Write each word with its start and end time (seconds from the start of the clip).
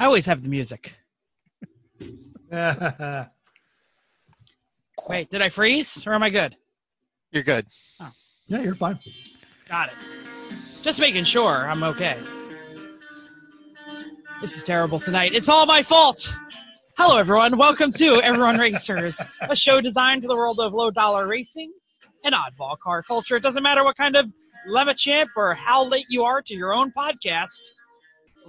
I 0.00 0.06
always 0.06 0.24
have 0.24 0.42
the 0.42 0.48
music. 0.48 0.94
Wait, 5.08 5.28
did 5.28 5.42
I 5.42 5.50
freeze 5.50 6.06
or 6.06 6.14
am 6.14 6.22
I 6.22 6.30
good? 6.30 6.56
You're 7.32 7.42
good. 7.42 7.66
Oh. 8.00 8.10
Yeah, 8.46 8.62
you're 8.62 8.74
fine. 8.74 8.98
Got 9.68 9.90
it. 9.90 9.94
Just 10.80 11.00
making 11.00 11.24
sure 11.24 11.68
I'm 11.68 11.82
okay. 11.82 12.18
This 14.40 14.56
is 14.56 14.64
terrible 14.64 15.00
tonight. 15.00 15.34
It's 15.34 15.50
all 15.50 15.66
my 15.66 15.82
fault. 15.82 16.34
Hello, 16.96 17.18
everyone. 17.18 17.58
Welcome 17.58 17.92
to 17.92 18.22
Everyone 18.22 18.56
Racers, 18.56 19.20
a 19.42 19.54
show 19.54 19.82
designed 19.82 20.22
for 20.22 20.28
the 20.28 20.36
world 20.36 20.60
of 20.60 20.72
low 20.72 20.90
dollar 20.90 21.28
racing 21.28 21.74
and 22.24 22.34
oddball 22.34 22.78
car 22.78 23.02
culture. 23.02 23.36
It 23.36 23.42
doesn't 23.42 23.62
matter 23.62 23.84
what 23.84 23.98
kind 23.98 24.16
of 24.16 24.32
Lemachamp 24.66 25.26
or 25.36 25.52
how 25.52 25.86
late 25.86 26.06
you 26.08 26.24
are 26.24 26.40
to 26.40 26.54
your 26.54 26.72
own 26.72 26.90
podcast. 26.90 27.60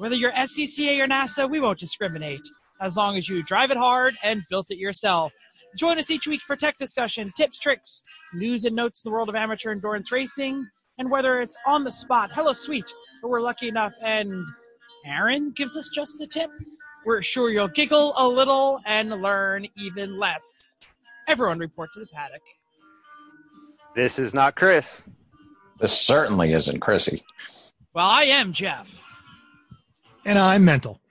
Whether 0.02 0.15
you're 0.15 0.31
SCCA 0.31 0.99
or 0.99 1.07
NASA, 1.07 1.47
we 1.47 1.60
won't 1.60 1.78
discriminate 1.78 2.42
as 2.82 2.97
long 2.97 3.19
as 3.19 3.29
you 3.29 3.43
drive 3.43 3.69
it 3.69 3.78
hard 3.78 4.15
and 4.23 4.42
built 4.50 4.71
it 4.71 4.79
yourself. 4.79 5.32
Join 5.78 6.00
us 6.00 6.09
each 6.09 6.25
week 6.25 6.42
for 6.42 6.55
tech 6.55 6.79
discussion, 6.79 7.32
tips, 7.37 7.59
tricks, 7.59 8.01
news, 8.33 8.65
and 8.65 8.75
notes 8.75 9.04
in 9.04 9.09
the 9.09 9.14
world 9.14 9.29
of 9.29 9.36
amateur 9.36 9.71
endurance 9.71 10.11
racing. 10.11 10.68
And 10.97 11.11
whether 11.11 11.39
it's 11.39 11.56
on 11.68 11.83
the 11.83 11.92
spot, 11.92 12.32
hello, 12.33 12.51
sweet, 12.51 12.92
or 13.21 13.29
we're 13.29 13.42
lucky 13.42 13.68
enough 13.68 13.93
and 14.04 14.43
Aaron 15.06 15.51
gives 15.51 15.78
us 15.78 15.87
just 15.93 16.18
the 16.18 16.25
tip, 16.25 16.50
we're 17.06 17.21
sure 17.21 17.51
you'll 17.51 17.68
giggle 17.68 18.15
a 18.18 18.28
little 18.28 18.81
and 18.87 19.11
learn 19.21 19.68
even 19.78 20.18
less. 20.18 20.78
Everyone 21.28 21.59
report 21.59 21.92
to 21.93 22.00
the 22.00 22.07
paddock. 22.07 22.42
This 23.95 24.18
is 24.18 24.33
not 24.33 24.56
Chris. 24.56 25.04
This 25.78 25.95
certainly 25.95 26.54
isn't 26.54 26.79
Chrissy. 26.79 27.23
Well, 27.93 28.07
I 28.07 28.23
am 28.23 28.51
Jeff. 28.51 29.04
And 30.24 30.38
I'm 30.38 30.64
mental. 30.64 31.02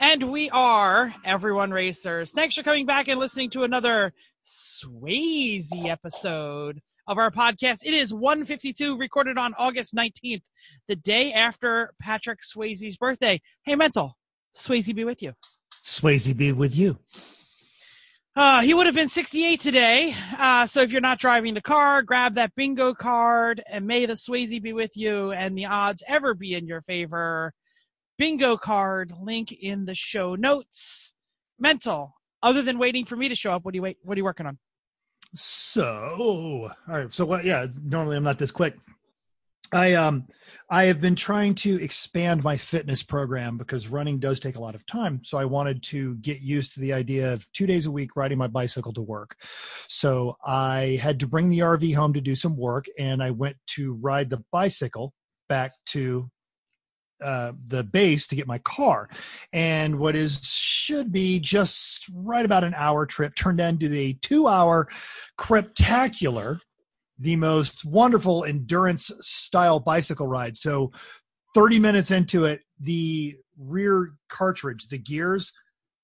And 0.00 0.30
we 0.30 0.48
are 0.50 1.14
Everyone 1.26 1.70
Racers. 1.70 2.32
Thanks 2.32 2.54
for 2.54 2.62
coming 2.62 2.86
back 2.86 3.08
and 3.08 3.20
listening 3.20 3.50
to 3.50 3.64
another 3.64 4.14
Swayze 4.46 5.72
episode 5.86 6.80
of 7.06 7.18
our 7.18 7.30
podcast. 7.30 7.80
It 7.84 7.92
is 7.92 8.14
152, 8.14 8.96
recorded 8.96 9.36
on 9.36 9.52
August 9.58 9.94
19th, 9.94 10.40
the 10.88 10.96
day 10.96 11.34
after 11.34 11.92
Patrick 12.00 12.40
Swayze's 12.40 12.96
birthday. 12.96 13.42
Hey, 13.64 13.74
Mental, 13.74 14.16
Swayze 14.56 14.94
be 14.94 15.04
with 15.04 15.20
you. 15.20 15.34
Swayze 15.84 16.34
be 16.34 16.52
with 16.52 16.74
you. 16.74 16.98
Uh, 18.34 18.62
he 18.62 18.72
would 18.72 18.86
have 18.86 18.94
been 18.94 19.08
68 19.08 19.60
today. 19.60 20.14
Uh, 20.38 20.64
so 20.64 20.80
if 20.80 20.92
you're 20.92 21.00
not 21.02 21.18
driving 21.18 21.52
the 21.52 21.60
car, 21.60 22.02
grab 22.02 22.36
that 22.36 22.54
bingo 22.54 22.94
card 22.94 23.62
and 23.68 23.86
may 23.86 24.06
the 24.06 24.14
Swayze 24.14 24.62
be 24.62 24.72
with 24.72 24.96
you 24.96 25.32
and 25.32 25.58
the 25.58 25.66
odds 25.66 26.02
ever 26.06 26.32
be 26.32 26.54
in 26.54 26.66
your 26.66 26.80
favor. 26.82 27.52
Bingo 28.18 28.56
card 28.56 29.12
link 29.20 29.52
in 29.52 29.86
the 29.86 29.94
show 29.94 30.34
notes. 30.34 31.14
Mental. 31.58 32.14
Other 32.42 32.62
than 32.62 32.78
waiting 32.78 33.04
for 33.04 33.16
me 33.16 33.28
to 33.28 33.34
show 33.34 33.52
up, 33.52 33.64
what 33.64 33.72
do 33.72 33.78
you 33.78 33.82
wait? 33.82 33.98
What 34.02 34.16
are 34.16 34.20
you 34.20 34.24
working 34.24 34.46
on? 34.46 34.58
So, 35.34 36.70
all 36.88 36.94
right. 36.94 37.12
So, 37.12 37.24
what? 37.24 37.44
Yeah. 37.44 37.66
Normally, 37.84 38.16
I'm 38.16 38.24
not 38.24 38.38
this 38.38 38.50
quick. 38.50 38.76
I 39.70 39.94
um, 39.94 40.26
I 40.70 40.84
have 40.84 41.00
been 41.00 41.14
trying 41.14 41.54
to 41.56 41.82
expand 41.82 42.42
my 42.42 42.56
fitness 42.56 43.02
program 43.02 43.58
because 43.58 43.88
running 43.88 44.18
does 44.18 44.40
take 44.40 44.56
a 44.56 44.60
lot 44.60 44.74
of 44.74 44.86
time. 44.86 45.20
So, 45.24 45.36
I 45.36 45.44
wanted 45.44 45.82
to 45.84 46.14
get 46.16 46.40
used 46.40 46.74
to 46.74 46.80
the 46.80 46.92
idea 46.92 47.32
of 47.32 47.46
two 47.52 47.66
days 47.66 47.86
a 47.86 47.90
week 47.90 48.16
riding 48.16 48.38
my 48.38 48.46
bicycle 48.46 48.92
to 48.94 49.02
work. 49.02 49.36
So, 49.88 50.34
I 50.46 50.98
had 51.02 51.20
to 51.20 51.26
bring 51.26 51.50
the 51.50 51.60
RV 51.60 51.94
home 51.94 52.14
to 52.14 52.20
do 52.20 52.34
some 52.34 52.56
work, 52.56 52.86
and 52.98 53.22
I 53.22 53.30
went 53.30 53.56
to 53.74 53.94
ride 53.94 54.30
the 54.30 54.42
bicycle 54.50 55.12
back 55.48 55.72
to 55.86 56.30
uh, 57.22 57.52
the 57.66 57.82
base 57.82 58.26
to 58.28 58.36
get 58.36 58.46
my 58.46 58.58
car. 58.58 59.08
And 59.52 59.98
what 59.98 60.14
is 60.16 60.40
should 60.44 61.12
be 61.12 61.38
just 61.40 62.04
right 62.14 62.44
about 62.44 62.64
an 62.64 62.74
hour 62.74 63.06
trip 63.06 63.34
turned 63.34 63.60
into 63.60 63.92
a 63.92 64.12
two 64.22 64.46
hour 64.48 64.88
cryptacular, 65.38 66.60
the 67.18 67.36
most 67.36 67.84
wonderful 67.84 68.44
endurance 68.44 69.10
style 69.20 69.80
bicycle 69.80 70.26
ride. 70.26 70.56
So 70.56 70.92
30 71.54 71.80
minutes 71.80 72.10
into 72.10 72.44
it, 72.44 72.60
the 72.80 73.36
rear 73.58 74.12
cartridge, 74.28 74.86
the 74.88 74.98
gears 74.98 75.52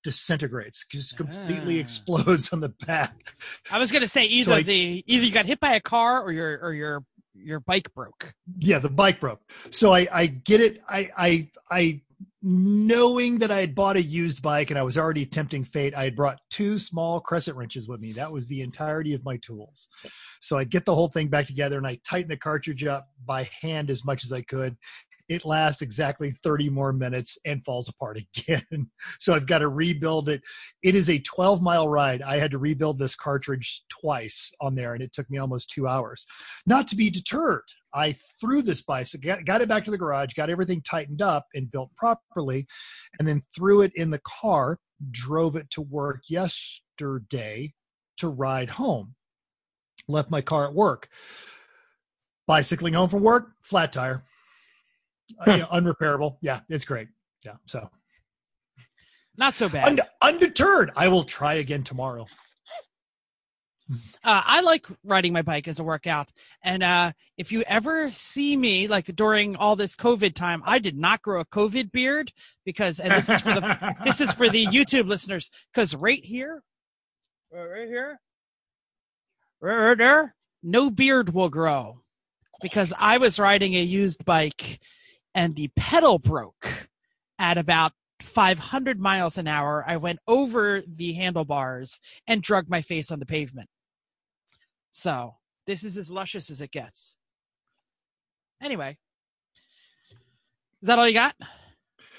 disintegrates, 0.03 0.84
just 0.91 1.17
completely 1.17 1.78
Ah. 1.78 1.81
explodes 1.81 2.53
on 2.53 2.61
the 2.61 2.69
back. 2.87 3.37
I 3.71 3.78
was 3.78 3.91
gonna 3.93 4.09
say 4.09 4.25
either 4.27 4.53
I- 4.55 4.62
the 4.62 5.03
either 5.06 5.25
you 5.25 5.33
got 5.33 5.47
hit 5.47 5.61
by 5.61 5.75
a 5.75 5.81
car 5.81 6.22
or 6.22 6.33
your 6.33 6.59
or 6.61 6.75
your 6.75 7.05
your 7.34 7.61
bike 7.61 7.93
broke. 7.95 8.33
yeah 8.59 8.78
the 8.78 8.89
bike 8.89 9.21
broke. 9.21 9.41
So 9.71 9.93
i 9.93 10.06
i 10.12 10.27
get 10.27 10.61
it. 10.61 10.83
I 10.89 11.11
i 11.17 11.49
i 11.71 12.00
knowing 12.47 13.39
that 13.39 13.50
i 13.50 13.59
had 13.59 13.75
bought 13.75 13.97
a 13.97 14.03
used 14.03 14.43
bike 14.43 14.71
and 14.71 14.78
i 14.78 14.83
was 14.83 14.99
already 14.99 15.25
tempting 15.25 15.65
fate 15.65 15.94
i 15.97 16.05
had 16.05 16.15
brought 16.15 16.39
two 16.50 16.78
small 16.78 17.19
crescent 17.19 17.56
wrenches 17.56 17.89
with 17.89 18.00
me. 18.00 18.12
That 18.12 18.31
was 18.31 18.47
the 18.47 18.61
entirety 18.61 19.15
of 19.15 19.25
my 19.25 19.39
tools. 19.39 19.89
So 20.41 20.56
i 20.59 20.65
get 20.65 20.84
the 20.84 20.94
whole 20.94 21.09
thing 21.09 21.28
back 21.28 21.47
together 21.47 21.78
and 21.78 21.87
i 21.87 21.99
tighten 22.09 22.28
the 22.28 22.37
cartridge 22.37 22.84
up 22.84 23.09
by 23.25 23.49
hand 23.61 23.91
as 23.91 24.05
much 24.05 24.25
as 24.25 24.33
i 24.33 24.43
could 24.43 24.77
it 25.29 25.45
lasts 25.45 25.83
exactly 25.83 26.35
30 26.43 26.69
more 26.71 26.93
minutes 26.93 27.39
and 27.45 27.65
falls 27.65 27.89
apart 27.89 28.19
again. 28.39 28.91
So 29.19 29.35
i've 29.35 29.47
got 29.47 29.59
to 29.59 29.69
rebuild 29.69 30.29
it. 30.29 30.43
It 30.83 30.95
is 30.95 31.09
a 31.09 31.19
12 31.19 31.62
mile 31.62 31.89
ride. 31.89 32.23
I 32.23 32.39
had 32.39 32.51
to 32.53 32.59
rebuild 32.59 32.99
this 32.99 33.17
cartridge 33.17 33.83
twice 33.89 34.53
on 34.61 34.75
there 34.75 34.95
and 34.95 35.03
it 35.03 35.12
took 35.12 35.31
me 35.31 35.39
almost 35.39 35.71
two 35.71 35.87
hours. 35.87 36.27
Not 36.67 36.89
to 36.89 36.97
be 36.97 37.11
deterred, 37.11 37.65
I 37.95 38.17
threw 38.41 38.61
this 38.61 38.83
bicycle, 38.83 39.37
got, 39.45 39.62
it 39.62 39.69
back 39.69 39.85
to 39.85 39.91
the 39.91 39.99
garage, 39.99 40.35
got 40.35 40.51
everything 40.51 40.83
tightened 40.83 41.23
up 41.23 41.47
and 41.55 41.71
built 41.71 41.91
properly, 41.97 42.67
and 43.19 43.29
then 43.29 43.43
threw 43.55 43.83
it 43.83 43.93
in 43.95 44.11
the 44.11 44.21
car, 44.41 44.79
drove 45.12 45.55
it 45.55 45.71
to 45.71 45.81
work 45.81 46.23
yesterday 46.29 47.73
to 48.19 48.29
ride 48.29 48.71
home. 48.71 49.15
Left 50.09 50.31
my 50.31 50.41
car 50.41 50.67
at 50.67 50.75
work. 50.75 51.09
Bicycling 52.47 52.95
home 52.95 53.09
from 53.09 53.23
work, 53.23 53.53
flat 53.62 53.93
tire, 53.93 54.25
Uh, 55.47 55.53
you 55.53 55.57
know, 55.59 55.67
unrepairable. 55.67 56.37
Yeah, 56.41 56.61
it's 56.69 56.85
great. 56.85 57.09
Yeah, 57.45 57.57
so 57.67 57.91
Not 59.37 59.55
so 59.55 59.69
bad. 59.69 59.89
und- 59.89 60.03
undeterred, 60.23 60.93
I 60.97 61.09
will 61.09 61.25
try 61.25 61.55
again 61.55 61.83
tomorrow. 61.83 62.27
uh, 63.91 63.97
I 64.25 64.61
like 64.62 64.87
riding 65.03 65.33
my 65.33 65.43
bike 65.43 65.69
as 65.69 65.79
a 65.79 65.85
workout. 65.85 66.31
And 66.62 66.83
uh, 66.83 67.12
if 67.37 67.53
you 67.53 67.62
ever 67.67 68.11
see 68.11 68.57
me, 68.57 68.89
like 68.89 69.07
during 69.15 69.57
all 69.57 69.77
this 69.77 69.95
COVID 69.97 70.35
time, 70.35 70.62
I 70.65 70.79
did 70.79 70.97
not 70.97 71.21
grow 71.23 71.41
a 71.41 71.45
COVID 71.45 71.93
beard 71.93 72.33
because, 72.65 72.99
and 73.01 73.12
this 73.12 73.29
is 73.29 73.41
for 73.43 73.55
the 73.55 73.97
this 74.05 74.21
is 74.21 74.33
for 74.33 74.49
the 74.49 74.67
YouTube 74.67 75.06
listeners, 75.06 75.51
because 75.73 75.95
right 75.95 76.25
here, 76.25 76.62
right 77.53 77.87
here, 77.89 78.21
right 79.61 79.99
there, 79.99 80.35
no 80.62 80.89
beard 80.91 81.35
will 81.35 81.51
grow 81.51 82.01
because 82.62 82.93
I 82.99 83.19
was 83.19 83.39
riding 83.39 83.75
a 83.75 83.83
used 83.83 84.25
bike 84.25 84.81
and 85.34 85.55
the 85.55 85.69
pedal 85.77 86.19
broke 86.19 86.89
at 87.39 87.59
about 87.59 87.93
500 88.22 89.00
miles 89.00 89.39
an 89.39 89.47
hour. 89.49 89.84
I 89.87 89.97
went 89.97 90.21
over 90.27 90.83
the 90.87 91.12
handlebars 91.15 92.00
and 92.27 92.43
drug 92.43 92.69
my 92.69 92.83
face 92.83 93.11
on 93.11 93.19
the 93.19 93.27
pavement. 93.27 93.69
So 94.91 95.34
this 95.67 95.83
is 95.83 95.97
as 95.97 96.11
luscious 96.11 96.50
as 96.50 96.61
it 96.61 96.71
gets. 96.71 97.17
Anyway, 98.62 98.97
is 100.81 100.87
that 100.87 100.99
all 100.99 101.09
you 101.09 101.15
got? 101.15 101.34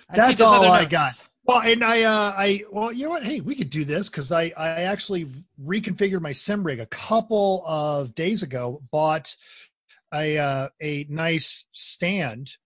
I 0.09 0.15
That's 0.15 0.41
all 0.41 0.71
I 0.71 0.81
notes. 0.81 0.91
got. 0.91 1.13
Well, 1.45 1.61
and 1.61 1.83
I, 1.83 2.03
uh, 2.03 2.33
I, 2.35 2.63
well, 2.71 2.91
you 2.91 3.05
know 3.05 3.11
what? 3.11 3.23
Hey, 3.23 3.39
we 3.39 3.55
could 3.55 3.69
do 3.69 3.85
this 3.85 4.09
because 4.09 4.31
I, 4.31 4.51
I 4.57 4.81
actually 4.81 5.27
reconfigured 5.63 6.21
my 6.21 6.31
sim 6.31 6.63
rig 6.63 6.79
a 6.79 6.87
couple 6.87 7.63
of 7.67 8.15
days 8.15 8.43
ago. 8.43 8.81
Bought 8.91 9.35
a, 10.13 10.37
uh, 10.37 10.69
a 10.81 11.05
nice 11.07 11.65
stand 11.71 12.57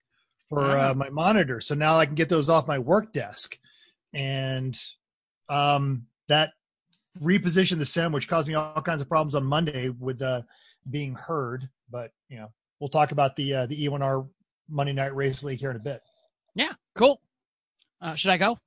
for 0.50 0.60
Ah. 0.76 0.90
uh, 0.90 0.94
my 0.94 1.08
monitor, 1.08 1.60
so 1.60 1.74
now 1.74 1.96
I 1.98 2.04
can 2.04 2.14
get 2.14 2.28
those 2.28 2.48
off 2.50 2.66
my 2.68 2.78
work 2.78 3.12
desk, 3.14 3.58
and 4.12 4.78
um, 5.48 6.06
that 6.28 6.50
repositioned 7.22 7.78
the 7.78 7.86
sim, 7.86 8.12
which 8.12 8.28
caused 8.28 8.46
me 8.48 8.54
all 8.54 8.82
kinds 8.82 9.00
of 9.00 9.08
problems 9.08 9.34
on 9.34 9.44
Monday 9.44 9.88
with 9.88 10.20
uh, 10.20 10.42
being 10.90 11.14
heard. 11.14 11.68
But 11.90 12.12
you 12.28 12.36
know, 12.38 12.52
we'll 12.80 12.88
talk 12.90 13.12
about 13.12 13.36
the 13.36 13.54
uh, 13.54 13.66
the 13.66 13.86
E1R 13.86 14.28
Monday 14.68 14.92
Night 14.92 15.14
Race 15.14 15.42
League 15.42 15.60
here 15.60 15.70
in 15.70 15.76
a 15.76 15.80
bit. 15.80 16.02
Yeah, 16.54 16.72
cool. 16.94 17.20
Uh, 18.02 18.14
should 18.14 18.30
I 18.30 18.36
go? 18.36 18.58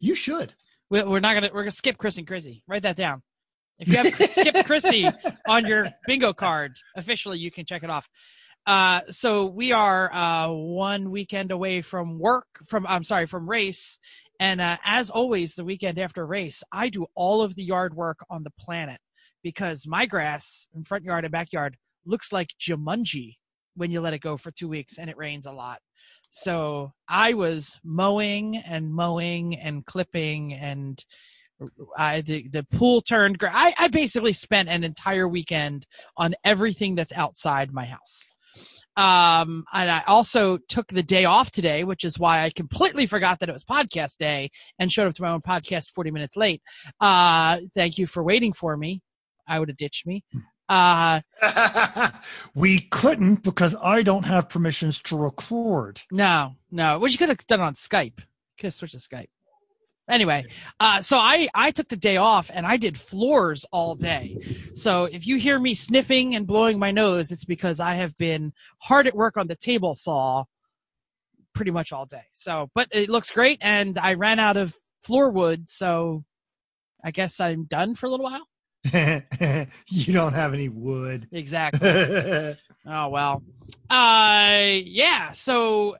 You 0.00 0.14
should. 0.14 0.52
We- 0.90 1.02
We're 1.02 1.20
not 1.20 1.34
gonna. 1.34 1.50
We're 1.52 1.62
gonna 1.62 1.70
skip 1.72 1.96
Chris 1.98 2.18
and 2.18 2.26
Chrissy. 2.26 2.62
Write 2.68 2.82
that 2.82 2.96
down. 2.96 3.22
If 3.78 3.88
you 3.88 3.96
have 3.98 4.14
skip 4.30 4.66
Chrissy 4.66 5.08
on 5.48 5.66
your 5.66 5.90
bingo 6.06 6.32
card, 6.32 6.76
officially, 6.96 7.38
you 7.38 7.50
can 7.50 7.64
check 7.66 7.82
it 7.82 7.90
off. 7.90 8.08
Uh, 8.66 9.00
so 9.10 9.46
we 9.46 9.72
are 9.72 10.12
uh, 10.12 10.48
one 10.50 11.10
weekend 11.10 11.50
away 11.50 11.82
from 11.82 12.18
work. 12.18 12.46
From 12.66 12.86
I'm 12.86 13.04
sorry, 13.04 13.26
from 13.26 13.48
race. 13.48 13.98
And 14.40 14.60
uh, 14.60 14.78
as 14.84 15.10
always, 15.10 15.54
the 15.54 15.64
weekend 15.64 15.98
after 15.98 16.26
race, 16.26 16.62
I 16.72 16.88
do 16.88 17.06
all 17.14 17.42
of 17.42 17.54
the 17.54 17.64
yard 17.64 17.94
work 17.94 18.18
on 18.30 18.42
the 18.42 18.52
planet 18.58 19.00
because 19.42 19.86
my 19.86 20.06
grass 20.06 20.66
in 20.74 20.84
front 20.84 21.04
yard 21.04 21.24
and 21.24 21.32
backyard 21.32 21.76
looks 22.06 22.32
like 22.32 22.48
Jumanji 22.60 23.36
when 23.76 23.90
you 23.90 24.00
let 24.00 24.14
it 24.14 24.20
go 24.20 24.36
for 24.36 24.50
two 24.50 24.68
weeks 24.68 24.98
and 24.98 25.10
it 25.10 25.16
rains 25.16 25.46
a 25.46 25.52
lot. 25.52 25.78
So 26.30 26.92
I 27.08 27.34
was 27.34 27.78
mowing 27.84 28.56
and 28.56 28.92
mowing 28.92 29.56
and 29.56 29.84
clipping 29.84 30.54
and 30.54 30.98
I 31.96 32.22
the, 32.22 32.48
the 32.48 32.64
pool 32.64 33.00
turned. 33.00 33.38
I, 33.42 33.74
I 33.78 33.88
basically 33.88 34.32
spent 34.32 34.68
an 34.68 34.82
entire 34.82 35.28
weekend 35.28 35.86
on 36.16 36.34
everything 36.44 36.96
that's 36.96 37.12
outside 37.12 37.72
my 37.72 37.84
house. 37.84 38.26
Um, 38.96 39.64
and 39.72 39.90
I 39.90 40.02
also 40.06 40.58
took 40.68 40.88
the 40.88 41.02
day 41.02 41.24
off 41.24 41.50
today, 41.50 41.84
which 41.84 42.04
is 42.04 42.18
why 42.18 42.42
I 42.42 42.50
completely 42.50 43.06
forgot 43.06 43.40
that 43.40 43.48
it 43.48 43.52
was 43.52 43.64
podcast 43.64 44.18
day 44.18 44.50
and 44.78 44.92
showed 44.92 45.08
up 45.08 45.14
to 45.14 45.22
my 45.22 45.30
own 45.30 45.40
podcast 45.40 45.90
40 45.90 46.10
minutes 46.10 46.36
late. 46.36 46.62
Uh, 47.00 47.58
thank 47.74 47.98
you 47.98 48.06
for 48.06 48.22
waiting 48.22 48.52
for 48.52 48.76
me. 48.76 49.02
I 49.46 49.58
would 49.58 49.68
have 49.68 49.76
ditched 49.76 50.06
me. 50.06 50.24
Uh, 50.68 51.20
we 52.54 52.80
couldn't 52.90 53.42
because 53.42 53.76
I 53.82 54.02
don't 54.02 54.24
have 54.24 54.48
permissions 54.48 55.02
to 55.02 55.16
record. 55.16 56.00
no, 56.10 56.54
no. 56.70 56.98
Well, 56.98 57.10
you 57.10 57.18
could 57.18 57.28
have 57.28 57.46
done 57.46 57.60
it 57.60 57.64
on 57.64 57.74
Skype. 57.74 58.16
Could 58.58 58.68
have 58.68 58.74
switched 58.74 58.94
to 58.94 58.98
Skype. 58.98 59.26
Anyway, 60.08 60.46
uh, 60.80 61.00
so 61.00 61.16
I, 61.16 61.48
I 61.54 61.70
took 61.70 61.88
the 61.88 61.96
day 61.96 62.18
off 62.18 62.50
and 62.52 62.66
I 62.66 62.76
did 62.76 62.98
floors 62.98 63.64
all 63.72 63.94
day. 63.94 64.36
So 64.74 65.04
if 65.04 65.26
you 65.26 65.36
hear 65.36 65.58
me 65.58 65.74
sniffing 65.74 66.34
and 66.34 66.46
blowing 66.46 66.78
my 66.78 66.90
nose, 66.90 67.32
it's 67.32 67.44
because 67.44 67.80
I 67.80 67.94
have 67.94 68.16
been 68.18 68.52
hard 68.80 69.06
at 69.06 69.16
work 69.16 69.36
on 69.36 69.46
the 69.46 69.56
table 69.56 69.94
saw 69.94 70.44
pretty 71.54 71.70
much 71.70 71.92
all 71.92 72.04
day. 72.04 72.24
So, 72.34 72.70
but 72.74 72.88
it 72.90 73.08
looks 73.08 73.30
great 73.30 73.58
and 73.62 73.98
I 73.98 74.14
ran 74.14 74.38
out 74.38 74.56
of 74.56 74.74
floor 75.02 75.30
wood. 75.30 75.70
So 75.70 76.24
I 77.02 77.10
guess 77.10 77.40
I'm 77.40 77.64
done 77.64 77.94
for 77.94 78.06
a 78.06 78.10
little 78.10 78.24
while. 78.24 78.46
you 79.88 80.12
don't 80.12 80.34
have 80.34 80.52
any 80.52 80.68
wood. 80.68 81.28
Exactly. 81.32 82.56
Oh 82.86 83.08
well. 83.08 83.42
Uh 83.90 84.78
yeah, 84.84 85.32
so 85.32 85.96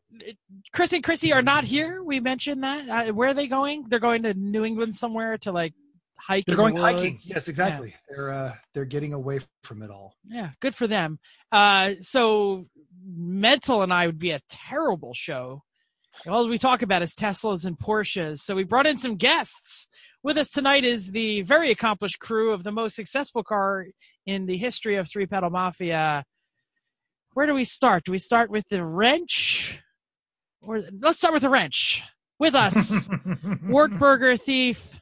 Chris 0.73 0.93
and 0.93 1.03
Chrissy 1.05 1.33
are 1.33 1.43
not 1.43 1.65
here. 1.65 2.03
We 2.03 2.21
mentioned 2.21 2.65
that. 2.65 3.09
Uh, 3.09 3.13
where 3.13 3.29
are 3.29 3.35
they 3.35 3.47
going? 3.47 3.85
They're 3.89 3.99
going 3.99 4.23
to 4.25 4.35
New 4.35 4.65
England 4.65 4.97
somewhere 4.97 5.39
to 5.39 5.53
like 5.53 5.75
hike. 6.19 6.45
They're 6.47 6.55
in 6.55 6.57
the 6.57 6.73
going 6.73 6.77
hiking. 6.77 7.19
Yes, 7.25 7.49
exactly. 7.49 7.95
They're 8.09 8.31
uh 8.31 8.55
they're 8.75 8.85
getting 8.85 9.13
away 9.13 9.41
from 9.63 9.83
it 9.83 9.91
all. 9.91 10.15
Yeah. 10.25 10.37
yeah, 10.37 10.51
good 10.61 10.75
for 10.75 10.87
them. 10.87 11.19
Uh 11.53 11.95
so 12.01 12.67
Mental 13.07 13.83
and 13.83 13.93
I 13.93 14.07
would 14.07 14.19
be 14.19 14.31
a 14.31 14.41
terrible 14.49 15.13
show. 15.15 15.63
All 16.27 16.49
we 16.49 16.59
talk 16.59 16.83
about 16.83 17.03
is 17.03 17.15
Teslas 17.15 17.65
and 17.65 17.79
Porsches. 17.79 18.39
So 18.39 18.55
we 18.55 18.65
brought 18.65 18.87
in 18.87 18.97
some 18.97 19.17
guests. 19.17 19.89
With 20.23 20.39
us 20.39 20.51
tonight 20.51 20.85
is 20.85 21.11
the 21.11 21.43
very 21.43 21.71
accomplished 21.71 22.19
crew 22.19 22.53
of 22.53 22.63
the 22.63 22.73
most 22.73 22.97
successful 22.97 23.43
car 23.43 23.87
in 24.27 24.47
the 24.47 24.57
history 24.57 24.97
of 24.97 25.09
Three 25.09 25.27
Pedal 25.27 25.51
Mafia. 25.51 26.25
Where 27.35 27.47
do 27.47 27.55
we 27.55 27.65
start? 27.65 28.05
Do 28.05 28.13
we 28.13 28.19
start 28.19 28.51
with 28.51 28.69
the 28.69 28.85
wrench? 28.85 29.81
Or 30.63 30.83
let's 31.01 31.19
start 31.19 31.35
with 31.35 31.43
the 31.43 31.51
wrench. 31.51 32.03
With 32.39 32.55
us, 32.55 33.07
Wartburger 33.69 34.41
thief, 34.41 35.01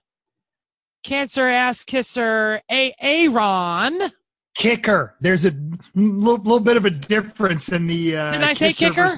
cancer 1.02 1.46
ass 1.48 1.82
kisser, 1.84 2.60
A 2.70 2.94
Aaron. 3.00 4.10
kicker. 4.54 5.14
There's 5.20 5.44
a 5.46 5.52
little, 5.94 6.36
little 6.42 6.60
bit 6.60 6.76
of 6.76 6.84
a 6.84 6.90
difference 6.90 7.70
in 7.70 7.86
the. 7.86 8.16
Uh, 8.16 8.32
Did 8.32 8.42
I 8.42 8.52
say 8.52 8.68
kisser 8.72 8.90
kicker? 8.90 9.08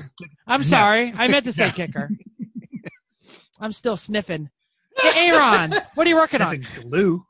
I'm 0.46 0.60
No. 0.60 0.66
sorry. 0.66 1.12
I 1.16 1.26
meant 1.28 1.44
to 1.46 1.52
say 1.52 1.66
No. 1.66 1.72
kicker. 1.72 2.10
I'm 3.60 3.72
still 3.72 3.96
sniffing. 3.96 4.48
Hey, 4.98 5.28
Aaron, 5.30 5.74
what 5.94 6.06
are 6.06 6.10
you 6.10 6.16
working 6.16 6.40
on? 6.40 6.64
Glue. 6.82 7.24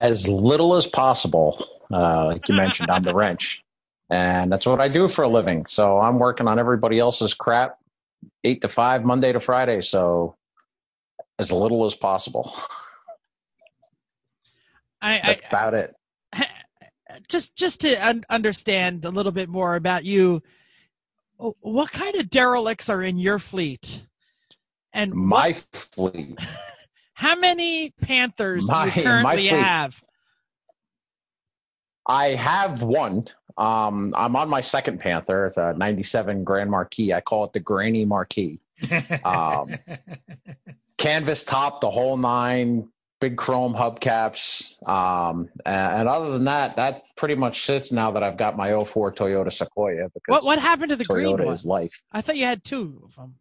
As 0.00 0.28
little 0.28 0.74
as 0.76 0.86
possible. 0.86 1.66
Uh, 1.92 2.26
like 2.26 2.48
you 2.48 2.54
mentioned, 2.54 2.88
I'm 2.90 3.02
the 3.02 3.14
wrench. 3.14 3.62
And 4.10 4.50
that's 4.50 4.66
what 4.66 4.80
I 4.80 4.88
do 4.88 5.08
for 5.08 5.22
a 5.22 5.28
living. 5.28 5.66
So 5.66 5.98
I'm 6.00 6.18
working 6.18 6.48
on 6.48 6.58
everybody 6.58 6.98
else's 6.98 7.32
crap 7.34 7.76
eight 8.44 8.60
to 8.62 8.68
five, 8.68 9.04
Monday 9.04 9.32
to 9.32 9.40
Friday. 9.40 9.80
So 9.80 10.36
as 11.38 11.52
little 11.52 11.84
as 11.86 11.94
possible. 11.94 12.54
I, 15.02 15.20
That's 15.24 15.40
about 15.48 15.74
it. 15.74 15.94
Just 17.28 17.56
just 17.56 17.80
to 17.80 17.94
un- 17.96 18.24
understand 18.30 19.04
a 19.04 19.10
little 19.10 19.32
bit 19.32 19.48
more 19.48 19.74
about 19.74 20.04
you. 20.04 20.42
What 21.38 21.90
kind 21.90 22.14
of 22.16 22.30
derelicts 22.30 22.88
are 22.88 23.02
in 23.02 23.18
your 23.18 23.40
fleet? 23.40 24.04
And 24.92 25.10
what- 25.12 25.18
My 25.26 25.56
fleet. 25.72 26.38
how 27.14 27.34
many 27.34 27.90
Panthers 28.00 28.68
do 28.68 28.74
you 28.84 28.92
currently 28.92 29.46
have? 29.48 30.00
I 32.06 32.34
have 32.34 32.82
one. 32.82 33.26
Um, 33.56 34.12
I'm 34.16 34.36
on 34.36 34.48
my 34.48 34.60
second 34.60 34.98
Panther. 35.00 35.46
It's 35.46 35.56
a 35.56 35.74
97 35.76 36.44
Grand 36.44 36.70
Marquis. 36.70 37.12
I 37.12 37.20
call 37.20 37.44
it 37.44 37.52
the 37.52 37.60
Granny 37.60 38.04
Marquis. 38.04 38.60
Um, 39.24 39.70
canvas 40.98 41.44
top, 41.44 41.80
the 41.80 41.90
whole 41.90 42.16
nine, 42.16 42.88
big 43.20 43.36
chrome 43.36 43.74
hubcaps. 43.74 44.76
Um, 44.88 45.48
and, 45.66 46.00
and 46.00 46.08
other 46.08 46.30
than 46.30 46.44
that, 46.44 46.76
that 46.76 47.02
pretty 47.16 47.34
much 47.34 47.64
sits 47.66 47.92
now 47.92 48.10
that 48.12 48.22
I've 48.22 48.36
got 48.38 48.56
my 48.56 48.84
04 48.84 49.12
Toyota 49.12 49.52
Sequoia 49.52 50.08
because 50.14 50.22
What 50.28 50.44
what 50.44 50.58
happened 50.58 50.90
to 50.90 50.96
the 50.96 51.04
green 51.04 51.36
Toyota 51.36 51.44
one? 51.44 51.54
is 51.54 51.64
life. 51.64 52.02
I 52.12 52.20
thought 52.22 52.36
you 52.36 52.44
had 52.44 52.64
two 52.64 53.02
of 53.04 53.14
them. 53.16 53.34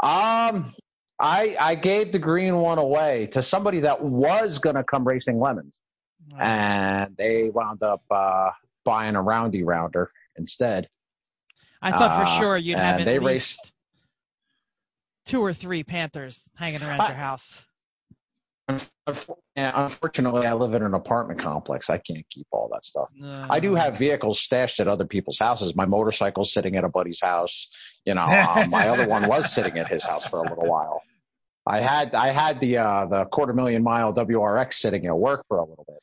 Um, 0.00 0.74
I 1.20 1.56
I 1.60 1.74
gave 1.74 2.10
the 2.12 2.18
green 2.18 2.56
one 2.56 2.78
away 2.78 3.26
to 3.32 3.42
somebody 3.42 3.80
that 3.80 4.00
was 4.02 4.58
gonna 4.58 4.82
come 4.84 5.04
racing 5.04 5.38
lemons, 5.38 5.74
and 6.38 7.14
they 7.16 7.50
wound 7.50 7.82
up 7.82 8.02
uh, 8.10 8.50
buying 8.84 9.16
a 9.16 9.22
roundy 9.22 9.62
rounder 9.62 10.10
instead. 10.36 10.88
I 11.82 11.90
thought 11.90 12.10
uh, 12.10 12.24
for 12.24 12.40
sure 12.40 12.56
you'd 12.56 12.78
have 12.78 12.94
and 13.00 13.02
at 13.02 13.04
they 13.04 13.18
least 13.18 13.58
raced- 13.60 13.72
two 15.26 15.40
or 15.42 15.52
three 15.52 15.82
Panthers 15.82 16.44
hanging 16.56 16.82
around 16.82 17.00
I- 17.00 17.08
your 17.08 17.16
house. 17.16 17.62
Yeah, 19.56 19.84
Unfortunately, 19.84 20.46
I 20.46 20.54
live 20.54 20.74
in 20.74 20.82
an 20.82 20.94
apartment 20.94 21.38
complex. 21.38 21.90
I 21.90 21.98
can't 21.98 22.24
keep 22.30 22.46
all 22.50 22.70
that 22.72 22.84
stuff. 22.84 23.08
Uh, 23.22 23.46
I 23.50 23.60
do 23.60 23.74
have 23.74 23.98
vehicles 23.98 24.40
stashed 24.40 24.80
at 24.80 24.88
other 24.88 25.04
people's 25.04 25.38
houses. 25.38 25.76
My 25.76 25.84
motorcycle's 25.84 26.52
sitting 26.52 26.74
at 26.76 26.82
a 26.82 26.88
buddy's 26.88 27.20
house. 27.20 27.68
You 28.06 28.14
know, 28.14 28.22
um, 28.22 28.70
my 28.70 28.88
other 28.88 29.06
one 29.06 29.28
was 29.28 29.52
sitting 29.52 29.78
at 29.78 29.88
his 29.88 30.02
house 30.02 30.26
for 30.26 30.38
a 30.38 30.48
little 30.48 30.64
while. 30.64 31.02
I 31.66 31.80
had 31.80 32.14
I 32.14 32.28
had 32.28 32.58
the 32.60 32.78
uh, 32.78 33.06
the 33.06 33.24
quarter 33.26 33.52
million 33.52 33.82
mile 33.82 34.12
WRX 34.14 34.74
sitting 34.74 35.06
at 35.06 35.16
work 35.16 35.44
for 35.46 35.58
a 35.58 35.64
little 35.64 35.84
bit, 35.86 36.00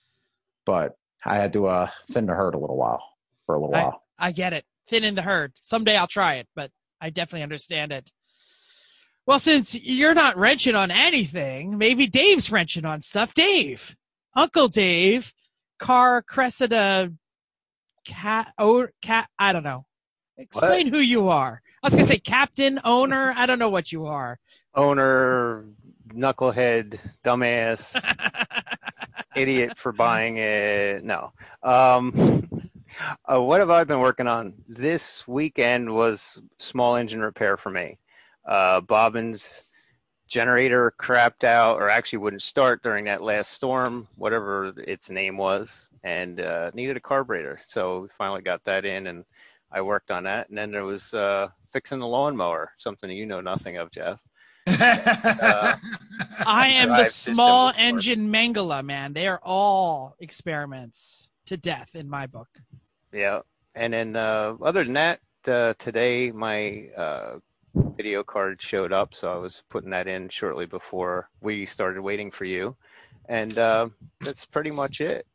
but 0.66 0.96
I 1.26 1.36
had 1.36 1.54
to 1.54 1.68
uh, 1.68 1.90
thin 2.12 2.26
the 2.26 2.34
herd 2.34 2.56
a 2.56 2.58
little 2.58 2.78
while 2.78 3.04
for 3.46 3.56
a 3.56 3.60
little 3.60 3.76
I- 3.76 3.84
while. 3.84 4.04
I 4.18 4.32
get 4.32 4.54
it. 4.54 4.66
Thin 4.88 5.04
in 5.04 5.16
the 5.16 5.22
herd. 5.22 5.54
Someday 5.62 5.96
I'll 5.96 6.08
try 6.08 6.36
it, 6.36 6.48
but 6.56 6.70
I 7.00 7.10
definitely 7.10 7.44
understand 7.44 7.92
it. 7.92 8.12
Well, 9.26 9.40
since 9.40 9.74
you're 9.76 10.14
not 10.14 10.38
wrenching 10.38 10.76
on 10.76 10.92
anything, 10.92 11.78
maybe 11.78 12.08
Dave's 12.08 12.52
wrenching 12.52 12.86
on 12.86 13.02
stuff. 13.02 13.34
Dave, 13.34 13.96
Uncle 14.36 14.68
Dave, 14.68 15.34
car 15.80 16.22
Cressida, 16.22 17.12
cat, 18.06 18.54
oh, 18.58 18.88
cat. 19.02 19.30
I 19.40 19.54
don't 19.54 19.64
know. 19.64 19.86
Explain 20.38 20.88
who 20.88 20.98
you 21.00 21.30
are. 21.30 21.62
I 21.84 21.88
was 21.88 21.94
gonna 21.94 22.08
say 22.08 22.18
captain, 22.20 22.80
owner. 22.84 23.34
I 23.36 23.46
don't 23.46 23.60
know 23.60 23.70
what 23.70 23.92
you 23.92 24.06
are. 24.08 24.40
Owner, 24.76 25.66
knucklehead, 26.14 27.00
dumbass, 27.24 27.94
idiot 29.36 29.78
for 29.78 29.92
buying 29.92 30.38
it. 30.38 31.04
No. 31.04 31.32
Um, 31.64 32.50
uh, 33.32 33.42
what 33.42 33.60
have 33.60 33.70
I 33.70 33.84
been 33.84 34.00
working 34.00 34.28
on? 34.28 34.54
This 34.68 35.28
weekend 35.28 35.94
was 35.94 36.40
small 36.60 36.96
engine 36.96 37.22
repair 37.22 37.58
for 37.58 37.70
me. 37.70 37.98
Uh, 38.46 38.82
Bobbin's 38.82 39.64
generator 40.28 40.94
crapped 40.98 41.44
out, 41.44 41.78
or 41.78 41.90
actually 41.90 42.20
wouldn't 42.20 42.42
start 42.42 42.82
during 42.82 43.06
that 43.06 43.22
last 43.22 43.52
storm, 43.52 44.08
whatever 44.16 44.74
its 44.78 45.10
name 45.10 45.38
was, 45.38 45.90
and 46.04 46.40
uh, 46.40 46.72
needed 46.74 46.96
a 46.98 47.02
carburetor. 47.02 47.60
So 47.68 48.02
we 48.02 48.08
finally 48.18 48.42
got 48.42 48.64
that 48.64 48.86
in, 48.86 49.08
and 49.08 49.26
I 49.72 49.82
worked 49.82 50.10
on 50.10 50.24
that. 50.24 50.50
And 50.50 50.58
then 50.58 50.72
there 50.72 50.86
was 50.86 51.14
uh, 51.14 51.50
fixing 51.74 52.00
the 52.00 52.08
lawnmower, 52.08 52.72
something 52.78 53.12
you 53.12 53.26
know 53.26 53.42
nothing 53.42 53.78
of, 53.78 53.92
Jeff. 53.92 54.22
I 54.68 55.80
am 56.48 56.90
the 56.90 57.06
small 57.06 57.74
engine 57.76 58.32
Mangala 58.32 58.84
man. 58.84 59.14
They 59.14 59.28
are 59.28 59.40
all 59.44 60.16
experiments 60.20 61.30
to 61.48 61.58
death 61.58 61.96
in 61.96 62.10
my 62.10 62.28
book. 62.28 62.48
Yeah, 63.12 63.42
and 63.76 63.94
then 63.94 64.16
uh, 64.16 64.56
other 64.62 64.84
than 64.84 64.94
that, 64.94 65.20
uh, 65.48 65.74
today 65.80 66.32
my 66.32 66.90
uh, 66.96 67.40
video 67.74 68.24
card 68.24 68.62
showed 68.62 68.94
up, 68.94 69.16
so 69.16 69.34
I 69.34 69.38
was 69.38 69.64
putting 69.70 69.90
that 69.92 70.08
in 70.08 70.30
shortly 70.30 70.66
before 70.68 71.30
we 71.42 71.66
started 71.66 72.02
waiting 72.02 72.30
for 72.30 72.46
you, 72.46 72.76
and 73.28 73.58
uh, 73.58 73.90
that's 74.20 74.46
pretty 74.46 74.72
much 74.72 75.02
it. 75.02 75.26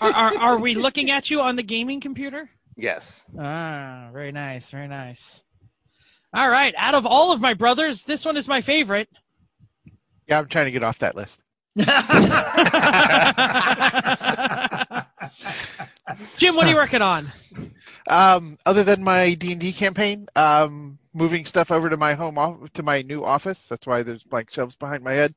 Are, 0.00 0.12
are 0.12 0.38
are 0.38 0.58
we 0.58 0.74
looking 0.74 1.10
at 1.10 1.30
you 1.30 1.40
on 1.40 1.56
the 1.56 1.62
gaming 1.62 2.00
computer? 2.00 2.48
Yes. 2.76 3.24
Ah, 3.38 4.08
very 4.12 4.32
nice, 4.32 4.70
very 4.70 4.88
nice. 4.88 5.44
All 6.34 6.48
right, 6.50 6.74
out 6.76 6.94
of 6.94 7.06
all 7.06 7.30
of 7.30 7.40
my 7.40 7.54
brothers, 7.54 8.02
this 8.02 8.24
one 8.24 8.36
is 8.36 8.48
my 8.48 8.60
favorite. 8.60 9.08
Yeah, 10.26 10.38
I'm 10.40 10.48
trying 10.48 10.64
to 10.64 10.72
get 10.72 10.82
off 10.82 10.98
that 10.98 11.14
list. 11.14 11.40
Jim, 16.36 16.56
what 16.56 16.66
are 16.66 16.70
you 16.70 16.76
working 16.76 17.02
on? 17.02 17.30
Um, 18.08 18.58
other 18.66 18.82
than 18.82 19.02
my 19.04 19.34
D 19.34 19.52
and 19.52 19.60
D 19.60 19.72
campaign, 19.72 20.26
um, 20.34 20.98
moving 21.14 21.44
stuff 21.44 21.70
over 21.70 21.88
to 21.88 21.96
my 21.96 22.14
home 22.14 22.36
off- 22.36 22.72
to 22.72 22.82
my 22.82 23.02
new 23.02 23.24
office. 23.24 23.66
That's 23.68 23.86
why 23.86 24.02
there's 24.02 24.22
blank 24.24 24.50
shelves 24.50 24.74
behind 24.74 25.04
my 25.04 25.12
head. 25.12 25.34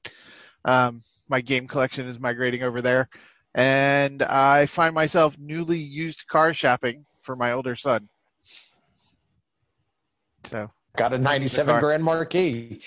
Um, 0.66 1.04
my 1.30 1.42
game 1.42 1.68
collection 1.68 2.08
is 2.08 2.20
migrating 2.20 2.64
over 2.64 2.82
there, 2.82 3.08
and 3.54 4.24
I 4.24 4.66
find 4.66 4.96
myself 4.96 5.38
newly 5.38 5.78
used 5.80 6.28
car 6.28 6.54
shopping 6.54 7.06
for 7.22 7.36
my 7.36 7.52
older 7.52 7.76
son. 7.76 8.10
So 10.46 10.72
Got 10.98 11.14
a 11.14 11.18
97. 11.18 11.80
Grand 11.80 12.04
Marquis. 12.04 12.82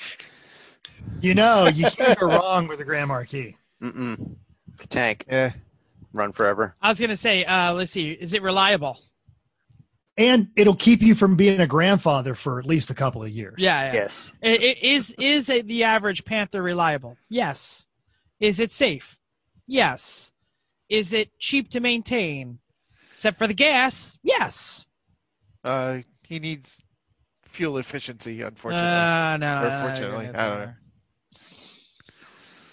You 1.23 1.35
know, 1.35 1.67
you 1.69 1.87
can't 1.91 2.19
go 2.19 2.27
wrong 2.27 2.69
with 2.69 2.81
a 2.81 2.85
Grand 2.85 3.09
Marquis. 3.09 3.57
Mm-mm. 3.83 4.37
The 4.79 4.87
tank. 4.87 5.25
yeah, 5.31 5.53
Run 6.13 6.33
forever. 6.33 6.75
I 6.83 6.89
was 6.89 7.01
gonna 7.01 7.17
say, 7.17 7.45
uh, 7.45 7.73
let's 7.73 7.93
see, 7.93 8.11
is 8.11 8.35
it 8.35 8.43
reliable? 8.43 8.99
And 10.19 10.49
it'll 10.57 10.75
keep 10.75 11.01
you 11.01 11.15
from 11.15 11.37
being 11.37 11.61
a 11.61 11.67
grandfather 11.67 12.35
for 12.35 12.59
at 12.59 12.67
least 12.67 12.91
a 12.91 12.95
couple 12.95 13.23
of 13.23 13.31
years. 13.31 13.55
Yeah, 13.59 13.85
yeah. 13.85 13.93
Yes. 13.95 14.31
I- 14.43 14.49
I- 14.49 14.77
Is 14.83 15.15
is 15.19 15.47
the 15.47 15.85
average 15.85 16.25
Panther 16.25 16.63
reliable? 16.63 17.17
Yes. 17.31 17.87
Is 18.41 18.61
it 18.61 18.73
safe? 18.73 19.19
Yes. 19.67 20.33
Is 20.89 21.13
it 21.13 21.31
cheap 21.39 21.71
to 21.71 21.81
maintain? 21.81 22.59
Except 23.11 23.39
for 23.39 23.47
the 23.47 23.55
gas? 23.55 24.19
Yes. 24.23 24.89
uh, 25.65 25.99
he 26.27 26.39
needs 26.41 26.83
fuel 27.61 27.77
efficiency, 27.77 28.41
unfortunately. 28.41 28.89
Uh, 28.89 29.37
no, 29.37 29.55
no, 29.55 29.61
or 29.61 29.93
no, 29.93 30.01
no, 30.01 30.11
no, 30.11 30.33
no, 30.33 30.39
I 30.39 30.49
don't 30.49 30.59
know. 30.61 30.73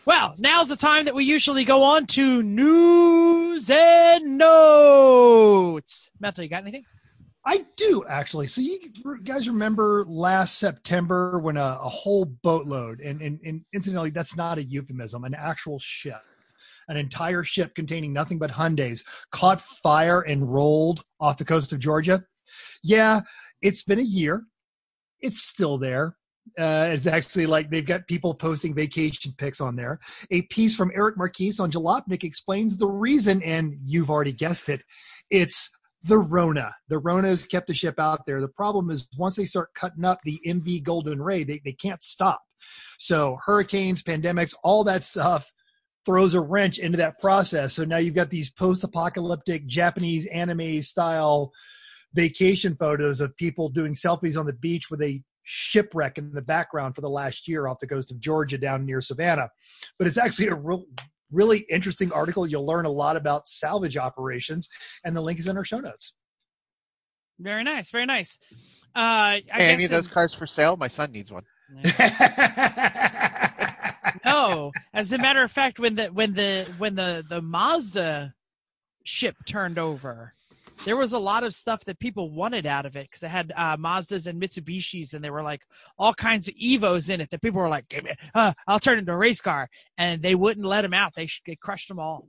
Well, 0.06 0.36
now's 0.38 0.70
the 0.70 0.78
time 0.78 1.04
that 1.04 1.14
we 1.14 1.26
usually 1.26 1.66
go 1.66 1.84
on 1.84 2.06
to 2.08 2.42
news 2.42 3.70
and 3.70 4.38
notes. 4.38 6.10
Mental, 6.22 6.42
you 6.42 6.50
got 6.50 6.62
anything? 6.62 6.86
I 7.46 7.66
do 7.76 8.06
actually. 8.08 8.48
So 8.48 8.62
you 8.62 8.80
guys 9.26 9.50
remember 9.50 10.06
last 10.08 10.58
September 10.58 11.40
when 11.40 11.58
a, 11.58 11.80
a 11.82 11.90
whole 11.90 12.24
boatload, 12.24 13.02
and, 13.02 13.22
and, 13.22 13.42
and 13.44 13.66
incidentally, 13.74 14.12
that's 14.12 14.38
not 14.38 14.58
a 14.58 14.64
euphemism, 14.64 15.26
an 15.26 15.36
actual 15.38 15.80
ship, 15.80 16.22
an 16.88 16.96
entire 16.96 17.44
ship 17.44 17.76
containing 17.76 18.14
nothing 18.14 18.40
but 18.40 18.52
Hyundais 18.52 19.04
caught 19.34 19.60
fire 19.60 20.22
and 20.22 20.50
rolled 20.50 21.04
off 21.20 21.38
the 21.38 21.44
coast 21.44 21.74
of 21.74 21.80
Georgia. 21.80 22.24
Yeah, 22.82 23.20
it's 23.62 23.84
been 23.84 24.00
a 24.00 24.04
year. 24.04 24.46
It's 25.22 25.42
still 25.42 25.78
there. 25.78 26.16
Uh, 26.58 26.90
it's 26.94 27.08
actually 27.08 27.46
like 27.46 27.70
they've 27.70 27.86
got 27.86 28.08
people 28.08 28.34
posting 28.34 28.74
vacation 28.74 29.34
pics 29.38 29.60
on 29.60 29.76
there. 29.76 30.00
A 30.32 30.44
piece 30.44 30.76
from 30.76 30.92
Eric 30.96 31.18
Marquise 31.18 31.60
on 31.60 31.72
Jalopnik 31.72 32.24
explains 32.24 32.78
the 32.78 32.88
reason, 32.88 33.44
and 33.44 33.76
you've 33.82 34.10
already 34.10 34.32
guessed 34.32 34.70
it. 34.70 34.84
It's 35.30 35.70
the 36.04 36.18
Rona. 36.18 36.74
The 36.88 37.00
Rona 37.00 37.30
has 37.30 37.46
kept 37.46 37.68
the 37.68 37.74
ship 37.74 38.00
out 38.00 38.26
there. 38.26 38.40
The 38.40 38.48
problem 38.48 38.90
is 38.90 39.08
once 39.18 39.36
they 39.36 39.46
start 39.46 39.74
cutting 39.74 40.06
up 40.06 40.20
the 40.24 40.40
MV 40.46 40.84
Golden 40.84 41.22
Ray, 41.22 41.44
they, 41.44 41.62
they 41.66 41.74
can't 41.74 42.02
stop. 42.02 42.42
So 42.98 43.38
hurricanes, 43.46 44.04
pandemics, 44.04 44.54
all 44.64 44.84
that 44.86 45.04
stuff 45.04 45.52
throws 46.06 46.34
a 46.34 46.42
wrench 46.42 46.80
into 46.80 46.98
that 46.98 47.20
process. 47.20 47.74
So 47.74 47.84
now 47.84 47.98
you've 47.98 48.16
got 48.16 48.30
these 48.30 48.50
post-apocalyptic 48.50 49.68
Japanese 49.68 50.26
anime 50.28 50.82
style 50.82 51.52
vacation 52.18 52.76
photos 52.76 53.22
of 53.22 53.38
people 53.38 53.70
doing 53.70 53.94
selfies 53.94 54.40
on 54.40 54.48
the 54.48 54.54
beach 54.54 54.90
with 54.90 55.04
a 55.04 55.22
shipwreck 55.44 56.18
in 56.18 56.34
the 56.34 56.42
background 56.42 56.96
for 56.96 57.02
the 57.02 57.10
last 57.10 57.48
year 57.48 57.68
off 57.68 57.78
the 57.78 57.86
coast 57.86 58.10
of 58.10 58.20
Georgia 58.20 58.58
down 58.58 58.88
near 58.88 59.00
Savannah. 59.02 59.48
But 60.00 60.08
it's 60.08 60.18
actually 60.18 60.48
a 60.48 60.56
real 60.56 60.86
really 61.32 61.60
interesting 61.70 62.12
article. 62.12 62.48
You'll 62.48 62.66
learn 62.66 62.86
a 62.86 62.90
lot 62.90 63.18
about 63.18 63.48
salvage 63.48 63.98
operations, 63.98 64.68
and 65.06 65.16
the 65.16 65.22
link 65.22 65.38
is 65.38 65.46
in 65.46 65.58
our 65.58 65.64
show 65.64 65.80
notes. 65.80 66.14
Very 67.40 67.64
nice, 67.64 67.92
very 67.92 68.08
nice. 68.08 68.40
Uh, 68.96 68.98
I 68.98 69.44
Hey, 69.52 69.74
any 69.74 69.86
of 69.86 69.92
those 69.92 70.08
in- 70.08 70.14
cars 70.14 70.34
for 70.34 70.48
sale? 70.48 70.76
My 70.76 70.88
son 70.88 71.12
needs 71.12 71.32
one. 71.32 71.44
no, 74.26 74.72
as 74.94 75.12
a 75.12 75.20
matter 75.20 75.44
of 75.44 75.52
fact, 75.52 75.80
when 75.80 75.94
the 75.94 76.08
when 76.08 76.34
the 76.34 76.68
when 76.80 76.96
the 76.96 77.24
the 77.30 77.44
Mazda 77.44 78.34
ship 79.04 79.36
turned 79.46 79.78
over, 79.78 80.34
there 80.86 80.98
was 80.98 81.14
a 81.14 81.20
lot 81.20 81.44
of 81.44 81.54
stuff 81.54 81.84
that 81.86 82.00
people 82.00 82.32
wanted 82.32 82.66
out 82.66 82.86
of 82.86 82.96
it 82.96 83.08
because 83.10 83.24
it 83.24 83.30
had 83.30 83.52
uh, 83.56 83.78
Mazdas 83.78 84.28
and 84.28 84.42
Mitsubishis, 84.42 85.14
and 85.14 85.24
there 85.24 85.34
were 85.34 85.44
like 85.44 85.62
all 85.98 86.14
kinds 86.14 86.48
of 86.48 86.56
Evos 86.56 87.10
in 87.10 87.22
it 87.22 87.30
that 87.32 87.42
people 87.42 87.60
were 87.62 87.70
like, 87.70 87.88
"Give 87.90 88.04
me, 88.04 88.12
uh, 88.36 88.54
I'll 88.68 88.80
turn 88.80 89.00
into 89.00 89.12
a 89.12 89.18
race 89.18 89.42
car," 89.42 89.70
and 89.98 90.22
they 90.22 90.36
wouldn't 90.36 90.66
let 90.66 90.82
them 90.82 90.94
out. 90.94 91.14
They 91.16 91.30
they 91.46 91.56
crushed 91.56 91.88
them 91.88 92.00
all. 92.00 92.28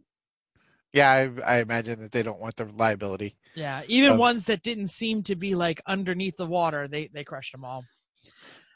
Yeah, 0.92 1.10
I, 1.10 1.56
I 1.56 1.58
imagine 1.60 2.00
that 2.00 2.12
they 2.12 2.22
don't 2.22 2.40
want 2.40 2.56
the 2.56 2.64
liability. 2.64 3.36
Yeah, 3.54 3.82
even 3.88 4.12
Um, 4.12 4.18
ones 4.18 4.46
that 4.46 4.62
didn't 4.62 4.88
seem 4.88 5.22
to 5.24 5.36
be 5.36 5.54
like 5.54 5.82
underneath 5.86 6.36
the 6.36 6.46
water, 6.46 6.88
they 6.88 7.08
they 7.12 7.24
crushed 7.24 7.52
them 7.52 7.64
all. 7.64 7.84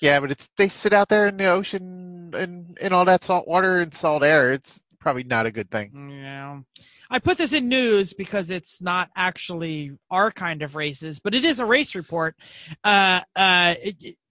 Yeah, 0.01 0.21
but 0.21 0.33
it's 0.33 0.49
they 0.57 0.69
sit 0.69 0.93
out 0.93 1.09
there 1.09 1.29
in 1.29 1.37
the 1.37 1.47
ocean 1.47 2.33
and 2.35 2.77
in 2.81 2.93
all 2.93 3.05
that 3.05 3.25
salt 3.25 3.47
water 3.47 3.79
and 3.79 3.95
salt 3.95 4.25
air. 4.25 4.53
It's 4.53 4.83
probably 5.03 5.25
not 5.25 5.47
a 5.47 5.51
good 5.51 5.71
thing. 5.71 6.11
Yeah. 6.11 6.61
I 7.11 7.19
put 7.19 7.37
this 7.37 7.53
in 7.53 7.69
news 7.69 8.13
because 8.15 8.51
it's 8.51 8.81
not 8.81 9.11
actually 9.17 9.93
our 10.11 10.31
kind 10.31 10.63
of 10.63 10.77
races, 10.77 11.19
but 11.19 11.35
it 11.35 11.45
is 11.45 11.59
a 11.59 11.67
race 11.67 11.95
report. 11.95 12.37
Uh, 12.85 13.21
uh, 13.35 13.75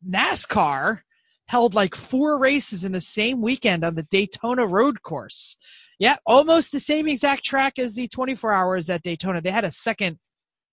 NASCAR 0.09 1.01
held 1.47 1.75
like 1.75 1.93
four 1.93 2.39
races 2.39 2.85
in 2.85 2.93
the 2.93 3.01
same 3.01 3.41
weekend 3.41 3.83
on 3.83 3.95
the 3.95 4.03
Daytona 4.03 4.65
road 4.65 5.01
course. 5.03 5.57
Yeah, 5.99 6.15
almost 6.25 6.71
the 6.71 6.79
same 6.79 7.07
exact 7.07 7.43
track 7.43 7.77
as 7.77 7.93
the 7.93 8.07
24 8.07 8.53
hours 8.53 8.89
at 8.89 9.03
Daytona. 9.03 9.41
They 9.41 9.51
had 9.51 9.65
a 9.65 9.71
second 9.71 10.17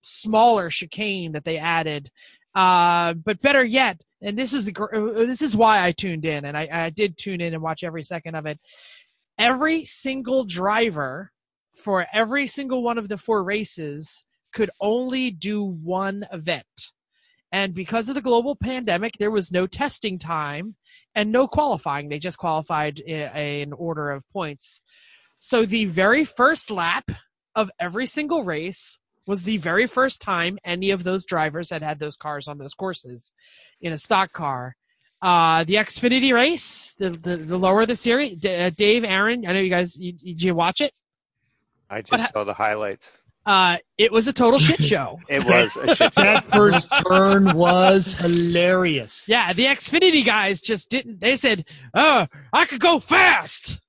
smaller 0.02 0.70
chicane 0.70 1.32
that 1.32 1.44
they 1.44 1.58
added. 1.58 2.10
Uh, 2.54 3.14
but 3.14 3.42
better 3.42 3.64
yet, 3.64 4.00
and 4.22 4.38
this 4.38 4.52
is 4.52 4.64
the 4.64 4.74
uh, 4.82 5.26
this 5.26 5.42
is 5.42 5.56
why 5.56 5.84
I 5.84 5.92
tuned 5.92 6.24
in, 6.24 6.44
and 6.44 6.56
I, 6.56 6.68
I 6.72 6.90
did 6.90 7.16
tune 7.16 7.40
in 7.40 7.54
and 7.54 7.62
watch 7.62 7.84
every 7.84 8.02
second 8.02 8.34
of 8.34 8.46
it 8.46 8.58
every 9.38 9.84
single 9.84 10.44
driver 10.44 11.32
for 11.74 12.06
every 12.12 12.46
single 12.46 12.82
one 12.82 12.98
of 12.98 13.08
the 13.08 13.18
four 13.18 13.44
races 13.44 14.24
could 14.52 14.70
only 14.80 15.30
do 15.30 15.62
one 15.62 16.26
event. 16.32 16.92
And 17.50 17.74
because 17.74 18.08
of 18.08 18.14
the 18.14 18.20
global 18.20 18.56
pandemic, 18.56 19.14
there 19.18 19.30
was 19.30 19.52
no 19.52 19.66
testing 19.66 20.18
time 20.18 20.74
and 21.14 21.32
no 21.32 21.46
qualifying. 21.46 22.08
They 22.08 22.18
just 22.18 22.36
qualified 22.36 22.98
in 22.98 23.72
order 23.72 24.10
of 24.10 24.28
points. 24.30 24.82
So 25.38 25.64
the 25.64 25.86
very 25.86 26.24
first 26.24 26.70
lap 26.70 27.10
of 27.54 27.70
every 27.80 28.06
single 28.06 28.44
race 28.44 28.98
was 29.26 29.42
the 29.42 29.58
very 29.58 29.86
first 29.86 30.20
time 30.20 30.58
any 30.64 30.90
of 30.90 31.04
those 31.04 31.24
drivers 31.24 31.70
had 31.70 31.82
had 31.82 31.98
those 31.98 32.16
cars 32.16 32.48
on 32.48 32.58
those 32.58 32.74
courses 32.74 33.32
in 33.80 33.92
a 33.92 33.98
stock 33.98 34.32
car. 34.32 34.74
Uh, 35.20 35.64
the 35.64 35.74
Xfinity 35.74 36.32
race, 36.32 36.94
the, 36.98 37.10
the, 37.10 37.36
the 37.36 37.58
lower 37.58 37.84
the 37.86 37.96
series, 37.96 38.36
D- 38.36 38.54
uh, 38.54 38.70
Dave, 38.70 39.04
Aaron, 39.04 39.44
I 39.46 39.52
know 39.52 39.58
you 39.58 39.70
guys, 39.70 39.98
you, 39.98 40.12
did 40.12 40.40
you 40.40 40.54
watch 40.54 40.80
it? 40.80 40.92
I 41.90 41.96
What 41.96 42.06
just 42.06 42.32
saw 42.32 42.44
the 42.44 42.54
highlights. 42.54 43.24
Uh, 43.44 43.78
it 43.96 44.12
was 44.12 44.28
a 44.28 44.32
total 44.32 44.58
shit 44.58 44.80
show. 44.84 45.18
It 45.28 45.44
was 45.44 45.74
a 45.76 45.94
shit 45.94 46.12
show. 46.14 46.22
that 46.22 46.44
first 46.44 46.92
turn 47.08 47.56
was 47.56 48.12
hilarious. 48.12 49.26
Yeah, 49.26 49.54
the 49.54 49.64
Xfinity 49.64 50.24
guys 50.24 50.60
just 50.60 50.90
didn't. 50.90 51.20
They 51.20 51.34
said, 51.36 51.64
"Oh, 51.94 52.26
I 52.52 52.66
could 52.66 52.80
go 52.80 53.00
fast." 53.00 53.80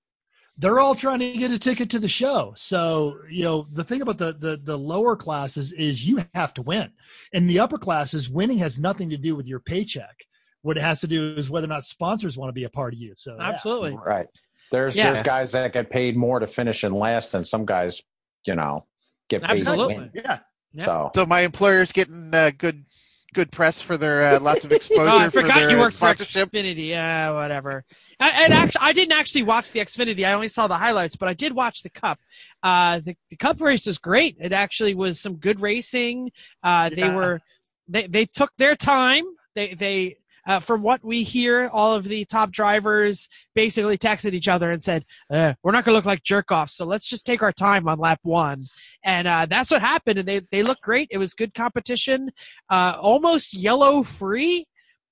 They're 0.58 0.80
all 0.80 0.96
trying 0.96 1.20
to 1.20 1.34
get 1.34 1.52
a 1.52 1.60
ticket 1.60 1.90
to 1.92 2.00
the 2.00 2.08
show. 2.08 2.54
So, 2.56 3.18
you 3.30 3.44
know, 3.44 3.68
the 3.72 3.84
thing 3.84 4.02
about 4.02 4.18
the, 4.18 4.34
the 4.34 4.60
the 4.64 4.78
lower 4.78 5.18
classes 5.18 5.74
is 5.74 6.08
you 6.08 6.24
have 6.34 6.54
to 6.54 6.62
win. 6.62 6.94
In 7.34 7.46
the 7.48 7.60
upper 7.60 7.78
classes, 7.78 8.30
winning 8.30 8.60
has 8.60 8.80
nothing 8.80 9.10
to 9.10 9.18
do 9.18 9.36
with 9.36 9.46
your 9.46 9.60
paycheck. 9.60 10.26
What 10.62 10.78
it 10.78 10.82
has 10.82 11.00
to 11.02 11.08
do 11.08 11.34
is 11.36 11.50
whether 11.50 11.66
or 11.66 11.70
not 11.70 11.86
sponsors 11.86 12.38
want 12.38 12.50
to 12.50 12.54
be 12.54 12.66
a 12.66 12.70
part 12.70 12.94
of 12.94 13.00
you. 13.00 13.14
So, 13.16 13.36
yeah. 13.38 13.50
Absolutely. 13.50 13.98
Right. 14.06 14.28
There's 14.72 14.96
Yeah. 14.96 15.12
there's 15.14 15.24
guys 15.24 15.52
that 15.54 15.74
get 15.74 15.90
paid 15.90 16.16
more 16.18 16.40
to 16.40 16.48
finish 16.48 16.84
in 16.84 16.94
last, 16.94 17.34
and 17.34 17.48
some 17.48 17.66
guys, 17.66 18.02
you 18.46 18.56
know, 18.56 18.86
get 19.30 19.42
paid 19.42 19.52
Absolutely. 19.52 20.10
Yeah. 20.14 20.40
Yeah. 20.74 20.86
So 20.86 21.12
So 21.16 21.26
my 21.26 21.42
employer's 21.42 21.92
getting 21.92 22.34
uh, 22.34 22.52
good 22.58 22.86
good 23.34 23.52
press 23.52 23.80
for 23.80 23.96
their 23.96 24.24
uh, 24.36 24.40
lots 24.40 24.66
of 24.66 24.72
exposure 24.74 25.04
Oh, 25.10 25.18
I 25.20 25.26
for 25.30 25.42
forgot 25.42 25.56
their 25.56 25.70
you 25.72 25.78
worked 25.78 25.98
for. 25.98 26.08
Xfinity. 26.08 26.88
Yeah, 26.90 27.32
whatever. 27.32 27.86
I, 28.20 28.44
and 28.46 28.54
actually, 28.54 28.82
I 28.82 28.92
didn't 28.94 29.14
actually 29.14 29.44
watch 29.44 29.72
the 29.72 29.80
Xfinity. 29.80 30.28
I 30.28 30.34
only 30.34 30.50
saw 30.50 30.68
the 30.68 30.78
highlights, 30.78 31.16
but 31.16 31.30
I 31.30 31.34
did 31.36 31.54
watch 31.54 31.84
the 31.84 31.90
Cup. 31.92 32.20
Uh, 32.64 33.00
the, 33.00 33.16
the 33.30 33.36
Cup 33.38 33.62
race 33.62 33.86
was 33.86 33.98
great. 34.00 34.36
It 34.40 34.52
actually 34.52 34.94
was 34.96 35.20
some 35.20 35.36
good 35.38 35.62
racing. 35.62 36.32
Uh, 36.64 36.90
they 36.90 36.98
Yeah. 36.98 37.16
were 37.16 37.40
they 37.88 38.08
they 38.08 38.26
took 38.26 38.52
their 38.58 38.76
time. 38.76 39.24
They 39.56 39.74
they. 39.74 40.18
Uh, 40.50 40.60
from 40.60 40.82
what 40.82 41.04
we 41.06 41.22
hear, 41.22 41.70
all 41.72 41.94
of 41.94 42.06
the 42.06 42.26
top 42.26 42.52
drivers 42.52 43.30
basically 43.54 44.00
texted 44.00 44.34
each 44.34 44.48
other 44.48 44.72
and 44.72 44.82
said, 44.82 45.06
uh, 45.30 45.54
"We're 45.62 45.72
not 45.72 45.86
going 45.86 45.94
to 45.94 45.98
look 45.98 46.06
like 46.06 46.24
jerk 46.24 46.52
offs, 46.52 46.76
so 46.76 46.86
let's 46.86 47.06
just 47.06 47.24
take 47.24 47.44
our 47.44 47.54
time 47.54 47.88
on 47.88 48.00
lap 48.00 48.20
one." 48.24 48.66
And 49.04 49.28
uh, 49.28 49.46
that's 49.46 49.70
what 49.70 49.82
happened. 49.82 50.18
And 50.18 50.28
they 50.28 50.42
they 50.52 50.64
looked 50.64 50.82
great. 50.82 51.08
It 51.12 51.20
was 51.20 51.36
good 51.36 51.54
competition, 51.54 52.32
uh, 52.72 52.98
almost 53.00 53.54
yellow 53.54 54.02
free 54.02 54.66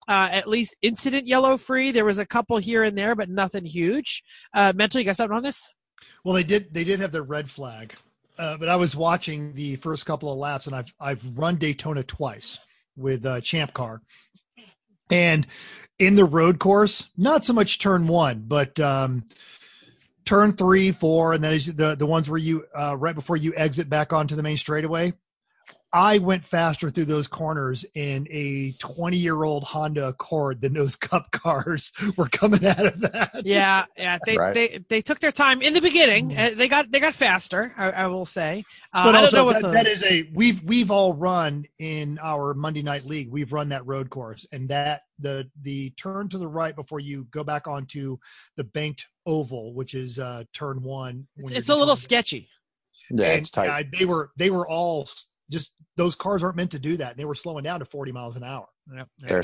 uh, 0.08 0.29
at 0.32 0.48
least 0.48 0.75
incident 0.82 1.27
yellow 1.27 1.56
free. 1.56 1.91
There 1.91 2.06
was 2.06 2.17
a 2.17 2.25
couple 2.25 2.58
here 2.58 2.84
and 2.84 2.98
there, 2.98 3.13
but 3.13 3.29
nothing 3.29 3.65
huge. 3.65 4.24
Uh, 4.56 4.74
mental, 4.75 5.00
you 5.00 5.06
got 5.06 5.17
something 5.17 5.38
on 5.38 5.44
this? 5.44 5.72
Well, 6.24 6.34
they 6.34 6.44
did. 6.44 6.74
They 6.74 6.84
did 6.84 7.00
have 7.00 7.12
the 7.12 7.22
red 7.22 7.50
flag 7.50 7.94
but 8.38 8.70
I 8.70 8.75
was 8.75 8.96
watching 8.96 9.53
the 9.53 9.77
first 9.77 10.06
couple 10.06 10.32
of 10.32 10.38
laps, 10.38 10.67
and 10.67 10.75
I've 10.75 10.94
I've 11.00 11.24
run 11.38 11.58
Daytona 11.58 12.01
twice 12.01 12.60
with 12.96 13.25
uh, 13.25 13.39
Champ 13.41 13.74
Car, 13.74 14.01
and 15.10 15.48
in 16.00 16.16
the 16.16 16.26
road 16.26 16.60
course, 16.60 17.08
not 17.18 17.44
so 17.44 17.54
much 17.54 17.80
turn 17.80 18.08
one, 18.08 18.44
but 18.48 18.80
um, 18.80 19.26
turn 20.26 20.54
three, 20.54 20.92
four, 20.92 21.34
and 21.34 21.44
then 21.44 21.54
is 21.54 21.74
the 21.74 21.96
the 21.96 22.06
ones 22.06 22.30
where 22.30 22.38
you 22.38 22.66
uh, 22.78 22.96
right 22.96 23.16
before 23.16 23.38
you 23.38 23.54
exit 23.56 23.90
back 23.90 24.14
onto 24.14 24.36
the 24.36 24.44
main 24.44 24.58
straightaway. 24.58 25.14
I 25.98 26.20
went 26.20 26.46
faster 26.46 26.92
through 26.92 27.06
those 27.06 27.27
corners 27.27 27.84
in 27.96 28.27
a 28.30 28.72
20 28.74 29.18
year 29.18 29.44
old 29.44 29.63
Honda 29.63 30.10
Accord 30.10 30.62
than 30.62 30.74
those 30.74 30.96
Cup 31.08 31.32
cars 31.32 31.92
were 32.16 32.30
coming 32.30 32.63
out 32.68 32.86
of 32.86 33.01
that. 33.01 33.42
Yeah, 33.44 33.86
yeah. 33.98 34.20
They 34.27 34.38
Right. 34.38 34.54
they 34.54 34.80
they 34.89 35.01
took 35.01 35.20
their 35.20 35.32
time 35.32 35.63
in 35.63 35.74
the 35.74 35.82
beginning. 35.82 36.38
Uh, 36.38 36.51
they 36.56 36.68
got 36.68 36.92
they 36.92 37.00
got 37.00 37.16
faster. 37.16 37.74
I, 37.75 37.89
I 37.92 38.08
will 38.08 38.27
say. 38.27 38.63
Uh, 38.94 39.06
but 39.06 39.16
I 39.16 39.22
don't 39.22 39.34
know 39.34 39.39
also 39.39 39.46
what 39.46 39.54
that, 39.54 39.62
the- 39.63 39.74
that 39.74 39.88
is 39.88 40.04
a 40.04 40.30
we've 40.36 40.62
we've 40.62 40.92
all 40.92 41.13
run 41.16 41.66
in 41.80 42.20
our 42.22 42.54
Monday 42.54 42.84
night 42.84 43.06
league. 43.06 43.32
We've 43.32 43.51
run 43.51 43.70
that 43.70 43.84
road 43.88 44.12
course, 44.12 44.46
and 44.51 44.70
that 44.70 45.01
the 45.18 45.50
the 45.63 45.89
turn 45.92 46.30
to 46.30 46.38
the 46.38 46.48
right 46.48 46.75
before 46.75 47.00
you 47.00 47.25
go 47.32 47.44
back 47.44 47.68
onto 47.68 48.18
the 48.56 48.66
banked 48.66 49.08
oval, 49.25 49.74
which 49.74 49.96
is 49.96 50.20
uh, 50.20 50.44
turn 50.54 50.84
one. 50.84 51.25
when 51.38 51.46
it's, 51.46 51.54
it's 51.62 51.70
a 51.70 51.75
little 51.75 51.96
sketchy. 51.96 52.50
Yeah, 53.10 53.30
and, 53.30 53.42
it's 53.42 53.50
tight. 53.50 53.66
yeah, 53.66 53.98
they 53.98 54.06
were 54.06 54.30
they 54.38 54.51
were 54.51 54.68
all 54.68 55.08
just 55.50 55.72
those 55.98 56.16
cars 56.16 56.44
aren't 56.44 56.56
meant 56.56 56.72
to 56.72 56.80
do 56.80 56.96
that. 56.98 57.18
They 57.18 57.25
were 57.25 57.36
slowing 57.36 57.63
down 57.63 57.80
to 57.80 57.86
40 57.86 58.12
miles 58.13 58.38
an 58.38 58.44
hour. 58.44 58.68
Yep. 58.96 59.10
They're 59.20 59.44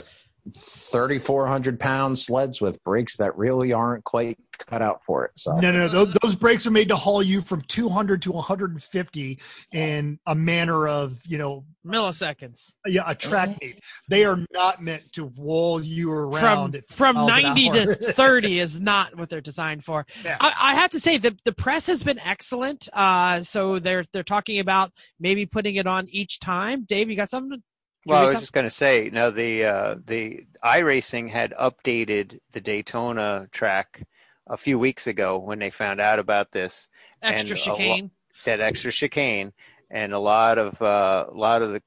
3,400 0.57 1.79
pound 1.79 2.17
sleds 2.19 2.61
with 2.61 2.83
brakes 2.83 3.17
that 3.17 3.35
really 3.37 3.71
aren't 3.71 4.03
quite 4.03 4.37
cut 4.69 4.81
out 4.81 5.01
for 5.05 5.25
it. 5.25 5.31
So 5.35 5.55
No, 5.57 5.71
no, 5.71 5.87
those, 5.87 6.13
those 6.21 6.35
brakes 6.35 6.67
are 6.67 6.71
made 6.71 6.89
to 6.89 6.95
haul 6.95 7.23
you 7.23 7.41
from 7.41 7.61
200 7.61 8.21
to 8.23 8.31
150 8.31 9.39
in 9.71 10.19
a 10.25 10.35
manner 10.35 10.87
of 10.87 11.21
you 11.27 11.37
know 11.37 11.65
Milliseconds 11.85 12.73
yeah 12.85 13.03
a 13.05 13.15
track 13.15 13.57
meet. 13.61 13.79
They 14.09 14.23
are 14.23 14.39
not 14.51 14.81
meant 14.81 15.11
to 15.13 15.25
wall 15.25 15.81
you 15.81 16.11
around 16.11 16.75
at 16.75 16.89
from 16.89 17.15
ninety 17.15 17.69
to 17.69 17.95
thirty 18.13 18.59
is 18.59 18.79
not 18.79 19.15
what 19.17 19.29
they're 19.29 19.41
designed 19.41 19.83
for. 19.83 20.05
Yeah. 20.23 20.37
I, 20.39 20.53
I 20.57 20.75
have 20.75 20.91
to 20.91 20.99
say 20.99 21.17
the 21.17 21.37
the 21.43 21.51
press 21.51 21.87
has 21.87 22.01
been 22.03 22.19
excellent. 22.19 22.87
Uh, 22.93 23.43
so 23.43 23.79
they're 23.79 24.05
they're 24.13 24.23
talking 24.23 24.59
about 24.59 24.91
maybe 25.19 25.45
putting 25.45 25.75
it 25.75 25.87
on 25.87 26.07
each 26.09 26.39
time. 26.39 26.85
Dave, 26.87 27.09
you 27.09 27.17
got 27.17 27.29
something? 27.29 27.61
Well, 28.05 28.21
I 28.21 28.25
was 28.25 28.33
some- 28.35 28.41
just 28.41 28.53
going 28.53 28.65
to 28.65 28.69
say, 28.71 29.09
no, 29.11 29.31
the 29.31 29.65
uh, 29.65 29.95
the 30.05 30.45
iRacing 30.63 31.29
had 31.29 31.53
updated 31.59 32.39
the 32.51 32.61
Daytona 32.61 33.47
track 33.51 34.01
a 34.47 34.57
few 34.57 34.77
weeks 34.77 35.07
ago 35.07 35.37
when 35.37 35.59
they 35.59 35.69
found 35.69 36.01
out 36.01 36.19
about 36.19 36.51
this 36.51 36.89
Extra 37.21 37.39
And 37.57 37.65
a 37.67 37.69
lo- 37.69 37.77
chicane. 37.77 38.11
that 38.45 38.59
extra 38.59 38.91
chicane, 38.91 39.53
and 39.89 40.11
a 40.11 40.19
lot 40.19 40.57
of 40.57 40.81
uh, 40.81 41.25
a 41.29 41.33
lot 41.33 41.61
of 41.61 41.71
the 41.71 41.81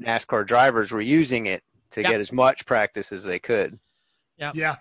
NASCAR 0.00 0.46
drivers 0.46 0.92
were 0.92 1.00
using 1.00 1.46
it 1.46 1.64
to 1.92 2.02
Yep. 2.02 2.10
get 2.10 2.20
as 2.20 2.30
much 2.32 2.64
practice 2.66 3.10
as 3.12 3.24
they 3.24 3.38
could. 3.40 3.78
Yeah, 4.36 4.52
yeah. 4.54 4.76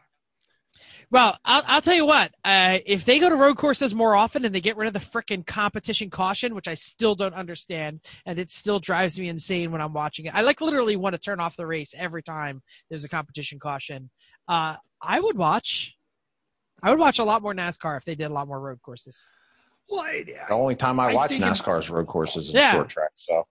Well, 1.16 1.40
I'll, 1.46 1.64
I'll 1.66 1.82
tell 1.82 1.94
you 1.94 2.06
what. 2.06 2.34
Uh, 2.44 2.80
if 2.86 3.06
they 3.06 3.20
go 3.20 3.30
to 3.30 3.38
road 3.38 3.56
courses 3.56 3.96
more 3.96 4.18
often 4.18 4.44
and 4.44 4.54
they 4.54 4.60
get 4.60 4.76
rid 4.76 4.88
of 4.90 4.94
the 4.94 5.00
frickin' 5.00 5.46
competition 5.48 6.10
caution, 6.10 6.54
which 6.54 6.68
I 6.68 6.74
still 6.74 7.16
don't 7.16 7.34
understand, 7.34 8.02
and 8.26 8.38
it 8.38 8.52
still 8.52 8.80
drives 8.82 9.18
me 9.18 9.30
insane 9.30 9.72
when 9.72 9.80
I'm 9.80 9.94
watching 9.94 10.26
it. 10.26 10.36
I 10.36 10.42
like 10.42 10.60
literally 10.60 10.98
want 10.98 11.14
to 11.14 11.18
turn 11.18 11.40
off 11.40 11.56
the 11.56 11.66
race 11.66 11.94
every 11.98 12.22
time 12.22 12.62
there's 12.90 13.06
a 13.06 13.08
competition 13.08 13.60
caution. 13.60 14.10
Uh, 14.50 14.76
I 15.02 15.22
would 15.22 15.38
watch. 15.38 15.96
I 16.84 16.90
would 16.90 17.00
watch 17.00 17.20
a 17.20 17.24
lot 17.24 17.42
more 17.42 17.54
NASCAR 17.54 17.96
if 17.96 18.04
they 18.04 18.16
did 18.16 18.26
a 18.30 18.34
lot 18.34 18.50
more 18.50 18.60
road 18.60 18.82
courses. 18.82 19.26
Well, 19.88 20.02
I- 20.02 20.26
the 20.26 20.54
only 20.54 20.76
time 20.76 21.00
I 21.00 21.12
I 21.12 21.14
watch 21.14 21.30
think 21.30 21.44
in- 21.44 21.48
NASCAR's 21.48 21.90
road 21.90 22.08
courses 22.08 22.50
is 22.50 22.54
Yeah. 22.56 22.74
short 22.74 22.90
track. 22.90 23.12
So 23.16 23.48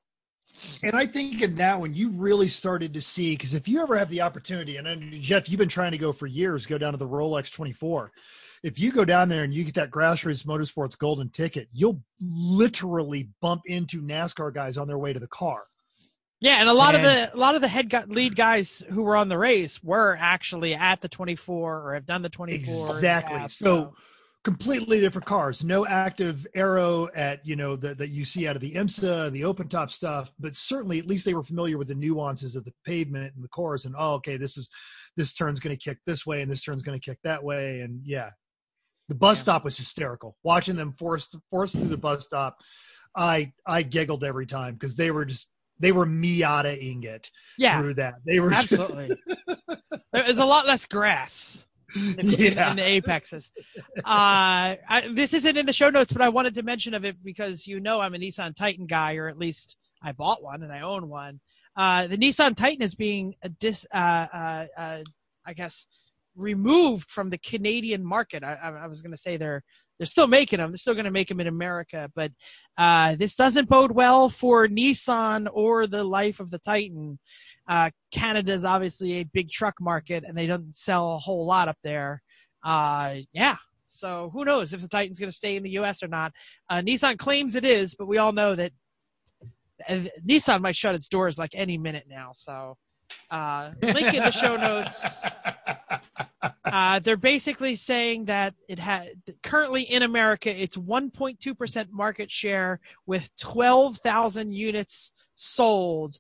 and 0.83 0.95
I 0.95 1.07
think 1.07 1.43
in 1.43 1.57
that 1.57 1.81
one 1.81 1.95
you 1.95 2.11
really 2.11 2.49
started 2.49 2.95
to 2.95 3.01
see 3.01 3.35
because 3.35 3.55
if 3.55 3.69
you 3.69 3.81
ever 3.81 3.97
have 3.97 4.11
the 4.11 4.23
opportunity, 4.23 4.77
and 4.77 4.89
I 4.89 4.95
know, 4.95 5.19
Jeff, 5.19 5.49
you've 5.49 5.59
been 5.59 5.69
trying 5.69 5.93
to 5.93 5.99
go 5.99 6.13
for 6.13 6.27
years, 6.27 6.67
go 6.67 6.79
down 6.79 6.93
to 6.93 6.99
the 6.99 7.09
Rolex 7.09 7.53
24. 7.53 8.13
If 8.63 8.79
you 8.79 8.93
go 8.93 9.05
down 9.05 9.29
there 9.29 9.43
and 9.43 9.53
you 9.53 9.65
get 9.65 9.75
that 9.75 9.91
grassroots 9.91 10.47
motorsports 10.47 10.97
golden 10.97 11.29
ticket, 11.29 11.69
you'll 11.73 12.01
literally 12.21 13.29
bump 13.43 13.63
into 13.67 14.01
NASCAR 14.01 14.55
guys 14.55 14.79
on 14.79 14.89
their 14.89 14.99
way 14.99 15.13
to 15.13 15.21
the 15.21 15.29
car. 15.29 15.65
Yeah, 16.41 16.57
and 16.61 16.69
a 16.69 16.75
lot 16.75 16.95
of 16.95 17.03
the 17.03 17.35
a 17.35 17.39
lot 17.39 17.55
of 17.55 17.63
the 17.63 17.69
head 17.69 17.93
lead 18.09 18.37
guys 18.37 18.83
who 18.91 19.03
were 19.03 19.17
on 19.17 19.29
the 19.29 19.39
race 19.39 19.83
were 19.83 20.17
actually 20.21 20.75
at 20.75 21.01
the 21.01 21.09
24 21.09 21.81
or 21.81 21.95
have 21.95 22.07
done 22.07 22.23
the 22.23 22.29
24. 22.29 22.59
in 22.61 22.87
the 22.87 22.93
Exactly. 22.95 23.49
So 23.49 23.95
completely 24.45 25.01
different 25.01 25.27
cars. 25.27 25.65
No 25.65 25.87
active 25.87 26.47
aero 26.55 27.09
at 27.15 27.45
you 27.47 27.57
know 27.57 27.77
that 27.77 27.99
that 27.99 28.11
you 28.11 28.25
see 28.25 28.47
out 28.47 28.57
of 28.57 28.63
the 28.63 28.73
IMSA 28.75 29.33
the 29.33 29.45
open 29.45 29.69
top 29.69 29.91
stuff, 29.91 30.33
but 30.39 30.55
certainly 30.55 30.99
at 30.99 31.07
least 31.07 31.25
they 31.25 31.35
were 31.35 31.43
familiar 31.43 31.79
with 31.79 31.89
the 31.89 31.95
nuances 31.95 32.55
of 32.55 32.65
the 32.65 32.73
pavement 32.87 33.35
and 33.35 33.43
the 33.43 33.49
course. 33.49 33.87
And 33.87 33.95
oh, 33.99 34.15
okay, 34.15 34.37
this 34.37 34.57
is 34.57 34.69
this 35.17 35.33
turn's 35.33 35.61
going 35.61 35.77
to 35.77 35.83
kick 35.83 35.99
this 36.07 36.27
way 36.27 36.43
and 36.43 36.51
this 36.51 36.63
turn's 36.63 36.83
going 36.83 36.99
to 36.99 37.05
kick 37.05 37.19
that 37.25 37.43
way. 37.43 37.81
And 37.81 38.01
yeah, 38.05 38.31
the 39.09 39.15
bus 39.15 39.39
Yeah. 39.39 39.43
stop 39.43 39.65
was 39.65 39.77
hysterical. 39.79 40.37
Watching 40.45 40.77
them 40.77 40.93
force 40.99 41.29
force 41.51 41.73
through 41.73 41.89
the 41.89 41.97
bus 41.97 42.25
stop, 42.25 42.59
I 43.17 43.53
I 43.67 43.83
giggled 43.83 44.25
every 44.25 44.47
time 44.47 44.75
because 44.75 44.95
they 44.95 45.11
were 45.11 45.25
just 45.25 45.49
they 45.81 45.91
were 45.91 46.07
Miata-ing 46.07 47.03
it 47.03 47.31
yeah, 47.59 47.81
through 47.81 47.95
that. 47.95 48.15
They 48.27 48.39
were 48.41 48.53
absolutely. 48.53 49.17
There's 50.13 50.39
a 50.39 50.45
lot 50.45 50.67
less 50.67 50.87
grass. 50.87 51.65
Yeah. 52.25 52.75
the 52.75 52.83
apexes. 52.83 53.51
Uh, 53.99 54.75
I, 54.89 55.11
this 55.13 55.33
isn't 55.35 55.57
in 55.57 55.67
the 55.67 55.73
show 55.73 55.91
notes, 55.91 56.13
but 56.13 56.23
I 56.23 56.29
wanted 56.29 56.55
to 56.55 56.63
mention 56.63 56.95
of 56.95 57.05
it 57.05 57.17
because 57.23 57.67
you 57.67 57.81
know 57.81 58.01
I'm 58.01 58.15
a 58.15 58.19
Nissan 58.19 58.55
Titan 58.55 58.87
guy, 58.87 59.17
or 59.17 59.29
at 59.29 59.39
least 59.39 59.77
I 60.03 60.13
bought 60.13 60.43
one 60.43 60.63
and 60.63 60.73
I 60.73 60.81
own 60.81 61.09
one. 61.09 61.41
Uh, 61.77 62.07
the 62.07 62.19
Nissan 62.19 62.57
Titan 62.57 62.83
is 62.83 62.95
being 62.95 63.35
dis, 63.59 63.87
uh, 63.93 63.97
uh, 63.97 64.67
uh, 64.77 64.99
I 65.47 65.53
guess, 65.55 65.87
removed 66.37 67.09
from 67.09 67.31
the 67.31 67.39
Canadian 67.39 68.05
market. 68.05 68.43
I, 68.43 68.55
I, 68.55 68.69
I 68.71 68.87
was 68.87 69.03
going 69.03 69.13
to 69.13 69.19
say 69.21 69.37
they're 69.37 69.63
they're 69.99 70.07
still 70.07 70.27
making 70.27 70.59
them. 70.59 70.71
They're 70.71 70.79
still 70.79 70.95
going 70.95 71.05
to 71.05 71.11
make 71.11 71.29
them 71.29 71.41
in 71.41 71.47
America, 71.47 72.11
but 72.15 72.33
uh, 72.77 73.17
this 73.17 73.37
doesn't 73.37 73.69
bode 73.69 73.93
well 73.93 74.29
for 74.29 74.67
Nissan 74.67 75.47
or 75.53 75.87
the 75.87 76.05
life 76.05 76.41
of 76.41 76.51
the 76.51 76.59
Titan. 76.59 77.19
Uh, 77.69 77.91
Canada 78.11 78.53
is 78.53 78.65
obviously 78.65 79.15
a 79.15 79.25
big 79.25 79.51
truck 79.51 79.75
market, 79.81 80.25
and 80.27 80.37
they 80.37 80.47
don't 80.47 80.75
sell 80.75 81.15
a 81.15 81.19
whole 81.19 81.47
lot 81.47 81.69
up 81.69 81.79
there. 81.85 82.23
Uh, 82.65 83.17
yeah. 83.33 83.57
So 83.87 84.31
who 84.33 84.45
knows 84.45 84.73
if 84.73 84.81
the 84.81 84.89
Titan's 84.89 85.21
going 85.21 85.31
to 85.31 85.37
stay 85.37 85.57
in 85.57 85.63
the 85.63 85.71
U.S. 85.71 86.03
or 86.03 86.09
not? 86.09 86.33
Uh, 86.69 86.79
Nissan 86.79 87.17
claims 87.17 87.55
it 87.55 87.65
is, 87.65 87.95
but 87.95 88.07
we 88.07 88.19
all 88.19 88.33
know 88.33 88.57
that 88.57 88.73
uh, 89.89 90.01
Nissan 90.27 90.61
might 90.61 90.77
shut 90.77 90.95
its 90.95 91.09
doors 91.09 91.39
like 91.39 91.53
any 91.55 91.79
minute 91.79 92.07
now. 92.09 92.33
So 92.35 92.77
uh, 93.31 93.71
link 93.83 94.15
in 94.15 94.25
the 94.25 94.31
show 94.33 94.57
notes. 94.57 95.23
Uh, 96.79 96.99
they're 96.99 97.17
basically 97.17 97.77
saying 97.77 98.25
that 98.25 98.53
it 98.69 98.81
had 98.81 99.11
currently 99.45 99.83
in 99.83 100.03
America, 100.03 100.51
it's 100.51 100.77
1.2 100.77 101.57
percent 101.57 101.89
market 101.93 102.33
share 102.33 102.81
with 103.07 103.31
12,000 103.39 104.53
units 104.53 105.13
sold, 105.37 106.19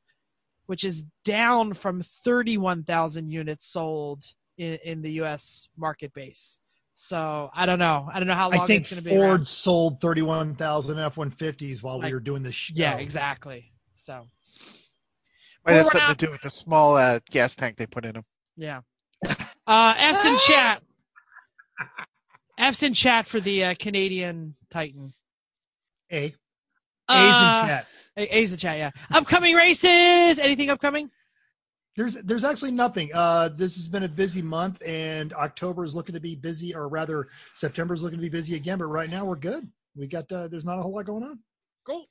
which 0.66 0.84
is 0.84 1.04
down 1.24 1.74
from 1.74 2.02
31,000 2.24 3.30
units 3.30 3.66
sold 3.66 4.22
in, 4.56 4.78
in 4.84 5.02
the 5.02 5.10
U.S. 5.14 5.68
market 5.76 6.14
base. 6.14 6.60
So 6.94 7.50
I 7.52 7.66
don't 7.66 7.80
know. 7.80 8.08
I 8.12 8.20
don't 8.20 8.28
know 8.28 8.34
how 8.34 8.50
long 8.50 8.60
I 8.60 8.66
think 8.66 8.82
it's 8.82 8.90
going 8.90 9.02
to 9.02 9.10
be. 9.10 9.16
Ford 9.16 9.30
around. 9.30 9.48
sold 9.48 10.00
31,000 10.00 11.00
F-150s 11.00 11.82
while 11.82 11.98
Like- 11.98 12.06
we 12.10 12.14
were 12.14 12.20
doing 12.20 12.44
this 12.44 12.54
show. 12.54 12.74
Yeah, 12.76 12.98
exactly. 12.98 13.72
So 13.96 14.28
Might 15.66 15.72
Well, 15.72 15.74
have 15.82 15.86
something 15.86 16.00
not- 16.00 16.18
to 16.20 16.26
do 16.26 16.30
with 16.30 16.42
the 16.42 16.50
small 16.50 16.96
uh, 16.96 17.18
gas 17.28 17.56
tank 17.56 17.76
they 17.76 17.86
put 17.86 18.04
in 18.04 18.12
them. 18.12 18.24
yeah. 18.56 18.82
Uh, 19.66 19.94
F's 19.96 20.24
in 20.24 20.36
chat. 20.38 20.82
F's 22.58 22.82
in 22.82 22.94
chat 22.94 23.26
for 23.26 23.40
the 23.40 23.64
uh, 23.64 23.74
Canadian 23.78 24.54
Titan. 24.70 25.14
A. 26.12 26.16
A's 26.24 26.34
Uh, 27.08 27.14
in 27.62 27.68
chat. 27.68 27.86
A- 28.16 28.38
A's 28.38 28.52
in 28.52 28.58
chat. 28.58 28.78
Yeah. 28.78 28.90
Upcoming 29.12 29.54
races. 29.54 30.38
Anything 30.38 30.70
upcoming? 30.70 31.10
There's 31.96 32.14
there's 32.14 32.44
actually 32.44 32.72
nothing. 32.72 33.10
Uh, 33.14 33.48
this 33.48 33.76
has 33.76 33.88
been 33.88 34.02
a 34.02 34.08
busy 34.08 34.42
month, 34.42 34.82
and 34.84 35.32
October 35.32 35.84
is 35.84 35.94
looking 35.94 36.14
to 36.14 36.20
be 36.20 36.34
busy, 36.34 36.74
or 36.74 36.88
rather, 36.88 37.28
September 37.54 37.94
is 37.94 38.02
looking 38.02 38.18
to 38.18 38.22
be 38.22 38.28
busy 38.28 38.56
again. 38.56 38.78
But 38.78 38.86
right 38.86 39.08
now, 39.08 39.24
we're 39.24 39.36
good. 39.36 39.68
We 39.96 40.08
got 40.08 40.30
uh, 40.32 40.48
there's 40.48 40.64
not 40.64 40.78
a 40.78 40.82
whole 40.82 40.94
lot 40.94 41.06
going 41.06 41.22
on. 41.22 41.38
Cool. 41.86 42.06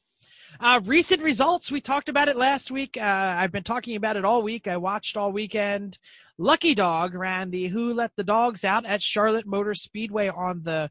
Uh, 0.59 0.79
recent 0.85 1.21
results. 1.21 1.69
We 1.71 1.81
talked 1.81 2.07
about 2.07 2.29
it 2.29 2.37
last 2.37 2.71
week. 2.71 2.97
Uh, 2.97 3.35
I've 3.37 3.51
been 3.51 3.63
talking 3.63 3.95
about 3.97 4.15
it 4.15 4.23
all 4.23 4.41
week. 4.41 4.67
I 4.67 4.77
watched 4.77 5.17
all 5.17 5.31
weekend. 5.31 5.97
Lucky 6.37 6.73
Dog 6.73 7.13
ran 7.13 7.51
the 7.51 7.67
Who 7.67 7.93
Let 7.93 8.11
the 8.15 8.23
Dogs 8.23 8.63
Out 8.63 8.85
at 8.85 9.01
Charlotte 9.01 9.45
Motor 9.45 9.75
Speedway 9.75 10.29
on 10.29 10.63
the. 10.63 10.89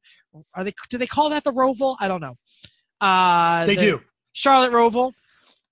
Are 0.55 0.65
they? 0.65 0.73
Do 0.91 0.99
they 0.99 1.07
call 1.07 1.31
that 1.31 1.45
the 1.45 1.53
Roval? 1.53 1.97
I 2.01 2.09
don't 2.09 2.21
know. 2.21 2.37
Uh, 3.01 3.67
They 3.67 3.77
the 3.77 3.83
do. 3.83 4.01
Charlotte 4.33 4.73
Roval. 4.73 5.13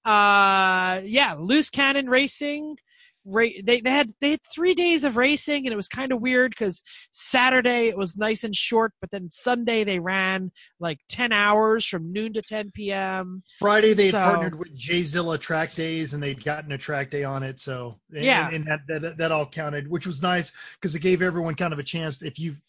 Uh, 0.04 1.02
yeah, 1.04 1.34
Loose 1.38 1.70
Cannon 1.70 2.08
Racing 2.08 2.76
they 3.24 3.80
they 3.82 3.90
had 3.90 4.12
they 4.20 4.30
had 4.32 4.40
three 4.52 4.74
days 4.74 5.04
of 5.04 5.16
racing, 5.16 5.66
and 5.66 5.72
it 5.72 5.76
was 5.76 5.88
kind 5.88 6.12
of 6.12 6.20
weird 6.20 6.50
because 6.52 6.82
Saturday 7.12 7.88
it 7.88 7.96
was 7.96 8.16
nice 8.16 8.44
and 8.44 8.56
short, 8.56 8.92
but 9.00 9.10
then 9.10 9.28
Sunday 9.30 9.84
they 9.84 9.98
ran 9.98 10.50
like 10.78 10.98
ten 11.08 11.32
hours 11.32 11.84
from 11.84 12.12
noon 12.12 12.32
to 12.32 12.42
ten 12.42 12.70
p.m. 12.74 13.42
Friday 13.58 13.92
they 13.92 14.10
So- 14.10 14.18
partnered 14.18 14.58
with 14.58 14.76
Jzilla 14.76 15.38
Track 15.38 15.74
Days 15.74 16.14
and 16.14 16.22
they'd 16.22 16.42
gotten 16.42 16.72
a 16.72 16.78
track 16.78 17.10
day 17.10 17.24
on 17.24 17.42
it. 17.42 17.60
So 17.60 18.00
and, 18.12 18.24
Yeah. 18.24 18.50
and 18.50 18.66
that, 18.66 18.80
that 18.88 19.18
that 19.18 19.32
all 19.32 19.46
counted, 19.46 19.88
which 19.88 20.06
was 20.06 20.22
nice 20.22 20.52
because 20.80 20.94
it 20.94 21.00
gave 21.00 21.22
everyone 21.22 21.54
kind 21.54 21.72
of 21.72 21.78
a 21.78 21.84
chance. 21.84 22.22
If 22.22 22.38
you've 22.38 22.60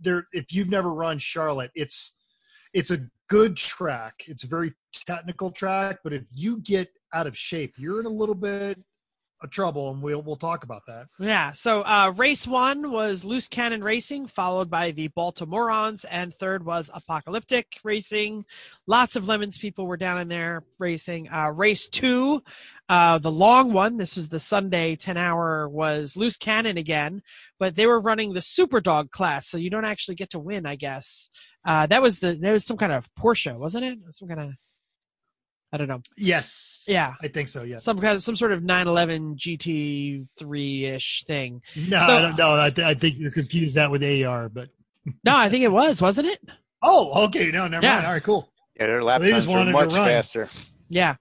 there, 0.00 0.26
if 0.32 0.52
you've 0.52 0.68
never 0.68 0.92
run 0.92 1.18
Charlotte, 1.18 1.70
it's 1.74 2.14
it's 2.72 2.90
a 2.90 3.00
good 3.28 3.56
track. 3.56 4.24
It's 4.26 4.44
a 4.44 4.48
very 4.48 4.74
technical 5.06 5.50
track, 5.50 5.98
but 6.04 6.12
if 6.12 6.24
you 6.30 6.58
get 6.60 6.88
out 7.14 7.26
of 7.26 7.36
shape, 7.36 7.74
you're 7.76 8.00
in 8.00 8.06
a 8.06 8.10
little 8.10 8.34
bit 8.34 8.78
trouble, 9.50 9.90
and 9.90 10.02
we'll 10.02 10.22
we'll 10.22 10.36
talk 10.36 10.64
about 10.64 10.82
that. 10.86 11.06
Yeah. 11.18 11.52
So 11.52 11.82
uh, 11.82 12.12
race 12.16 12.46
one 12.46 12.90
was 12.90 13.24
Loose 13.24 13.48
Cannon 13.48 13.82
Racing, 13.82 14.28
followed 14.28 14.70
by 14.70 14.90
the 14.90 15.08
Baltimoreans, 15.08 16.04
and 16.10 16.34
third 16.34 16.64
was 16.64 16.90
Apocalyptic 16.92 17.78
Racing. 17.84 18.44
Lots 18.86 19.16
of 19.16 19.26
Lemons 19.26 19.58
people 19.58 19.86
were 19.86 19.96
down 19.96 20.18
in 20.18 20.28
there 20.28 20.62
racing. 20.78 21.28
Uh, 21.30 21.50
race 21.50 21.88
two, 21.88 22.42
uh, 22.88 23.18
the 23.18 23.30
long 23.30 23.72
one, 23.72 23.96
this 23.96 24.16
was 24.16 24.28
the 24.28 24.40
Sunday 24.40 24.96
10 24.96 25.16
hour, 25.16 25.68
was 25.68 26.16
Loose 26.16 26.36
Cannon 26.36 26.76
again, 26.76 27.22
but 27.58 27.74
they 27.74 27.86
were 27.86 28.00
running 28.00 28.32
the 28.32 28.42
Super 28.42 28.80
Dog 28.80 29.10
class, 29.10 29.48
so 29.48 29.56
you 29.56 29.70
don't 29.70 29.84
actually 29.84 30.14
get 30.14 30.30
to 30.30 30.38
win, 30.38 30.66
I 30.66 30.76
guess. 30.76 31.30
Uh, 31.64 31.86
that 31.86 32.02
was 32.02 32.20
the 32.20 32.34
that 32.34 32.52
was 32.52 32.66
some 32.66 32.76
kind 32.76 32.92
of 32.92 33.08
Porsche, 33.14 33.56
wasn't 33.56 33.84
it? 33.84 33.98
Some 34.10 34.28
kind 34.28 34.40
of 34.40 34.50
I 35.72 35.78
don't 35.78 35.88
know. 35.88 36.02
Yes. 36.16 36.84
Yeah. 36.86 37.14
I 37.22 37.28
think 37.28 37.48
so. 37.48 37.62
Yes. 37.62 37.82
Some 37.84 37.98
kind 37.98 38.14
of 38.14 38.22
some 38.22 38.36
sort 38.36 38.52
of 38.52 38.62
911 38.62 39.36
GT3 39.36 40.82
ish 40.94 41.24
thing. 41.26 41.62
No, 41.76 41.98
So- 42.06 42.12
I 42.12 42.20
don't 42.20 42.36
know. 42.38 42.60
I, 42.60 42.70
th- 42.70 42.86
I 42.86 42.94
think 42.94 43.16
you 43.18 43.30
confused 43.30 43.76
that 43.76 43.90
with 43.90 44.02
AER, 44.02 44.48
but 44.48 44.68
No, 45.24 45.36
I 45.36 45.48
think 45.48 45.64
it 45.64 45.72
was, 45.72 46.00
wasn't 46.02 46.28
it? 46.28 46.40
oh, 46.82 47.24
okay. 47.26 47.50
No, 47.50 47.66
never 47.68 47.84
Yeah. 47.84 47.94
mind. 47.94 48.06
All 48.06 48.12
right, 48.12 48.22
cool. 48.22 48.52
Yeah, 48.78 48.86
their 48.86 49.02
lap 49.02 49.20
So 49.20 49.24
they 49.24 49.30
just 49.30 49.46
times 49.46 49.48
were 49.48 49.58
wanted 49.58 49.72
to 49.72 49.78
much 49.78 49.92
faster. 49.92 50.48
Yeah. 50.88 51.16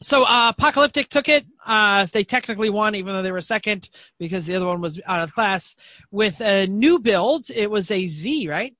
So 0.00 0.22
uh, 0.24 0.50
Apocalyptic 0.56 1.08
took 1.08 1.28
it. 1.28 1.44
Uh, 1.66 2.06
they 2.12 2.22
technically 2.24 2.70
won, 2.70 2.94
even 2.94 3.12
though 3.14 3.22
they 3.22 3.32
were 3.32 3.40
second 3.42 3.90
because 4.18 4.46
the 4.46 4.54
other 4.54 4.66
one 4.66 4.80
was 4.80 5.00
out 5.06 5.20
of 5.20 5.32
class. 5.34 5.74
With 6.12 6.40
a 6.40 6.66
new 6.68 6.98
build, 7.00 7.50
it 7.50 7.68
was 7.70 7.90
a 7.90 8.06
Z, 8.06 8.48
right? 8.48 8.74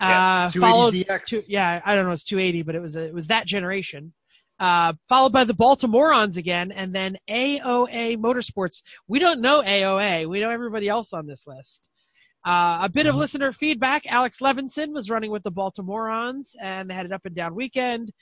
Uh, 0.00 0.48
followed, 0.60 0.94
two, 1.26 1.42
yeah, 1.48 1.80
I 1.84 1.94
don't 1.94 2.06
know, 2.06 2.12
it's 2.12 2.24
280, 2.24 2.62
but 2.62 2.74
it 2.74 2.80
was 2.82 2.96
a, 2.96 3.06
it 3.06 3.14
was 3.14 3.26
that 3.28 3.46
generation. 3.46 4.12
Uh, 4.60 4.92
followed 5.08 5.32
by 5.32 5.44
the 5.44 5.54
Baltimoreans 5.54 6.36
again, 6.36 6.72
and 6.72 6.92
then 6.94 7.16
AOA 7.28 8.16
Motorsports. 8.18 8.82
We 9.06 9.18
don't 9.20 9.40
know 9.40 9.62
AOA. 9.62 10.28
We 10.28 10.40
know 10.40 10.50
everybody 10.50 10.88
else 10.88 11.12
on 11.12 11.26
this 11.26 11.46
list. 11.46 11.88
Uh, 12.44 12.78
a 12.82 12.88
bit 12.88 13.06
of 13.06 13.14
Mhm. 13.14 13.18
listener 13.18 13.52
feedback. 13.52 14.10
Alex 14.10 14.38
Levinson 14.40 14.92
was 14.92 15.10
running 15.10 15.30
with 15.30 15.42
the 15.44 15.52
Baltimoreans, 15.52 16.56
and 16.60 16.90
they 16.90 16.94
had 16.94 17.06
an 17.06 17.12
up 17.12 17.24
and 17.24 17.34
down 17.36 17.54
weekend. 17.54 18.12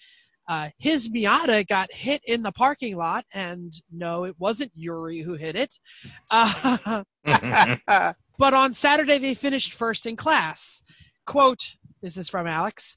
Uh, 0.48 0.70
his 0.78 1.08
Miata 1.08 1.66
got 1.66 1.92
hit 1.92 2.22
in 2.24 2.42
the 2.42 2.52
parking 2.52 2.96
lot, 2.96 3.24
and 3.32 3.72
no, 3.90 4.24
it 4.24 4.34
wasn't 4.38 4.72
Yuri 4.74 5.20
who 5.20 5.34
hit 5.34 5.56
it. 5.56 5.74
Uh, 6.30 7.02
but 8.38 8.54
on 8.54 8.72
Saturday, 8.72 9.18
they 9.18 9.34
finished 9.34 9.72
first 9.72 10.06
in 10.06 10.16
class. 10.16 10.82
Quote, 11.26 11.76
this 12.00 12.16
is 12.16 12.28
from 12.28 12.46
Alex. 12.46 12.96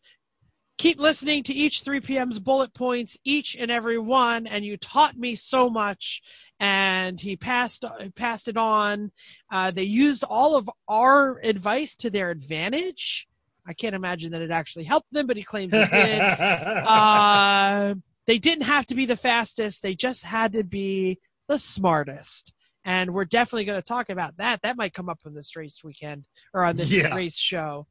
Keep 0.77 0.99
listening 0.99 1.43
to 1.43 1.53
each 1.53 1.81
3 1.81 1.99
p.m.'s 1.99 2.39
bullet 2.39 2.73
points, 2.73 3.17
each 3.25 3.55
and 3.59 3.69
every 3.69 3.97
one, 3.97 4.47
and 4.47 4.63
you 4.63 4.77
taught 4.77 5.17
me 5.17 5.35
so 5.35 5.69
much. 5.69 6.21
And 6.59 7.19
he 7.19 7.35
passed 7.35 7.83
passed 8.15 8.47
it 8.47 8.55
on. 8.55 9.11
Uh, 9.51 9.71
they 9.71 9.83
used 9.83 10.23
all 10.23 10.55
of 10.55 10.69
our 10.87 11.39
advice 11.43 11.95
to 11.95 12.09
their 12.09 12.29
advantage. 12.29 13.27
I 13.67 13.73
can't 13.73 13.95
imagine 13.95 14.31
that 14.31 14.41
it 14.41 14.51
actually 14.51 14.85
helped 14.85 15.11
them, 15.11 15.27
but 15.27 15.37
he 15.37 15.43
claims 15.43 15.73
it 15.73 15.89
did. 15.91 16.19
uh, 16.85 17.95
they 18.25 18.37
didn't 18.39 18.63
have 18.65 18.85
to 18.87 18.95
be 18.95 19.05
the 19.05 19.17
fastest. 19.17 19.81
They 19.81 19.95
just 19.95 20.23
had 20.23 20.53
to 20.53 20.63
be 20.63 21.19
the 21.47 21.59
smartest. 21.59 22.53
And 22.85 23.13
we're 23.13 23.25
definitely 23.25 23.65
going 23.65 23.81
to 23.81 23.87
talk 23.87 24.09
about 24.09 24.37
that. 24.37 24.61
That 24.61 24.77
might 24.77 24.93
come 24.93 25.09
up 25.09 25.19
on 25.25 25.33
this 25.33 25.55
race 25.55 25.83
weekend 25.83 26.27
or 26.53 26.63
on 26.63 26.75
this 26.75 26.91
Yeah. 26.91 27.13
race 27.13 27.37
show. 27.37 27.87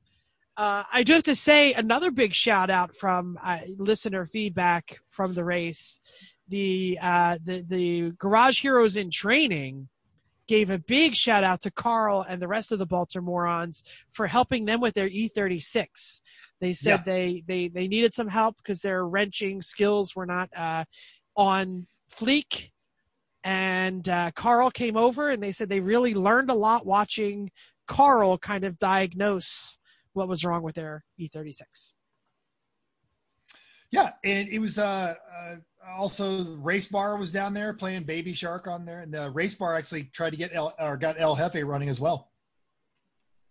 Uh, 0.59 0.83
I 0.92 1.05
do 1.05 1.12
have 1.12 1.23
to 1.23 1.37
say 1.37 1.73
another 1.75 2.11
big 2.11 2.35
shout 2.35 2.68
out 2.68 2.94
from 2.97 3.38
uh, 3.44 3.61
listener 3.79 4.27
feedback 4.27 4.99
from 5.09 5.33
the 5.33 5.44
race. 5.44 6.01
The 6.49 6.99
uh, 7.01 7.38
the 7.44 7.64
the 7.68 8.11
Garage 8.18 8.61
Heroes 8.61 8.97
in 8.97 9.11
Training 9.12 9.88
gave 10.49 10.71
a 10.71 10.79
big 10.79 11.14
shout 11.14 11.44
out 11.44 11.61
to 11.61 11.71
Carl 11.71 12.25
and 12.29 12.42
the 12.42 12.49
rest 12.49 12.73
of 12.73 12.81
the 12.81 12.87
Baltimoreans 12.87 13.85
for 14.11 14.27
helping 14.27 14.64
them 14.64 14.81
with 14.81 14.94
their 14.94 15.09
E36. 15.09 16.21
They 16.61 16.73
said 16.73 17.01
Yeah. 17.01 17.03
they, 17.05 17.44
they 17.47 17.68
they 17.68 17.87
needed 17.87 18.12
some 18.12 18.29
help 18.29 18.57
because 18.57 18.81
their 18.81 19.07
wrenching 19.07 19.62
skills 19.62 20.16
were 20.16 20.27
not 20.27 20.49
uh, 20.57 20.85
on 21.37 21.87
fleek. 22.12 22.71
And 23.44 24.09
uh, 24.09 24.33
Carl 24.35 24.71
came 24.73 24.97
over 24.97 25.31
and 25.31 25.40
they 25.40 25.53
said 25.53 25.68
they 25.68 25.81
really 25.81 26.14
learned 26.14 26.51
a 26.51 26.55
lot 26.55 26.85
watching 26.85 27.53
Carl 27.87 28.38
kind 28.38 28.64
of 28.64 28.77
diagnose 28.79 29.79
what 30.18 30.28
was 30.28 30.44
wrong 30.44 30.62
with 30.62 30.74
their 30.74 31.04
E 31.16 31.28
E36. 31.28 31.92
Yeah, 33.90 34.11
and 34.22 34.48
it 34.48 34.59
was 34.59 34.78
uh, 34.78 35.14
uh 35.35 35.57
also 35.96 36.57
Race 36.57 36.87
Bar 36.87 37.16
was 37.16 37.33
down 37.33 37.54
there 37.54 37.72
playing 37.72 38.04
Baby 38.04 38.35
Shark 38.35 38.66
on 38.66 38.85
there, 38.85 39.00
and 39.00 39.12
the 39.12 39.31
Race 39.31 39.54
Bar 39.54 39.76
actually 39.76 40.04
tried 40.04 40.31
to 40.31 40.37
get 40.37 40.50
El, 40.52 40.74
or 40.78 40.96
got 40.96 41.16
El 41.18 41.37
Jefe 41.37 41.64
running 41.64 41.88
as 41.88 41.98
well. 41.98 42.31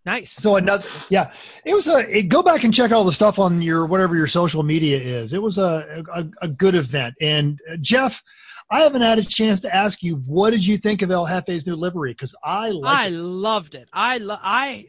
Nice. 0.06 0.32
So 0.32 0.56
another, 0.56 0.88
yeah, 1.10 1.32
it 1.66 1.74
was 1.74 1.88
a. 1.88 2.00
It, 2.18 2.30
go 2.30 2.44
back 2.44 2.64
and 2.64 2.74
check 2.74 2.92
all 2.92 3.04
the 3.04 3.12
stuff 3.12 3.40
on 3.40 3.62
your 3.62 3.86
whatever 3.86 4.16
your 4.16 4.28
social 4.28 4.64
media 4.64 4.98
is. 4.98 5.34
It 5.34 5.42
was 5.42 5.58
a 5.58 6.04
a, 6.14 6.26
a 6.44 6.48
good 6.48 6.76
event, 6.76 7.16
and 7.22 7.60
uh, 7.70 7.78
Jeff. 7.82 8.22
I 8.70 8.82
haven't 8.82 9.02
had 9.02 9.18
a 9.18 9.24
chance 9.24 9.62
to 9.62 9.74
ask 9.74 10.04
you 10.04 10.16
what 10.26 10.50
did 10.50 10.66
you 10.66 10.78
think 10.78 11.02
of 11.02 11.10
El 11.10 11.26
Jefe's 11.26 11.66
new 11.66 11.76
livery 11.76 12.12
because 12.12 12.36
I 12.44 12.74
I 12.84 13.08
loved 13.08 13.76
it. 13.76 13.88
I 13.94 14.18
lo- 14.18 14.40
I 14.42 14.88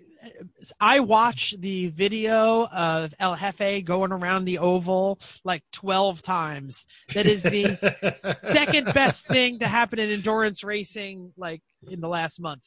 I 0.80 1.00
watched 1.00 1.60
the 1.60 1.88
video 1.88 2.66
of 2.66 3.14
El 3.18 3.36
Jefe 3.36 3.84
going 3.84 4.12
around 4.12 4.44
the 4.44 4.58
oval 4.58 5.20
like 5.44 5.62
12 5.72 6.22
times. 6.22 6.86
That 7.14 7.26
is 7.26 7.42
the 7.42 8.36
second 8.52 8.92
best 8.94 9.26
thing 9.26 9.58
to 9.60 9.68
happen 9.68 9.98
in 9.98 10.10
endurance 10.10 10.62
racing 10.64 11.32
like 11.36 11.62
in 11.88 12.00
the 12.00 12.08
last 12.08 12.40
month. 12.40 12.66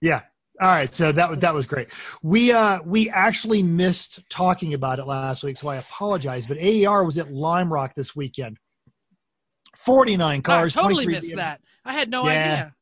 Yeah. 0.00 0.22
All 0.60 0.68
right, 0.68 0.94
so 0.94 1.10
that 1.10 1.40
that 1.40 1.52
was 1.52 1.66
great. 1.66 1.90
We 2.22 2.52
uh 2.52 2.78
we 2.84 3.10
actually 3.10 3.64
missed 3.64 4.20
talking 4.30 4.72
about 4.72 5.00
it 5.00 5.04
last 5.04 5.42
week, 5.42 5.56
so 5.56 5.66
I 5.66 5.76
apologize. 5.76 6.46
But 6.46 6.58
AER 6.58 7.02
was 7.02 7.18
at 7.18 7.32
Lime 7.32 7.72
Rock 7.72 7.94
this 7.96 8.14
weekend. 8.14 8.58
Forty 9.74 10.16
nine 10.16 10.42
cars. 10.42 10.76
I 10.76 10.82
totally 10.82 11.06
missed 11.06 11.34
that. 11.34 11.60
I 11.84 11.92
had 11.92 12.08
no 12.08 12.24
yeah. 12.26 12.30
idea. 12.30 12.74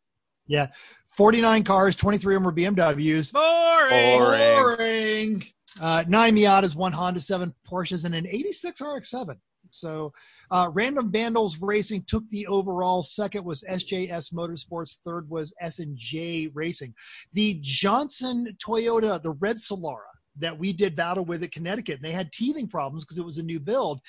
Yeah. 0.47 0.67
49 1.13 1.65
cars, 1.65 1.97
23 1.97 2.35
of 2.35 2.43
them 2.43 2.45
were 2.45 2.53
BMWs. 2.53 3.33
Boring. 3.33 4.19
Boring. 4.19 4.41
Boring. 4.41 5.45
Uh, 5.81 6.05
nine 6.09 6.37
Miatas, 6.37 6.75
one 6.75 6.93
Honda 6.93 7.21
7 7.21 7.55
Porsches, 7.67 8.05
and 8.05 8.15
an 8.15 8.27
86 8.27 8.81
RX 8.81 9.11
7. 9.11 9.37
So, 9.71 10.13
uh, 10.51 10.69
Random 10.73 11.11
Vandals 11.11 11.59
Racing 11.61 12.05
took 12.07 12.29
the 12.31 12.47
overall. 12.47 13.03
Second 13.03 13.45
was 13.45 13.65
SJS 13.69 14.33
Motorsports. 14.33 14.99
Third 15.05 15.29
was 15.31 15.55
S 15.61 15.79
and 15.79 15.97
J 15.97 16.49
Racing. 16.53 16.95
The 17.33 17.59
Johnson 17.63 18.57
Toyota, 18.65 19.23
the 19.23 19.33
red 19.33 19.57
Solara, 19.57 20.12
that 20.39 20.59
we 20.59 20.73
did 20.73 20.97
battle 20.97 21.25
with 21.25 21.43
at 21.43 21.53
Connecticut, 21.53 21.97
and 21.97 22.05
they 22.05 22.13
had 22.13 22.33
teething 22.33 22.69
problems 22.69 23.05
because 23.05 23.19
it 23.19 23.25
was 23.25 23.39
a 23.39 23.43
new 23.43 23.61
build. 23.61 24.01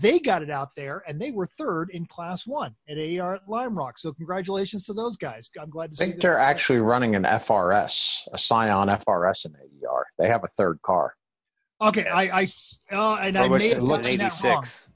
They 0.00 0.18
got 0.18 0.42
it 0.42 0.50
out 0.50 0.70
there, 0.76 1.02
and 1.06 1.20
they 1.20 1.30
were 1.30 1.46
third 1.46 1.90
in 1.90 2.06
Class 2.06 2.46
One 2.46 2.74
at 2.88 2.98
AER 2.98 3.36
at 3.36 3.48
Lime 3.48 3.76
Rock. 3.76 3.98
So, 3.98 4.12
congratulations 4.12 4.84
to 4.84 4.92
those 4.92 5.16
guys. 5.16 5.50
I'm 5.60 5.70
glad 5.70 5.90
to 5.90 5.96
see 5.96 6.04
I 6.04 6.06
think 6.08 6.20
they're 6.20 6.38
actually 6.38 6.80
running 6.80 7.14
an 7.14 7.24
FRS, 7.24 8.28
a 8.32 8.38
Scion 8.38 8.88
FRS 8.88 9.46
in 9.46 9.54
AER. 9.54 10.06
They 10.18 10.28
have 10.28 10.44
a 10.44 10.48
third 10.56 10.80
car. 10.82 11.14
Okay, 11.80 12.06
I, 12.06 12.42
I 12.42 12.48
uh, 12.92 13.16
and 13.16 13.36
I 13.36 13.44
I 13.44 13.48
wish 13.48 13.62
may 13.62 13.70
it 13.70 13.74
have 13.74 13.82
was 13.82 13.90
gotten 13.98 14.12
an 14.12 14.18
that 14.18 14.44
wrong. 14.44 14.58
86. 14.58 14.88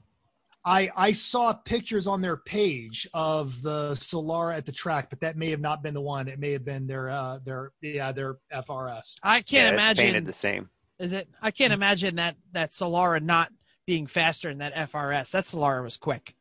I 0.67 0.91
I 0.97 1.11
saw 1.13 1.53
pictures 1.53 2.07
on 2.07 2.21
their 2.21 2.35
page 2.35 3.07
of 3.13 3.61
the 3.61 3.91
Solara 3.93 4.57
at 4.57 4.65
the 4.65 4.71
track, 4.73 5.09
but 5.09 5.21
that 5.21 5.37
may 5.37 5.49
have 5.49 5.61
not 5.61 5.81
been 5.81 5.93
the 5.93 6.01
one. 6.01 6.27
It 6.27 6.39
may 6.39 6.51
have 6.51 6.65
been 6.65 6.87
their 6.87 7.09
uh 7.09 7.39
their 7.43 7.71
yeah 7.81 8.11
their 8.11 8.35
FRS. 8.53 9.15
I 9.23 9.41
can't 9.41 9.77
yeah, 9.77 9.91
it's 9.91 9.99
painted 9.99 10.25
the 10.25 10.33
same. 10.33 10.69
Is 10.99 11.13
it 11.13 11.27
I 11.41 11.51
can't 11.51 11.73
imagine 11.73 12.15
that 12.15 12.35
that 12.53 12.71
Solara 12.71 13.21
not 13.21 13.51
being 13.85 14.07
faster 14.07 14.49
than 14.49 14.57
that 14.59 14.75
FRS. 14.75 15.31
That 15.31 15.43
Solara 15.45 15.83
was 15.83 15.97
quick. 15.97 16.35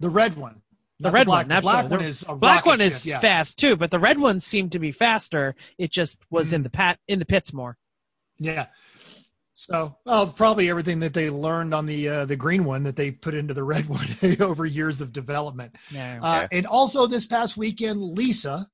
The 0.00 0.10
red 0.10 0.36
one, 0.36 0.62
The 1.00 1.08
not 1.08 1.12
red 1.12 1.26
black. 1.26 1.46
one, 1.48 1.56
The 1.56 1.60
black 1.62 1.74
absolutely. 1.84 1.96
one 2.04 2.10
is 2.10 2.24
a 2.28 2.34
Black 2.36 2.66
one 2.66 2.80
is 2.80 3.02
ship, 3.02 3.10
yeah. 3.10 3.20
fast 3.20 3.58
too, 3.58 3.74
but 3.76 3.90
the 3.90 3.98
red 3.98 4.18
one 4.20 4.38
seemed 4.38 4.72
to 4.72 4.78
be 4.78 4.92
faster. 4.92 5.54
It 5.78 5.90
just 5.90 6.20
was 6.30 6.48
Mm-hmm. 6.48 6.54
in 6.56 6.62
the 6.62 6.70
pat 6.70 6.98
in 7.08 7.18
the 7.18 7.24
pits 7.26 7.52
more. 7.52 7.76
Yeah. 8.38 8.66
So, 9.54 9.96
well, 10.04 10.28
probably 10.28 10.70
everything 10.70 11.00
that 11.00 11.14
they 11.14 11.30
learned 11.30 11.74
on 11.74 11.86
the 11.86 12.08
uh, 12.08 12.24
the 12.26 12.36
green 12.36 12.64
one 12.64 12.84
that 12.84 12.94
they 12.94 13.10
put 13.10 13.34
into 13.34 13.54
the 13.54 13.64
red 13.64 13.86
one 13.88 14.06
over 14.40 14.64
years 14.64 15.00
of 15.00 15.12
development. 15.12 15.74
Yeah. 15.90 16.20
Uh, 16.22 16.46
and 16.52 16.64
also 16.66 17.08
this 17.08 17.26
past 17.26 17.56
weekend, 17.56 18.00
Lisa, 18.00 18.68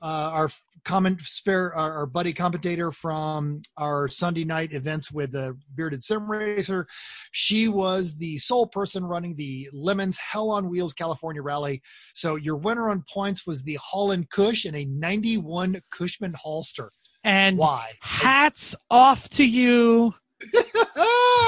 uh, 0.00 0.30
our 0.32 0.50
comment 0.84 1.20
spare, 1.20 1.74
our, 1.74 1.92
our 1.92 2.06
buddy 2.06 2.32
commentator 2.32 2.92
from 2.92 3.60
our 3.76 4.08
Sunday 4.08 4.44
night 4.44 4.72
events 4.72 5.10
with 5.10 5.32
the 5.32 5.56
Bearded 5.74 6.04
Sim 6.04 6.30
Racer, 6.30 6.86
she 7.32 7.68
was 7.68 8.16
the 8.16 8.38
sole 8.38 8.66
person 8.66 9.04
running 9.04 9.34
the 9.36 9.68
Lemons 9.72 10.16
Hell 10.18 10.50
on 10.50 10.68
Wheels 10.70 10.92
California 10.92 11.42
Rally. 11.42 11.82
So 12.14 12.36
your 12.36 12.56
winner 12.56 12.90
on 12.90 13.04
points 13.12 13.46
was 13.46 13.62
the 13.62 13.78
Holland 13.82 14.30
Cush 14.30 14.64
and 14.64 14.76
a 14.76 14.84
91 14.84 15.80
Cushman 15.90 16.34
Haulster. 16.34 16.88
and 17.24 17.58
Why? 17.58 17.92
hats 18.00 18.76
off 18.90 19.28
to 19.30 19.44
you 19.44 20.14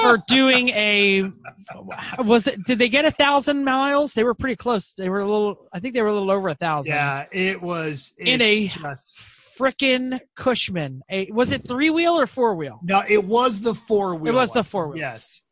for 0.01 0.23
doing 0.27 0.69
a 0.69 1.31
was 2.19 2.47
it 2.47 2.63
did 2.65 2.79
they 2.79 2.89
get 2.89 3.05
a 3.05 3.11
thousand 3.11 3.63
miles 3.63 4.13
they 4.13 4.23
were 4.23 4.33
pretty 4.33 4.55
close 4.55 4.93
they 4.93 5.09
were 5.09 5.19
a 5.21 5.25
little 5.25 5.67
i 5.73 5.79
think 5.79 5.93
they 5.93 6.01
were 6.01 6.09
a 6.09 6.13
little 6.13 6.31
over 6.31 6.49
a 6.49 6.55
thousand 6.55 6.93
yeah, 6.93 7.25
it 7.31 7.61
was 7.61 8.13
In 8.17 8.41
a- 8.41 8.67
just 8.67 9.19
frickin' 9.57 10.19
cushman 10.35 11.01
a 11.09 11.29
was 11.31 11.51
it 11.51 11.67
three 11.67 11.89
wheel 11.89 12.19
or 12.19 12.25
four 12.27 12.55
wheel 12.55 12.79
No, 12.83 13.03
it 13.07 13.23
was 13.23 13.61
the 13.61 13.75
four 13.75 14.15
wheel. 14.15 14.33
It 14.33 14.35
was 14.35 14.53
the 14.53 14.63
four-wheel. 14.63 14.97
Yes. 14.97 15.43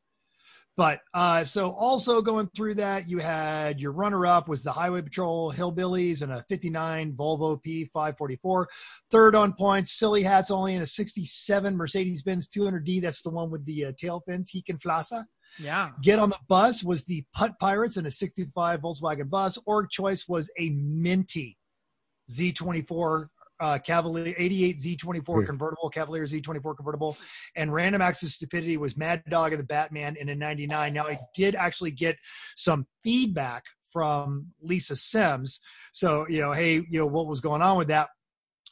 But 0.80 1.02
uh, 1.14 1.44
so 1.44 1.72
also 1.72 2.22
going 2.22 2.48
through 2.56 2.76
that, 2.76 3.10
you 3.10 3.18
had 3.18 3.82
your 3.82 3.92
runner 3.92 4.26
up 4.26 4.48
was 4.48 4.64
the 4.64 4.72
Highway 4.72 5.02
Patrol 5.02 5.52
Hillbillies 5.52 6.22
and 6.22 6.32
a 6.32 6.46
59 6.48 7.18
Volvo 7.18 7.62
P544. 7.62 8.66
Third 9.12 9.36
on 9.36 9.52
points, 9.52 9.92
Silly 9.92 10.24
Hats 10.24 10.50
only 10.50 10.76
in 10.76 10.82
a 10.82 10.86
67 10.86 11.76
Mercedes 11.76 12.22
Benz 12.22 12.48
200D. 12.48 13.02
That's 13.02 13.22
the 13.22 13.30
one 13.30 13.52
with 13.52 13.66
the 13.66 13.88
uh, 13.88 13.92
tail 13.98 14.24
fins, 14.26 14.54
Hekenflasa. 14.56 15.26
yeah 15.60 15.90
Get 16.02 16.18
on 16.18 16.30
the 16.30 16.40
bus 16.48 16.82
was 16.82 17.04
the 17.04 17.26
Putt 17.34 17.60
Pirates 17.60 17.98
in 17.98 18.06
a 18.06 18.12
65 18.12 18.80
Volkswagen 18.80 19.30
bus. 19.30 19.58
Org 19.66 19.90
choice 19.90 20.30
was 20.30 20.50
a 20.58 20.70
Minty 20.70 21.58
Z24 22.32 23.28
uh, 23.60 23.78
Cavalier 23.80 24.34
88 24.38 24.78
Z24 24.80 25.40
Hmm. 25.42 25.46
convertible, 25.46 25.90
Cavalier 25.90 26.26
Z24 26.26 26.76
convertible, 26.76 27.18
and 27.56 27.74
Random 27.74 28.02
Acts 28.02 28.24
of 28.24 28.30
Stupidity 28.30 28.78
was 28.78 28.96
Mad 28.98 29.24
Dog 29.30 29.52
and 29.54 29.60
the 29.60 29.66
Batman 29.66 30.16
in 30.16 30.30
a 30.30 30.36
99. 30.36 30.94
Now 30.94 31.08
I 31.08 31.18
did 31.36 31.56
actually 31.56 31.92
get 31.92 32.18
some 32.56 32.86
feedback 33.04 33.64
from 33.92 34.48
Lisa 34.62 34.96
Sims. 34.96 35.60
So 35.92 36.28
you 36.30 36.42
know, 36.42 36.52
hey, 36.54 36.76
you 36.76 37.00
know 37.00 37.08
what 37.08 37.28
was 37.28 37.40
going 37.42 37.62
on 37.62 37.78
with 37.78 37.88
that? 37.90 38.10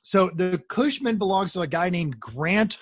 So 0.04 0.30
the 0.36 0.62
Cushman 0.70 1.18
belongs 1.18 1.54
to 1.54 1.62
a 1.62 1.68
guy 1.68 1.90
named 1.90 2.20
Grant. 2.20 2.78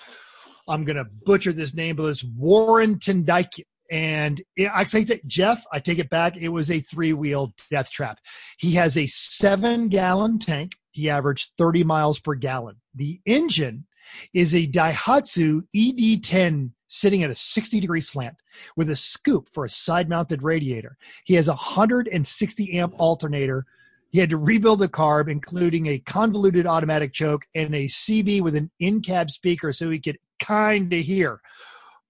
I'm 0.68 0.84
gonna 0.84 1.06
butcher 1.24 1.52
this 1.52 1.74
name, 1.74 1.96
but 1.96 2.04
it's 2.04 2.24
Warren 2.24 2.96
Tendike. 2.96 3.62
And 3.90 4.42
it, 4.56 4.68
I 4.74 4.84
say 4.84 5.04
that 5.04 5.26
Jeff, 5.26 5.64
I 5.72 5.78
take 5.78 5.98
it 5.98 6.10
back. 6.10 6.36
It 6.36 6.48
was 6.48 6.70
a 6.70 6.80
three 6.80 7.12
wheel 7.12 7.54
death 7.70 7.90
trap. 7.90 8.18
He 8.58 8.72
has 8.72 8.96
a 8.98 9.06
seven 9.06 9.88
gallon 9.88 10.38
tank. 10.38 10.72
He 10.96 11.10
averaged 11.10 11.52
30 11.58 11.84
miles 11.84 12.18
per 12.18 12.34
gallon. 12.34 12.76
The 12.94 13.20
engine 13.26 13.84
is 14.32 14.54
a 14.54 14.66
Daihatsu 14.66 15.62
ED10 15.74 16.70
sitting 16.86 17.22
at 17.22 17.30
a 17.30 17.34
60 17.34 17.80
degree 17.80 18.00
slant 18.00 18.36
with 18.76 18.88
a 18.88 18.96
scoop 18.96 19.48
for 19.52 19.66
a 19.66 19.70
side 19.70 20.08
mounted 20.08 20.42
radiator. 20.42 20.96
He 21.24 21.34
has 21.34 21.48
a 21.48 21.52
160 21.52 22.78
amp 22.78 22.94
alternator. 22.98 23.66
He 24.10 24.20
had 24.20 24.30
to 24.30 24.38
rebuild 24.38 24.78
the 24.78 24.88
carb, 24.88 25.28
including 25.28 25.86
a 25.86 25.98
convoluted 25.98 26.66
automatic 26.66 27.12
choke 27.12 27.44
and 27.54 27.74
a 27.74 27.84
CB 27.84 28.40
with 28.40 28.54
an 28.54 28.70
in 28.78 29.02
cab 29.02 29.30
speaker 29.30 29.74
so 29.74 29.90
he 29.90 30.00
could 30.00 30.18
kind 30.38 30.90
of 30.92 31.00
hear 31.00 31.40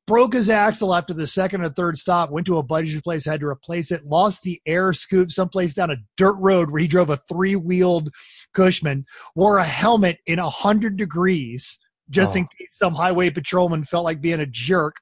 broke 0.07 0.35
his 0.35 0.49
axle 0.49 0.95
after 0.95 1.13
the 1.13 1.27
second 1.27 1.63
or 1.63 1.69
third 1.69 1.99
stop, 1.99 2.31
went 2.31 2.47
to 2.47 2.59
a 2.59 2.63
buddy's 2.63 3.01
place, 3.01 3.25
had 3.25 3.41
to 3.41 3.47
replace 3.47 3.91
it, 3.91 4.05
lost 4.07 4.43
the 4.43 4.61
air 4.67 4.93
scoop 4.93 5.33
someplace 5.33 5.75
down 5.75 5.91
a 5.91 5.97
dirt 6.17 6.37
road 6.39 6.71
where 6.71 6.81
he 6.81 6.87
drove 6.89 7.11
a 7.11 7.19
three 7.29 7.57
wheeled 7.57 8.11
Cushman, 8.55 9.05
wore 9.35 9.59
a 9.59 9.65
helmet 9.65 10.19
in 10.27 10.39
a 10.39 10.49
hundred 10.49 10.97
degrees 10.97 11.79
just 12.09 12.37
in 12.37 12.45
Oh. 12.45 12.49
case 12.59 12.77
some 12.77 12.95
highway 12.95 13.31
patrolman 13.31 13.83
felt 13.85 14.05
like 14.05 14.21
being 14.21 14.41
a 14.41 14.47
jerk. 14.47 14.95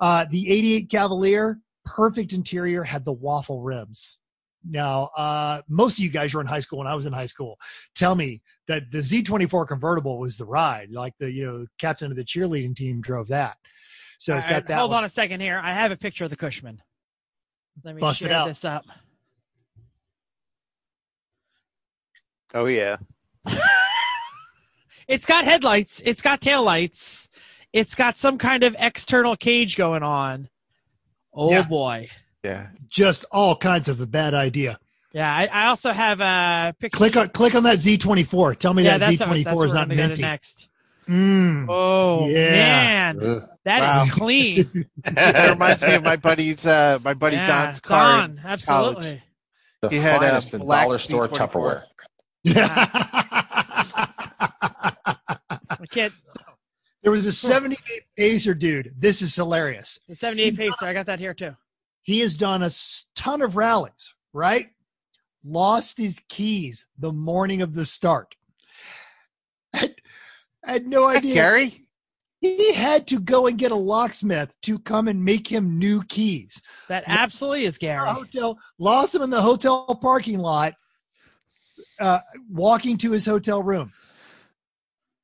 Uh, 0.00 0.24
the 0.30 0.50
88 0.50 0.90
Cavalier, 0.90 1.58
perfect 1.84 2.32
interior, 2.32 2.82
had 2.82 3.04
the 3.04 3.12
waffle 3.12 3.60
rims. 3.60 4.18
Now, 4.64 5.10
uh, 5.16 5.62
most 5.68 5.98
of 5.98 6.04
you 6.04 6.10
guys 6.10 6.32
were 6.32 6.40
in 6.40 6.46
high 6.46 6.60
school 6.60 6.78
when 6.78 6.86
I 6.86 6.94
was 6.94 7.04
in 7.04 7.12
high 7.12 7.26
school. 7.26 7.58
Tell 7.94 8.14
me 8.14 8.40
that 8.68 8.84
the 8.92 8.98
Z24 8.98 9.66
convertible 9.68 10.18
was 10.18 10.36
the 10.36 10.46
ride, 10.46 10.90
like 10.92 11.12
the 11.18 11.30
you 11.30 11.44
know 11.44 11.66
captain 11.78 12.10
of 12.10 12.16
the 12.16 12.24
cheerleading 12.24 12.74
team 12.74 13.00
drove 13.00 13.28
that. 13.28 13.56
So 14.22 14.36
it's 14.36 14.44
All 14.46 14.50
got 14.50 14.54
right, 14.54 14.66
that. 14.68 14.78
hold 14.78 14.90
one. 14.92 14.98
on 14.98 15.04
a 15.04 15.08
second 15.08 15.40
here 15.40 15.60
i 15.64 15.72
have 15.72 15.90
a 15.90 15.96
picture 15.96 16.22
of 16.22 16.30
the 16.30 16.36
cushman 16.36 16.80
let 17.82 17.96
me 17.96 18.00
Bust 18.00 18.22
it 18.22 18.26
share 18.28 18.34
out. 18.36 18.46
this 18.46 18.64
up 18.64 18.84
Oh 22.54 22.66
yeah. 22.66 22.98
it's 25.08 25.26
got 25.26 25.44
headlights 25.44 26.00
it's 26.04 26.22
got 26.22 26.40
taillights 26.40 27.26
it's 27.72 27.96
got 27.96 28.16
some 28.16 28.38
kind 28.38 28.62
of 28.62 28.76
external 28.78 29.34
cage 29.36 29.76
going 29.76 30.04
on 30.04 30.48
oh 31.34 31.50
Yeah. 31.50 31.62
boy 31.62 32.08
Yeah. 32.44 32.68
Just 32.88 33.24
all 33.32 33.56
kinds 33.56 33.88
of 33.88 34.00
a 34.00 34.06
bad 34.06 34.34
idea. 34.34 34.78
yeah 35.12 35.34
I, 35.34 35.46
I 35.46 35.66
also 35.66 35.90
have 35.92 36.20
a 36.20 36.74
picture 36.78 36.96
Click 36.96 37.16
on 37.16 37.28
click 37.30 37.56
on 37.56 37.64
that 37.64 37.78
Z24. 37.78 38.56
Tell 38.58 38.72
me 38.74 38.84
yeah 38.84 38.98
that 38.98 39.14
Z24 39.14 39.66
is 39.66 39.74
not 39.74 39.82
I'm 39.82 39.88
gonna 39.88 39.96
go 39.96 40.02
to 40.02 40.08
minty. 40.10 40.22
next 40.22 40.68
Mm. 41.08 41.66
oh 41.68 42.28
Yeah. 42.28 42.50
man 42.52 43.20
Ugh. 43.22 43.48
that 43.64 44.04
is 44.06 44.10
Wow. 44.10 44.16
clean 44.16 44.86
It 45.04 45.50
reminds 45.50 45.82
me 45.82 45.94
of 45.94 46.02
my 46.04 46.16
buddy's 46.16 46.64
uh 46.66 46.98
my 47.02 47.14
buddy 47.14 47.36
yeah, 47.36 47.46
Don's 47.46 47.80
car. 47.80 48.26
Don, 48.28 48.40
absolutely 48.44 49.22
The 49.80 49.88
He 49.90 49.96
had 49.98 50.16
a 50.22 50.40
finest 50.40 50.58
black 50.58 50.84
dollar 50.84 50.98
store 50.98 51.28
Z24. 51.28 51.50
Tupperware. 51.50 51.82
can't. 55.90 56.12
there 57.02 57.12
was 57.12 57.26
a 57.26 57.32
78 57.32 58.02
pacer 58.16 58.54
dude. 58.54 58.94
This 58.98 59.22
is 59.22 59.34
hilarious. 59.34 59.98
the 60.08 60.16
78 60.16 60.56
pacer 60.56 60.86
i 60.86 60.92
got 60.92 61.06
that 61.06 61.20
here 61.20 61.34
too 61.34 61.56
He 62.02 62.20
has 62.20 62.36
done 62.36 62.62
a 62.62 62.70
ton 63.14 63.42
of 63.42 63.56
rallies, 63.56 64.14
right? 64.32 64.68
Lost 65.44 65.98
his 65.98 66.20
keys 66.28 66.86
the 66.98 67.12
morning 67.12 67.62
of 67.62 67.74
the 67.74 67.84
start. 67.84 68.34
Had, 70.64 70.72
had 70.72 70.86
no 70.86 71.08
Hi, 71.08 71.16
idea. 71.16 71.34
Gary. 71.34 71.78
He 72.40 72.72
had 72.72 73.06
to 73.08 73.20
go 73.20 73.46
and 73.46 73.56
get 73.56 73.70
a 73.70 73.76
locksmith 73.76 74.52
to 74.62 74.78
come 74.80 75.06
and 75.06 75.24
make 75.24 75.46
him 75.46 75.78
new 75.78 76.02
keys. 76.02 76.60
that 76.88 77.04
absolutely 77.06 77.64
is 77.66 77.78
gary 77.78 78.08
hotel 78.08 78.58
lost 78.80 79.14
him 79.14 79.22
in 79.22 79.30
the 79.30 79.40
hotel 79.40 79.86
parking 80.02 80.40
lot, 80.40 80.74
uh, 82.00 82.18
walking 82.50 82.98
to 82.98 83.12
his 83.12 83.24
hotel 83.24 83.62
room. 83.62 83.92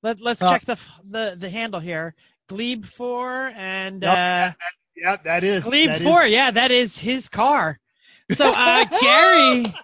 Let, 0.04 0.20
let's 0.20 0.40
Uh, 0.40 0.52
check 0.52 0.64
the 0.64 0.78
the 1.10 1.36
the 1.36 1.50
handle 1.50 1.80
here 1.80 2.14
glebe 2.48 2.86
4 2.86 3.48
and 3.56 4.02
Yep. 4.04 4.16
uh 4.16 4.52
Yeah, 4.96 5.16
that 5.24 5.42
is 5.42 5.64
Glebe 5.64 5.88
that 5.88 6.00
is- 6.00 6.06
Four, 6.06 6.24
yeah, 6.24 6.52
that 6.52 6.70
is 6.70 6.98
his 6.98 7.28
car. 7.28 7.80
So 8.30 8.52
uh, 8.52 8.84
Gary, 9.00 9.74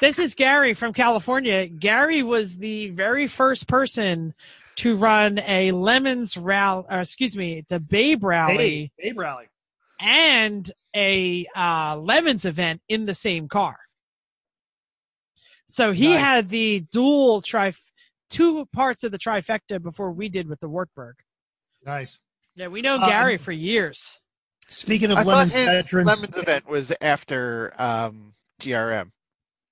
this 0.00 0.18
is 0.18 0.34
Gary 0.34 0.74
from 0.74 0.92
California. 0.92 1.68
Gary 1.68 2.24
was 2.24 2.58
the 2.58 2.88
very 2.90 3.28
first 3.28 3.68
person 3.68 4.34
to 4.76 4.96
run 4.96 5.38
a 5.38 5.70
Lemons 5.72 6.36
rally, 6.36 6.84
or 6.90 7.00
excuse 7.00 7.36
me, 7.36 7.64
the 7.68 7.80
Babe 7.80 8.24
rally 8.24 8.92
Hey, 8.98 9.08
Babe 9.10 9.18
rally. 9.18 9.46
and 10.00 10.70
a 10.96 11.46
uh, 11.56 11.96
Lemons 11.98 12.44
event 12.44 12.80
in 12.88 13.06
the 13.06 13.14
same 13.14 13.48
car. 13.48 13.76
So 15.66 15.92
he 15.92 16.10
Nice. 16.10 16.20
had 16.20 16.48
the 16.50 16.80
dual 16.92 17.40
tri, 17.42 17.72
two 18.30 18.66
parts 18.66 19.02
of 19.04 19.12
the 19.12 19.18
trifecta 19.18 19.82
before 19.82 20.12
we 20.12 20.28
did 20.28 20.48
with 20.48 20.60
the 20.60 20.68
Wartburg. 20.68 21.16
Nice. 21.84 22.18
Yeah, 22.54 22.68
we 22.68 22.82
know 22.82 22.96
Um, 22.96 23.08
Gary 23.08 23.36
for 23.38 23.52
years. 23.52 24.20
Speaking 24.68 25.10
of 25.10 25.18
I 25.18 25.22
lemons 25.24 25.52
his 25.52 25.64
veterans, 25.66 26.06
Lemons 26.06 26.36
event 26.36 26.66
was 26.68 26.92
after 27.00 27.74
um 27.76 28.34
GRM. 28.60 29.10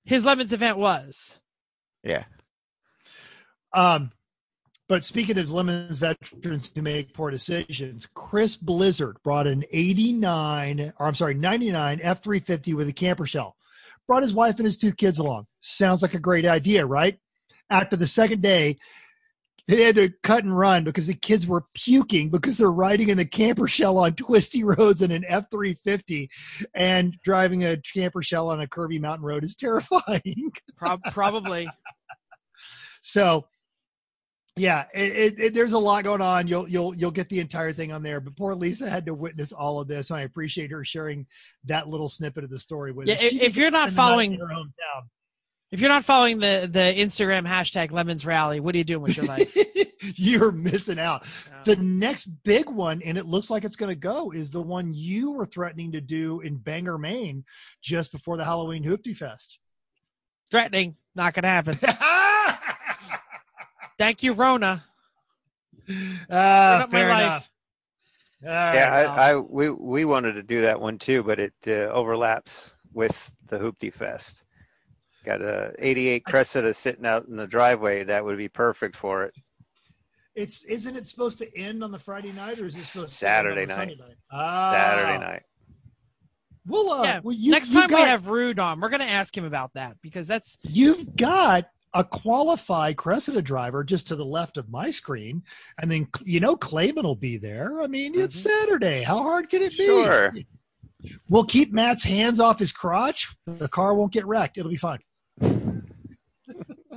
His 0.05 0.25
Lemons 0.25 0.51
event 0.53 0.77
was. 0.77 1.39
Yeah. 2.03 2.25
Um, 3.73 4.11
but 4.89 5.03
speaking 5.03 5.37
of 5.37 5.51
lemons 5.51 5.97
veterans 5.97 6.71
who 6.73 6.81
make 6.81 7.13
poor 7.13 7.31
decisions, 7.31 8.07
Chris 8.13 8.55
Blizzard 8.55 9.17
brought 9.23 9.47
an 9.47 9.63
89, 9.71 10.93
or 10.99 11.07
I'm 11.07 11.15
sorry, 11.15 11.33
99 11.35 11.99
F350 11.99 12.73
with 12.75 12.87
a 12.87 12.93
camper 12.93 13.25
shell. 13.25 13.55
Brought 14.07 14.23
his 14.23 14.33
wife 14.33 14.57
and 14.57 14.65
his 14.65 14.77
two 14.77 14.91
kids 14.91 15.19
along. 15.19 15.47
Sounds 15.61 16.01
like 16.01 16.13
a 16.13 16.19
great 16.19 16.45
idea, 16.45 16.85
right? 16.85 17.17
After 17.69 17.95
the 17.95 18.07
second 18.07 18.41
day, 18.41 18.77
they 19.67 19.83
had 19.83 19.95
to 19.95 20.11
cut 20.23 20.43
and 20.43 20.57
run 20.57 20.83
because 20.83 21.07
the 21.07 21.13
kids 21.13 21.47
were 21.47 21.63
puking 21.73 22.29
because 22.29 22.57
they're 22.57 22.69
riding 22.69 23.07
in 23.07 23.17
the 23.17 23.25
camper 23.25 23.67
shell 23.69 23.97
on 23.97 24.13
twisty 24.13 24.63
roads 24.63 25.01
in 25.01 25.11
an 25.11 25.23
F 25.25 25.49
350 25.49 26.29
and 26.73 27.15
driving 27.23 27.63
a 27.63 27.77
camper 27.77 28.21
shell 28.21 28.49
on 28.49 28.61
a 28.61 28.67
curvy 28.67 28.99
mountain 28.99 29.25
road 29.25 29.45
is 29.45 29.55
terrifying. 29.59 30.51
Prob- 30.75 30.99
probably. 31.11 31.69
So 33.01 33.45
yeah, 34.55 34.85
it, 34.93 35.11
it, 35.15 35.39
it, 35.39 35.53
there's 35.53 35.71
a 35.71 35.77
lot 35.79 36.03
going 36.03 36.21
on. 36.21 36.47
You'll 36.47 36.67
you'll 36.67 36.93
you'll 36.95 37.11
get 37.11 37.27
the 37.29 37.39
entire 37.39 37.73
thing 37.73 37.91
on 37.91 38.03
there. 38.03 38.19
But 38.19 38.35
poor 38.35 38.53
Lisa 38.55 38.89
had 38.89 39.05
to 39.07 39.13
witness 39.13 39.51
all 39.51 39.79
of 39.79 39.87
this. 39.87 40.11
I 40.11 40.21
appreciate 40.21 40.71
her 40.71 40.85
sharing 40.85 41.25
that 41.65 41.89
little 41.89 42.07
snippet 42.09 42.43
of 42.43 42.49
the 42.49 42.59
story 42.59 42.91
with 42.91 43.07
Yeah, 43.07 43.15
us. 43.15 43.23
if- 43.23 43.33
if 43.41 43.57
you're 43.57 43.71
not 43.71 43.89
spend 43.89 43.97
the 43.97 44.01
night 44.01 44.07
following- 44.09 44.33
in 44.33 44.39
her 44.39 44.47
hometown. 44.47 45.07
If 45.71 45.79
you're 45.79 45.89
not 45.89 46.05
following 46.05 46.37
the 46.37 46.69
the 46.71 46.79
Instagram 46.79 47.47
hashtag 47.47 47.91
Lemons 47.91 48.27
Rally, 48.27 48.59
what 48.59 48.75
are 48.75 48.77
you 48.77 48.83
doing 48.83 49.01
with 49.01 49.17
your 49.17 49.25
life? 49.25 49.57
you're 50.17 50.51
missing 50.51 50.99
out. 50.99 51.25
The 51.65 51.75
next 51.77 52.25
big 52.43 52.69
one, 52.69 53.01
and 53.01 53.17
it 53.17 53.25
looks 53.25 53.49
like 53.49 53.63
it's 53.63 53.75
going 53.75 53.89
to 53.89 53.95
go, 53.95 54.31
is 54.31 54.51
the 54.51 54.61
one 54.61 54.93
you 54.93 55.31
were 55.31 55.47
threatening 55.47 55.93
to 55.93 56.01
do 56.01 56.41
in 56.41 56.57
Bangor, 56.57 56.99
Maine, 56.99 57.43
just 57.81 58.11
before 58.11 58.37
the 58.37 58.45
Halloween 58.45 58.83
Hoopty 58.83 59.17
Fest. 59.17 59.57
threatening, 60.51 60.95
not 61.15 61.33
gonna 61.33 61.47
happen. 61.47 61.79
Thank 63.97 64.23
you, 64.23 64.33
Rona. 64.33 64.83
Up 65.89 65.89
my 66.29 66.87
fair 66.89 67.09
life. 67.09 67.21
enough. 67.23 67.49
All 68.45 68.49
right, 68.49 68.73
yeah, 68.75 68.91
well, 69.03 69.11
I, 69.11 69.29
I 69.31 69.35
we 69.37 69.69
we 69.69 70.05
wanted 70.05 70.33
to 70.33 70.43
do 70.43 70.61
that 70.61 70.79
one 70.79 70.97
too, 70.99 71.23
but 71.23 71.39
it 71.39 71.53
uh, 71.67 71.71
overlaps 71.91 72.77
with 72.93 73.31
the 73.47 73.57
Hoopty 73.57 73.93
Fest. 73.93 74.43
Got 75.23 75.41
a 75.41 75.73
88 75.79 76.25
Cressida 76.25 76.73
sitting 76.73 77.05
out 77.05 77.27
in 77.27 77.37
the 77.37 77.47
driveway. 77.47 78.03
That 78.03 78.25
would 78.25 78.37
be 78.37 78.49
perfect 78.49 78.97
for 78.97 79.23
it. 79.23 79.33
it's 80.35 80.63
isn't 80.65 80.97
it 80.97 81.07
supposed 81.07 81.37
to 81.37 81.57
end 81.57 81.83
on 81.85 81.91
the 81.91 81.99
Friday 81.99 82.33
night, 82.33 82.59
or 82.59 82.65
is 82.65 82.75
it 82.75 82.83
supposed 82.83 82.93
to 82.93 83.27
end 83.27 83.33
Saturday 83.33 83.61
on 83.61 83.67
the 83.69 83.73
night. 83.75 83.75
Sunday 83.77 83.95
night? 83.95 84.15
Ah, 84.31 84.71
Saturday 84.73 85.25
night. 85.25 85.43
Well, 86.65 86.89
uh, 86.91 87.03
yeah. 87.03 87.19
well, 87.23 87.33
you, 87.35 87.51
Next 87.51 87.69
you 87.69 87.79
time 87.79 87.87
we 87.89 87.95
got- 87.95 88.07
have 88.07 88.27
Rude 88.27 88.59
on, 88.59 88.81
we're 88.81 88.89
gonna 88.89 89.05
ask 89.05 89.37
him 89.37 89.45
about 89.45 89.73
that 89.75 89.95
because 90.01 90.27
that's 90.27 90.57
you've 90.63 91.15
got 91.15 91.69
a 91.93 92.03
qualified 92.03 92.97
Cressida 92.97 93.41
driver 93.41 93.83
just 93.83 94.07
to 94.07 94.15
the 94.15 94.25
left 94.25 94.57
of 94.57 94.69
my 94.69 94.89
screen, 94.91 95.43
and 95.79 95.91
then 95.91 96.07
you 96.25 96.39
know 96.39 96.55
Clayman 96.55 97.03
will 97.03 97.15
be 97.15 97.37
there. 97.37 97.81
I 97.81 97.87
mean, 97.87 98.19
it's 98.19 98.35
Mm-hmm. 98.43 98.49
Saturday. 98.61 99.03
How 99.03 99.21
hard 99.21 99.49
can 99.49 99.61
it 99.61 99.71
be? 99.77 99.85
Sure. 99.85 100.33
We'll 101.29 101.43
keep 101.45 101.71
Matt's 101.73 102.03
hands 102.03 102.39
off 102.39 102.59
his 102.59 102.71
crotch. 102.71 103.35
The 103.45 103.67
car 103.67 103.93
won't 103.93 104.13
get 104.13 104.25
wrecked. 104.25 104.57
It'll 104.57 104.71
be 104.71 104.77
fine. 104.77 104.99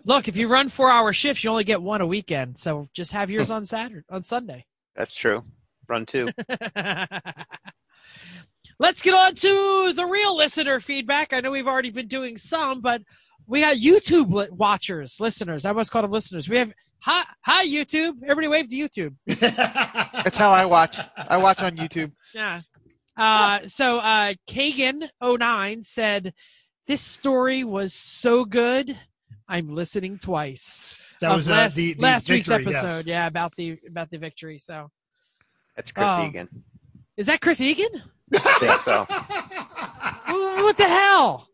look. 0.05 0.29
If 0.29 0.37
you 0.37 0.49
run 0.49 0.69
four 0.69 0.91
hour 0.91 1.13
shifts, 1.13 1.43
you 1.45 1.51
only 1.51 1.65
get 1.65 1.83
one 1.83 2.01
a 2.01 2.07
weekend. 2.07 2.59
So 2.59 2.89
just 2.95 3.13
have 3.13 3.31
yours 3.31 3.51
on 3.51 3.65
Saturday 3.65 4.05
on 4.11 4.23
Sunday. 4.25 4.65
That's 4.95 5.15
true. 5.15 5.45
Run 5.89 6.07
two. 6.07 6.29
Let's 8.79 9.01
get 9.01 9.15
on 9.15 9.35
to 9.35 9.93
the 9.95 10.05
real 10.07 10.37
listener 10.37 10.81
feedback. 10.81 11.33
I 11.33 11.41
know 11.41 11.51
we've 11.51 11.67
already 11.69 11.91
been 11.91 12.09
doing 12.09 12.37
some, 12.37 12.81
but 12.81 13.03
we 13.47 13.61
got 13.61 13.77
YouTube 13.77 14.33
li- 14.33 14.49
watchers, 14.51 15.19
listeners. 15.21 15.65
I 15.65 15.71
almost 15.71 15.91
called 15.91 16.05
them 16.05 16.13
listeners. 16.13 16.49
We 16.49 16.57
have 16.59 16.73
hi, 17.01 17.25
hi 17.43 17.67
YouTube. 17.67 18.15
Everybody 18.23 18.49
wave 18.49 18.69
to 18.69 18.77
YouTube. 18.77 19.15
That's 19.41 20.37
how 20.37 20.51
I 20.51 20.65
watch. 20.65 20.99
I 21.17 21.37
watch 21.37 21.61
on 21.61 21.77
YouTube. 21.77 22.13
Yeah. 22.35 22.61
Uh, 23.17 23.61
so 23.67 23.99
uh, 23.99 24.35
Kagan09 24.49 25.87
said, 25.87 26.35
This 26.87 27.01
story 27.01 27.65
was 27.65 27.95
so 27.95 28.45
good. 28.45 28.99
I'm 29.49 29.75
listening 29.75 30.19
twice. 30.19 30.95
That 31.21 31.31
Of 31.31 31.37
was 31.37 31.49
uh, 31.49 31.53
last, 31.53 31.77
the, 31.77 31.95
the 31.95 32.01
last 32.03 32.29
week's 32.29 32.49
victory, 32.49 32.73
yes. 32.73 32.83
episode. 32.85 33.07
Yeah, 33.07 33.27
about 33.27 33.53
the 33.57 33.79
about 33.89 34.11
the 34.11 34.19
victory. 34.19 34.59
So 34.59 34.91
That's 35.77 35.93
Chris 35.93 36.09
Oh. 36.11 36.27
Egan. 36.27 36.49
is 37.17 37.27
that 37.27 37.41
Chris 37.41 37.61
Egan? 37.61 38.03
I 38.35 38.39
think 38.59 38.81
so. 38.81 39.07
What 40.29 40.77
the 40.77 40.85
hell? 40.89 41.49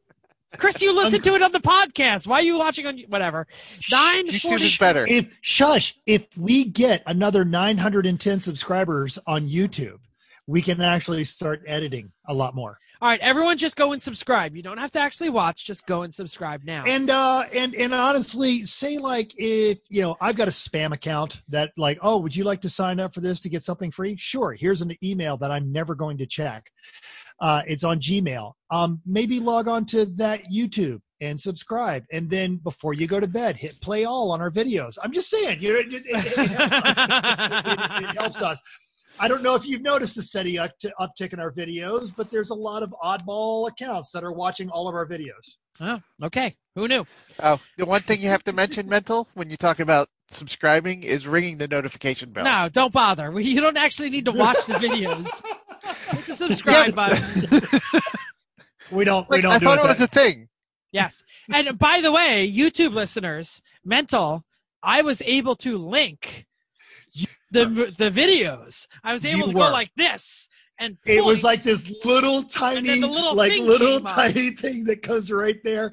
Chris, 0.59 0.83
you 0.83 0.95
listen 0.95 1.21
to 1.23 1.35
it 1.35 1.43
on 1.43 1.53
the 1.53 1.61
podcast. 1.61 2.27
Why 2.27 2.37
are 2.37 2.43
you 2.43 2.59
watching 2.59 2.87
on 2.87 2.99
whatever? 3.09 3.47
Nine 3.91 4.29
YouTube 4.29 4.61
is 4.61 4.77
better. 4.77 5.07
if 5.07 5.29
shush, 5.41 5.97
if 6.07 6.37
we 6.37 6.65
get 6.65 7.03
another 7.07 7.45
910 7.45 8.41
subscribers 8.41 9.19
on 9.27 9.49
YouTube, 9.49 9.99
we 10.47 10.61
can 10.61 10.81
actually 10.81 11.25
start 11.25 11.63
editing 11.67 12.13
a 12.27 12.35
lot 12.35 12.55
more. 12.55 12.79
All 13.01 13.09
right, 13.09 13.21
everyone, 13.21 13.59
just 13.59 13.75
go 13.75 13.93
and 13.93 14.01
subscribe. 14.01 14.55
You 14.55 14.63
don't 14.63 14.79
have 14.79 14.93
to 14.93 15.01
actually 15.01 15.31
watch. 15.31 15.67
Just 15.67 15.87
go 15.87 16.03
and 16.03 16.15
subscribe 16.15 16.63
now. 16.65 16.85
And 16.87 17.11
uh 17.11 17.47
and 17.53 17.75
and 17.75 17.93
honestly, 17.93 18.63
say 18.65 18.99
like 18.99 19.33
if 19.37 19.79
you 19.89 20.03
know 20.03 20.17
I've 20.21 20.37
got 20.37 20.47
a 20.47 20.53
spam 20.53 20.93
account 20.93 21.43
that 21.49 21.73
like, 21.77 21.99
oh, 22.03 22.19
would 22.19 22.37
you 22.37 22.45
like 22.45 22.61
to 22.61 22.71
sign 22.71 23.01
up 23.01 23.13
for 23.13 23.21
this 23.21 23.41
to 23.41 23.49
get 23.49 23.65
something 23.65 23.91
free? 23.91 24.15
Sure. 24.17 24.53
Here's 24.53 24.83
an 24.83 24.97
email 25.03 25.37
that 25.39 25.51
I'm 25.51 25.73
never 25.73 25.97
going 25.97 26.19
to 26.19 26.27
check. 26.27 26.71
Uh, 27.43 27.61
it's 27.67 27.83
on 27.85 28.01
Gmail. 28.01 28.53
Um, 28.71 29.03
maybe 29.05 29.41
log 29.41 29.67
on 29.69 29.85
to 29.87 30.07
that 30.17 30.45
YouTube 30.45 31.01
and 31.21 31.39
subscribe, 31.41 32.05
and 32.13 32.31
then 32.31 32.57
before 32.57 32.95
you 32.95 33.07
go 33.07 33.19
to 33.21 33.27
bed, 33.27 33.57
hit 33.57 33.81
play 33.81 34.05
all 34.05 34.31
on 34.31 34.41
our 34.41 34.51
videos. 34.51 34.97
I'm 35.03 35.13
just 35.13 35.29
saying, 35.29 35.61
you 35.61 35.73
know, 35.75 35.79
it, 35.81 35.93
it, 35.93 36.03
it, 36.07 36.39
it 36.39 36.51
helps, 36.51 37.67
it- 37.67 38.05
it 38.11 38.19
helps 38.21 38.43
us. 38.43 38.61
I 39.21 39.29
don't 39.29 39.43
know 39.43 39.55
if 39.55 39.67
you've 39.67 39.83
noticed 39.83 40.17
a 40.17 40.23
steady 40.23 40.55
uptick 40.55 41.33
in 41.35 41.39
our 41.39 41.53
videos, 41.53 42.11
but 42.17 42.31
there's 42.31 42.49
a 42.51 42.55
lot 42.55 42.83
of 42.83 42.95
oddball 43.05 43.69
accounts 43.69 44.11
that 44.13 44.25
are 44.25 44.33
watching 44.33 44.71
all 44.71 44.89
of 44.89 44.95
our 44.95 45.07
videos. 45.07 45.57
oh, 45.83 46.01
okay. 46.25 46.55
Who 46.77 46.89
knew? 46.89 47.05
Oh, 47.43 47.61
the 47.77 47.85
one 47.85 48.01
thing 48.01 48.21
you 48.23 48.31
have 48.31 48.43
to 48.45 48.53
mention, 48.55 48.89
mental, 48.89 49.29
when 49.35 49.51
you 49.51 49.57
talk 49.59 49.81
about 49.81 50.09
subscribing, 50.31 51.03
is 51.03 51.27
ringing 51.27 51.59
the 51.59 51.69
notification 51.69 52.31
bell. 52.31 52.45
No, 52.45 52.69
don't 52.71 52.93
bother. 52.93 53.39
You 53.39 53.61
don't 53.61 53.77
actually 53.77 54.09
need 54.11 54.25
to 54.25 54.33
watch 54.33 54.65
the 54.67 54.75
videos. 54.75 55.29
Hit 55.85 56.27
the 56.27 56.35
subscribe 56.35 56.95
button. 56.95 57.63
We 58.91 59.05
don't. 59.05 59.27
we 59.31 59.37
Like, 59.37 59.43
don't 59.43 59.53
I 59.53 59.59
do 59.59 59.65
thought 59.65 59.79
it. 59.79 59.85
it 59.85 59.89
was 59.89 60.01
a 60.03 60.07
thing. 60.07 60.49
Yes. 60.93 61.25
And 61.51 61.79
by 61.79 62.03
the 62.03 62.13
way, 62.13 62.51
YouTube 62.53 62.93
listeners, 62.93 63.63
mental, 63.85 64.45
I 64.83 65.01
was 65.01 65.23
able 65.23 65.57
to 65.57 65.79
link 65.79 66.47
the 67.51 67.95
the 67.97 68.11
videos. 68.11 68.87
I 69.03 69.15
was 69.15 69.25
able 69.25 69.47
You 69.47 69.47
to 69.47 69.53
go 69.55 69.71
like 69.73 69.91
this 69.97 70.49
and 70.79 70.99
it 71.07 71.25
was 71.25 71.45
like 71.45 71.63
this 71.63 71.91
little 72.05 72.43
tiny, 72.43 73.01
the 73.01 73.07
little 73.07 73.35
like 73.35 73.53
little 73.59 73.99
came 73.99 74.07
up. 74.07 74.15
tiny 74.15 74.51
thing 74.51 74.85
that 74.85 75.03
goes 75.03 75.31
right 75.31 75.63
there. 75.63 75.93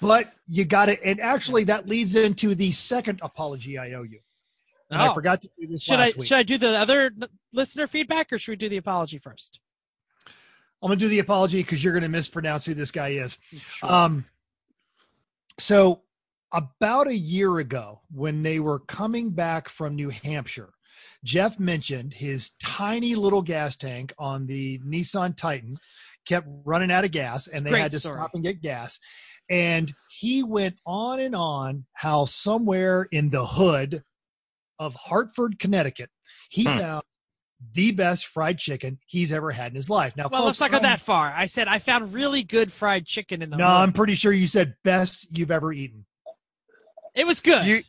But 0.00 0.32
you 0.46 0.64
got 0.64 0.88
it, 0.88 0.98
and 1.04 1.20
actually, 1.20 1.64
that 1.64 1.86
leads 1.86 2.16
into 2.16 2.54
the 2.54 2.72
second 2.72 3.20
apology 3.22 3.76
I 3.76 3.92
owe 3.92 4.02
you. 4.02 4.20
And 4.90 5.00
I 5.00 5.08
Oh. 5.08 5.14
forgot 5.14 5.40
to 5.42 5.50
do 5.58 5.66
this 5.68 5.82
Should 5.82 5.94
I 6.00 6.06
last 6.06 6.16
week. 6.18 6.28
should 6.28 6.38
I 6.38 6.42
do 6.42 6.58
the 6.58 6.68
other 6.76 7.12
listener 7.52 7.86
feedback 7.86 8.32
or 8.32 8.38
should 8.38 8.52
we 8.52 8.56
do 8.56 8.68
the 8.68 8.76
apology 8.76 9.18
first? 9.18 9.60
I'm 10.82 10.88
gonna 10.88 10.96
do 10.96 11.08
the 11.08 11.18
apology 11.18 11.62
because 11.62 11.84
you're 11.84 11.92
gonna 11.94 12.08
mispronounce 12.08 12.64
who 12.64 12.74
this 12.74 12.90
guy 12.90 13.10
is. 13.10 13.36
Um, 13.82 14.24
so 15.58 16.02
about 16.52 17.06
a 17.06 17.14
year 17.14 17.58
ago, 17.58 18.00
when 18.10 18.42
they 18.42 18.58
were 18.60 18.80
coming 18.80 19.30
back 19.30 19.68
from 19.68 19.94
New 19.94 20.08
Hampshire, 20.08 20.70
Jeff 21.22 21.58
mentioned 21.60 22.14
his 22.14 22.50
tiny 22.62 23.14
little 23.14 23.42
gas 23.42 23.76
tank 23.76 24.12
on 24.18 24.46
the 24.46 24.78
Nissan 24.80 25.36
Titan 25.36 25.78
kept 26.26 26.46
running 26.64 26.90
out 26.90 27.04
of 27.04 27.10
gas, 27.10 27.46
and 27.46 27.64
they 27.64 27.70
Great 27.70 27.82
had 27.82 27.90
to 27.92 28.00
story. 28.00 28.14
stop 28.16 28.34
and 28.34 28.42
get 28.42 28.60
gas. 28.62 28.98
And 29.48 29.94
he 30.08 30.42
went 30.42 30.76
on 30.86 31.20
and 31.20 31.34
on 31.34 31.84
how 31.92 32.24
somewhere 32.24 33.06
in 33.10 33.30
the 33.30 33.44
hood 33.44 34.02
of 34.80 34.94
Hartford, 34.94 35.58
Connecticut, 35.60 36.10
he 36.48 36.64
Hmm. 36.64 36.78
found 36.78 37.02
the 37.74 37.90
best 37.92 38.26
fried 38.26 38.58
chicken 38.58 38.98
he's 39.06 39.30
ever 39.32 39.50
had 39.52 39.70
in 39.70 39.76
his 39.76 39.90
life. 39.90 40.16
Now, 40.16 40.28
well, 40.32 40.46
let's 40.46 40.58
not 40.58 40.70
go 40.70 40.78
I'm- 40.78 40.84
that 40.84 41.00
far. 41.00 41.32
I 41.36 41.44
said 41.44 41.68
I 41.68 41.78
found 41.78 42.14
really 42.14 42.42
good 42.42 42.72
fried 42.72 43.06
chicken 43.06 43.42
in 43.42 43.50
the 43.50 43.58
No, 43.58 43.66
hood. 43.66 43.72
I'm 43.82 43.92
pretty 43.92 44.14
sure 44.14 44.32
you 44.32 44.46
said 44.46 44.74
best 44.82 45.28
you've 45.36 45.50
ever 45.50 45.70
eaten. 45.72 46.06
It 47.14 47.26
was 47.26 47.40
good. 47.40 47.66
You 47.66 47.84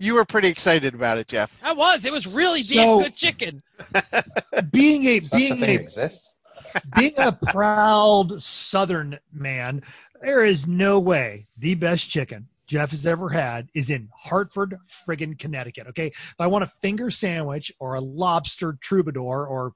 you 0.00 0.14
were 0.14 0.24
pretty 0.24 0.46
excited 0.46 0.94
about 0.94 1.18
it, 1.18 1.26
Jeff. 1.26 1.52
I 1.60 1.72
was. 1.72 2.04
It 2.04 2.12
was 2.12 2.24
really 2.24 2.62
So- 2.62 2.74
damn 2.74 3.02
good 3.02 3.16
chicken. 3.16 3.62
Being 4.70 5.06
a 5.06 5.20
being 5.20 5.62
a 5.64 5.74
exists. 5.74 6.36
being 6.96 7.14
a 7.18 7.32
proud 7.32 8.40
Southern 8.40 9.18
man, 9.32 9.82
there 10.20 10.44
is 10.44 10.68
no 10.68 11.00
way 11.00 11.48
the 11.56 11.74
best 11.74 12.08
chicken 12.08 12.46
Jeff 12.68 12.90
has 12.90 13.06
ever 13.06 13.30
had 13.30 13.68
is 13.74 13.90
in 13.90 14.08
Hartford, 14.14 14.76
friggin' 15.06 15.38
Connecticut. 15.38 15.86
Okay, 15.88 16.08
if 16.08 16.34
I 16.38 16.46
want 16.46 16.64
a 16.64 16.72
finger 16.82 17.10
sandwich 17.10 17.72
or 17.80 17.94
a 17.94 18.00
lobster 18.00 18.78
troubadour 18.80 19.46
or 19.46 19.72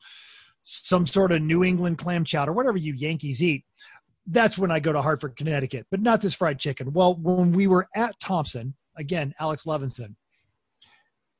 some 0.63 1.07
sort 1.07 1.33
of 1.33 1.43
New 1.43 1.65
England 1.65 1.99
clam 1.99 2.25
chowder, 2.25 2.53
whatever 2.53 2.77
you 2.77 2.93
Yankees 2.93 3.43
eat, 3.43 3.65
that's 4.27 4.57
when 4.57 4.71
I 4.71 4.79
go 4.79 4.93
to 4.93 5.03
Hartford, 5.03 5.37
Connecticut. 5.37 5.87
But 5.91 6.01
not 6.01 6.21
this 6.21 6.35
fried 6.35 6.59
chicken. 6.59 6.93
Well, 6.93 7.17
when 7.17 7.53
we 7.53 7.67
were 7.67 7.89
at 7.97 8.21
Thompson, 8.21 8.75
again, 8.97 9.35
Alex 9.41 9.65
Levinson 9.65 10.15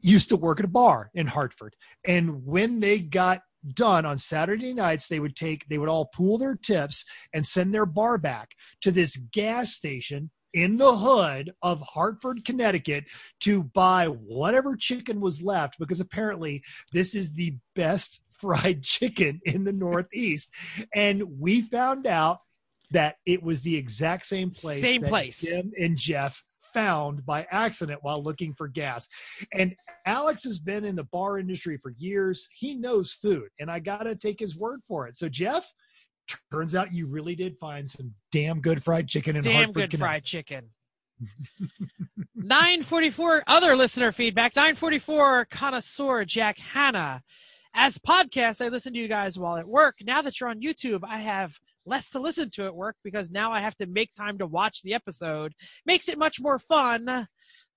used 0.01 0.31
to 0.31 0.37
work 0.37 0.59
at 0.59 0.65
a 0.65 0.69
bar 0.69 1.11
in 1.15 1.29
Hartford, 1.29 1.77
and 2.05 2.45
when 2.45 2.81
they 2.81 2.99
got 2.99 3.43
done 3.75 4.05
on 4.05 4.19
Saturday 4.19 4.73
nights, 4.73 5.07
they 5.07 5.21
would 5.21 5.37
take, 5.37 5.69
they 5.69 5.79
would 5.79 5.89
all 5.89 6.07
pool 6.07 6.39
their 6.39 6.57
tips 6.57 7.05
and 7.33 7.47
send 7.47 7.73
their 7.73 7.87
bar 7.87 8.19
back 8.19 8.51
to 8.81 8.91
this 8.91 9.17
gas 9.17 9.73
station 9.73 10.31
in 10.53 10.77
the 10.77 10.97
hood 10.97 11.53
of 11.63 11.81
Hartford, 11.81 12.45
Connecticut 12.45 13.05
to 13.41 13.63
buy 13.63 14.07
whatever 14.07 14.77
chicken 14.77 15.21
was 15.21 15.43
left 15.43 15.79
because 15.79 16.01
apparently 16.01 16.63
this 16.93 17.15
is 17.15 17.33
the 17.33 17.57
best 17.75 18.21
fried 18.33 18.83
chicken 18.83 19.41
in 19.45 19.65
the 19.65 19.73
Northeast. 19.73 20.51
And 20.95 21.39
we 21.39 21.63
found 21.63 22.07
out 22.07 22.41
that 22.91 23.17
it 23.25 23.43
was 23.43 23.63
the 23.63 23.77
exact 23.77 24.27
same 24.27 24.51
place. 24.51 24.81
Same 24.81 25.03
that 25.03 25.11
place. 25.11 25.41
Jim 25.41 25.73
and 25.79 25.97
Jeff 25.97 26.43
found 26.75 27.25
by 27.25 27.47
accident 27.51 28.01
while 28.03 28.23
looking 28.23 28.55
for 28.55 28.69
gas. 28.69 29.09
And 29.53 29.75
Alex 30.07 30.45
has 30.45 30.59
been 30.59 30.85
in 30.85 30.97
the 30.97 31.05
bar 31.05 31.39
industry 31.39 31.77
for 31.77 31.93
years. 31.99 32.49
He 32.51 32.75
knows 32.75 33.13
food, 33.13 33.49
and 33.61 33.71
I 33.71 33.79
got 33.79 34.05
to 34.05 34.17
take 34.17 34.41
his 34.41 34.57
word 34.57 34.81
for 34.87 35.07
it. 35.07 35.17
So, 35.17 35.29
Jeff, 35.29 35.71
turns 36.53 36.75
out 36.75 36.93
you 36.95 37.07
really 37.07 37.35
did 37.35 37.57
find 37.59 37.89
some 37.89 38.13
damn 38.31 38.61
good 38.61 38.83
fried 38.83 39.09
chicken 39.09 39.37
in 39.37 39.43
Damn 39.43 39.55
Hartford, 39.55 39.75
good 39.75 39.91
Connecticut. 39.91 39.99
fried 39.99 40.25
chicken. 40.25 40.71
944 42.35 43.45
other 43.47 43.77
listener 43.77 44.13
feedback. 44.13 44.57
944 44.57 45.47
connoisseur 45.47 46.25
Jack 46.25 46.59
Hanna. 46.59 47.23
As 47.75 47.99
podcasts, 47.99 48.65
I 48.65 48.69
listen 48.69 48.93
to 48.93 48.99
you 48.99 49.09
guys 49.09 49.39
while 49.39 49.57
at 49.57 49.67
work. 49.67 49.97
Now 50.03 50.21
that 50.23 50.39
you're 50.41 50.51
on 50.51 50.61
YouTube, 50.61 51.01
I 51.07 51.19
have 51.19 51.55
less 51.87 52.11
to 52.11 52.21
listen 52.21 52.51
to 52.51 52.67
at 52.67 52.75
work 52.75 52.97
because 53.03 53.31
now 53.31 53.51
I 53.53 53.61
have 53.61 53.77
to 53.77 53.87
make 53.87 54.15
time 54.15 54.39
to 54.39 54.47
watch 54.47 54.83
the 54.83 54.95
episode. 54.95 55.55
Makes 55.87 56.09
it 56.09 56.19
much 56.19 56.41
more 56.41 56.59
fun. 56.59 57.29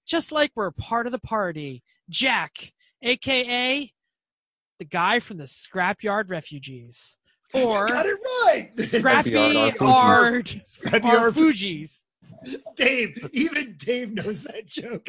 Just 0.05 0.31
like 0.31 0.51
we're 0.55 0.71
part 0.71 1.05
of 1.05 1.11
the 1.11 1.19
party. 1.19 1.81
Jack, 2.09 2.73
aka 3.01 3.91
the 4.77 4.85
guy 4.85 5.19
from 5.19 5.37
the 5.37 5.45
Scrapyard 5.45 6.29
Refugees. 6.29 7.17
Or 7.55 7.87
got 7.87 8.05
it 8.05 8.17
right. 8.45 8.69
Scrappy 8.73 9.31
Scrapyard 9.31 9.81
Ard 9.81 10.61
Scrappy 10.65 11.07
Ard 11.07 11.17
Ard- 11.19 11.33
Fugees. 11.33 12.03
Dave, 12.75 13.27
even 13.33 13.75
Dave 13.77 14.11
knows 14.11 14.43
that 14.43 14.67
joke. 14.67 15.07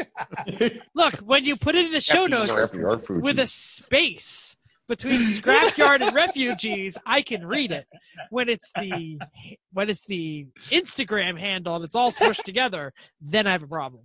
Look, 0.95 1.15
when 1.17 1.45
you 1.45 1.57
put 1.57 1.75
it 1.75 1.87
in 1.87 1.93
the 1.93 2.01
show 2.01 2.27
notes 2.27 2.47
Scrappy 2.47 2.79
Yard 2.79 3.05
Fuji. 3.05 3.21
with 3.21 3.39
a 3.39 3.47
space 3.47 4.57
between 4.89 5.21
scrapyard 5.23 6.01
and 6.01 6.15
refugees, 6.15 6.97
I 7.05 7.23
can 7.23 7.45
read 7.47 7.73
it. 7.73 7.87
When 8.31 8.49
it's 8.49 8.73
the 8.73 9.19
when 9.73 9.91
it's 9.91 10.07
the 10.07 10.47
Instagram 10.71 11.39
handle 11.39 11.77
and 11.77 11.85
it's 11.85 11.95
all 11.95 12.11
smushed 12.11 12.45
together, 12.45 12.93
then 13.21 13.47
I 13.47 13.53
have 13.53 13.63
a 13.63 13.67
problem. 13.67 14.03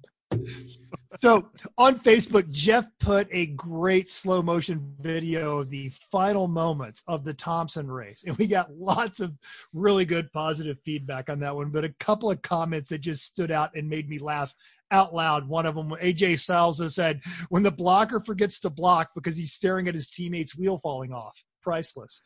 So 1.20 1.49
on 1.78 1.99
Facebook, 1.99 2.49
Jeff 2.51 2.88
put 2.99 3.28
a 3.32 3.47
great 3.47 4.09
slow 4.09 4.41
motion 4.41 4.95
video 4.99 5.59
of 5.59 5.70
the 5.70 5.89
final 5.89 6.47
moments 6.47 7.03
of 7.07 7.24
the 7.26 7.34
Thompson 7.34 7.89
race. 7.91 8.24
And 8.26 8.38
we 8.38 8.47
got 8.47 8.74
lots 8.74 9.20
of 9.20 9.34
really 9.74 10.05
good 10.05 10.32
positive 10.32 10.78
feedback 10.86 11.30
on 11.30 11.39
that 11.41 11.55
one, 11.55 11.70
but 11.70 11.84
a 11.84 11.93
couple 11.99 12.32
of 12.32 12.41
comments 12.41 12.89
that 12.89 12.99
just 12.99 13.24
stood 13.24 13.51
out 13.51 13.76
and 13.76 13.89
made 13.89 14.09
me 14.09 14.20
laugh 14.20 14.53
out 14.91 15.14
loud. 15.14 15.47
One 15.47 15.66
of 15.66 15.76
them, 15.76 15.89
AJ 15.89 16.34
Salza 16.34 16.91
said, 16.91 17.22
when 17.49 17.64
the 17.64 17.72
blocker 17.72 18.20
forgets 18.20 18.59
to 18.62 18.70
block 18.70 19.09
because 19.16 19.36
he's 19.36 19.53
staring 19.53 19.88
at 19.88 19.95
his 19.95 20.09
teammate's 20.09 20.55
wheel 20.55 20.78
falling 20.78 21.14
off. 21.14 21.43
Priceless. 21.62 22.22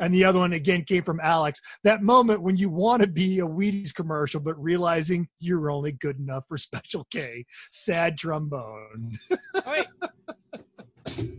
And 0.00 0.12
the 0.12 0.24
other 0.24 0.40
one 0.40 0.52
again 0.52 0.84
came 0.84 1.02
from 1.04 1.20
Alex. 1.20 1.60
That 1.84 2.02
moment 2.02 2.42
when 2.42 2.56
you 2.56 2.68
want 2.70 3.02
to 3.02 3.08
be 3.08 3.38
a 3.40 3.46
Wheaties 3.46 3.94
commercial, 3.94 4.40
but 4.40 4.60
realizing 4.62 5.28
you're 5.38 5.70
only 5.70 5.92
good 5.92 6.18
enough 6.18 6.44
for 6.48 6.56
Special 6.58 7.06
K. 7.10 7.44
Sad 7.70 8.18
trombone. 8.18 9.18
Oh, 9.54 9.62
wait. 9.66 9.86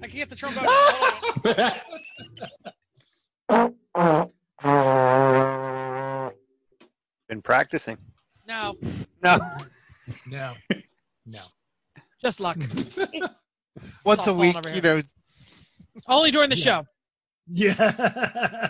I 0.01 0.07
can 0.07 0.15
get 0.15 0.29
the 0.29 0.35
trombone. 0.35 0.65
Been 7.29 7.41
practicing. 7.41 7.97
No, 8.47 8.75
No. 9.23 9.37
No. 10.27 10.53
No. 11.25 11.41
just 12.21 12.39
luck. 12.39 12.57
Once 14.05 14.27
a 14.27 14.33
week, 14.33 14.55
you 14.75 14.81
know. 14.81 15.01
Only 16.07 16.31
during 16.31 16.49
the 16.49 16.57
Yeah. 16.57 16.63
show. 16.63 16.85
Yeah. 17.47 17.73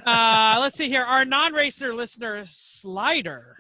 Uh, 0.06 0.60
let's 0.60 0.76
see 0.76 0.88
here. 0.88 1.04
Our 1.04 1.26
non-racer 1.26 1.94
listener, 1.94 2.44
Slider. 2.48 3.56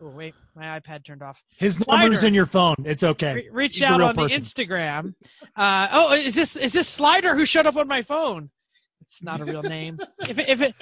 Oh, 0.00 0.08
wait, 0.10 0.34
my 0.54 0.78
iPad 0.78 1.04
turned 1.04 1.22
off. 1.22 1.42
His 1.56 1.84
number's 1.86 2.22
in 2.22 2.34
your 2.34 2.46
phone. 2.46 2.76
It's 2.84 3.02
okay. 3.02 3.34
Re- 3.34 3.48
reach 3.50 3.74
He's 3.76 3.82
out 3.82 4.00
on 4.00 4.14
person. 4.14 4.40
the 4.42 4.46
Instagram. 4.46 5.14
Uh, 5.56 5.88
oh, 5.90 6.12
is 6.12 6.34
this 6.34 6.56
is 6.56 6.72
this 6.72 6.88
Slider 6.88 7.34
who 7.34 7.44
showed 7.44 7.66
up 7.66 7.76
on 7.76 7.88
my 7.88 8.02
phone? 8.02 8.50
It's 9.00 9.22
not 9.22 9.40
a 9.40 9.44
real 9.44 9.62
name. 9.62 9.98
if 10.28 10.38
it, 10.38 10.48
if 10.48 10.60
it 10.60 10.74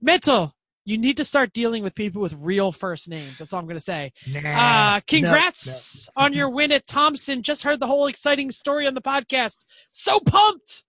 mental, 0.00 0.54
you 0.84 0.96
need 0.96 1.18
to 1.18 1.24
start 1.24 1.52
dealing 1.52 1.82
with 1.82 1.94
people 1.94 2.22
with 2.22 2.34
real 2.38 2.72
first 2.72 3.08
names. 3.08 3.36
That's 3.38 3.52
all 3.52 3.60
I'm 3.60 3.66
going 3.66 3.76
to 3.76 3.80
say. 3.80 4.12
Nah. 4.28 4.96
Uh, 4.96 5.00
congrats 5.06 6.08
on 6.16 6.32
your 6.32 6.48
win 6.48 6.72
at 6.72 6.86
Thompson. 6.86 7.42
Just 7.42 7.64
heard 7.64 7.78
the 7.78 7.86
whole 7.86 8.06
exciting 8.06 8.50
story 8.50 8.86
on 8.86 8.94
the 8.94 9.02
podcast. 9.02 9.56
So 9.90 10.18
pumped! 10.20 10.84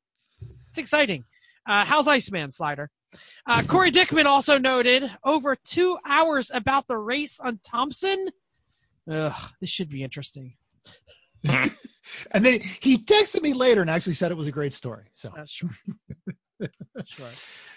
It's 0.70 0.78
exciting. 0.78 1.26
Uh, 1.68 1.86
how's 1.86 2.07
Iceman 2.07 2.51
Slider? 2.51 2.89
Uh, 3.45 3.64
Corey 3.64 3.91
Dickman 3.91 4.26
also 4.26 4.57
noted 4.57 5.09
over 5.24 5.55
two 5.55 5.97
hours 6.05 6.49
about 6.53 6.88
the 6.88 6.97
race 6.97 7.39
on 7.39 7.59
Thompson. 7.66 8.28
Ugh, 9.09 9.51
this 9.61 9.70
should 9.70 9.89
be 9.89 10.03
interesting. 10.03 10.55
And 12.32 12.45
then 12.45 12.59
he 12.82 12.97
texted 12.99 13.41
me 13.41 13.53
later 13.53 13.82
and 13.82 13.89
actually 13.89 14.14
said 14.14 14.30
it 14.32 14.38
was 14.38 14.45
a 14.47 14.51
great 14.51 14.74
story. 14.74 15.05
So 15.14 15.30
Uh, 15.36 15.45
sure. 15.47 15.70
sure. 17.05 17.28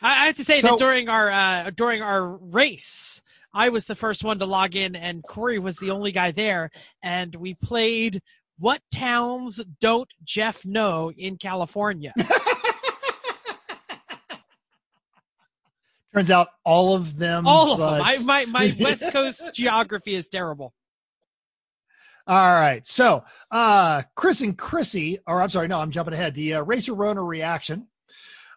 I, 0.03 0.25
I 0.25 0.27
have 0.27 0.37
to 0.37 0.45
say 0.45 0.61
So- 0.61 0.69
that 0.71 0.79
during 0.79 1.09
our 1.09 1.31
uh, 1.31 1.71
during 1.75 2.03
our 2.03 2.27
race, 2.37 3.23
I 3.55 3.69
was 3.71 3.87
the 3.87 3.95
first 3.95 4.25
one 4.25 4.39
to 4.41 4.47
log 4.47 4.75
in, 4.77 4.95
and 4.97 5.23
Corey 5.23 5.59
was 5.59 5.77
the 5.79 5.91
only 5.91 6.13
guy 6.13 6.33
there, 6.33 6.71
and 7.03 7.35
we 7.37 7.55
played 7.55 8.21
"What 8.59 8.83
Towns 8.93 9.61
Don't 9.81 10.13
Jeff 10.25 10.65
Know 10.67 11.13
in 11.17 11.37
California." 11.39 12.13
turns 16.15 16.31
out 16.31 16.49
all 16.65 16.95
of 16.95 17.19
them. 17.19 17.47
All 17.47 17.73
of 17.73 17.79
but- 17.79 17.99
them. 17.99 18.03
I, 18.05 18.19
my 18.19 18.45
my 18.47 18.77
West 18.81 19.05
Coast 19.13 19.43
geography 19.55 20.15
is 20.15 20.29
terrible. 20.29 20.73
All 22.29 22.55
right. 22.55 22.85
So, 22.85 23.23
uh, 23.53 24.03
Chris 24.17 24.41
and 24.41 24.59
Chrissy, 24.59 25.21
or 25.29 25.41
I'm 25.41 25.49
sorry, 25.49 25.69
no, 25.69 25.79
I'm 25.79 25.93
jumping 25.93 26.15
ahead. 26.15 26.35
The 26.35 26.55
uh, 26.55 26.63
Racer 26.63 26.93
Rona 26.93 27.23
reaction. 27.23 27.87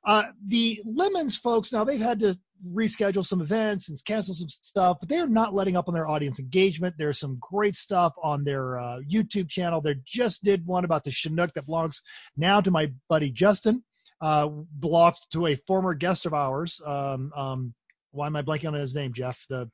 Uh, 0.04 0.24
the 0.48 0.82
Lemons 0.86 1.38
folks, 1.38 1.72
now 1.72 1.84
they've 1.84 2.00
had 2.02 2.20
to 2.22 2.36
reschedule 2.68 3.26
some 3.26 3.42
events 3.42 3.90
and 3.90 4.04
cancel 4.06 4.34
some 4.34 4.50
stuff, 4.50 4.98
but 5.00 5.08
they're 5.08 5.28
not 5.28 5.54
letting 5.54 5.78
up 5.78 5.88
on 5.88 5.94
their 5.94 6.08
audience 6.08 6.40
engagement. 6.40 6.96
There's 6.98 7.20
some 7.20 7.38
great 7.40 7.76
stuff 7.76 8.14
on 8.24 8.44
their 8.44 8.80
uh, 8.80 9.00
YouTube 9.10 9.50
channel. 9.50 9.82
They 9.82 9.96
just 10.06 10.44
did 10.44 10.66
one 10.66 10.84
about 10.84 11.04
the 11.04 11.12
Chinook 11.12 11.54
that 11.54 11.66
belongs 11.66 12.02
now 12.36 12.62
to 12.62 12.72
my 12.72 12.92
buddy 13.08 13.30
Justin, 13.30 13.84
uh, 14.22 14.48
belongs 14.80 15.20
to 15.34 15.48
a 15.48 15.56
former 15.56 15.94
guest 15.94 16.26
of 16.26 16.34
ours. 16.34 16.82
Um, 16.86 17.32
um, 17.36 17.74
why 18.12 18.28
am 18.28 18.36
I 18.36 18.42
blanking 18.42 18.68
on 18.70 18.74
his 18.74 18.96
name, 18.96 19.14
Jeff? 19.14 19.46
The 19.50 19.70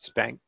Spank. 0.00 0.40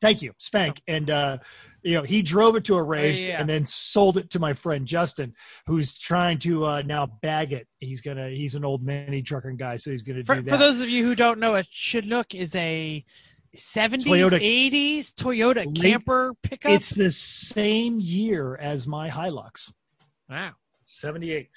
Thank 0.00 0.20
you, 0.20 0.32
Spank. 0.38 0.82
And 0.88 1.10
uh, 1.10 1.38
you 1.82 1.94
know, 1.94 2.02
he 2.02 2.22
drove 2.22 2.56
it 2.56 2.64
to 2.64 2.74
a 2.74 2.82
race 2.82 3.26
yeah. 3.28 3.40
and 3.40 3.48
then 3.48 3.64
sold 3.64 4.16
it 4.16 4.30
to 4.30 4.40
my 4.40 4.52
friend 4.52 4.84
Justin, 4.84 5.32
who's 5.66 5.96
trying 5.96 6.38
to 6.40 6.66
uh, 6.66 6.82
now 6.84 7.06
bag 7.22 7.52
it. 7.52 7.68
He's 7.78 8.00
gonna 8.00 8.28
he's 8.28 8.56
an 8.56 8.64
old 8.64 8.82
mini 8.82 9.22
trucking 9.22 9.56
guy, 9.56 9.76
so 9.76 9.92
he's 9.92 10.02
gonna 10.02 10.24
For, 10.24 10.34
do 10.36 10.42
that. 10.42 10.50
for 10.50 10.56
those 10.56 10.80
of 10.80 10.88
you 10.88 11.04
who 11.04 11.14
don't 11.14 11.38
know, 11.38 11.54
a 11.54 11.62
Chinook 11.70 12.34
is 12.34 12.52
a 12.56 13.04
70s, 13.56 14.02
Toyota- 14.04 14.70
80s 14.72 15.12
Toyota 15.12 15.66
Late- 15.66 15.76
camper 15.76 16.34
pickup. 16.42 16.72
it's 16.72 16.90
the 16.90 17.12
same 17.12 18.00
year 18.00 18.56
as 18.56 18.88
my 18.88 19.08
Hilux. 19.08 19.72
wow. 20.28 20.50
78. 20.86 21.48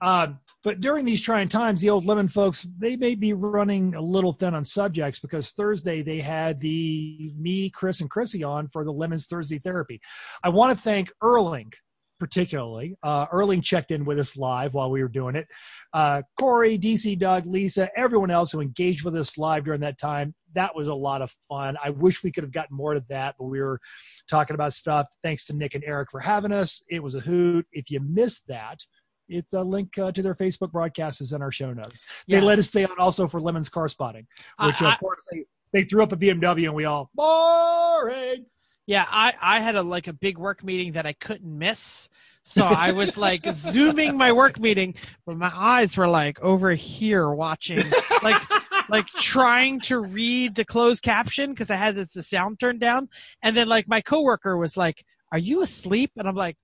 Um, 0.00 0.38
but 0.68 0.82
during 0.82 1.06
these 1.06 1.22
trying 1.22 1.48
times, 1.48 1.80
the 1.80 1.88
old 1.88 2.04
Lemon 2.04 2.28
folks, 2.28 2.68
they 2.76 2.94
may 2.94 3.14
be 3.14 3.32
running 3.32 3.94
a 3.94 4.02
little 4.02 4.34
thin 4.34 4.54
on 4.54 4.62
subjects 4.62 5.18
because 5.18 5.50
Thursday 5.52 6.02
they 6.02 6.18
had 6.18 6.60
the 6.60 7.32
me, 7.38 7.70
Chris, 7.70 8.02
and 8.02 8.10
Chrissy 8.10 8.44
on 8.44 8.68
for 8.68 8.84
the 8.84 8.92
Lemons 8.92 9.24
Thursday 9.24 9.58
therapy. 9.60 9.98
I 10.44 10.50
want 10.50 10.76
to 10.76 10.84
thank 10.84 11.10
Erling 11.22 11.72
particularly. 12.18 12.96
Uh, 13.02 13.24
Erling 13.32 13.62
checked 13.62 13.92
in 13.92 14.04
with 14.04 14.18
us 14.18 14.36
live 14.36 14.74
while 14.74 14.90
we 14.90 15.00
were 15.00 15.08
doing 15.08 15.36
it. 15.36 15.46
Uh, 15.94 16.20
Corey, 16.38 16.78
DC, 16.78 17.18
Doug, 17.18 17.46
Lisa, 17.46 17.88
everyone 17.96 18.30
else 18.30 18.52
who 18.52 18.60
engaged 18.60 19.04
with 19.04 19.14
us 19.16 19.38
live 19.38 19.64
during 19.64 19.80
that 19.80 19.98
time. 19.98 20.34
That 20.52 20.76
was 20.76 20.88
a 20.88 20.94
lot 20.94 21.22
of 21.22 21.34
fun. 21.48 21.78
I 21.82 21.90
wish 21.90 22.22
we 22.22 22.32
could 22.32 22.44
have 22.44 22.52
gotten 22.52 22.76
more 22.76 22.92
to 22.92 23.04
that, 23.08 23.36
but 23.38 23.46
we 23.46 23.60
were 23.60 23.80
talking 24.28 24.54
about 24.54 24.74
stuff. 24.74 25.06
Thanks 25.22 25.46
to 25.46 25.56
Nick 25.56 25.74
and 25.74 25.84
Eric 25.86 26.10
for 26.10 26.20
having 26.20 26.52
us. 26.52 26.82
It 26.90 27.02
was 27.02 27.14
a 27.14 27.20
hoot. 27.20 27.66
If 27.72 27.90
you 27.90 28.00
missed 28.00 28.48
that, 28.48 28.80
it 29.28 29.46
the 29.50 29.62
link 29.64 29.96
uh, 29.98 30.12
to 30.12 30.22
their 30.22 30.34
Facebook 30.34 30.72
broadcast 30.72 31.20
is 31.20 31.32
in 31.32 31.42
our 31.42 31.52
show 31.52 31.72
notes. 31.72 32.04
Yeah. 32.26 32.40
They 32.40 32.46
let 32.46 32.58
us 32.58 32.68
stay 32.68 32.84
on 32.84 32.98
also 32.98 33.28
for 33.28 33.40
Lemon's 33.40 33.68
car 33.68 33.88
spotting, 33.88 34.26
which 34.64 34.80
I- 34.82 34.94
of 34.94 35.00
course 35.00 35.26
they, 35.32 35.44
they 35.72 35.84
threw 35.84 36.02
up 36.02 36.12
a 36.12 36.16
BMW 36.16 36.64
and 36.66 36.74
we 36.74 36.84
all 36.84 37.10
boring. 37.14 38.46
Yeah, 38.86 39.04
I, 39.06 39.34
I 39.40 39.60
had 39.60 39.76
a 39.76 39.82
like 39.82 40.06
a 40.06 40.14
big 40.14 40.38
work 40.38 40.64
meeting 40.64 40.92
that 40.92 41.04
I 41.04 41.12
couldn't 41.12 41.58
miss. 41.58 42.08
So 42.42 42.64
I 42.64 42.92
was 42.92 43.18
like 43.18 43.44
zooming 43.52 44.16
my 44.16 44.32
work 44.32 44.58
meeting, 44.58 44.94
but 45.26 45.36
my 45.36 45.52
eyes 45.54 45.94
were 45.98 46.08
like 46.08 46.40
over 46.40 46.72
here 46.72 47.30
watching, 47.30 47.84
like 48.22 48.40
like 48.88 49.06
trying 49.08 49.80
to 49.82 49.98
read 50.00 50.54
the 50.54 50.64
closed 50.64 51.02
caption 51.02 51.50
because 51.50 51.70
I 51.70 51.76
had 51.76 51.96
the 52.14 52.22
sound 52.22 52.58
turned 52.58 52.80
down. 52.80 53.10
And 53.42 53.54
then 53.54 53.68
like 53.68 53.86
my 53.86 54.00
coworker 54.00 54.56
was 54.56 54.78
like, 54.78 55.04
"Are 55.30 55.38
you 55.38 55.60
asleep?" 55.60 56.12
And 56.16 56.26
I'm 56.26 56.34
like, 56.34 56.56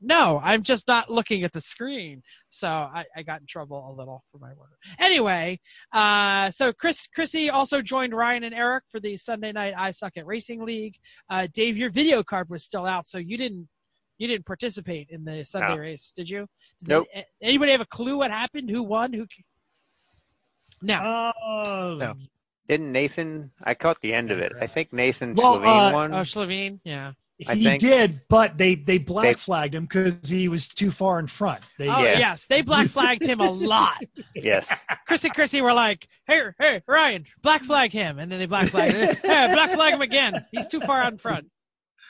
No, 0.00 0.40
I'm 0.44 0.62
just 0.62 0.86
not 0.86 1.10
looking 1.10 1.42
at 1.42 1.52
the 1.52 1.60
screen. 1.60 2.22
So 2.50 2.68
I, 2.68 3.04
I 3.16 3.22
got 3.22 3.40
in 3.40 3.46
trouble 3.46 3.90
a 3.90 3.92
little 3.96 4.24
for 4.30 4.38
my 4.38 4.48
word. 4.48 4.68
Anyway, 4.98 5.58
uh, 5.92 6.50
so 6.50 6.72
Chris, 6.72 7.06
Chrissy 7.06 7.48
also 7.48 7.80
joined 7.80 8.14
Ryan 8.14 8.44
and 8.44 8.54
Eric 8.54 8.84
for 8.90 9.00
the 9.00 9.16
Sunday 9.16 9.52
night 9.52 9.72
I 9.76 9.92
Suck 9.92 10.12
at 10.16 10.26
Racing 10.26 10.64
League. 10.64 10.96
Uh, 11.30 11.46
Dave, 11.52 11.78
your 11.78 11.90
video 11.90 12.22
card 12.22 12.50
was 12.50 12.62
still 12.62 12.84
out, 12.84 13.06
so 13.06 13.18
you 13.18 13.38
didn't 13.38 13.68
you 14.18 14.26
didn't 14.28 14.46
participate 14.46 15.08
in 15.10 15.24
the 15.24 15.44
Sunday 15.44 15.74
No. 15.74 15.76
race, 15.76 16.12
did 16.16 16.28
you? 16.30 16.46
Does 16.80 16.88
Nope. 16.88 17.06
any- 17.12 17.24
anybody 17.42 17.72
have 17.72 17.82
a 17.82 17.86
clue 17.86 18.16
what 18.16 18.30
happened? 18.30 18.70
Who 18.70 18.82
won? 18.82 19.12
Who? 19.12 19.26
No. 20.82 21.32
Oh, 21.44 21.96
No. 22.00 22.14
Didn't 22.68 22.92
Nathan? 22.92 23.52
I 23.62 23.74
caught 23.74 24.00
the 24.00 24.12
end 24.12 24.30
of 24.30 24.38
it. 24.40 24.52
I 24.60 24.66
think 24.66 24.92
Nathan 24.92 25.34
Well, 25.34 25.54
Slovene 25.54 25.68
uh, 25.70 25.92
won. 25.92 26.14
Oh, 26.14 26.24
Slovene. 26.24 26.80
Yeah. 26.84 27.12
I 27.46 27.54
he 27.54 27.64
think- 27.64 27.80
did, 27.82 28.20
but 28.28 28.56
they 28.56 28.74
they 28.76 28.96
black 28.98 29.24
They- 29.24 29.34
flagged 29.34 29.74
him 29.74 29.84
because 29.84 30.28
he 30.28 30.48
was 30.48 30.68
too 30.68 30.90
far 30.90 31.18
in 31.18 31.26
front. 31.26 31.64
They, 31.78 31.88
Oh 31.88 32.02
Yeah. 32.02 32.18
yes, 32.18 32.46
they 32.46 32.62
black 32.62 32.88
flagged 32.88 33.24
him 33.26 33.40
a 33.40 33.50
lot. 33.50 34.02
yes. 34.34 34.86
Chris 35.06 35.24
and 35.24 35.34
Chrissy 35.34 35.60
were 35.60 35.74
like, 35.74 36.08
"Hey, 36.26 36.42
hey, 36.58 36.82
Ryan, 36.86 37.26
black 37.42 37.62
flag 37.64 37.92
him," 37.92 38.18
and 38.18 38.32
then 38.32 38.38
they 38.38 38.46
black 38.46 38.68
flagged. 38.68 38.94
him. 38.94 39.16
hey, 39.22 39.52
black 39.52 39.70
flag 39.72 39.92
him 39.94 40.00
again. 40.02 40.46
He's 40.50 40.66
too 40.68 40.80
far 40.80 41.00
out 41.02 41.12
in 41.12 41.18
front. 41.18 41.46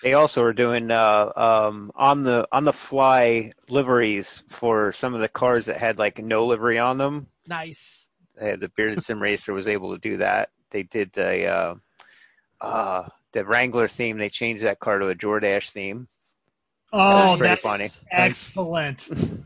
They 0.03 0.12
also 0.12 0.43
are 0.43 0.53
doing 0.53 0.91
uh, 0.93 1.33
um, 1.35 1.91
on 1.97 2.22
the 2.22 2.47
on 2.53 2.64
the 2.64 2.72
fly 2.72 3.53
liveries 3.68 4.45
for 4.49 4.93
some 4.93 5.14
of 5.14 5.20
the 5.20 5.29
cars 5.29 5.64
that 5.64 5.79
had 5.79 5.99
like 5.99 6.18
no 6.22 6.47
livery 6.47 6.79
on 6.79 6.99
them. 6.99 7.27
Nice. 7.49 8.07
Uh, 8.41 8.57
the 8.57 8.70
Bearded 8.77 9.03
Sim 9.03 9.20
Racer 9.20 9.53
was 9.55 9.66
able 9.66 9.93
to 9.95 9.99
do 9.99 10.18
that. 10.18 10.51
They 10.70 10.83
did 10.85 11.16
a 11.16 11.47
uh, 11.47 11.74
uh, 12.61 13.09
the 13.37 13.45
Wrangler 13.45 13.87
theme. 13.87 14.16
They 14.16 14.30
changed 14.30 14.64
that 14.64 14.80
car 14.80 14.99
to 14.99 15.09
a 15.09 15.14
Jordache 15.14 15.70
theme. 15.70 16.09
Oh, 16.93 17.37
Very 17.37 17.51
that's 17.51 17.61
funny. 17.61 17.91
excellent. 18.11 19.09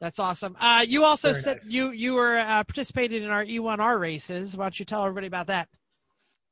That's 0.00 0.18
awesome. 0.18 0.56
Uh, 0.58 0.84
you 0.88 1.04
also 1.04 1.28
Very 1.28 1.40
said 1.40 1.56
nice. 1.58 1.66
you 1.68 1.90
you 1.92 2.14
were 2.14 2.36
uh, 2.36 2.64
participated 2.64 3.22
in 3.22 3.30
our 3.30 3.44
E1R 3.44 4.00
races. 4.00 4.56
Why 4.56 4.64
don't 4.64 4.80
you 4.80 4.84
tell 4.84 5.04
everybody 5.04 5.28
about 5.28 5.46
that? 5.46 5.68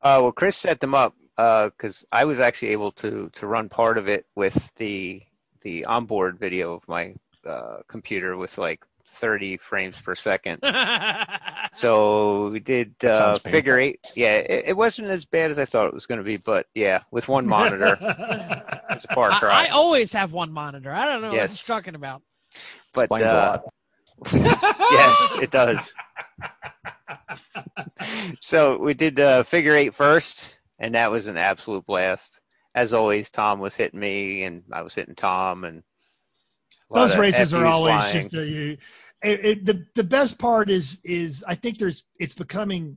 Uh, 0.01 0.21
well, 0.23 0.31
Chris 0.31 0.57
set 0.57 0.79
them 0.79 0.95
up 0.95 1.17
because 1.37 2.05
I 2.13 2.25
was 2.27 2.39
actually 2.39 2.69
able 2.69 2.93
to 2.93 3.29
to 3.33 3.47
run 3.49 3.69
part 3.69 3.99
of 3.99 4.07
it 4.07 4.25
with 4.37 4.73
the 4.77 5.21
the 5.63 5.85
onboard 5.87 6.39
video 6.39 6.75
of 6.75 6.87
my 6.87 7.13
uh, 7.45 7.79
computer 7.89 8.37
with 8.37 8.57
like 8.57 8.85
30 9.11 9.57
frames 9.59 10.01
per 10.01 10.15
second. 10.15 10.61
So 11.73 12.49
we 12.49 12.59
did 12.59 12.97
uh, 13.05 13.39
figure 13.39 13.79
eight. 13.79 14.01
Yeah, 14.17 14.35
it, 14.35 14.65
it 14.69 14.77
wasn't 14.77 15.09
as 15.09 15.25
bad 15.25 15.53
as 15.53 15.59
I 15.61 15.65
thought 15.65 15.87
it 15.87 15.95
was 15.95 16.05
going 16.07 16.19
to 16.19 16.25
be, 16.25 16.37
but 16.37 16.67
yeah, 16.75 17.03
with 17.13 17.29
one 17.29 17.47
monitor, 17.47 17.97
it's 18.91 19.05
a 19.05 19.15
far 19.15 19.31
I, 19.31 19.39
cry. 19.39 19.65
I 19.67 19.69
always 19.69 20.13
have 20.13 20.33
one 20.33 20.51
monitor. 20.51 20.93
I 20.93 21.07
don't 21.07 21.23
know 21.23 21.29
what 21.29 21.37
Yes. 21.37 21.67
you're 21.69 21.77
talking 21.77 21.95
about. 21.95 22.23
but 22.93 23.03
Explains 23.03 23.27
a 23.33 23.39
uh, 23.41 23.61
lot. 23.63 23.65
yes, 24.91 25.33
it 25.43 25.51
does. 25.53 25.95
so 28.41 28.77
we 28.79 28.95
did 28.95 29.21
uh, 29.21 29.43
figure 29.45 29.75
eight 29.75 29.95
first, 29.95 30.59
and 30.79 30.95
that 30.97 31.11
was 31.11 31.27
an 31.29 31.37
absolute 31.37 31.87
blast. 31.87 32.41
As 32.75 32.93
always, 32.93 33.31
Tom 33.31 33.61
was 33.61 33.75
hitting 33.75 34.01
me, 34.01 34.43
and 34.45 34.65
I 34.73 34.83
was 34.83 34.95
hitting 34.95 35.15
Tom, 35.15 35.65
and 35.65 35.79
a 35.79 35.83
lot 35.83 35.90
Those 36.93 37.17
races 37.17 37.53
are 37.55 37.67
always 37.67 37.95
flying. 37.95 38.13
just 38.23 38.35
a, 38.35 38.47
you, 38.47 38.77
it, 39.23 39.45
it, 39.45 39.65
the 39.65 39.87
the 39.95 40.05
best 40.05 40.39
part 40.39 40.71
is 40.71 41.01
is 41.05 41.45
I 41.47 41.55
think 41.55 41.79
there's 41.79 42.05
it's 42.19 42.35
becoming 42.35 42.97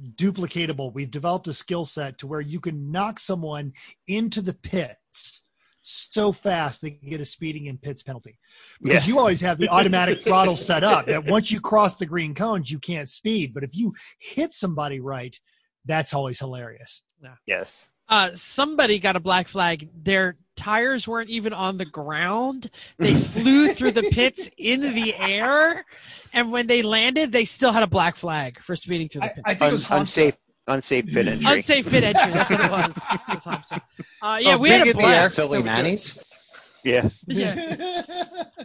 duplicatable. 0.00 0.92
We've 0.92 1.10
developed 1.10 1.48
a 1.48 1.54
skill 1.54 1.84
set 1.84 2.18
to 2.18 2.26
where 2.26 2.40
you 2.40 2.60
can 2.60 2.90
knock 2.90 3.18
someone 3.18 3.72
into 4.06 4.40
the 4.40 4.54
pits 4.54 5.42
so 5.82 6.30
fast 6.30 6.80
they 6.80 6.92
can 6.92 7.10
get 7.10 7.20
a 7.20 7.24
speeding 7.24 7.66
in 7.66 7.76
pits 7.76 8.04
penalty 8.04 8.38
because 8.80 8.94
Yes. 8.94 9.08
you 9.08 9.18
always 9.18 9.40
have 9.40 9.58
the 9.58 9.68
automatic 9.68 10.18
throttle 10.22 10.54
set 10.54 10.84
up 10.84 11.06
that 11.06 11.24
once 11.24 11.50
you 11.50 11.60
cross 11.60 11.96
the 11.96 12.06
green 12.06 12.36
cones 12.36 12.70
you 12.70 12.78
can't 12.78 13.08
speed 13.08 13.52
but 13.52 13.64
if 13.64 13.74
you 13.76 13.92
hit 14.20 14.54
somebody 14.54 15.00
right 15.00 15.36
that's 15.84 16.14
always 16.14 16.38
hilarious 16.38 17.02
yes. 17.46 17.90
Uh, 18.12 18.30
somebody 18.34 18.98
got 18.98 19.16
a 19.16 19.20
black 19.20 19.48
flag. 19.48 19.88
Their 20.04 20.36
tires 20.54 21.08
weren't 21.08 21.30
even 21.30 21.52
on 21.54 21.78
the 21.78 21.86
ground. 21.86 22.68
They 22.98 23.14
flew 23.34 23.68
through 23.72 23.92
the 23.92 24.02
pits 24.02 24.50
in 24.58 24.80
the 24.94 25.14
air, 25.16 25.84
and 26.34 26.52
when 26.52 26.66
they 26.66 26.82
landed, 26.82 27.32
they 27.32 27.46
still 27.46 27.72
had 27.72 27.82
a 27.82 27.86
black 27.86 28.16
flag 28.16 28.60
for 28.62 28.76
speeding 28.76 29.08
through 29.08 29.22
the 29.22 29.26
I, 29.26 29.28
pits. 29.30 29.42
I 29.46 29.54
think 29.54 29.70
it 29.70 29.72
was 29.72 29.82
Hamza. 29.84 30.00
unsafe, 30.00 30.36
unsafe 30.68 31.06
pit 31.06 31.26
entry. 31.28 31.50
Unsafe 31.52 31.88
fit 31.88 32.04
entry. 32.04 32.32
That's 32.32 32.50
what 32.50 32.60
it 32.60 32.70
was. 32.80 32.98
It 33.28 33.46
was 33.46 33.72
Uh, 34.20 34.38
yeah, 34.40 34.54
Oh, 34.54 34.58
we 34.58 34.68
had 34.70 34.86
a 34.86 34.90
in 34.90 34.96
air, 34.96 35.02
blast. 35.02 35.34
Silly 35.36 35.62
nannies. 35.62 36.18
yeah. 36.84 37.08
Yeah. 37.26 38.02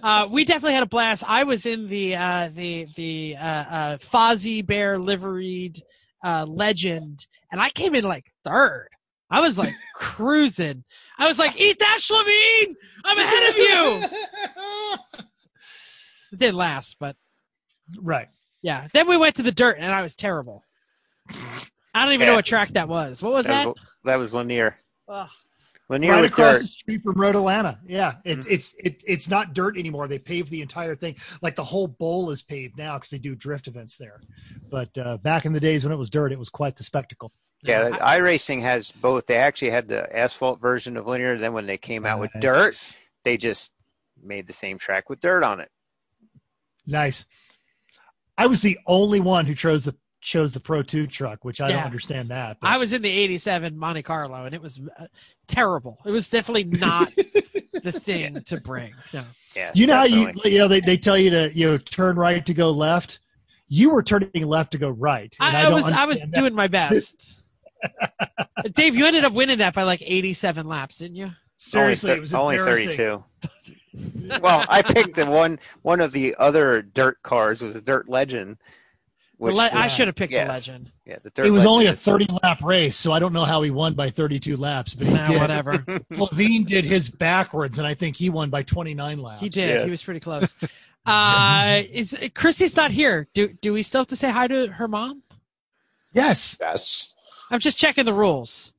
Uh, 0.03 0.27
we 0.29 0.45
definitely 0.45 0.73
had 0.75 0.83
a 0.83 0.87
blast. 0.87 1.23
I 1.27 1.43
was 1.43 1.65
in 1.65 1.87
the 1.89 2.15
uh, 2.15 2.49
the 2.53 2.85
the 2.95 3.35
uh, 3.35 3.43
uh, 3.43 3.97
Fozzie 3.97 4.63
Bear 4.63 4.99
liveried 4.99 5.81
uh, 6.23 6.45
legend, 6.47 7.25
and 7.51 7.59
I 7.59 7.69
came 7.71 7.95
in 7.95 8.03
like 8.03 8.31
third. 8.43 8.89
I 9.29 9.41
was 9.41 9.57
like 9.57 9.73
cruising. 9.93 10.83
I 11.17 11.27
was 11.27 11.37
like, 11.39 11.59
"Eat 11.59 11.79
that, 11.79 11.97
Slavine! 12.01 12.75
I'm 13.03 13.17
ahead 13.17 13.49
of 13.49 13.57
you." 13.57 14.97
It 16.33 16.39
didn't 16.39 16.57
last, 16.57 16.97
but 16.99 17.15
right 18.01 18.27
yeah. 18.61 18.87
Then 18.93 19.07
we 19.07 19.15
went 19.17 19.35
to 19.35 19.43
the 19.43 19.51
dirt, 19.51 19.77
and 19.79 19.93
I 19.93 20.01
was 20.01 20.15
terrible. 20.15 20.63
I 21.93 22.03
don't 22.03 22.13
even 22.13 22.27
know 22.27 22.35
what 22.35 22.45
track 22.45 22.73
that 22.73 22.89
was. 22.89 23.23
What 23.23 23.31
was 23.33 23.45
That 23.45 23.63
that? 23.63 23.67
was, 23.67 23.75
that 24.03 24.15
was 24.17 24.33
Lanier. 24.33 24.75
Ugh. 25.07 25.29
Lanier 25.89 26.11
right 26.11 26.25
across 26.25 26.55
dirt. 26.55 26.61
the 26.63 26.67
street 26.67 27.01
from 27.01 27.13
Road 27.19 27.35
Atlanta. 27.35 27.79
Yeah, 27.85 28.15
it's 28.25 28.45
Mm-hmm. 28.45 28.53
it's 28.53 28.75
it, 28.79 29.01
it's 29.05 29.29
not 29.29 29.53
dirt 29.53 29.77
anymore. 29.77 30.07
They 30.09 30.19
paved 30.19 30.49
the 30.49 30.61
entire 30.61 30.95
thing. 30.97 31.15
Like 31.41 31.55
the 31.55 31.63
whole 31.63 31.87
bowl 31.87 32.29
is 32.29 32.41
paved 32.41 32.77
now 32.77 32.95
because 32.97 33.09
they 33.09 33.19
do 33.19 33.35
drift 33.35 33.67
events 33.67 33.95
there. 33.95 34.19
But 34.69 34.89
uh, 34.97 35.17
back 35.19 35.45
in 35.45 35.53
the 35.53 35.61
days 35.61 35.85
when 35.85 35.93
it 35.93 35.97
was 35.97 36.09
dirt, 36.09 36.33
it 36.33 36.39
was 36.39 36.49
quite 36.49 36.75
the 36.75 36.83
spectacle. 36.83 37.31
Yeah, 37.63 37.97
I- 38.01 38.19
iRacing 38.19 38.61
has 38.61 38.91
both. 38.91 39.25
They 39.25 39.35
actually 39.35 39.71
had 39.71 39.87
the 39.87 40.15
asphalt 40.15 40.59
version 40.61 40.95
of 40.97 41.07
Lanier. 41.07 41.37
Then 41.37 41.53
when 41.53 41.65
they 41.65 41.77
came 41.77 42.05
out 42.05 42.19
with 42.19 42.31
dirt, 42.39 42.77
they 43.23 43.37
just 43.37 43.71
made 44.23 44.47
the 44.47 44.53
same 44.53 44.77
track 44.77 45.09
with 45.09 45.19
dirt 45.19 45.43
on 45.43 45.59
it. 45.59 45.69
Nice. 46.85 47.25
I 48.37 48.47
was 48.47 48.61
the 48.61 48.77
only 48.85 49.19
one 49.19 49.45
who 49.45 49.55
chose 49.55 49.83
the 49.83 49.95
chose 50.21 50.51
the 50.53 50.59
Pro 50.59 50.83
Two 50.83 51.07
truck, 51.07 51.43
which 51.45 51.59
I 51.61 51.69
Yeah. 51.69 51.77
don't 51.77 51.85
understand 51.85 52.29
that. 52.29 52.57
but- 52.61 52.67
I 52.67 52.77
was 52.77 52.93
in 52.93 53.01
the 53.01 53.09
'87 53.09 53.77
Monte 53.77 54.03
Carlo, 54.03 54.45
and 54.45 54.53
it 54.53 54.61
was 54.61 54.79
uh, 54.99 55.07
terrible. 55.47 55.99
It 56.05 56.11
was 56.11 56.29
definitely 56.29 56.65
not 56.65 57.13
the 57.15 57.91
thing 58.03 58.41
to 58.43 58.59
bring. 58.61 58.93
No. 59.13 59.23
Yeah, 59.55 59.71
you 59.73 59.87
know 59.87 59.95
how 59.95 60.03
you 60.03 60.31
you 60.45 60.59
know 60.59 60.67
they, 60.67 60.81
they 60.81 60.97
tell 60.97 61.17
you 61.17 61.29
to 61.31 61.51
you 61.57 61.71
know 61.71 61.77
turn 61.77 62.15
right 62.15 62.45
to 62.45 62.53
go 62.53 62.71
left. 62.71 63.19
You 63.69 63.91
were 63.91 64.03
turning 64.03 64.45
left 64.45 64.71
to 64.73 64.77
go 64.77 64.89
right. 64.89 65.35
and 65.39 65.57
I, 65.57 65.65
I 65.65 65.69
was 65.69 65.89
I 65.91 66.05
was 66.05 66.21
that. 66.21 66.31
doing 66.31 66.53
my 66.53 66.67
best. 66.67 67.33
Dave, 68.73 68.95
you 68.95 69.05
ended 69.05 69.23
up 69.25 69.33
winning 69.33 69.59
that 69.59 69.73
by 69.73 69.83
like 69.83 70.01
87 70.05 70.67
laps, 70.67 70.97
didn't 70.99 71.15
you? 71.15 71.31
seriously. 71.59 72.11
only, 72.11 72.17
it 72.17 72.21
was 72.21 72.33
only 72.33 72.57
32. 72.57 73.23
well, 74.41 74.65
I 74.69 74.81
picked 74.81 75.15
the 75.15 75.25
one. 75.25 75.59
One 75.81 76.01
of 76.01 76.11
the 76.11 76.35
other 76.37 76.81
dirt 76.81 77.21
cars 77.23 77.61
was 77.61 77.75
a 77.75 77.81
dirt 77.81 78.07
legend. 78.07 78.57
Which, 79.37 79.53
le- 79.55 79.69
I 79.71 79.87
should 79.87 80.07
have 80.07 80.15
picked 80.15 80.33
Yes. 80.33 80.47
the 80.47 80.53
legend. 80.53 80.91
yeah, 81.05 81.17
the 81.21 81.29
dirt 81.29 81.45
It 81.45 81.51
was 81.51 81.59
Legend 81.65 81.71
only 81.73 81.85
a 81.87 81.93
30 81.95 82.27
lap 82.41 82.63
race, 82.63 82.95
so 82.97 83.11
I 83.11 83.19
don't 83.19 83.33
know 83.33 83.45
how 83.45 83.61
he 83.61 83.69
won 83.69 83.93
by 83.93 84.09
32 84.09 84.57
laps, 84.57 84.95
but 84.95 85.05
he 85.05 85.13
Nah, 85.13 85.27
did. 85.27 85.39
whatever. 85.39 85.85
Levine 86.09 86.63
did 86.63 86.85
his 86.85 87.07
backwards, 87.09 87.77
and 87.77 87.85
I 87.85 87.93
think 87.93 88.15
he 88.15 88.31
won 88.31 88.49
by 88.49 88.63
29 88.63 89.19
laps. 89.21 89.43
He 89.43 89.49
did. 89.49 89.67
Yes. 89.69 89.83
He 89.85 89.91
was 89.91 90.03
pretty 90.03 90.19
close. 90.21 90.55
Uh, 91.05 91.83
is 91.91 92.17
Chrissy's 92.33 92.75
not 92.75 92.91
here? 92.91 93.27
Do 93.33 93.47
do 93.61 93.73
we 93.73 93.83
still 93.83 94.01
have 94.01 94.07
to 94.07 94.15
say 94.15 94.29
hi 94.31 94.47
to 94.47 94.67
her 94.67 94.87
mom? 94.87 95.21
Yes. 96.13 96.57
Yes. 96.59 97.13
I'm 97.51 97.59
just 97.59 97.77
checking 97.77 98.05
the 98.05 98.13
rules. 98.13 98.73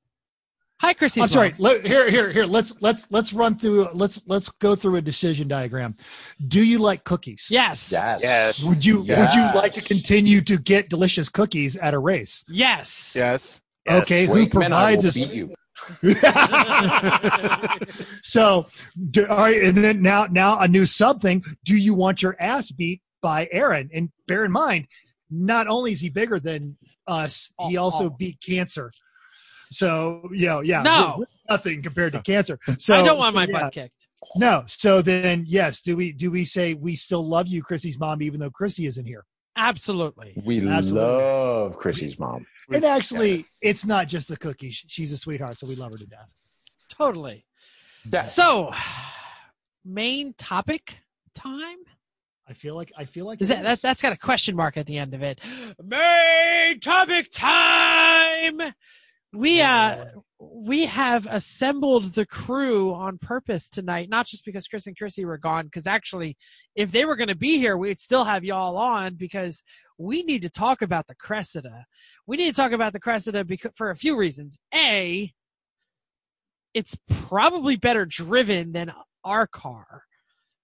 Hi, 0.81 0.95
Chrissy's 0.95 1.25
I'm 1.25 1.29
sorry. 1.29 1.55
Let, 1.59 1.85
here, 1.85 2.09
here, 2.09 2.31
here. 2.31 2.47
Let's 2.47 2.81
let's 2.81 3.11
let's 3.11 3.33
run 3.33 3.59
through. 3.59 3.89
Let's 3.95 4.23
let's 4.29 4.49
go 4.49 4.77
through 4.77 4.95
a 4.97 5.03
decision 5.03 5.49
diagram. 5.49 5.97
Do 6.47 6.63
you 6.63 6.79
like 6.79 7.03
cookies? 7.03 7.49
Yes. 7.51 7.91
Yes. 7.91 8.21
Yes. 8.23 8.63
Would 8.63 8.85
you 8.85 8.99
Would 8.99 9.35
you 9.35 9.51
like 9.57 9.73
to 9.73 9.81
continue 9.81 10.41
to 10.43 10.57
get 10.57 10.89
delicious 10.89 11.29
cookies 11.29 11.77
at 11.77 11.95
a 11.95 11.99
race? 11.99 12.45
Yes. 12.49 13.15
Yes. 13.17 13.61
Yes. 13.87 14.03
Okay. 14.03 14.27
Who 14.27 14.35
Wakeman, 14.35 14.69
provides 14.69 15.05
us? 15.05 15.15
beat 15.15 15.33
you. 15.33 15.53
so, 18.23 18.67
do, 19.11 19.27
all 19.27 19.37
right, 19.39 19.63
and 19.63 19.77
then 19.77 20.03
now, 20.03 20.27
now 20.31 20.59
a 20.59 20.69
new 20.69 20.85
something. 20.85 21.43
Do 21.65 21.77
you 21.77 21.95
want 21.95 22.23
your 22.23 22.37
ass 22.41 22.71
beat 22.71 23.01
by 23.23 23.49
Aaron? 23.51 23.89
And 23.93 24.11
bear 24.27 24.45
in 24.45 24.53
mind, 24.53 24.87
not 25.31 25.67
only 25.69 25.93
is 25.93 26.01
he 26.01 26.09
bigger 26.09 26.41
than 26.41 26.77
us, 27.09 27.51
he 27.67 27.77
Oh, 27.77 27.85
also 27.85 28.05
oh. 28.05 28.11
beat 28.11 28.39
cancer. 28.41 28.93
So, 29.71 30.29
you 30.33 30.47
know, 30.47 30.61
yeah, 30.61 30.83
No. 30.83 31.17
we're- 31.19 31.19
we're 31.19 31.55
nothing 31.57 31.83
compared 31.83 32.13
to 32.13 32.23
cancer. 32.23 32.59
So 32.79 32.95
I 32.99 33.03
don't 33.05 33.19
want 33.19 33.35
my 33.35 33.47
yeah, 33.47 33.61
butt 33.61 33.73
kicked. 33.73 34.07
No. 34.37 34.65
So 34.67 35.03
then, 35.03 35.45
yes. 35.47 35.81
Do 35.81 35.97
we 35.97 36.13
do 36.13 36.31
we 36.31 36.45
say 36.45 36.75
we 36.75 36.95
still 36.97 37.27
love 37.27 37.47
you, 37.49 37.63
Chrissy's 37.63 37.99
mom, 37.99 38.23
even 38.23 38.41
though 38.41 38.51
Chrissy 38.51 38.87
isn't 38.87 39.07
here? 39.07 39.25
Absolutely. 39.57 40.35
We 40.45 40.67
Absolutely. 40.69 41.09
love 41.11 41.77
Chrissy's 41.79 42.19
mom. 42.19 42.47
And 42.73 42.85
actually, 42.85 43.45
it's 43.61 43.85
not 43.85 44.07
just 44.09 44.29
the 44.29 44.37
cookies. 44.37 44.85
She's 44.87 45.11
a 45.13 45.17
sweetheart, 45.17 45.57
so 45.59 45.67
we 45.67 45.75
love 45.75 45.91
her 45.93 45.99
to 45.99 46.07
death. 46.07 46.33
Totally. 46.91 47.45
Yeah. 48.11 48.23
So, 48.23 48.73
main 49.85 50.35
topic 50.35 50.99
time. 51.35 51.79
I 52.49 52.55
feel 52.55 52.75
like 52.75 52.93
I 52.97 53.05
feel 53.05 53.27
like 53.27 53.41
Is 53.41 53.49
that, 53.49 53.63
that 53.63 53.83
that's 53.83 54.01
got 54.01 54.13
a 54.13 54.17
question 54.17 54.57
mark 54.57 54.77
at 54.77 54.87
the 54.87 54.97
end 54.97 55.15
of 55.15 55.23
it? 55.23 55.41
Main 55.83 56.81
topic 56.81 57.29
time. 57.31 58.61
We 59.33 59.61
uh 59.61 60.07
we 60.41 60.87
have 60.87 61.27
assembled 61.27 62.15
the 62.15 62.25
crew 62.25 62.95
on 62.95 63.19
purpose 63.19 63.69
tonight, 63.69 64.09
not 64.09 64.27
just 64.27 64.45
because 64.45 64.69
Chris 64.69 64.87
and 64.87 64.97
Chrissy 64.97 65.25
were 65.25 65.37
gone, 65.37 65.65
because 65.67 65.87
actually, 65.87 66.37
if 66.75 66.93
they 66.93 67.05
were 67.05 67.17
going 67.17 67.29
to 67.29 67.35
be 67.37 67.59
here, 67.59 67.77
we'd 67.77 67.99
still 67.99 68.25
have 68.25 68.45
y'all 68.45 68.77
on 68.77 69.17
because 69.17 69.63
we 69.99 70.23
need 70.23 70.43
to 70.43 70.49
talk 70.49 70.81
about 70.81 71.09
the 71.09 71.17
Cressida. 71.17 71.85
We 72.27 72.37
need 72.37 72.51
to 72.51 72.57
talk 72.57 72.73
about 72.73 72.93
the 72.93 73.01
Cressida 73.01 73.45
because, 73.45 73.73
for 73.75 73.91
a 73.91 73.97
few 73.97 74.17
reasons. 74.17 74.61
A, 74.73 75.33
it's 76.73 76.97
probably 77.11 77.77
better 77.77 78.07
driven 78.07 78.73
than 78.73 78.93
our 79.25 79.49
car. 79.49 80.05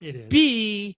it 0.01 0.15
is. 0.15 0.29
B, 0.29 0.97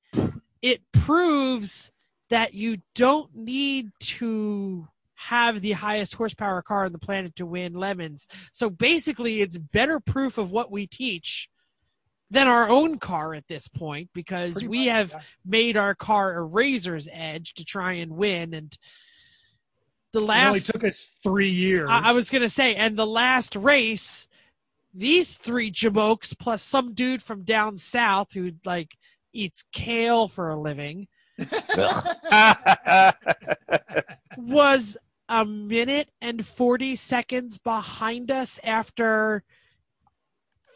it 0.62 0.80
proves 0.92 1.90
that 2.30 2.54
you 2.54 2.78
don't 2.94 3.34
need 3.34 3.90
to 4.00 4.88
have 5.14 5.60
the 5.60 5.72
highest 5.72 6.14
horsepower 6.14 6.62
car 6.62 6.84
on 6.84 6.92
the 6.92 6.98
planet 6.98 7.34
to 7.36 7.46
win 7.46 7.74
lemons. 7.74 8.26
So 8.52 8.68
basically, 8.68 9.40
it's 9.40 9.58
better 9.58 9.98
proof 10.00 10.38
of 10.38 10.50
what 10.50 10.70
we 10.70 10.86
teach 10.86 11.48
than 12.30 12.48
our 12.48 12.68
own 12.68 12.98
car 12.98 13.34
at 13.34 13.46
this 13.48 13.68
point 13.68 14.10
because 14.12 14.54
Pretty 14.54 14.68
we 14.68 14.78
much, 14.86 14.88
have 14.88 15.10
yeah. 15.12 15.20
made 15.44 15.76
our 15.76 15.94
car 15.94 16.36
a 16.36 16.42
razor's 16.42 17.08
edge 17.12 17.54
to 17.54 17.64
try 17.64 17.92
and 17.94 18.12
win. 18.12 18.52
And 18.52 18.76
the 20.12 20.20
last 20.20 20.42
It 20.42 20.48
only 20.48 20.60
took 20.60 20.84
us 20.84 21.10
three 21.22 21.48
years. 21.50 21.88
I, 21.90 22.10
I 22.10 22.12
was 22.12 22.28
gonna 22.30 22.50
say, 22.50 22.74
and 22.74 22.96
the 22.96 23.06
last 23.06 23.54
race, 23.54 24.28
these 24.92 25.36
three 25.36 25.70
jamokes 25.70 26.36
plus 26.36 26.62
some 26.62 26.94
dude 26.94 27.22
from 27.22 27.42
down 27.42 27.76
south 27.78 28.32
who 28.32 28.52
like 28.64 28.96
eats 29.36 29.64
kale 29.72 30.28
for 30.28 30.50
a 30.50 30.58
living 30.58 31.08
was 34.38 34.96
a 35.28 35.44
minute 35.44 36.10
and 36.20 36.46
40 36.46 36.96
seconds 36.96 37.58
behind 37.58 38.30
us 38.30 38.60
after 38.64 39.42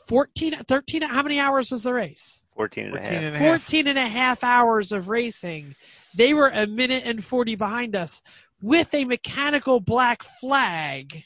14 0.08 0.64
13 0.66 1.02
how 1.02 1.22
many 1.22 1.38
hours 1.38 1.70
was 1.70 1.84
the 1.84 1.94
race? 1.94 2.44
14 2.54 2.86
and 2.86 2.92
14 2.92 3.12
and 3.12 3.36
a 3.36 3.38
half. 3.38 3.62
14 3.62 3.86
and 3.86 3.98
a 3.98 4.08
half 4.08 4.44
hours 4.44 4.92
of 4.92 5.08
racing. 5.08 5.74
They 6.14 6.34
were 6.34 6.48
a 6.48 6.66
minute 6.66 7.04
and 7.06 7.24
40 7.24 7.54
behind 7.54 7.96
us 7.96 8.22
with 8.60 8.92
a 8.92 9.04
mechanical 9.04 9.80
black 9.80 10.22
flag 10.22 11.22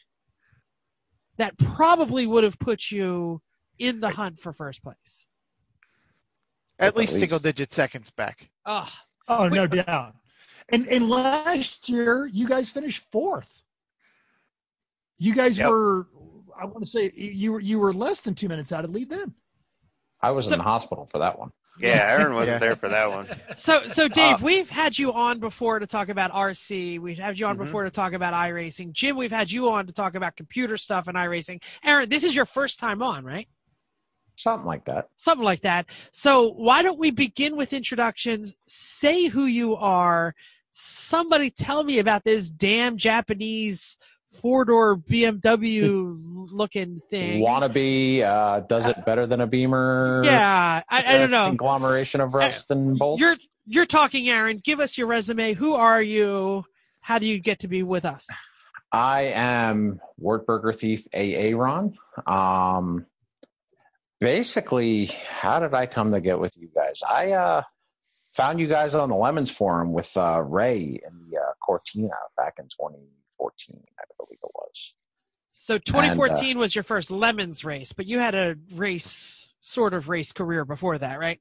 that 1.39 1.59
probably 1.59 2.27
would 2.27 2.45
have 2.45 2.59
put 2.59 2.91
you 2.91 3.41
in 3.79 4.01
the 4.01 4.11
hunt 4.11 4.39
for 4.39 4.53
first 4.53 4.83
place 4.83 5.27
At 6.79 6.89
At 6.89 6.97
least 6.97 7.13
least. 7.13 7.21
single 7.21 7.39
digit 7.39 7.73
seconds 7.73 8.11
back. 8.11 8.51
oh 8.67 8.89
oh 9.29 9.49
no 9.49 9.67
doubt. 9.67 10.15
And 10.71 10.87
and 10.89 11.09
last 11.09 11.89
year 11.89 12.27
you 12.27 12.49
guys 12.49 12.71
finished 12.71 13.05
fourth. 13.13 13.63
You 15.19 15.35
guys 15.35 15.57
Yep. 15.59 15.69
were 15.71 16.09
I 16.61 16.65
want 16.67 16.83
to 16.83 16.87
say 16.89 17.13
you 17.15 17.53
were 17.53 17.61
you 17.61 17.79
were 17.79 17.93
less 17.93 18.21
than 18.21 18.35
two 18.35 18.49
minutes 18.49 18.73
out 18.73 18.85
of 18.85 18.91
lead 18.91 19.11
then. 19.11 19.35
I 20.21 20.31
was 20.31 20.47
So- 20.47 20.53
in 20.53 20.59
the 20.59 20.65
hospital 20.65 21.09
for 21.11 21.19
that 21.19 21.39
one. 21.39 21.51
Yeah, 21.81 22.07
Aaron 22.09 22.35
wasn't 22.35 22.55
Yeah. 22.55 22.59
there 22.61 22.77
for 22.77 22.89
that 22.89 23.11
one. 23.11 23.29
So, 23.57 23.89
so 23.89 24.07
Dave, 24.07 24.37
Uh, 24.37 24.45
we've 24.45 24.71
had 24.71 24.97
you 24.97 25.13
on 25.13 25.41
before 25.41 25.81
to 25.81 25.87
talk 25.89 26.09
about 26.09 26.31
RC. 26.33 27.01
We've 27.01 27.19
had 27.19 27.37
you 27.39 27.47
on 27.47 27.57
Mhm. 27.57 27.65
before 27.65 27.83
to 27.83 27.91
talk 27.91 28.13
about 28.13 28.33
iRacing. 28.33 28.93
Jim, 28.93 29.17
we've 29.17 29.33
had 29.33 29.51
you 29.51 29.69
on 29.73 29.87
to 29.89 29.93
talk 29.93 30.15
about 30.15 30.37
computer 30.37 30.77
stuff 30.77 31.09
and 31.09 31.17
iRacing. 31.17 31.61
Aaron, 31.85 32.09
this 32.09 32.23
is 32.23 32.33
your 32.35 32.47
first 32.47 32.79
time 32.79 33.03
on, 33.03 33.25
right? 33.25 33.49
Something 34.37 34.67
like 34.67 34.85
that. 34.87 35.09
Something 35.17 35.45
like 35.45 35.63
that. 35.63 35.87
So, 36.13 36.51
why 36.51 36.83
don't 36.83 36.99
we 36.99 37.11
begin 37.11 37.57
with 37.57 37.73
introductions? 37.73 38.57
Say 38.67 39.29
who 39.29 39.45
you 39.45 39.77
are. 39.77 40.35
Somebody 40.71 41.51
tell 41.51 41.85
me 41.85 41.99
about 41.99 42.25
this 42.25 42.51
damn 42.51 42.97
Japanese 42.97 43.97
four 44.41 44.65
door 44.65 44.97
BMW 44.97 46.21
looking 46.53 47.01
thing. 47.11 47.43
Wannabe 47.43 48.23
uh, 48.23 48.61
does 48.61 48.89
it 48.89 49.05
better 49.05 49.27
than 49.27 49.41
a 49.41 49.47
Beamer. 49.47 50.23
Yeah, 50.25 50.83
I, 50.89 51.15
I 51.15 51.17
don't 51.17 51.31
know. 51.31 51.47
Conglomeration 51.47 52.21
of 52.21 52.35
rust 52.35 52.67
and 52.71 52.99
bolts. 52.99 53.21
You're 53.21 53.37
you're 53.67 53.87
talking, 53.87 54.29
Aaron. 54.29 54.61
Give 54.63 54.81
us 54.81 54.99
your 54.99 55.07
resume. 55.07 55.55
Who 55.55 55.75
are 55.75 56.03
you? 56.03 56.65
How 57.01 57.19
do 57.19 57.27
you 57.27 57.39
get 57.39 57.61
to 57.61 57.69
be 57.69 57.83
with 57.83 58.05
us? 58.05 58.27
I 58.93 59.23
am 59.35 60.01
Wartburger 60.23 60.77
Thief 60.79 61.07
AA 61.13 61.57
Ron. 61.57 61.99
Um, 62.27 63.07
basically, 64.25 65.05
how 65.05 65.61
did 65.61 65.75
I 65.75 65.85
come 65.85 66.13
to 66.13 66.21
get 66.21 66.39
with 66.39 66.57
you 66.57 66.71
guys? 66.75 67.03
I 67.07 67.33
uh, 67.33 67.63
found 68.33 68.59
you 68.59 68.67
guys 68.67 68.95
on 68.95 69.11
the 69.11 69.15
Lemons 69.15 69.51
Forum 69.51 69.93
with 69.93 70.17
uh, 70.17 70.41
Ray 70.41 70.99
in 71.07 71.31
the 71.31 71.37
uh, 71.37 71.53
Cortina 71.61 72.09
back 72.35 72.55
in 72.59 72.65
2014, 72.65 73.83
I 73.99 74.05
believe 74.17 74.39
it 74.43 74.51
was. 74.55 74.95
So 75.53 75.77
2014 75.77 76.57
was 76.57 76.75
your 76.75 76.85
first 76.85 77.11
Lemons 77.11 77.67
race, 77.67 77.93
but 77.93 78.07
you 78.07 78.19
had 78.19 78.35
a 78.35 78.57
race, 78.75 79.53
sort 79.61 79.93
of 79.93 80.09
race 80.09 80.33
career 80.33 80.65
before 80.65 80.97
that, 80.97 81.21
right? 81.21 81.41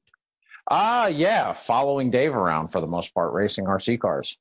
Ah, 0.70 1.06
yeah, 1.06 1.54
following 1.54 2.10
Dave 2.10 2.34
around 2.34 2.68
for 2.68 2.82
the 2.82 2.86
most 2.86 3.14
part, 3.14 3.32
racing 3.32 3.64
RC 3.64 3.98
cars. 3.98 4.36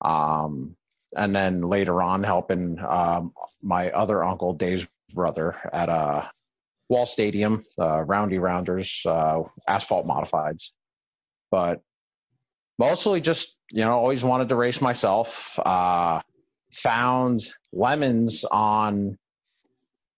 Um, 0.00 0.76
and 1.16 1.34
then 1.34 1.62
later 1.62 2.00
on, 2.02 2.22
helping 2.22 2.78
um, 2.86 3.32
my 3.60 3.90
other 3.90 4.22
uncle, 4.22 4.52
Dave's 4.52 4.86
brother, 5.12 5.56
at 5.72 5.88
uh, 5.88 6.22
Wall 6.90 7.06
Stadium, 7.06 7.64
uh, 7.78 8.02
Roundy 8.02 8.38
Rounders, 8.38 9.00
uh, 9.06 9.42
asphalt 9.66 10.06
modifieds. 10.06 10.70
But 11.50 11.80
mostly 12.78 13.20
just, 13.20 13.56
you 13.70 13.84
know, 13.84 13.92
always 13.92 14.22
wanted 14.24 14.48
to 14.50 14.56
race 14.56 14.80
myself. 14.82 15.58
Uh, 15.58 16.20
found 16.72 17.40
Lemons 17.72 18.44
on 18.44 19.16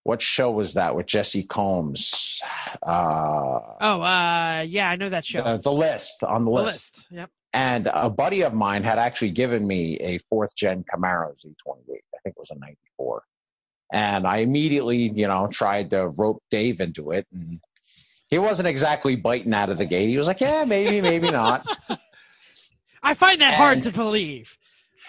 what 0.05 0.21
show 0.23 0.51
was 0.51 0.75
that 0.75 0.97
with 0.97 1.07
Jessi 1.07 1.47
Combs? 1.47 2.41
Uh, 2.83 3.61
Oh, 3.81 4.01
uh, 4.03 4.65
yeah, 4.67 4.91
I 4.91 4.97
know 4.97 5.11
that 5.11 5.25
show. 5.27 5.43
the, 5.45 5.59
the 5.59 5.73
list 5.73 6.25
on 6.25 6.45
the 6.45 6.51
the 6.51 6.57
list. 6.65 6.97
list. 6.97 7.07
Yep. 7.11 7.31
And 7.53 7.91
a 7.93 8.09
buddy 8.09 8.43
of 8.43 8.55
mine 8.55 8.83
had 8.83 8.99
actually 8.99 9.31
given 9.33 9.67
me 9.67 9.97
a 10.01 10.19
fourth 10.31 10.57
gen 10.57 10.85
Camaro 10.93 11.33
Z28. 11.45 11.77
I 11.91 12.19
think 12.25 12.35
it 12.35 12.39
was 12.39 12.51
a 12.51 12.59
94. 12.59 13.23
And 13.93 14.27
I 14.27 14.39
immediately, 14.39 15.13
you 15.15 15.29
know, 15.29 15.47
tried 15.49 15.91
to 15.91 16.09
rope 16.09 16.43
Dave 16.51 16.81
into 16.81 17.11
it. 17.13 17.27
And 17.33 17.61
he 18.29 18.39
wasn't 18.39 18.69
exactly 18.69 19.17
biting 19.17 19.53
out 19.53 19.69
of 19.69 19.77
the 19.77 19.85
gate. 19.85 20.09
He 20.09 20.17
was 20.17 20.27
like, 20.27 20.41
yeah, 20.41 20.65
maybe, 20.65 21.03
maybe 21.03 21.31
not. 21.31 21.67
I 23.03 23.13
find 23.15 23.41
that 23.43 23.55
hard 23.55 23.83
to 23.83 23.93
believe. 23.93 24.57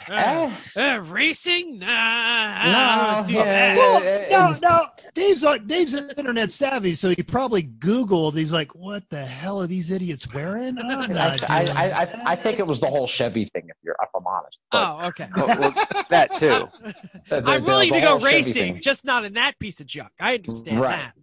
Uh, 0.09 0.51
Eh, 0.75 0.95
uh, 0.95 0.97
racing? 0.99 1.79
Nah, 1.79 1.87
I 1.87 2.71
No, 2.71 3.15
don't 3.15 3.27
do 3.27 3.33
yeah, 3.35 3.43
that. 3.45 3.77
Well, 3.77 4.59
no, 4.59 4.69
no. 4.69 4.85
Dave's 5.13 5.43
on, 5.43 5.67
Dave's 5.67 5.93
internet 5.93 6.49
savvy, 6.51 6.95
so 6.95 7.09
he 7.09 7.21
probably 7.21 7.63
Googled. 7.63 8.33
He's 8.35 8.51
like, 8.51 8.73
"What 8.73 9.07
the 9.09 9.23
hell 9.23 9.61
are 9.61 9.67
these 9.67 9.91
idiots 9.91 10.31
wearing?" 10.33 10.77
I'm 10.79 10.85
I, 11.01 11.07
not 11.07 11.49
I, 11.49 11.65
I, 11.67 12.01
I, 12.01 12.05
that." 12.05 12.21
I 12.27 12.35
think 12.35 12.59
it 12.59 12.65
was 12.65 12.79
the 12.79 12.87
whole 12.87 13.05
Chevy 13.05 13.45
thing, 13.45 13.63
if 13.69 13.75
you're, 13.83 13.95
if 14.01 14.09
I'm 14.15 14.25
honest. 14.25 14.57
But 14.71 14.77
Oh, 15.03 15.07
okay. 15.07 15.29
Well, 15.35 15.47
well, 15.47 16.05
that 16.09 16.35
too. 16.37 16.67
the- 17.29 17.41
the- 17.41 17.49
I'm 17.49 17.63
willing 17.63 17.89
the 17.91 17.99
to 17.99 18.05
go 18.05 18.19
racing, 18.19 18.81
just 18.81 19.05
not 19.05 19.23
in 19.23 19.33
that 19.33 19.59
piece 19.59 19.79
of 19.79 19.85
junk. 19.87 20.11
I 20.19 20.35
understand 20.35 20.79
Right. 20.79 20.97
that. 20.97 21.13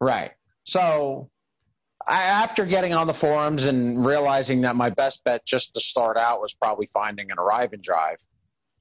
Right. 0.00 0.30
So 0.64 1.28
I, 2.06 2.22
after 2.22 2.64
getting 2.64 2.94
on 2.94 3.06
the 3.08 3.14
forums 3.14 3.64
and 3.66 4.04
realizing 4.06 4.60
that 4.62 4.76
my 4.76 4.90
best 4.90 5.24
bet 5.24 5.44
just 5.44 5.74
to 5.74 5.80
start 5.80 6.16
out 6.16 6.40
was 6.40 6.54
probably 6.54 6.88
finding 6.94 7.30
an 7.30 7.38
arrive 7.38 7.72
and 7.72 7.82
drive, 7.82 8.16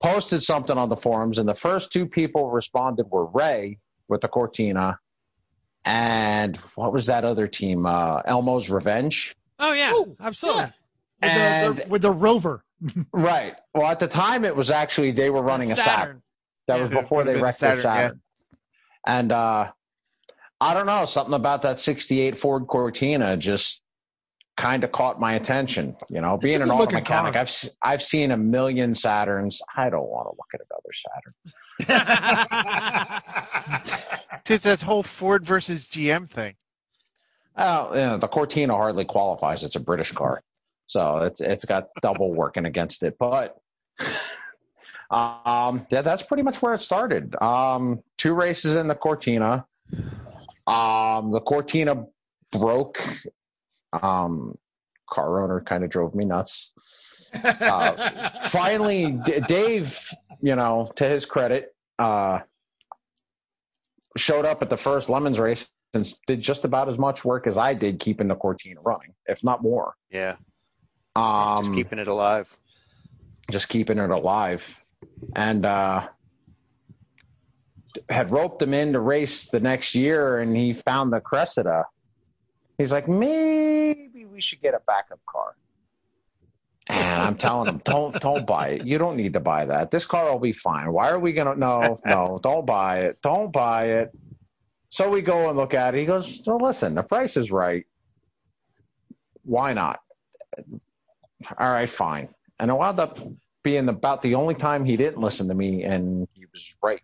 posted 0.01 0.41
something 0.43 0.77
on 0.77 0.89
the 0.89 0.95
forums, 0.95 1.39
and 1.39 1.49
the 1.49 1.55
first 1.55 1.91
two 1.91 2.05
people 2.05 2.49
responded 2.51 3.07
were 3.09 3.25
Ray 3.25 3.79
with 4.09 4.21
the 4.21 4.27
Cortina 4.27 4.99
and 5.85 6.57
what 6.75 6.91
was 6.93 7.05
that 7.05 7.23
other 7.23 7.47
team? 7.47 7.85
Uh, 7.85 8.21
Elmo's 8.25 8.69
Revenge. 8.69 9.35
Oh 9.59 9.71
yeah, 9.73 9.91
Oh, 9.93 10.15
absolutely. 10.19 10.63
With, 10.63 10.71
the, 11.21 11.27
And- 11.27 11.77
the, 11.77 11.87
with 11.89 12.01
the 12.01 12.11
rover. 12.11 12.63
Right. 13.13 13.55
Well, 13.73 13.87
at 13.87 13.99
the 13.99 14.07
time, 14.07 14.45
it 14.45 14.55
was 14.55 14.71
actually 14.71 15.11
they 15.11 15.29
were 15.29 15.41
running 15.41 15.69
a 15.71 15.75
Saturn. 15.75 16.21
That 16.67 16.79
was 16.79 16.89
Yeah, 16.89 16.99
it 16.99 17.01
before 17.01 17.23
they 17.25 17.33
been 17.33 17.43
wrecked 17.43 17.59
their 17.59 17.75
Saturn, 17.81 18.21
yeah. 18.53 18.57
And 19.05 19.31
uh, 19.33 19.71
I 20.61 20.73
don't 20.73 20.85
know, 20.85 21.03
something 21.05 21.33
about 21.33 21.61
that 21.63 21.79
68 21.81 22.37
Ford 22.37 22.67
Cortina 22.67 23.35
just 23.35 23.81
kind 24.55 24.83
of 24.85 24.91
caught 24.93 25.19
my 25.19 25.33
attention. 25.33 25.95
You 26.09 26.21
know, 26.21 26.37
being 26.37 26.61
an 26.61 26.69
auto 26.71 26.85
mechanic, 26.91 27.33
car. 27.33 27.41
I've 27.41 27.47
s- 27.49 27.69
I've 27.83 28.01
seen 28.03 28.31
a 28.31 28.37
million 28.37 28.91
Saturns. 28.93 29.59
I 29.75 29.89
don't 29.89 30.07
want 30.09 30.27
to 30.27 30.31
look 30.37 30.47
at 30.53 30.61
another 30.69 30.93
Saturn. 30.93 31.33
It's 34.49 34.63
that 34.63 34.81
whole 34.81 35.03
Ford 35.03 35.45
versus 35.45 35.85
GM 35.85 36.27
thing. 36.27 36.55
Oh, 37.55 37.91
yeah, 37.93 38.17
the 38.17 38.27
Cortina 38.27 38.75
hardly 38.75 39.05
qualifies. 39.05 39.63
It's 39.63 39.75
a 39.75 39.79
British 39.79 40.11
car, 40.11 40.41
so 40.87 41.17
it's 41.19 41.39
it's 41.39 41.65
got 41.65 41.89
double 42.01 42.33
working 42.33 42.65
against 42.65 43.03
it. 43.03 43.17
But 43.19 43.59
um, 45.11 45.85
yeah, 45.91 46.01
that's 46.01 46.23
pretty 46.23 46.43
much 46.43 46.61
where 46.61 46.73
it 46.73 46.81
started. 46.81 47.35
Um, 47.41 48.01
two 48.17 48.33
races 48.33 48.75
in 48.75 48.87
the 48.87 48.95
Cortina. 48.95 49.65
Um, 50.65 51.31
the 51.31 51.41
Cortina 51.45 52.05
broke. 52.51 53.03
Um, 54.01 54.57
car 55.09 55.43
owner 55.43 55.61
kind 55.61 55.83
of 55.83 55.89
drove 55.89 56.15
me 56.15 56.25
nuts. 56.25 56.71
Uh, 57.43 58.29
finally, 58.49 59.11
D- 59.25 59.39
Dave, 59.47 59.99
you 60.41 60.55
know, 60.55 60.91
to 60.95 61.07
his 61.07 61.25
credit, 61.25 61.73
uh, 61.97 62.39
showed 64.17 64.45
up 64.45 64.61
at 64.61 64.69
the 64.69 64.77
first 64.77 65.09
Lemons 65.09 65.39
race 65.39 65.69
and 65.93 66.11
did 66.27 66.41
just 66.41 66.65
about 66.65 66.87
as 66.89 66.97
much 66.97 67.25
work 67.25 67.47
as 67.47 67.57
I 67.57 67.73
did 67.73 67.99
keeping 67.99 68.27
the 68.27 68.35
Cortina 68.35 68.79
running, 68.81 69.13
if 69.25 69.43
not 69.43 69.61
more. 69.61 69.93
Yeah, 70.11 70.35
Um, 71.15 71.63
just 71.63 71.73
keeping 71.73 71.99
it 71.99 72.07
alive. 72.07 72.55
just 73.51 73.69
keeping 73.69 73.97
it 73.97 74.09
alive. 74.09 74.79
And 75.35 75.65
uh, 75.65 76.07
had 78.09 78.31
roped 78.31 78.61
him 78.61 78.73
in 78.73 78.93
to 78.93 78.99
race 78.99 79.47
the 79.47 79.59
next 79.59 79.95
year, 79.95 80.39
and 80.39 80.55
he 80.55 80.73
found 80.73 81.11
the 81.11 81.19
Cressida. 81.19 81.85
He's 82.77 82.91
like, 82.91 83.07
maybe 83.07 84.25
we 84.25 84.41
should 84.41 84.61
get 84.61 84.73
a 84.73 84.81
backup 84.85 85.19
car. 85.25 85.55
And 86.89 87.21
I'm 87.21 87.37
telling 87.37 87.69
him, 87.69 87.81
don't 87.85 88.19
don't 88.19 88.45
buy 88.47 88.69
it. 88.69 88.85
You 88.85 88.97
don't 88.97 89.15
need 89.15 89.33
to 89.33 89.39
buy 89.39 89.65
that. 89.65 89.91
This 89.91 90.05
car 90.05 90.31
will 90.31 90.39
be 90.39 90.53
fine. 90.53 90.91
Why 90.91 91.09
are 91.09 91.19
we 91.19 91.33
gonna? 91.33 91.55
No, 91.55 91.99
no, 92.03 92.39
don't 92.41 92.65
buy 92.65 93.01
it. 93.01 93.21
Don't 93.21 93.51
buy 93.51 93.85
it. 93.85 94.11
So 94.89 95.07
we 95.09 95.21
go 95.21 95.49
and 95.49 95.57
look 95.57 95.75
at 95.75 95.93
it. 95.93 95.99
He 95.99 96.05
goes, 96.05 96.43
so 96.43 96.55
listen, 96.57 96.95
the 96.95 97.03
price 97.03 97.37
is 97.37 97.51
right. 97.51 97.85
Why 99.43 99.73
not? 99.73 99.99
All 101.59 101.71
right, 101.71 101.89
fine. 101.89 102.29
And 102.59 102.71
it 102.71 102.73
wound 102.73 102.99
up 102.99 103.19
being 103.61 103.87
about 103.87 104.23
the 104.23 104.33
only 104.33 104.55
time 104.55 104.83
he 104.83 104.97
didn't 104.97 105.21
listen 105.21 105.47
to 105.47 105.53
me, 105.53 105.83
and 105.83 106.27
he 106.33 106.45
was 106.51 106.73
right 106.81 107.01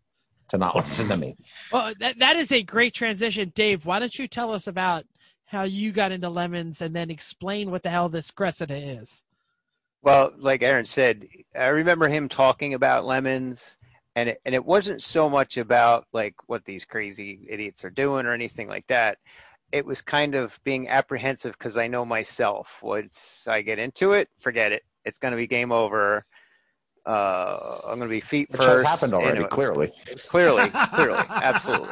to 0.50 0.58
not 0.58 0.76
listen 0.76 1.08
to 1.10 1.18
me. 1.18 1.38
Well, 1.72 1.94
that 2.00 2.18
that 2.20 2.36
is 2.38 2.52
a 2.52 2.64
great 2.64 2.96
transition, 2.96 3.52
Dave. 3.54 3.86
Why 3.86 4.00
don't 4.00 4.18
you 4.18 4.28
tell 4.28 4.52
us 4.52 4.66
about 4.66 5.06
how 5.46 5.62
you 5.62 5.92
got 5.92 6.12
into 6.12 6.28
lemons 6.28 6.82
and 6.82 6.96
then 6.96 7.12
explain 7.12 7.70
what 7.70 7.84
the 7.84 7.92
hell 7.92 8.10
this 8.10 8.32
Cressida 8.32 8.76
is? 8.76 9.22
Well, 10.06 10.34
like 10.38 10.62
Aaron 10.62 10.86
said, 10.86 11.26
I 11.56 11.66
remember 11.70 12.08
him 12.08 12.30
talking 12.30 12.76
about 12.76 13.06
lemons, 13.06 13.76
and 14.16 14.30
it, 14.30 14.42
and 14.46 14.54
it 14.54 14.64
wasn't 14.64 15.02
so 15.02 15.28
much 15.28 15.58
about 15.58 16.06
like 16.14 16.36
what 16.48 16.64
these 16.64 16.86
crazy 16.86 17.48
idiots 17.50 17.84
are 17.84 17.90
doing 17.90 18.28
or 18.28 18.32
anything 18.32 18.68
like 18.68 18.86
that. 18.88 19.18
It 19.72 19.84
was 19.84 20.04
kind 20.04 20.36
of 20.36 20.60
being 20.64 20.90
apprehensive 20.90 21.54
because 21.54 21.76
I 21.76 21.88
know 21.88 22.06
myself. 22.06 22.80
Once 22.84 23.48
I 23.50 23.64
get 23.64 23.80
into 23.80 24.14
it, 24.14 24.30
forget 24.38 24.72
it. 24.72 24.84
It's 25.06 25.18
going 25.18 25.32
to 25.32 25.38
be 25.38 25.48
game 25.48 25.72
over. 25.72 26.24
Uh, 27.04 27.80
I'm 27.84 27.98
going 27.98 28.02
to 28.02 28.16
be 28.16 28.22
feet 28.22 28.52
Which 28.52 28.62
first. 28.62 28.88
has 28.88 29.00
happened 29.00 29.16
already, 29.16 29.44
it. 29.44 29.50
clearly. 29.50 29.92
clearly 30.28 30.70
clearly 30.94 31.24
absolutely 31.30 31.90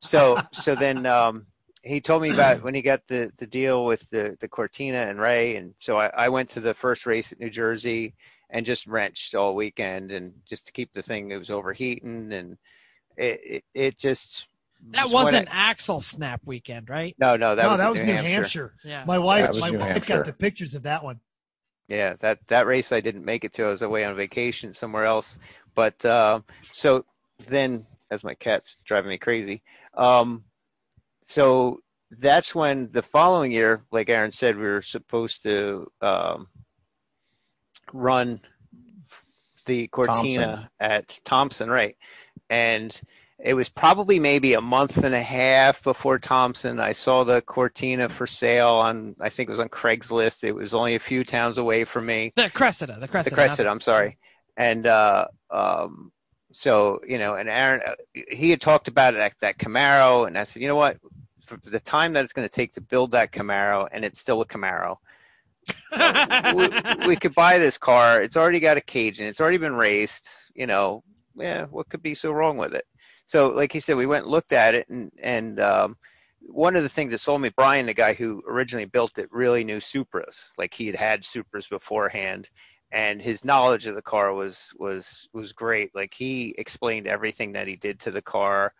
so 0.00 0.38
so 0.52 0.74
then 0.74 1.04
um 1.06 1.46
he 1.84 2.00
told 2.00 2.22
me 2.22 2.30
about 2.30 2.62
when 2.64 2.74
he 2.74 2.82
got 2.82 3.06
the 3.06 3.30
the 3.38 3.46
deal 3.46 3.84
with 3.84 4.08
the 4.10 4.36
the 4.40 4.48
cortina 4.48 4.98
and 4.98 5.20
ray 5.20 5.56
and 5.56 5.74
so 5.78 5.98
I, 5.98 6.06
I 6.08 6.28
went 6.30 6.48
to 6.50 6.60
the 6.60 6.74
first 6.74 7.06
race 7.06 7.30
at 7.32 7.38
new 7.40 7.50
jersey 7.50 8.14
and 8.50 8.64
just 8.66 8.86
wrenched 8.86 9.34
all 9.34 9.54
weekend 9.54 10.10
and 10.12 10.32
just 10.46 10.66
to 10.66 10.72
keep 10.72 10.92
the 10.94 11.02
thing 11.02 11.30
it 11.30 11.36
was 11.38 11.50
overheating 11.50 12.32
and 12.32 12.56
it 13.16 13.40
it, 13.44 13.64
it 13.74 13.98
just 13.98 14.46
That 14.90 15.04
was 15.04 15.12
when 15.12 15.24
wasn't 15.24 15.48
I- 15.48 15.70
Axle 15.70 16.00
Snap 16.00 16.40
weekend, 16.44 16.88
right? 16.88 17.14
no 17.18 17.36
no 17.36 17.54
that 17.54 17.62
no, 17.64 17.70
was 17.70 17.78
that 17.78 17.84
in 17.86 17.90
was 17.92 18.00
new, 18.00 18.06
New 18.06 18.12
hampshire. 18.14 18.32
Hampshire. 18.32 18.74
Yeah. 18.84 19.04
My 19.06 19.18
wife, 19.18 19.52
That 19.52 19.60
my 19.60 19.70
New 19.70 19.78
wife 19.78 19.88
Hampshire. 19.88 20.16
got 20.16 20.24
the 20.26 20.32
pictures 20.32 20.74
of 20.74 20.82
that 20.84 21.04
one. 21.04 21.20
Yeah, 21.88 22.14
that 22.20 22.38
that 22.48 22.66
race 22.66 22.92
I 22.92 23.00
didn't 23.00 23.24
make 23.26 23.44
it 23.44 23.52
to. 23.54 23.64
I 23.66 23.68
was 23.68 23.82
away 23.82 24.04
on 24.04 24.16
vacation 24.16 24.72
somewhere 24.72 25.04
else. 25.04 25.38
But 25.74 26.02
uh, 26.04 26.40
so 26.72 27.04
then, 27.46 27.86
as 28.10 28.24
my 28.24 28.34
cat's 28.34 28.76
driving 28.86 29.10
me 29.10 29.18
crazy, 29.18 29.62
um, 29.92 30.44
so 31.24 31.80
that's 32.10 32.54
when 32.54 32.90
the 32.92 33.02
following 33.02 33.50
year, 33.50 33.82
like 33.90 34.08
Aaron 34.08 34.32
said, 34.32 34.56
we 34.56 34.64
were 34.64 34.82
supposed 34.82 35.42
to 35.42 35.90
um, 36.00 36.48
run 37.92 38.40
the 39.66 39.86
Cortina 39.88 40.44
Thompson. 40.44 40.68
at 40.80 41.20
Thompson, 41.24 41.70
right? 41.70 41.96
And 42.50 43.00
it 43.38 43.54
was 43.54 43.68
probably 43.68 44.20
maybe 44.20 44.54
a 44.54 44.60
month 44.60 44.98
and 44.98 45.14
a 45.14 45.22
half 45.22 45.82
before 45.82 46.18
Thompson. 46.18 46.78
I 46.78 46.92
saw 46.92 47.24
the 47.24 47.40
Cortina 47.42 48.08
for 48.08 48.26
sale 48.26 48.74
on, 48.74 49.16
I 49.20 49.28
think 49.30 49.48
it 49.48 49.52
was 49.52 49.60
on 49.60 49.68
Craigslist. 49.68 50.44
It 50.44 50.52
was 50.52 50.74
only 50.74 50.94
a 50.94 51.00
few 51.00 51.24
towns 51.24 51.58
away 51.58 51.84
from 51.84 52.06
me. 52.06 52.32
The 52.36 52.50
Cressida, 52.50 52.98
the 53.00 53.08
Cressida. 53.08 53.30
The 53.30 53.36
Cressida. 53.36 53.68
I'm 53.68 53.80
sorry. 53.80 54.18
And 54.56 54.86
uh, 54.86 55.26
um, 55.50 56.12
so, 56.52 57.00
you 57.06 57.18
know, 57.18 57.34
and 57.34 57.48
Aaron, 57.48 57.82
uh, 57.84 57.94
he 58.30 58.50
had 58.50 58.60
talked 58.60 58.86
about 58.88 59.14
it 59.14 59.20
at 59.20 59.38
that 59.40 59.58
Camaro, 59.58 60.26
and 60.26 60.38
I 60.38 60.44
said, 60.44 60.62
you 60.62 60.68
know 60.68 60.76
what? 60.76 60.98
For 61.46 61.58
the 61.64 61.80
time 61.80 62.12
that 62.14 62.24
it's 62.24 62.32
going 62.32 62.48
to 62.48 62.54
take 62.54 62.72
to 62.72 62.80
build 62.80 63.10
that 63.12 63.32
Camaro, 63.32 63.88
and 63.90 64.04
it's 64.04 64.20
still 64.20 64.40
a 64.40 64.46
Camaro, 64.46 64.96
we, 66.54 67.06
we 67.08 67.16
could 67.16 67.34
buy 67.34 67.58
this 67.58 67.78
car. 67.78 68.20
It's 68.20 68.36
already 68.36 68.60
got 68.60 68.76
a 68.76 68.82
cage 68.82 69.20
and. 69.20 69.28
It's 69.28 69.40
already 69.40 69.58
been 69.58 69.74
raced. 69.74 70.28
You 70.54 70.66
know, 70.66 71.02
yeah, 71.36 71.66
what 71.66 71.88
could 71.88 72.02
be 72.02 72.14
so 72.14 72.32
wrong 72.32 72.56
with 72.56 72.74
it? 72.74 72.84
So, 73.26 73.48
like 73.48 73.72
he 73.72 73.80
said, 73.80 73.96
we 73.96 74.06
went 74.06 74.24
and 74.24 74.32
looked 74.32 74.52
at 74.52 74.74
it, 74.74 74.88
and 74.88 75.10
and 75.22 75.60
um, 75.60 75.96
one 76.40 76.76
of 76.76 76.82
the 76.82 76.88
things 76.88 77.12
that 77.12 77.18
sold 77.18 77.40
me, 77.40 77.50
Brian, 77.56 77.86
the 77.86 77.94
guy 77.94 78.14
who 78.14 78.42
originally 78.48 78.84
built 78.84 79.18
it, 79.18 79.28
really 79.32 79.64
knew 79.64 79.78
Supras. 79.78 80.50
Like 80.58 80.74
he 80.74 80.86
had 80.86 80.96
had 80.96 81.22
Supras 81.22 81.68
beforehand, 81.68 82.48
and 82.92 83.20
his 83.20 83.44
knowledge 83.44 83.86
of 83.86 83.94
the 83.94 84.02
car 84.02 84.34
was 84.34 84.72
was 84.76 85.28
was 85.32 85.52
great. 85.52 85.94
Like 85.94 86.12
he 86.14 86.54
explained 86.58 87.06
everything 87.06 87.52
that 87.52 87.68
he 87.68 87.76
did 87.76 88.00
to 88.00 88.10
the 88.10 88.22
car. 88.22 88.72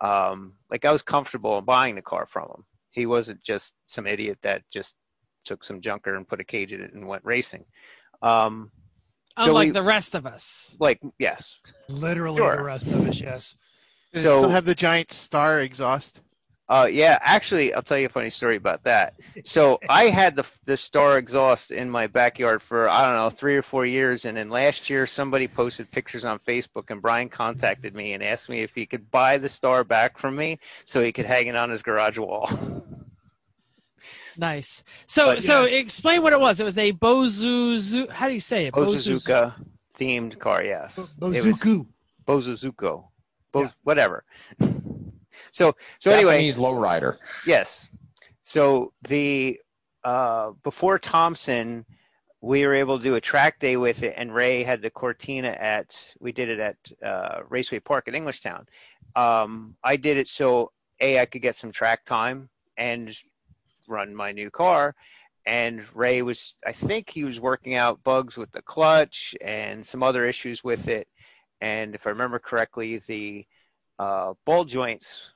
Um, 0.00 0.54
like 0.70 0.84
I 0.84 0.92
was 0.92 1.02
comfortable 1.02 1.58
in 1.58 1.64
buying 1.64 1.94
the 1.94 2.02
car 2.02 2.26
from 2.26 2.48
him. 2.50 2.64
He 2.90 3.06
wasn't 3.06 3.42
just 3.42 3.72
some 3.86 4.06
idiot 4.06 4.38
that 4.42 4.62
just 4.72 4.94
took 5.44 5.64
some 5.64 5.80
junker 5.80 6.14
and 6.16 6.26
put 6.28 6.40
a 6.40 6.44
cage 6.44 6.72
in 6.72 6.80
it 6.82 6.92
and 6.92 7.06
went 7.06 7.24
racing. 7.24 7.64
Um, 8.20 8.70
so 9.38 9.44
Unlike 9.46 9.66
we- 9.68 9.72
the 9.72 9.82
rest 9.82 10.14
of 10.14 10.26
us. 10.26 10.76
like 10.78 11.00
yes, 11.18 11.58
Literally 11.88 12.36
Sure. 12.38 12.56
the 12.56 12.62
rest 12.62 12.86
of 12.86 13.06
us, 13.08 13.20
yes. 13.20 13.54
Does 14.12 14.22
it 14.22 14.24
So- 14.24 14.38
still 14.40 14.50
have 14.50 14.64
the 14.66 14.74
giant 14.74 15.10
star 15.12 15.60
exhaust? 15.60 16.20
Uh, 16.72 16.86
yeah, 16.86 17.18
actually, 17.20 17.74
I'll 17.74 17.82
tell 17.82 17.98
you 17.98 18.06
a 18.06 18.08
funny 18.08 18.30
story 18.30 18.56
about 18.56 18.82
that. 18.84 19.12
So 19.44 19.78
I 19.90 20.04
had 20.04 20.34
the 20.34 20.46
the 20.64 20.78
Star 20.78 21.18
exhaust 21.18 21.70
in 21.70 21.90
my 21.90 22.06
backyard 22.06 22.62
for 22.62 22.88
I 22.88 23.02
don't 23.04 23.14
know 23.14 23.28
three 23.28 23.56
or 23.58 23.62
four 23.62 23.84
years, 23.84 24.24
and 24.24 24.38
then 24.38 24.48
last 24.48 24.88
year 24.88 25.06
somebody 25.06 25.46
posted 25.46 25.90
pictures 25.90 26.24
on 26.24 26.38
Facebook, 26.38 26.88
and 26.88 27.02
Brian 27.02 27.28
contacted 27.28 27.94
me 27.94 28.14
and 28.14 28.22
asked 28.22 28.48
me 28.48 28.60
if 28.62 28.74
he 28.74 28.86
could 28.86 29.10
buy 29.10 29.36
the 29.36 29.50
Star 29.50 29.84
back 29.84 30.16
from 30.16 30.34
me 30.34 30.58
so 30.86 31.02
he 31.02 31.12
could 31.12 31.26
hang 31.26 31.46
it 31.48 31.56
on 31.56 31.68
his 31.68 31.82
garage 31.82 32.16
wall. 32.16 32.48
Nice. 34.38 34.82
So, 35.06 35.26
But 35.26 35.42
so 35.42 35.64
yes. 35.66 35.74
explain 35.74 36.22
what 36.22 36.32
it 36.32 36.40
was. 36.40 36.58
It 36.58 36.64
was 36.64 36.78
a 36.78 36.92
Bozuzu. 36.94 38.08
How 38.10 38.28
do 38.28 38.32
you 38.34 38.40
say 38.40 38.64
it? 38.68 38.72
Bozuzuka 38.72 39.52
themed 39.94 40.38
car, 40.38 40.64
yes. 40.64 40.96
It 40.96 41.02
was 41.18 41.36
Bozuku. 41.36 41.86
Bozuzuko, 42.26 43.08
Bo- 43.52 43.60
Yeah. 43.64 43.70
whatever. 43.82 44.24
So 45.52 45.74
so 46.00 46.10
anyway, 46.10 46.32
Japanese 46.32 46.56
lowrider. 46.56 47.18
Yes. 47.46 47.88
So 48.42 48.92
the 49.06 49.60
uh, 50.02 50.50
before 50.64 50.98
Thompson, 50.98 51.86
we 52.40 52.66
were 52.66 52.74
able 52.74 52.98
to 52.98 53.04
do 53.04 53.14
a 53.14 53.20
track 53.20 53.60
day 53.60 53.76
with 53.76 54.02
it, 54.02 54.14
and 54.16 54.34
Ray 54.34 54.64
had 54.64 54.82
the 54.82 54.90
Cortina 54.90 55.50
at. 55.50 56.14
We 56.18 56.32
did 56.32 56.48
it 56.48 56.58
at 56.58 56.76
uh, 57.02 57.42
Raceway 57.48 57.78
Park 57.78 58.08
at 58.08 58.14
Englishtown. 58.14 58.66
Um, 59.14 59.76
I 59.84 59.96
did 59.96 60.16
it 60.16 60.28
so 60.28 60.72
a 61.00 61.20
I 61.20 61.26
could 61.26 61.42
get 61.42 61.56
some 61.56 61.70
track 61.70 62.04
time 62.04 62.48
and 62.76 63.14
run 63.86 64.14
my 64.14 64.32
new 64.32 64.50
car. 64.50 64.94
And 65.44 65.84
Ray 65.94 66.22
was, 66.22 66.54
I 66.64 66.72
think 66.72 67.10
he 67.10 67.24
was 67.24 67.40
working 67.40 67.74
out 67.74 68.04
bugs 68.04 68.36
with 68.36 68.52
the 68.52 68.62
clutch 68.62 69.34
and 69.40 69.84
some 69.84 70.02
other 70.02 70.24
issues 70.24 70.62
with 70.62 70.88
it. 70.88 71.08
And 71.60 71.94
if 71.94 72.06
I 72.06 72.10
remember 72.10 72.38
correctly, 72.38 72.98
the 72.98 73.44
uh, 73.98 74.34
ball 74.46 74.64
joints 74.64 75.31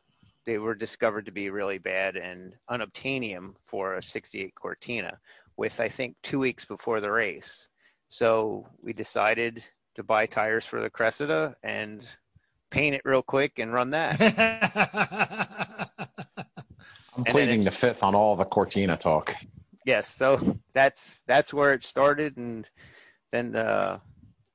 they 0.46 0.58
were 0.58 0.74
discovered 0.74 1.26
to 1.26 1.32
be 1.32 1.50
really 1.50 1.78
bad 1.78 2.16
and 2.16 2.54
unobtainium 2.70 3.54
for 3.60 3.96
a 3.96 4.02
68 4.02 4.54
Cortina 4.54 5.18
with 5.56 5.80
I 5.80 5.88
think 5.88 6.16
two 6.22 6.38
weeks 6.38 6.64
before 6.64 7.00
the 7.00 7.10
race. 7.10 7.68
So 8.08 8.66
we 8.80 8.92
decided 8.92 9.64
to 9.96 10.04
buy 10.04 10.26
tires 10.26 10.64
for 10.64 10.80
the 10.80 10.88
Cressida 10.88 11.56
and 11.62 12.06
paint 12.70 12.94
it 12.94 13.02
real 13.04 13.22
quick 13.22 13.58
and 13.58 13.72
run 13.72 13.90
that. 13.90 14.20
I'm 17.16 17.24
then 17.24 17.32
pleading 17.32 17.62
the 17.64 17.70
fifth 17.70 18.02
on 18.02 18.14
all 18.14 18.36
the 18.36 18.44
Cortina 18.44 18.96
talk. 18.96 19.34
yes, 19.84 20.08
so 20.08 20.56
that's 20.72 21.22
that's 21.26 21.52
where 21.52 21.72
it 21.72 21.84
started 21.84 22.36
and 22.36 22.68
then 23.30 23.50
the 23.50 24.00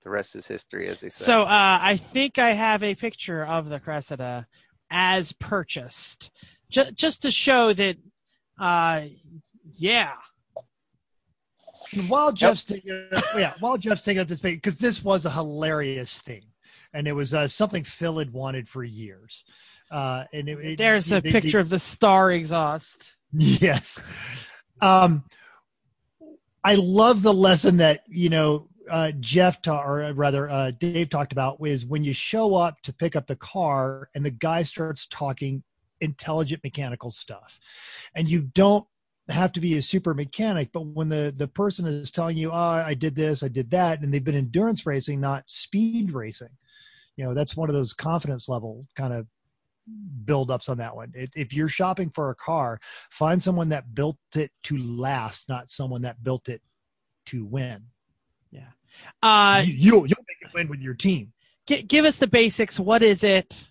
the 0.04 0.10
rest 0.10 0.36
is 0.36 0.48
history 0.48 0.88
as 0.88 1.02
they 1.02 1.10
say. 1.10 1.26
So, 1.26 1.44
uh, 1.44 1.80
I 1.82 1.98
think 1.98 2.40
I 2.40 2.54
have 2.54 2.82
a 2.82 2.96
picture 2.96 3.46
of 3.46 3.70
the 3.70 3.80
Cressida 3.80 4.48
as 4.92 5.32
purchased, 5.32 6.30
just 6.70 6.94
just 6.94 7.22
to 7.24 7.32
show 7.32 7.74
that. 7.74 7.98
Uh, 8.60 9.06
yeah. 9.74 10.12
And 11.94 12.08
while 12.10 12.32
Jeff's 12.32 12.64
taking, 12.64 13.08
yeah, 13.36 13.54
while 13.60 13.78
Jeff's 13.78 14.04
taking 14.04 14.22
up 14.22 14.28
this 14.28 14.40
page, 14.40 14.58
because 14.58 14.78
this 14.78 15.04
was 15.04 15.26
a 15.26 15.32
hilarious 15.32 16.22
thing, 16.22 16.44
and 16.94 17.08
it 17.08 17.14
was 17.14 17.34
uh, 17.34 17.48
something 17.48 17.84
Phil 17.84 18.20
had 18.20 18.32
wanted 18.32 18.70
for 18.70 18.84
years. 18.84 19.44
Uh, 19.90 20.26
and 20.32 20.48
it, 20.48 20.60
it- 20.60 20.78
There's 20.78 21.12
a 21.12 21.16
they- 21.16 21.32
they- 21.32 21.42
picture 21.42 21.60
of 21.60 21.70
the 21.70 21.80
star 21.80 22.32
exhaust. 22.32 23.16
Yes. 23.34 24.00
Um, 24.82 25.24
I 26.64 26.76
love 26.76 27.24
the 27.24 27.34
lesson 27.34 27.78
that 27.78 28.04
you 28.08 28.30
know 28.30 28.68
uh, 28.90 29.12
Jeff 29.20 29.62
ta- 29.62 29.84
or 29.84 30.14
rather 30.14 30.50
uh, 30.50 30.72
Dave 30.72 31.10
talked 31.10 31.32
about 31.32 31.60
was 31.60 31.86
when 31.86 32.04
you 32.04 32.14
show 32.14 32.56
up 32.56 32.82
to 32.82 32.94
pick 32.94 33.16
up 33.16 33.28
the 33.28 33.36
car 33.36 34.10
and 34.16 34.26
the 34.26 34.32
guy 34.32 34.64
starts 34.64 35.08
talking 35.08 35.64
intelligent 36.00 36.64
mechanical 36.64 37.12
stuff, 37.12 37.60
and 38.16 38.28
you 38.28 38.42
don't 38.42 38.86
have 39.30 39.52
to 39.54 39.62
be 39.62 39.78
a 39.78 39.82
super 39.82 40.14
mechanic, 40.14 40.72
but 40.74 40.82
when 40.82 41.10
the 41.10 41.34
the 41.38 41.48
person 41.48 41.86
is 41.86 42.12
telling 42.12 42.38
you, 42.38 42.52
"Oh, 42.52 42.56
I 42.56 42.94
did 42.94 43.16
this, 43.16 43.44
I 43.44 43.48
did 43.50 43.70
that," 43.72 44.02
and 44.02 44.14
they've 44.14 44.24
been 44.24 44.36
endurance 44.36 44.86
racing, 44.86 45.22
not 45.22 45.44
speed 45.48 46.12
racing, 46.12 46.50
you 47.16 47.24
know, 47.24 47.34
that's 47.34 47.56
one 47.56 47.70
of 47.70 47.76
those 47.76 47.94
confidence 47.94 48.50
level 48.50 48.86
kind 48.96 49.14
of 49.14 49.28
build-ups 50.26 50.70
on 50.70 50.78
that 50.78 50.96
one. 50.96 51.12
If 51.16 51.54
you're 51.54 51.68
shopping 51.68 52.12
for 52.14 52.30
a 52.30 52.36
car, 52.36 52.80
find 53.10 53.42
someone 53.42 53.70
that 53.70 53.94
built 53.94 54.18
it 54.36 54.52
to 54.64 54.78
last, 54.78 55.50
not 55.50 55.70
someone 55.70 56.04
that 56.04 56.24
built 56.24 56.50
it 56.50 56.62
to 57.28 57.46
win. 57.46 57.84
Uh, 59.22 59.64
you, 59.66 59.74
you'll 59.74 60.08
you'll 60.08 60.26
make 60.28 60.42
it 60.42 60.54
win 60.54 60.68
with 60.68 60.80
your 60.82 60.94
team. 60.94 61.32
gi- 61.68 61.84
give 61.84 62.06
us 62.06 62.18
the 62.18 62.28
basics. 62.28 62.80
What 62.80 63.04
is 63.04 63.24
it? 63.24 63.66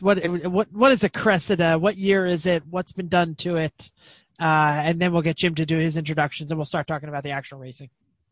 What 0.00 0.26
what 0.48 0.70
what 0.72 0.92
is 0.92 1.04
a 1.04 1.08
Cressida? 1.08 1.78
What 1.78 1.96
year 1.96 2.26
is 2.26 2.46
it? 2.46 2.62
What's 2.68 2.92
been 2.92 3.08
done 3.08 3.34
to 3.36 3.56
it? 3.56 3.90
Uh, 4.38 4.82
and 4.84 5.00
then 5.00 5.12
we'll 5.12 5.22
get 5.22 5.36
Jim 5.36 5.54
to 5.54 5.64
do 5.64 5.78
his 5.78 5.96
introductions, 5.96 6.50
and 6.50 6.58
we'll 6.58 6.66
start 6.66 6.86
talking 6.86 7.08
about 7.08 7.22
the 7.22 7.30
actual 7.30 7.58
racing. 7.58 7.88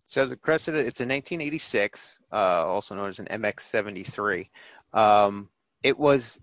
So 0.06 0.26
the 0.26 0.36
Cressida, 0.36 0.76
it's 0.78 1.00
a 1.00 1.08
1986, 1.08 2.18
uh, 2.30 2.36
also 2.36 2.94
known 2.94 3.08
as 3.08 3.18
an 3.18 3.26
MX-73. 3.30 4.50
Um, 4.92 5.48
it 5.82 5.98
was 5.98 6.38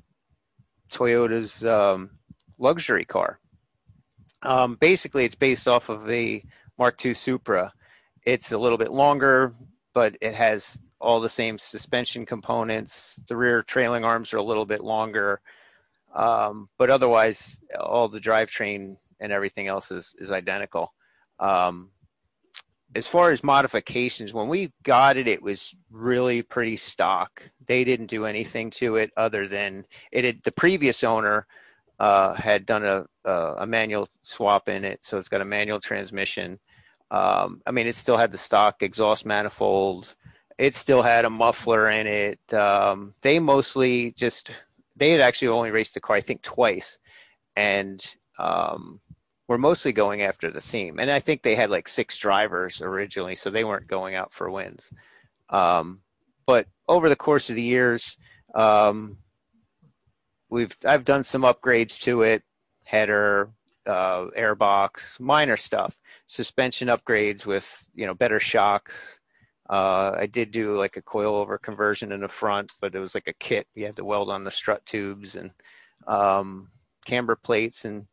Toyota's 0.92 1.64
um, 1.64 2.10
luxury 2.58 3.06
car. 3.06 3.40
Um, 4.42 4.76
basically, 4.80 5.26
it's 5.26 5.36
based 5.36 5.68
off 5.68 5.90
of 5.90 6.08
the 6.08 6.42
Mark 6.80 7.06
II 7.06 7.14
Supra. 7.14 7.72
It's 8.24 8.52
a 8.52 8.58
little 8.58 8.78
bit 8.78 8.92
longer, 8.92 9.54
but 9.94 10.16
it 10.22 10.36
has 10.36 10.80
all 11.00 11.20
the 11.20 11.30
same 11.30 11.58
suspension 11.58 12.26
components. 12.26 13.20
The 13.28 13.36
rear 13.36 13.64
trailing 13.64 14.06
arms 14.06 14.34
are 14.34 14.38
a 14.38 14.44
little 14.44 14.66
bit 14.66 14.84
longer, 14.84 15.42
um, 16.14 16.70
but 16.78 16.90
otherwise, 16.90 17.60
all 17.80 18.08
the 18.08 18.20
drivetrain 18.20 18.98
and 19.20 19.32
everything 19.32 19.68
else 19.68 19.92
is 19.92 20.16
is 20.20 20.32
identical. 20.32 20.94
Um, 21.40 21.90
as 22.94 23.08
far 23.08 23.32
as 23.32 23.44
modifications, 23.44 24.34
when 24.34 24.50
we 24.50 24.72
got 24.84 25.16
it, 25.18 25.28
it 25.28 25.42
was 25.42 25.74
really 25.90 26.42
pretty 26.42 26.76
stock. 26.76 27.42
They 27.66 27.84
didn't 27.84 28.08
do 28.08 28.26
anything 28.26 28.70
to 28.72 28.98
it 28.98 29.12
other 29.16 29.48
than 29.48 29.86
it 30.12 30.26
had 30.26 30.44
the 30.44 30.52
previous 30.52 31.04
owner 31.04 31.48
uh, 32.00 32.34
had 32.34 32.66
done 32.66 32.84
a, 32.84 33.06
a 33.26 33.56
a 33.60 33.66
manual 33.66 34.08
swap 34.24 34.70
in 34.70 34.86
it, 34.86 35.00
so 35.04 35.18
it's 35.18 35.30
got 35.30 35.42
a 35.42 35.46
manual 35.46 35.80
transmission. 35.80 36.60
Um, 37.12 37.62
I 37.68 37.72
mean, 37.72 37.88
it 37.88 37.96
still 37.96 38.18
had 38.18 38.32
the 38.32 38.38
stock 38.38 38.82
exhaust 38.82 39.26
manifold. 39.26 40.16
It 40.58 40.74
still 40.76 41.02
had 41.02 41.26
a 41.26 41.30
muffler 41.30 41.90
in 41.90 42.08
it. 42.08 42.54
Um, 42.54 43.14
they 43.22 43.40
mostly 43.40 44.12
just 44.12 44.52
they 44.96 45.12
had 45.12 45.22
actually 45.22 45.50
only 45.50 45.72
raced 45.72 45.94
the 45.94 46.00
car 46.00 46.16
I 46.16 46.22
think 46.22 46.42
twice, 46.42 47.00
and 47.56 48.04
um, 48.40 49.02
were 49.48 49.58
mostly 49.58 49.92
going 49.92 50.22
after 50.22 50.50
the 50.50 50.62
theme. 50.62 51.00
And 51.00 51.12
I 51.12 51.20
think 51.20 51.42
they 51.42 51.56
had 51.56 51.70
like 51.70 51.90
six 51.90 52.18
drivers 52.18 52.82
originally, 52.82 53.36
so 53.36 53.50
they 53.50 53.66
weren't 53.66 53.88
going 53.88 54.16
out 54.16 54.32
for 54.32 54.50
wins. 54.50 54.90
Um, 55.50 56.00
but 56.46 56.68
over 56.88 57.10
the 57.10 57.16
course 57.18 57.50
of 57.50 57.58
the 57.58 57.62
years, 57.62 58.18
um, 58.56 59.18
we've 60.50 60.76
I've 60.86 61.04
done 61.04 61.26
some 61.26 61.42
upgrades 61.42 62.00
to 62.04 62.22
it, 62.22 62.44
header, 62.86 63.50
uh, 63.86 64.28
airbox, 64.38 65.20
minor 65.20 65.58
stuff, 65.58 65.98
suspension 66.32 66.88
upgrades 66.88 67.46
with 67.46 67.86
you 67.94 68.06
know 68.06 68.14
better 68.14 68.40
shocks. 68.40 69.20
Uh, 69.70 70.16
I 70.18 70.26
did 70.26 70.52
do 70.52 70.78
like 70.78 70.98
a 70.98 71.02
coilover 71.02 71.62
conversion 71.62 72.12
in 72.12 72.22
the 72.22 72.28
front, 72.28 72.72
but 72.80 72.96
it 72.96 73.00
was 73.00 73.14
like 73.14 73.28
a 73.28 73.34
kit. 73.34 73.68
You 73.74 73.86
had 73.86 73.98
to 73.98 74.06
weld 74.06 74.30
on 74.30 74.44
the 74.44 74.52
strut 74.52 74.86
tubes 74.86 75.36
and 75.36 75.52
um, 76.08 76.70
camber 77.06 77.36
plates 77.36 77.86
and 77.86 78.08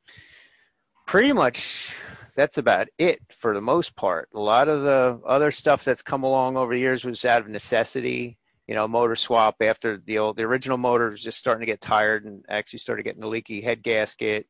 pretty 1.06 1.32
much 1.32 1.94
that's 2.34 2.58
about 2.58 2.88
it 2.98 3.20
for 3.38 3.54
the 3.54 3.60
most 3.60 3.96
part. 3.96 4.28
A 4.34 4.40
lot 4.40 4.68
of 4.68 4.82
the 4.82 5.20
other 5.26 5.50
stuff 5.50 5.84
that's 5.84 6.02
come 6.02 6.22
along 6.22 6.56
over 6.56 6.74
the 6.74 6.80
years 6.80 7.04
was 7.04 7.24
out 7.24 7.42
of 7.42 7.48
necessity. 7.48 8.36
You 8.66 8.74
know, 8.74 8.86
motor 8.86 9.16
swap 9.16 9.56
after 9.60 9.96
the 9.96 10.18
old, 10.18 10.36
the 10.36 10.42
original 10.42 10.76
motor 10.76 11.10
was 11.10 11.22
just 11.22 11.38
starting 11.38 11.60
to 11.60 11.72
get 11.72 11.80
tired 11.80 12.24
and 12.24 12.44
actually 12.48 12.80
started 12.80 13.04
getting 13.04 13.20
the 13.20 13.28
leaky 13.28 13.60
head 13.60 13.82
gasket. 13.82 14.46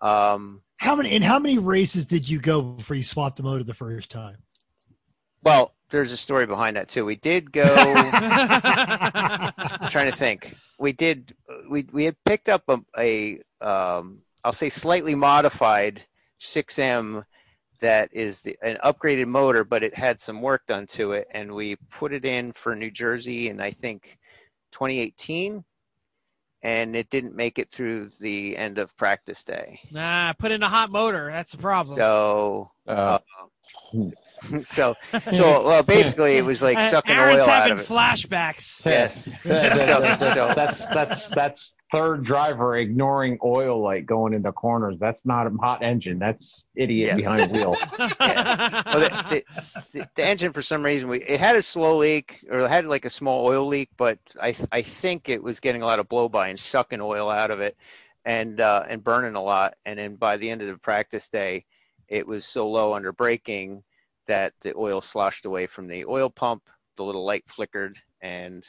Um, 0.00 0.60
How 0.82 0.96
many 0.96 1.12
and 1.12 1.22
how 1.22 1.38
many 1.38 1.58
races 1.58 2.06
did 2.06 2.28
you 2.28 2.40
go 2.40 2.60
before 2.60 2.96
you 2.96 3.04
swapped 3.04 3.36
the 3.36 3.44
motor 3.44 3.62
the 3.62 3.72
first 3.72 4.10
time? 4.10 4.38
well, 5.44 5.74
there's 5.90 6.10
a 6.10 6.16
story 6.16 6.44
behind 6.46 6.76
that 6.76 6.88
too. 6.88 7.04
We 7.04 7.14
did 7.14 7.52
go. 7.52 7.62
I'm 7.64 9.52
trying 9.90 10.10
to 10.10 10.16
think. 10.16 10.56
We 10.80 10.92
did. 10.92 11.36
We 11.70 11.86
we 11.92 12.04
had 12.04 12.16
picked 12.24 12.48
up 12.48 12.64
a, 12.68 12.80
a 12.98 13.38
um, 13.64 14.22
I'll 14.42 14.52
say 14.52 14.68
slightly 14.70 15.14
modified 15.14 16.02
6M 16.40 17.24
that 17.78 18.08
is 18.12 18.42
the, 18.42 18.58
an 18.62 18.78
upgraded 18.84 19.28
motor, 19.28 19.62
but 19.62 19.84
it 19.84 19.94
had 19.94 20.18
some 20.18 20.42
work 20.42 20.66
done 20.66 20.88
to 20.88 21.12
it, 21.12 21.28
and 21.30 21.54
we 21.54 21.76
put 21.90 22.12
it 22.12 22.24
in 22.24 22.52
for 22.52 22.74
New 22.74 22.90
Jersey 22.90 23.50
in 23.50 23.60
I 23.60 23.70
think 23.70 24.18
2018, 24.72 25.62
and 26.62 26.94
it 26.94 27.10
didn't 27.10 27.34
make 27.34 27.58
it 27.58 27.70
through 27.70 28.10
the 28.20 28.56
end 28.56 28.78
of 28.78 28.96
practice 28.96 29.42
day. 29.42 29.80
Nah, 29.90 30.32
put 30.34 30.52
in 30.52 30.62
a 30.62 30.68
hot 30.68 30.90
motor. 30.90 31.30
That's 31.30 31.52
the 31.52 31.58
problem. 31.58 31.98
So. 31.98 32.70
Uh, 32.86 33.18
so, 34.64 34.94
so 35.34 35.64
well, 35.64 35.82
basically, 35.82 36.36
it 36.36 36.44
was 36.44 36.62
like 36.62 36.78
sucking 36.90 37.12
Aaron's 37.14 37.42
oil 37.42 37.48
out 37.50 37.70
of 37.70 37.80
it. 37.80 37.86
flashbacks. 37.86 38.84
Yes. 38.86 39.24
that- 39.44 39.76
that- 39.76 40.20
that- 40.20 40.56
that's 40.56 40.86
that's 40.86 41.28
that's 41.28 41.76
third 41.92 42.24
driver 42.24 42.76
ignoring 42.76 43.38
oil 43.44 43.82
light 43.82 44.06
going 44.06 44.32
into 44.32 44.50
corners. 44.52 44.96
That's 44.98 45.20
not 45.24 45.46
a 45.46 45.50
hot 45.50 45.82
engine. 45.82 46.18
That's 46.18 46.64
idiot 46.74 47.08
Yes. 47.08 47.16
behind 47.16 47.52
wheel. 47.52 47.76
Well, 47.98 48.08
the, 49.00 49.24
the, 49.30 49.44
the, 49.92 50.08
the 50.14 50.24
engine, 50.24 50.52
for 50.52 50.62
some 50.62 50.82
reason, 50.84 51.08
we 51.08 51.20
it 51.22 51.38
had 51.40 51.56
a 51.56 51.62
slow 51.62 51.98
leak 51.98 52.44
or 52.50 52.60
it 52.60 52.68
had 52.68 52.86
like 52.86 53.04
a 53.04 53.10
small 53.10 53.44
oil 53.46 53.66
leak, 53.66 53.90
but 53.96 54.18
I 54.40 54.54
I 54.70 54.82
think 54.82 55.28
it 55.28 55.42
was 55.42 55.60
getting 55.60 55.82
a 55.82 55.86
lot 55.86 55.98
of 55.98 56.08
blow 56.08 56.28
by 56.28 56.48
and 56.48 56.58
sucking 56.58 57.00
oil 57.00 57.30
out 57.30 57.50
of 57.50 57.60
it, 57.60 57.76
and 58.24 58.60
uh, 58.60 58.84
and 58.88 59.02
burning 59.04 59.34
a 59.34 59.42
lot. 59.42 59.74
And 59.84 59.98
then 59.98 60.16
by 60.16 60.36
the 60.38 60.50
end 60.50 60.62
of 60.62 60.68
the 60.68 60.78
practice 60.78 61.28
day, 61.28 61.64
it 62.08 62.26
was 62.26 62.44
so 62.46 62.68
low 62.68 62.94
under 62.94 63.12
braking 63.12 63.82
that 64.26 64.52
the 64.60 64.74
oil 64.76 65.00
sloshed 65.00 65.44
away 65.44 65.66
from 65.66 65.88
the 65.88 66.04
oil 66.04 66.30
pump. 66.30 66.62
The 66.96 67.04
little 67.04 67.24
light 67.24 67.44
flickered, 67.46 67.98
and 68.20 68.64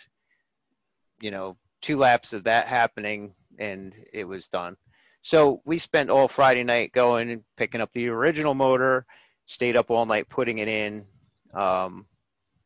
you 1.21 1.31
know, 1.31 1.57
two 1.81 1.97
laps 1.97 2.33
of 2.33 2.45
that 2.45 2.67
happening, 2.67 3.33
and 3.59 3.93
it 4.13 4.25
was 4.25 4.47
done. 4.47 4.77
So 5.21 5.61
we 5.65 5.77
spent 5.77 6.09
all 6.09 6.27
Friday 6.27 6.63
night 6.63 6.91
going 6.91 7.31
and 7.31 7.43
picking 7.57 7.81
up 7.81 7.91
the 7.93 8.07
original 8.07 8.53
motor, 8.53 9.05
stayed 9.45 9.75
up 9.75 9.89
all 9.89 10.05
night 10.05 10.29
putting 10.29 10.57
it 10.57 10.67
in. 10.67 11.05
Um, 11.53 12.05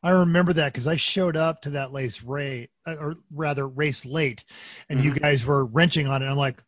I 0.02 0.10
remember 0.10 0.52
that 0.54 0.72
because 0.72 0.86
I 0.86 0.96
showed 0.96 1.36
up 1.36 1.62
to 1.62 1.70
that 1.70 1.92
race 1.92 2.22
rate, 2.22 2.70
or 2.86 3.16
rather 3.32 3.66
race 3.66 4.06
late, 4.06 4.44
and 4.88 5.02
you 5.02 5.12
guys 5.14 5.44
were 5.44 5.64
wrenching 5.64 6.06
on 6.06 6.22
it. 6.22 6.26
I'm 6.26 6.36
like, 6.36 6.62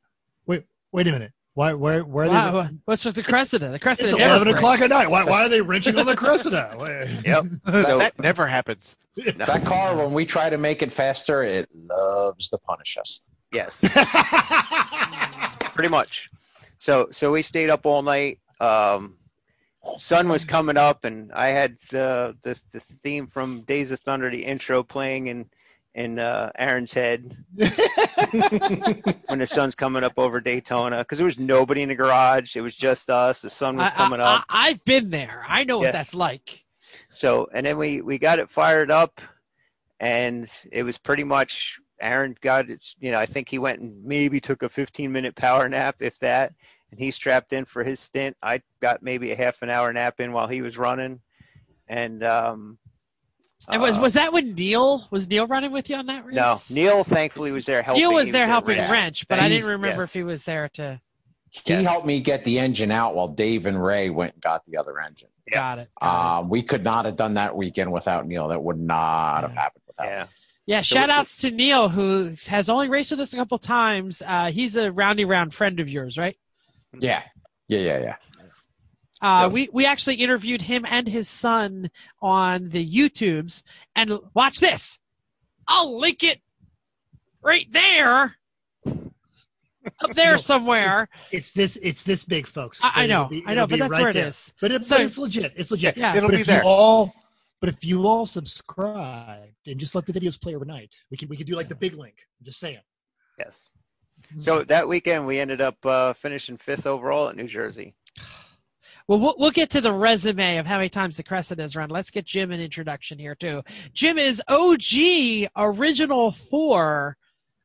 wait, 0.47 0.65
wait 0.93 1.07
a 1.07 1.13
minute. 1.13 1.33
Why, 1.55 1.73
where, 1.75 2.05
where 2.05 2.27
are 2.27 2.29
Wow, 2.29 2.63
they? 2.63 2.69
what's 2.85 3.05
with 3.05 3.17
the 3.17 3.23
Cressida? 3.23 3.71
The 3.71 3.79
Cressida 3.79 4.11
It's 4.11 4.19
never 4.19 4.37
11 4.37 4.55
o'clock 4.55 4.81
at 4.81 4.91
night. 4.91 5.11
Why, 5.11 5.25
why 5.25 5.45
are 5.45 5.49
they 5.49 5.61
wrenching 5.61 5.99
on 5.99 6.07
the 6.07 6.17
Cressida? 6.17 6.77
yep. 7.25 7.45
So 7.85 7.99
that 7.99 8.19
never 8.19 8.47
happens. 8.47 8.97
That 9.37 9.65
car, 9.65 9.97
when 9.97 10.13
we 10.13 10.25
try 10.25 10.49
to 10.49 10.57
make 10.59 10.81
it 10.81 10.93
faster, 10.93 11.43
it 11.43 11.69
loves 11.75 12.49
to 12.51 12.59
punish 12.59 12.97
us. 12.99 13.21
yes, 13.53 13.81
pretty 15.75 15.89
much. 15.91 16.31
So 16.79 17.09
so 17.11 17.33
we 17.33 17.43
stayed 17.43 17.69
up 17.69 17.85
all 17.85 18.03
night. 18.03 18.39
Um, 18.61 19.17
sun 19.99 20.29
was 20.29 20.45
coming 20.45 20.77
up, 20.77 21.05
and 21.05 21.33
I 21.33 21.49
had 21.49 21.79
the 21.91 22.37
the, 22.43 22.59
the 22.71 22.81
theme 22.81 23.27
from 23.27 23.63
Days 23.63 23.91
of 23.91 24.01
Thunder, 24.01 24.31
the 24.31 24.45
intro 24.45 24.83
playing 24.83 25.27
in 25.27 25.51
in 25.95 26.19
uh, 26.19 26.51
Aaron's 26.57 26.93
head 26.93 27.37
when 27.55 27.69
the 29.39 29.47
sun's 29.47 29.75
coming 29.75 30.05
up 30.05 30.13
over 30.17 30.41
Daytona 30.41 30.99
because 30.99 31.19
there 31.19 31.25
was 31.25 31.39
nobody 31.39 31.83
in 31.83 31.89
the 31.89 31.95
garage. 31.95 32.57
It 32.57 32.61
was 32.61 32.77
just 32.77 33.11
us. 33.11 33.41
The 33.41 33.51
sun 33.51 33.77
was 33.77 33.87
I, 33.87 33.91
coming 33.91 34.21
up. 34.21 34.45
I, 34.49 34.69
have 34.69 34.85
been 34.85 35.11
there. 35.11 35.45
I 35.49 35.65
know 35.65 35.79
what 35.79 35.93
that's 35.93 36.15
like. 36.15 36.65
So 37.13 37.49
and 37.53 37.67
then 37.67 37.77
we 37.77 38.01
we 38.03 38.19
got 38.19 38.39
it 38.39 38.51
fired 38.51 38.91
up, 38.91 39.21
and 39.99 40.51
it 40.71 40.85
was 40.85 40.97
pretty 40.97 41.25
much 41.25 41.81
Aaron 42.01 42.37
got 42.41 42.71
it. 42.71 42.95
You 43.01 43.11
know, 43.11 43.19
I 43.19 43.27
think 43.27 43.49
he 43.49 43.59
went 43.59 43.81
and 43.81 44.05
maybe 44.05 44.41
took 44.41 44.63
a 44.63 44.69
15 44.69 45.11
minute 45.11 45.35
power 45.35 45.69
nap, 45.69 45.97
if 46.01 46.19
that, 46.21 46.53
and 46.91 47.01
he 47.01 47.11
strapped 47.11 47.53
in 47.53 47.65
for 47.65 47.83
his 47.83 47.99
stint. 47.99 48.37
I 48.43 48.63
got 48.81 49.03
maybe 49.03 49.33
a 49.33 49.37
half 49.37 49.63
an 49.63 49.71
hour 49.71 49.93
nap 49.93 50.21
in 50.21 50.33
while 50.33 50.47
he 50.47 50.63
was 50.63 50.79
running, 50.79 51.21
and 51.89 52.23
um. 52.23 52.79
And 53.69 53.81
was 53.83 53.97
uh, 53.97 54.01
was 54.01 54.15
that 54.15 54.33
when 54.33 54.55
Neil 54.55 55.07
was 55.11 55.29
Neil 55.29 55.47
running 55.47 55.71
with 55.73 55.91
you 55.91 55.97
on 55.97 56.07
that 56.07 56.25
race? 56.25 56.35
no 56.35 56.57
Neil 56.71 57.05
thankfully 57.05 57.53
was 57.53 57.65
there 57.65 57.83
helping. 57.83 58.03
Neil 58.03 58.15
was 58.15 58.27
He 58.27 58.33
there 58.33 58.45
at 58.45 58.49
helping 58.49 58.79
wrench. 58.79 58.91
wrench, 58.91 59.29
but 59.29 59.39
I 59.39 59.49
didn't 59.49 59.67
remember 59.67 60.01
Yes. 60.03 60.09
if 60.11 60.13
he 60.15 60.23
was 60.23 60.45
there 60.45 60.69
to. 60.71 61.01
He 61.51 61.63
Yes. 61.67 61.85
helped 61.87 62.07
me 62.07 62.21
get 62.21 62.45
the 62.45 62.59
engine 62.59 62.91
out 62.91 63.15
while 63.15 63.29
Dave 63.29 63.67
and 63.67 63.83
Ray 63.83 64.09
went 64.09 64.35
and 64.35 64.43
got 64.43 64.65
the 64.67 64.77
other 64.77 65.01
engine. 65.01 65.29
Yeah. 65.49 65.59
Got 65.59 65.79
it. 65.81 65.91
got 66.01 66.39
it. 66.39 66.39
Um, 66.45 66.49
we 66.49 66.63
could 66.63 66.85
not 66.85 67.05
have 67.05 67.17
done 67.17 67.35
that 67.35 67.55
weekend 67.57 67.91
without 67.93 68.27
Neil. 68.27 68.49
That 68.49 68.63
would 68.63 68.79
not 68.79 69.43
have 69.43 69.53
happened 69.53 69.83
without 69.87 70.07
him. 70.07 70.11
Yeah. 70.13 70.27
Yeah, 70.67 70.83
So 70.83 70.95
shout 70.95 71.11
outs 71.11 71.37
to 71.39 71.51
Neil, 71.51 71.89
who 71.89 72.37
has 72.47 72.69
only 72.69 72.89
raced 72.89 73.11
with 73.11 73.19
us 73.21 73.33
a 73.33 73.37
couple 73.37 73.59
times. 73.59 74.23
Uh, 74.25 74.53
he's 74.53 74.77
a 74.77 74.93
roundy 74.93 75.25
round 75.25 75.53
friend 75.53 75.81
of 75.81 75.89
yours, 75.89 76.17
right? 76.17 76.37
Yeah. 76.97 77.23
Yeah, 77.67 77.79
yeah, 77.81 77.99
yeah. 77.99 78.17
Uh, 79.23 79.45
So- 79.45 79.49
we 79.51 79.69
we 79.73 79.87
actually 79.87 80.17
interviewed 80.17 80.63
him 80.63 80.85
and 80.89 81.07
his 81.09 81.29
son 81.29 81.91
on 82.23 82.71
the 82.71 82.85
YouTubes, 82.89 83.63
and 83.95 84.19
watch 84.35 84.61
this. 84.61 84.99
I'll 85.69 85.99
link 85.99 86.23
it 86.23 86.41
right 87.43 87.67
there, 87.71 88.37
up 88.87 90.11
there 90.15 90.39
somewhere. 90.39 91.09
It's 91.31 91.53
this. 91.53 91.77
It's 91.83 92.03
this 92.03 92.25
big, 92.25 92.47
folks. 92.47 92.81
I, 92.83 93.03
I 93.05 93.07
know, 93.07 93.27
be- 93.27 93.45
I 93.47 93.55
know, 93.55 93.67
but 93.67 93.79
that's 93.79 93.91
right 93.93 94.01
where 94.01 94.11
it 94.11 94.15
there. 94.15 94.27
is. 94.29 94.53
But, 94.61 94.73
it, 94.73 94.85
So- 94.85 94.97
but 94.97 95.07
it's 95.07 95.19
legit. 95.19 95.53
It's 95.57 95.71
legit. 95.71 95.97
Yeah, 95.97 96.17
It'll 96.17 96.29
but 96.29 96.37
be 96.37 96.41
if 96.41 96.47
there. 96.47 96.63
you 96.63 96.69
all, 96.69 97.15
but 97.61 97.69
if 97.69 97.85
you 97.85 98.07
all 98.07 98.27
subscribe 98.27 99.51
and 99.67 99.79
just 99.79 99.95
let 99.95 100.07
the 100.07 100.13
videos 100.13 100.41
play 100.41 100.55
overnight, 100.55 100.95
we 101.11 101.17
can 101.17 101.29
we 101.29 101.37
can 101.37 101.47
do 101.47 101.57
like 101.57 101.69
the 101.69 101.75
big 101.77 101.95
link. 101.95 102.27
I'm 102.41 102.47
just 102.47 102.59
saying. 102.59 102.81
Yes. 103.39 103.69
So 104.39 104.65
that 104.65 104.87
weekend 104.89 105.27
we 105.27 105.39
ended 105.41 105.61
up 105.61 105.77
uh, 105.85 106.13
finishing 106.15 106.57
fifth 106.57 106.87
overall 106.87 107.29
at 107.29 107.37
New 107.37 107.47
Jersey. 107.49 107.95
Well, 109.11 109.19
well, 109.19 109.35
we'll 109.39 109.51
get 109.51 109.71
to 109.71 109.81
the 109.81 109.93
resume 109.93 110.59
of 110.59 110.67
how 110.67 110.77
many 110.77 110.89
times 110.89 111.17
the 111.17 111.25
Cressida 111.25 111.63
has 111.63 111.75
run. 111.75 111.91
Let's 111.91 112.13
get 112.13 112.25
Jim 112.25 112.53
an 112.53 112.61
introduction 112.61 113.19
here 113.19 113.35
too. 113.35 113.65
Jim 113.93 114.19
is 114.19 114.41
OG 114.47 115.51
original 115.57 116.31
four 116.31 117.17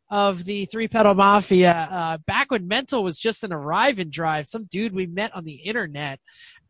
of 0.10 0.44
the 0.46 0.66
Three 0.66 0.88
Pedal 0.88 1.14
Mafia. 1.14 1.88
Uh, 1.92 2.18
back 2.26 2.50
when 2.50 2.68
Mental 2.68 3.04
was 3.04 3.20
just 3.20 3.44
an 3.44 3.54
arrive 3.54 4.00
and 4.00 4.12
drive, 4.12 4.48
some 4.48 4.64
dude 4.72 4.96
we 4.96 5.06
met 5.06 5.36
on 5.36 5.46
the 5.46 5.54
internet. 5.54 6.20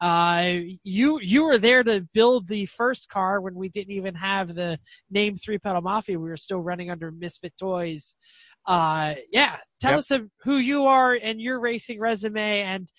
Uh, 0.01 0.55
you 0.83 1.21
you 1.21 1.45
were 1.45 1.57
there 1.57 1.85
to 1.85 2.05
build 2.13 2.49
the 2.49 2.65
first 2.65 3.07
car 3.07 3.39
when 3.39 3.55
we 3.55 3.69
didn't 3.69 3.93
even 3.93 4.13
have 4.13 4.55
the 4.55 4.77
name 5.09 5.37
Three 5.37 5.57
Pedal 5.57 5.83
Mafia. 5.83 6.19
We 6.19 6.27
were 6.29 6.35
still 6.35 6.59
running 6.59 6.91
under 6.91 7.13
Misfit 7.13 7.53
Toys. 7.57 8.17
Uh, 8.65 9.15
yeah, 9.31 9.55
tell 9.79 9.91
Yep. 9.91 9.99
us 9.99 10.11
who 10.43 10.57
you 10.57 10.85
are 10.87 11.13
and 11.13 11.39
your 11.39 11.61
racing 11.61 11.97
resume 11.97 12.59
and. 12.59 12.91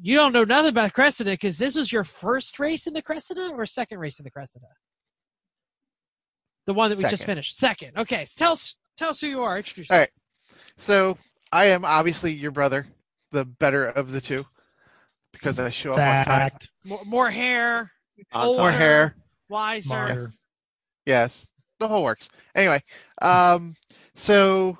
You 0.00 0.16
don't 0.16 0.32
know 0.32 0.44
nothing 0.44 0.70
about 0.70 0.92
Cressida 0.92 1.30
because 1.32 1.56
this 1.58 1.74
was 1.74 1.90
your 1.90 2.04
first 2.04 2.58
race 2.58 2.86
in 2.86 2.92
the 2.92 3.02
Cressida 3.02 3.50
or 3.52 3.64
second 3.66 3.98
race 3.98 4.18
in 4.18 4.24
the 4.24 4.30
Cressida? 4.30 4.66
The 6.66 6.74
one 6.74 6.90
that 6.90 6.98
we 6.98 7.04
just 7.04 7.24
finished. 7.24 7.56
Second. 7.56 7.92
Okay. 7.96 8.24
So 8.26 8.34
tell 8.36 8.52
us 8.52 8.76
tell 8.96 9.10
us 9.10 9.20
who 9.20 9.28
you 9.28 9.42
are. 9.42 9.56
Introduce 9.56 9.90
All 9.90 9.96
yourself. 9.98 10.10
right. 10.48 10.62
So 10.82 11.16
I 11.52 11.66
am 11.66 11.84
obviously 11.84 12.32
your 12.32 12.50
brother, 12.50 12.86
the 13.32 13.44
better 13.44 13.86
of 13.86 14.10
the 14.12 14.20
two, 14.20 14.44
because 15.32 15.58
I 15.58 15.70
show 15.70 15.92
up 15.92 15.98
on 15.98 16.02
time. 16.02 16.24
Fact. 16.24 16.70
More, 16.84 17.04
more 17.06 17.30
hair, 17.30 17.90
On 18.32 18.46
older, 18.46 18.58
More 18.62 18.70
hair. 18.72 19.16
wiser. 19.48 19.86
Smarter. 19.88 20.30
Yes, 21.06 21.48
the 21.78 21.86
whole 21.88 22.02
works. 22.02 22.28
Anyway, 22.56 22.82
um, 23.22 23.74
so 24.16 24.76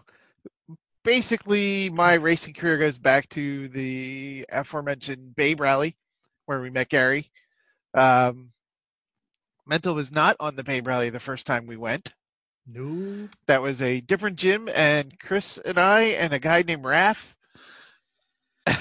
basically, 1.07 1.89
my 1.89 2.15
racing 2.15 2.53
career 2.53 2.77
goes 2.77 2.99
back 2.99 3.29
to 3.31 3.69
the 3.69 4.45
aforementioned 4.51 5.35
Babe 5.37 5.61
Rally, 5.61 5.97
where 6.45 6.61
we 6.61 6.69
met 6.69 6.89
Gary. 6.91 7.31
Um, 7.95 8.51
Mental 9.67 9.95
was 9.95 10.13
not 10.13 10.37
on 10.41 10.57
the 10.57 10.65
Babe 10.65 10.87
Rally 10.87 11.09
the 11.11 11.21
first 11.21 11.47
time 11.47 11.67
we 11.67 11.77
went. 11.77 12.13
No. 12.67 13.29
That 13.47 13.63
was 13.63 13.81
a 13.81 14.01
different 14.01 14.37
gym, 14.37 14.69
and 14.75 15.19
Chris 15.19 15.57
and 15.59 15.79
I 15.79 16.03
and 16.03 16.33
a 16.35 16.39
guy 16.41 16.63
named 16.63 16.85
Raph. 16.85 17.17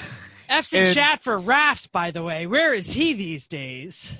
F's 0.48 0.72
in 0.72 0.86
And- 0.86 0.94
chat 0.94 1.22
for 1.22 1.38
Rafts, 1.38 1.86
by 1.86 2.10
the 2.10 2.22
way. 2.24 2.46
Where 2.46 2.74
is 2.74 2.90
he 2.90 3.12
these 3.14 3.46
days? 3.46 4.12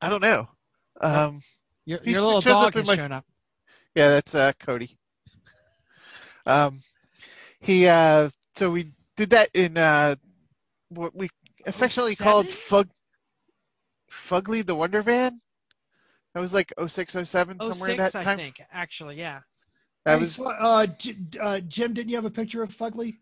I 0.00 0.08
don't 0.08 0.20
know. 0.22 0.48
Um, 1.00 1.42
Your, 1.84 2.00
your 2.04 2.20
little 2.20 2.40
shows 2.40 2.52
up 2.52 2.62
dog 2.64 2.74
in 2.76 2.80
has 2.80 2.86
my- 2.88 2.96
shown 2.96 3.12
up. 3.12 3.24
Yeah, 3.94 4.08
that's 4.08 4.34
uh, 4.34 4.52
Cody. 4.60 4.96
Um, 6.46 6.80
he 7.62 7.86
uh, 7.88 8.28
so 8.54 8.70
we 8.70 8.92
did 9.16 9.30
that 9.30 9.48
in 9.54 9.78
uh, 9.78 10.16
what 10.90 11.14
we 11.16 11.30
affectionately 11.66 12.14
called 12.16 12.46
07? 12.46 12.56
Fug, 12.68 12.88
Fugly 14.10 14.64
the 14.64 14.74
Wonder 14.74 15.02
Van. 15.02 15.40
That 16.34 16.40
was 16.40 16.52
like 16.52 16.72
06, 16.86 17.12
07, 17.24 17.56
Oh 17.60 17.70
somewhere 17.70 17.90
in 17.90 17.96
six, 17.98 18.12
that 18.12 18.18
I 18.20 18.24
time. 18.24 18.38
think. 18.38 18.60
Actually, 18.72 19.16
yeah. 19.18 19.40
That 20.04 20.18
was 20.20 20.34
so, 20.36 20.48
uh, 20.50 20.86
J- 20.86 21.16
uh, 21.40 21.60
Jim, 21.60 21.94
didn't 21.94 22.08
you 22.10 22.16
have 22.16 22.24
a 22.24 22.30
picture 22.30 22.62
of 22.62 22.70
Fugly? 22.76 23.18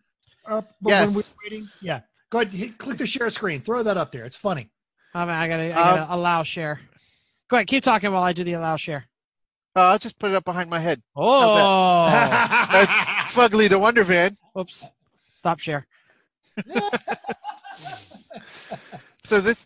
Uh, 0.47 0.63
Yes. 0.87 1.07
When 1.07 1.15
we 1.15 1.17
were 1.23 1.25
waiting? 1.45 1.69
Yeah. 1.81 2.01
Go 2.31 2.41
ahead. 2.41 2.55
Hit, 2.55 2.79
click 2.79 2.97
the 2.99 3.07
share 3.07 3.29
screen. 3.31 3.61
Throw 3.61 3.83
that 3.83 3.97
up 3.97 4.13
there. 4.13 4.25
It's 4.25 4.37
funny. 4.37 4.71
I, 5.13 5.25
mean, 5.25 5.35
I 5.35 5.49
gotta, 5.49 5.63
I 5.65 5.69
Um, 5.91 5.97
gotta 5.99 6.15
allow 6.15 6.43
share. 6.45 6.81
Go 7.49 7.57
ahead, 7.57 7.67
keep 7.67 7.83
talking 7.83 8.13
while 8.13 8.23
I 8.23 8.33
do 8.33 8.45
the 8.45 8.53
allow 8.55 8.77
share. 8.77 9.05
uh, 9.77 9.81
I'll 9.81 9.99
just 9.99 10.19
put 10.19 10.31
it 10.31 10.37
up 10.37 10.45
behind 10.45 10.71
my 10.71 10.79
head. 10.79 11.03
Oh, 11.17 11.57
That's 12.73 12.91
Fugly 13.31 13.69
the 13.69 13.79
Wonder 13.79 14.05
Van. 14.05 14.37
oops! 14.59 14.89
Stop 15.33 15.59
share. 15.61 15.87
So 19.25 19.41
this 19.41 19.65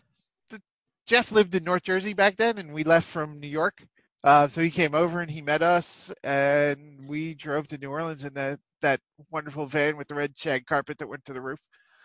th- 0.51 0.61
Jeff 1.07 1.31
lived 1.31 1.55
in 1.55 1.63
North 1.63 1.81
Jersey 1.81 2.13
back 2.13 2.35
then, 2.37 2.59
and 2.59 2.71
we 2.71 2.83
left 2.83 3.07
from 3.07 3.39
New 3.39 3.47
York. 3.47 3.81
Uh, 4.23 4.47
so 4.47 4.61
he 4.61 4.69
came 4.69 4.93
over 4.93 5.21
and 5.21 5.31
he 5.31 5.41
met 5.41 5.63
us, 5.63 6.11
and 6.23 7.07
we 7.07 7.33
drove 7.33 7.67
to 7.69 7.77
New 7.79 7.89
Orleans 7.89 8.23
in 8.23 8.33
that 8.35 8.59
that 8.81 8.99
wonderful 9.31 9.65
van 9.65 9.97
with 9.97 10.07
the 10.07 10.13
red 10.13 10.33
shag 10.37 10.67
carpet 10.67 10.99
that 10.99 11.07
went 11.07 11.25
to 11.25 11.33
the 11.33 11.41
roof. 11.41 11.57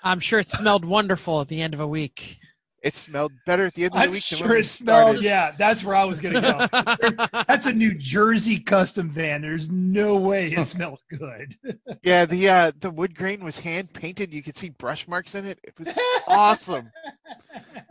I'm 0.03 0.21
sure 0.21 0.39
it 0.39 0.49
smelled 0.49 0.87
wonderful 0.87 1.43
at 1.43 1.49
the 1.49 1.61
end 1.61 1.75
of 1.75 1.81
a 1.81 1.87
week. 1.87 2.39
It 2.83 2.97
smelled 2.97 3.33
better 3.45 3.67
at 3.67 3.75
the 3.75 3.85
end 3.85 3.93
of 3.93 3.99
the 3.99 4.05
I'm 4.05 4.11
week 4.11 4.23
sure 4.23 4.57
it 4.57 4.67
smelled. 4.67 5.17
started. 5.17 5.23
Yeah, 5.23 5.53
that's 5.59 5.85
where 5.85 5.95
I 5.95 6.05
was 6.05 6.19
going 6.19 6.35
to 6.35 6.41
go. 6.41 7.43
That's 7.47 7.67
a 7.67 7.73
New 7.75 7.95
Jersey 7.95 8.59
custom 8.59 9.11
van. 9.11 9.43
There's 9.43 9.71
no 9.71 10.19
way 10.19 10.53
it 10.53 10.65
smelled 10.67 11.01
good. 11.11 11.57
Yeah, 12.03 12.25
the 12.25 12.49
uh, 12.49 12.73
the 12.81 12.91
wood 12.91 13.15
grain 13.15 13.45
was 13.45 13.59
hand 13.59 13.93
painted. 13.93 14.33
You 14.33 14.43
could 14.43 14.57
see 14.57 14.71
brush 14.71 15.07
marks 15.07 15.35
in 15.35 15.45
it. 15.45 15.59
It 15.63 15.75
was 15.79 15.97
awesome. 16.27 16.91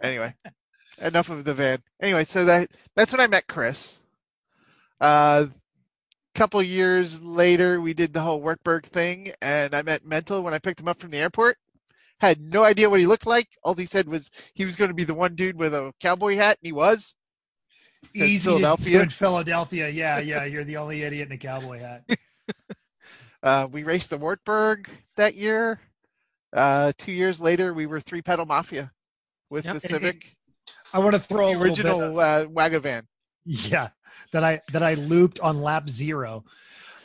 Anyway, 0.01 0.33
enough 1.01 1.29
of 1.29 1.43
the 1.43 1.53
van. 1.53 1.79
Anyway, 2.01 2.23
so 2.23 2.45
that 2.45 2.69
that's 2.95 3.11
when 3.11 3.19
I 3.19 3.27
met 3.27 3.47
Chris. 3.47 3.97
Uh, 5.01 5.47
couple 6.35 6.63
years 6.63 7.21
later, 7.21 7.81
we 7.81 7.93
did 7.93 8.13
the 8.13 8.21
whole 8.21 8.41
Wartburg 8.41 8.85
thing, 8.85 9.33
and 9.41 9.75
I 9.75 9.81
met 9.81 10.05
Mental 10.05 10.41
when 10.41 10.53
I 10.53 10.59
picked 10.59 10.79
him 10.79 10.87
up 10.87 10.99
from 11.01 11.11
the 11.11 11.17
airport. 11.17 11.57
Had 12.19 12.41
no 12.41 12.63
idea 12.63 12.89
what 12.89 12.99
he 12.99 13.05
looked 13.05 13.25
like. 13.25 13.47
All 13.63 13.73
he 13.75 13.85
said 13.85 14.07
was 14.07 14.29
he 14.53 14.65
was 14.65 14.75
going 14.75 14.89
to 14.89 14.93
be 14.95 15.03
the 15.05 15.13
one 15.13 15.35
dude 15.35 15.55
with 15.57 15.73
a 15.73 15.93
cowboy 16.01 16.35
hat, 16.35 16.57
and 16.61 16.67
he 16.67 16.71
was. 16.73 17.15
Easy 18.13 18.37
to 18.37 18.43
Philadelphia. 18.57 18.99
good 18.99 19.13
Philadelphia. 19.13 19.89
Yeah, 19.89 20.19
yeah. 20.19 20.43
You're 20.45 20.63
the 20.63 20.77
only 20.77 21.03
idiot 21.03 21.27
in 21.27 21.33
a 21.33 21.37
cowboy 21.37 21.79
hat. 21.79 22.03
Uh, 23.41 23.65
we 23.71 23.83
raced 23.83 24.09
the 24.09 24.17
Wartburg 24.17 24.89
that 25.15 25.33
year. 25.33 25.79
Uh, 26.51 26.91
two 26.97 27.13
years 27.13 27.39
later, 27.39 27.73
we 27.73 27.85
were 27.85 28.01
three 28.01 28.21
pedal 28.21 28.45
mafia 28.45 28.91
with 29.49 29.63
Yep. 29.63 29.81
the 29.81 29.87
Civic, 29.87 30.35
I 30.91 30.99
want 30.99 31.13
to 31.13 31.21
throw 31.21 31.47
the 31.47 31.55
a 31.55 31.57
little 31.57 31.63
bit 31.63 31.85
original 31.85 32.01
of- 32.01 32.17
uh, 32.17 32.49
Wagovan. 32.49 33.03
Yeah, 33.45 33.89
that 34.33 34.43
I 34.43 34.59
that 34.73 34.83
I 34.83 34.95
looped 34.95 35.39
on 35.39 35.61
lap 35.61 35.89
zero. 35.89 36.43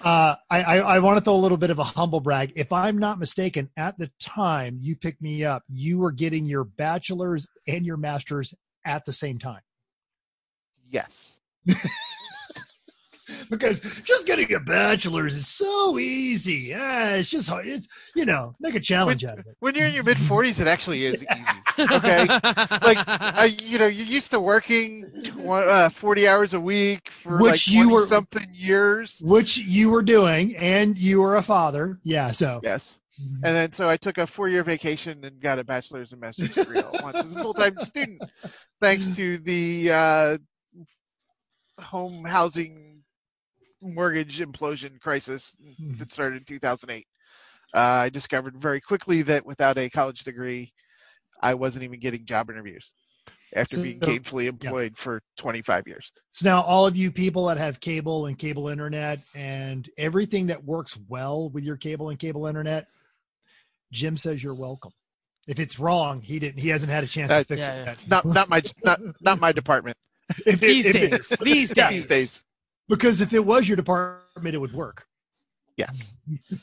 Uh, 0.04 0.36
I, 0.50 0.62
I 0.62 0.76
I 0.76 0.98
want 0.98 1.16
to 1.16 1.24
throw 1.24 1.34
a 1.34 1.36
little 1.36 1.56
bit 1.56 1.70
of 1.70 1.78
a 1.78 1.84
humble 1.84 2.20
brag. 2.20 2.52
If 2.56 2.70
I'm 2.72 2.98
not 2.98 3.18
mistaken, 3.18 3.70
at 3.78 3.96
the 3.96 4.10
time 4.20 4.78
you 4.82 4.96
picked 4.96 5.22
me 5.22 5.44
up, 5.44 5.62
you 5.66 5.98
were 5.98 6.12
getting 6.12 6.44
your 6.44 6.64
bachelor's 6.64 7.48
and 7.66 7.86
your 7.86 7.96
master's 7.96 8.52
at 8.84 9.06
the 9.06 9.14
same 9.14 9.38
time. 9.38 9.62
Yes. 10.90 11.38
Because 13.50 13.80
just 14.04 14.26
getting 14.26 14.52
a 14.54 14.60
bachelor's 14.60 15.34
is 15.36 15.48
so 15.48 15.98
easy. 15.98 16.66
Yeah, 16.70 17.14
it's 17.16 17.28
just 17.28 17.48
hard. 17.48 17.66
It's 17.66 17.86
you 18.14 18.24
know 18.24 18.54
make 18.60 18.74
a 18.74 18.80
challenge 18.80 19.24
out 19.24 19.38
of 19.38 19.46
it. 19.46 19.56
When 19.60 19.74
you're 19.74 19.86
in 19.86 19.94
your 19.94 20.04
mid 20.04 20.16
40s, 20.18 20.60
it 20.60 20.66
actually 20.66 21.04
is 21.06 21.24
easy. 21.30 21.86
Okay. 21.92 22.26
Like, 22.26 22.98
uh, 23.08 23.48
you 23.60 23.78
know, 23.78 23.86
you're 23.86 24.06
used 24.06 24.30
to 24.32 24.40
working 24.40 25.04
tw- 25.24 25.46
uh, 25.48 25.88
40 25.88 26.28
hours 26.28 26.54
a 26.54 26.60
week 26.60 27.10
for 27.22 27.38
Which 27.38 27.50
like 27.50 27.66
you 27.68 27.84
20 27.84 27.92
were- 27.94 28.06
something 28.06 28.46
years. 28.52 29.20
Which 29.24 29.56
you 29.58 29.90
were 29.90 30.02
doing, 30.02 30.56
and 30.56 30.98
you 30.98 31.20
were 31.20 31.36
a 31.36 31.42
father. 31.42 31.98
Yeah, 32.04 32.32
so 32.32 32.60
Yes. 32.62 33.00
And 33.44 33.54
then 33.54 33.70
so 33.72 33.88
I 33.88 33.96
took 33.96 34.18
a 34.18 34.26
four 34.26 34.48
year 34.48 34.64
vacation 34.64 35.24
and 35.24 35.40
got 35.40 35.60
a 35.60 35.64
bachelor's 35.64 36.10
and 36.10 36.20
master's 36.20 36.52
degree 36.52 36.80
all 36.80 36.96
at 36.96 37.02
once 37.04 37.16
as 37.18 37.32
a 37.32 37.40
full 37.40 37.54
time 37.54 37.78
student, 37.80 38.20
thanks 38.80 39.06
to 39.16 39.38
the 39.38 39.92
uh, 39.92 40.38
home 41.80 42.24
housing 42.24 42.93
mortgage 43.94 44.38
implosion 44.40 45.00
crisis 45.00 45.56
that 45.98 46.10
started 46.10 46.38
in 46.38 46.44
2008. 46.44 47.06
Uh, 47.74 47.78
I 47.78 48.08
discovered 48.08 48.56
very 48.56 48.80
quickly 48.80 49.22
that 49.22 49.44
without 49.44 49.78
a 49.78 49.90
college 49.90 50.24
degree, 50.24 50.72
I 51.40 51.54
wasn't 51.54 51.84
even 51.84 52.00
getting 52.00 52.24
job 52.24 52.48
interviews 52.50 52.92
after 53.54 53.76
So- 53.76 53.82
being 53.82 54.00
gainfully 54.00 54.46
employed 54.46 54.96
for 54.96 55.20
25 55.38 55.86
years. 55.86 56.10
So 56.30 56.48
now 56.48 56.62
all 56.62 56.86
of 56.86 56.96
you 56.96 57.10
people 57.10 57.46
that 57.46 57.58
have 57.58 57.80
cable 57.80 58.26
and 58.26 58.38
cable 58.38 58.68
internet 58.68 59.20
and 59.34 59.88
everything 59.98 60.46
that 60.46 60.64
works 60.64 60.96
well 61.08 61.50
with 61.50 61.64
your 61.64 61.76
cable 61.76 62.08
and 62.10 62.18
cable 62.18 62.46
internet, 62.46 62.86
Jim 63.92 64.16
says 64.16 64.42
you're 64.42 64.54
welcome. 64.54 64.92
If 65.46 65.58
it's 65.58 65.78
wrong, 65.78 66.20
he 66.22 66.38
didn't. 66.38 66.58
He 66.58 66.68
hasn't 66.68 66.90
had 66.90 67.04
a 67.04 67.06
chance 67.06 67.28
to 67.28 67.36
Uh, 67.36 67.44
fix 67.44 67.60
yeah, 67.62 67.82
it. 67.82 67.86
yeah. 67.86 67.94
not 68.08 68.24
not 68.24 68.48
my 68.48 68.62
not 68.82 68.98
not 69.20 69.38
my 69.40 69.52
department 69.52 69.96
If 70.46 70.54
it- 70.54 70.60
These 70.60 70.86
if 70.86 70.96
it- 70.96 71.10
days, 71.10 71.28
these 71.40 71.70
days, 71.74 71.90
these 71.90 72.06
days. 72.06 72.43
Because 72.88 73.20
if 73.20 73.32
it 73.32 73.44
was 73.44 73.68
your 73.68 73.76
department, 73.76 74.54
it 74.54 74.60
would 74.60 74.74
work. 74.74 75.06
Yes. 75.76 76.12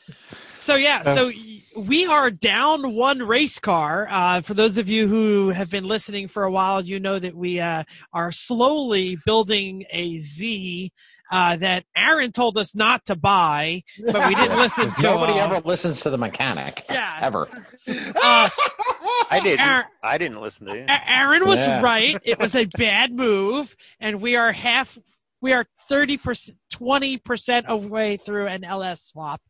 So 0.57 0.75
yeah, 0.75 1.01
Uh, 1.03 1.15
so 1.15 1.31
we 1.75 2.05
are 2.05 2.29
down 2.29 2.93
one 2.93 3.17
race 3.23 3.57
car. 3.57 4.07
Uh, 4.11 4.41
for 4.41 4.53
those 4.53 4.77
of 4.77 4.87
you 4.87 5.07
who 5.07 5.49
have 5.49 5.71
been 5.71 5.85
listening 5.85 6.27
for 6.27 6.43
a 6.43 6.51
while, 6.51 6.81
you 6.81 6.99
know 6.99 7.17
that 7.17 7.35
we 7.35 7.59
uh, 7.59 7.83
are 8.13 8.31
slowly 8.31 9.17
building 9.25 9.85
a 9.89 10.17
Z 10.17 10.91
uh, 11.31 11.55
that 11.57 11.85
Aaron 11.97 12.31
told 12.31 12.59
us 12.59 12.75
not 12.75 13.03
to 13.07 13.15
buy, 13.15 13.81
but 14.11 14.29
we 14.29 14.35
didn't 14.35 14.59
listen 14.59 14.91
to. 14.97 15.01
Nobody 15.01 15.33
uh, 15.39 15.45
ever 15.45 15.61
listens 15.67 15.99
to 16.01 16.11
the 16.11 16.17
mechanic. 16.19 16.85
Yeah. 16.87 17.17
Ever. 17.21 17.47
Uh, 17.87 18.47
I 19.31 19.39
didn't. 19.43 19.61
Aaron, 19.65 19.85
I 20.03 20.19
didn't 20.19 20.41
listen 20.41 20.67
to 20.67 20.75
you. 20.77 20.85
Aaron 20.87 21.47
was 21.47 21.65
Yeah. 21.65 21.81
right. 21.81 22.19
It 22.23 22.37
was 22.37 22.53
a 22.53 22.65
bad 22.65 23.11
move, 23.13 23.75
and 23.99 24.21
we 24.21 24.35
are 24.35 24.51
half. 24.51 24.99
We 25.41 25.53
are 25.53 25.65
thirty 25.89 26.17
percent, 26.17 26.57
twenty 26.69 27.17
percent 27.17 27.65
away 27.67 28.17
through 28.17 28.47
an 28.47 28.63
LS 28.63 29.01
swap. 29.01 29.41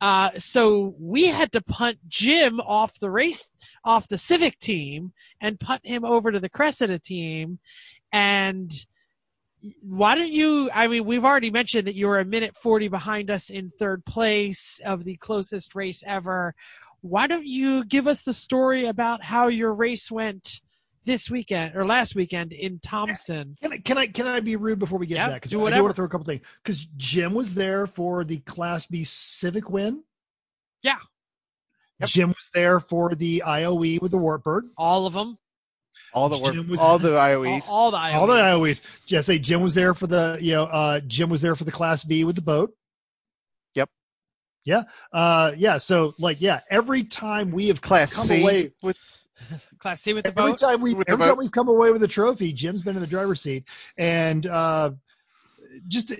Uh, 0.00 0.30
so 0.38 0.94
we 0.98 1.26
had 1.26 1.52
to 1.52 1.62
punt 1.62 1.98
Jim 2.08 2.60
off 2.60 2.98
the 2.98 3.10
race, 3.10 3.50
off 3.84 4.08
the 4.08 4.18
Civic 4.18 4.58
team, 4.58 5.12
and 5.40 5.60
punt 5.60 5.82
him 5.84 6.04
over 6.04 6.32
to 6.32 6.40
the 6.40 6.48
Cressida 6.48 6.98
team. 6.98 7.58
And 8.10 8.72
why 9.82 10.14
don't 10.14 10.32
you? 10.32 10.70
I 10.72 10.86
mean, 10.88 11.04
we've 11.04 11.24
already 11.24 11.50
mentioned 11.50 11.86
that 11.88 11.94
you 11.94 12.06
were 12.06 12.20
a 12.20 12.24
minute 12.24 12.56
forty 12.56 12.88
behind 12.88 13.30
us 13.30 13.50
in 13.50 13.68
third 13.68 14.04
place 14.06 14.80
of 14.84 15.04
the 15.04 15.16
closest 15.16 15.74
race 15.74 16.02
ever. 16.06 16.54
Why 17.02 17.26
don't 17.26 17.46
you 17.46 17.84
give 17.84 18.06
us 18.06 18.22
the 18.22 18.32
story 18.32 18.86
about 18.86 19.22
how 19.22 19.48
your 19.48 19.74
race 19.74 20.10
went? 20.10 20.62
This 21.04 21.30
weekend 21.30 21.76
or 21.76 21.84
last 21.86 22.14
weekend 22.14 22.52
in 22.52 22.78
Thompson. 22.80 23.56
Can 23.60 23.72
I, 23.72 23.78
can 23.78 23.98
I 23.98 24.06
can 24.06 24.26
I 24.26 24.40
be 24.40 24.56
rude 24.56 24.78
before 24.78 24.98
we 24.98 25.06
get 25.06 25.16
Yeah, 25.16 25.24
to 25.26 25.30
that? 25.32 25.34
Because 25.42 25.54
I 25.54 25.56
whatever. 25.58 25.82
want 25.82 25.92
to 25.92 25.96
throw 25.96 26.04
a 26.06 26.08
couple 26.08 26.24
things. 26.26 26.42
Because 26.62 26.86
Jim 26.96 27.34
was 27.34 27.54
there 27.54 27.86
for 27.86 28.24
the 28.24 28.38
Class 28.40 28.86
B 28.86 29.04
Civic 29.04 29.68
win. 29.70 30.02
Yeah. 30.82 30.96
Yep. 32.00 32.08
Jim 32.08 32.28
was 32.30 32.50
there 32.54 32.80
for 32.80 33.14
the 33.14 33.42
IOE 33.46 34.00
with 34.02 34.10
the 34.10 34.18
Wartburg. 34.18 34.64
All 34.76 35.06
of 35.06 35.12
them. 35.12 35.38
All 36.12 36.28
the 36.28 36.38
work, 36.38 36.54
Jim 36.54 36.68
was- 36.68 36.80
all 36.80 36.98
the 36.98 37.16
All, 37.16 37.28
IOEs. 37.28 37.62
all 37.68 37.90
the 37.90 37.96
IOEs. 37.98 38.14
All 38.14 38.26
the 38.26 38.34
IOEs. 38.34 38.82
Just 39.06 39.26
say 39.26 39.38
Jim 39.38 39.62
was 39.62 39.74
there 39.74 39.94
for 39.94 40.06
the 40.06 40.38
you 40.40 40.52
know 40.52 40.64
uh, 40.64 41.00
Jim 41.00 41.28
was 41.30 41.40
there 41.40 41.54
for 41.54 41.64
the 41.64 41.72
Class 41.72 42.02
B 42.04 42.24
with 42.24 42.34
the 42.36 42.42
boat. 42.42 42.74
Yep. 43.74 43.88
Yeah. 44.64 44.82
Uh, 45.12 45.52
yeah. 45.56 45.78
So 45.78 46.14
like 46.18 46.40
yeah, 46.40 46.60
every 46.70 47.04
time 47.04 47.50
we 47.52 47.68
have 47.68 47.80
Class 47.80 48.12
come 48.12 48.26
C 48.26 48.42
away 48.42 48.72
with 48.82 48.96
Class 49.78 50.02
C 50.02 50.12
with 50.12 50.24
the 50.24 50.30
every 50.30 50.52
boat. 50.52 50.58
time 50.58 50.80
we 50.80 50.94
With 50.94 51.06
the 51.06 51.12
every 51.12 51.24
time 51.24 51.34
boat. 51.34 51.38
we've 51.38 51.52
come 51.52 51.68
away 51.68 51.90
with 51.92 52.02
a 52.02 52.08
trophy, 52.08 52.52
Jim's 52.52 52.82
been 52.82 52.94
in 52.96 53.00
the 53.00 53.06
driver's 53.06 53.40
seat, 53.40 53.66
and 53.98 54.46
uh, 54.46 54.92
just 55.88 56.12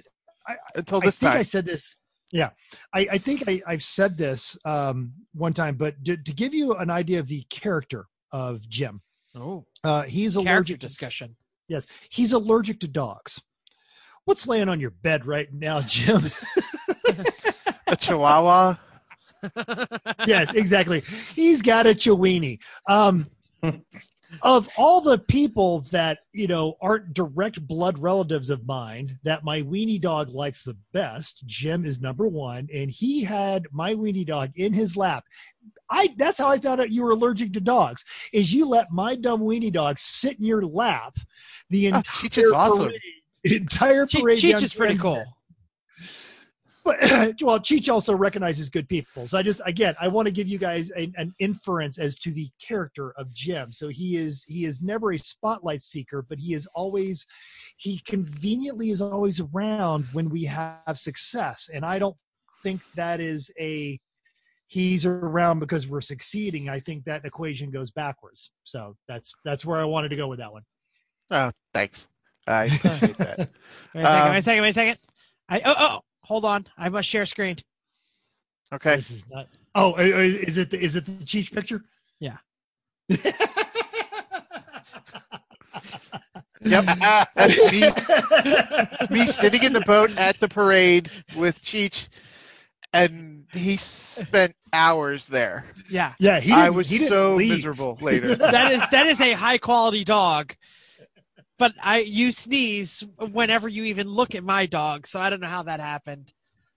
until 0.75 0.99
I 1.03 1.07
this 1.07 1.19
think 1.19 1.33
time. 1.33 1.39
I 1.41 1.43
said 1.43 1.65
this. 1.67 1.97
Yeah, 2.33 2.51
I, 2.93 3.07
I 3.13 3.19
think 3.19 3.45
I, 3.47 3.63
I've 3.67 3.83
said 3.83 4.19
this 4.19 4.59
um, 4.65 5.13
one 5.35 5.53
time, 5.53 5.77
but 5.77 6.05
to, 6.05 6.17
to 6.17 6.33
give 6.33 6.53
you 6.53 6.75
an 6.75 6.91
idea 6.91 7.21
of 7.21 7.29
the 7.29 7.43
character 7.51 8.07
of 8.33 8.69
Jim, 8.69 9.03
Oh, 9.37 9.65
uh, 9.85 10.03
he's 10.03 10.35
character 10.35 10.51
allergic. 10.53 10.81
To, 10.81 10.87
discussion. 10.87 11.37
yes, 11.69 11.87
he's 12.09 12.33
allergic 12.33 12.81
to 12.81 12.89
dogs. 12.89 13.41
What's 14.25 14.49
laying 14.49 14.69
on 14.69 14.81
your 14.81 14.91
bed 14.91 15.27
right 15.27 15.53
now, 15.53 15.83
Jim? 15.83 16.25
a 17.87 17.95
Chihuahua. 17.97 18.77
Yes, 20.27 20.55
exactly. 20.55 21.01
He's 21.35 21.63
got 21.63 21.87
a 21.87 21.95
Chiweenie. 21.95 22.61
Um, 22.89 23.25
of 24.43 24.69
all 24.77 25.01
the 25.01 25.19
people 25.19 25.81
that 25.93 26.19
you 26.33 26.47
know 26.47 26.77
aren't 26.83 27.15
direct 27.15 27.65
blood 27.67 27.99
relatives 27.99 28.51
of 28.51 28.67
mine, 28.67 29.19
that 29.23 29.45
my 29.45 29.63
weenie 29.63 30.01
dog 30.01 30.31
likes 30.31 30.65
the 30.65 30.77
best, 30.93 31.45
Jim 31.47 31.85
is 31.85 32.01
number 32.01 32.27
one, 32.27 32.69
and 32.75 32.91
he 32.91 33.23
had 33.23 33.67
my 33.73 33.95
weenie 33.95 34.27
dog 34.27 34.51
in 34.57 34.73
his 34.73 34.97
lap. 34.97 35.25
I 35.91 36.15
that's 36.17 36.39
how 36.39 36.49
I 36.49 36.59
found 36.59 36.81
out 36.81 36.91
you 36.91 37.05
were 37.05 37.13
allergic 37.13 37.53
to 37.55 37.61
dogs. 37.61 38.05
Is 38.33 38.53
you 38.53 38.67
let 38.67 38.91
my 38.91 39.15
dumb 39.15 39.41
weenie 39.41 39.73
dog 39.73 39.99
sit 39.99 40.39
in 40.39 40.45
your 40.45 40.65
lap 40.65 41.17
the 41.71 41.93
Oh, 41.93 41.97
entire 41.99 42.29
Cheech 42.29 42.43
is 42.43 42.53
awesome. 42.53 42.87
parade, 42.87 43.01
entire 43.45 44.07
parade. 44.07 44.39
Cheech 44.39 44.53
down 44.53 44.65
is 44.65 44.75
pretty 44.75 44.95
to- 44.97 45.01
cool. 45.03 45.25
But 46.85 47.01
well, 47.41 47.59
Cheech 47.59 47.93
also 47.93 48.15
recognizes 48.15 48.69
good 48.69 48.89
people. 48.89 49.27
So 49.27 49.39
I 49.39 49.43
just 49.43 49.63
again, 49.65 49.95
I 50.01 50.09
want 50.09 50.27
to 50.27 50.33
give 50.33 50.47
you 50.47 50.59
guys 50.59 50.91
a, 50.97 51.11
an 51.17 51.35
inference 51.39 51.99
as 51.99 52.17
to 52.21 52.31
the 52.31 52.49
character 52.61 53.13
of 53.17 53.33
Jim. 53.33 53.73
So 53.73 53.89
he 53.89 54.17
is 54.17 54.45
he 54.47 54.67
is 54.67 54.81
never 54.83 55.13
a 55.13 55.19
spotlight 55.19 55.81
seeker, 55.83 56.25
but 56.29 56.39
he 56.39 56.55
is 56.55 56.67
always 56.75 57.27
he 57.79 58.01
conveniently 58.07 58.91
is 58.91 59.01
always 59.01 59.41
around 59.41 60.07
when 60.13 60.29
we 60.29 60.45
have 60.45 60.99
success. 60.99 61.71
And 61.73 61.85
I 61.85 61.99
don't 61.99 62.17
think 62.63 62.81
that 62.97 63.21
is 63.21 63.51
a 63.59 63.99
he's 64.69 65.07
around 65.07 65.61
because 65.61 65.89
we're 65.89 66.01
succeeding. 66.01 66.69
I 66.69 66.81
think 66.81 67.05
that 67.05 67.25
equation 67.25 67.71
goes 67.71 67.91
backwards. 67.91 68.51
So 68.65 68.97
that's 69.09 69.33
that's 69.45 69.65
where 69.65 69.79
I 69.79 69.85
wanted 69.85 70.11
to 70.11 70.17
go 70.17 70.29
with 70.29 70.39
that 70.41 70.53
one. 70.53 70.63
Oh, 71.31 71.51
thanks. 71.73 72.09
I 72.47 72.65
appreciate 72.65 73.17
that. 73.17 73.39
Wait 73.95 74.03
a 74.03 74.05
second. 74.05 74.21
Um, 74.21 74.31
wait 74.33 74.39
a 74.39 74.43
second. 74.43 74.63
Wait 74.63 74.69
a 74.69 74.75
second. 74.75 74.99
I 75.49 75.61
oh 75.65 75.75
oh 75.79 76.01
hold 76.25 76.45
on. 76.45 76.67
I 76.77 76.89
must 76.89 77.09
share 77.09 77.27
screen. 77.27 77.57
Okay. 78.73 78.97
This 78.97 79.11
is 79.11 79.25
not. 79.31 79.49
Oh, 79.75 79.95
is 79.97 80.59
it 80.59 80.71
the, 80.71 80.83
is 80.83 80.97
it 80.97 81.07
the 81.07 81.13
Cheech 81.25 81.53
picture? 81.53 81.85
Yeah. 82.19 82.39
Yep. 86.65 86.85
That's 87.35 87.59
me, 87.73 89.19
me 89.19 89.27
sitting 89.27 89.63
in 89.63 89.73
the 89.73 89.83
boat 89.83 90.11
at 90.17 90.41
the 90.41 90.49
parade 90.49 91.11
with 91.37 91.61
Cheech, 91.63 92.09
and 92.93 93.45
he 93.53 93.77
spent 93.77 94.57
hours 94.73 95.27
there. 95.27 95.67
Yeah. 95.91 96.15
Yeah, 96.19 96.41
he. 96.41 96.53
I 96.53 96.71
was 96.71 96.89
he 96.89 97.07
so 97.07 97.37
leave. 97.37 97.51
miserable 97.51 97.99
later. 98.01 98.35
That 98.37 98.73
is 98.73 98.81
that 98.91 99.07
is 99.07 99.21
a 99.21 99.33
high 99.33 99.59
quality 99.59 100.05
dog. 100.05 100.55
But 101.59 101.73
I 101.83 101.99
you 102.01 102.33
sneeze 102.33 103.05
whenever 103.19 103.69
you 103.69 103.85
even 103.85 104.09
look 104.09 104.35
at 104.35 104.43
my 104.45 104.67
dog, 104.67 105.07
so 105.07 105.21
I 105.21 105.31
don't 105.31 105.41
know 105.41 105.49
how 105.49 105.63
that 105.65 105.81
happened. 105.81 106.33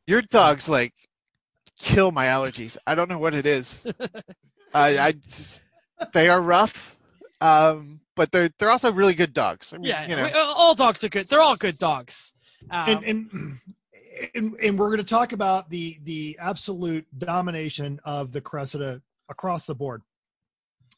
Your 0.06 0.22
dogs 0.22 0.70
like 0.70 0.94
kill 1.80 2.12
my 2.12 2.28
allergies. 2.28 2.78
I 2.86 2.96
don't 2.96 3.10
know 3.10 3.18
what 3.20 3.34
it 3.34 3.46
is. 3.46 3.86
I, 4.74 4.98
I 5.00 5.12
just, 5.14 5.64
they 6.14 6.30
are 6.30 6.42
rough, 6.42 6.96
um, 7.42 8.00
but 8.16 8.32
they're 8.32 8.50
they're 8.60 8.70
also 8.70 8.92
really 8.92 9.16
good 9.16 9.34
dogs. 9.34 9.74
I 9.74 9.78
mean, 9.78 9.86
Yeah, 9.86 10.08
you 10.08 10.16
know. 10.16 10.24
we- 10.26 10.32
all 10.34 10.76
dogs 10.76 11.04
are 11.04 11.10
good. 11.10 11.28
They're 11.28 11.42
all 11.42 11.56
good 11.56 11.78
dogs. 11.78 12.34
Um, 12.70 12.90
and 12.90 13.04
and 13.04 13.60
and, 14.36 14.56
and 14.62 14.80
we're 14.80 14.88
going 14.88 14.98
to 14.98 15.04
talk 15.04 15.32
about 15.32 15.70
the 15.70 15.98
the 16.04 16.38
absolute 16.40 17.06
domination 17.18 18.00
of 18.04 18.32
the 18.32 18.42
Cressida 18.42 19.02
across 19.30 19.66
the 19.66 19.76
board. 19.76 20.02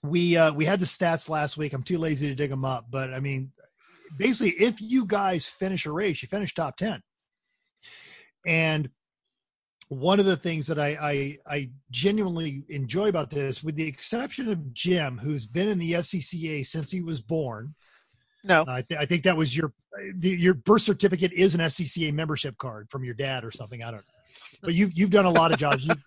We 0.03 0.37
uh, 0.37 0.53
we 0.53 0.65
had 0.65 0.79
the 0.79 0.85
stats 0.85 1.29
last 1.29 1.57
week. 1.57 1.73
I'm 1.73 1.83
too 1.83 1.97
lazy 1.97 2.27
to 2.27 2.35
dig 2.35 2.49
them 2.49 2.63
up, 2.65 2.87
but 2.89 3.13
I 3.13 3.19
mean, 3.19 3.51
basically, 4.17 4.63
if 4.63 4.81
you 4.81 5.05
guys 5.05 5.47
finish 5.47 5.85
a 5.85 5.91
race, 5.91 6.21
you 6.21 6.27
finish 6.27 6.53
top 6.53 6.77
ten. 6.77 7.01
And 8.45 8.89
one 9.89 10.19
of 10.19 10.25
the 10.25 10.37
things 10.37 10.67
that 10.67 10.79
I, 10.79 10.89
I 11.01 11.37
I 11.55 11.69
genuinely 11.91 12.63
enjoy 12.69 13.09
about 13.09 13.29
this, 13.31 13.63
with 13.63 13.75
the 13.75 13.87
exception 13.87 14.49
of 14.51 14.73
Jim, 14.73 15.17
who's 15.17 15.45
been 15.45 15.67
in 15.67 15.79
the 15.79 15.93
SCCA 15.93 16.65
since 16.65 16.91
he 16.91 17.01
was 17.01 17.21
born, 17.21 17.73
no, 18.43 18.61
uh, 18.61 18.65
I, 18.67 18.81
th- 18.83 18.99
I 18.99 19.05
think 19.05 19.23
that 19.23 19.35
was 19.35 19.55
your 19.55 19.73
the- 20.15 20.29
your 20.29 20.53
birth 20.53 20.83
certificate 20.83 21.33
is 21.33 21.55
an 21.55 21.61
SCCA 21.61 22.13
membership 22.13 22.57
card 22.57 22.87
from 22.89 23.03
your 23.03 23.15
dad 23.15 23.43
or 23.43 23.51
something. 23.51 23.83
I 23.83 23.91
don't 23.91 23.97
know, 23.97 24.13
but 24.61 24.73
you've 24.73 24.93
you've 24.97 25.09
done 25.09 25.25
a 25.25 25.31
lot 25.31 25.51
of 25.51 25.59
jobs. 25.59 25.85
You've, 25.85 26.03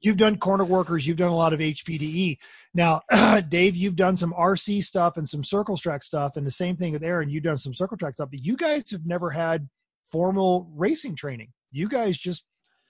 you've 0.00 0.16
done 0.16 0.36
corner 0.38 0.64
workers. 0.64 1.06
You've 1.06 1.16
done 1.16 1.30
a 1.30 1.36
lot 1.36 1.52
of 1.52 1.60
HPDE. 1.60 2.38
Now, 2.74 3.02
Dave, 3.48 3.76
you've 3.76 3.96
done 3.96 4.16
some 4.16 4.32
RC 4.32 4.84
stuff 4.84 5.16
and 5.16 5.28
some 5.28 5.44
circle 5.44 5.76
track 5.76 6.02
stuff, 6.02 6.36
and 6.36 6.46
the 6.46 6.50
same 6.50 6.76
thing 6.76 6.92
with 6.92 7.02
Aaron. 7.02 7.30
You've 7.30 7.44
done 7.44 7.58
some 7.58 7.74
circle 7.74 7.96
track 7.96 8.14
stuff, 8.14 8.30
but 8.30 8.44
you 8.44 8.56
guys 8.56 8.90
have 8.90 9.06
never 9.06 9.30
had 9.30 9.68
formal 10.10 10.70
racing 10.74 11.16
training. 11.16 11.52
You 11.72 11.88
guys 11.88 12.16
just 12.16 12.44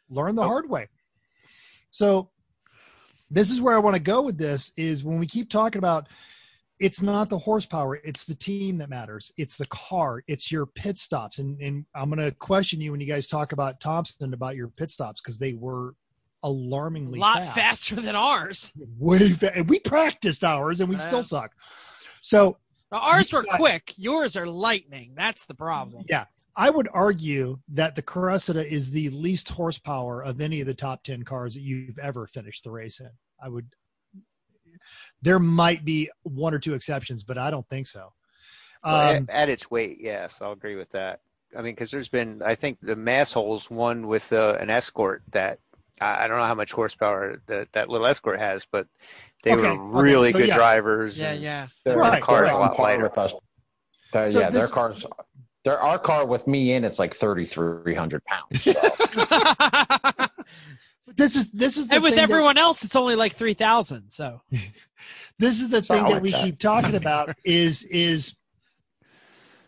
learn 0.08 0.34
the 0.34 0.42
Nope. 0.42 0.50
hard 0.50 0.70
way. 0.70 0.88
So 1.90 2.30
this 3.30 3.50
is 3.50 3.60
where 3.60 3.74
I 3.74 3.78
want 3.78 3.96
to 3.96 4.02
go 4.02 4.22
with 4.22 4.38
this 4.38 4.72
is 4.76 5.02
when 5.02 5.18
we 5.18 5.26
keep 5.26 5.50
talking 5.50 5.78
about 5.78 6.08
it's 6.78 7.00
not 7.00 7.30
the 7.30 7.38
horsepower, 7.38 7.96
it's 8.04 8.26
the 8.26 8.34
team 8.34 8.78
that 8.78 8.90
matters. 8.90 9.32
It's 9.38 9.56
the 9.56 9.66
car, 9.68 10.22
it's 10.28 10.52
your 10.52 10.66
pit 10.66 10.98
stops. 10.98 11.38
And 11.38 11.58
and 11.60 11.86
I'm 11.94 12.10
gonna 12.10 12.32
question 12.32 12.80
you 12.80 12.90
when 12.92 13.00
you 13.00 13.06
guys 13.06 13.26
talk 13.26 13.52
about 13.52 13.80
Thompson 13.80 14.34
about 14.34 14.56
your 14.56 14.68
pit 14.68 14.90
stops 14.90 15.20
because 15.22 15.38
they 15.38 15.54
were 15.54 15.94
a 16.46 16.48
alarmingly 16.48 17.18
lot 17.18 17.38
fast. 17.38 17.54
faster 17.54 17.96
than 17.96 18.14
ours. 18.16 18.72
Way 18.98 19.30
fa- 19.30 19.56
and 19.56 19.68
we 19.68 19.80
practiced 19.80 20.44
ours 20.44 20.80
and 20.80 20.88
we 20.88 20.96
Yeah. 20.96 21.06
still 21.06 21.22
suck. 21.22 21.54
So 22.20 22.58
Now, 22.92 22.98
ours 22.98 23.32
were 23.32 23.42
got- 23.42 23.56
quick. 23.56 23.92
Yours 23.96 24.36
are 24.36 24.46
lightning. 24.46 25.12
That's 25.16 25.46
the 25.46 25.54
problem. 25.54 26.04
Yeah, 26.08 26.26
I 26.54 26.70
would 26.70 26.88
argue 26.92 27.58
that 27.68 27.94
the 27.96 28.02
Cressida 28.02 28.64
is 28.66 28.90
the 28.92 29.10
least 29.10 29.48
horsepower 29.48 30.22
of 30.22 30.40
any 30.40 30.60
of 30.60 30.66
the 30.66 30.74
top 30.74 31.02
ten 31.02 31.22
cars 31.24 31.54
that 31.54 31.60
you've 31.62 31.98
ever 31.98 32.26
finished 32.26 32.64
the 32.64 32.70
race 32.70 33.00
in. 33.00 33.10
I 33.42 33.48
would. 33.48 33.74
There 35.22 35.38
might 35.38 35.84
be 35.84 36.10
one 36.22 36.54
or 36.54 36.58
two 36.58 36.74
exceptions, 36.74 37.24
but 37.24 37.38
I 37.38 37.50
don't 37.50 37.68
think 37.68 37.86
so. 37.86 38.12
Well, 38.84 39.16
Um, 39.16 39.26
at, 39.28 39.30
at 39.30 39.48
its 39.48 39.70
weight, 39.70 39.98
yes, 40.00 40.40
I'll 40.40 40.52
agree 40.52 40.76
with 40.76 40.90
that. 40.90 41.20
I 41.56 41.62
mean, 41.62 41.74
because 41.74 41.90
there's 41.90 42.08
been, 42.08 42.42
I 42.42 42.54
think 42.54 42.78
the 42.82 42.94
mass 42.96 43.32
holes 43.32 43.70
one 43.70 44.06
with 44.06 44.32
uh, 44.32 44.56
an 44.60 44.68
escort 44.68 45.22
that 45.30 45.58
I 46.00 46.24
I 46.24 46.28
don't 46.28 46.38
know 46.38 46.44
how 46.46 46.54
much 46.54 46.72
horsepower 46.72 47.40
that 47.46 47.72
that 47.72 47.88
little 47.88 48.06
escort 48.06 48.38
has, 48.38 48.66
but 48.70 48.86
they 49.42 49.52
Okay, 49.52 49.62
were 49.62 49.68
okay, 49.72 49.78
really 50.08 50.32
so 50.32 50.38
good 50.38 50.48
yeah. 50.48 50.56
drivers. 50.56 51.20
Yeah, 51.20 51.32
yeah. 51.32 51.68
Their 51.84 51.96
Right, 51.96 52.22
car's 52.22 52.46
right. 52.46 52.54
a 52.54 52.58
lot 52.58 52.78
lighter 52.78 53.02
with 53.02 53.12
with 53.12 53.18
us. 53.18 53.34
So 54.32 54.40
yeah, 54.40 54.50
their 54.50 54.68
cars. 54.68 55.06
Their 55.64 55.80
our 55.80 55.98
car 55.98 56.24
with 56.26 56.46
me 56.46 56.72
in 56.74 56.84
it's 56.84 56.98
like 56.98 57.14
thirty 57.14 57.44
three 57.44 57.94
hundred 57.94 58.22
pounds. 58.24 58.68
So. 61.06 61.12
this 61.16 61.36
is 61.36 61.50
this 61.50 61.76
is 61.76 61.88
the 61.88 61.94
and 61.96 62.02
with 62.02 62.14
thing 62.14 62.16
that- 62.16 62.30
everyone 62.30 62.58
else, 62.58 62.84
it's 62.84 62.96
only 62.96 63.14
like 63.16 63.34
three 63.34 63.54
thousand. 63.54 64.10
So 64.10 64.42
this 65.38 65.60
is 65.60 65.68
the 65.70 65.78
It's 65.78 65.88
not 65.88 65.96
thing 66.08 66.12
that 66.14 66.22
we 66.22 66.30
that. 66.32 66.42
keep 66.42 66.58
talking 66.58 66.94
about 66.94 67.34
is 67.44 67.82
is 67.84 68.34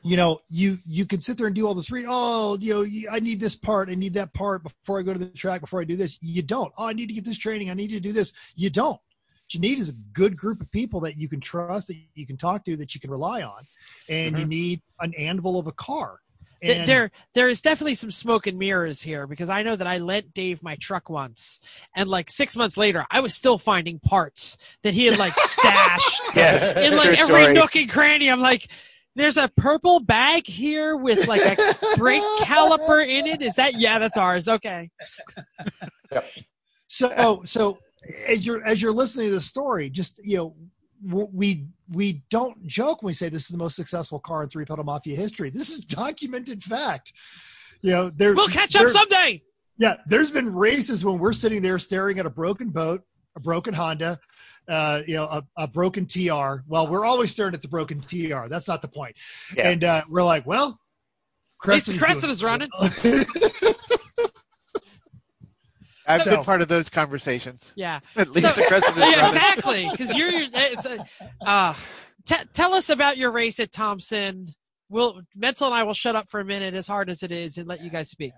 you 0.03 0.17
know 0.17 0.41
you 0.49 0.79
you 0.87 1.05
can 1.07 1.21
sit 1.21 1.37
there 1.37 1.47
and 1.47 1.57
do 1.57 1.67
all 1.67 1.75
this 1.75 1.91
read 1.91 2.07
oh 2.09 2.57
you 2.61 2.75
know 2.75 2.83
you- 2.83 3.09
i 3.11 3.21
need 3.21 3.41
this 3.41 3.55
part 3.55 3.89
i 3.89 3.95
need 3.95 4.15
that 4.15 4.33
part 4.35 4.63
before 4.63 4.99
i 4.99 5.03
go 5.03 5.13
to 5.13 5.19
the 5.19 5.27
track 5.27 5.61
before 5.61 5.81
i 5.81 5.85
do 5.85 5.97
this. 5.97 6.19
You 6.21 6.43
don't. 6.43 6.73
Oh 6.79 6.87
i 6.87 6.93
need 6.93 7.07
to 7.07 7.15
get 7.15 7.25
this 7.25 7.39
training 7.39 7.71
i 7.71 7.75
need 7.75 7.89
to 7.89 8.01
do 8.01 8.13
this. 8.13 8.33
You 8.55 8.71
don't. 8.71 9.01
What 9.49 9.55
you 9.55 9.61
need 9.61 9.79
is 9.79 9.89
a 9.89 9.95
good 10.13 10.37
group 10.37 10.61
of 10.61 10.71
people 10.71 11.01
that 11.01 11.17
you 11.17 11.29
can 11.29 11.41
trust 11.41 11.89
that 11.89 11.97
you 12.15 12.27
can 12.27 12.37
talk 12.37 12.65
to 12.67 12.77
that 12.77 12.95
you 12.95 13.01
can 13.01 13.11
rely 13.11 13.43
on. 13.43 13.67
And 14.09 14.37
you 14.37 14.43
mm-hmm. 14.43 14.49
need 14.51 14.83
an 15.01 15.15
anvil 15.15 15.59
of 15.59 15.67
a 15.67 15.73
car. 15.73 16.21
And 16.61 16.89
there 16.89 17.11
there 17.35 17.49
is 17.49 17.63
definitely 17.63 17.95
some 17.95 18.11
smoke 18.11 18.47
and 18.47 18.59
mirrors 18.59 19.01
here 19.01 19.27
because 19.27 19.49
I 19.49 19.63
know 19.63 19.77
that 19.77 19.87
I 19.87 19.99
lent 19.99 20.35
Dave 20.35 20.63
my 20.63 20.77
truck 20.77 21.09
once, 21.09 21.61
and 21.95 22.09
like 22.09 22.31
six 22.31 22.57
months 22.57 22.77
later, 22.77 23.07
I 23.11 23.21
was 23.21 23.35
still 23.35 23.59
finding 23.59 24.01
parts 24.01 24.57
that 24.83 24.93
he 24.93 25.07
had 25.07 25.19
like 25.19 25.35
stashed 25.35 26.23
Yes, 26.35 26.77
in 26.77 26.97
like 26.97 27.19
every 27.19 27.37
story. 27.37 27.53
nook 27.53 27.77
and 27.77 27.89
cranny. 27.89 28.29
I'm 28.29 28.41
like, 28.41 28.69
there's 29.19 29.37
a 29.37 29.49
purple 29.57 30.01
bag 30.01 30.47
here 30.47 30.97
with 30.97 31.27
like 31.27 31.43
a 31.59 31.75
brake 31.97 32.23
caliper 32.41 33.07
in 33.07 33.27
it. 33.27 33.43
Is 33.43 33.55
that 33.57 33.75
yeah? 33.79 33.99
That's 33.99 34.17
ours. 34.17 34.49
Okay. 34.49 34.91
so 36.89 37.43
so 37.45 37.79
as 38.27 38.47
you're 38.47 38.65
as 38.65 38.81
you're 38.81 38.93
listening 38.93 39.27
to 39.29 39.35
the 39.35 39.41
story 39.41 39.91
just 39.91 40.21
you 40.25 40.37
know 40.37 40.57
we 41.33 41.67
we 41.93 42.23
don't 42.31 42.67
joke 42.67 43.03
when 43.03 43.09
we 43.09 43.13
say 43.15 43.29
this 43.29 43.43
is 43.43 43.49
the 43.49 43.59
most 43.59 43.77
successful 43.77 44.19
car 44.19 44.43
in 44.43 44.49
three 44.49 44.65
pedal 44.65 44.85
mafia 44.85 45.15
history 45.15 45.51
this 45.51 45.69
is 45.71 45.81
documented 45.81 46.63
fact 46.65 47.13
you 47.83 47.91
know 47.91 48.11
there 48.11 48.35
We'll 48.35 48.49
catch 48.49 48.75
up 48.75 48.83
there- 48.83 48.91
someday. 48.91 49.43
yeah 49.77 49.97
there's 50.07 50.31
been 50.31 50.53
races 50.55 51.05
when 51.05 51.19
we're 51.19 51.33
sitting 51.35 51.61
there 51.61 51.79
staring 51.79 52.19
at 52.19 52.27
a 52.27 52.31
broken 52.31 52.71
boat 52.71 53.03
a 53.37 53.41
broken 53.41 53.75
honda 53.75 54.19
uh, 54.69 55.01
you 55.07 55.15
know, 55.15 55.25
a, 55.25 55.43
a 55.57 55.67
broken 55.67 56.05
TR. 56.05 56.57
Well, 56.67 56.89
we're 56.89 57.07
always 57.07 57.31
staring 57.31 57.55
at 57.55 57.63
the 57.63 57.69
broken 57.69 58.01
TR. 58.03 58.49
That's 58.49 58.69
not 58.69 58.83
the 58.83 58.89
point. 58.89 59.17
Yeah. 59.57 59.71
And 59.71 59.83
uh, 59.83 60.05
we're 60.11 60.23
like, 60.23 60.47
well, 60.47 60.79
At 61.65 61.69
least 61.71 61.87
the 61.87 61.97
Cressida's 61.99 62.41
doing- 62.41 62.69
Cressida's 62.69 63.01
running. 63.01 63.25
I've 66.07 66.23
So- 66.23 66.31
been 66.37 66.45
part 66.45 66.63
of 66.63 66.69
those 66.69 66.89
conversations. 66.89 67.73
Yeah. 67.77 68.01
At 68.17 68.31
least 68.31 68.47
So- 68.47 68.61
the 68.61 68.67
president. 68.69 69.11
yeah, 69.11 69.27
exactly. 69.27 69.89
Because 69.91 70.15
you're, 70.17 70.31
it's 70.35 70.87
a, 70.87 71.05
uh, 71.47 71.75
t- 72.27 72.37
tell 72.53 72.75
us 72.75 72.91
about 72.91 73.17
your 73.19 73.31
race 73.31 73.59
at 73.61 73.73
Thompson. 73.73 74.55
We'll 74.91 75.21
Mental 75.35 75.67
and 75.67 75.75
I 75.75 75.83
will 75.83 75.95
shut 75.95 76.17
up 76.17 76.31
for 76.31 76.41
a 76.41 76.45
minute, 76.45 76.75
as 76.75 76.87
hard 76.87 77.11
as 77.11 77.23
it 77.23 77.31
is, 77.31 77.59
and 77.59 77.67
let 77.69 77.83
you 77.83 77.91
guys 77.91 78.09
speak. 78.11 78.33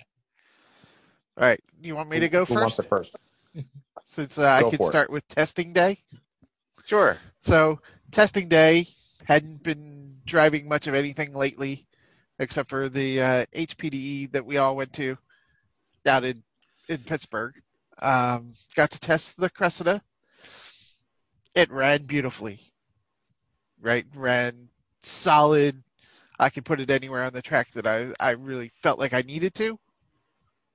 All 1.36 1.44
right, 1.46 1.60
you 1.80 1.94
want 1.94 2.08
me 2.08 2.18
to 2.20 2.28
go 2.28 2.44
Who 2.44 2.54
wants 2.54 2.76
first? 2.76 2.86
it 2.86 2.88
first? 2.88 3.16
Since 4.10 4.38
uh, 4.38 4.48
I 4.48 4.60
Go 4.62 4.70
could 4.70 4.78
for 4.78 4.86
it. 4.88 4.90
start 4.90 5.10
with 5.10 5.26
testing 5.28 5.72
day. 5.72 5.96
Sure. 6.84 7.16
So 7.38 7.78
testing 8.10 8.48
day 8.48 8.88
hadn't 9.24 9.62
been 9.62 10.16
driving 10.26 10.68
much 10.68 10.88
of 10.88 10.96
anything 10.96 11.32
lately, 11.32 11.86
except 12.40 12.70
for 12.70 12.88
the 12.88 13.20
uh, 13.20 13.46
HPDE 13.54 14.32
that 14.32 14.44
we 14.44 14.56
all 14.56 14.74
went 14.74 14.92
to 14.94 15.16
down 16.04 16.24
in 16.24 16.42
in 16.88 16.98
Pittsburgh. 17.04 17.54
Um, 18.02 18.54
got 18.74 18.90
to 18.90 18.98
test 18.98 19.36
the 19.36 19.48
Cressida. 19.48 20.02
It 21.54 21.70
ran 21.70 22.04
beautifully. 22.06 22.58
Right, 23.80 24.06
ran 24.16 24.68
solid. 25.02 25.80
I 26.40 26.50
could 26.50 26.64
put 26.64 26.80
it 26.80 26.90
anywhere 26.90 27.22
on 27.22 27.32
the 27.32 27.42
track 27.42 27.70
that 27.74 27.86
I 27.86 28.12
I 28.18 28.30
really 28.30 28.72
felt 28.82 28.98
like 28.98 29.12
I 29.12 29.20
needed 29.20 29.54
to. 29.54 29.78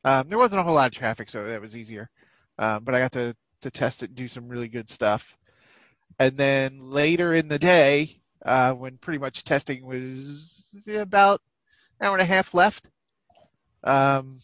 Um, 0.06 0.30
there 0.30 0.38
wasn't 0.38 0.62
a 0.62 0.64
whole 0.64 0.76
lot 0.76 0.88
of 0.88 0.98
traffic, 0.98 1.30
so 1.30 1.46
that 1.46 1.60
was 1.60 1.76
easier. 1.76 2.10
Um, 2.58 2.84
but 2.84 2.96
I 2.96 3.00
got 3.00 3.12
to 3.14 3.36
to 3.62 3.72
test 3.72 4.04
it 4.04 4.10
and 4.10 4.16
do 4.16 4.28
some 4.28 4.48
really 4.48 4.68
good 4.68 4.90
stuff. 4.90 5.36
And 6.20 6.38
then 6.38 6.80
later 6.92 7.34
in 7.34 7.48
the 7.48 7.60
day, 7.60 8.22
uh, 8.46 8.74
when 8.74 8.98
pretty 8.98 9.20
much 9.20 9.44
testing 9.44 9.86
was 9.86 10.70
about 10.88 11.42
an 12.00 12.08
hour 12.08 12.14
and 12.14 12.22
a 12.22 12.26
half 12.26 12.54
left, 12.54 12.88
um, 13.84 14.42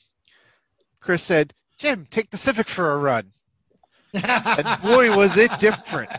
Chris 1.01 1.23
said, 1.23 1.53
"Jim, 1.77 2.07
take 2.09 2.29
the 2.31 2.37
Civic 2.37 2.67
for 2.69 2.91
a 2.93 2.97
run." 2.97 3.33
And 4.55 4.75
boy, 4.81 5.15
was 5.15 5.37
it 5.37 5.57
different. 5.59 6.11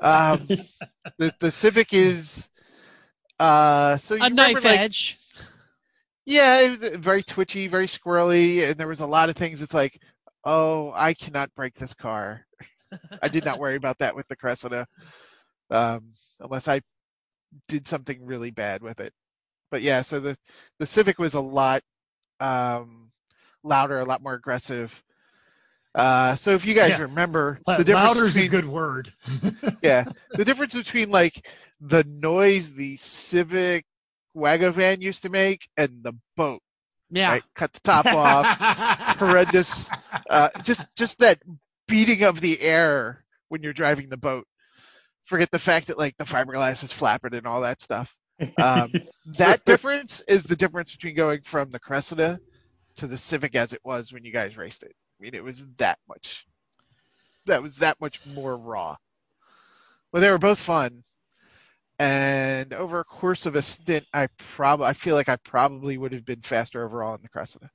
Um, 0.00 0.50
the 1.18 1.32
the 1.40 1.50
Civic 1.50 1.92
is 1.92 2.48
uh, 3.38 3.96
so 3.98 4.14
you 4.14 4.26
A 4.26 4.30
remember, 4.30 4.60
knife 4.60 4.60
like, 4.60 4.82
edge. 4.82 5.18
yeah, 6.26 6.60
it 6.60 6.70
was 6.80 6.96
very 6.96 7.22
twitchy, 7.22 7.68
very 7.68 7.86
squirrely, 7.86 8.68
and 8.68 8.76
there 8.78 8.88
was 8.88 9.00
a 9.00 9.06
lot 9.06 9.28
of 9.28 9.36
things. 9.36 9.60
It's 9.60 9.74
like, 9.74 10.00
oh, 10.44 10.92
I 10.94 11.14
cannot 11.14 11.54
break 11.54 11.74
this 11.74 11.94
car. 11.94 12.44
I 13.22 13.28
did 13.28 13.44
not 13.44 13.58
worry 13.58 13.76
about 13.76 13.98
that 13.98 14.14
with 14.16 14.26
the 14.28 14.36
Cressida, 14.36 14.86
um, 15.70 16.12
unless 16.40 16.68
I 16.68 16.80
did 17.68 17.86
something 17.86 18.24
really 18.24 18.50
bad 18.50 18.82
with 18.82 19.00
it. 19.00 19.12
But 19.70 19.82
yeah, 19.82 20.02
so 20.02 20.20
the 20.20 20.36
the 20.78 20.86
Civic 20.86 21.18
was 21.18 21.34
a 21.34 21.40
lot 21.40 21.82
um, 22.40 23.10
louder, 23.64 23.98
a 24.00 24.04
lot 24.04 24.22
more 24.22 24.34
aggressive. 24.34 25.02
Uh, 25.94 26.36
so 26.36 26.52
if 26.54 26.64
you 26.64 26.74
guys 26.74 26.98
Yeah. 26.98 27.00
remember, 27.00 27.58
the 27.76 27.84
difference 27.84 28.14
Louder 28.14 28.26
is 28.26 28.38
a 28.38 28.44
good 28.44 28.66
word. 28.66 29.12
yeah, 29.82 30.04
the 30.36 30.44
difference 30.44 30.74
between 30.74 31.10
like 31.10 31.46
the 31.80 32.04
noise 32.04 32.72
the 32.74 32.96
Civic 32.96 33.84
Wagovan 34.36 35.00
used 35.00 35.22
to 35.22 35.30
make 35.30 35.68
and 35.76 36.02
the 36.02 36.14
boat, 36.36 36.60
Yeah. 37.10 37.30
right? 37.30 37.42
Cut 37.54 37.72
the 37.72 37.80
top 37.80 38.06
off, 38.06 38.58
horrendous. 39.18 39.90
Uh, 40.28 40.48
just 40.62 40.86
just 40.96 41.18
that 41.20 41.40
beating 41.86 42.22
of 42.24 42.40
the 42.40 42.60
air 42.60 43.24
when 43.48 43.62
you're 43.62 43.72
driving 43.72 44.08
the 44.08 44.16
boat. 44.16 44.46
Forget 45.26 45.50
the 45.50 45.58
fact 45.58 45.86
that 45.88 45.98
like 45.98 46.16
the 46.16 46.24
fiberglass 46.24 46.82
is 46.82 46.92
flapping 46.92 47.34
and 47.34 47.46
all 47.46 47.62
that 47.62 47.80
stuff. 47.80 48.14
Um, 48.58 48.92
that 49.38 49.64
difference 49.64 50.22
is 50.28 50.44
the 50.44 50.56
difference 50.56 50.92
between 50.92 51.14
going 51.14 51.42
from 51.42 51.70
the 51.70 51.78
Cressida 51.78 52.40
to 52.96 53.06
the 53.06 53.16
Civic 53.16 53.54
as 53.54 53.72
it 53.72 53.80
was 53.84 54.12
when 54.12 54.24
you 54.24 54.32
guys 54.32 54.56
raced 54.56 54.82
it. 54.82 54.92
I 55.20 55.22
mean, 55.22 55.34
it 55.34 55.44
was 55.44 55.62
that 55.78 55.98
much. 56.08 56.46
That 57.46 57.62
was 57.62 57.76
that 57.76 58.00
much 58.00 58.20
more 58.26 58.56
raw. 58.56 58.96
Well, 60.12 60.22
they 60.22 60.30
were 60.30 60.38
both 60.38 60.58
fun, 60.58 61.04
and 61.98 62.72
over 62.72 63.00
a 63.00 63.04
course 63.04 63.46
of 63.46 63.54
a 63.54 63.62
stint, 63.62 64.06
I 64.12 64.28
probably 64.38 64.86
I 64.86 64.92
feel 64.94 65.14
like 65.14 65.28
I 65.28 65.36
probably 65.36 65.96
would 65.96 66.12
have 66.12 66.24
been 66.24 66.40
faster 66.42 66.84
overall 66.84 67.14
in 67.14 67.22
the 67.22 67.28
Cressida. 67.28 67.70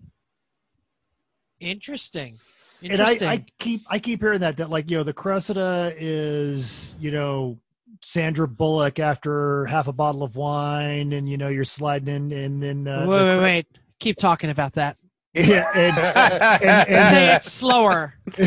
Interesting. 1.60 2.38
and 2.82 3.02
I, 3.02 3.18
I 3.22 3.46
keep 3.60 3.82
I 3.90 4.00
keep 4.00 4.22
hearing 4.22 4.40
that 4.42 4.58
that 4.58 4.70
like 4.70 4.90
you 4.90 4.98
know 4.98 5.04
the 5.04 5.14
Cressida 5.14 5.94
is 5.98 6.96
you 7.00 7.12
know 7.12 7.58
Sandra 8.02 8.48
Bullock 8.48 9.00
after 9.00 9.66
half 9.66 9.88
a 9.88 9.94
bottle 9.94 10.24
of 10.24 10.36
wine 10.36 11.14
and 11.14 11.28
you 11.28 11.38
know 11.38 11.48
you're 11.50 11.66
sliding 11.66 12.08
in 12.08 12.32
and 12.32 12.64
then 12.64 12.88
uh, 12.88 13.06
wait, 13.08 13.18
the 13.20 13.24
wait, 13.24 13.36
Cress- 13.36 13.44
wait. 13.44 13.68
Keep 14.00 14.18
talking 14.18 14.50
about 14.50 14.74
that. 14.74 14.98
yeah 15.34 15.66
and 15.76 15.98
and, 15.98 16.88
Say 16.90 17.28
and, 17.28 17.36
it 17.36 17.44
slower. 17.44 18.16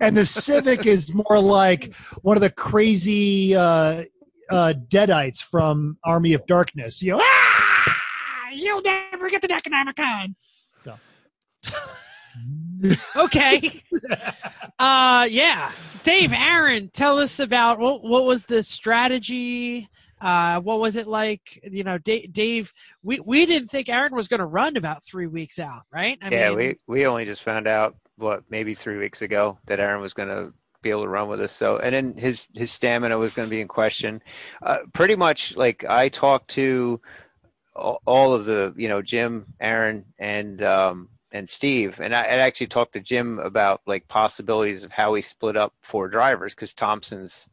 and 0.00 0.16
the 0.16 0.26
Civic 0.26 0.86
is 0.86 1.12
more 1.12 1.40
like 1.40 1.94
one 2.22 2.36
of 2.36 2.40
the 2.40 2.50
crazy 2.50 3.54
uh, 3.54 4.04
uh, 4.50 4.74
deadites 4.88 5.42
from 5.42 5.98
Army 6.04 6.32
of 6.32 6.46
Darkness. 6.46 7.02
You 7.02 7.12
know, 7.12 7.20
ah, 7.22 7.98
you'll 8.52 8.82
never 8.82 9.28
get 9.28 9.42
the 9.42 9.48
Necronomicon. 9.48 10.34
So. 10.80 10.94
Okay. 13.16 13.82
Uh, 14.78 15.26
yeah. 15.30 15.72
Dave, 16.02 16.32
Aaron, 16.32 16.90
tell 16.92 17.18
us 17.18 17.40
about 17.40 17.78
what 17.78 18.04
what 18.04 18.24
was 18.24 18.44
the 18.44 18.62
strategy? 18.62 19.88
Uh, 20.20 20.60
what 20.60 20.78
was 20.80 20.96
it 20.96 21.06
like? 21.06 21.58
You 21.64 21.84
know, 21.84 21.98
Dave. 21.98 22.32
Dave 22.32 22.72
we 23.02 23.20
we 23.20 23.46
didn't 23.46 23.68
think 23.68 23.88
Aaron 23.88 24.14
was 24.14 24.28
going 24.28 24.40
to 24.40 24.46
run 24.46 24.76
about 24.76 25.02
three 25.04 25.26
weeks 25.26 25.58
out, 25.58 25.82
right? 25.90 26.18
I 26.22 26.28
yeah, 26.28 26.48
mean, 26.50 26.56
we 26.58 26.76
we 26.86 27.06
only 27.06 27.24
just 27.24 27.42
found 27.42 27.66
out 27.66 27.96
what 28.16 28.44
maybe 28.50 28.74
three 28.74 28.98
weeks 28.98 29.22
ago 29.22 29.58
that 29.66 29.80
Aaron 29.80 30.00
was 30.00 30.14
going 30.14 30.28
to 30.28 30.52
be 30.86 30.90
able 30.90 31.02
to 31.02 31.08
run 31.08 31.28
with 31.28 31.40
us. 31.40 31.52
So, 31.52 31.78
and 31.78 31.94
then 31.94 32.16
his 32.16 32.46
his 32.54 32.70
stamina 32.70 33.18
was 33.18 33.32
going 33.32 33.46
to 33.48 33.50
be 33.50 33.60
in 33.60 33.68
question. 33.68 34.22
Uh, 34.62 34.78
pretty 34.92 35.16
much, 35.16 35.56
like 35.56 35.84
I 35.88 36.08
talked 36.08 36.48
to 36.50 37.00
all 37.74 38.32
of 38.32 38.44
the 38.46 38.72
you 38.76 38.88
know 38.88 39.02
Jim, 39.02 39.46
Aaron, 39.60 40.04
and 40.18 40.62
um, 40.62 41.08
and 41.32 41.48
Steve, 41.48 42.00
and 42.00 42.14
I 42.14 42.24
had 42.26 42.40
actually 42.40 42.68
talked 42.68 42.94
to 42.94 43.00
Jim 43.00 43.38
about 43.38 43.82
like 43.86 44.08
possibilities 44.08 44.84
of 44.84 44.92
how 44.92 45.12
we 45.12 45.22
split 45.22 45.56
up 45.56 45.74
four 45.82 46.08
drivers 46.08 46.54
because 46.54 46.72
Thompson's 46.72 47.48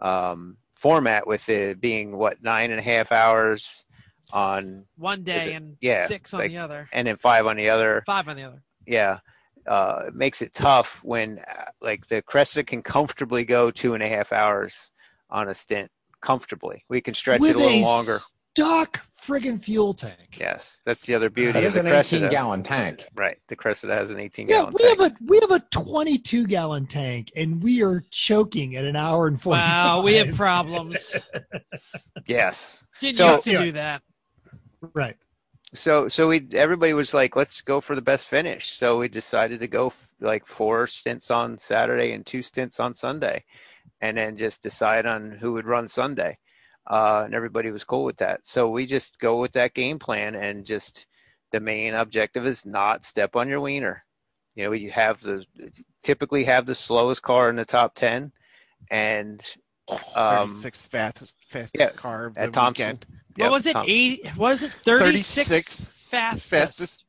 um, 0.00 0.56
format 0.76 1.26
with 1.26 1.48
it 1.48 1.80
being 1.80 2.16
what 2.16 2.42
nine 2.42 2.70
and 2.70 2.80
a 2.80 2.82
half 2.82 3.12
hours 3.12 3.84
on 4.32 4.84
One 4.96 5.22
day 5.22 5.52
it- 5.52 5.56
and 5.56 5.76
yeah, 5.80 6.06
six 6.06 6.32
on 6.34 6.40
like- 6.40 6.50
the 6.50 6.58
other. 6.58 6.88
and 6.92 7.06
then 7.06 7.16
five 7.16 7.46
on 7.46 7.56
the 7.56 7.68
other. 7.70 8.02
Five 8.06 8.28
on 8.28 8.36
the 8.36 8.42
other. 8.44 8.62
Yeah, 8.86 9.18
uh, 9.68 10.04
it 10.08 10.14
makes 10.14 10.42
it 10.42 10.52
tough 10.54 11.00
when 11.04 11.38
uh, 11.40 11.64
like 11.80 12.06
the 12.08 12.22
Cressida 12.22 12.64
can 12.66 12.82
comfortably 12.82 13.44
go 13.44 13.70
two 13.70 13.94
and 13.94 14.02
a 14.02 14.08
half 14.08 14.32
hours 14.32 14.90
on 15.30 15.48
a 15.50 15.54
stint 15.54 15.90
comfortably. 16.20 16.84
We 16.88 17.00
can 17.00 17.14
stretch 17.14 17.40
With 17.40 17.50
it 17.50 17.56
a 17.56 17.58
little 17.58 17.78
a 17.78 17.82
longer. 17.82 18.18
stock 18.56 19.00
friggin' 19.24 19.60
fuel 19.62 19.92
tank. 19.94 20.36
Yes, 20.38 20.80
that's 20.86 21.04
the 21.04 21.14
other 21.14 21.28
beauty 21.28 21.52
That 21.52 21.58
of 21.64 21.68
is 21.68 21.74
the 21.74 21.80
an 21.80 21.86
18 21.88 22.30
gallon 22.30 22.62
tank. 22.62 23.06
Right, 23.14 23.36
the 23.48 23.56
Cressida 23.56 23.94
has 23.94 24.10
an 24.10 24.18
18 24.18 24.48
Yeah, 24.48 24.56
gallon 24.62 24.74
we 24.74 24.82
tank. 24.84 25.00
have 25.00 25.12
a 25.12 25.16
we 25.26 25.38
have 25.42 25.50
a 25.50 25.60
22 25.70 26.46
gallon 26.46 26.86
tank, 26.86 27.30
and 27.36 27.62
we 27.62 27.82
are 27.82 28.02
choking 28.10 28.74
at 28.76 28.84
an 28.84 28.96
hour 28.96 29.26
and 29.26 29.40
45. 29.40 29.62
Wow, 29.68 30.02
we 30.02 30.14
have 30.14 30.34
problems. 30.36 31.14
yes. 32.26 32.82
Didn't 33.00 33.16
So- 33.16 33.28
used 33.30 33.44
to 33.44 33.52
Yeah. 33.52 33.58
do 33.62 33.72
that. 33.72 34.02
right. 34.94 35.16
So 35.74 36.08
so 36.08 36.28
we 36.28 36.46
everybody 36.52 36.94
was 36.94 37.12
like, 37.14 37.36
let's 37.36 37.60
go 37.62 37.80
for 37.80 37.94
the 37.94 38.02
best 38.02 38.26
finish. 38.26 38.70
So 38.70 38.98
we 38.98 39.08
decided 39.08 39.60
to 39.60 39.68
go 39.68 39.88
f- 39.88 40.08
like 40.20 40.46
four 40.46 40.86
stints 40.86 41.30
on 41.30 41.58
Saturday 41.58 42.12
and 42.12 42.24
two 42.26 42.42
stints 42.42 42.80
on 42.80 42.94
Sunday, 42.94 43.44
and 44.00 44.16
then 44.16 44.36
just 44.36 44.62
decide 44.62 45.06
on 45.06 45.30
who 45.32 45.52
would 45.54 45.66
run 45.66 45.88
Sunday. 45.88 46.38
Uh, 46.86 47.22
and 47.26 47.34
everybody 47.34 47.70
was 47.70 47.84
cool 47.84 48.04
with 48.04 48.16
that. 48.18 48.46
So 48.46 48.70
we 48.70 48.86
just 48.86 49.18
go 49.18 49.40
with 49.40 49.52
that 49.52 49.74
game 49.74 49.98
plan, 49.98 50.34
and 50.34 50.64
just 50.64 51.06
the 51.52 51.60
main 51.60 51.94
objective 51.94 52.46
is 52.46 52.64
not 52.64 53.04
step 53.04 53.36
on 53.36 53.48
your 53.48 53.60
wiener. 53.60 54.04
You 54.54 54.64
know, 54.64 54.72
you 54.72 54.90
have 54.90 55.20
the 55.20 55.44
typically 56.02 56.44
have 56.44 56.66
the 56.66 56.74
slowest 56.74 57.22
car 57.22 57.50
in 57.50 57.56
the 57.56 57.64
top 57.66 57.94
ten, 57.94 58.32
and 58.90 59.42
um, 60.14 60.64
36 60.64 60.86
fast, 60.86 61.34
fastest 61.48 61.74
yeah, 61.80 61.90
car 61.96 62.26
of 62.26 62.36
at 62.36 62.52
the 62.52 62.52
Thompson. 62.52 62.96
weekend. 62.96 63.06
What 63.36 63.44
Yep, 63.44 63.50
was 63.50 63.66
it? 63.66 63.72
Tom- 63.72 63.84
Eight? 63.88 64.36
Was 64.36 64.62
it 64.62 64.72
thirty 64.84 65.18
six 65.18 65.48
36 65.48 65.90
fastest? 66.08 66.50
fastest. 66.50 67.04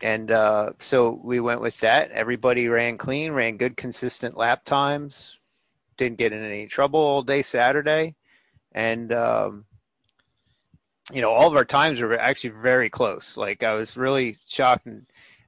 And 0.00 0.30
uh, 0.30 0.70
so 0.78 1.20
we 1.24 1.40
went 1.40 1.60
with 1.60 1.78
that. 1.80 2.12
Everybody 2.12 2.68
ran 2.68 2.98
clean, 2.98 3.32
ran 3.32 3.56
good, 3.56 3.76
consistent 3.76 4.36
lap 4.36 4.64
times. 4.64 5.38
Didn't 5.96 6.18
get 6.18 6.32
in 6.32 6.42
any 6.44 6.66
trouble 6.68 7.00
all 7.00 7.22
day 7.24 7.42
Saturday, 7.42 8.14
and 8.70 9.12
um, 9.12 9.64
you 11.12 11.20
know 11.20 11.32
all 11.32 11.48
of 11.48 11.56
our 11.56 11.64
times 11.64 12.00
were 12.00 12.16
actually 12.16 12.50
very 12.50 12.88
close. 12.88 13.36
Like 13.36 13.64
I 13.64 13.74
was 13.74 13.96
really 13.96 14.38
shocked 14.46 14.86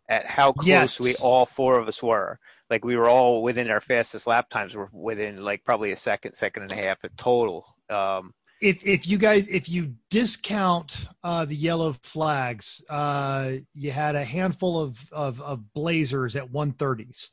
at 0.09 0.27
how 0.27 0.52
close 0.52 0.66
Yes. 0.66 1.01
we 1.01 1.14
all 1.22 1.47
four 1.47 1.78
of 1.78 1.86
us 1.86 2.02
were. 2.02 2.40
Like 2.68 2.85
we 2.85 2.97
were 2.97 3.09
all 3.09 3.44
within 3.44 3.70
our 3.70 3.81
fastest 3.81 4.27
lap 4.27 4.51
times. 4.51 4.74
Were 4.74 4.89
within 4.93 5.44
like 5.44 5.62
probably 5.64 5.93
a 5.93 5.97
second, 5.97 6.35
second 6.35 6.64
and 6.64 6.72
a 6.72 6.77
half 6.77 6.98
at 7.05 7.16
total. 7.16 7.64
Um, 7.89 8.35
If 8.61 8.87
if 8.87 9.09
you 9.09 9.16
guys 9.16 9.49
if 9.49 9.69
you 9.69 9.95
discount 10.11 11.07
uh, 11.24 11.47
the 11.47 11.55
yellow 11.55 11.93
flags, 12.03 12.85
uh, 12.91 13.53
you 13.74 13.91
had 13.91 14.16
a 14.16 14.24
handful 14.24 14.78
of 14.78 15.01
of, 15.12 15.41
of 15.41 15.73
blazers 15.73 16.37
at 16.37 16.53
130s. 16.53 17.31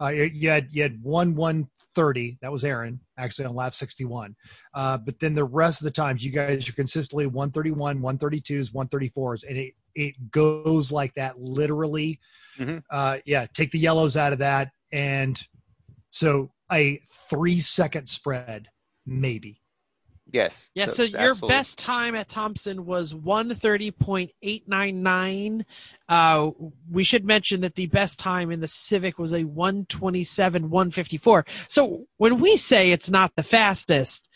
Uh, 0.00 0.08
you 0.08 0.50
had 0.50 0.68
you 0.72 0.82
had 0.82 1.00
one 1.02 1.34
130. 1.36 2.38
That 2.42 2.50
was 2.50 2.64
Aaron 2.64 2.98
actually 3.16 3.44
on 3.44 3.54
lap 3.54 3.74
61. 3.74 4.34
Uh, 4.74 4.98
but 4.98 5.20
then 5.20 5.34
the 5.34 5.44
rest 5.44 5.80
of 5.80 5.84
the 5.84 5.90
times, 5.92 6.24
you 6.24 6.32
guys 6.32 6.68
are 6.68 6.72
consistently 6.72 7.26
131, 7.26 8.00
132s, 8.00 8.72
134s, 8.72 9.48
and 9.48 9.56
it 9.56 9.74
it 9.94 10.30
goes 10.32 10.90
like 10.90 11.14
that 11.14 11.38
literally. 11.40 12.18
Mhm. 12.58 12.82
Uh, 12.90 13.18
yeah, 13.24 13.46
take 13.54 13.70
the 13.70 13.78
yellows 13.78 14.16
out 14.16 14.32
of 14.32 14.40
that, 14.40 14.72
and 14.92 15.40
so 16.10 16.50
a 16.72 17.00
three 17.30 17.60
second 17.60 18.08
spread 18.08 18.68
maybe. 19.06 19.60
Yes. 20.34 20.70
Yeah, 20.74 20.86
so 20.86 21.04
your 21.04 21.30
absolutely. 21.30 21.48
best 21.48 21.78
time 21.78 22.14
at 22.14 22.28
Thompson 22.28 22.84
was 22.84 23.14
130.899. 23.14 25.64
Uh, 26.08 26.50
we 26.90 27.04
should 27.04 27.24
mention 27.24 27.60
that 27.62 27.76
the 27.76 27.86
best 27.86 28.18
time 28.18 28.50
in 28.50 28.60
the 28.60 28.66
Civic 28.66 29.18
was 29.18 29.32
a 29.32 29.44
127 29.44 30.68
154. 30.68 31.46
So 31.68 32.06
when 32.18 32.40
we 32.40 32.56
say 32.56 32.90
it's 32.92 33.10
not 33.10 33.32
the 33.36 33.42
fastest, 33.42 34.28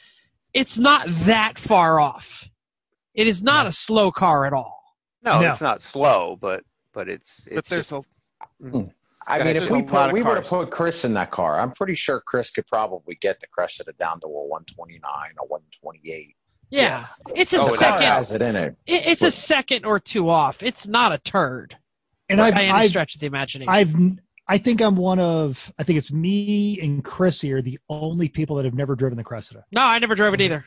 it's 0.55 0.79
not 0.79 1.07
that 1.25 1.59
far 1.59 2.01
off. 2.01 2.49
It 3.15 3.27
is 3.27 3.43
not 3.43 3.67
a 3.67 3.73
slow 3.73 4.13
car 4.13 4.47
at 4.47 4.53
all. 4.53 4.77
No, 5.23 5.41
No. 5.41 5.51
it's 5.51 5.61
not 5.61 5.83
slow, 5.83 6.37
but 6.41 6.63
but 6.93 7.09
it's 7.09 7.47
it's 7.47 7.55
But 7.55 7.65
there's 7.67 7.91
just, 7.91 8.07
a 8.63 8.67
I 9.29 9.45
mean, 9.45 9.57
if 9.57 9.71
we 9.71 9.81
a 9.81 9.83
lot 9.83 10.07
put, 10.09 10.13
we 10.15 10.23
would 10.23 10.37
have 10.37 10.47
put 10.47 10.71
Chris 10.71 11.05
in 11.05 11.15
that 11.15 11.31
car, 11.31 11.61
I'm 11.61 11.73
pretty 11.73 11.95
sure 11.95 12.21
Chris 12.21 12.51
could 12.51 12.67
probably 12.67 13.17
get 13.21 13.41
the 13.41 13.47
Cressida 13.47 13.93
down 13.99 14.21
to 14.21 14.27
a 14.27 14.31
129 14.31 15.01
or 15.39 15.47
128. 15.49 16.35
Yeah, 16.71 17.07
it's 17.35 17.53
a 17.53 17.59
Oh, 17.59 17.65
The 17.65 17.71
second. 17.77 18.01
doubt. 18.01 18.17
has 18.19 18.33
it 18.33 18.43
in 18.43 18.57
it. 18.57 18.77
It, 18.87 19.07
it's 19.07 19.23
a 19.23 19.31
second 19.31 19.85
or 19.87 19.99
two 20.01 20.29
off. 20.29 20.63
It's 20.63 20.87
not 20.87 21.13
a 21.13 21.19
turd 21.19 21.77
And 22.29 22.41
I've, 22.41 22.55
by 22.55 22.63
any 22.65 22.71
I've 22.73 22.91
stretch 22.91 23.15
of 23.15 23.21
the 23.21 23.27
imagination. 23.27 23.71
I've 23.73 23.95
I 24.51 24.57
think 24.59 24.81
I'm 24.81 24.97
one 24.97 25.19
of 25.19 25.73
I 25.79 25.83
think 25.83 25.99
it's 25.99 26.13
me 26.13 26.79
and 26.81 27.03
Chris 27.05 27.41
here 27.41 27.61
the 27.63 27.79
only 27.89 28.29
people 28.29 28.57
that 28.57 28.65
have 28.67 28.75
never 28.75 28.97
driven 28.97 29.17
the 29.19 29.25
Cressida. 29.25 29.65
no, 29.73 29.83
I 29.83 29.99
never 29.99 30.15
drove 30.15 30.35
it 30.35 30.41
either. 30.41 30.65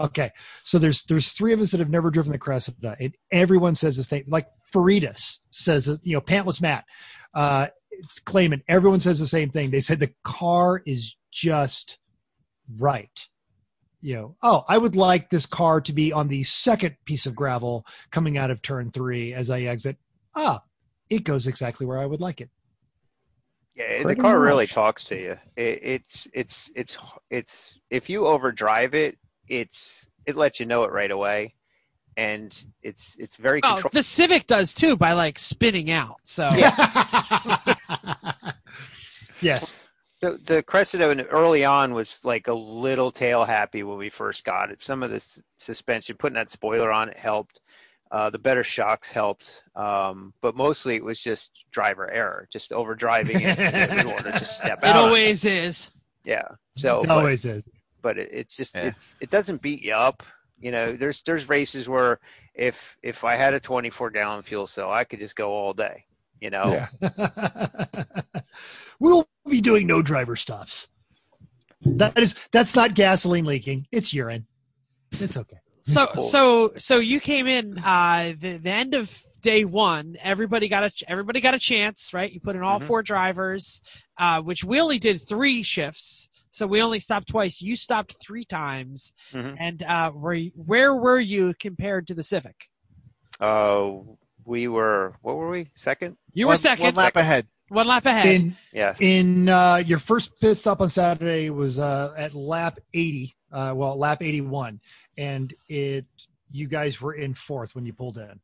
Okay, 0.00 0.30
so 0.64 0.78
there's 0.78 1.02
there's 1.04 1.32
three 1.32 1.52
of 1.52 1.60
us 1.60 1.70
that 1.72 1.80
have 1.80 1.90
never 1.90 2.10
driven 2.10 2.32
the 2.32 2.38
Cressida, 2.38 2.96
and 2.98 3.14
everyone 3.30 3.74
says 3.74 3.96
this 3.96 4.08
thing. 4.08 4.24
Like 4.26 4.46
Faridas 4.72 5.40
says, 5.50 5.86
you 6.02 6.14
know, 6.14 6.20
Pantless 6.20 6.60
Matt, 6.60 6.84
uh, 7.34 7.68
it's 7.92 8.18
claiming 8.18 8.62
everyone 8.68 9.00
says 9.00 9.18
the 9.18 9.26
same 9.26 9.50
thing. 9.50 9.70
They 9.70 9.80
said 9.80 10.00
the 10.00 10.12
car 10.24 10.82
is 10.84 11.16
just 11.30 11.98
right. 12.78 13.28
You 14.00 14.14
know, 14.14 14.36
oh, 14.42 14.64
I 14.68 14.78
would 14.78 14.96
like 14.96 15.30
this 15.30 15.46
car 15.46 15.80
to 15.82 15.92
be 15.92 16.12
on 16.12 16.26
the 16.26 16.42
second 16.42 16.96
piece 17.04 17.26
of 17.26 17.36
gravel 17.36 17.86
coming 18.10 18.36
out 18.36 18.50
of 18.50 18.60
turn 18.60 18.90
three 18.90 19.32
as 19.32 19.48
I 19.48 19.62
exit. 19.62 19.96
Ah, 20.34 20.62
it 21.08 21.24
goes 21.24 21.46
exactly 21.46 21.86
where 21.86 21.98
I 21.98 22.06
would 22.06 22.20
like 22.20 22.40
it. 22.40 22.50
Yeah, 23.76 23.98
the 23.98 24.04
Pretty 24.04 24.20
car 24.20 24.40
really 24.40 24.66
talks 24.66 25.04
to 25.04 25.16
you. 25.16 25.38
It, 25.56 25.78
it's 25.82 26.28
it's 26.34 26.70
it's 26.74 26.98
it's 27.30 27.78
if 27.90 28.10
you 28.10 28.26
overdrive 28.26 28.94
it, 28.94 29.16
it's 29.48 30.10
it 30.26 30.36
lets 30.36 30.58
you 30.60 30.66
know 30.66 30.84
it 30.84 30.92
right 30.92 31.10
away, 31.10 31.54
and 32.16 32.64
it's 32.82 33.14
it's 33.18 33.36
very 33.36 33.60
Oh, 33.64 33.74
controlled. 33.74 33.92
the 33.94 34.02
Civic 34.02 34.46
does 34.46 34.74
too 34.74 34.96
by 34.96 35.12
like 35.12 35.38
spinning 35.38 35.90
out. 35.90 36.16
So 36.24 36.48
yes. 39.40 39.74
The, 40.20 40.38
the 40.46 40.62
Cressida 40.62 41.26
early 41.30 41.64
on 41.64 41.94
was 41.94 42.20
like 42.24 42.46
a 42.46 42.54
little 42.54 43.10
tail 43.10 43.44
happy 43.44 43.82
when 43.82 43.98
we 43.98 44.08
first 44.08 44.44
got 44.44 44.70
it. 44.70 44.80
Some 44.80 45.02
of 45.02 45.10
the 45.10 45.16
s- 45.16 45.42
suspension, 45.58 46.16
putting 46.16 46.34
that 46.34 46.50
spoiler 46.50 46.92
on 46.92 47.08
it 47.08 47.16
helped. 47.16 47.60
Uh, 48.12 48.28
the 48.30 48.38
better 48.38 48.62
shocks 48.62 49.10
helped, 49.10 49.62
um, 49.74 50.34
but 50.42 50.54
mostly 50.54 50.94
it 50.96 51.02
was 51.02 51.20
just 51.20 51.64
driver 51.72 52.10
error, 52.10 52.46
just 52.52 52.70
overdriving 52.70 53.40
it. 53.40 54.04
we 54.06 54.12
want 54.12 54.24
to 54.26 54.44
step 54.44 54.78
it 54.82 54.84
out. 54.84 54.96
on 54.96 55.04
always 55.06 55.44
is. 55.46 55.90
yeah. 56.22 56.42
So, 56.76 57.00
It 57.00 57.08
but- 57.08 57.16
always 57.18 57.44
is. 57.46 57.66
but 58.02 58.18
it, 58.18 58.28
it's 58.30 58.54
just 58.56 58.74
Yeah. 58.76 58.88
it's 58.88 59.16
it 59.20 59.30
doesn't 59.30 59.62
beat 59.62 59.82
you 59.82 59.94
up. 59.94 60.22
You 60.62 60.70
know, 60.70 60.92
there's 60.92 61.20
there's 61.22 61.48
races 61.48 61.88
where 61.88 62.20
if 62.54 62.96
if 63.02 63.24
I 63.24 63.34
had 63.34 63.52
a 63.52 63.60
24 63.60 64.10
gallon 64.10 64.42
fuel 64.44 64.66
cell, 64.68 64.90
I 64.90 65.02
could 65.04 65.18
just 65.18 65.34
go 65.34 65.50
all 65.50 65.72
day. 65.74 66.04
You 66.40 66.50
know, 66.50 66.86
Yeah. 67.00 68.08
we'll 69.00 69.28
be 69.48 69.60
doing 69.60 69.86
no 69.86 70.02
driver 70.02 70.36
stops. 70.36 70.88
That 71.84 72.16
is 72.18 72.36
that's 72.52 72.74
not 72.76 72.94
gasoline 72.94 73.44
leaking. 73.44 73.86
It's 73.90 74.14
urine. 74.14 74.46
It's 75.12 75.36
okay. 75.36 75.58
So 75.82 76.06
Cool. 76.06 76.22
so 76.22 76.72
so 76.78 76.98
you 76.98 77.18
came 77.20 77.48
in 77.48 77.76
uh 77.78 78.34
the, 78.38 78.56
the 78.58 78.70
end 78.70 78.94
of 78.94 79.24
day 79.40 79.64
one. 79.64 80.16
Everybody 80.22 80.68
got 80.68 80.84
a 80.84 80.92
everybody 81.08 81.40
got 81.40 81.54
a 81.54 81.58
chance, 81.58 82.14
right? 82.14 82.30
You 82.32 82.40
put 82.40 82.54
in 82.54 82.62
all 82.62 82.78
Mhm. 82.78 82.84
four 82.84 83.02
drivers, 83.02 83.82
uh, 84.16 84.40
which 84.42 84.62
we 84.62 84.80
only 84.80 84.98
did 85.00 85.20
three 85.20 85.64
shifts. 85.64 86.28
So 86.52 86.66
we 86.66 86.82
only 86.82 87.00
stopped 87.00 87.28
twice. 87.28 87.62
You 87.62 87.76
stopped 87.76 88.14
three 88.22 88.44
times, 88.44 89.14
Mhm. 89.32 89.56
and 89.58 89.82
uh, 89.82 90.12
were 90.14 90.34
you, 90.34 90.52
where 90.54 90.94
were 90.94 91.18
you 91.18 91.54
compared 91.58 92.06
to 92.08 92.14
the 92.14 92.22
Civic? 92.22 92.68
uh, 93.40 93.90
we 94.44 94.68
were 94.68 95.16
what 95.22 95.36
were 95.36 95.50
we 95.50 95.70
second? 95.74 96.16
You 96.34 96.46
one, 96.46 96.52
were 96.52 96.56
second, 96.58 96.84
One 96.84 96.94
lap 96.94 97.16
ahead. 97.16 97.46
one 97.68 97.86
lap 97.88 98.04
ahead. 98.06 98.26
In 98.26 98.56
Yes. 98.72 99.00
in 99.00 99.48
uh, 99.48 99.76
your 99.86 99.98
first 99.98 100.38
pit 100.40 100.56
stop 100.58 100.80
on 100.80 100.90
Saturday 100.90 101.48
was 101.50 101.78
uh, 101.78 102.12
at 102.16 102.34
lap 102.34 102.78
80. 102.92 103.34
Uh, 103.50 103.72
well, 103.76 103.96
lap 103.96 104.22
81, 104.22 104.80
and 105.16 105.54
it 105.68 106.06
you 106.50 106.68
guys 106.68 107.00
were 107.00 107.14
in 107.14 107.32
fourth 107.34 107.74
when 107.74 107.86
you 107.86 107.92
pulled 107.94 108.18
in. 108.18 108.40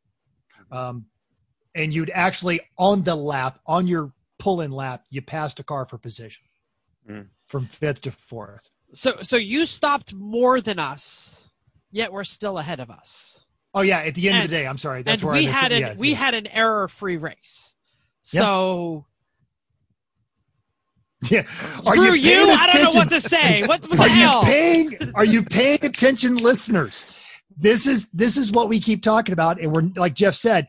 Um, 0.72 1.06
and 1.74 1.92
you'd 1.94 2.10
actually 2.14 2.60
on 2.78 3.02
the 3.02 3.14
lap 3.14 3.58
on 3.66 3.86
your 3.86 4.12
pull 4.38 4.60
in 4.62 4.70
lap, 4.72 5.04
you 5.10 5.20
passed 5.20 5.60
a 5.60 5.64
car 5.64 5.84
for 5.86 5.98
position 5.98 6.42
Mm. 7.08 7.28
From 7.48 7.66
fifth 7.66 8.02
to 8.02 8.12
fourth. 8.12 8.70
So 8.94 9.18
so 9.22 9.36
you 9.36 9.66
stopped 9.66 10.14
more 10.14 10.60
than 10.60 10.78
us, 10.78 11.48
yet 11.90 12.12
we're 12.12 12.24
still 12.24 12.58
ahead 12.58 12.80
of 12.80 12.90
us. 12.90 13.44
Oh 13.74 13.82
yeah, 13.82 13.98
at 13.98 14.14
the 14.14 14.28
end 14.28 14.38
of 14.44 14.50
the 14.50 14.56
day, 14.56 14.66
I'm 14.66 14.78
sorry. 14.78 15.02
That's 15.02 15.20
and 15.20 15.26
where 15.26 15.38
we 15.38 15.48
I 15.48 15.50
had 15.50 15.72
an 15.72 15.96
we 15.98 16.10
yeah. 16.10 16.16
had 16.16 16.34
an 16.34 16.46
error-free 16.46 17.18
race. 17.18 17.76
Yeah. 18.32 18.42
So 18.42 19.06
Yeah. 21.30 21.40
Are 21.40 21.96
screw 21.96 22.14
you, 22.14 22.44
you! 22.44 22.50
I 22.50 22.72
don't 22.72 22.82
know 22.82 22.98
what 22.98 23.10
to 23.10 23.20
say. 23.20 23.62
What, 23.66 23.98
Are 23.98 24.08
you 24.08 24.40
paying? 24.44 25.12
Are 25.14 25.24
you 25.24 25.42
paying 25.42 25.84
attention, 25.84 26.36
listeners? 26.36 27.06
This 27.56 27.88
is 27.88 28.06
this 28.12 28.36
is 28.36 28.52
what 28.52 28.68
we 28.68 28.78
keep 28.78 29.02
talking 29.02 29.32
about, 29.32 29.60
and 29.60 29.74
we're 29.74 29.90
like 29.96 30.14
Jeff 30.14 30.36
said, 30.36 30.68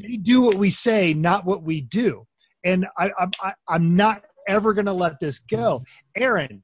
we 0.00 0.18
do 0.18 0.40
what 0.42 0.56
we 0.56 0.70
say, 0.70 1.14
not 1.14 1.44
what 1.44 1.64
we 1.64 1.80
do. 1.80 2.26
And 2.64 2.86
I, 2.96 3.10
I'm 3.18 3.32
I, 3.42 3.52
I'm 3.68 3.96
not 3.96 4.22
ever 4.48 4.72
going 4.74 4.86
to 4.86 4.92
let 4.92 5.20
this 5.20 5.38
go. 5.38 5.78
Mm-hmm. 5.80 6.22
Aaron, 6.22 6.62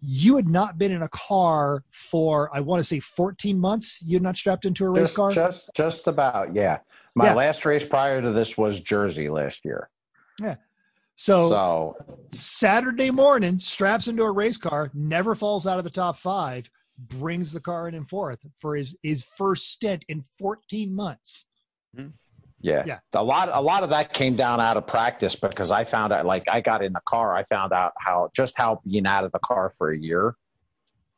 you 0.00 0.36
had 0.36 0.48
not 0.48 0.78
been 0.78 0.92
in 0.92 1.02
a 1.02 1.08
car 1.08 1.84
for 1.90 2.50
I 2.54 2.60
want 2.60 2.80
to 2.80 2.84
say 2.84 3.00
14 3.00 3.58
months. 3.58 4.00
You 4.02 4.16
had 4.16 4.22
not 4.22 4.36
strapped 4.36 4.64
into 4.64 4.86
a 4.86 4.90
race 4.90 5.04
Just, 5.08 5.16
car. 5.16 5.30
just, 5.30 5.70
just 5.74 6.06
about. 6.06 6.54
Yeah. 6.54 6.78
My 7.14 7.26
Yeah. 7.26 7.34
last 7.34 7.64
race 7.66 7.84
prior 7.84 8.22
to 8.22 8.32
this 8.32 8.56
was 8.56 8.80
Jersey 8.80 9.28
last 9.28 9.64
year. 9.64 9.90
Yeah. 10.40 10.56
So 11.16 11.50
So 11.50 11.96
Saturday 12.32 13.10
morning, 13.10 13.58
straps 13.58 14.08
into 14.08 14.22
a 14.22 14.30
race 14.32 14.56
car, 14.56 14.90
never 14.94 15.34
falls 15.34 15.66
out 15.66 15.76
of 15.76 15.84
the 15.84 15.90
top 15.90 16.16
five, 16.16 16.70
brings 16.98 17.52
the 17.52 17.60
car 17.60 17.88
in 17.88 17.94
and 17.94 18.08
forth 18.08 18.38
for 18.58 18.74
his 18.76 18.96
his 19.02 19.24
first 19.36 19.70
stint 19.70 20.04
in 20.08 20.22
14 20.38 20.94
months. 20.94 21.44
Mm-hmm. 21.94 22.08
Yeah. 22.60 22.84
Yeah. 22.86 22.98
A 23.14 23.24
lot 23.24 23.48
a 23.52 23.60
lot 23.60 23.82
of 23.82 23.90
that 23.90 24.12
came 24.12 24.36
down 24.36 24.60
out 24.60 24.76
of 24.76 24.86
practice 24.86 25.34
because 25.34 25.70
I 25.70 25.84
found 25.84 26.12
out 26.12 26.26
like 26.26 26.44
I 26.50 26.60
got 26.60 26.84
in 26.84 26.92
the 26.92 27.00
car, 27.08 27.34
I 27.34 27.44
found 27.44 27.72
out 27.72 27.92
how 27.98 28.30
just 28.34 28.54
how 28.56 28.80
being 28.86 29.06
out 29.06 29.24
of 29.24 29.32
the 29.32 29.38
car 29.38 29.72
for 29.78 29.90
a 29.90 29.98
year. 29.98 30.36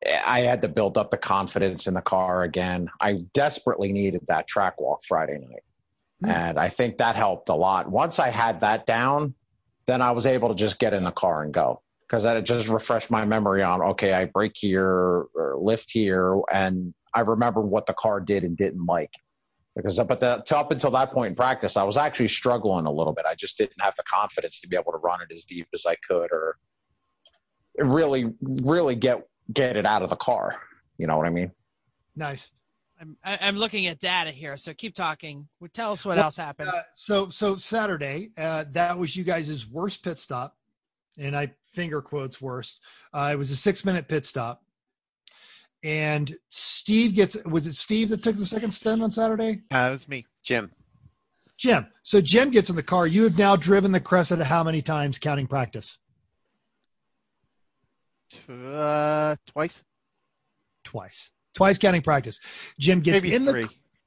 I 0.04 0.40
had 0.40 0.62
to 0.62 0.68
build 0.68 0.98
up 0.98 1.12
the 1.12 1.16
confidence 1.16 1.86
in 1.86 1.94
the 1.94 2.00
car 2.00 2.42
again. 2.42 2.90
I 3.00 3.18
desperately 3.34 3.92
needed 3.92 4.22
that 4.26 4.48
track 4.48 4.80
walk 4.80 5.04
Friday 5.06 5.38
night. 5.38 5.62
Hmm. 6.24 6.30
And 6.30 6.58
I 6.58 6.70
think 6.70 6.98
that 6.98 7.14
helped 7.14 7.48
a 7.50 7.54
lot. 7.54 7.88
Once 7.88 8.18
I 8.18 8.30
had 8.30 8.62
that 8.62 8.84
down, 8.84 9.34
then 9.86 10.02
I 10.02 10.10
was 10.10 10.26
able 10.26 10.48
to 10.48 10.54
just 10.56 10.80
get 10.80 10.92
in 10.92 11.04
the 11.04 11.12
car 11.12 11.42
and 11.42 11.52
go. 11.54 11.82
Because 12.06 12.24
that 12.24 12.42
just 12.44 12.68
refreshed 12.68 13.10
my 13.10 13.24
memory 13.24 13.62
on 13.62 13.80
okay, 13.80 14.12
I 14.12 14.26
break 14.26 14.52
here 14.54 14.86
or 14.86 15.56
lift 15.58 15.90
here, 15.90 16.40
and 16.52 16.92
I 17.14 17.20
remember 17.20 17.62
what 17.62 17.86
the 17.86 17.94
car 17.94 18.20
did 18.20 18.44
and 18.44 18.56
didn't 18.56 18.84
like 18.84 19.10
because 19.76 19.98
up 19.98 20.10
at 20.10 20.20
that 20.20 20.50
up 20.52 20.70
until 20.70 20.90
that 20.90 21.12
point 21.12 21.30
in 21.30 21.34
practice, 21.36 21.76
I 21.76 21.82
was 21.82 21.96
actually 21.96 22.28
struggling 22.28 22.86
a 22.86 22.90
little 22.90 23.12
bit. 23.12 23.24
I 23.26 23.34
just 23.34 23.56
didn't 23.58 23.80
have 23.80 23.94
the 23.96 24.02
confidence 24.04 24.60
to 24.60 24.68
be 24.68 24.76
able 24.76 24.92
to 24.92 24.98
run 24.98 25.20
it 25.22 25.34
as 25.34 25.44
deep 25.44 25.66
as 25.74 25.84
I 25.86 25.96
could, 26.06 26.30
or 26.30 26.56
really, 27.78 28.32
really 28.40 28.94
get 28.94 29.26
get 29.52 29.76
it 29.76 29.86
out 29.86 30.02
of 30.02 30.10
the 30.10 30.16
car. 30.16 30.56
You 30.98 31.06
know 31.06 31.16
what 31.16 31.26
I 31.26 31.30
mean? 31.30 31.50
Nice. 32.14 32.50
I'm, 33.00 33.16
I- 33.24 33.38
I'm 33.40 33.56
looking 33.56 33.86
at 33.86 33.98
data 33.98 34.30
here, 34.30 34.56
so 34.56 34.72
keep 34.74 34.94
talking. 34.94 35.48
Well, 35.58 35.70
Tell 35.72 35.92
us 35.92 36.04
what 36.04 36.16
Well, 36.16 36.26
else 36.26 36.36
happened. 36.36 36.68
Uh, 36.68 36.82
so 36.94 37.30
so 37.30 37.56
Saturday, 37.56 38.30
uh, 38.36 38.64
that 38.72 38.96
was 38.98 39.16
you 39.16 39.24
guys' 39.24 39.66
worst 39.66 40.02
pit 40.04 40.18
stop, 40.18 40.56
and 41.18 41.34
I 41.36 41.52
finger 41.72 42.02
quotes 42.02 42.40
worst. 42.42 42.80
Uh, 43.12 43.30
it 43.32 43.36
was 43.36 43.50
a 43.50 43.56
six 43.56 43.84
minute 43.84 44.06
pit 44.06 44.24
stop, 44.26 44.62
and 45.82 46.36
Steve 46.48 47.14
gets 47.14 47.36
was 47.44 47.66
it 47.66 47.74
Steve 47.74 48.08
that 48.10 48.22
took 48.22 48.36
the 48.36 48.46
second 48.46 48.72
stint 48.72 49.02
on 49.02 49.10
Saturday? 49.10 49.62
Uh, 49.72 49.86
it 49.88 49.90
was 49.92 50.08
me. 50.08 50.26
Jim. 50.42 50.70
Jim. 51.58 51.86
So 52.02 52.20
Jim 52.20 52.50
gets 52.50 52.70
in 52.70 52.76
the 52.76 52.82
car. 52.82 53.06
You 53.06 53.24
have 53.24 53.38
now 53.38 53.56
driven 53.56 53.92
the 53.92 54.00
Cressida 54.00 54.44
how 54.44 54.64
many 54.64 54.82
times 54.82 55.18
counting 55.18 55.46
practice? 55.46 55.98
Uh, 58.48 59.36
twice, 59.46 59.82
Twice. 60.84 61.30
Twice 61.54 61.78
counting 61.78 62.02
practice. 62.02 62.40
Jim 62.78 63.00
gets 63.00 63.22
maybe 63.22 63.34
in 63.34 63.44
the 63.44 63.52
three. 63.52 63.66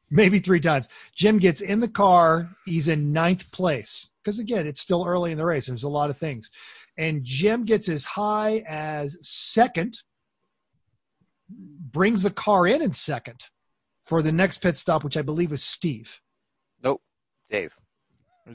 maybe 0.10 0.40
three 0.40 0.60
times. 0.60 0.88
Jim 1.16 1.38
gets 1.38 1.62
in 1.62 1.80
the 1.80 1.88
car. 1.88 2.50
He's 2.66 2.88
in 2.88 3.14
ninth 3.14 3.52
place 3.52 4.10
because 4.24 4.40
again, 4.40 4.66
it's 4.66 4.82
still 4.82 5.06
early 5.06 5.32
in 5.32 5.38
the 5.38 5.46
race. 5.46 5.68
There's 5.68 5.84
a 5.84 5.90
lot 5.90 6.10
of 6.10 6.18
things, 6.18 6.50
and 6.98 7.24
Jim 7.24 7.66
gets 7.66 7.88
as 7.88 8.04
high 8.04 8.64
as 8.68 9.18
second. 9.22 10.00
Brings 11.50 12.24
the 12.24 12.32
car 12.32 12.66
in 12.68 12.82
in 12.82 12.94
second 12.94 13.50
for 14.06 14.22
the 14.22 14.32
next 14.32 14.58
pit 14.58 14.78
stop, 14.78 15.04
which 15.04 15.18
I 15.18 15.22
believe 15.22 15.52
was 15.52 15.64
Steve. 15.64 16.22
Nope, 16.84 17.02
Dave. 17.50 17.76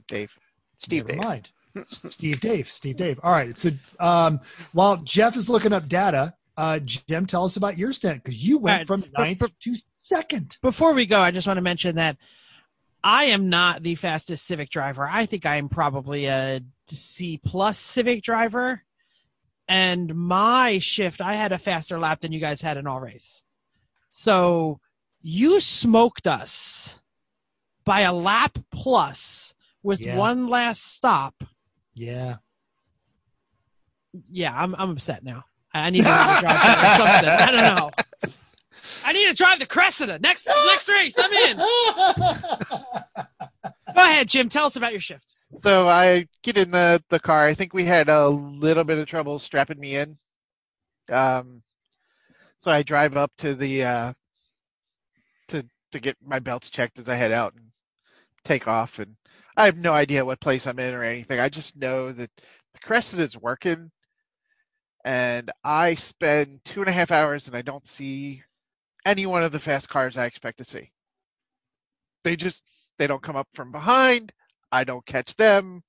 Dave. 0.09 0.33
Steve 0.79 1.07
Never 1.09 1.21
Dave. 1.21 1.25
mind. 1.29 1.51
Steve 1.87 2.41
Dave. 2.41 2.69
Steve 2.71 2.97
Dave. 2.97 3.21
All 3.23 3.33
right. 3.33 3.57
So 3.57 3.71
um, 3.99 4.41
while 4.73 4.97
Jeff 4.99 5.37
is 5.37 5.49
looking 5.49 5.73
up 5.73 5.89
data, 5.89 6.35
uh, 6.57 6.79
Jim, 6.81 7.27
tell 7.27 7.45
us 7.45 7.57
about 7.57 7.79
your 7.79 7.93
stint 7.93 8.23
because 8.23 8.45
you 8.45 8.59
went 8.59 8.73
All 8.73 8.79
right. 8.79 8.87
from 9.05 9.12
ninth 9.17 9.39
but- 9.39 9.53
to 9.62 9.75
second. 10.03 10.57
Before 10.62 10.93
we 10.93 11.07
go, 11.07 11.21
I 11.21 11.31
just 11.31 11.47
want 11.47 11.59
to 11.59 11.62
mention 11.62 11.97
that 11.97 12.17
I 13.03 13.25
am 13.25 13.49
not 13.49 13.83
the 13.83 13.95
fastest 13.95 14.47
Civic 14.47 14.71
driver. 14.71 15.09
I 15.09 15.27
think 15.27 15.47
I 15.47 15.57
am 15.57 15.69
probably 15.69 16.27
a 16.27 16.61
C 16.89 17.39
plus 17.39 17.79
Civic 17.79 18.23
driver. 18.23 18.83
And 19.70 20.12
my 20.16 20.80
shift, 20.80 21.20
I 21.20 21.34
had 21.34 21.52
a 21.52 21.59
faster 21.59 21.97
lap 21.97 22.18
than 22.20 22.32
you 22.32 22.40
guys 22.40 22.60
had 22.60 22.76
in 22.76 22.88
all 22.88 22.98
race. 23.01 23.44
So 24.10 24.80
you 25.22 25.60
smoked 25.60 26.26
us 26.26 26.98
by 27.84 28.01
a 28.01 28.12
lap 28.12 28.59
plus 28.72 29.55
with 29.84 30.01
Yeah. 30.01 30.16
one 30.16 30.48
last 30.48 30.97
stop. 30.97 31.44
Yeah. 31.94 32.38
Yeah, 34.28 34.52
I'm 34.60 34.74
I'm 34.74 34.90
upset 34.90 35.22
now. 35.22 35.44
I 35.72 35.90
need 35.90 35.98
to 35.98 36.02
drive 36.02 36.42
or 36.42 36.97
something. 36.97 37.28
I 37.28 37.51
don't 37.52 37.76
know. 37.76 37.90
I 39.05 39.12
need 39.12 39.28
to 39.28 39.34
drive 39.34 39.60
the 39.60 39.66
Cressida 39.66 40.18
next 40.18 40.48
next 40.66 40.88
race. 40.88 41.14
I'm 41.16 41.32
in. 41.32 41.56
Go 43.94 43.94
ahead, 43.94 44.28
Jim. 44.28 44.48
Tell 44.48 44.66
us 44.66 44.74
about 44.74 44.90
your 44.90 45.01
shift. 45.01 45.36
So 45.59 45.89
I 45.89 46.27
get 46.43 46.56
in 46.56 46.70
the, 46.70 47.02
the 47.10 47.20
car. 47.20 47.44
I 47.44 47.55
think 47.55 47.74
we 47.74 47.85
had 47.85 48.09
a 48.09 48.28
little 48.28 48.85
bit 48.85 48.98
of 48.98 49.06
trouble 49.06 49.39
strapping 49.39 49.81
me 49.81 49.97
in. 49.97 50.18
Um, 51.10 51.62
so 52.59 52.70
I 52.70 52.82
drive 52.82 53.16
up 53.16 53.32
to 53.39 53.55
the 53.55 53.85
uh, 53.85 54.12
to 55.48 55.66
to 55.93 56.01
get 56.01 56.16
my 56.24 56.39
belts 56.39 56.70
checked 56.70 56.98
as 56.98 57.09
I 57.09 57.16
head 57.16 57.32
out 57.32 57.55
and 57.55 57.64
take 58.44 58.68
off. 58.68 59.01
And 59.01 59.16
I 59.56 59.64
have 59.64 59.77
no 59.77 59.93
idea 59.93 60.24
what 60.24 60.40
place 60.40 60.66
I'm 60.66 60.78
in 60.78 60.94
or 60.94 61.02
anything. 61.02 61.40
I 61.40 61.48
just 61.48 61.77
know 61.77 62.12
that 62.12 62.31
the 62.36 62.78
Cressida 62.81 63.22
is 63.22 63.36
working, 63.36 63.90
and 65.05 65.51
I 65.64 65.97
spend 65.97 66.64
two 66.64 66.81
and 66.81 66.89
a 66.89 66.93
half 66.93 67.10
hours 67.10 67.48
and 67.48 67.56
I 67.56 67.62
don't 67.62 67.86
see 67.86 68.43
any 69.05 69.27
one 69.27 69.43
of 69.43 69.52
the 69.52 69.59
fast 69.59 69.89
cars 69.89 70.16
I 70.16 70.27
expect 70.27 70.59
to 70.59 70.64
see. 70.64 70.90
They 72.22 72.36
just 72.36 72.62
they 72.98 73.06
don't 73.06 73.22
come 73.22 73.36
up 73.36 73.48
from 73.55 73.72
behind. 73.72 74.32
I 74.72 74.84
don't 74.84 75.05
catch 75.06 75.34
them. 75.36 75.82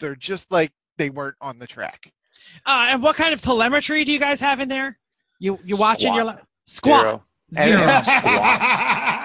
They're 0.00 0.16
just 0.16 0.50
like 0.50 0.72
they 0.98 1.10
weren't 1.10 1.36
on 1.40 1.58
the 1.58 1.66
track. 1.66 2.12
Uh, 2.64 2.88
and 2.90 3.02
what 3.02 3.16
kind 3.16 3.32
of 3.32 3.40
telemetry 3.42 4.04
do 4.04 4.12
you 4.12 4.18
guys 4.18 4.40
have 4.40 4.60
in 4.60 4.68
there? 4.68 4.98
You 5.38 5.58
you 5.64 5.76
watching 5.76 6.14
your 6.14 6.24
Squat. 6.24 6.36
la- 6.36 6.42
squat 6.64 7.02
Zero. 7.04 7.22
zero. 7.54 7.66
And- 7.80 8.06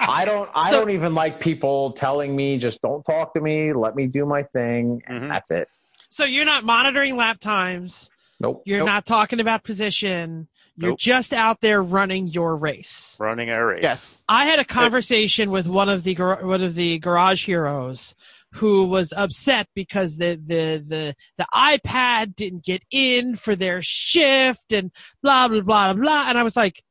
I 0.08 0.24
don't. 0.26 0.50
I 0.54 0.70
So- 0.70 0.80
don't 0.80 0.90
even 0.90 1.14
like 1.14 1.40
people 1.40 1.92
telling 1.92 2.34
me 2.34 2.58
just 2.58 2.80
don't 2.82 3.02
talk 3.04 3.34
to 3.34 3.40
me. 3.40 3.72
Let 3.72 3.94
me 3.96 4.06
do 4.06 4.26
my 4.26 4.42
thing, 4.42 5.02
and 5.06 5.24
Mhm. 5.24 5.28
that's 5.28 5.50
it. 5.50 5.68
So 6.10 6.24
you're 6.24 6.44
not 6.44 6.64
monitoring 6.64 7.16
lap 7.16 7.40
times. 7.40 8.10
Nope. 8.40 8.62
You're 8.66 8.78
Nope. 8.80 8.86
not 8.86 9.06
talking 9.06 9.40
about 9.40 9.62
position. 9.64 10.48
You're 10.76 10.90
Nope. 10.90 10.98
just 10.98 11.32
out 11.32 11.60
there 11.60 11.82
running 11.82 12.26
your 12.28 12.56
race. 12.56 13.16
Running 13.20 13.50
a 13.50 13.64
race. 13.64 13.80
Yes. 13.82 14.18
I 14.28 14.46
had 14.46 14.58
a 14.58 14.64
conversation 14.64 15.50
with 15.50 15.66
one 15.68 15.88
of 15.88 16.02
the 16.02 16.14
one 16.14 16.62
of 16.62 16.74
the 16.74 16.98
garage 16.98 17.44
heroes 17.46 18.14
who 18.54 18.84
was 18.84 19.12
upset 19.16 19.66
because 19.74 20.18
the 20.18 20.40
the 20.46 20.84
the 20.86 21.14
the 21.38 21.46
iPad 21.54 22.34
didn't 22.36 22.64
get 22.64 22.82
in 22.90 23.34
for 23.34 23.56
their 23.56 23.80
shift 23.82 24.72
and 24.72 24.90
blah 25.22 25.48
blah 25.48 25.60
blah 25.60 25.92
blah 25.94 26.24
and 26.28 26.36
I 26.38 26.42
was 26.42 26.56
like, 26.56 26.82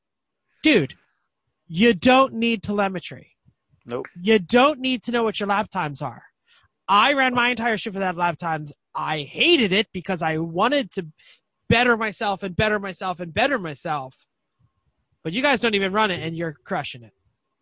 dude, 0.63 0.95
you 1.67 1.93
don't 1.93 2.33
need 2.33 2.63
telemetry. 2.63 3.31
Nope. 3.85 4.07
You 4.21 4.39
don't 4.39 4.79
need 4.79 5.03
to 5.03 5.11
know 5.11 5.23
what 5.23 5.39
your 5.39 5.47
lap 5.47 5.69
times 5.69 6.01
are. 6.01 6.23
I 6.87 7.13
ran 7.13 7.33
my 7.33 7.49
entire 7.49 7.77
shift 7.77 7.93
without 7.93 8.17
lap 8.17 8.37
times. 8.37 8.73
I 8.93 9.19
hated 9.21 9.71
it 9.71 9.87
because 9.93 10.21
I 10.21 10.37
wanted 10.37 10.91
to 10.93 11.07
better 11.69 11.95
myself 11.95 12.43
and 12.43 12.55
better 12.55 12.79
myself 12.79 13.19
and 13.19 13.33
better 13.33 13.57
myself. 13.57 14.15
But 15.23 15.33
you 15.33 15.41
guys 15.41 15.59
don't 15.59 15.75
even 15.75 15.93
run 15.93 16.11
it 16.11 16.21
and 16.21 16.35
you're 16.35 16.57
crushing 16.65 17.03
it. 17.03 17.13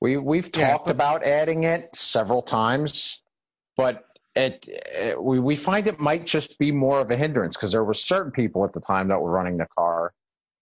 We 0.02 0.18
we've 0.18 0.50
Yeah, 0.56 0.72
talked 0.72 0.86
but- 0.86 0.92
about 0.96 1.24
adding 1.24 1.66
it 1.66 1.96
several 1.96 2.42
times, 2.42 3.22
but 3.80 4.04
it, 4.36 4.68
it 4.68 5.24
we 5.24 5.40
we 5.40 5.56
find 5.56 5.88
it 5.88 6.02
might 6.02 6.26
just 6.26 6.60
be 6.60 6.70
more 6.70 7.00
of 7.00 7.10
a 7.12 7.16
hindrance 7.16 7.56
because 7.56 7.72
there 7.72 7.86
were 7.86 7.94
certain 7.94 8.30
people 8.32 8.66
at 8.66 8.74
the 8.74 8.82
time 8.82 9.08
that 9.08 9.22
were 9.22 9.32
running 9.32 9.56
the 9.56 9.68
car 9.68 10.12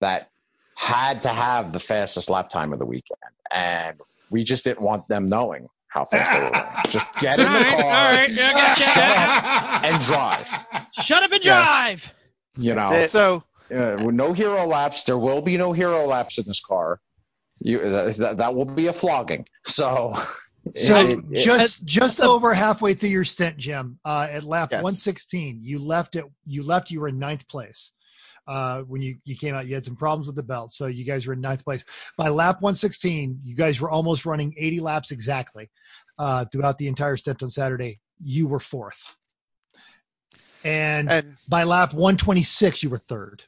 that 0.02 0.30
had 0.76 1.24
to 1.24 1.30
have 1.30 1.74
the 1.74 1.80
fastest 1.80 2.30
lap 2.30 2.48
time 2.48 2.74
of 2.74 2.78
the 2.80 2.86
weekend, 2.86 3.18
and 3.52 4.00
we 4.30 4.44
just 4.44 4.64
didn't 4.64 4.82
want 4.82 5.08
them 5.08 5.28
knowing 5.28 5.68
how 5.88 6.06
fast 6.06 6.32
they 6.32 6.40
were 6.40 6.52
running. 6.52 6.84
Just 6.92 7.08
get 7.18 7.40
in 7.40 7.46
the 7.46 7.48
All 7.48 7.56
right, 7.56 7.72
car 7.72 7.96
all 7.96 8.14
right, 8.14 8.32
yeah, 8.32 8.52
I 8.56 8.74
shut 8.76 8.98
up 9.00 9.84
and 9.84 10.02
drive. 10.04 10.48
Shut 10.94 11.24
up 11.24 11.32
and 11.32 11.44
Yeah. 11.44 11.64
drive. 11.64 12.14
You 12.56 12.76
know, 12.76 13.08
So 13.08 13.44
uh, 13.74 13.96
no 14.12 14.34
hero 14.34 14.66
laps. 14.66 15.04
There 15.04 15.18
will 15.18 15.42
be 15.42 15.58
no 15.58 15.74
hero 15.74 16.06
laps 16.06 16.38
in 16.38 16.46
this 16.46 16.60
car. 16.60 17.00
You 17.60 17.80
that, 17.80 18.38
that 18.38 18.54
will 18.56 18.66
be 18.66 18.88
a 18.88 18.94
flogging. 18.94 19.48
So, 19.66 20.14
So 20.76 21.08
it- 21.10 21.20
it- 21.32 21.44
just 21.46 21.86
just 21.86 22.18
the- 22.18 22.24
over 22.26 22.54
halfway 22.54 22.94
through 22.94 23.10
your 23.10 23.24
stint, 23.26 23.58
Jim, 23.58 24.00
uh, 24.04 24.28
at 24.30 24.44
lap 24.44 24.70
Yes. 24.72 24.84
116, 24.84 25.60
you 25.64 25.80
left 25.80 26.16
it. 26.16 26.26
You 26.46 26.64
left. 26.64 26.92
You 26.92 27.00
were 27.02 27.08
in 27.08 27.20
ninth 27.20 27.48
place 27.48 27.92
uh, 28.48 28.82
when 28.84 29.02
you 29.02 29.18
you 29.26 29.36
came 29.36 29.54
out. 29.56 29.68
You 29.68 29.76
had 29.76 29.84
some 29.84 29.96
problems 29.96 30.28
with 30.28 30.36
the 30.36 30.44
belt, 30.44 30.72
so 30.72 30.88
you 30.88 31.04
guys 31.06 31.26
were 31.28 31.34
in 31.34 31.42
ninth 31.42 31.64
place. 31.64 31.84
By 32.18 32.30
lap 32.30 32.62
116, 32.62 33.42
you 33.44 33.56
guys 33.56 33.80
were 33.82 33.90
almost 33.90 34.26
running 34.26 34.54
80 34.58 34.80
laps 34.80 35.12
exactly 35.12 35.70
uh, 36.18 36.46
throughout 36.52 36.78
the 36.78 36.88
entire 36.88 37.18
stint 37.18 37.44
on 37.44 37.50
Saturday. 37.50 38.00
You 38.24 38.48
were 38.48 38.60
fourth, 38.60 39.16
and 40.64 41.10
And 41.12 41.38
by 41.48 41.64
lap 41.64 41.94
126, 41.94 42.84
you 42.84 42.90
were 42.90 42.98
third. 42.98 43.44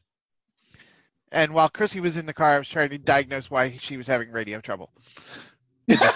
and 1.31 1.53
while 1.53 1.69
Chrissy 1.69 1.99
was 1.99 2.17
in 2.17 2.25
the 2.25 2.33
car, 2.33 2.55
I 2.55 2.57
was 2.59 2.67
trying 2.69 2.89
to 2.89 2.97
diagnose 2.97 3.49
why 3.51 3.77
she 3.79 3.97
was 3.97 4.07
having 4.07 4.31
radio 4.31 4.59
trouble. 4.61 4.91
In 5.89 5.97
the 5.97 6.07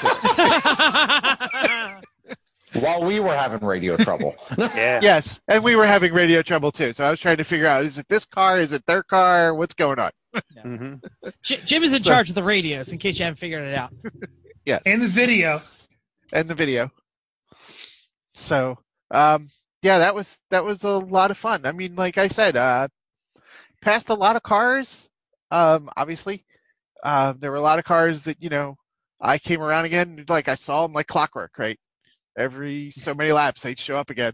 city. 2.72 2.80
while 2.80 3.04
we 3.04 3.20
were 3.20 3.36
having 3.36 3.60
radio 3.66 3.98
trouble. 3.98 4.36
Yeah. 4.58 5.00
yes, 5.02 5.42
and 5.48 5.64
we 5.64 5.76
were 5.76 5.86
having 5.86 6.14
radio 6.14 6.42
trouble 6.42 6.72
too. 6.72 6.94
So 6.94 7.04
I 7.04 7.10
was 7.12 7.20
trying 7.20 7.38
to 7.38 7.44
figure 7.44 7.68
out: 7.68 7.84
is 7.86 7.98
it 7.98 8.08
this 8.08 8.26
car? 8.26 8.60
Is 8.60 8.72
it 8.72 8.86
their 8.86 9.04
car? 9.04 9.54
What's 9.54 9.74
going 9.74 10.00
on? 10.00 10.12
hmm 10.62 10.94
J- 11.44 11.60
Jim 11.66 11.84
is 11.84 11.94
in 11.94 12.04
So- 12.04 12.10
charge 12.12 12.30
of 12.30 12.36
the 12.36 12.44
radios, 12.44 12.92
in 12.92 12.98
case 13.00 13.18
you 13.20 13.26
haven't 13.26 13.38
figured 13.40 13.68
it 13.68 13.76
out. 13.76 13.94
yeah, 14.66 14.80
And 14.86 15.02
the 15.02 15.08
video. 15.08 15.62
And 16.32 16.50
the 16.50 16.56
video. 16.56 16.92
So, 18.36 18.78
um, 19.12 19.50
yeah, 19.84 20.00
that 20.00 20.16
was 20.16 20.40
that 20.50 20.64
was 20.66 20.84
a 20.84 20.90
lot 20.90 21.32
of 21.32 21.38
fun. 21.38 21.66
I 21.66 21.72
mean, 21.72 21.96
like 21.96 22.18
I 22.18 22.28
said, 22.28 22.56
uh, 22.58 22.88
passed 23.82 24.10
a 24.10 24.16
lot 24.16 24.36
of 24.36 24.44
cars. 24.44 25.10
Um, 25.52 25.90
obviously, 25.96 26.44
um, 27.04 27.38
there 27.40 27.52
were 27.52 27.58
a 27.58 27.62
lot 27.62 27.78
of 27.80 27.86
cars 27.86 28.24
that 28.24 28.42
you 28.42 28.50
know 28.50 28.78
I 29.24 29.38
came 29.40 29.62
around 29.62 29.86
again. 29.86 30.26
Like 30.28 30.48
I 30.50 30.56
saw 30.56 30.84
them 30.84 30.94
like 30.94 31.08
clockwork, 31.08 31.58
right? 31.58 31.80
Every 32.38 32.92
so 32.92 33.14
many 33.14 33.32
laps 33.32 33.62
they'd 33.62 33.80
show 33.80 33.96
up 33.96 34.10
again. 34.10 34.34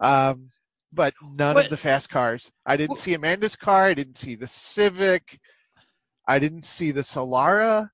Um, 0.00 0.50
but 0.92 1.14
none 1.22 1.54
What- 1.54 1.64
of 1.66 1.70
the 1.70 1.76
fast 1.76 2.08
cars. 2.10 2.50
I 2.66 2.76
didn't 2.76 2.96
Wh- 2.98 3.00
see 3.00 3.14
Amanda's 3.14 3.56
car. 3.56 3.84
I 3.84 3.94
didn't 3.94 4.16
see 4.16 4.34
the 4.34 4.46
Civic. 4.48 5.38
I 6.26 6.38
didn't 6.38 6.64
see 6.64 6.90
the 6.90 7.02
Solara. 7.02 7.88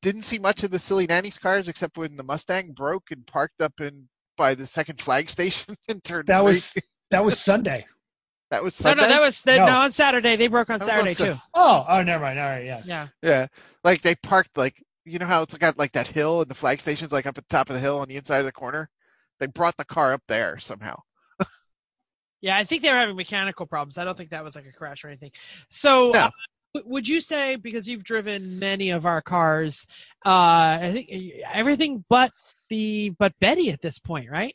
Didn't 0.00 0.22
see 0.22 0.38
much 0.38 0.62
of 0.62 0.70
the 0.70 0.78
silly 0.78 1.06
nanny's 1.06 1.38
cars 1.38 1.66
except 1.68 1.98
when 1.98 2.16
the 2.16 2.22
Mustang 2.22 2.72
broke 2.72 3.10
and 3.10 3.26
parked 3.26 3.60
up 3.60 3.72
in 3.80 4.08
by 4.36 4.54
the 4.54 4.66
second 4.66 5.00
flag 5.00 5.28
station 5.36 5.74
and 5.88 6.02
turned. 6.04 6.28
That 6.28 6.38
three. 6.38 6.46
was 6.46 6.74
that 7.10 7.24
was 7.24 7.38
Sunday. 7.40 7.86
that 8.50 8.62
was 8.62 8.78
No, 8.80 8.90
Sunday. 8.90 9.02
no, 9.02 9.08
that 9.08 9.20
was 9.20 9.42
that, 9.42 9.56
No. 9.58 9.66
no. 9.66 9.78
on 9.80 9.90
Saturday. 9.92 10.36
They 10.36 10.46
broke 10.46 10.70
on 10.70 10.78
That 10.78 10.86
was 10.86 10.88
on 11.08 11.14
Saturday 11.14 11.34
too. 11.34 11.40
Oh, 11.54 11.84
oh, 11.88 12.02
never 12.04 12.22
mind. 12.24 12.38
All 12.38 12.46
right, 12.46 12.64
yeah. 12.64 12.82
Yeah. 12.84 13.08
Yeah, 13.22 13.46
like 13.82 14.00
they 14.02 14.14
parked 14.14 14.56
like 14.56 14.74
you 15.08 15.18
know 15.18 15.26
how 15.26 15.42
it's 15.42 15.54
got 15.54 15.78
like 15.78 15.92
that 15.92 16.06
hill 16.06 16.40
and 16.42 16.50
the 16.50 16.54
flag 16.54 16.80
station's 16.80 17.12
like 17.12 17.26
up 17.26 17.38
at 17.38 17.48
the 17.48 17.54
top 17.54 17.70
of 17.70 17.74
the 17.74 17.80
hill 17.80 17.98
on 17.98 18.08
the 18.08 18.16
inside 18.16 18.38
of 18.38 18.44
the 18.44 18.52
corner. 18.52 18.88
They 19.40 19.46
brought 19.46 19.76
the 19.76 19.84
car 19.84 20.12
up 20.12 20.22
there 20.28 20.58
somehow. 20.58 21.00
Yeah, 22.40 22.56
I 22.56 22.62
think 22.62 22.82
they 22.82 22.90
were 22.90 22.96
having 22.96 23.16
mechanical 23.16 23.66
problems. 23.66 23.98
I 23.98 24.04
don't 24.04 24.16
think 24.16 24.30
that 24.30 24.44
was 24.44 24.54
like 24.54 24.66
a 24.66 24.72
crash 24.72 25.04
or 25.04 25.08
anything. 25.08 25.32
So, 25.70 26.10
No. 26.10 26.20
uh, 26.20 26.30
would 26.84 27.08
you 27.08 27.20
say 27.20 27.56
because 27.56 27.88
you've 27.88 28.04
driven 28.04 28.60
many 28.60 28.90
of 28.90 29.06
our 29.06 29.20
cars, 29.20 29.86
uh, 30.24 30.78
I 30.80 30.90
think 30.92 31.10
everything 31.52 32.04
but 32.08 32.32
the 32.68 33.10
but 33.18 33.32
Betty 33.40 33.70
at 33.70 33.80
this 33.82 33.98
point, 33.98 34.30
right? 34.30 34.54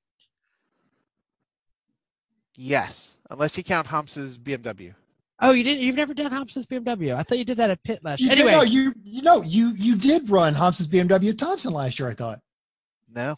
Yes, 2.55 3.15
unless 3.29 3.57
you 3.57 3.63
count 3.63 3.87
Humps's 3.87 4.37
BMW. 4.37 4.93
Oh, 5.39 5.51
you 5.51 5.63
didn't. 5.63 5.81
You've 5.83 5.95
never 5.95 6.13
done 6.13 6.31
Hobson's 6.31 6.65
BMW. 6.67 7.15
I 7.15 7.23
thought 7.23 7.37
you 7.37 7.45
did 7.45 7.57
that 7.57 7.69
at 7.69 7.83
Pit 7.83 7.99
last. 8.03 8.19
You 8.19 8.27
year. 8.27 8.35
did, 8.35 8.41
Anyway, 8.47 8.57
no, 8.57 8.61
you 8.63 8.93
you 9.03 9.21
know 9.21 9.41
you 9.41 9.69
you 9.71 9.95
did 9.95 10.29
run 10.29 10.53
Hampson's 10.53 10.87
BMW 10.87 11.29
at 11.31 11.37
Thompson 11.37 11.73
last 11.73 11.99
year. 11.99 12.09
I 12.09 12.13
thought. 12.13 12.39
No. 13.13 13.37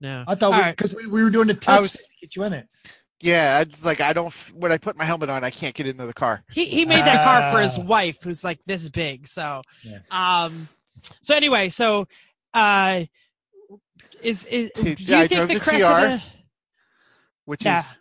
no. 0.00 0.24
I 0.26 0.34
thought 0.34 0.52
All 0.54 0.60
right. 0.60 0.76
because 0.76 0.94
we, 0.94 1.06
we, 1.06 1.22
were 1.24 1.30
doing 1.30 1.48
a 1.50 1.54
I 1.54 1.56
test 1.56 1.80
was- 1.82 1.92
to 1.92 1.98
get 2.20 2.36
you 2.36 2.42
in 2.44 2.52
it. 2.52 2.68
Yeah, 3.20 3.60
it's 3.62 3.84
like 3.84 4.00
I 4.00 4.12
don't. 4.12 4.32
When 4.54 4.70
I 4.70 4.78
put 4.78 4.96
my 4.96 5.04
helmet 5.04 5.28
on, 5.28 5.42
I 5.42 5.50
can't 5.50 5.74
get 5.74 5.88
into 5.88 6.06
the 6.06 6.12
car. 6.14 6.44
He 6.52 6.66
he 6.66 6.84
made 6.84 7.00
that 7.04 7.24
car 7.24 7.52
for 7.52 7.60
his 7.60 7.76
Ah. 7.78 7.82
wife, 7.82 8.18
who's 8.22 8.44
like 8.44 8.60
this 8.66 8.88
big. 8.88 9.26
So, 9.26 9.62
Yeah. 9.82 9.98
um, 10.12 10.68
so 11.22 11.34
anyway, 11.34 11.68
so 11.68 12.06
uh, 12.54 13.04
is 14.22 14.44
is 14.44 14.70
do 14.74 14.90
you 14.90 14.96
Yeah, 15.00 15.18
I 15.20 15.26
think 15.26 15.38
drove 15.38 15.48
the 15.48 15.54
the 15.54 15.60
Cressida? 15.60 16.22
which 17.46 17.64
Yeah. 17.64 17.80
is 17.80 17.98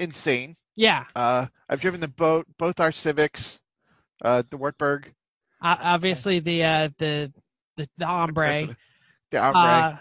insane. 0.00 0.56
Yeah, 0.76 1.04
Uh, 1.14 1.46
I've 1.68 1.80
driven 1.80 2.00
the 2.00 2.08
boat, 2.08 2.46
both 2.58 2.80
our 2.80 2.92
Civics, 2.92 3.58
uh, 4.22 4.42
the 4.50 4.58
Wartburg, 4.58 5.12
uh, 5.62 5.76
obviously 5.80 6.38
the 6.38 6.64
uh 6.64 6.88
the 6.98 7.32
the, 7.76 7.88
the 7.98 8.06
ombre. 8.06 8.76
the 9.30 9.38
Ombre. 9.38 9.60
Uh, 9.60 9.96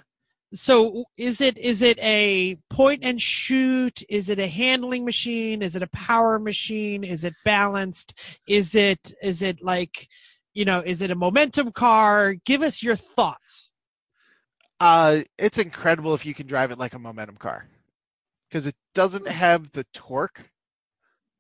so 0.54 1.06
is 1.18 1.42
it 1.42 1.58
is 1.58 1.82
it 1.82 1.98
a 2.00 2.58
point 2.70 3.04
and 3.04 3.22
shoot? 3.22 4.04
Is 4.10 4.30
it 4.30 4.40
a 4.40 4.48
handling 4.48 5.06
machine? 5.06 5.62
Is 5.62 5.76
it 5.76 5.84
a 5.84 5.88
power 5.88 6.40
machine? 6.40 7.04
Is 7.04 7.24
it 7.24 7.34
balanced? 7.44 8.20
Is 8.48 8.76
it 8.76 9.14
is 9.22 9.42
it 9.42 9.64
like 9.64 10.08
you 10.54 10.66
know? 10.66 10.82
Is 10.86 11.02
it 11.02 11.12
a 11.12 11.16
momentum 11.16 11.72
car? 11.72 12.36
Give 12.46 12.62
us 12.62 12.84
your 12.84 12.96
thoughts. 12.96 13.72
Uh, 14.80 15.22
it's 15.38 15.58
incredible 15.58 16.14
if 16.14 16.26
you 16.26 16.34
can 16.34 16.48
drive 16.48 16.72
it 16.72 16.78
like 16.78 16.94
a 16.94 17.00
momentum 17.00 17.38
car, 17.38 17.66
because 18.50 18.68
it 18.68 18.76
doesn't 18.94 19.28
have 19.28 19.72
the 19.72 19.86
torque 19.94 20.42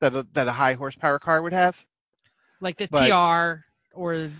that 0.01 0.15
a, 0.15 0.25
that 0.33 0.47
a 0.47 0.51
high 0.51 0.73
horsepower 0.73 1.19
car 1.19 1.41
would 1.41 1.53
have. 1.53 1.83
Like 2.61 2.77
the 2.77 2.87
But- 2.91 3.07
TR 3.09 3.63
or 3.93 4.31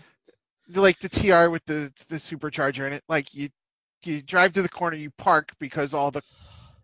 Like 0.74 1.00
the 1.00 1.10
TR 1.10 1.50
with 1.50 1.66
the 1.66 1.92
the 2.10 2.16
supercharger 2.18 2.88
in 2.88 2.94
it. 2.94 3.04
Like 3.08 3.34
you 3.34 3.50
you 4.04 4.22
drive 4.22 4.54
to 4.54 4.62
the 4.62 4.70
corner, 4.70 4.96
you 4.98 5.10
park 5.18 5.52
because 5.60 5.94
all 5.94 6.12
the 6.12 6.22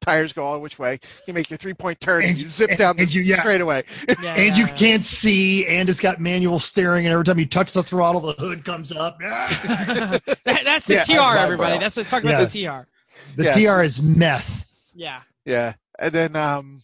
tires 0.02 0.34
go 0.34 0.44
all 0.44 0.60
which 0.60 0.80
way. 0.80 1.00
You 1.28 1.34
make 1.34 1.50
your 1.52 1.58
three 1.58 1.74
point 1.76 2.00
turn 2.00 2.22
and, 2.24 2.32
And- 2.32 2.42
you 2.42 2.48
zip 2.48 2.70
and- 2.72 2.78
down 2.80 2.96
the 2.98 3.04
and 3.04 3.14
you- 3.14 3.22
yeah. 3.22 3.40
straightaway. 3.42 3.84
yeah, 4.22 4.34
and 4.36 4.58
yeah, 4.58 4.68
you 4.68 4.74
can't 4.74 5.06
see, 5.06 5.66
and 5.68 5.90
it's 5.90 6.00
got 6.00 6.20
manual 6.20 6.58
steering, 6.60 7.06
and 7.06 7.14
every 7.14 7.26
time 7.26 7.38
you 7.40 7.46
touch 7.46 7.72
the 7.74 7.84
throttle, 7.84 8.22
the 8.22 8.34
hood 8.34 8.66
comes 8.66 8.92
up. 8.92 9.20
that, 9.20 10.22
that's 10.46 10.88
the 10.88 10.96
Yeah, 10.96 11.04
TR, 11.04 11.14
my 11.14 11.44
everybody. 11.44 11.74
bro. 11.74 11.80
That's 11.80 11.98
what's 11.98 12.10
talking 12.10 12.30
about 12.30 12.50
the 12.50 12.66
TR. 12.66 12.88
the 13.36 13.44
Yes. 13.44 13.56
TR 13.56 13.84
is 13.84 14.02
meth. 14.02 14.66
Yeah. 14.94 15.22
Yeah, 15.46 15.74
and 16.00 16.12
then 16.14 16.36
um, 16.36 16.82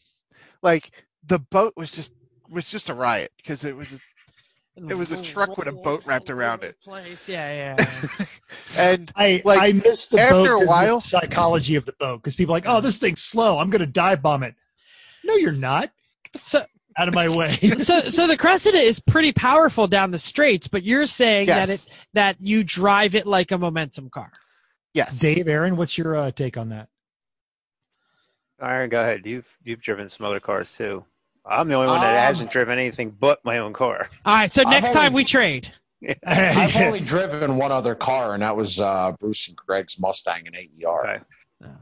like 0.63 0.91
the 1.27 1.39
boat 1.39 1.73
was 1.77 1.91
just 1.91 2.11
was 2.49 2.65
just 2.65 2.89
a 2.89 2.93
riot 2.93 3.31
because 3.37 3.63
it 3.65 3.75
was 3.75 3.99
It 4.89 4.93
was 4.95 5.11
a 5.11 5.21
truck 5.21 5.57
with 5.57 5.67
a 5.67 5.71
boat 5.71 6.03
wrapped 6.05 6.29
around 6.29 6.63
it. 6.63 6.75
Place. 6.83 7.27
Yeah, 7.27 7.75
yeah. 7.77 7.85
yeah. 8.19 8.25
and 8.77 9.11
I 9.15 9.41
Like, 9.43 9.59
I 9.59 9.71
miss 9.73 10.07
the 10.07 10.19
after 10.21 10.33
boat 10.33 10.45
a 10.45 10.47
'cause 10.49 10.61
of 10.61 10.67
the 10.67 10.67
while- 10.67 10.99
psychology 11.01 11.75
of 11.75 11.85
the 11.85 11.93
boat 11.99 12.17
because 12.21 12.35
people 12.35 12.53
are 12.53 12.57
like, 12.57 12.67
oh, 12.67 12.79
this 12.79 12.97
thing's 12.97 13.21
slow. 13.23 13.57
I'm 13.57 13.69
going 13.69 13.79
to 13.79 13.85
dive 13.87 14.21
bomb 14.21 14.43
it. 14.43 14.55
No, 15.23 15.35
you're 15.35 15.59
not. 15.59 15.91
so, 16.39 16.63
Out 16.97 17.07
of 17.07 17.13
my 17.15 17.27
way. 17.27 17.57
so, 17.79 17.99
so 18.09 18.27
the 18.27 18.37
Cressida 18.37 18.77
is 18.77 18.99
pretty 18.99 19.31
powerful 19.33 19.87
down 19.87 20.11
the 20.11 20.19
straits, 20.19 20.67
but 20.67 20.83
you're 20.83 21.05
saying 21.07 21.47
that 21.47 21.69
it 21.69 21.85
that 22.13 22.39
you 22.39 22.63
drive 22.63 23.13
it 23.15 23.25
like 23.27 23.51
a 23.51 23.57
momentum 23.57 24.09
car. 24.09 24.31
yes, 24.93 25.17
Dave, 25.19 25.47
Aaron, 25.47 25.75
what's 25.75 25.97
your 25.97 26.15
uh, 26.15 26.31
take 26.31 26.55
on 26.55 26.69
that? 26.69 26.87
Aaron, 28.61 28.89
go 28.89 29.01
ahead. 29.01 29.25
You've 29.25 29.47
you've 29.63 29.81
driven 29.81 30.07
some 30.09 30.25
other 30.25 30.39
cars 30.39 30.71
too. 30.73 31.03
I'm 31.49 31.67
the 31.67 31.75
only 31.75 31.87
one 31.87 32.01
that 32.01 32.11
Um, 32.17 32.25
hasn't 32.25 32.51
driven 32.51 32.77
anything 32.77 33.09
but 33.11 33.43
my 33.45 33.59
own 33.59 33.73
car. 33.73 34.09
All 34.25 34.33
right. 34.35 34.51
So 34.51 34.61
I've 34.63 34.69
next 34.69 34.89
only- 34.89 35.01
time 35.01 35.13
we 35.13 35.23
trade. 35.25 35.71
I've 36.25 36.75
only 36.75 36.99
driven 36.99 37.57
one 37.57 37.71
other 37.71 37.95
car, 37.95 38.33
and 38.33 38.43
that 38.43 38.55
was 38.55 38.79
uh, 38.79 39.13
Bruce 39.19 39.47
and 39.47 39.57
Greg's 39.57 39.99
Mustang 39.99 40.45
in 40.45 40.55
AER. 40.55 40.99
Okay. 41.07 41.23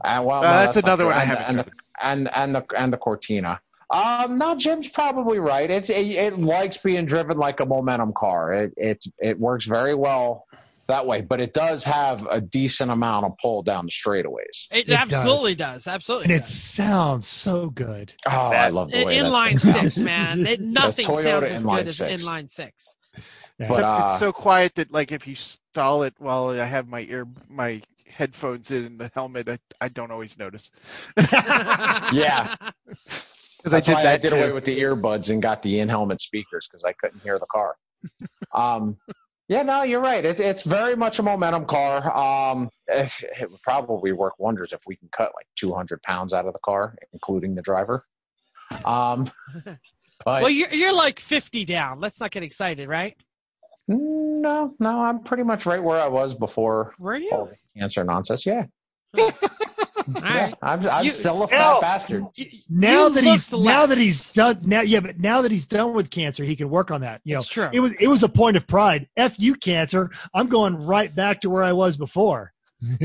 And, 0.04 0.24
well, 0.24 0.38
Uh, 0.38 0.42
no, 0.42 0.48
that's 0.48 0.76
not 0.76 0.84
another 0.84 1.06
one 1.06 1.14
I 1.16 1.20
and, 1.22 1.30
haven't 1.30 1.44
and, 1.46 1.56
driven. 1.56 1.72
and 2.02 2.30
and 2.34 2.54
the 2.54 2.64
and 2.78 2.92
the 2.92 2.96
Cortina. 2.96 3.60
Um, 3.90 4.38
no, 4.38 4.56
Jim's 4.56 4.88
probably 4.88 5.38
right. 5.38 5.70
It's 5.70 5.90
it, 5.90 6.06
it 6.08 6.38
likes 6.38 6.76
being 6.78 7.04
driven 7.06 7.36
like 7.38 7.60
a 7.60 7.66
momentum 7.66 8.12
car. 8.14 8.52
It 8.54 8.72
it 8.76 9.04
it 9.18 9.38
works 9.38 9.66
very 9.66 9.94
well 9.94 10.44
that 10.88 11.06
way, 11.06 11.20
but 11.20 11.40
it 11.40 11.52
does 11.52 11.84
have 11.84 12.26
a 12.30 12.40
decent 12.40 12.90
amount 12.90 13.26
of 13.26 13.32
pull 13.40 13.62
down 13.62 13.86
the 13.86 13.90
straightaways. 13.90 14.66
It, 14.70 14.88
It 14.88 14.90
absolutely 14.90 15.54
does. 15.54 15.86
Absolutely. 15.86 16.24
and 16.26 16.34
it 16.34 16.46
sounds 16.46 17.26
so 17.26 17.70
good. 17.70 18.12
Oh, 18.26 18.30
I 18.30 18.68
love 18.68 18.90
the 18.90 19.04
way 19.04 19.20
that 19.20 19.26
inline 19.26 19.60
six, 19.60 19.98
man. 19.98 20.46
It, 20.46 20.60
nothing 20.60 21.04
sounds 21.04 21.50
as 21.50 21.64
inline 21.64 21.76
good 21.76 21.86
as 21.86 22.00
inline 22.00 22.50
six. 22.50 22.96
Yeah. 23.58 23.68
But, 23.68 23.78
Except 23.78 23.84
uh, 23.84 24.08
it's 24.10 24.20
so 24.20 24.32
quiet 24.32 24.74
that 24.74 24.92
like 24.92 25.12
if 25.12 25.26
you 25.26 25.34
stall 25.34 26.02
it 26.02 26.14
while 26.18 26.50
I 26.50 26.64
have 26.64 26.88
my 26.88 27.00
ear 27.02 27.26
my 27.48 27.82
headphones 28.06 28.70
in 28.70 28.84
and 28.84 29.00
the 29.00 29.10
helmet, 29.14 29.48
I, 29.48 29.58
I 29.80 29.88
don't 29.88 30.10
always 30.10 30.38
notice 30.38 30.70
Yeah. 31.32 32.54
because 33.66 33.74
I 33.74 33.80
did 33.80 33.94
why 33.94 34.02
that 34.04 34.14
I 34.14 34.18
did 34.18 34.30
too. 34.30 34.36
away 34.36 34.52
with 34.52 34.64
the 34.64 34.78
earbuds 34.78 35.30
and 35.30 35.42
got 35.42 35.62
the 35.62 35.80
in-helmet 35.80 36.20
speakers 36.20 36.68
because 36.70 36.84
I 36.84 36.92
couldn't 36.92 37.20
hear 37.20 37.38
the 37.38 37.46
car. 37.46 37.74
um, 38.52 38.96
yeah, 39.48 39.62
no, 39.62 39.82
you're 39.82 40.00
right. 40.00 40.24
It, 40.24 40.40
it's 40.40 40.62
very 40.62 40.96
much 40.96 41.18
a 41.18 41.22
momentum 41.22 41.66
car. 41.66 42.16
Um, 42.16 42.68
it, 42.88 43.12
it 43.40 43.50
would 43.50 43.62
probably 43.62 44.12
work 44.12 44.34
wonders 44.38 44.72
if 44.72 44.80
we 44.86 44.96
can 44.96 45.08
cut 45.16 45.32
like 45.36 45.46
200 45.56 46.02
pounds 46.02 46.34
out 46.34 46.46
of 46.46 46.52
the 46.52 46.58
car, 46.60 46.96
including 47.12 47.54
the 47.54 47.62
driver. 47.62 48.04
Um, 48.84 49.30
but 50.24 50.42
well, 50.42 50.50
you're 50.50 50.72
you're 50.72 50.92
like 50.92 51.20
fifty 51.20 51.64
down. 51.64 52.00
Let's 52.00 52.20
not 52.20 52.32
get 52.32 52.42
excited, 52.42 52.88
right? 52.88 53.16
No, 53.88 54.74
no, 54.80 55.00
I'm 55.00 55.22
pretty 55.22 55.44
much 55.44 55.66
right 55.66 55.82
where 55.82 56.00
I 56.00 56.08
was 56.08 56.34
before 56.34 56.94
Were 56.98 57.16
you? 57.16 57.30
all 57.30 57.46
the 57.46 57.56
cancer 57.78 58.02
nonsense. 58.02 58.44
Yeah, 58.44 58.64
yeah. 60.14 60.54
I'm, 60.62 60.86
I'm 60.88 61.04
You- 61.04 61.10
still 61.12 61.42
a 61.42 61.48
fat 61.48 61.80
bastard. 61.80 62.24
You- 62.34 62.46
now 62.68 63.08
that 63.08 63.24
he's 63.24 63.52
looked 63.52 63.64
now 63.64 63.86
that 63.86 63.98
he's 63.98 64.30
done 64.30 64.60
now 64.64 64.80
yeah 64.82 65.00
but 65.00 65.18
now 65.18 65.42
that 65.42 65.50
he's 65.50 65.66
done 65.66 65.92
with 65.94 66.10
cancer 66.10 66.44
he 66.44 66.54
can 66.56 66.68
work 66.70 66.90
on 66.90 67.00
that 67.02 67.20
you 67.24 67.34
know 67.34 67.42
true. 67.42 67.68
it 67.72 67.80
was 67.80 67.92
it 68.00 68.08
was 68.08 68.22
a 68.22 68.28
point 68.28 68.56
of 68.56 68.66
pride 68.66 69.08
f 69.16 69.38
you 69.38 69.54
cancer 69.54 70.10
i'm 70.34 70.46
going 70.48 70.74
right 70.86 71.14
back 71.14 71.40
to 71.40 71.50
where 71.50 71.62
i 71.62 71.72
was 71.72 71.96
before 71.96 72.52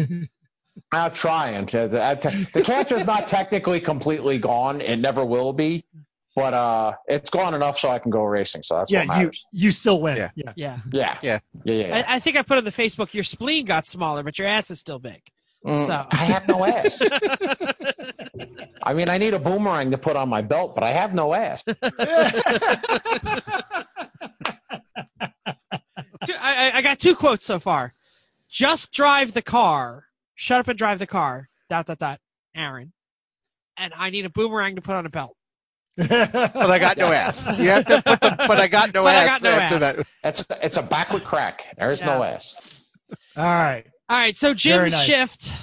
I'm 0.94 1.12
trying. 1.14 1.66
To, 1.68 1.88
the, 1.88 2.48
the 2.54 2.62
cancer's 2.64 3.06
not 3.06 3.28
technically 3.28 3.80
completely 3.80 4.38
gone. 4.38 4.82
It 4.82 4.98
never 4.98 5.26
will 5.26 5.54
be, 5.54 5.86
but 6.36 6.54
uh, 6.54 6.94
it's 7.08 7.30
gone 7.30 7.54
enough 7.54 7.78
so 7.78 7.90
I 7.90 8.00
can 8.00 8.10
go 8.12 8.24
racing. 8.24 8.64
So 8.64 8.78
that's 8.78 8.92
what 8.92 9.06
yeah 9.08 9.22
you 9.22 9.32
you 9.52 9.72
still 9.72 10.02
win 10.02 10.18
Yeah. 10.18 10.30
yeah 10.36 10.54
yeah. 10.56 10.78
Yeah, 10.92 11.18
Yeah. 11.22 11.40
yeah, 11.64 11.74
yeah. 11.76 11.88
yeah. 11.88 12.04
I, 12.08 12.16
I 12.16 12.20
think 12.20 12.38
I 12.38 12.42
put 12.42 12.58
on 12.58 12.64
the 12.64 12.72
Facebook. 12.72 13.14
Your 13.14 13.24
spleen 13.24 13.66
got 13.66 13.86
smaller, 13.88 14.24
but 14.24 14.38
your 14.40 14.48
ass 14.48 14.72
is 14.72 14.80
still 14.80 15.00
big. 15.00 15.22
Mm, 15.66 15.86
so- 15.88 16.08
I 16.12 16.16
have 16.18 16.48
no 16.48 16.66
ass. 16.66 17.00
I 18.84 18.94
mean, 18.94 19.10
I 19.10 19.18
need 19.20 19.34
a 19.36 19.40
boomerang 19.40 19.92
to 19.92 19.98
put 19.98 20.16
on 20.16 20.28
my 20.30 20.42
belt, 20.42 20.74
but 20.74 20.84
I 20.84 20.90
have 20.92 21.14
no 21.14 21.34
ass. 21.34 21.64
I, 25.22 25.38
I- 26.40 26.72
I 26.76 26.82
got 26.82 27.00
two 27.00 27.16
quotes 27.16 27.46
so 27.46 27.60
far. 27.60 27.94
Just 28.50 28.92
drive 28.92 29.34
the 29.34 29.42
car. 29.42 30.06
Shut 30.36 30.60
up 30.60 30.68
and 30.68 30.78
drive 30.78 31.00
the 31.00 31.08
car. 31.08 31.50
Dot 31.70 31.86
dot 31.88 32.00
dot. 32.00 32.20
Aaron. 32.56 32.92
And 33.78 33.94
I 33.96 34.10
need 34.10 34.26
a 34.26 34.30
boomerang 34.30 34.76
to 34.76 34.82
put 34.82 34.96
on 34.96 35.06
a 35.06 35.10
belt. 35.10 35.36
But 35.98 36.12
I 36.72 36.80
got 36.80 36.98
no 36.98 37.12
ass. 37.12 37.46
You 37.60 37.70
have 37.70 37.86
to 37.86 38.02
put 38.02 38.20
the, 38.22 38.36
but 38.48 38.60
I 38.60 38.68
got 38.68 38.94
no 38.94 39.04
But 39.04 39.16
I 39.16 39.24
ass 39.24 39.28
got 39.28 39.42
no 39.44 39.50
after 39.52 39.76
ass. 39.76 39.96
that. 39.96 40.08
It's 40.24 40.46
it's 40.64 40.78
a 40.78 40.82
backward 40.84 41.24
crack. 41.24 41.76
There 41.78 41.92
is 41.92 42.02
no 42.02 42.24
ass. 42.24 42.86
all 43.38 43.44
right 43.46 43.86
All 44.12 44.18
right, 44.18 44.36
so 44.36 44.54
Jim's 44.54 44.92
nice. 44.92 45.06
shift 45.06 45.54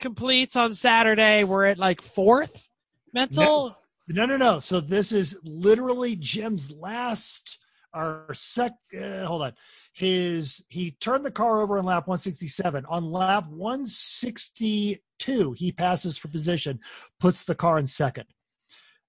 completes 0.00 0.56
on 0.56 0.72
Saturday. 0.72 1.44
We're 1.44 1.66
at 1.66 1.76
like 1.76 2.00
fourth 2.00 2.70
mental. 3.12 3.76
no 4.08 4.24
no 4.24 4.38
no 4.38 4.60
so 4.60 4.80
this 4.80 5.12
is 5.12 5.38
literally 5.44 6.16
jim's 6.16 6.70
last 6.70 7.58
or 7.94 8.28
sec 8.32 8.72
uh, 8.98 9.26
hold 9.26 9.42
on 9.42 9.52
his 9.92 10.64
he 10.68 10.92
turned 11.00 11.22
the 11.24 11.30
car 11.30 11.60
over 11.60 11.78
on 11.78 11.84
lap 11.84 12.08
167 12.08 12.84
on 12.86 13.12
lap 13.12 13.46
162 13.48 15.52
he 15.52 15.70
passes 15.70 16.18
for 16.18 16.26
position 16.28 16.80
puts 17.20 17.44
the 17.44 17.54
car 17.54 17.78
in 17.78 17.86
second 17.86 18.24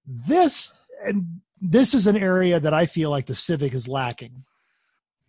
this 0.06 0.72
and 1.04 1.40
this 1.60 1.92
is 1.94 2.06
an 2.06 2.16
area 2.16 2.60
that 2.60 2.74
i 2.74 2.86
feel 2.86 3.10
like 3.10 3.26
the 3.26 3.34
civic 3.34 3.74
is 3.74 3.88
lacking 3.88 4.44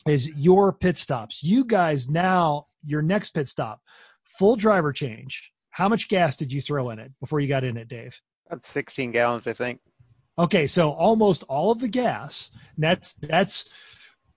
is 0.08 0.30
your 0.36 0.72
pit 0.74 0.98
stops 0.98 1.42
you 1.42 1.66
guys 1.66 2.08
now 2.10 2.68
your 2.86 3.02
next 3.02 3.32
pit 3.32 3.48
stop 3.48 3.82
full 4.24 4.56
driver 4.56 4.92
change 4.92 5.52
how 5.70 5.90
much 5.90 6.08
gas 6.08 6.36
did 6.36 6.52
you 6.54 6.62
throw 6.62 6.90
in 6.90 7.00
it 7.00 7.12
before 7.20 7.40
you 7.40 7.48
got 7.48 7.64
in 7.64 7.78
it 7.78 7.88
dave 7.88 8.20
About 8.48 8.66
16 8.66 9.12
gallons, 9.12 9.48
I 9.48 9.54
think. 9.54 9.80
Okay, 10.38 10.68
so 10.68 10.92
almost 10.92 11.44
all 11.44 11.72
of 11.72 11.80
the 11.80 11.88
gas. 11.88 12.52
That's 12.78 13.14
that's 13.14 13.70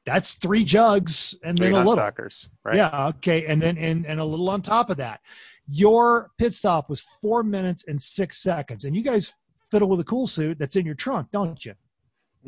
that's 0.06 0.34
three 0.34 0.64
jugs 0.64 1.34
and 1.44 1.58
Three 1.58 1.70
then 1.70 1.74
a 1.74 1.84
little. 1.84 1.96
Hunsuckers, 1.96 2.48
right? 2.64 2.76
Yeah, 2.76 3.08
okay, 3.08 3.46
and 3.46 3.60
then 3.60 3.76
and, 3.76 4.06
and 4.06 4.20
a 4.20 4.24
little 4.24 4.48
on 4.48 4.62
top 4.62 4.90
of 4.90 4.96
that. 4.98 5.20
Your 5.66 6.30
pit 6.38 6.54
stop 6.54 6.88
was 6.88 7.04
four 7.20 7.42
minutes 7.42 7.84
and 7.88 8.00
six 8.00 8.38
seconds, 8.38 8.84
and 8.84 8.96
you 8.96 9.02
guys 9.02 9.34
fiddle 9.70 9.88
with 9.88 10.00
a 10.00 10.04
cool 10.04 10.26
suit 10.26 10.58
that's 10.58 10.76
in 10.76 10.86
your 10.86 10.94
trunk, 10.94 11.28
don't 11.32 11.64
you? 11.64 11.74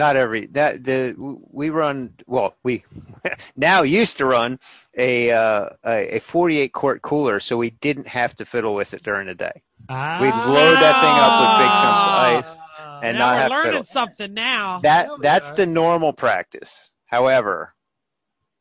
Not 0.01 0.17
every 0.17 0.47
that 0.47 0.83
the 0.83 1.15
we 1.51 1.69
run 1.69 2.15
well 2.27 2.55
we 2.63 2.85
now 3.57 3.83
used 3.83 4.17
to 4.17 4.25
run 4.25 4.59
a 4.97 5.31
uh, 5.31 5.69
a, 5.85 6.17
a 6.17 6.21
48 6.21 6.73
quart 6.73 7.03
cooler, 7.03 7.39
so 7.39 7.59
we 7.59 7.69
didn't 7.69 8.07
have 8.09 8.35
to 8.37 8.47
fiddle 8.47 8.75
with 8.75 8.95
it 8.95 9.03
during 9.03 9.27
the 9.27 9.35
day. 9.35 9.53
We'd 9.91 10.35
load 10.57 10.77
that 10.77 10.97
thing 11.03 11.17
up 11.27 11.35
with 11.43 11.53
big 11.61 11.73
chunks 11.81 12.57
of 12.57 12.61
ice 12.63 13.03
and 13.03 13.19
now 13.19 13.27
not 13.27 13.33
we're 13.35 13.41
have 13.43 13.51
learning 13.51 13.73
fiddle. 13.73 13.85
something 13.85 14.33
now. 14.33 14.81
That 14.83 15.11
that's 15.21 15.53
the 15.53 15.67
normal 15.67 16.15
practice. 16.15 16.91
However, 17.05 17.75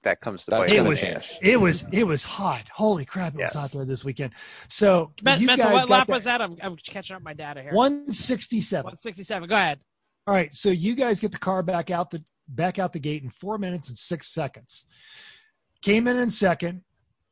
that 0.03 0.19
comes 0.19 0.43
to 0.43 0.51
That's 0.51 0.71
bite 0.71 0.77
It 0.77 0.89
was 0.89 0.99
the 1.01 1.37
it 1.41 1.61
was 1.61 1.85
it 1.93 2.03
was 2.03 2.23
hot. 2.25 2.67
Holy 2.73 3.05
crap! 3.05 3.33
It 3.35 3.39
Yes. 3.39 3.53
was 3.55 3.61
hot 3.61 3.71
there 3.71 3.85
this 3.85 4.03
weekend. 4.03 4.33
So 4.67 5.13
Ben, 5.23 5.39
you 5.39 5.47
Benson, 5.47 5.67
guys 5.67 5.73
what 5.73 5.81
got 5.87 5.89
lap 5.89 6.07
that- 6.07 6.13
was 6.13 6.23
that? 6.25 6.41
I'm, 6.41 6.57
I'm 6.61 6.75
catching 6.75 7.15
up 7.15 7.21
my 7.21 7.33
data 7.33 7.61
here. 7.61 7.71
One 7.71 8.11
sixty 8.11 8.59
seven. 8.59 8.85
167. 8.87 9.47
Go 9.47 9.55
ahead. 9.55 9.79
All 10.29 10.35
right, 10.35 10.53
so 10.53 10.69
you 10.69 10.93
guys 10.93 11.19
get 11.19 11.31
the 11.31 11.39
car 11.39 11.63
back 11.63 11.89
out 11.89 12.11
the 12.11 12.23
back 12.49 12.77
out 12.77 12.93
the 12.93 12.99
gate 12.99 13.23
in 13.23 13.31
four 13.31 13.57
minutes 13.57 13.89
and 13.89 13.97
six 13.97 14.27
seconds. 14.27 14.85
Came 15.81 16.07
in 16.07 16.17
in 16.17 16.29
second. 16.29 16.83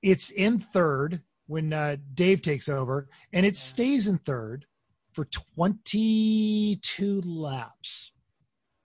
It's 0.01 0.31
in 0.31 0.57
third 0.57 1.21
when 1.45 1.73
uh, 1.73 1.97
Dave 2.15 2.41
takes 2.41 2.67
over, 2.67 3.07
and 3.31 3.45
it 3.45 3.55
stays 3.55 4.07
in 4.07 4.17
third 4.17 4.65
for 5.13 5.25
twenty 5.25 6.79
two 6.81 7.21
laps. 7.21 8.13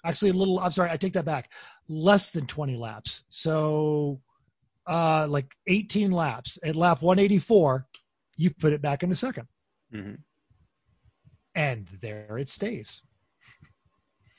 Actually, 0.04 0.32
a 0.32 0.34
little. 0.34 0.60
I'm 0.60 0.72
sorry, 0.72 0.90
I 0.90 0.98
take 0.98 1.14
that 1.14 1.24
back. 1.24 1.50
Less 1.88 2.32
than 2.32 2.46
twenty 2.46 2.76
laps. 2.76 3.24
So, 3.30 4.20
uh, 4.86 5.26
like 5.26 5.54
eighteen 5.68 6.10
laps. 6.10 6.58
At 6.62 6.76
lap 6.76 7.00
one 7.00 7.18
eighty 7.18 7.38
four, 7.38 7.86
you 8.36 8.50
put 8.50 8.74
it 8.74 8.82
back 8.82 9.02
into 9.02 9.16
second, 9.16 9.48
Mhm. 9.90 10.18
and 11.54 11.88
there 12.02 12.36
it 12.36 12.50
stays. 12.50 13.00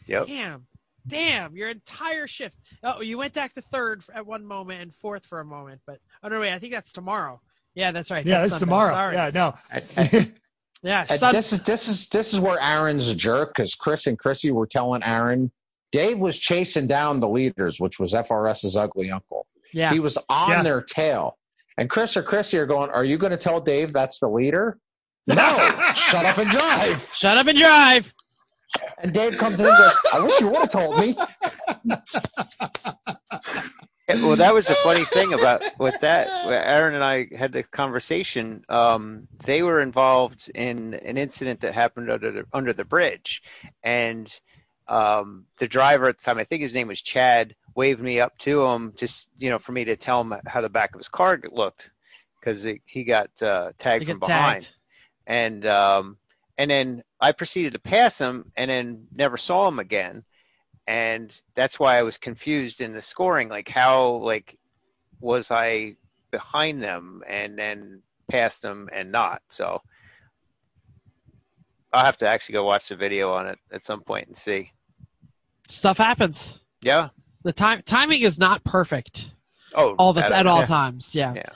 Yep. 0.07 0.27
Damn. 0.27 0.67
Damn. 1.07 1.55
Your 1.55 1.69
entire 1.69 2.27
shift. 2.27 2.57
Oh, 2.83 3.01
you 3.01 3.17
went 3.17 3.33
back 3.33 3.53
to 3.55 3.61
third 3.61 4.03
at 4.13 4.25
one 4.25 4.45
moment 4.45 4.81
and 4.81 4.93
fourth 4.93 5.25
for 5.25 5.39
a 5.39 5.45
moment. 5.45 5.81
But, 5.85 5.99
oh, 6.23 6.29
no, 6.29 6.39
wait. 6.39 6.53
I 6.53 6.59
think 6.59 6.73
that's 6.73 6.91
tomorrow. 6.93 7.41
Yeah, 7.75 7.91
that's 7.91 8.11
right. 8.11 8.25
Yeah, 8.25 8.39
that's 8.41 8.51
that's 8.51 8.59
tomorrow. 8.61 8.91
Sorry. 8.93 9.15
Yeah, 9.15 9.31
no. 9.33 9.53
And- 9.71 9.83
and- 10.13 10.33
Yeah. 10.83 11.05
and 11.09 11.19
Sun- 11.19 11.33
this 11.33 11.53
is 11.53 11.61
this 11.63 11.87
is 11.87 12.07
this 12.09 12.33
is 12.33 12.39
where 12.41 12.61
Aaron's 12.61 13.07
a 13.07 13.15
jerk 13.15 13.53
because 13.55 13.73
Chris 13.73 14.05
and 14.07 14.19
Chrissy 14.19 14.51
were 14.51 14.67
telling 14.67 15.01
Aaron 15.03 15.49
Dave 15.93 16.19
was 16.19 16.37
chasing 16.37 16.87
down 16.87 17.19
the 17.19 17.29
leaders, 17.29 17.79
which 17.79 17.99
was 17.99 18.13
FRS's 18.13 18.75
ugly 18.75 19.09
uncle. 19.11 19.47
yeah. 19.71 19.91
He 19.93 19.99
was 19.99 20.17
on 20.29 20.49
Yeah. 20.49 20.63
their 20.63 20.81
tail. 20.81 21.37
And 21.77 21.89
Chris 21.89 22.15
or 22.17 22.21
Chrissy 22.23 22.57
are 22.59 22.65
going, 22.65 22.89
Are 22.91 23.03
you 23.05 23.17
going 23.17 23.31
to 23.31 23.37
tell 23.37 23.59
Dave 23.61 23.93
that's 23.93 24.19
the 24.19 24.27
leader? 24.29 24.77
No, 25.27 25.35
shut 25.95 26.25
up 26.25 26.37
and 26.37 26.49
drive. 26.51 27.09
Shut 27.13 27.37
up 27.37 27.47
and 27.47 27.57
drive. 27.57 28.13
And 28.99 29.13
Dave 29.13 29.37
comes 29.37 29.59
in 29.59 29.65
and 29.65 29.77
goes, 29.77 29.93
I 30.13 30.19
wish 30.19 30.39
you 30.39 30.47
would 30.47 30.57
have 30.57 30.69
told 30.71 30.97
me. 30.97 31.15
Well, 34.09 34.35
that 34.35 34.53
was 34.53 34.67
the 34.67 34.75
funny 34.75 35.05
thing 35.05 35.33
about 35.33 35.63
with 35.79 35.99
that. 36.01 36.27
Aaron 36.27 36.93
and 36.93 37.03
I 37.03 37.27
had 37.35 37.51
the 37.53 37.63
conversation. 37.63 38.63
Um, 38.67 39.27
they 39.45 39.63
were 39.63 39.79
involved 39.79 40.51
in 40.53 40.93
an 40.93 41.17
incident 41.17 41.61
that 41.61 41.73
happened 41.73 42.11
under 42.11 42.31
the 42.31 42.45
under 42.51 42.73
the 42.73 42.83
bridge, 42.83 43.43
and 43.81 44.29
um, 44.89 45.45
the 45.57 45.67
driver 45.67 46.09
at 46.09 46.17
the 46.17 46.23
time, 46.23 46.37
I 46.37 46.43
think 46.43 46.61
his 46.61 46.73
name 46.73 46.89
was 46.89 47.01
Chad, 47.01 47.55
waved 47.75 48.01
me 48.01 48.19
up 48.19 48.37
to 48.39 48.65
him, 48.65 48.93
just 48.97 49.29
you 49.37 49.49
know, 49.49 49.57
for 49.57 49.71
me 49.71 49.85
to 49.85 49.95
tell 49.95 50.19
him 50.21 50.33
how 50.45 50.59
the 50.61 50.69
back 50.69 50.93
of 50.93 50.99
his 50.99 51.07
car 51.07 51.39
looked, 51.51 51.89
because 52.39 52.67
he 52.85 53.03
got 53.05 53.29
uh, 53.41 53.71
tagged 53.77 54.05
You 54.05 54.13
from 54.13 54.19
get 54.19 54.27
behind 54.27 54.61
tagged. 54.63 54.75
and 55.25 55.65
um, 55.65 56.17
and 56.57 56.69
then 56.69 57.03
I 57.19 57.31
proceeded 57.31 57.73
to 57.73 57.79
pass 57.79 58.17
him, 58.17 58.51
and 58.55 58.69
then 58.69 59.07
never 59.15 59.37
saw 59.37 59.67
him 59.67 59.79
again, 59.79 60.23
and 60.87 61.33
that's 61.55 61.79
why 61.79 61.97
I 61.97 62.03
was 62.03 62.17
confused 62.17 62.81
in 62.81 62.93
the 62.93 63.01
scoring. 63.01 63.49
Like 63.49 63.69
how 63.69 64.15
like 64.17 64.57
was 65.19 65.51
I 65.51 65.95
behind 66.31 66.81
them 66.83 67.23
and 67.27 67.57
then 67.57 68.01
passed 68.29 68.61
them 68.61 68.89
and 68.91 69.11
not? 69.11 69.41
So 69.49 69.81
I'll 71.93 72.05
have 72.05 72.17
to 72.19 72.27
actually 72.27 72.53
go 72.53 72.65
watch 72.65 72.89
the 72.89 72.95
video 72.95 73.31
on 73.33 73.47
it 73.47 73.59
at 73.71 73.85
some 73.85 74.01
point 74.01 74.27
and 74.27 74.37
see. 74.37 74.71
Stuff 75.67 75.97
happens. 75.97 76.59
Yeah. 76.81 77.09
The 77.43 77.53
time 77.53 77.81
timing 77.85 78.21
is 78.21 78.39
not 78.39 78.63
perfect 78.63 79.31
Oh, 79.75 79.95
all 79.97 80.13
the 80.13 80.21
that- 80.21 80.31
at 80.31 80.47
all 80.47 80.59
yeah. 80.61 80.65
times. 80.65 81.15
Yeah. 81.15 81.33
Yeah. 81.35 81.49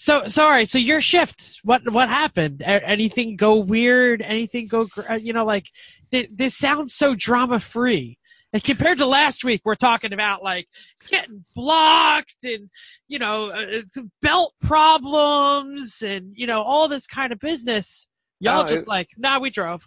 So 0.00 0.28
sorry. 0.28 0.64
So 0.64 0.78
your 0.78 1.02
shift. 1.02 1.60
What 1.62 1.82
what 1.92 2.08
happened? 2.08 2.62
A- 2.62 2.88
anything 2.88 3.36
go 3.36 3.56
weird? 3.56 4.22
Anything 4.22 4.66
go? 4.66 4.86
gr- 4.86 5.02
uh, 5.10 5.14
You 5.16 5.34
know, 5.34 5.44
like 5.44 5.66
th- 6.10 6.30
this 6.32 6.56
sounds 6.56 6.94
so 6.94 7.14
drama 7.14 7.60
free. 7.60 8.16
And 8.54 8.64
compared 8.64 8.96
to 8.98 9.04
last 9.06 9.44
week, 9.44 9.60
we're 9.62 9.74
talking 9.74 10.14
about 10.14 10.42
like 10.42 10.68
getting 11.08 11.44
blocked 11.54 12.44
and 12.44 12.70
you 13.08 13.18
know 13.18 13.50
uh, 13.50 13.80
uh, 13.98 14.02
belt 14.22 14.54
problems 14.62 16.00
and 16.00 16.32
you 16.34 16.46
know 16.46 16.62
all 16.62 16.88
this 16.88 17.06
kind 17.06 17.30
of 17.30 17.38
business. 17.38 18.06
Y'all 18.38 18.62
No, 18.62 18.68
just 18.70 18.84
it- 18.84 18.88
like, 18.88 19.10
nah, 19.18 19.38
we 19.38 19.50
drove. 19.50 19.86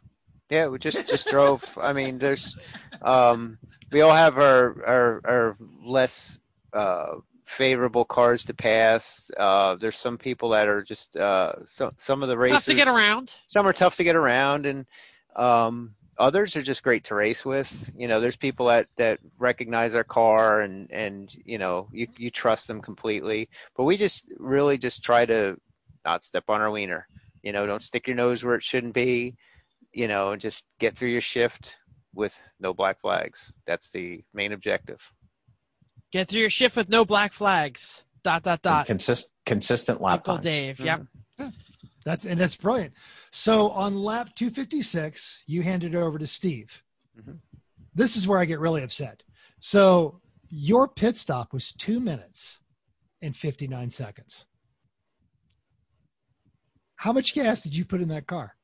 Yeah, 0.52 0.68
we 0.68 0.77
just 0.77 1.10
just 1.10 1.27
drove. 1.27 1.65
I 1.81 1.91
mean, 1.91 2.19
there's 2.19 2.56
um, 3.02 3.57
we 3.91 4.02
all 4.02 4.14
have 4.14 4.38
our 4.38 4.85
our, 4.85 5.22
our 5.26 5.57
less 5.84 6.38
uh, 6.72 7.15
favorable 7.45 8.06
cars 8.06 8.44
to 8.45 8.53
pass. 8.53 9.30
Uh, 9.38 9.76
there's 9.76 9.98
some 9.98 10.18
people 10.18 10.49
that 10.49 10.68
are 10.68 10.82
just 10.82 11.15
uh, 11.15 11.53
some 11.65 11.91
some 11.98 12.24
of 12.24 12.30
the 12.30 12.38
racers. 12.38 12.57
Tough 12.57 12.65
to 12.65 12.76
get 12.76 12.88
around. 12.88 13.36
Some 13.48 13.68
are 13.68 13.74
tough 13.74 13.98
to 13.98 14.03
get 14.03 14.15
around, 14.15 14.65
and 14.65 14.86
um, 15.36 15.95
others 16.18 16.56
are 16.56 16.61
just 16.61 16.84
great 16.84 17.06
to 17.06 17.15
race 17.15 17.45
with. 17.45 17.91
You 17.98 18.07
know, 18.07 18.20
there's 18.20 18.36
people 18.36 18.68
that 18.68 18.88
that 18.98 19.20
recognize 19.38 19.94
their 19.94 20.03
car 20.03 20.61
and 20.61 20.91
and 20.91 21.34
you 21.45 21.57
know 21.57 21.88
you 21.91 22.07
you 22.18 22.30
trust 22.30 22.68
them 22.68 22.82
completely. 22.82 23.49
But 23.76 23.84
we 23.84 23.98
just 23.98 24.34
really 24.38 24.78
just 24.78 25.03
try 25.03 25.26
to 25.26 25.60
not 26.06 26.24
step 26.24 26.45
on 26.49 26.61
our 26.61 26.72
wiener. 26.72 27.07
You 27.41 27.52
know, 27.52 27.65
don't 27.65 27.84
stick 27.84 28.07
your 28.07 28.15
nose 28.15 28.44
where 28.44 28.56
it 28.56 28.64
shouldn't 28.64 28.94
be. 28.94 29.36
You 29.91 30.07
know, 30.07 30.32
and 30.32 30.41
just 30.41 30.65
get 30.80 30.98
through 30.98 31.10
your 31.10 31.22
shift 31.22 31.76
with 32.15 32.38
no 32.60 32.74
black 32.74 32.99
flags. 33.02 33.52
That's 33.65 33.91
the 33.91 34.24
main 34.34 34.53
objective. 34.53 35.02
Get 36.14 36.27
through 36.27 36.41
your 36.41 36.49
shift 36.52 36.76
with 36.76 36.90
no 36.90 37.06
black 37.06 37.34
flags. 37.34 38.03
Dot 38.23 38.44
dot 38.44 38.61
dot. 38.61 38.85
Consist, 38.85 39.30
consistent 39.48 39.99
lap 39.99 40.19
Uncle 40.19 40.35
times. 40.35 40.45
Dave. 40.45 40.80
Yep. 40.80 41.02
That's 42.06 42.26
and 42.26 42.40
that's 42.40 42.56
brilliant. 42.56 42.94
So 43.31 43.72
on 43.72 43.95
lap 43.95 44.30
256, 44.35 45.41
you 45.48 45.64
hand 45.64 45.84
it 45.84 45.95
over 45.95 46.19
to 46.19 46.27
Steve. 46.27 46.84
Mhm. 47.19 47.40
This 47.95 48.15
is 48.15 48.27
where 48.27 48.38
I 48.40 48.45
get 48.45 48.60
really 48.60 48.84
upset. 48.84 49.23
So 49.57 50.22
your 50.49 50.88
pit 50.88 51.18
stop 51.18 51.52
was 51.52 51.72
two 51.72 51.99
minutes 51.99 52.60
and 53.23 53.35
59 53.35 53.90
seconds. 53.90 54.45
How 56.98 57.11
much 57.11 57.34
gas 57.34 57.64
did 57.64 57.76
you 57.76 57.85
put 57.85 58.02
in 58.02 58.10
that 58.10 58.27
car? 58.27 58.56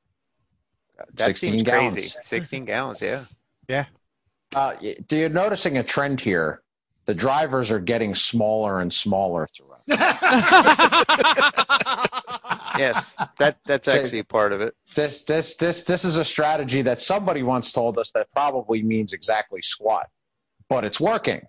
That 1.16 1.26
16 1.28 1.52
seems 1.54 1.64
gallons. 1.64 1.94
crazy. 1.96 2.20
16 2.22 2.66
gallons, 2.66 3.02
yeah. 3.02 3.26
Uh, 4.54 4.76
y- 4.82 4.96
you're 5.10 5.30
noticing 5.30 5.78
a 5.80 5.84
trend 5.84 6.22
here. 6.22 6.62
The 7.10 7.16
drivers 7.16 7.72
are 7.72 7.80
getting 7.80 8.14
smaller 8.14 8.82
and 8.82 8.94
smaller 8.94 9.48
throughout. 9.48 9.82
Yes, 12.78 13.16
that 13.40 13.58
that's 13.66 13.92
So- 13.92 14.00
actually 14.00 14.22
part 14.24 14.54
of 14.54 14.62
it. 14.62 14.76
This 14.96 15.24
this 15.24 15.56
this 15.56 15.82
this 15.84 16.06
is 16.06 16.18
a 16.18 16.24
strategy 16.24 16.84
that 16.84 17.02
somebody 17.02 17.42
once 17.42 17.72
told 17.72 17.98
us 17.98 18.12
that 18.12 18.28
probably 18.32 18.84
means 18.84 19.12
exactly 19.12 19.62
squat, 19.64 20.08
but 20.70 20.84
it's 20.86 21.00
working. 21.00 21.42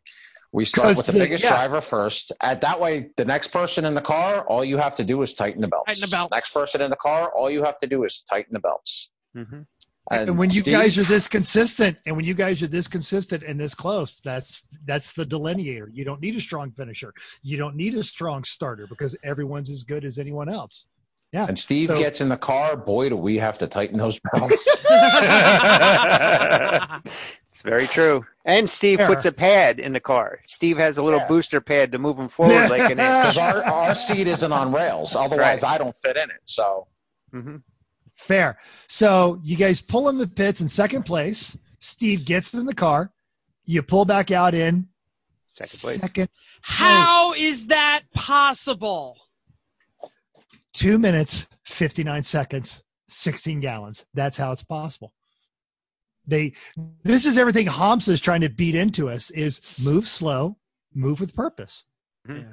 We 0.51 0.65
start 0.65 0.97
with 0.97 1.05
the 1.07 1.12
the- 1.12 1.19
biggest 1.19 1.45
yeah. 1.45 1.51
driver 1.51 1.82
first. 1.82 2.32
At 2.41 2.62
that 2.62 2.81
way, 2.81 3.11
the 3.19 3.27
next 3.27 3.49
person 3.49 3.85
in 3.85 3.95
the 3.95 4.01
car, 4.01 4.41
all 4.47 4.65
you 4.65 4.78
have 4.78 4.97
to 4.97 5.05
do 5.05 5.20
is 5.23 5.35
tighten 5.35 5.61
the 5.61 5.69
belts. 5.69 5.87
Tighten 5.89 6.01
the 6.01 6.09
belts. 6.16 6.32
Next 6.32 6.55
person 6.55 6.81
in 6.81 6.89
the 6.91 6.97
car, 6.97 7.31
all 7.37 7.51
you 7.51 7.62
have 7.65 7.78
to 7.81 7.87
do 7.87 8.05
is 8.05 8.23
tighten 8.28 8.55
the 8.55 8.61
belts. 8.61 9.11
hmm 9.35 9.61
and 10.11 10.37
when 10.39 10.51
you 10.51 10.61
Steve- 10.61 10.73
guys 10.74 10.99
are 10.99 11.05
this 11.05 11.28
consistent 11.28 11.97
and 12.07 12.16
when 12.16 12.24
you 12.24 12.35
guys 12.35 12.62
are 12.62 12.66
this 12.66 12.89
consistent 12.89 13.43
and 13.43 13.59
this 13.61 13.74
close 13.74 14.20
that's 14.24 14.65
that's 14.85 15.12
the 15.12 15.24
delineator 15.24 15.89
you 15.93 16.05
don't 16.05 16.20
need 16.20 16.35
a 16.37 16.41
strong 16.41 16.70
finisher 16.73 17.12
you 17.43 17.57
don't 17.57 17.77
need 17.77 17.95
a 17.95 18.03
strong 18.03 18.43
starter 18.45 18.87
because 18.89 19.16
everyone's 19.23 19.70
as 19.70 19.85
good 19.85 20.05
as 20.05 20.19
anyone 20.19 20.49
else 20.49 20.87
yeah 21.32 21.47
and 21.47 21.57
Steve 21.59 21.89
So- 21.89 21.99
gets 21.99 22.20
in 22.20 22.28
the 22.28 22.37
car, 22.37 22.77
boy, 22.77 23.09
do 23.09 23.16
we 23.16 23.39
have 23.39 23.57
to 23.59 23.66
tighten 23.69 23.99
those 23.99 24.19
belts. 24.32 24.69
It's 27.53 27.62
very 27.62 27.87
true. 27.89 28.24
And 28.45 28.70
Steve 28.70 28.99
Fair. 28.99 29.09
puts 29.09 29.24
a 29.24 29.32
pad 29.32 29.81
in 29.81 29.93
the 29.93 29.99
car. 30.01 30.39
Steve 30.47 30.78
has 30.78 30.99
a 30.99 31.03
little 31.03 31.19
Yeah. 31.20 31.27
booster 31.27 31.61
pad 31.61 31.91
to 31.93 31.99
move 31.99 32.16
him 32.16 32.28
forward 32.28 32.70
like 32.70 32.82
an 32.91 32.91
inch. 33.01 33.01
Because 33.01 33.39
our, 33.39 33.62
our 33.65 33.95
seat 33.97 34.28
isn't 34.28 34.53
on 34.53 34.73
rails. 34.73 35.16
Otherwise, 35.16 35.62
Right. 35.62 35.74
I 35.74 35.78
don't 35.78 35.95
fit 36.03 36.16
in 36.16 36.31
it. 36.31 36.41
So 36.45 36.87
hmm 37.32 37.57
fair 38.20 38.59
so 38.88 39.40
you 39.42 39.56
guys 39.56 39.80
pull 39.80 40.09
in 40.09 40.18
the 40.18 40.26
pits 40.26 40.60
in 40.60 40.68
second 40.68 41.05
place 41.05 41.56
steve 41.78 42.24
gets 42.24 42.55
in 42.55 42.66
the 42.66 42.74
car 42.74 43.12
you 43.64 43.82
pull 43.82 44.05
back 44.05 44.30
out 44.30 44.55
in 44.55 44.86
Second 45.52 45.80
place. 45.80 46.01
second 46.01 46.28
How 46.62 47.34
is 47.34 47.66
that 47.68 48.02
possible? 48.14 49.16
two 50.72 50.98
minutes 50.98 51.48
59 51.64 52.22
seconds 52.22 52.84
16 53.09 53.60
gallons 53.60 54.06
that's 54.14 54.36
how 54.36 54.52
it's 54.52 54.62
possible 54.62 55.12
they 56.26 56.52
this 57.02 57.26
is 57.26 57.36
everything 57.36 57.66
hamsa 57.66 58.10
is 58.10 58.20
trying 58.20 58.40
to 58.40 58.48
beat 58.48 58.76
into 58.76 59.09
us 59.10 59.30
is 59.30 59.60
move 59.82 60.06
slow 60.06 60.56
move 60.94 61.18
with 61.20 61.34
purpose 61.34 61.84
mm-hmm. 62.28 62.40
Yeah. 62.40 62.52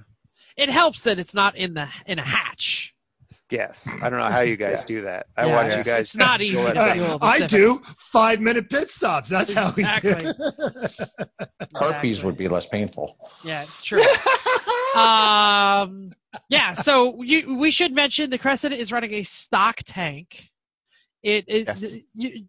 It 0.57 0.69
helps 0.69 1.03
that 1.03 1.19
it's 1.19 1.35
not 1.35 1.55
in 1.55 1.75
the 1.75 1.87
in 2.07 2.17
a 2.17 2.23
hatch. 2.23 2.93
Yes. 3.49 3.87
I 4.01 4.09
don't 4.09 4.19
know 4.19 4.25
how 4.25 4.41
you 4.41 4.57
guys 4.65 4.79
Yeah. 4.81 4.95
do 4.95 5.01
that. 5.03 5.27
I 5.37 5.45
Yeah, 5.45 5.55
watch 5.55 5.65
it's- 5.67 5.85
you 5.85 5.91
guys. 5.93 6.01
it's 6.01 6.17
not 6.17 6.41
easy 6.41 6.57
to 6.61 6.73
do. 6.73 7.03
All 7.05 7.19
I 7.21 7.39
do 7.47 7.81
five 7.97 8.41
minute 8.41 8.69
pit 8.69 8.91
stops. 8.91 9.29
That's 9.29 9.53
how 9.53 9.71
we 9.75 9.83
do. 9.83 9.87
herpes 11.75 12.19
Exactly. 12.19 12.21
would 12.23 12.37
be 12.37 12.47
less 12.47 12.65
painful. 12.67 13.17
Yeah, 13.43 13.61
it's 13.63 13.81
true. 13.83 14.01
um, 15.01 16.13
yeah. 16.49 16.73
So 16.73 17.21
you, 17.23 17.55
we 17.57 17.71
should 17.71 17.93
mention 17.93 18.29
the 18.29 18.37
Cressida 18.37 18.75
is 18.75 18.91
running 18.91 19.13
a 19.13 19.23
stock 19.23 19.77
tank. 19.85 20.49
It, 21.23 21.45
it 21.47 21.67
Yes. 21.67 21.95
you, 22.15 22.45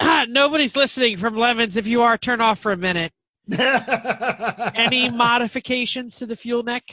nobody's 0.28 0.76
listening 0.76 1.16
from 1.16 1.36
Lemons. 1.36 1.76
If 1.76 1.86
you 1.86 2.02
are, 2.02 2.16
turn 2.18 2.40
off 2.40 2.58
for 2.58 2.72
a 2.72 2.76
minute. 2.76 3.12
Any 4.74 5.10
modifications 5.10 6.16
to 6.16 6.26
the 6.26 6.36
fuel 6.36 6.62
neck? 6.62 6.84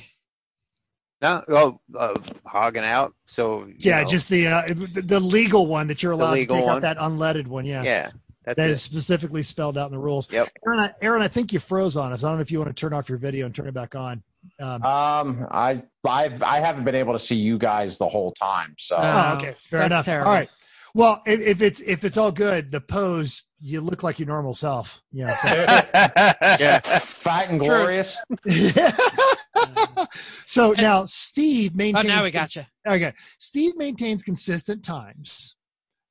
No, 1.21 1.43
oh, 1.47 1.79
uh, 1.97 2.13
hogging 2.45 2.83
out. 2.83 3.13
So 3.25 3.67
yeah, 3.77 4.01
know, 4.01 4.07
just 4.09 4.29
the, 4.29 4.47
uh, 4.47 4.67
the 4.67 5.01
the 5.01 5.19
legal 5.19 5.65
one 5.65 5.87
that 5.87 6.03
you're 6.03 6.11
allowed 6.11 6.35
to 6.35 6.45
take 6.45 6.65
one. 6.65 6.77
out 6.77 6.81
that 6.81 6.97
unleaded 6.97 7.47
one. 7.47 7.65
Yeah, 7.65 7.83
yeah. 7.83 8.11
That's 8.43 8.57
that 8.57 8.69
it. 8.69 8.73
is 8.73 8.81
specifically 8.81 9.41
spelled 9.41 9.77
out 9.77 9.87
in 9.87 9.91
the 9.91 9.99
rules. 9.99 10.31
Yep. 10.31 10.49
Aaron, 10.67 10.79
I, 10.79 10.93
Aaron, 11.01 11.21
I 11.23 11.27
think 11.27 11.51
you 11.51 11.59
froze 11.59 11.97
on 11.97 12.13
us. 12.13 12.23
I 12.23 12.27
don't 12.27 12.37
know 12.37 12.41
if 12.43 12.51
you 12.51 12.59
want 12.59 12.69
to 12.69 12.79
turn 12.79 12.93
off 12.93 13.09
your 13.09 13.17
video 13.17 13.47
and 13.47 13.55
turn 13.55 13.67
it 13.67 13.73
back 13.73 13.95
on. 13.95 14.21
Um, 14.59 14.83
Um, 14.83 15.47
I 15.49 15.81
I've 16.07 16.43
I 16.43 16.59
haven't 16.59 16.83
been 16.83 16.93
able 16.95 17.13
to 17.13 17.19
see 17.19 17.35
you 17.35 17.57
guys 17.57 17.97
the 17.97 18.07
whole 18.07 18.31
time. 18.33 18.75
So 18.77 18.97
Uh, 18.97 19.31
oh, 19.33 19.37
okay, 19.37 19.55
fair 19.57 19.79
that's 19.79 19.91
enough. 19.91 20.05
terrible. 20.05 20.29
All 20.31 20.37
right. 20.37 20.49
Well, 20.93 21.23
if, 21.25 21.39
if 21.41 21.61
it's 21.61 21.79
if 21.81 22.03
it's 22.03 22.17
all 22.17 22.31
good, 22.31 22.71
the 22.71 22.81
pose 22.81 23.43
you 23.59 23.81
look 23.81 24.03
like 24.03 24.19
your 24.19 24.27
normal 24.27 24.53
self. 24.53 25.01
Yeah. 25.11 25.35
so- 25.37 25.47
yeah. 26.63 26.79
fat 26.99 27.49
and 27.49 27.59
True. 27.59 27.67
glorious. 27.67 28.17
so 30.45 30.73
And- 30.73 30.81
now 30.81 31.05
Steve 31.05 31.75
maintains. 31.75 32.05
Oh, 32.05 32.07
maintains. 32.07 32.17
now 32.17 32.23
we 32.23 32.31
got 32.31 32.55
you. 32.55 32.63
Okay, 32.87 33.13
Steve 33.39 33.75
maintains 33.77 34.23
consistent 34.23 34.83
times. 34.83 35.55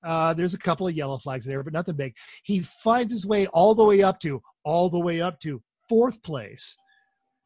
Uh, 0.03 0.35
there's 0.35 0.53
a 0.55 0.59
couple 0.59 0.87
of 0.87 0.95
yellow 0.95 1.17
flags 1.19 1.47
there, 1.47 1.63
but 1.63 1.73
nothing 1.73 1.97
big. 1.97 2.15
He 2.43 2.59
finds 2.61 3.11
his 3.11 3.27
way 3.27 3.47
all 3.49 3.75
the 3.75 3.85
way 3.85 4.03
up 4.03 4.21
to 4.21 4.43
all 4.65 4.91
the 4.91 4.99
way 5.01 5.21
up 5.23 5.41
to 5.41 5.63
fourth 5.89 6.23
place, 6.23 6.77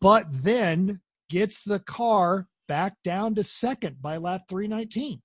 but 0.01 0.27
then 0.31 1.01
gets 1.31 1.63
the 1.63 1.79
car 1.79 2.49
back 2.67 2.95
down 3.05 3.35
to 3.37 3.45
second 3.45 4.03
by 4.03 4.17
lap 4.17 4.43
319. 4.49 5.23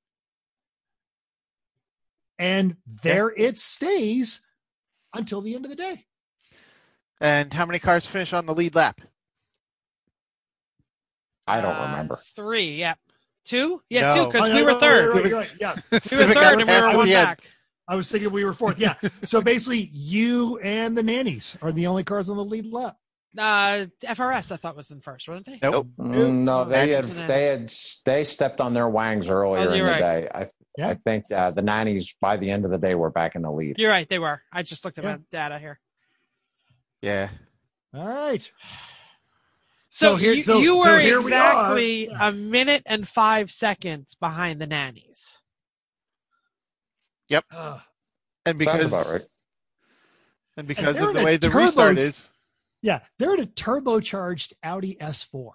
And 2.40 2.76
there 3.04 3.30
it 3.36 3.58
stays 3.58 4.42
until 5.14 5.42
the 5.42 5.56
end 5.56 5.66
of 5.66 5.70
the 5.72 5.76
day. 5.78 6.06
And 7.22 7.54
how 7.54 7.66
many 7.66 7.80
cars 7.80 8.06
finish 8.06 8.34
on 8.34 8.46
the 8.46 8.54
lead 8.56 8.76
lap? 8.76 9.00
I 11.48 11.62
don't 11.62 11.76
Uh, 11.76 11.86
remember. 11.92 12.20
Three. 12.36 12.76
yeah. 12.76 12.96
Two. 13.46 13.82
Yeah, 13.90 14.14
No. 14.14 14.16
two 14.26 14.32
because 14.32 14.50
Oh, 14.50 14.54
we 14.54 14.60
no, 14.60 14.66
were 14.66 14.72
no, 14.72 14.80
third. 14.80 15.14
right, 15.16 15.24
right, 15.26 15.34
right, 15.34 15.52
Yeah, 15.60 15.76
We 15.92 15.98
were 15.98 16.00
third, 16.34 16.60
and 16.62 16.70
we 16.70 16.74
were 16.76 16.98
one 16.98 17.06
the 17.08 17.16
end. 17.16 17.26
back. 17.28 17.42
I 17.88 17.96
was 17.96 18.08
thinking 18.10 18.32
we 18.32 18.46
were 18.46 18.54
fourth. 18.54 18.80
Yeah. 18.80 18.96
so 19.26 19.42
basically, 19.42 19.90
you 19.92 20.58
and 20.60 20.98
the 20.98 21.04
nannies 21.04 21.58
are 21.62 21.74
the 21.74 21.88
only 21.88 22.06
cars 22.06 22.30
on 22.30 22.38
the 22.38 22.46
lead 22.46 22.66
lap. 22.72 22.96
Uh, 23.38 23.88
FRS, 24.02 24.52
I 24.52 24.58
thought 24.58 24.78
was 24.78 24.92
in 24.92 25.02
first, 25.02 25.28
weren't 25.28 25.46
they? 25.46 25.60
Nope. 25.62 25.88
Mm, 26.00 26.44
no, 26.44 26.64
they 26.66 26.92
had 26.92 27.06
Nannies. 27.06 27.28
they 27.28 27.46
had 27.48 27.74
they 28.06 28.24
stepped 28.24 28.62
on 28.62 28.74
their 28.74 28.88
wangs 28.88 29.30
earlier 29.30 29.68
Oh, 29.68 29.72
in 29.72 29.78
you're 29.78 29.88
the 29.88 29.92
right. 29.92 30.22
day. 30.24 30.30
I 30.34 30.50
Yeah. 30.78 30.90
I 30.90 30.94
think 30.96 31.26
uh, 31.32 31.52
the 31.52 31.62
nannies 31.64 32.14
by 32.22 32.38
the 32.38 32.50
end 32.50 32.64
of 32.64 32.72
the 32.72 32.78
day 32.78 32.96
were 32.96 33.10
back 33.10 33.36
in 33.36 33.42
the 33.42 33.52
lead. 33.52 33.78
You're 33.80 33.90
right. 33.92 34.08
They 34.08 34.20
were. 34.20 34.42
I 34.54 34.62
just 34.64 34.86
looked 34.86 35.00
at 35.00 35.04
Yeah. 35.04 35.16
my 35.18 35.20
data 35.32 35.60
here. 35.60 35.80
Yeah. 37.02 37.30
All 37.94 38.08
right. 38.08 38.50
So, 39.96 40.14
So 40.14 40.16
here- 40.16 40.34
you, 40.34 40.42
so- 40.42 40.58
you 40.60 40.70
so 40.70 40.78
were 40.92 41.00
here 41.00 41.20
exactly 41.20 42.08
Yeah. 42.08 42.28
a 42.30 42.32
minute 42.32 42.82
and 42.88 43.08
five 43.08 43.52
seconds 43.52 44.16
behind 44.16 44.60
the 44.60 44.66
nannies. 44.66 45.40
Uh, 47.52 47.80
And 48.46 48.58
because 48.58 48.88
about 48.88 49.06
right. 49.08 49.22
and 50.58 50.68
because 50.68 50.96
they're 50.96 51.10
of 51.10 51.16
the 51.16 51.24
way 51.24 51.38
the 51.38 51.48
turbo- 51.48 51.60
restart 51.66 51.98
is, 52.00 52.32
yeah, 52.82 53.00
they're 53.18 53.34
in 53.36 53.40
a 53.42 53.46
turbocharged 53.48 54.54
Audi 54.64 54.96
S4, 55.00 55.52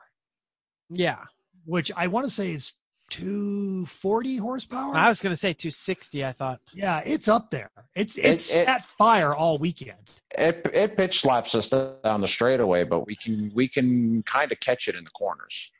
Yeah. 0.89 1.25
which 1.65 1.91
I 1.97 2.07
want 2.07 2.27
to 2.27 2.31
say 2.31 2.53
is 2.53 2.75
240 3.11 4.37
horsepower. 4.37 4.97
I 4.97 5.09
was 5.09 5.21
going 5.21 5.33
to 5.33 5.37
say 5.37 5.53
260, 5.53 6.25
I 6.25 6.33
thought. 6.33 6.61
yeah, 6.73 7.01
it's 7.05 7.29
up 7.29 7.51
there. 7.51 7.71
It's 7.95 8.17
it's 8.19 8.53
it- 8.53 8.69
at 8.69 8.85
fire 8.85 9.35
all 9.35 9.59
weekend. 9.59 9.99
It 10.37 10.69
it 10.75 10.97
pitch 10.97 11.21
slaps 11.21 11.55
us 11.55 11.71
down 11.71 12.21
the 12.21 12.29
straightaway, 12.29 12.85
but 12.85 13.07
we 13.07 13.17
can 13.17 13.51
we 13.55 13.67
can 13.67 14.23
kind 14.25 14.53
of 14.53 14.61
catch 14.61 14.87
it 14.87 14.95
in 14.95 15.03
the 15.05 15.11
corners. 15.11 15.71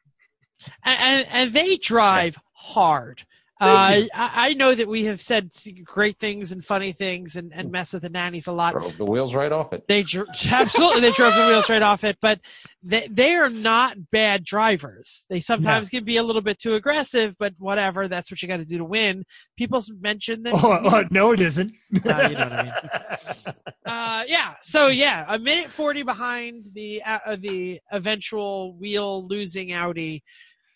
And, 0.85 1.01
and, 1.01 1.27
and 1.31 1.53
they 1.53 1.77
drive 1.77 2.39
hard. 2.53 3.25
Uh. 3.61 4.07
I, 4.15 4.31
I 4.35 4.55
know 4.55 4.75
that 4.75 4.87
we 4.87 5.05
have 5.05 5.21
said 5.21 5.51
great 5.85 6.19
things 6.19 6.53
and 6.53 6.65
funny 6.65 6.93
things 6.93 7.35
and, 7.35 7.53
and 7.53 7.73
mess 7.73 7.93
with 7.93 8.03
the 8.03 8.09
nannies 8.09 8.47
a 8.47 8.53
lot. 8.53 8.73
Drove 8.75 8.97
the 8.97 9.05
wheels 9.05 9.35
right 9.35 9.51
off 9.51 9.73
it. 9.73 9.87
They 9.89 10.05
dr- 10.05 10.29
absolutely 10.51 11.01
they 11.01 11.11
drove 11.11 11.35
the 11.35 11.47
wheels 11.47 11.69
right 11.69 11.83
off 11.83 12.05
it, 12.05 12.19
but 12.21 12.41
they 12.83 13.09
they 13.11 13.35
are 13.35 13.49
not 13.49 14.11
bad 14.11 14.45
drivers. 14.45 15.27
They 15.29 15.41
sometimes 15.41 15.89
can 15.89 16.05
be 16.05 16.17
a 16.19 16.23
little 16.23 16.43
bit 16.43 16.59
too 16.59 16.75
aggressive, 16.75 17.37
but 17.39 17.55
whatever. 17.59 18.07
That's 18.07 18.31
what 18.31 18.41
you 18.43 18.49
got 18.49 18.59
to 18.59 18.65
do 18.65 18.79
to 18.79 18.85
win. 18.85 19.25
People 19.57 19.83
mention 20.01 20.43
that. 20.45 20.55
Oh, 20.69 20.81
oh, 20.83 21.05
no, 21.11 21.33
it 21.33 21.41
isn't. 21.41 21.73
No, 22.05 22.21
you 22.23 22.35
know 22.35 22.45
what 22.45 22.53
I 22.53 22.63
mean. 22.65 23.55
Uh, 23.87 24.23
yeah. 24.29 24.53
So 24.61 24.89
yeah, 24.89 25.25
a 25.27 25.39
minute 25.39 25.71
forty 25.71 26.03
behind 26.03 26.69
the 26.75 27.03
uh, 27.03 27.19
uh, 27.25 27.37
the 27.37 27.81
eventual 27.91 28.75
wheel 28.75 29.27
losing 29.27 29.73
Audi. 29.73 30.23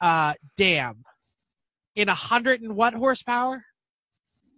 Uh, 0.00 0.32
damn. 0.56 1.04
In 1.94 2.09
a 2.09 2.14
hundred 2.14 2.62
and 2.62 2.74
what 2.74 2.94
horsepower? 2.94 3.64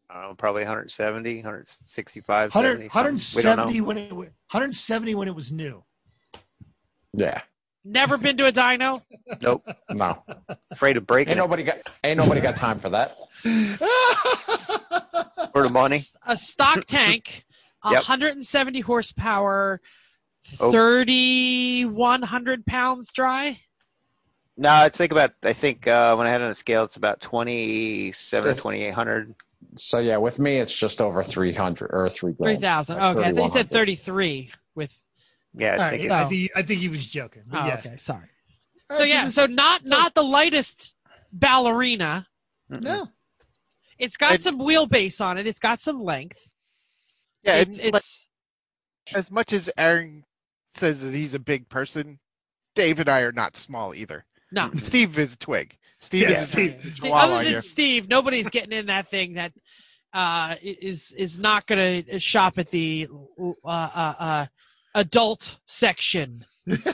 I 0.09 0.21
don't 0.21 0.31
know, 0.31 0.35
probably 0.35 0.63
170, 0.63 1.37
165, 1.37 2.55
100, 2.55 2.91
70, 2.93 3.19
something. 3.19 3.37
We 3.37 3.43
don't 3.43 3.57
know. 3.57 3.65
170 3.65 3.81
when 3.81 3.99
it 3.99 4.13
170 4.13 5.15
when 5.15 5.29
it 5.29 5.35
was 5.35 5.51
new. 5.51 5.83
Yeah. 7.13 7.41
Never 7.85 8.17
been 8.17 8.37
to 8.39 8.47
a 8.47 8.53
dyno. 8.53 9.03
Nope. 9.43 9.67
No. 9.91 10.23
Afraid 10.71 10.97
of 10.97 11.07
breaking 11.07 11.33
Ain't 11.33 11.39
it 11.39 11.43
nobody 11.43 11.65
got 11.65 11.79
ain't 12.03 12.19
nobody 12.19 12.41
got 12.41 12.57
time 12.57 12.79
for 12.79 12.91
that. 12.91 13.17
for 15.53 15.63
the 15.63 15.69
money. 15.71 16.01
A 16.27 16.37
stock 16.37 16.85
tank, 16.87 17.45
Yep. 17.85 17.93
170 17.95 18.81
horsepower, 18.81 19.81
Oh. 20.61 20.73
3,100 20.73 22.67
pounds 22.67 23.13
dry. 23.13 23.61
No, 24.57 24.85
it's 24.85 24.97
think 24.97 25.11
about. 25.13 25.33
I 25.43 25.53
think 25.53 25.87
uh, 25.89 26.15
when 26.15 26.27
I 26.27 26.31
had 26.31 26.41
it 26.41 26.45
on 26.45 26.51
a 26.51 26.55
scale, 26.55 26.85
it's 26.85 26.97
about 26.97 27.21
27 27.21 28.49
or 28.49 28.53
If- 28.53 28.59
2800. 28.59 29.35
So 29.77 29.99
yeah, 29.99 30.19
with 30.19 30.39
me 30.39 30.59
it's 30.59 30.77
just 30.77 31.01
over 31.01 31.25
three 31.25 31.53
hundred 31.53 31.91
or 31.93 32.09
three 32.09 32.33
grand. 32.33 32.59
3,000. 32.59 32.97
Like 32.99 33.17
Okay, 33.17 33.29
I 33.29 33.33
thought 33.33 33.43
you 33.45 33.49
said 33.49 33.71
33 33.71 34.53
with. 34.75 34.95
Yeah, 35.55 35.75
I 35.75 35.91
think 35.91 35.91
right, 35.91 36.01
it- 36.03 36.11
I, 36.11 36.29
think, 36.29 36.51
I 36.55 36.63
think 36.63 36.81
he 36.81 36.89
was 36.89 37.07
joking. 37.07 37.43
Oh, 37.53 37.67
yes. 37.67 37.85
okay, 37.87 37.97
sorry. 37.97 38.29
All 38.91 38.97
So 38.97 39.03
right, 39.03 39.09
yeah, 39.09 39.25
this- 39.25 39.35
so 39.35 39.47
not 39.47 39.85
not 39.85 40.15
the 40.15 40.23
lightest 40.23 40.95
ballerina. 41.33 42.27
mm-mm. 42.71 42.83
no. 42.83 43.07
It's 43.99 44.17
got 44.17 44.35
And- 44.35 44.43
some 44.43 44.59
wheelbase 44.61 45.21
on 45.21 45.39
it. 45.39 45.47
It's 45.47 45.59
got 45.61 45.81
some 45.81 46.03
length. 46.03 46.49
Yeah, 47.43 47.57
it's 47.57 47.79
and, 47.79 47.93
like, 47.93 48.03
it's 48.03 48.29
as 49.15 49.31
much 49.31 49.53
as 49.53 49.71
Aaron 49.77 50.25
says 50.75 51.01
that 51.03 51.13
he's 51.15 51.35
a 51.35 51.39
big 51.39 51.69
person, 51.69 52.19
Dave 52.75 53.01
and 53.01 53.09
I 53.09 53.21
are 53.23 53.33
not 53.33 53.57
small 53.57 53.95
either. 53.95 54.25
No. 54.53 54.71
Steve 54.83 55.19
is 55.19 55.35
a 55.35 55.37
twig. 55.39 55.77
Steve 56.01 56.23
Yeah, 56.23 56.31
is 56.33 56.49
Steve- 56.49 56.81
a 56.85 56.91
Steve- 56.91 57.13
other 57.13 57.37
than 57.39 57.47
here. 57.47 57.61
Steve, 57.61 58.09
nobody's 58.09 58.49
getting 58.51 58.73
in 58.73 58.87
that 58.87 59.11
thing 59.11 59.35
that 59.35 59.53
uh, 60.13 60.55
is 60.63 61.13
is 61.17 61.39
not 61.39 61.67
going 61.67 62.05
to 62.05 62.19
shop 62.19 62.59
at 62.59 62.71
the 62.71 63.09
uh, 63.41 63.53
uh, 63.65 64.15
uh, 64.19 64.47
adult 64.95 65.59
section. 65.67 66.45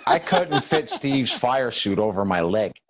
I 0.06 0.18
couldn't 0.18 0.62
fit 0.64 0.88
Steve's 0.90 1.32
fire 1.32 1.70
suit 1.70 1.98
over 1.98 2.24
my 2.24 2.40
leg. 2.40 2.72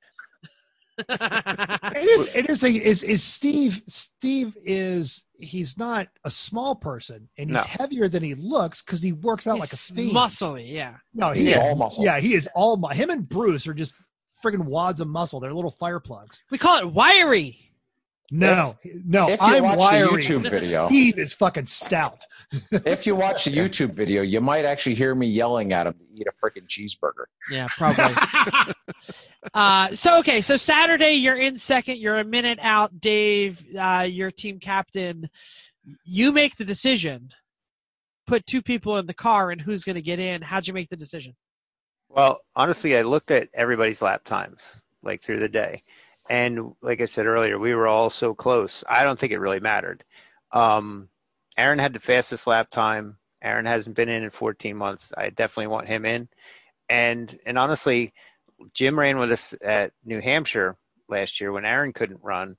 It 1.09 1.97
is. 2.07 2.28
It 2.35 2.51
is. 2.51 2.62
A, 2.65 2.70
is 2.70 3.03
is 3.03 3.23
Steve? 3.23 3.82
Steve 3.87 4.55
is. 4.65 5.24
He's 5.39 5.78
not 5.78 6.09
a 6.24 6.31
small 6.31 6.74
person, 6.74 7.28
and 7.39 7.49
he's 7.49 7.57
No. 7.57 7.62
heavier 7.62 8.09
than 8.09 8.23
he 8.23 8.35
looks 8.35 8.82
because 8.82 9.01
he 9.01 9.12
works 9.12 9.47
out 9.47 9.59
like 9.59 9.69
a 9.69 9.77
He's 9.77 9.85
fiend. 9.87 10.12
muscly, 10.15 10.70
yeah. 10.70 10.97
No, 11.15 11.31
he 11.32 11.47
He's 11.47 11.53
is. 11.53 11.57
all 11.59 11.74
muscle. 11.77 12.05
Yeah, 12.05 12.20
he 12.20 12.35
is 12.35 12.47
all. 12.55 12.77
mu- 12.77 12.89
Him 12.89 13.09
and 13.09 13.27
Bruce 13.27 13.66
are 13.66 13.73
just 13.73 13.95
friggin' 14.43 14.65
wads 14.65 15.01
of 15.01 15.09
muscle. 15.09 15.41
They're 15.41 15.55
little 15.55 15.71
fire 15.71 16.01
plugs. 16.01 16.43
We 16.51 16.59
call 16.59 16.79
it 16.79 16.93
wiry. 16.93 17.71
No, 18.33 18.77
no, 19.05 19.29
If 19.29 19.41
you 19.41 19.47
I'm 19.47 19.65
watch 19.65 19.79
wiry. 19.79 20.07
the 20.23 20.35
YouTube 20.35 20.49
video, 20.49 20.87
Steve 20.87 21.19
is 21.19 21.33
fucking 21.33 21.67
stout. 21.67 22.25
if 22.71 23.05
you 23.05 23.17
watch 23.17 23.45
the 23.45 23.51
YouTube 23.51 23.93
video, 23.93 24.23
you 24.23 24.41
might 24.41 24.65
actually 24.65 24.95
hear 24.95 25.17
me 25.17 25.27
yelling 25.27 25.73
at 25.73 25.89
him 25.89 25.95
to 25.95 26.05
eat 26.15 26.29
a 26.29 26.33
freaking 26.41 26.69
cheeseburger. 26.69 27.25
Yeah, 27.51 27.67
probably. 27.77 28.15
uh, 29.55 29.93
so 29.97 30.21
okay, 30.21 30.41
so 30.43 30.57
Saturday 30.57 31.15
you're 31.15 31.37
in 31.37 31.59
second. 31.59 31.99
You're 31.99 32.19
a 32.19 32.25
minute 32.25 32.61
out. 32.62 33.01
Dave, 33.01 33.65
uh, 33.77 34.07
your 34.09 34.31
team 34.31 34.61
captain. 34.61 35.29
You 36.05 36.31
make 36.31 36.57
the 36.57 36.65
decision. 36.65 37.31
Put 38.29 38.47
two 38.47 38.62
people 38.62 38.97
in 38.99 39.07
the 39.07 39.15
car, 39.15 39.51
and 39.51 39.61
who's 39.61 39.83
going 39.83 39.97
to 39.97 40.03
get 40.03 40.21
in? 40.21 40.41
How'd 40.41 40.69
you 40.69 40.75
make 40.75 40.89
the 40.89 40.97
decision? 40.97 41.35
Well, 42.11 42.41
honestly, 42.57 42.97
I 42.97 43.03
looked 43.03 43.31
at 43.31 43.49
everybody's 43.55 44.03
lap 44.03 44.24
times 44.24 44.82
like 45.03 45.23
through 45.23 45.39
the 45.39 45.49
day, 45.49 45.85
and 46.28 46.74
like 46.82 47.01
I 47.01 47.05
said 47.07 47.27
earlier, 47.27 47.57
we 47.59 47.73
were 47.74 47.87
all 47.87 48.11
so 48.11 48.35
close. 48.35 48.82
I 48.89 49.05
don't 49.05 49.19
think 49.19 49.32
it 49.32 49.39
really 49.39 49.61
mattered. 49.61 50.05
Um, 50.51 51.09
Aaron 51.57 51.78
had 51.78 51.93
the 51.93 52.01
fastest 52.01 52.49
lap 52.49 52.69
time. 52.69 53.16
Aaron 53.41 53.65
hasn't 53.65 53.95
been 53.95 54.09
in 54.09 54.24
in 54.24 54.31
14 54.31 54.77
months. 54.77 55.12
I 55.16 55.31
definitely 55.31 55.69
want 55.69 55.87
him 55.87 56.05
in, 56.05 56.28
and 56.89 57.39
and 57.47 57.57
honestly, 57.57 58.12
Jim 58.74 58.99
ran 58.99 59.19
with 59.19 59.31
us 59.31 59.55
at 59.62 59.93
New 60.05 60.20
Hampshire 60.20 60.77
last 61.09 61.41
year 61.41 61.53
when 61.53 61.65
Aaron 61.65 61.93
couldn't 61.93 62.24
run, 62.24 62.57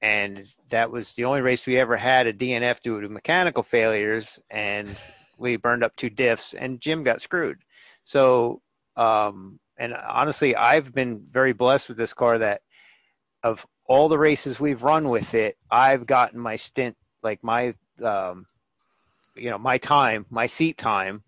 and 0.00 0.42
that 0.70 0.90
was 0.90 1.12
the 1.12 1.26
only 1.26 1.42
race 1.42 1.66
we 1.66 1.78
ever 1.78 1.96
had 1.96 2.26
a 2.26 2.32
DNF 2.32 2.80
due 2.80 3.02
to 3.02 3.08
mechanical 3.10 3.62
failures, 3.62 4.40
and 4.50 4.96
we 5.36 5.56
burned 5.56 5.84
up 5.84 5.94
two 5.94 6.10
diffs, 6.10 6.54
and 6.56 6.80
Jim 6.80 7.04
got 7.04 7.20
screwed. 7.20 7.58
So 8.04 8.62
um, 8.96 9.58
and 9.76 9.94
honestly, 9.94 10.54
I've 10.54 10.94
been 10.94 11.26
very 11.30 11.52
blessed 11.52 11.88
with 11.88 11.98
this 11.98 12.14
car 12.14 12.38
that 12.38 12.62
of 13.42 13.66
all 13.86 14.08
the 14.08 14.18
races 14.18 14.60
we've 14.60 14.82
run 14.82 15.08
with 15.08 15.34
it, 15.34 15.56
I've 15.70 16.06
gotten 16.06 16.40
my 16.40 16.56
stint, 16.56 16.96
like 17.22 17.42
my, 17.42 17.74
um, 18.02 18.46
you 19.36 19.50
know, 19.50 19.58
my 19.58 19.78
time, 19.78 20.26
my 20.30 20.46
seat 20.46 20.78
time 20.78 21.22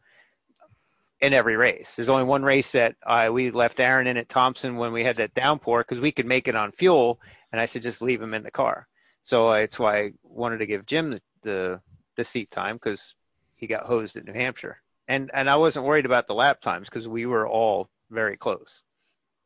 in 1.21 1.33
every 1.33 1.57
race. 1.57 1.97
There's 1.97 2.09
only 2.09 2.25
one 2.25 2.43
race 2.43 2.73
that 2.73 2.97
I, 3.05 3.31
we 3.31 3.51
left 3.51 3.81
Aaron 3.81 4.07
in 4.07 4.17
at 4.17 4.29
Thompson 4.29 4.77
when 4.77 4.93
we 4.93 5.03
had 5.05 5.17
that 5.17 5.35
downpour 5.35 5.81
because 5.81 6.01
we 6.01 6.13
could 6.13 6.27
make 6.27 6.49
it 6.49 6.57
on 6.57 6.73
fuel. 6.73 7.21
And 7.53 7.61
I 7.61 7.67
said, 7.67 7.83
just 7.83 8.03
leave 8.03 8.23
him 8.23 8.35
in 8.35 8.43
the 8.43 8.51
car. 8.51 8.87
So 9.25 9.53
it's 9.53 9.79
why 9.79 9.99
I 9.99 10.13
wanted 10.23 10.59
to 10.59 10.67
give 10.67 10.87
Jim 10.87 11.11
the, 11.11 11.23
the, 11.43 11.81
the 12.17 12.25
seat 12.25 12.51
time 12.51 12.77
because 12.77 13.15
he 13.57 13.67
got 13.67 13.87
hosed 13.87 14.17
at 14.17 14.25
New 14.25 14.33
Hampshire 14.33 14.81
and 15.09 15.31
and 15.33 15.49
I 15.49 15.57
wasn't 15.57 15.85
worried 15.87 16.07
about 16.07 16.27
the 16.27 16.35
lap 16.35 16.61
times 16.61 16.89
because 16.89 17.07
we 17.09 17.27
were 17.27 17.47
all 17.49 17.89
very 18.11 18.37
close. 18.37 18.83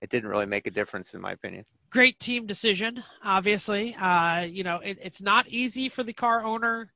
It 0.00 0.10
didn't 0.10 0.30
really 0.30 0.46
make 0.46 0.66
a 0.66 0.70
difference 0.70 1.14
in 1.14 1.20
my 1.20 1.32
opinion. 1.32 1.64
Great 1.90 2.18
team 2.20 2.46
decision, 2.46 3.02
obviously. 3.24 3.94
Uh, 3.96 4.42
you 4.42 4.62
know, 4.64 4.76
it, 4.76 4.98
it's 5.02 5.20
not 5.20 5.48
easy 5.48 5.88
for 5.88 6.02
the 6.04 6.12
car 6.12 6.44
owner 6.44 6.92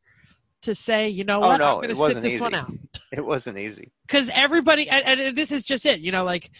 to 0.63 0.75
say, 0.75 1.09
you 1.09 1.25
know 1.25 1.41
what, 1.41 1.47
Oh, 1.47 1.49
what, 1.51 1.59
no, 1.59 1.67
I'm 1.67 1.75
going 1.97 2.13
to 2.13 2.15
sit 2.15 2.23
this 2.23 2.41
one 2.41 2.55
easy. 2.55 2.61
out. 2.63 2.73
It 3.13 3.25
wasn't 3.25 3.59
easy. 3.59 3.93
because 4.07 4.31
everybody 4.35 4.89
and, 4.89 5.21
and 5.21 5.37
this 5.39 5.53
is 5.53 5.63
just 5.63 5.85
it 5.87 6.01
you 6.01 6.11
know 6.11 6.25
like 6.25 6.51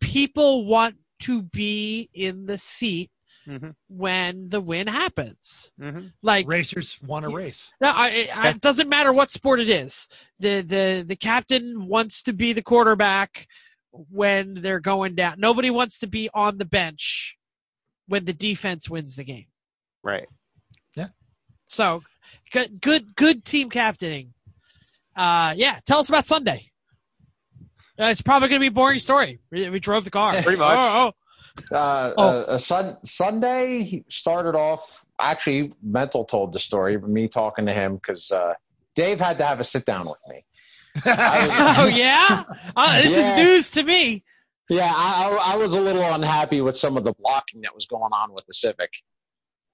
people 0.00 0.64
want 0.66 0.96
to 1.20 1.42
be 1.42 2.08
in 2.14 2.46
the 2.46 2.58
seat 2.58 3.10
hmm 3.46 3.70
when 3.88 4.48
the 4.48 4.60
win 4.60 4.86
happens 4.86 5.70
hmm 5.78 6.06
like 6.22 6.46
Racers 6.48 6.98
want 7.06 7.24
to 7.24 7.34
race. 7.34 7.72
no, 7.80 7.88
I, 7.88 8.06
I, 8.06 8.10
Yeah. 8.44 8.50
it 8.50 8.60
doesn't 8.60 8.88
matter 8.88 9.12
what 9.12 9.30
sport 9.30 9.60
it 9.60 9.68
is 9.68 10.08
the 10.38 10.62
the 10.62 11.04
the 11.06 11.16
captain 11.16 11.86
wants 11.86 12.22
to 12.22 12.32
be 12.32 12.52
the 12.52 12.62
quarterback 12.62 13.46
when 13.92 14.54
they're 14.54 14.80
going 14.80 15.14
down 15.14 15.34
nobody 15.38 15.70
wants 15.70 15.98
to 16.00 16.06
be 16.06 16.28
on 16.34 16.58
the 16.58 16.64
bench 16.64 17.36
when 18.08 18.24
the 18.24 18.32
defense 18.32 18.88
wins 18.90 19.16
the 19.16 19.24
game 19.24 19.46
Right. 20.02 20.26
Yeah. 20.96 21.08
So 21.68 22.02
good 22.52 22.80
good 22.80 23.14
good 23.16 23.44
team 23.44 23.70
captaining 23.70 24.32
uh 25.16 25.54
yeah 25.56 25.78
tell 25.86 25.98
us 26.00 26.08
about 26.08 26.26
sunday 26.26 26.70
uh, 28.00 28.06
it's 28.06 28.20
probably 28.22 28.48
going 28.48 28.58
to 28.60 28.64
be 28.64 28.66
a 28.68 28.72
boring 28.72 28.98
story 28.98 29.38
we, 29.52 29.68
we 29.70 29.78
drove 29.78 30.04
the 30.04 30.10
car 30.10 30.42
Pretty 30.42 30.58
much. 30.58 30.76
oh, 30.76 31.08
oh. 31.08 31.12
Uh, 31.72 32.12
Oh. 32.16 32.22
uh, 32.22 32.44
uh, 32.48 32.58
sun, 32.58 32.96
Sunday 33.04 34.04
started 34.08 34.56
off. 34.56 35.04
Actually, 35.20 35.72
Mental 35.82 36.24
told 36.24 36.52
the 36.52 36.58
story. 36.58 36.98
Me 36.98 37.28
talking 37.28 37.66
to 37.66 37.72
him 37.72 37.94
because 37.96 38.30
uh, 38.32 38.54
Dave 38.94 39.20
had 39.20 39.38
to 39.38 39.44
have 39.44 39.60
a 39.60 39.64
sit 39.64 39.84
down 39.84 40.08
with 40.08 40.20
me. 40.28 40.44
oh 41.06 41.86
yeah 41.92 42.44
uh, 42.76 43.02
this 43.02 43.16
is 43.16 43.28
news 43.36 43.68
to 43.68 43.82
me 43.82 44.22
Yeah, 44.68 44.92
I, 44.94 45.28
I, 45.48 45.54
I 45.54 45.56
was 45.56 45.72
a 45.74 45.80
little 45.80 46.04
unhappy 46.04 46.60
with 46.60 46.78
some 46.78 46.96
of 46.96 47.02
the 47.02 47.12
blocking 47.14 47.60
that 47.62 47.74
was 47.74 47.86
going 47.86 48.12
on 48.12 48.32
with 48.32 48.46
the 48.46 48.54
Civic, 48.54 48.90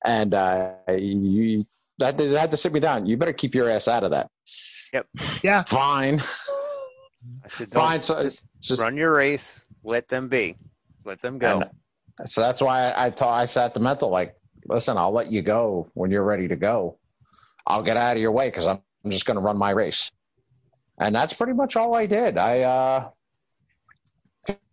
and 0.04 0.32
uh, 0.32 0.72
you 0.88 1.66
had 2.00 2.16
to, 2.16 2.26
had 2.38 2.50
to 2.52 2.56
sit 2.56 2.72
me 2.72 2.80
down. 2.80 3.04
You 3.04 3.18
better 3.18 3.34
keep 3.34 3.54
your 3.54 3.68
ass 3.68 3.86
out 3.86 4.02
of 4.02 4.12
that. 4.12 4.30
Yep. 4.94 5.06
Yeah. 5.42 5.62
Fine, 5.64 6.22
I 7.44 7.48
said, 7.48 7.70
don't 7.70 7.82
fine. 7.82 8.02
So, 8.02 8.22
just 8.22 8.44
just 8.60 8.80
run 8.80 8.96
your 8.96 9.12
race. 9.12 9.66
Let 9.84 10.08
them 10.08 10.28
be. 10.28 10.56
Let 11.04 11.20
them 11.22 11.38
go. 11.38 11.62
And 12.18 12.30
so 12.30 12.40
that's 12.40 12.60
why 12.60 12.90
I, 12.90 13.06
I, 13.06 13.10
ta- 13.10 13.34
I 13.34 13.44
sat 13.46 13.74
the 13.74 13.80
mental 13.80 14.10
like, 14.10 14.34
listen, 14.66 14.96
I'll 14.96 15.12
let 15.12 15.32
you 15.32 15.42
go 15.42 15.90
when 15.94 16.10
you're 16.10 16.24
ready 16.24 16.48
to 16.48 16.56
go. 16.56 16.98
I'll 17.66 17.82
get 17.82 17.96
out 17.96 18.16
of 18.16 18.22
your 18.22 18.32
way 18.32 18.48
because 18.48 18.66
I'm, 18.66 18.80
I'm 19.04 19.10
just 19.10 19.26
going 19.26 19.36
to 19.36 19.42
run 19.42 19.56
my 19.56 19.70
race. 19.70 20.10
And 20.98 21.14
that's 21.14 21.32
pretty 21.32 21.54
much 21.54 21.76
all 21.76 21.94
I 21.94 22.06
did. 22.06 22.36
I 22.36 22.60
uh, 22.60 23.10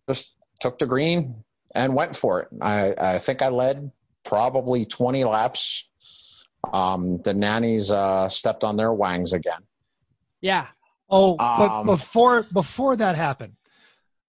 just 0.08 0.34
took 0.60 0.78
the 0.78 0.86
green 0.86 1.44
and 1.74 1.94
went 1.94 2.16
for 2.16 2.40
it. 2.42 2.48
I, 2.60 2.94
I 2.98 3.18
think 3.18 3.40
I 3.42 3.48
led 3.48 3.90
probably 4.24 4.84
20 4.84 5.24
laps. 5.24 5.88
Um, 6.72 7.20
the 7.22 7.32
nannies 7.32 7.90
uh, 7.90 8.28
stepped 8.28 8.64
on 8.64 8.76
their 8.76 8.92
wangs 8.92 9.32
again. 9.32 9.60
Yeah. 10.40 10.66
Oh, 11.08 11.36
but 11.36 11.70
Um, 11.70 11.86
before 11.86 12.42
before 12.52 12.96
that 12.96 13.16
happened, 13.16 13.54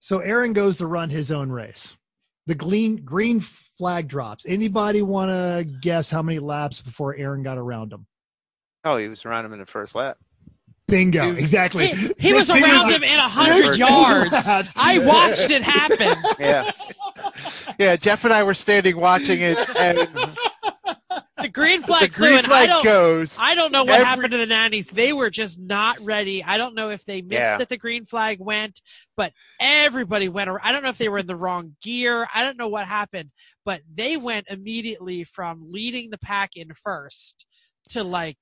so 0.00 0.18
Aaron 0.18 0.52
goes 0.52 0.78
to 0.78 0.86
run 0.86 1.10
his 1.10 1.30
own 1.30 1.50
race. 1.50 1.96
The 2.46 2.54
green 2.54 2.96
green 3.04 3.38
flag 3.40 4.08
drops. 4.08 4.44
Anybody 4.46 5.02
want 5.02 5.30
to 5.30 5.64
guess 5.80 6.10
how 6.10 6.22
many 6.22 6.38
laps 6.40 6.80
before 6.82 7.14
Aaron 7.16 7.42
got 7.42 7.58
around 7.58 7.92
him? 7.92 8.06
Oh, 8.84 8.96
he 8.96 9.08
was 9.08 9.24
around 9.24 9.44
him 9.44 9.52
in 9.52 9.60
the 9.60 9.66
first 9.66 9.94
lap. 9.94 10.16
Bingo, 10.88 11.26
Dude, 11.30 11.38
exactly. 11.38 11.86
He, 11.88 12.12
he 12.18 12.32
was 12.32 12.48
This 12.48 12.60
around 12.62 12.88
is- 12.90 12.96
him 12.96 13.04
in 13.04 13.18
a 13.18 13.28
hundred 13.28 13.76
yards. 13.78 14.32
laps. 14.32 14.72
I 14.74 14.98
watched 14.98 15.50
it 15.50 15.62
happen. 15.62 16.16
Yeah. 16.40 16.70
Yeah, 17.78 17.96
Jeff 17.96 18.24
and 18.24 18.32
I 18.34 18.42
were 18.42 18.54
standing 18.54 18.96
watching 18.98 19.40
it, 19.40 19.56
and 19.78 20.08
The 21.50 21.60
green 21.60 21.80
the 21.82 21.86
flag 21.88 22.14
flew, 22.14 22.28
green 22.28 22.44
and 22.44 22.52
I 22.52 22.66
don't. 22.66 22.84
goes. 22.84 23.36
I 23.40 23.54
don't 23.54 23.72
know 23.72 23.82
what 23.82 23.94
Every- 23.94 24.04
happened 24.04 24.30
to 24.30 24.38
the 24.38 24.46
nannies. 24.46 24.86
They 24.88 25.12
were 25.12 25.30
just 25.30 25.58
not 25.58 25.98
ready. 26.00 26.44
I 26.44 26.58
don't 26.58 26.74
know 26.74 26.90
if 26.90 27.04
they 27.04 27.22
missed 27.22 27.32
Yeah. 27.40 27.56
that 27.58 27.68
the 27.68 27.76
green 27.76 28.06
flag 28.06 28.38
went, 28.40 28.80
but 29.16 29.32
everybody 29.58 30.28
went 30.28 30.48
around. 30.48 30.60
I 30.64 30.72
don't 30.72 30.82
know 30.82 30.88
if 30.90 30.98
they 30.98 31.08
were 31.08 31.18
in 31.18 31.26
the 31.26 31.36
wrong 31.36 31.76
gear. 31.82 32.28
I 32.34 32.44
don't 32.44 32.56
know 32.56 32.68
what 32.68 32.86
happened, 32.86 33.30
but 33.64 33.82
they 33.92 34.16
went 34.16 34.46
immediately 34.48 35.24
from 35.24 35.64
leading 35.70 36.10
the 36.10 36.18
pack 36.18 36.56
in 36.56 36.72
first 36.74 37.46
to 37.90 38.04
like 38.04 38.38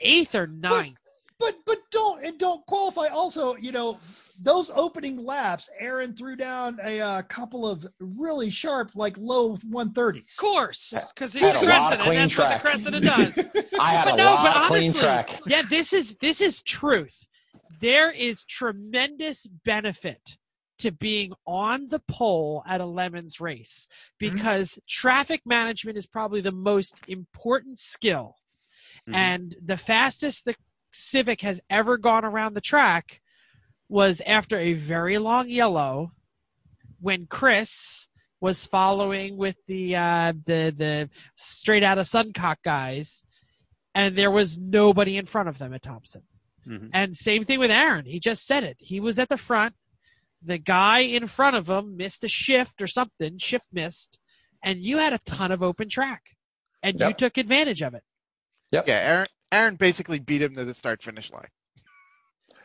eighth 0.00 0.34
or 0.34 0.46
ninth. 0.46 0.96
but 1.40 1.56
but 1.66 1.78
don't 1.90 2.24
and 2.24 2.38
don't 2.38 2.64
qualify. 2.66 3.08
Also, 3.08 3.56
you 3.56 3.72
know, 3.72 3.98
those 4.42 4.70
opening 4.74 5.24
laps, 5.24 5.68
Aaron 5.78 6.14
threw 6.14 6.36
down 6.36 6.78
a 6.82 7.00
uh, 7.00 7.22
couple 7.22 7.66
of 7.68 7.86
really 8.00 8.50
sharp, 8.50 8.90
like 8.94 9.16
low 9.18 9.56
one 9.68 9.92
thirties. 9.92 10.34
Of 10.36 10.40
course, 10.40 10.92
because 11.14 11.32
he's 11.34 11.42
Had 11.46 11.56
a 11.56 11.58
a 11.60 11.64
Cressida, 11.64 12.02
and 12.04 12.16
that's 12.18 12.32
track. 12.32 12.64
what 12.64 12.82
the 12.84 12.90
Cressida 12.90 13.00
does. 13.00 13.38
I 13.78 13.90
had 13.90 14.04
But 14.06 14.14
a 14.14 14.16
no, 14.16 14.24
lot 14.24 14.44
but 14.44 14.56
of 14.62 14.66
clean 14.68 14.82
honestly- 14.90 15.00
track. 15.00 15.40
yeah 15.46 15.62
this 15.68 15.92
is 15.92 16.16
this 16.20 16.40
is 16.40 16.62
truth 16.62 17.26
there 17.80 18.10
is 18.10 18.44
tremendous 18.44 19.46
benefit 19.64 20.36
to 20.78 20.90
being 20.92 21.32
on 21.46 21.88
the 21.88 22.00
pole 22.08 22.62
at 22.66 22.80
a 22.80 22.86
lemons 22.86 23.40
race 23.40 23.86
Mm-hmm. 24.20 24.36
because 24.36 24.78
traffic 24.88 25.42
management 25.46 25.96
is 25.96 26.06
probably 26.06 26.40
the 26.40 26.52
most 26.52 27.00
important 27.08 27.78
skill 27.78 28.36
Mhm. 29.08 29.14
and 29.14 29.56
the 29.64 29.76
fastest 29.76 30.44
the 30.44 30.54
civic 30.92 31.40
has 31.40 31.60
ever 31.70 31.96
gone 31.96 32.24
around 32.24 32.54
the 32.54 32.60
track 32.60 33.21
was 33.92 34.22
after 34.26 34.58
a 34.58 34.72
very 34.72 35.18
long 35.18 35.48
yellow 35.48 36.12
when 37.00 37.26
chris 37.26 38.08
was 38.40 38.66
following 38.66 39.36
with 39.36 39.56
the 39.68 39.94
uh 39.94 40.32
the 40.46 40.74
the 40.76 41.10
straight 41.36 41.82
out 41.84 41.98
of 41.98 42.06
Suncook 42.06 42.56
guys 42.64 43.22
and 43.94 44.16
there 44.16 44.30
was 44.30 44.58
nobody 44.58 45.16
in 45.16 45.26
front 45.26 45.48
of 45.48 45.58
them 45.58 45.74
at 45.74 45.82
thompson 45.82 46.22
Mhm. 46.66 46.90
and 46.92 47.16
same 47.16 47.44
thing 47.44 47.58
with 47.58 47.72
aaron 47.72 48.04
he 48.06 48.20
just 48.20 48.46
said 48.46 48.62
it 48.64 48.76
he 48.78 49.00
was 49.00 49.18
at 49.18 49.28
the 49.28 49.36
front 49.36 49.74
the 50.40 50.58
guy 50.58 51.00
in 51.00 51.26
front 51.26 51.56
of 51.56 51.68
him 51.68 51.96
missed 51.96 52.22
a 52.24 52.28
shift 52.28 52.80
or 52.80 52.86
something 52.86 53.36
shift 53.38 53.66
missed 53.72 54.18
and 54.62 54.80
you 54.80 54.98
had 54.98 55.12
a 55.12 55.18
ton 55.26 55.50
of 55.50 55.62
open 55.62 55.88
track 55.88 56.22
and 56.82 57.00
you 57.08 57.12
took 57.12 57.36
advantage 57.36 57.82
of 57.82 57.94
it 57.94 58.04
yeah, 58.86 58.94
Aaron. 59.12 59.26
Aaron 59.50 59.76
basically 59.76 60.18
beat 60.18 60.40
him 60.40 60.54
to 60.54 60.64
the 60.64 60.72
start 60.72 61.02
finish 61.02 61.30
line. 61.30 61.48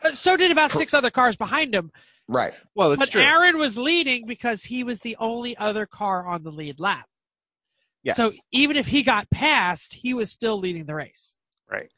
But 0.02 0.16
so 0.16 0.36
did 0.36 0.50
about 0.50 0.70
six 0.70 0.94
other 0.94 1.10
cars 1.10 1.36
behind 1.36 1.74
him. 1.74 1.90
Right. 2.28 2.54
Well, 2.74 2.92
it's 2.92 2.98
but 2.98 3.10
true. 3.10 3.22
Aaron 3.22 3.58
was 3.58 3.78
leading 3.78 4.26
because 4.26 4.62
he 4.64 4.84
was 4.84 5.00
the 5.00 5.16
only 5.18 5.56
other 5.56 5.86
car 5.86 6.26
on 6.26 6.42
the 6.42 6.50
lead 6.50 6.78
lap. 6.78 7.06
Yes. 8.02 8.16
So 8.16 8.30
even 8.52 8.76
if 8.76 8.86
he 8.86 9.02
got 9.02 9.28
passed, 9.30 9.94
he 9.94 10.14
was 10.14 10.30
still 10.30 10.58
leading 10.58 10.84
the 10.86 10.94
race. 10.94 11.36
Right. 11.70 11.90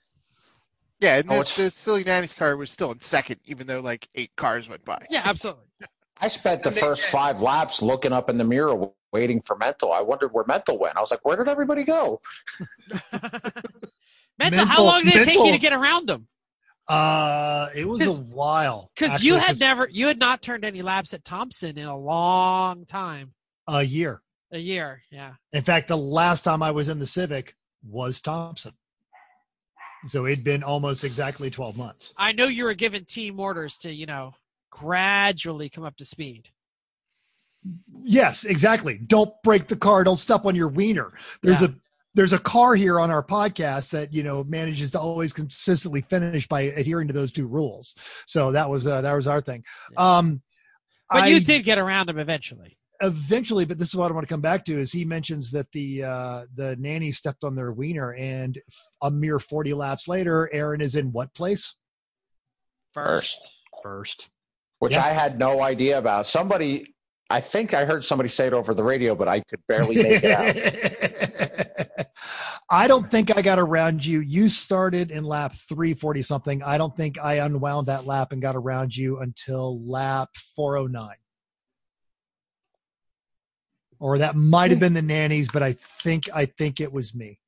yeah, 1.01 1.17
and 1.19 1.27
Oh, 1.31 1.35
the, 1.35 1.41
it's- 1.41 1.57
the 1.57 1.71
silly 1.71 2.05
nanny's 2.05 2.33
car 2.35 2.57
was 2.57 2.71
still 2.71 2.91
in 2.93 3.01
second, 3.01 3.41
even 3.47 3.67
though 3.67 3.81
like 3.81 4.09
eight 4.15 4.31
cars 4.37 4.69
went 4.69 4.85
by. 4.85 5.05
Yeah, 5.11 5.23
absolutely. 5.25 5.65
I 6.21 6.29
spent 6.29 6.63
the 6.63 6.73
first 6.73 7.03
five 7.07 7.41
laps 7.41 7.81
looking 7.83 8.13
up 8.13 8.29
in 8.29 8.37
the 8.39 8.45
mirror 8.45 8.89
waiting 9.13 9.41
for 9.41 9.57
Mental. 9.57 9.93
I 9.93 10.01
wondered 10.03 10.33
where 10.33 10.45
Mental 10.47 10.79
went. 10.79 10.97
I 10.97 11.01
was 11.01 11.11
like, 11.11 11.25
where 11.25 11.37
did 11.37 11.49
everybody 11.49 11.83
go? 11.83 12.21
Mental, 14.39 14.65
how 14.65 14.83
long 14.85 15.05
did 15.05 15.17
it 15.17 15.25
take 15.25 15.39
you 15.39 15.53
to 15.53 15.59
get 15.59 15.73
around 15.73 16.09
him? 16.09 16.27
Uh, 16.91 17.69
it 17.75 17.87
was 17.87 18.05
a 18.05 18.13
while 18.13 18.91
Because 18.95 19.23
you 19.23 19.37
had 19.37 19.61
never, 19.61 19.89
you 19.91 20.09
had 20.09 20.19
not 20.19 20.43
turned 20.43 20.65
any 20.65 20.83
laps 20.83 21.15
at 21.15 21.25
Thompson 21.25 21.79
in 21.79 21.87
a 21.87 21.97
long 21.97 22.85
time, 22.85 23.33
a 23.69 23.83
year. 23.83 24.23
a 24.51 24.59
year. 24.59 25.03
Yeah. 25.11 25.35
In 25.53 25.63
fact, 25.63 25.89
the 25.89 25.97
last 25.97 26.43
time 26.43 26.63
I 26.63 26.73
was 26.73 26.89
in 26.89 26.99
the 26.99 27.07
Civic 27.07 27.55
was 27.89 28.21
Thompson. 28.21 28.73
So 30.07 30.27
it'd 30.27 30.43
been 30.43 30.63
almost 30.65 31.05
exactly 31.05 31.51
12 31.51 31.77
months. 31.77 32.13
I 32.17 32.33
know 32.33 32.47
you 32.47 32.65
were 32.65 32.75
given 32.75 33.05
team 33.05 33.39
orders 33.39 33.77
to, 33.79 33.93
you 33.93 34.07
know, 34.07 34.35
gradually 34.71 35.69
come 35.69 35.85
up 35.85 35.97
to 35.99 36.05
speed. 36.05 36.49
Yes, 38.03 38.45
exactly. 38.45 38.97
Don't 38.99 39.33
break 39.45 39.69
the 39.69 39.77
car. 39.77 40.03
Don't 40.03 40.17
step 40.17 40.47
on 40.47 40.55
your 40.57 40.69
wiener. 40.69 41.13
There's 41.43 41.61
Yeah. 41.61 41.69
a 41.69 41.75
there's 42.15 42.33
a 42.33 42.39
car 42.39 42.75
here 42.75 42.99
on 42.99 43.11
our 43.11 43.23
podcast 43.25 43.91
that 43.93 44.13
you 44.13 44.23
know 44.23 44.45
manages 44.45 44.91
to 44.93 45.01
always 45.01 45.33
consistently 45.33 46.01
finish 46.01 46.47
by 46.49 46.63
adhering 46.63 47.09
to 47.09 47.15
those 47.15 47.33
two 47.33 47.47
rules. 47.47 47.95
So 48.27 48.53
that 48.53 48.69
was 48.69 48.87
uh, 48.87 49.01
that 49.03 49.13
was 49.15 49.27
our 49.27 49.41
thing. 49.41 49.65
Um, 49.97 50.43
But 51.09 51.23
I 51.25 51.27
you 51.29 51.41
did 51.41 51.65
get 51.65 51.79
around 51.79 52.09
him 52.09 52.19
eventually. 52.19 52.77
eventually, 53.01 53.65
but 53.65 53.79
this 53.79 53.89
is 53.89 53.95
what 53.97 54.11
I 54.11 54.15
want 54.15 54.27
to 54.29 54.33
come 54.33 54.41
back 54.41 54.65
to. 54.67 54.79
Is 54.79 54.93
he 54.93 55.05
mentions 55.05 55.51
that 55.53 55.71
the 55.73 56.05
uh, 56.05 56.43
the 56.55 56.77
nanny 56.79 57.11
stepped 57.13 57.45
on 57.45 57.55
their 57.55 57.73
wiener, 57.73 58.13
and 58.15 58.59
a 59.03 59.11
mere 59.11 59.39
40 59.39 59.73
laps 59.75 60.07
later, 60.09 60.49
Aaron 60.53 60.81
is 60.81 60.95
in 60.97 61.13
what 61.13 61.33
place? 61.35 61.75
First. 62.93 63.39
First. 63.83 64.29
Which 64.81 64.93
Yeah. 64.93 65.05
I 65.05 65.09
had 65.11 65.39
no 65.39 65.63
idea 65.63 65.99
about. 65.99 66.27
Somebody, 66.27 66.95
I 67.31 67.41
think 67.41 67.75
I 67.75 67.85
heard 67.85 68.05
somebody 68.05 68.29
say 68.29 68.49
it 68.49 68.53
over 68.53 68.75
the 68.75 68.83
radio, 68.83 69.15
but 69.15 69.29
I 69.29 69.41
could 69.41 69.61
barely 69.69 69.97
make 70.03 70.23
it 70.25 71.99
out. 71.99 72.07
I 72.71 72.89
don't 72.89 73.09
think 73.09 73.37
I 73.37 73.41
got 73.41 73.61
around 73.61 74.05
you. 74.05 74.21
You 74.21 74.49
started 74.49 75.13
in 75.13 75.25
lap 75.25 75.55
340 75.55 76.23
something. 76.23 76.63
I 76.63 76.77
don't 76.77 76.95
think 76.95 77.21
I 77.21 77.35
unwound 77.35 77.87
that 77.87 78.05
lap 78.05 78.33
and 78.33 78.43
got 78.43 78.57
around 78.57 78.97
you 78.97 79.21
until 79.21 79.81
lap 79.89 80.31
409. 80.57 81.15
Or 84.01 84.19
that 84.19 84.35
might 84.35 84.71
have 84.73 84.81
been 84.81 84.95
the 84.95 85.03
nannies, 85.03 85.49
but 85.53 85.63
I 85.63 85.73
think 85.75 86.25
I 86.35 86.47
think 86.47 86.81
it 86.81 86.93
was 86.93 87.15
me. 87.15 87.39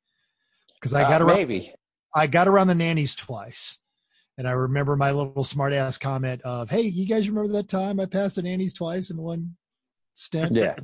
Cuz 0.81 0.93
I 0.93 1.03
Uh, 1.03 1.09
got 1.09 1.23
around 1.23 1.37
maybe. 1.37 1.75
I 2.15 2.27
got 2.29 2.47
around 2.47 2.69
the 2.69 2.75
nannies 2.75 3.15
twice. 3.17 3.79
And 4.39 4.47
I 4.49 4.53
remember 4.53 4.97
my 4.97 5.11
little 5.11 5.45
smart 5.45 5.73
ass 5.73 5.99
comment 5.99 6.41
of, 6.43 6.71
"Hey, 6.71 6.83
you 6.83 7.07
guys 7.07 7.29
remember 7.29 7.53
that 7.55 7.69
time 7.69 7.99
I 7.99 8.07
passed 8.07 8.37
the 8.37 8.43
nannies 8.43 8.75
twice 8.75 9.11
in 9.11 9.17
one 9.17 9.57
stint?" 10.15 10.53
Yeah. 10.57 10.75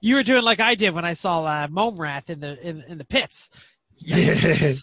You 0.00 0.16
were 0.16 0.22
doing 0.22 0.42
like 0.42 0.60
I 0.60 0.74
did 0.74 0.94
when 0.94 1.04
I 1.04 1.14
saw 1.14 1.44
uh, 1.44 1.66
Momrath 1.68 2.30
in 2.30 2.40
the 2.40 2.60
in, 2.66 2.82
in 2.88 2.98
the 2.98 3.04
pits. 3.04 3.48
Yeah. 3.96 4.72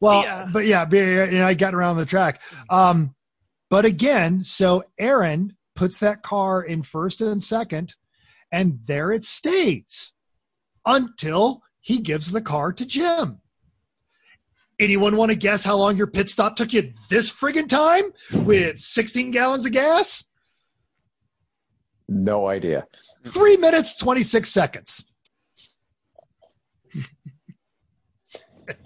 Well, 0.00 0.22
Yeah. 0.22 0.48
but 0.50 0.64
yeah, 0.64 0.84
but, 0.86 0.96
yeah, 0.96 1.24
and 1.24 1.42
I 1.42 1.52
got 1.52 1.74
around 1.74 1.96
the 1.98 2.06
track. 2.06 2.40
Um, 2.70 3.14
but 3.68 3.84
again, 3.84 4.42
so 4.42 4.84
Aaron 4.98 5.56
puts 5.74 5.98
that 5.98 6.22
car 6.22 6.62
in 6.62 6.82
first 6.82 7.20
and 7.20 7.44
second, 7.44 7.94
and 8.50 8.78
there 8.86 9.12
it 9.12 9.24
stays 9.24 10.12
until 10.86 11.62
he 11.80 11.98
gives 11.98 12.30
the 12.32 12.40
car 12.40 12.72
to 12.72 12.86
Jim. 12.86 13.40
Anyone 14.80 15.16
want 15.16 15.30
to 15.30 15.36
guess 15.36 15.62
how 15.64 15.76
long 15.76 15.96
your 15.96 16.06
pit 16.06 16.28
stop 16.28 16.56
took 16.56 16.72
you 16.72 16.92
this 17.10 17.30
friggin' 17.32 17.68
time 17.68 18.04
with 18.44 18.78
16 18.78 19.30
gallons 19.30 19.66
of 19.66 19.72
gas? 19.72 20.24
No 22.08 22.46
idea. 22.48 22.86
Three 23.28 23.56
minutes, 23.56 23.96
26 23.96 24.50
seconds. 24.50 25.04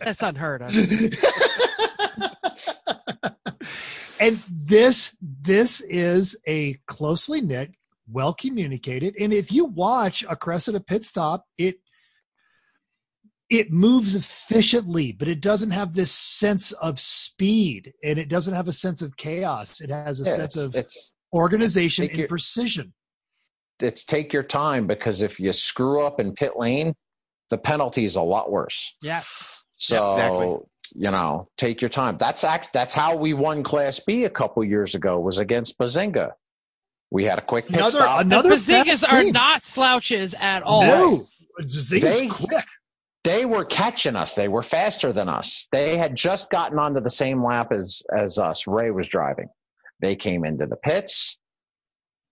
That's 0.00 0.22
unheard 0.22 0.62
of. 0.62 0.74
and 4.20 4.42
this 4.50 5.16
this 5.20 5.80
is 5.82 6.36
a 6.46 6.74
closely 6.86 7.40
knit 7.40 7.72
well 8.10 8.32
communicated 8.34 9.14
and 9.20 9.32
if 9.32 9.52
you 9.52 9.66
watch 9.66 10.24
a 10.28 10.34
cressida 10.34 10.80
pit 10.80 11.04
stop 11.04 11.44
it 11.58 11.76
it 13.50 13.70
moves 13.70 14.16
efficiently 14.16 15.12
but 15.12 15.28
it 15.28 15.40
doesn't 15.40 15.70
have 15.70 15.94
this 15.94 16.10
sense 16.10 16.72
of 16.72 16.98
speed 16.98 17.92
and 18.02 18.18
it 18.18 18.28
doesn't 18.28 18.54
have 18.54 18.66
a 18.68 18.72
sense 18.72 19.02
of 19.02 19.16
chaos 19.16 19.80
it 19.80 19.90
has 19.90 20.20
a 20.20 20.24
Yeah, 20.24 20.34
sense 20.36 20.56
it's, 20.56 20.64
of 20.64 20.74
it's 20.74 21.12
organization 21.32 22.02
Take 22.04 22.10
and 22.12 22.18
your- 22.20 22.28
precision 22.28 22.92
it's 23.80 24.04
take 24.04 24.32
your 24.32 24.42
time 24.42 24.86
because 24.86 25.22
if 25.22 25.38
you 25.40 25.52
screw 25.52 26.02
up 26.02 26.20
in 26.20 26.32
pit 26.34 26.52
lane, 26.56 26.94
the 27.50 27.58
penalty 27.58 28.04
is 28.04 28.16
a 28.16 28.22
lot 28.22 28.50
worse. 28.50 28.94
Yes. 29.02 29.46
So 29.76 30.10
exactly. 30.12 30.56
you 30.94 31.10
know, 31.10 31.48
take 31.56 31.80
your 31.80 31.88
time. 31.88 32.16
That's 32.18 32.44
act. 32.44 32.70
That's 32.72 32.92
how 32.94 33.14
we 33.16 33.32
won 33.34 33.62
Class 33.62 34.00
B 34.00 34.24
a 34.24 34.30
couple 34.30 34.64
years 34.64 34.94
ago. 34.94 35.20
Was 35.20 35.38
against 35.38 35.78
Bazinga. 35.78 36.32
We 37.10 37.24
had 37.24 37.38
a 37.38 37.42
quick 37.42 37.66
pit 37.68 37.76
Another- 37.76 37.90
stop. 37.92 38.20
another- 38.20 38.48
the 38.50 38.54
Bazingas 38.56 39.04
are 39.10 39.22
team. 39.22 39.32
not 39.32 39.64
slouches 39.64 40.34
at 40.38 40.62
all. 40.62 40.82
no 40.82 41.28
Zinga's 41.62 41.88
They- 42.20 42.28
quick 42.28 42.64
they 43.24 43.44
were 43.44 43.64
catching 43.64 44.14
us. 44.16 44.34
They 44.34 44.48
were 44.48 44.62
faster 44.62 45.12
than 45.12 45.28
us. 45.28 45.66
They 45.72 45.96
had 45.98 46.14
just 46.14 46.50
gotten 46.50 46.78
onto 46.78 47.00
the 47.00 47.10
same 47.10 47.44
lap 47.44 47.72
as 47.72 48.00
as 48.16 48.38
us. 48.38 48.66
Ray 48.66 48.90
was 48.90 49.08
driving. 49.08 49.48
They 50.00 50.16
came 50.16 50.44
into 50.44 50.66
the 50.66 50.76
pits. 50.76 51.36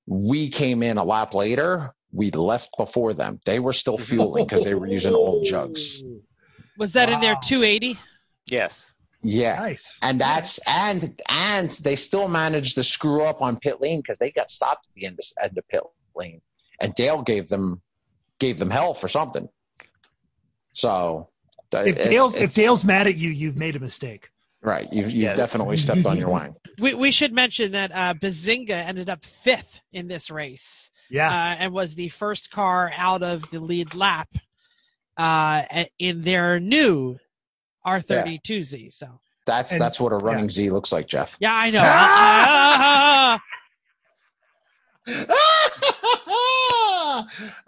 We 0.06 0.48
came 0.50 0.82
in 0.82 0.98
a 0.98 1.04
lap 1.04 1.34
later. 1.34 1.92
We 2.12 2.30
left 2.30 2.70
before 2.78 3.12
them. 3.14 3.40
They 3.44 3.58
were 3.58 3.72
still 3.72 3.98
fueling 3.98 4.44
because 4.44 4.64
they 4.64 4.74
were 4.74 4.86
using 4.86 5.14
old 5.14 5.44
jugs. 5.44 6.02
Was 6.78 6.92
that 6.92 7.08
in 7.08 7.20
their 7.20 7.36
280? 7.42 7.98
Yes. 8.46 8.92
Yeah. 9.22 9.56
Nice. 9.56 9.98
And 10.02 10.20
that's 10.20 10.60
and 10.66 11.20
and 11.28 11.70
they 11.70 11.96
still 11.96 12.28
managed 12.28 12.74
to 12.76 12.84
screw 12.84 13.22
up 13.22 13.40
on 13.42 13.58
pit 13.58 13.80
lane 13.80 14.00
because 14.00 14.18
they 14.18 14.30
got 14.30 14.50
stopped 14.50 14.86
at 14.88 14.94
the 14.94 15.06
end 15.06 15.18
of, 15.18 15.44
end 15.44 15.58
of 15.58 15.66
pit 15.68 15.80
lane, 16.14 16.40
and 16.80 16.94
Dale 16.94 17.22
gave 17.22 17.48
them 17.48 17.80
gave 18.38 18.58
them 18.58 18.70
hell 18.70 18.94
for 18.94 19.08
something. 19.08 19.48
So 20.74 21.30
If 21.72 22.02
Dale's 22.02 22.36
if 22.36 22.54
Dale's 22.54 22.84
mad 22.84 23.06
at 23.06 23.16
you, 23.16 23.30
you've 23.30 23.56
made 23.56 23.74
a 23.74 23.80
mistake. 23.80 24.30
right, 24.62 24.90
you 24.92 25.04
you 25.06 25.22
Yes. 25.22 25.36
definitely 25.36 25.78
stepped 25.78 26.06
on 26.06 26.18
your 26.18 26.28
wang. 26.36 26.54
We, 26.78 26.94
we 26.94 27.10
should 27.10 27.32
mention 27.32 27.72
that 27.72 27.90
uh, 27.92 28.14
Bazinga 28.14 28.70
ended 28.70 29.08
up 29.08 29.24
fifth 29.24 29.80
in 29.92 30.08
this 30.08 30.30
race 30.30 30.90
Yeah. 31.10 31.28
uh, 31.30 31.56
and 31.58 31.72
was 31.72 31.94
the 31.94 32.08
first 32.10 32.50
car 32.50 32.92
out 32.96 33.22
of 33.22 33.48
the 33.50 33.60
lead 33.60 33.94
lap 33.94 34.28
uh, 35.16 35.62
in 35.98 36.22
their 36.22 36.60
new 36.60 37.16
R32Z. 37.86 38.92
So, 38.92 39.20
That's 39.46 39.72
And- 39.72 39.80
that's 39.80 39.98
what 40.00 40.12
a 40.12 40.16
running 40.16 40.50
Z 40.50 40.68
looks 40.70 40.92
like, 40.92 41.06
Jeff. 41.06 41.36
yeah, 41.40 41.54
I 41.54 41.70
know. 41.70 41.80
Ah! 41.82 43.40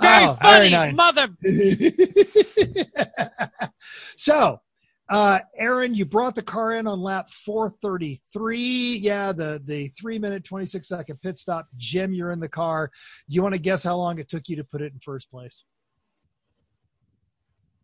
very 0.01 0.25
Oh, 0.27 0.35
funny, 0.41 0.71
nice. 0.71 0.95
mother. 0.95 1.29
so, 4.17 4.61
uh, 5.09 5.41
Aaron, 5.57 5.95
you 5.95 6.05
brought 6.05 6.35
the 6.35 6.43
car 6.43 6.73
in 6.75 6.87
on 6.87 7.01
lap 7.01 7.31
433. 7.31 8.99
Yeah, 8.99 9.33
the 9.33 9.61
the 9.65 9.89
three 9.99 10.19
minute 10.19 10.45
26 10.45 10.87
second 10.87 11.21
pit 11.23 11.39
stop. 11.39 11.67
Jim, 11.77 12.13
you're 12.13 12.31
in 12.31 12.41
the 12.41 12.49
car. 12.49 12.91
You 13.27 13.43
want 13.43 13.55
to 13.55 13.61
guess 13.61 13.83
how 13.83 13.97
long 13.97 14.19
it 14.19 14.29
took 14.29 14.49
you 14.49 14.57
to 14.57 14.65
put 14.65 14.83
it 14.83 14.93
in 14.93 15.01
first 15.01 15.31
place? 15.31 15.65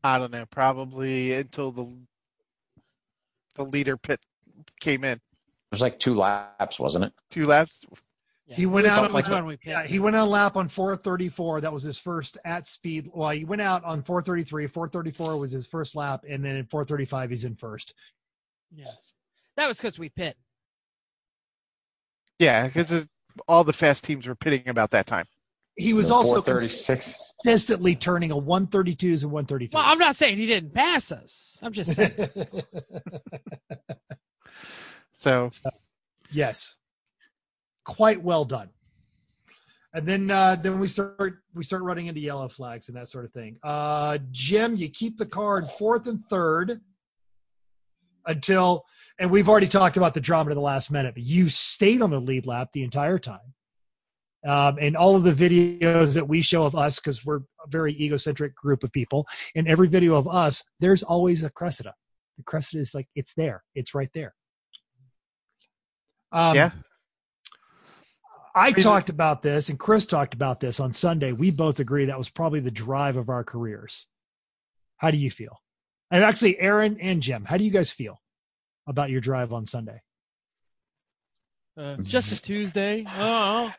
I 0.02 0.18
don't 0.18 0.32
know. 0.32 0.44
Probably 0.46 1.32
until 1.32 1.72
the 1.72 1.90
the 3.54 3.64
leader 3.64 3.96
pit 3.96 4.20
came 4.80 5.04
in. 5.04 5.14
It 5.14 5.20
was 5.70 5.80
like 5.80 5.98
two 5.98 6.14
laps, 6.14 6.78
wasn't 6.78 7.06
it? 7.06 7.12
Two 7.30 7.46
laps. 7.46 7.84
Yeah, 8.46 8.56
He 8.56 8.66
went 8.66 8.86
out 8.86 9.04
it 9.06 9.12
was 9.12 9.26
like- 9.26 9.34
when 9.36 9.46
we 9.46 9.54
picked. 9.56 9.66
Yeah, 9.66 9.84
he 9.86 9.98
went 9.98 10.16
on 10.16 10.26
a 10.26 10.30
lap 10.30 10.56
on 10.56 10.68
434. 10.68 11.62
That 11.62 11.72
was 11.72 11.82
his 11.82 11.98
first 11.98 12.36
at 12.44 12.66
speed. 12.66 13.08
Well, 13.14 13.30
he 13.30 13.44
went 13.44 13.62
out 13.62 13.82
on 13.84 14.02
433. 14.02 14.66
434 14.66 15.38
was 15.38 15.50
his 15.50 15.66
first 15.66 15.94
lap, 15.96 16.24
and 16.28 16.44
then 16.44 16.56
in 16.56 16.66
435 16.66 17.30
he's 17.30 17.44
in 17.44 17.56
first. 17.56 17.94
Yeah. 18.74 18.84
That 19.56 19.66
was 19.66 19.78
because 19.78 19.98
we 19.98 20.10
pit. 20.10 20.36
Yeah, 22.38 22.66
because 22.66 23.06
all 23.48 23.64
the 23.64 23.72
fast 23.72 24.04
teams 24.04 24.26
were 24.26 24.34
pitting 24.34 24.68
about 24.68 24.90
that 24.90 25.06
time. 25.06 25.24
He 25.76 25.92
was 25.94 26.08
The 26.08 26.14
also 26.14 26.42
436. 26.42 27.32
consistently 27.42 27.96
turning 27.96 28.30
a 28.30 28.36
132s 28.36 29.22
and 29.22 29.32
133s. 29.32 29.72
Well, 29.72 29.82
I'm 29.84 29.98
not 29.98 30.16
saying 30.16 30.36
he 30.36 30.46
didn't 30.46 30.72
pass 30.74 31.10
us. 31.10 31.58
I'm 31.62 31.72
just 31.72 31.94
saying. 31.94 32.12
So 35.16 35.50
yes, 36.30 36.74
quite 37.84 38.22
well 38.22 38.44
done. 38.44 38.70
And 39.92 40.06
then 40.06 40.30
uh, 40.30 40.56
then 40.56 40.80
we 40.80 40.88
start 40.88 41.38
we 41.54 41.62
start 41.62 41.82
running 41.82 42.06
into 42.06 42.20
yellow 42.20 42.48
flags 42.48 42.88
and 42.88 42.96
that 42.96 43.08
sort 43.08 43.24
of 43.24 43.32
thing. 43.32 43.58
Uh, 43.62 44.18
Jim, 44.32 44.74
you 44.74 44.88
keep 44.88 45.16
the 45.16 45.26
car 45.26 45.58
in 45.58 45.66
fourth 45.66 46.08
and 46.08 46.24
third 46.28 46.80
until, 48.26 48.84
and 49.18 49.30
we've 49.30 49.48
already 49.48 49.68
talked 49.68 49.96
about 49.96 50.14
the 50.14 50.20
drama 50.20 50.50
to 50.50 50.54
the 50.54 50.60
last 50.60 50.90
minute, 50.90 51.14
but 51.14 51.22
you 51.22 51.48
stayed 51.48 52.02
on 52.02 52.10
the 52.10 52.20
lead 52.20 52.46
lap 52.46 52.70
the 52.72 52.82
entire 52.82 53.18
time. 53.18 53.54
Um, 54.46 54.76
and 54.80 54.96
all 54.96 55.16
of 55.16 55.22
the 55.22 55.32
videos 55.32 56.14
that 56.14 56.28
we 56.28 56.42
show 56.42 56.64
of 56.64 56.74
us, 56.74 56.96
because 56.96 57.24
we're 57.24 57.38
a 57.38 57.68
very 57.68 57.94
egocentric 57.94 58.54
group 58.54 58.82
of 58.84 58.92
people, 58.92 59.26
in 59.54 59.66
every 59.66 59.88
video 59.88 60.16
of 60.16 60.28
us, 60.28 60.62
there's 60.80 61.02
always 61.02 61.44
a 61.44 61.50
Cressida. 61.50 61.94
The 62.36 62.44
Cressida 62.44 62.80
is 62.82 62.94
like 62.94 63.08
it's 63.14 63.32
there, 63.36 63.62
it's 63.74 63.94
right 63.94 64.10
there. 64.12 64.34
Um, 66.32 66.56
yeah, 66.56 66.70
I 68.54 68.70
Is 68.70 68.84
talked 68.84 69.08
about 69.08 69.42
this, 69.42 69.68
and 69.68 69.78
Chris 69.78 70.06
talked 70.06 70.32
about 70.34 70.60
this 70.60 70.78
on 70.78 70.92
Sunday. 70.92 71.32
We 71.32 71.50
both 71.50 71.80
agree 71.80 72.04
that 72.06 72.18
was 72.18 72.30
probably 72.30 72.60
the 72.60 72.70
drive 72.70 73.16
of 73.16 73.28
our 73.28 73.42
careers. 73.44 74.06
How 74.98 75.10
do 75.10 75.16
you 75.18 75.30
feel? 75.30 75.60
And 76.10 76.22
actually, 76.22 76.58
Aaron 76.60 76.98
and 77.00 77.20
Jim, 77.20 77.44
how 77.44 77.56
do 77.56 77.64
you 77.64 77.70
guys 77.70 77.92
feel 77.92 78.20
about 78.86 79.10
your 79.10 79.20
drive 79.20 79.52
on 79.52 79.66
Sunday? 79.66 80.02
Uh, 81.76 81.96
just 81.96 82.30
a 82.30 82.40
Tuesday. 82.40 83.04
Oh, 83.16 83.72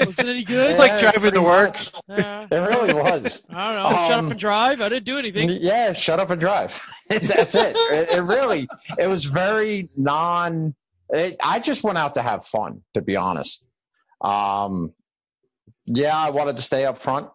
wasn't 0.00 0.28
any 0.30 0.38
it's 0.40 0.48
good. 0.48 0.78
like 0.78 0.92
Yeah, 0.92 1.00
driving 1.00 1.20
pretty 1.20 1.34
to 1.36 1.42
work. 1.42 1.76
Uh, 2.08 2.46
It 2.50 2.56
really 2.56 2.94
was. 2.94 3.42
I 3.50 3.74
don't 3.74 3.82
know. 3.82 3.90
shut 3.90 4.10
up 4.12 4.18
Um, 4.20 4.30
and 4.30 4.40
drive. 4.40 4.80
I 4.80 4.88
didn't 4.88 5.04
do 5.04 5.18
anything. 5.18 5.50
Yeah, 5.50 5.92
shut 5.92 6.18
up 6.20 6.30
and 6.30 6.40
drive. 6.40 6.80
That's 7.10 7.54
it. 7.54 7.76
it. 7.76 8.08
It 8.08 8.22
really, 8.22 8.66
it 8.98 9.06
was 9.08 9.26
very 9.26 9.90
non. 9.96 10.74
It, 11.10 11.36
I 11.42 11.58
just 11.60 11.82
went 11.84 11.98
out 11.98 12.14
to 12.14 12.22
have 12.22 12.46
fun, 12.46 12.82
to 12.94 13.02
be 13.02 13.14
honest. 13.16 13.62
Um, 14.24 14.92
yeah, 15.86 16.16
I 16.16 16.30
wanted 16.30 16.56
to 16.56 16.62
stay 16.62 16.86
up 16.86 16.98
front, 16.98 17.28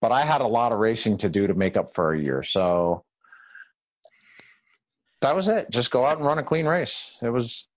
but 0.00 0.10
I 0.10 0.22
had 0.22 0.40
a 0.40 0.46
lot 0.46 0.72
of 0.72 0.78
racing 0.78 1.18
to 1.18 1.28
do 1.28 1.46
to 1.46 1.54
make 1.54 1.76
up 1.76 1.94
for 1.94 2.14
a 2.14 2.18
year. 2.20 2.42
So 2.42 3.04
that 5.20 5.36
was 5.36 5.48
it. 5.48 5.70
Just 5.70 5.90
go 5.90 6.04
out 6.06 6.16
and 6.16 6.26
run 6.26 6.38
a 6.38 6.42
clean 6.42 6.66
race. 6.66 7.18
It 7.22 7.28
was 7.28 7.68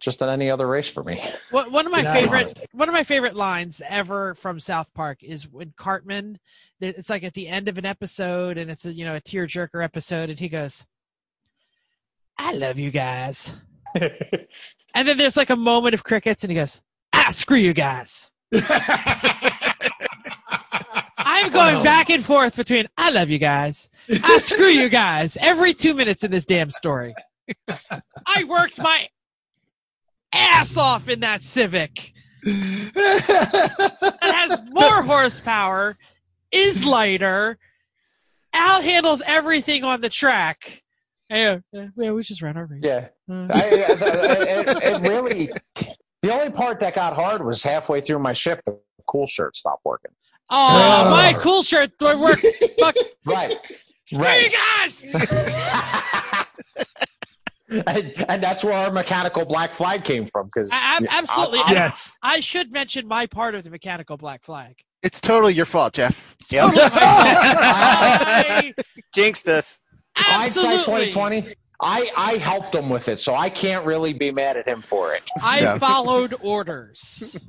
just 0.00 0.22
an 0.22 0.28
any 0.28 0.50
other 0.50 0.66
race 0.66 0.90
for 0.90 1.02
me. 1.02 1.22
One 1.50 1.70
one 1.70 1.86
of 1.86 1.92
my 1.92 2.02
Good 2.02 2.04
night. 2.04 2.20
favorite 2.22 2.68
one 2.72 2.88
of 2.88 2.92
my 2.92 3.04
favorite 3.04 3.36
lines 3.36 3.82
ever 3.86 4.34
from 4.34 4.58
South 4.60 4.92
Park 4.94 5.22
is 5.22 5.48
when 5.48 5.72
Cartman. 5.76 6.38
It's 6.80 7.10
like 7.10 7.24
at 7.24 7.34
the 7.34 7.48
end 7.48 7.68
of 7.68 7.76
an 7.76 7.86
episode, 7.86 8.56
and 8.56 8.70
it's 8.70 8.84
a 8.84 8.92
you 8.92 9.04
know 9.04 9.16
a 9.16 9.20
tearjerker 9.20 9.82
episode, 9.82 10.30
and 10.30 10.38
he 10.38 10.48
goes, 10.48 10.86
"I 12.38 12.52
love 12.54 12.78
you 12.78 12.90
guys," 12.90 13.54
and 14.94 15.08
then 15.08 15.16
there's 15.16 15.36
like 15.36 15.50
a 15.50 15.56
moment 15.56 15.94
of 15.94 16.04
crickets, 16.04 16.44
and 16.44 16.50
he 16.50 16.54
goes, 16.54 16.80
"Ah, 17.28 17.32
screw 17.32 17.58
you 17.58 17.74
guys." 17.74 18.30
I'm 21.18 21.50
going 21.50 21.82
back 21.84 22.08
and 22.10 22.24
forth 22.24 22.56
between 22.56 22.88
"I 22.96 23.10
love 23.10 23.28
you 23.30 23.38
guys," 23.38 23.88
I 24.10 24.38
screw 24.38 24.66
you 24.68 24.88
guys" 24.88 25.36
every 25.40 25.74
two 25.74 25.94
minutes 25.94 26.24
in 26.24 26.30
this 26.30 26.44
damn 26.44 26.70
story. 26.70 27.14
I 28.26 28.44
worked 28.44 28.78
my 28.78 29.08
ass 30.32 30.76
off 30.76 31.08
in 31.08 31.20
that 31.20 31.42
Civic. 31.42 32.12
That 32.44 34.18
has 34.20 34.60
more 34.70 35.02
horsepower, 35.02 35.96
is 36.52 36.84
lighter, 36.84 37.58
out 38.54 38.84
handles 38.84 39.22
everything 39.26 39.84
on 39.84 40.00
the 40.00 40.08
track. 40.08 40.82
Yeah, 41.30 41.58
yeah, 41.72 42.12
we 42.12 42.22
just 42.22 42.40
ran 42.40 42.56
our 42.56 42.64
race. 42.64 42.80
yeah. 42.82 43.08
Uh, 43.30 43.46
I, 43.50 43.60
it, 43.64 44.78
it 44.82 45.08
really, 45.08 45.50
the 46.22 46.32
only 46.32 46.50
part 46.50 46.80
that 46.80 46.94
got 46.94 47.14
hard 47.14 47.44
was 47.44 47.62
halfway 47.62 48.00
through 48.00 48.18
my 48.18 48.32
shift, 48.32 48.64
the 48.66 48.78
cool 49.06 49.26
shirt 49.26 49.56
stopped 49.56 49.84
working. 49.84 50.10
oh, 50.50 51.04
Oh. 51.06 51.10
my 51.10 51.32
cool 51.34 51.62
shirt 51.62 51.92
would 52.00 52.18
work. 52.18 52.40
Fuck, 52.80 52.96
Right. 53.26 53.56
screw 54.06 54.24
Right. 54.24 54.44
you 54.44 54.50
guys. 54.50 55.04
and, 57.68 58.24
and 58.28 58.42
that's 58.42 58.64
where 58.64 58.72
our 58.72 58.90
mechanical 58.90 59.44
black 59.44 59.74
flag 59.74 60.04
came 60.04 60.26
from 60.26 60.46
because 60.52 60.70
I- 60.72 61.00
I- 61.02 61.18
absolutely. 61.18 61.60
yes. 61.68 62.16
I 62.22 62.40
should 62.40 62.72
mention 62.72 63.06
my 63.06 63.26
part 63.26 63.54
of 63.54 63.64
the 63.64 63.70
mechanical 63.70 64.16
black 64.16 64.42
flag. 64.42 64.76
It's 65.02 65.20
totally 65.20 65.52
your 65.54 65.66
fault, 65.66 65.92
Jeff. 65.94 66.18
Yep. 66.50 66.64
Totally 66.70 66.82
my 66.82 66.88
fault. 66.90 67.02
I- 67.02 68.74
Jinxed 69.14 69.48
us. 69.48 69.78
hindsight 70.16 70.78
Absolutely. 70.80 71.12
2020 71.12 71.54
I, 71.80 72.10
I 72.16 72.32
helped 72.38 72.74
him 72.74 72.88
with 72.90 73.08
it 73.08 73.20
so 73.20 73.34
i 73.34 73.48
can't 73.48 73.84
really 73.86 74.12
be 74.12 74.30
mad 74.32 74.56
at 74.56 74.66
him 74.66 74.82
for 74.82 75.14
it 75.14 75.22
I 75.40 75.60
Yeah. 75.60 75.78
followed 75.78 76.34
orders. 76.42 77.36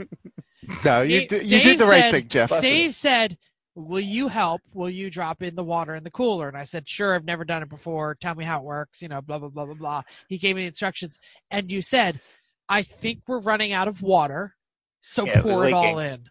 No, 0.85 1.01
you 1.01 1.21
Dave- 1.21 1.29
d- 1.29 1.35
you 1.37 1.57
Dave 1.57 1.63
did 1.63 1.79
the 1.79 1.85
right 1.85 2.01
said- 2.01 2.11
thing, 2.11 2.27
Jeff. 2.27 2.49
Dave 2.61 2.93
said, 2.93 3.37
Will 3.73 3.99
you 3.99 4.27
help? 4.27 4.61
Will 4.73 4.89
you 4.89 5.09
drop 5.09 5.41
in 5.41 5.55
the 5.55 5.63
water 5.63 5.95
in 5.95 6.03
the 6.03 6.11
cooler? 6.11 6.47
And 6.47 6.55
I 6.55 6.63
said, 6.65 6.87
Sure, 6.87 7.15
I've 7.15 7.25
never 7.25 7.43
done 7.43 7.63
it 7.63 7.69
before. 7.69 8.13
Tell 8.21 8.35
me 8.35 8.45
how 8.45 8.59
it 8.59 8.65
works, 8.65 9.01
you 9.01 9.07
know, 9.07 9.19
blah, 9.19 9.39
blah, 9.39 9.49
blah, 9.49 9.65
blah, 9.65 9.73
blah. 9.73 10.01
He 10.27 10.37
gave 10.37 10.55
me 10.55 10.61
the 10.63 10.67
instructions. 10.67 11.17
And 11.49 11.71
you 11.71 11.81
said, 11.81 12.19
I 12.67 12.83
think 12.83 13.21
we're 13.25 13.39
running 13.39 13.73
out 13.73 13.87
of 13.87 14.03
water. 14.03 14.55
So 15.01 15.25
Yeah, 15.25 15.41
pour 15.41 15.65
it 15.65 15.73
all 15.73 15.97
in. 15.97 16.29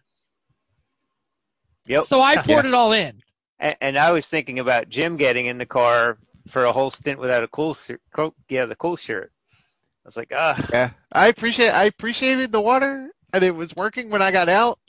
Yep. 1.87 2.03
So 2.03 2.21
I 2.21 2.37
poured 2.41 2.65
it 2.65 2.73
all 2.73 2.93
in. 2.93 3.21
And, 3.59 3.75
and 3.81 3.97
I 3.97 4.11
was 4.11 4.25
thinking 4.25 4.59
about 4.59 4.87
Jim 4.87 5.17
getting 5.17 5.47
in 5.47 5.57
the 5.57 5.65
car 5.65 6.17
for 6.49 6.65
a 6.65 6.71
whole 6.71 6.91
stint 6.91 7.19
without 7.19 7.43
a 7.43 7.47
cool 7.47 7.73
shirt. 7.73 8.01
co- 8.13 8.33
Yeah, 8.49 8.65
the 8.65 8.75
cool 8.75 8.97
shirt. 8.97 9.31
I 9.53 10.07
was 10.07 10.17
like, 10.17 10.31
ah, 10.35 10.59
Yeah, 10.73 10.91
I 11.11 11.27
appreciate 11.27 11.69
I 11.71 11.83
appreciated 11.85 12.51
the 12.51 12.61
water, 12.61 13.09
and 13.33 13.43
it 13.43 13.55
was 13.55 13.75
working 13.75 14.09
when 14.09 14.21
I 14.21 14.31
got 14.31 14.49
out. 14.49 14.79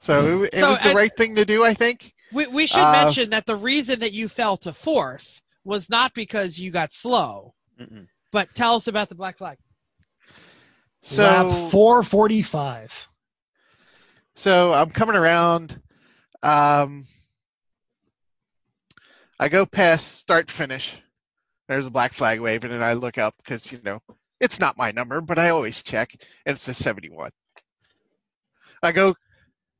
So 0.00 0.42
it, 0.44 0.54
it 0.54 0.60
So, 0.60 0.70
was 0.70 0.80
the 0.80 0.88
and- 0.90 0.96
right 0.96 1.16
thing 1.16 1.34
to 1.36 1.44
do, 1.44 1.64
I 1.64 1.74
think. 1.74 2.12
We, 2.32 2.46
we 2.48 2.66
should 2.66 2.80
Uh, 2.80 2.90
mention 3.04 3.30
that 3.30 3.46
the 3.46 3.54
reason 3.56 4.00
that 4.00 4.12
you 4.12 4.28
fell 4.28 4.56
to 4.58 4.72
fourth 4.72 5.40
was 5.62 5.88
not 5.88 6.12
because 6.14 6.58
you 6.58 6.72
got 6.72 6.92
slow, 6.92 7.54
Mm-mm. 7.80 8.08
but 8.32 8.52
tell 8.54 8.74
us 8.74 8.88
about 8.88 9.08
the 9.08 9.14
black 9.14 9.38
flag. 9.38 9.56
So 11.02 11.22
Lap 11.22 11.70
445. 11.70 13.08
So 14.34 14.72
I'm 14.72 14.90
coming 14.90 15.14
around. 15.14 15.80
Um, 16.42 17.06
I 19.38 19.48
go 19.48 19.66
past 19.66 20.18
start 20.18 20.50
finish. 20.50 20.94
There's 21.68 21.86
a 21.86 21.90
black 21.90 22.12
flag 22.12 22.40
waving, 22.40 22.72
and 22.72 22.84
I 22.84 22.92
look 22.92 23.18
up 23.18 23.34
because 23.38 23.72
you 23.72 23.80
know 23.82 24.00
it's 24.40 24.60
not 24.60 24.78
my 24.78 24.92
number, 24.92 25.20
but 25.20 25.38
I 25.38 25.50
always 25.50 25.82
check, 25.82 26.10
and 26.46 26.56
it's 26.56 26.68
a 26.68 26.74
71. 26.74 27.30
I 28.82 28.92
go 28.92 29.14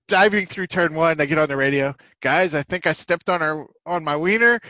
diving 0.09 0.47
through 0.47 0.67
turn 0.67 0.95
one. 0.95 1.21
I 1.21 1.27
get 1.27 1.39
on 1.39 1.49
the 1.49 1.57
radio, 1.57 1.95
guys. 2.21 2.55
I 2.55 2.63
think 2.63 2.87
I 2.87 2.95
stepped 2.95 3.29
on 3.29 3.43
our 3.43 3.67
on 3.87 4.03
my 4.03 4.17
wiener. 4.17 4.61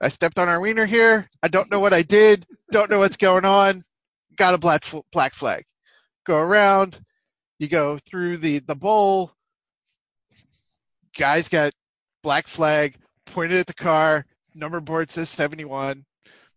I 0.00 0.08
stepped 0.08 0.38
on 0.38 0.48
our 0.48 0.60
wiener 0.60 0.86
here. 0.86 1.28
I 1.42 1.48
don't 1.48 1.70
know 1.70 1.80
what 1.80 1.92
I 1.92 2.02
did. 2.02 2.46
Don't 2.72 2.90
know 2.90 2.98
what's 2.98 3.16
going 3.16 3.44
on. 3.44 3.84
Got 4.36 4.54
a 4.54 4.58
black 4.58 4.84
black 5.12 5.34
flag. 5.34 5.64
Go 6.26 6.36
around. 6.36 6.98
You 7.58 7.68
go 7.68 7.98
through 7.98 8.38
the 8.38 8.58
the 8.60 8.74
bowl. 8.74 9.30
Guys 11.16 11.48
got 11.48 11.72
black 12.22 12.48
flag 12.48 12.96
pointed 13.26 13.58
at 13.58 13.66
the 13.66 13.74
car. 13.74 14.26
Number 14.54 14.80
board 14.80 15.10
says 15.10 15.28
71. 15.30 16.04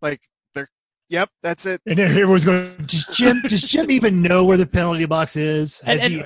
Like 0.02 0.22
they're, 0.54 0.70
yep, 1.10 1.30
that's 1.42 1.66
it. 1.66 1.82
And 1.88 2.00
everyone's 2.00 2.46
going, 2.46 2.76
does 2.86 3.06
Jim, 3.14 3.42
does 3.48 3.64
Jim 3.64 3.90
even 3.92 4.22
know 4.22 4.46
where 4.46 4.58
the 4.58 4.68
penalty 4.68 5.06
box 5.06 5.36
is? 5.36 5.80
Has 5.82 6.02
And- 6.02 6.14
he- 6.14 6.24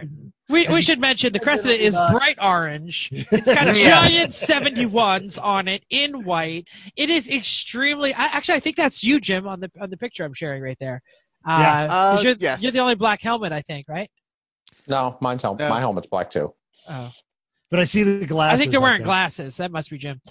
We, 0.50 0.68
we 0.68 0.82
should 0.82 1.00
mention 1.00 1.32
the 1.32 1.40
Cressida 1.40 1.74
is 1.82 1.96
bright 2.12 2.38
orange. 2.42 3.08
It's 3.14 3.46
got 3.46 3.68
Yeah. 3.78 4.02
giant 4.06 4.32
71s 4.32 5.42
on 5.42 5.70
it 5.70 5.86
in 5.90 6.26
white. 6.26 6.68
It 6.98 7.10
is 7.10 7.30
extremely. 7.30 8.14
I, 8.14 8.26
actually, 8.26 8.56
I 8.56 8.60
think 8.60 8.76
that's 8.76 9.02
you, 9.02 9.22
Jim, 9.22 9.48
on 9.48 9.62
the 9.62 9.72
on 9.80 9.90
the 9.90 9.96
picture 9.96 10.26
I'm 10.26 10.34
sharing 10.34 10.62
right 10.62 10.76
there. 10.82 11.02
Uh, 11.48 11.58
Yeah. 11.60 11.88
'cause 11.88 12.20
Uh, 12.20 12.24
you're, 12.28 12.36
yes. 12.38 12.62
you're 12.62 12.72
the 12.74 12.80
only 12.80 12.96
black 12.96 13.22
helmet, 13.22 13.54
I 13.54 13.62
think, 13.62 13.88
right? 13.88 14.10
No, 14.88 15.18
mine's 15.22 15.42
hel- 15.42 15.56
No. 15.56 15.70
my 15.70 15.80
helmet's 15.80 16.08
black 16.08 16.30
too. 16.30 16.54
Oh, 16.90 17.12
but 17.72 17.80
I 17.80 17.86
see 17.86 18.04
the 18.04 18.26
glasses. 18.26 18.54
I 18.54 18.58
think 18.58 18.72
they're 18.72 18.82
wearing 18.82 19.02
glasses. 19.02 19.58
That 19.58 19.72
must 19.72 19.90
be 19.90 19.98
Jim. 19.98 20.22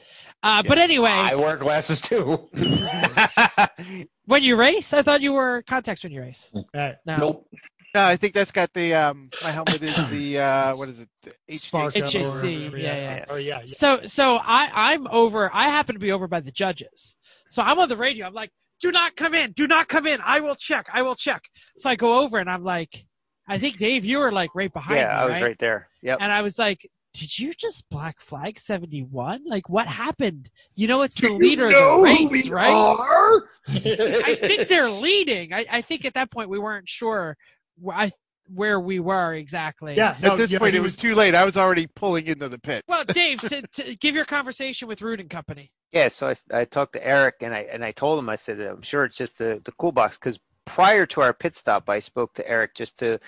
Uh, 0.43 0.63
But 0.63 0.79
anyway, 0.79 1.11
I 1.11 1.35
wear 1.35 1.57
glasses 1.57 2.01
too. 2.01 2.49
when 4.27 4.43
you 4.43 4.57
race, 4.57 4.93
I 4.93 5.03
thought 5.03 5.23
you 5.23 5.33
were 5.33 5.63
contacts 5.67 6.05
when 6.05 6.13
you 6.13 6.21
race. 6.21 6.53
Right. 6.75 6.97
No. 7.07 7.17
Nope. 7.17 7.49
No, 7.95 8.05
I 8.05 8.17
think 8.17 8.35
that's 8.35 8.53
got 8.53 8.73
the 8.73 8.95
um. 8.95 9.31
My 9.43 9.51
helmet 9.51 9.83
is 9.83 10.11
the 10.11 10.39
uh. 10.39 10.77
What 10.77 10.91
is 10.91 11.01
it? 11.01 11.59
Spark 11.59 11.95
HJC. 11.95 12.23
HJC, 12.23 12.73
or- 12.73 12.77
yeah, 12.77 12.95
yeah. 12.95 13.25
Or 13.29 13.41
yeah, 13.41 13.61
yeah. 13.65 13.67
So 13.67 14.03
so 14.07 14.37
I 14.37 14.71
I'm 14.73 15.09
over. 15.09 15.51
I 15.53 15.69
happen 15.69 15.95
to 15.95 15.99
be 15.99 16.13
over 16.13 16.29
by 16.29 16.41
the 16.41 16.53
judges. 16.53 17.17
So 17.49 17.63
I'm 17.63 17.81
on 17.81 17.89
the 17.89 17.97
radio. 17.97 18.27
I'm 18.27 18.35
like, 18.35 18.51
do 18.81 18.93
not 18.93 19.17
come 19.17 19.35
in. 19.35 19.53
Do 19.53 19.67
not 19.67 19.89
come 19.89 20.07
in. 20.07 20.21
I 20.25 20.41
will 20.41 20.55
check. 20.55 20.87
I 20.93 21.03
will 21.03 21.17
check. 21.17 21.43
So 21.79 21.91
I 21.91 21.97
go 21.97 22.21
over 22.21 22.39
and 22.39 22.49
I'm 22.49 22.63
like, 22.63 23.07
I 23.49 23.59
think 23.59 23.79
Dave, 23.79 24.05
you 24.05 24.19
were 24.19 24.31
like 24.31 24.51
right 24.55 24.73
behind 24.73 25.01
yeah, 25.01 25.09
me, 25.09 25.13
I 25.15 25.25
was 25.25 25.33
right? 25.33 25.43
right 25.43 25.59
there. 25.59 25.89
Yep. 26.03 26.19
And 26.21 26.31
I 26.31 26.43
was 26.43 26.59
like, 26.59 26.89
did 27.13 27.39
you 27.39 27.53
just 27.53 27.89
black 27.91 28.21
flag 28.21 28.59
71? 28.59 29.43
Like 29.47 29.69
what 29.69 29.87
happened? 29.87 30.51
You 30.75 30.89
know, 30.89 31.03
it's 31.03 31.21
the 31.21 31.31
leader 31.33 31.67
of 31.67 31.73
the 31.73 32.03
race, 32.05 32.49
right? 32.49 32.71
Are? 32.73 33.49
I 33.69 34.35
think 34.35 34.69
they're 34.69 34.91
leading. 34.91 35.53
I, 35.53 35.67
I 35.71 35.81
think 35.81 36.05
at 36.05 36.15
that 36.15 36.31
point 36.31 36.49
we 36.49 36.59
weren't 36.59 36.89
sure 36.89 37.37
wh- 37.85 37.97
I, 37.97 38.13
where 38.53 38.81
we 38.81 39.01
were 39.01 39.35
exactly. 39.35 39.97
Yeah. 39.97 40.17
No, 40.21 40.33
At 40.33 40.39
this 40.39 40.57
point, 40.57 40.73
he 40.73 40.79
it 40.79 40.83
was 40.83 40.97
too 40.97 41.15
late. 41.15 41.35
I 41.35 41.45
was 41.45 41.57
already 41.57 41.87
pulling 41.87 42.27
into 42.27 42.49
the 42.49 42.59
pit. 42.59 42.85
Well, 42.89 43.05
Dave, 43.13 43.41
to, 43.43 43.63
to 43.63 43.97
give 43.97 44.15
your 44.15 44.25
conversation 44.25 44.89
with 44.89 45.03
Root 45.03 45.21
and 45.21 45.31
Company. 45.31 45.71
Yeah, 45.93 46.09
so 46.09 46.29
I, 46.29 46.61
I 46.61 46.65
talked 46.65 46.93
to 46.93 47.05
Eric 47.05 47.37
and 47.41 47.53
I 47.53 47.61
and 47.63 47.85
I 47.85 47.91
told 47.91 48.19
him 48.19 48.29
I 48.29 48.37
said 48.37 48.61
I'm 48.61 48.83
sure 48.83 49.05
it's 49.05 49.17
just 49.17 49.39
the 49.39 49.61
the 49.65 49.73
cool 49.73 49.93
box 49.93 50.17
because 50.17 50.39
prior 50.65 51.05
to 51.07 51.21
our 51.21 51.33
pit 51.33 51.57
stop 51.57 51.91
I 51.91 51.99
spoke 51.99 52.35
to 52.35 52.49
Eric 52.49 52.75
just 52.75 52.99
to 53.01 53.19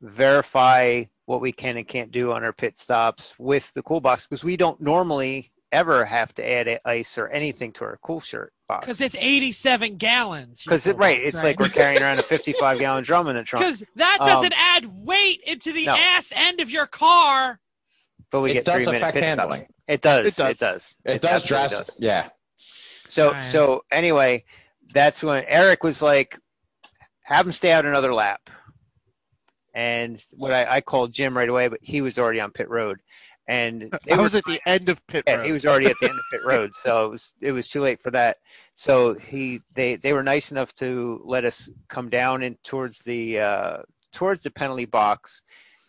verify 0.00 1.02
what 1.26 1.40
we 1.40 1.52
can 1.52 1.76
and 1.76 1.86
can't 1.86 2.10
do 2.10 2.32
on 2.32 2.42
our 2.44 2.52
pit 2.52 2.78
stops 2.78 3.32
with 3.38 3.72
the 3.74 3.82
cool 3.82 4.00
box 4.00 4.26
because 4.26 4.42
we 4.44 4.56
don't 4.56 4.80
normally 4.80 5.50
ever 5.70 6.04
have 6.04 6.34
to 6.34 6.46
add 6.46 6.78
ice 6.84 7.16
or 7.16 7.28
anything 7.28 7.72
to 7.72 7.84
our 7.84 7.98
cool 8.02 8.20
shirt 8.20 8.52
box 8.68 8.84
Because 8.84 9.00
it's 9.00 9.16
87 9.18 9.96
gallons. 9.96 10.62
because 10.62 10.86
it 10.86 10.96
right 10.98 11.18
it's 11.22 11.42
like 11.42 11.58
we're 11.60 11.68
carrying 11.70 12.02
around 12.02 12.18
a 12.18 12.22
55 12.34 12.78
gallon 12.78 13.02
drum 13.04 13.26
in 13.28 13.36
the 13.36 13.42
trunk 13.42 13.64
Because 13.64 13.82
that 13.96 14.18
Um, 14.20 14.26
doesn't 14.26 14.52
add 14.54 14.84
weight 15.04 15.40
into 15.46 15.72
the 15.72 15.86
no. 15.86 15.96
ass 15.96 16.32
end 16.36 16.60
of 16.60 16.70
your 16.70 16.86
car. 16.86 17.58
but 18.30 18.40
we 18.42 18.50
it 18.50 18.54
get 18.54 18.64
does 18.66 18.74
three 18.74 18.84
minute 18.86 18.98
affect 19.02 19.14
pit 19.14 19.24
handling. 19.24 19.60
stops. 19.60 19.74
it 19.88 20.00
does 20.02 20.26
It 20.26 20.36
does. 20.36 20.50
it 20.50 20.58
does 20.58 20.94
It, 21.06 21.22
does 21.22 21.42
absolutely 21.52 21.68
dress. 21.76 21.90
Yeah. 21.98 22.28
So 23.08 23.32
Right. 23.32 23.44
so 23.44 23.84
anyway, 23.90 24.44
that's 24.92 25.22
when 25.22 25.44
Eric 25.46 25.84
was 25.84 26.02
like, 26.02 26.38
have 27.22 27.46
him 27.46 27.52
stay 27.52 27.72
out 27.72 27.86
another 27.86 28.12
lap. 28.12 28.50
And 29.74 30.22
what 30.32 30.52
I, 30.52 30.76
I 30.76 30.80
called 30.80 31.12
Jim 31.12 31.36
right 31.36 31.48
away, 31.48 31.68
but 31.68 31.80
he 31.82 32.02
was 32.02 32.18
already 32.18 32.40
on 32.40 32.50
pit 32.50 32.68
road, 32.68 33.00
and 33.48 33.90
they 34.04 34.12
I 34.12 34.16
were 34.16 34.24
was 34.24 34.34
at 34.34 34.44
the 34.44 34.60
end 34.66 34.88
of 34.88 35.04
pit 35.06 35.24
yeah, 35.26 35.36
road. 35.36 35.46
he 35.46 35.52
was 35.52 35.64
already 35.64 35.86
at 35.86 35.96
the 36.00 36.10
end 36.10 36.18
of 36.18 36.24
pit 36.30 36.40
road, 36.44 36.72
so 36.82 37.06
it 37.06 37.10
was 37.10 37.34
it 37.40 37.52
was 37.52 37.68
too 37.68 37.80
late 37.80 38.00
for 38.02 38.10
that. 38.10 38.36
So 38.74 39.14
he 39.14 39.60
they 39.74 39.96
they 39.96 40.12
were 40.12 40.22
nice 40.22 40.50
enough 40.50 40.74
to 40.76 41.22
let 41.24 41.44
us 41.44 41.68
come 41.88 42.10
down 42.10 42.42
in 42.42 42.56
towards 42.62 42.98
the 43.00 43.40
uh, 43.40 43.78
towards 44.12 44.42
the 44.42 44.50
penalty 44.50 44.84
box. 44.84 45.42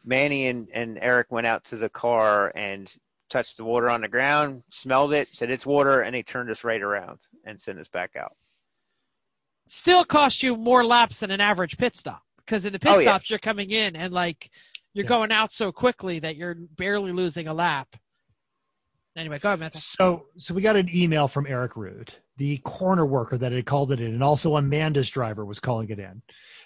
Manny 0.05 0.47
and, 0.47 0.67
and 0.73 0.99
Eric 1.01 1.31
went 1.31 1.47
out 1.47 1.63
to 1.65 1.77
the 1.77 1.89
car 1.89 2.51
and 2.55 2.93
touched 3.29 3.57
the 3.57 3.63
water 3.63 3.89
on 3.89 4.01
the 4.01 4.07
ground, 4.07 4.63
smelled 4.69 5.13
it, 5.13 5.29
said 5.31 5.49
it's 5.49 5.65
water, 5.65 6.01
and 6.01 6.13
they 6.13 6.23
turned 6.23 6.49
us 6.49 6.63
right 6.63 6.81
around 6.81 7.19
and 7.45 7.59
sent 7.59 7.79
us 7.79 7.87
back 7.87 8.15
out. 8.17 8.35
Still 9.65 10.03
cost 10.03 10.43
you 10.43 10.57
more 10.57 10.85
laps 10.85 11.19
than 11.19 11.31
an 11.31 11.39
average 11.39 11.77
pit 11.77 11.95
stop. 11.95 12.21
Because 12.45 12.65
in 12.65 12.73
the 12.73 12.79
pit 12.79 12.91
Oh, 12.93 12.99
yeah. 12.99 13.11
stops, 13.11 13.29
you're 13.29 13.39
coming 13.39 13.71
in 13.71 13.95
and 13.95 14.13
like 14.13 14.49
you're 14.93 15.05
Yeah. 15.05 15.09
going 15.09 15.31
out 15.31 15.51
so 15.51 15.71
quickly 15.71 16.19
that 16.19 16.35
you're 16.35 16.55
barely 16.55 17.11
losing 17.11 17.47
a 17.47 17.53
lap. 17.53 17.95
Anyway, 19.15 19.37
go 19.39 19.49
ahead, 19.49 19.59
Matthew. 19.59 19.79
So, 19.79 20.27
so 20.37 20.53
we 20.55 20.61
got 20.61 20.75
an 20.75 20.89
email 20.93 21.27
from 21.27 21.45
Eric 21.47 21.75
Root, 21.75 22.19
the 22.37 22.57
corner 22.59 23.05
worker 23.05 23.37
that 23.37 23.51
had 23.51 23.65
called 23.65 23.91
it 23.91 23.99
in, 24.01 24.07
and 24.13 24.23
also 24.23 24.55
Amanda's 24.55 25.09
driver 25.09 25.45
was 25.45 25.59
calling 25.59 25.89
it 25.89 25.99
in. 25.99 26.21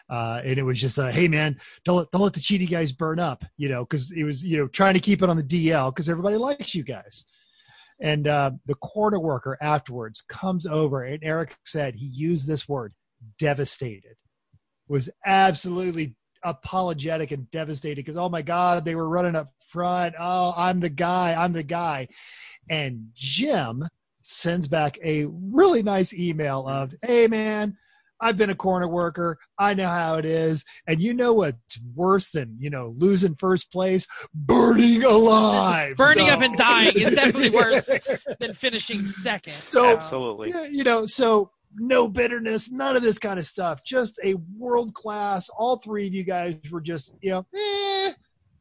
Uh, 0.10 0.42
and 0.46 0.58
it 0.58 0.64
was 0.64 0.80
just, 0.80 0.98
uh, 0.98 1.08
hey 1.10 1.28
man, 1.28 1.60
don't 1.84 1.98
let, 1.98 2.12
don't 2.12 2.22
let 2.22 2.32
the 2.34 2.40
cheaty 2.40 2.70
guys 2.70 2.94
burn 2.94 3.20
up, 3.20 3.44
you 3.58 3.68
know, 3.68 3.84
because 3.84 4.12
it 4.12 4.24
was, 4.24 4.46
you 4.46 4.58
know, 4.58 4.68
trying 4.68 4.94
to 4.94 5.02
keep 5.02 5.22
it 5.22 5.30
on 5.30 5.36
the 5.36 5.44
DL 5.44 5.94
because 5.94 6.08
everybody 6.08 6.38
likes 6.38 6.74
you 6.74 6.84
guys. 6.84 7.26
And 8.00 8.28
uh, 8.28 8.52
the 8.66 8.76
corner 8.76 9.20
worker 9.20 9.58
afterwards 9.60 10.24
comes 10.30 10.66
over, 10.66 11.04
and 11.04 11.22
Eric 11.24 11.58
said 11.66 11.96
he 11.96 12.06
used 12.06 12.48
this 12.48 12.70
word, 12.70 12.94
devastated, 13.40 14.16
was 14.88 15.10
absolutely 15.26 16.16
apologetic 16.44 17.32
and 17.32 17.50
devastated 17.52 17.98
because 18.06 18.18
oh 18.18 18.30
my 18.30 18.42
god 18.42 18.86
they 18.86 18.96
were 18.96 19.10
running 19.10 19.36
up 19.36 19.52
front 19.68 20.14
oh 20.20 20.54
i'm 20.56 20.80
the 20.80 20.90
guy 20.90 21.34
i'm 21.34 21.52
the 21.54 21.64
guy 21.64 22.08
and 22.70 23.08
jim 23.14 23.84
sends 24.22 24.68
back 24.68 24.98
a 25.04 25.26
really 25.26 25.82
nice 25.82 26.14
email 26.14 26.68
of 26.68 26.94
hey 27.02 27.28
man 27.28 27.76
i've 28.22 28.38
been 28.38 28.50
a 28.52 28.56
corner 28.56 28.88
worker 28.88 29.38
i 29.58 29.74
know 29.74 29.88
how 29.88 30.16
it 30.16 30.26
is 30.26 30.64
and 30.88 31.02
you 31.02 31.14
know 31.14 31.34
what's 31.34 31.80
worse 31.96 32.30
than 32.30 32.56
you 32.60 32.70
know 32.70 32.94
losing 32.98 33.36
first 33.36 33.72
place 33.72 34.06
burning 34.34 35.04
alive 35.04 35.96
Burning 35.98 36.28
So- 36.28 36.34
up 36.34 36.42
and 36.42 36.58
dying 36.58 36.96
is 36.98 37.14
definitely 37.14 37.50
worse. 37.62 37.90
than 38.40 38.54
finishing 38.54 39.06
second. 39.08 39.54
So- 39.56 39.90
Absolutely. 39.96 40.54
you 40.70 40.84
know, 40.84 41.06
so 41.08 41.52
no 41.78 42.08
bitterness, 42.08 42.70
none 42.72 42.96
of 42.96 43.02
this 43.04 43.18
kind 43.18 43.40
of 43.40 43.46
stuff. 43.46 43.84
Just 43.84 44.20
a 44.24 44.36
world 44.58 44.94
class. 44.94 45.50
All 45.50 45.78
three 45.78 46.08
of 46.08 46.14
you 46.14 46.24
guys 46.24 46.56
were 46.72 46.82
just, 46.82 47.14
you 47.22 47.32
know, 47.32 47.46
eh, 47.56 48.14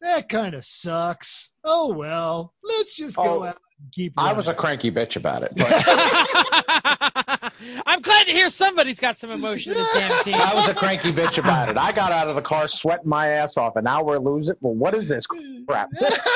that 0.02 0.28
kind 0.28 0.55
of 0.55 0.64
sucks. 0.64 1.51
Oh 1.64 1.93
well, 1.93 2.52
let's 2.62 2.94
just 2.94 3.16
go 3.16 3.40
Oh, 3.40 3.44
out 3.44 3.59
and 3.80 3.93
keep. 3.93 4.12
I 4.16 4.32
was 4.32 4.48
a 4.48 4.55
cranky 4.55 4.90
bitch 4.90 5.16
about 5.16 5.43
it. 5.43 5.52
But 5.56 5.72
I'm 7.86 8.01
glad 8.02 8.26
to 8.26 8.32
hear 8.32 8.51
somebody's 8.51 9.01
got 9.01 9.18
some 9.18 9.30
emotion 9.30 9.72
in 9.72 9.78
this 9.78 9.88
damn 9.94 10.24
team. 10.24 10.34
I 10.34 10.55
was 10.55 10.68
a 10.68 10.74
cranky 10.74 11.12
bitch 11.12 11.38
about 11.38 11.68
it. 11.68 11.76
I 11.78 11.93
got 11.93 12.12
out 12.12 12.28
of 12.28 12.36
the 12.36 12.43
car 12.43 12.68
sweating 12.68 13.09
my 13.09 13.28
ass 13.28 13.56
off, 13.56 13.76
and 13.76 13.84
now 13.84 14.02
we're 14.02 14.18
losing. 14.18 14.55
Well, 14.60 14.74
what 14.74 14.94
is 14.94 15.09
this 15.09 15.26
crap? 15.26 15.90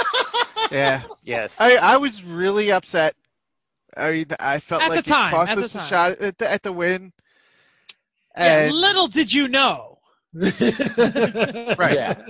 yeah, 0.70 1.02
Yes. 1.24 1.57
I 1.61 1.77
I 1.77 1.97
was 1.97 2.23
really 2.24 2.73
upset. 2.73 3.15
I 3.97 4.11
mean, 4.11 4.27
I 4.39 4.61
felt 4.61 4.83
At 4.83 4.89
the 4.89 4.97
like 4.97 5.05
time, 5.05 5.33
it 5.33 5.37
cost 5.37 5.51
at 5.51 5.59
the 5.59 5.65
us 5.65 5.75
a 5.75 5.87
shot 5.87 6.12
at 6.19 6.39
the, 6.39 6.51
at 6.51 6.62
the 6.62 6.73
win. 6.73 7.12
Yeah, 8.37 8.71
little 8.73 9.09
did 9.09 9.33
you 9.33 9.49
know. 9.49 9.99
Right. 10.35 11.77
Yeah. 11.79 12.23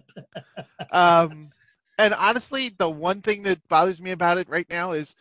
um, 0.90 1.50
and 1.98 2.14
honestly, 2.14 2.74
the 2.76 2.90
one 2.90 3.22
thing 3.22 3.42
that 3.44 3.66
bothers 3.68 4.00
me 4.00 4.10
about 4.10 4.38
it 4.38 4.48
right 4.48 4.66
now 4.68 4.92
is 4.92 5.14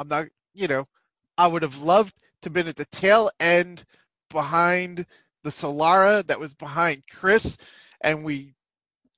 I'm 0.00 0.08
not, 0.08 0.26
you 0.54 0.68
know, 0.68 0.88
I 1.36 1.46
would 1.46 1.62
have 1.62 1.76
loved 1.78 2.14
to 2.42 2.46
have 2.48 2.52
been 2.54 2.68
at 2.68 2.76
the 2.76 2.86
tail 2.86 3.30
end 3.38 3.84
behind 4.30 5.04
the 5.42 5.50
Solara 5.50 6.26
that 6.26 6.40
was 6.40 6.54
behind 6.54 7.02
Chris, 7.10 7.56
and 8.00 8.24
we, 8.24 8.54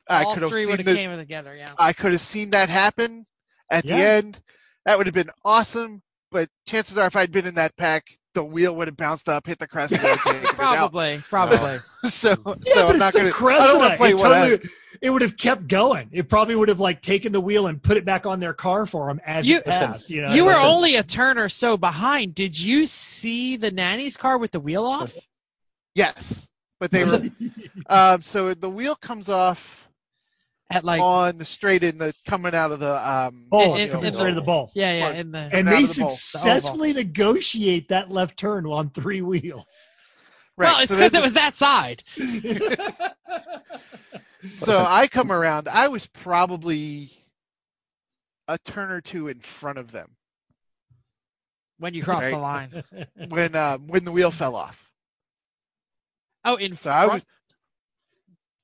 I 0.08 0.24
All 0.24 0.34
could 0.34 0.42
have 0.42 0.50
three 0.50 0.62
seen 0.62 0.70
would 0.70 0.78
have 0.80 0.86
the, 0.86 0.94
came 0.94 1.16
together. 1.16 1.54
Yeah. 1.54 1.70
I 1.78 1.92
could 1.92 2.12
have 2.12 2.20
seen 2.20 2.50
that 2.50 2.68
happen 2.68 3.26
at 3.70 3.84
the 3.84 3.94
end, 3.94 4.40
that 4.86 4.96
would 4.96 5.06
have 5.06 5.14
been 5.14 5.30
awesome. 5.44 6.00
But 6.32 6.48
chances 6.66 6.96
are, 6.96 7.06
if 7.06 7.14
I'd 7.16 7.30
been 7.30 7.46
in 7.46 7.54
that 7.56 7.76
pack, 7.76 8.04
the 8.34 8.42
wheel 8.44 8.74
would 8.76 8.88
have 8.88 8.96
bounced 8.96 9.28
up, 9.28 9.46
hit 9.46 9.58
the 9.58 9.66
crest, 9.68 9.92
and 9.92 10.00
taken 10.02 10.36
it 10.36 10.44
out. 10.46 10.54
Probably, 10.54 11.22
probably. 11.28 11.78
So, 12.10 12.30
Yeah, 12.30 12.74
so 12.74 12.86
but 12.86 12.90
I'm 12.92 12.98
not 12.98 13.08
it's 13.08 13.16
gonna. 13.16 13.28
the 13.30 13.34
I 13.34 13.38
Cressida. 13.38 13.66
don't 13.72 13.78
want 13.80 13.90
to 13.92 13.96
play 13.96 14.10
it, 14.10 14.16
what 14.16 14.32
I- 14.32 14.48
totally, 14.50 14.70
it 15.02 15.10
would 15.10 15.22
have 15.22 15.36
kept 15.36 15.68
going. 15.68 16.08
It 16.12 16.28
probably 16.28 16.54
would 16.56 16.68
have 16.70 16.80
like 16.80 17.02
taken 17.02 17.32
the 17.32 17.40
wheel 17.40 17.66
and 17.66 17.82
put 17.82 17.96
it 17.98 18.04
back 18.06 18.24
on 18.26 18.40
their 18.40 18.54
car 18.54 18.86
for 18.86 19.08
them 19.08 19.20
as 19.26 19.46
You- 19.46 19.58
it 19.58 19.64
passed. 19.66 20.08
You 20.10 20.22
know, 20.22 20.32
You 20.32 20.44
were 20.44 20.52
Listen, 20.52 20.66
only 20.66 20.96
a 20.96 21.02
turn 21.02 21.36
or 21.38 21.48
so 21.48 21.76
behind. 21.76 22.34
Did 22.34 22.58
you 22.58 22.86
see 22.86 23.56
the 23.56 23.70
nanny's 23.70 24.16
car 24.16 24.38
with 24.38 24.52
the 24.52 24.60
wheel 24.60 24.84
off? 24.84 25.14
Yes, 25.94 26.46
but 26.80 26.90
they 26.90 27.04
were. 27.04 27.22
um, 27.88 28.22
so 28.22 28.54
the 28.54 28.70
wheel 28.70 28.94
comes 28.96 29.28
off 29.28 29.85
At 30.68 30.84
like, 30.84 31.00
on 31.00 31.36
the 31.36 31.44
straight 31.44 31.84
in 31.84 31.96
the 31.96 32.12
coming 32.26 32.52
out 32.54 32.72
of 32.72 32.80
the 32.80 33.08
um. 33.10 33.46
bowl 33.48 33.76
in- 33.76 33.82
it 33.88 33.92
comes 33.92 34.06
in 34.06 34.12
straight 34.12 34.34
the 34.34 34.42
bowl. 34.42 34.72
yeah, 34.74 34.92
yeah, 35.10 35.14
in 35.20 35.30
the. 35.30 35.38
And 35.52 35.68
they 35.68 35.76
out 35.76 35.82
of 35.84 35.94
the 35.96 36.08
successfully 36.10 36.92
negotiate 36.92 37.88
that 37.90 38.10
left 38.10 38.36
turn 38.36 38.66
on 38.66 38.90
three 38.90 39.22
wheels. 39.22 39.88
Right. 40.56 40.66
well, 40.72 40.80
it's 40.80 40.90
because 40.90 41.12
then 41.12 41.20
it 41.20 41.24
was 41.24 41.34
that 41.34 41.54
side. 41.54 42.02
So 44.60 44.84
I 44.86 45.08
come 45.08 45.32
around. 45.32 45.68
I 45.68 45.88
was 45.88 46.06
probably 46.06 47.10
a 48.48 48.58
turn 48.58 48.90
or 48.90 49.00
two 49.00 49.28
in 49.28 49.38
front 49.40 49.78
of 49.78 49.90
them 49.90 50.10
when 51.78 51.94
you 51.94 52.02
cross 52.02 52.24
the 52.24 52.36
line. 52.38 52.82
when 53.28 53.54
um, 53.56 53.86
when 53.88 54.04
the 54.04 54.12
wheel 54.12 54.30
fell 54.30 54.54
off. 54.54 54.88
Oh, 56.44 56.56
in 56.56 56.76
So 56.76 56.90
I 56.90 57.06
front. 57.06 57.12
was 57.14 57.24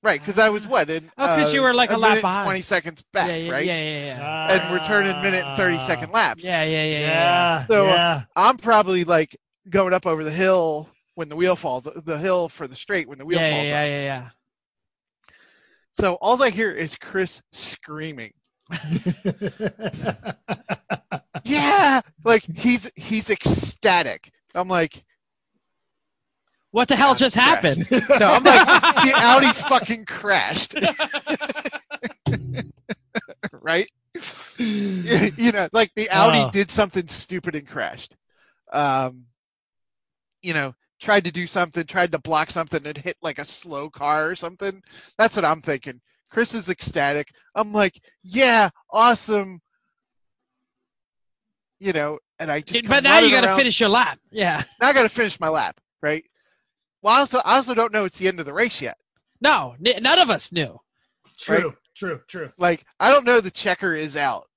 right 0.02 0.20
because 0.20 0.38
I 0.38 0.48
was 0.48 0.66
what 0.66 0.90
in 0.90 1.10
Oh, 1.18 1.26
'cause 1.28 1.52
uh, 1.52 1.56
you 1.56 1.62
were 1.62 1.74
like 1.74 1.90
a 1.90 1.96
lap 1.96 2.20
behind. 2.20 2.44
twenty 2.44 2.62
seconds 2.62 3.02
back, 3.12 3.28
yeah, 3.28 3.36
yeah, 3.36 3.50
right? 3.52 3.66
yeah, 3.66 3.80
yeah, 3.82 4.04
yeah. 4.06 4.60
And 4.60 4.72
we're 4.72 4.84
turning 4.86 5.20
minute 5.22 5.44
and 5.46 5.56
thirty 5.56 5.78
second 5.78 6.10
Ah. 6.10 6.14
laps. 6.14 6.44
Yeah, 6.44 6.62
yeah, 6.64 6.84
yeah, 6.84 6.98
yeah. 7.00 7.08
Yeah, 7.08 7.66
So, 7.66 7.84
yeah. 7.86 8.22
I'm 8.36 8.56
probably 8.58 9.04
like 9.04 9.36
going 9.70 9.92
up 9.92 10.06
over 10.06 10.24
the 10.24 10.30
hill 10.32 10.88
when 11.14 11.28
the 11.28 11.36
wheel 11.36 11.56
falls, 11.56 11.84
the 11.84 12.18
hill 12.18 12.48
for 12.48 12.66
the 12.66 12.76
straight 12.76 13.08
when 13.08 13.18
the 13.18 13.26
wheel 13.26 13.38
yeah, 13.38 13.50
falls. 13.50 13.66
yeah, 13.66 13.82
off. 13.82 13.86
yeah, 13.88 14.02
yeah, 14.02 14.28
So 15.94 16.14
all 16.20 16.42
I 16.42 16.50
hear 16.50 16.70
is 16.72 16.96
Chris 16.96 17.40
screaming. 17.52 18.32
Yeah, 21.44 22.00
like 22.24 22.44
he's 22.54 22.90
he's 22.94 23.30
ecstatic. 23.30 24.30
I'm 24.54 24.68
like, 24.68 25.02
What 26.72 26.88
the 26.88 26.96
hell 26.96 27.14
just 27.14 27.36
crashed. 27.36 27.64
happened? 27.64 27.86
no, 28.20 28.32
I'm 28.32 28.42
like 28.44 28.66
the 28.66 29.12
Audi 29.14 29.52
fucking 29.68 30.04
crashed, 30.06 30.74
right? 33.52 33.88
you 34.58 35.30
you 35.36 35.52
know, 35.52 35.68
like 35.72 35.90
the 35.96 36.10
Audi 36.10 36.38
Oh. 36.40 36.50
did 36.50 36.70
something 36.70 37.06
stupid 37.08 37.54
and 37.54 37.66
crashed. 37.66 38.14
Um, 38.72 39.24
you 40.42 40.54
know, 40.54 40.74
tried 41.00 41.24
to 41.24 41.32
do 41.32 41.46
something, 41.46 41.84
tried 41.86 42.12
to 42.12 42.18
block 42.18 42.50
something 42.50 42.84
and 42.86 42.96
hit 42.96 43.16
like 43.22 43.38
a 43.38 43.44
slow 43.44 43.90
car 43.90 44.28
or 44.28 44.34
something. 44.34 44.82
That's 45.18 45.36
what 45.36 45.44
I'm 45.44 45.60
thinking. 45.62 46.00
Chris 46.30 46.54
is 46.54 46.68
ecstatic. 46.70 47.28
I'm 47.54 47.72
like, 47.72 48.00
yeah, 48.22 48.70
awesome. 48.90 49.60
You 51.80 51.92
know, 51.92 52.18
and 52.38 52.50
I 52.50 52.60
just. 52.60 52.88
but 52.88 53.02
now 53.02 53.18
you 53.18 53.30
got 53.30 53.42
to 53.42 53.54
finish 53.56 53.78
your 53.80 53.88
lap. 53.90 54.18
Yeah. 54.30 54.62
Now 54.80 54.88
I 54.88 54.92
got 54.94 55.02
to 55.02 55.08
finish 55.08 55.38
my 55.40 55.48
lap, 55.48 55.78
right? 56.00 56.24
Well, 57.02 57.14
I 57.14 57.18
also, 57.20 57.38
I 57.38 57.56
also 57.56 57.74
don't 57.74 57.92
know 57.92 58.04
it's 58.04 58.18
the 58.18 58.28
end 58.28 58.40
of 58.40 58.46
the 58.46 58.52
race 58.52 58.80
yet. 58.80 58.96
No, 59.40 59.74
n- 59.84 60.02
none 60.02 60.18
of 60.18 60.30
us 60.30 60.52
knew. 60.52 60.80
true, 61.38 61.76
true, 61.94 62.20
true. 62.28 62.52
Like, 62.58 62.84
I 63.00 63.10
don't 63.10 63.24
know 63.24 63.40
the 63.40 63.50
checker 63.50 63.94
is 63.94 64.16
out. 64.16 64.48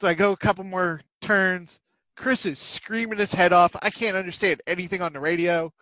So 0.00 0.06
I 0.06 0.14
go 0.14 0.32
a 0.32 0.36
couple 0.36 0.64
more 0.64 1.00
turns. 1.22 1.80
Chris 2.16 2.44
is 2.46 2.58
screaming 2.58 3.18
his 3.18 3.32
head 3.32 3.52
off. 3.52 3.74
I 3.80 3.90
can't 3.90 4.16
understand 4.16 4.60
anything 4.66 5.00
on 5.00 5.12
the 5.12 5.20
radio. 5.20 5.72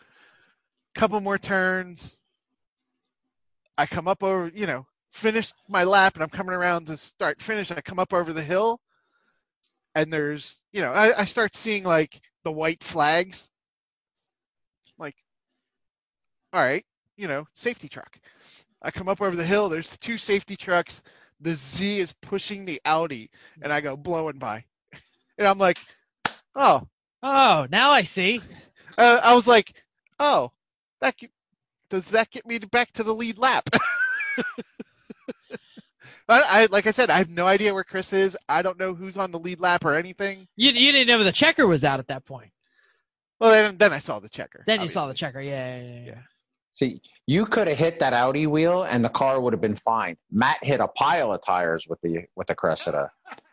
Couple 0.95 1.21
more 1.21 1.39
turns. 1.39 2.19
I 3.77 3.87
come 3.87 4.07
up 4.07 4.23
over, 4.23 4.53
you 4.55 4.67
know, 4.67 4.87
finish 5.11 5.53
my 5.69 5.83
lap 5.83 6.15
and 6.15 6.23
I'm 6.23 6.31
coming 6.31 6.55
around 6.55 6.87
to 6.87 6.97
start 6.97 7.41
finish. 7.43 7.73
I 7.73 7.81
come 7.81 7.99
up 7.99 8.13
over 8.13 8.33
the 8.33 8.43
hill 8.43 8.81
and 9.97 10.13
there's, 10.13 10.57
you 10.73 10.81
know, 10.83 10.93
I, 10.93 11.23
I 11.23 11.25
start 11.25 11.57
seeing 11.57 11.83
like 11.83 12.21
the 12.45 12.53
white 12.53 12.83
flags. 12.83 13.49
Like, 14.99 15.17
all 16.55 16.63
right, 16.63 16.85
you 17.17 17.29
know, 17.29 17.47
safety 17.53 17.89
truck. 17.89 18.19
I 18.81 18.91
come 18.91 19.09
up 19.09 19.21
over 19.21 19.37
the 19.37 19.45
hill. 19.45 19.69
There's 19.69 19.97
two 19.99 20.17
safety 20.17 20.57
trucks. 20.57 21.03
The 21.41 21.55
Z 21.55 22.01
is 22.01 22.15
pushing 22.23 22.65
the 22.65 22.81
Audi, 22.87 23.31
and 23.61 23.73
I 23.73 23.83
go 23.83 23.97
blowing 23.97 24.39
by, 24.39 24.65
and 25.39 25.47
I'm 25.47 25.59
like, 25.59 25.79
oh, 26.55 26.87
Oh, 27.27 27.67
now 27.71 27.91
I 27.91 28.03
see. 28.03 28.43
uh, 28.99 29.21
I 29.23 29.35
was 29.35 29.47
like, 29.47 29.73
oh, 30.21 30.53
that 31.01 31.17
get, 31.17 31.31
does 31.89 32.05
that 32.11 32.31
get 32.31 32.47
me 32.47 32.59
back 32.59 32.93
to 32.93 33.03
the 33.03 33.15
lead 33.15 33.39
lap? 33.39 33.67
but 36.27 36.45
I, 36.47 36.67
like 36.67 36.87
I 36.87 36.91
said, 36.91 37.09
I 37.09 37.17
have 37.17 37.31
no 37.31 37.47
idea 37.47 37.73
where 37.73 37.83
Chris 37.83 38.13
is. 38.13 38.37
I 38.47 38.61
don't 38.61 38.79
know 38.79 38.93
who's 38.93 39.17
on 39.17 39.31
the 39.31 39.39
lead 39.39 39.59
lap 39.59 39.87
or 39.87 39.95
anything. 39.95 40.47
You, 40.57 40.71
you 40.73 40.93
didn't 40.93 41.09
know 41.09 41.25
the 41.25 41.33
checker 41.33 41.67
was 41.67 41.83
out 41.83 41.99
at 41.99 42.09
that 42.09 42.27
point. 42.27 42.51
Well, 43.41 43.51
then, 43.51 43.79
then 43.79 43.95
I 43.95 44.01
saw 44.01 44.21
the 44.21 44.29
checker. 44.29 44.63
Then 44.67 44.83
you 44.83 44.89
saw 44.89 45.07
the 45.07 45.15
checker. 45.15 45.41
Yeah, 45.41 45.79
yeah, 45.79 45.83
yeah. 45.83 46.05
yeah. 46.07 46.21
Yeah. 46.81 46.89
See, 46.89 47.01
you 47.27 47.47
could 47.47 47.69
have 47.69 47.79
hit 47.79 48.01
that 48.01 48.13
Audi 48.13 48.47
wheel 48.47 48.83
and 48.83 49.05
the 49.05 49.09
car 49.09 49.41
would 49.41 49.53
have 49.53 49.61
been 49.61 49.77
fine. 49.77 50.17
Matt 50.31 50.63
hit 50.63 50.81
a 50.81 50.89
pile 50.89 51.33
of 51.33 51.43
tires 51.43 51.87
with 51.89 52.01
the 52.03 52.25
with 52.37 52.47
the 52.49 52.55
Cressida, 52.55 53.11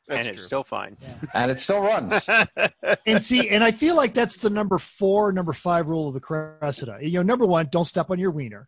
and 0.10 0.28
it's 0.28 0.40
true. 0.40 0.46
still 0.48 0.64
fine. 0.64 0.98
and 1.34 1.52
it 1.52 1.60
still 1.60 1.82
runs. 1.82 2.28
and 3.06 3.24
see, 3.24 3.50
and 3.50 3.64
I 3.64 3.72
feel 3.72 3.96
like 3.96 4.14
that's 4.14 4.38
the 4.38 4.50
number 4.50 4.78
four, 4.78 5.32
number 5.32 5.54
five 5.54 5.88
rule 5.88 6.08
of 6.08 6.14
the 6.14 6.20
Cressida. 6.20 6.98
You 7.02 7.20
know, 7.20 7.24
number 7.24 7.46
one, 7.46 7.68
don't 7.72 7.86
step 7.86 8.10
on 8.10 8.20
your 8.20 8.32
wiener. 8.32 8.68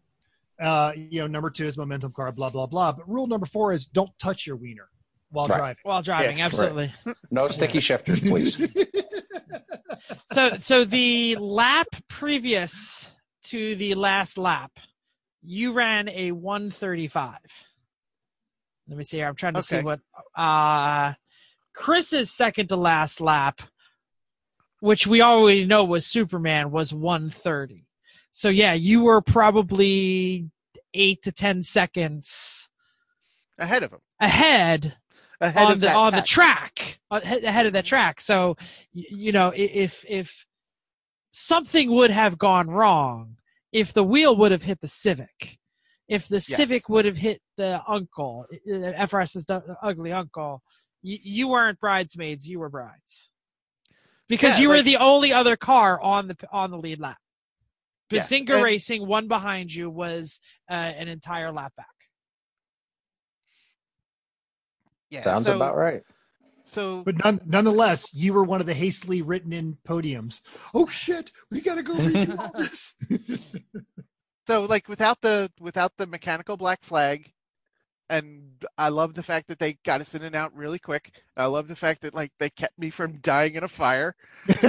Uh, 0.61 0.93
you 0.95 1.19
know, 1.19 1.27
number 1.27 1.49
two 1.49 1.65
is 1.65 1.75
momentum 1.75 2.11
car, 2.13 2.31
blah 2.31 2.49
blah 2.51 2.67
blah. 2.67 2.91
But 2.93 3.09
rule 3.09 3.27
number 3.27 3.45
four 3.47 3.73
is 3.73 3.85
don't 3.85 4.11
touch 4.19 4.45
your 4.47 4.55
wiener 4.55 4.87
while 5.31 5.47
Right. 5.47 5.57
driving. 5.57 5.77
While 5.83 6.01
driving, 6.03 6.37
Yes, 6.37 6.45
absolutely. 6.53 6.93
No 7.31 7.47
sticky 7.47 7.79
shifters, 7.79 8.19
please. 8.21 8.73
So, 10.33 10.57
so 10.57 10.83
the 10.83 11.37
lap 11.39 11.87
previous 12.09 13.09
to 13.45 13.75
the 13.75 13.95
last 13.95 14.37
lap, 14.37 14.71
you 15.41 15.73
ran 15.73 16.09
a 16.09 16.31
135. 16.31 17.37
Let 18.87 18.97
me 18.97 19.03
see 19.03 19.17
here. 19.17 19.27
I'm 19.27 19.35
trying 19.35 19.53
to 19.55 19.63
see 19.63 19.81
what 19.81 19.99
uh 20.35 21.13
Chris's 21.73 22.31
second 22.31 22.67
to 22.69 22.75
last 22.75 23.21
lap, 23.21 23.61
which 24.79 25.07
we 25.07 25.21
already 25.21 25.65
know 25.65 25.83
was 25.83 26.05
Superman, 26.05 26.71
was 26.71 26.93
130. 26.93 27.85
So 28.31 28.49
yeah, 28.49 28.73
you 28.73 29.03
were 29.03 29.21
probably 29.21 30.49
eight 30.93 31.23
to 31.23 31.31
ten 31.31 31.63
seconds 31.63 32.69
ahead 33.57 33.83
of 33.83 33.93
him. 33.93 33.99
ahead 34.19 34.95
Ahead 35.41 35.65
on 35.65 35.79
the 35.79 35.91
on 35.91 36.13
the 36.13 36.21
track 36.21 36.99
ahead 37.11 37.65
of 37.65 37.73
that 37.73 37.85
track 37.85 38.21
so 38.21 38.55
you 38.93 39.31
know 39.31 39.51
if 39.55 40.05
if 40.07 40.45
something 41.33 41.91
would 41.91 42.11
have 42.11 42.37
gone 42.37 42.69
wrong 42.69 43.35
if 43.71 43.91
the 43.91 44.03
wheel 44.03 44.35
would 44.37 44.51
have 44.51 44.61
hit 44.63 44.79
the 44.81 44.87
civic 44.87 45.57
if 46.07 46.27
the 46.27 46.39
civic 46.39 46.87
would 46.89 47.05
have 47.05 47.17
hit 47.17 47.41
the 47.57 47.81
uncle 47.87 48.45
uh, 48.71 49.05
frs's 49.07 49.45
ugly 49.81 50.11
uncle 50.11 50.61
you, 51.01 51.17
you 51.21 51.47
weren't 51.47 51.79
bridesmaids 51.79 52.47
you 52.47 52.59
were 52.59 52.69
brides 52.69 53.29
because 54.29 54.57
Yeah, 54.57 54.63
you 54.63 54.69
were 54.69 54.81
the 54.83 54.97
only 54.97 55.33
other 55.33 55.55
car 55.57 55.99
on 56.01 56.27
the 56.27 56.37
on 56.51 56.69
the 56.71 56.77
lead 56.77 56.99
lap 56.99 57.17
Yeah, 58.11 58.21
Bazinga 58.21 58.51
and- 58.53 58.63
Racing, 58.63 59.07
one 59.07 59.27
behind 59.27 59.73
you, 59.73 59.89
was 59.89 60.39
uh, 60.69 60.73
an 60.73 61.07
entire 61.07 61.51
lap 61.51 61.73
back. 61.75 61.87
Yeah, 65.09 65.21
Sounds 65.21 65.45
so, 65.47 65.55
about 65.55 65.75
right. 65.75 66.01
So 66.73 67.03
But 67.03 67.23
none, 67.23 67.39
nonetheless, 67.45 68.13
you 68.13 68.33
were 68.33 68.43
one 68.43 68.59
of 68.61 68.67
the 68.67 68.73
hastily 68.73 69.21
written 69.21 69.53
in 69.53 69.77
podiums. 69.87 70.41
Oh 70.73 70.87
shit, 70.87 71.31
we 71.51 71.61
gotta 71.61 71.83
go 71.83 71.93
redo 71.93 72.37
all 72.37 72.51
this. 72.57 72.95
so 74.47 74.63
like 74.65 74.87
without 74.89 75.21
the 75.21 75.51
without 75.59 75.91
the 75.97 76.07
mechanical 76.07 76.57
black 76.57 76.83
flag 76.83 77.31
and 78.09 78.43
i 78.77 78.89
love 78.89 79.13
the 79.13 79.23
fact 79.23 79.47
that 79.47 79.57
they 79.57 79.77
got 79.85 80.01
us 80.01 80.13
in 80.13 80.23
and 80.23 80.35
out 80.35 80.53
really 80.53 80.77
quick 80.77 81.13
i 81.37 81.45
love 81.45 81.69
the 81.69 81.75
fact 81.75 82.01
that 82.01 82.13
like 82.13 82.33
they 82.37 82.49
kept 82.49 82.77
me 82.77 82.89
from 82.89 83.17
dying 83.19 83.55
in 83.55 83.63
a 83.63 83.67
fire 83.69 84.13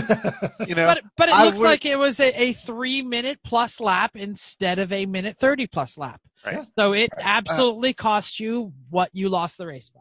you 0.69 0.77
know 0.77 0.87
But 0.87 1.03
but 1.17 1.29
it 1.29 1.35
I 1.35 1.45
looks 1.45 1.59
would- 1.59 1.65
like 1.65 1.85
it 1.85 1.99
was 1.99 2.21
a, 2.21 2.31
a 2.41 2.53
three 2.53 3.03
minute 3.03 3.41
plus 3.43 3.81
lap 3.81 4.13
instead 4.15 4.79
of 4.79 4.93
a 4.93 5.07
minute 5.07 5.37
thirty 5.39 5.67
plus 5.67 5.99
lap. 5.99 6.21
Right. 6.47 6.65
So 6.79 6.93
it 6.93 7.11
uh, 7.13 7.23
absolutely 7.23 7.93
cost 7.95 8.39
you 8.39 8.73
what 8.91 9.11
you 9.13 9.29
lost 9.29 9.59
the 9.59 9.67
race 9.67 9.91
by. 9.91 10.01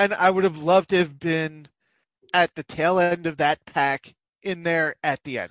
And 0.00 0.14
i 0.14 0.28
would 0.30 0.44
have 0.44 0.56
loved 0.58 0.90
to 0.90 0.96
have 0.96 1.18
been 1.18 1.66
at 2.34 2.54
the 2.54 2.62
tail 2.64 2.98
end 2.98 3.26
of 3.26 3.36
that 3.36 3.58
pack 3.66 4.14
in 4.42 4.62
there 4.62 4.94
at 5.02 5.22
the 5.24 5.38
end 5.38 5.50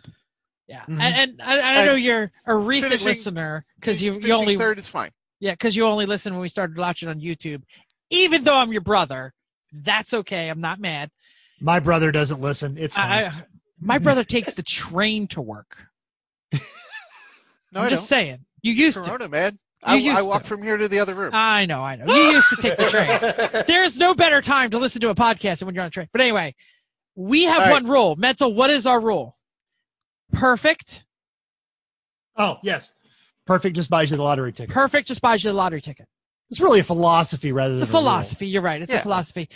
Yeah, 0.68 0.82
Mhm. 0.88 1.02
and, 1.02 1.16
and 1.16 1.42
I, 1.42 1.82
I 1.82 1.86
know 1.86 1.94
And 1.96 2.04
you're 2.04 2.32
a 2.46 2.56
recent 2.56 2.90
finishing- 2.92 3.08
listener 3.08 3.66
because 3.80 4.02
you 4.02 4.14
you 4.14 4.20
Finishing 4.22 4.40
only 4.42 4.58
third 4.58 4.80
is 4.80 4.88
fine 4.88 5.12
yeah 5.40 5.52
because 5.54 5.76
you 5.76 5.86
only 5.86 6.06
listen 6.06 6.34
when 6.34 6.42
we 6.42 6.50
started 6.50 6.78
watching 6.78 7.08
on 7.10 7.20
YouTube. 7.20 7.62
Even 8.10 8.44
though 8.44 8.58
I'm 8.58 8.72
your 8.72 8.82
brother, 8.82 9.34
That's 9.72 10.14
okay. 10.16 10.50
I'm 10.50 10.60
not 10.62 10.80
mad. 10.80 11.12
My 11.62 11.80
brother 11.80 12.12
doesn't 12.12 12.42
listen. 12.42 12.76
It's 12.78 12.96
fine. 12.96 13.12
I, 13.12 13.26
I, 13.28 13.34
my 13.80 13.98
brother 14.00 14.24
takes 14.24 14.56
the 14.56 14.64
train 14.64 15.28
to 15.28 15.42
work. 15.42 15.78
No, 17.72 17.82
I'm 17.82 17.86
I 17.86 17.90
just 17.90 18.10
don't. 18.10 18.18
saying. 18.18 18.46
You 18.64 18.74
used 18.74 18.98
to. 18.98 19.04
Corona, 19.04 19.30
man. 19.30 19.60
I, 19.84 19.95
You 19.95 20.11
used 20.11 20.19
I 20.19 20.23
walk 20.23 20.43
to. 20.43 20.47
from 20.49 20.61
here 20.64 20.76
to 20.77 20.88
the 20.88 20.99
other 20.99 21.15
room. 21.15 21.31
I 21.34 21.65
know, 21.65 21.81
I 21.81 21.95
know. 21.95 22.06
You 22.14 22.22
used 22.34 22.49
to 22.49 22.56
take 22.57 22.77
the 22.77 22.85
train. 23.53 23.64
There's 23.68 23.97
no 23.97 24.14
better 24.14 24.41
time 24.41 24.69
to 24.72 24.77
listen 24.77 24.99
to 25.01 25.10
a 25.10 25.15
podcast 25.15 25.60
than 25.60 25.68
when 25.68 25.76
you're 25.76 25.84
on 25.84 25.88
a 25.88 25.91
train. 25.91 26.10
But 26.11 26.22
anyway, 26.22 26.53
we 27.15 27.43
have 27.43 27.60
All 27.60 27.65
right. 27.68 27.72
one 27.72 27.88
rule. 27.88 28.15
Mental, 28.18 28.53
what 28.53 28.69
is 28.69 28.85
our 28.85 28.99
rule? 28.99 29.38
Perfect. 30.31 31.06
oh 32.38 32.57
yes, 32.64 32.93
perfect. 33.45 33.76
Just 33.76 33.89
buys 33.89 34.11
you 34.11 34.18
the 34.18 34.23
lottery 34.23 34.53
ticket. 34.53 34.73
Perfect 34.73 35.07
just 35.07 35.22
buys 35.22 35.43
you 35.43 35.49
the 35.49 35.56
lottery 35.57 35.81
ticket. 35.81 36.07
It's 36.49 36.60
really 36.60 36.80
a 36.80 36.84
philosophy 36.84 37.51
rather 37.51 37.73
It's 37.73 37.81
than 37.81 37.89
a 37.89 37.91
philosophy. 37.91 38.47
You're 38.47 38.61
right. 38.61 38.81
It's 38.81 38.93
a 38.93 38.99
philosophy. 39.01 39.49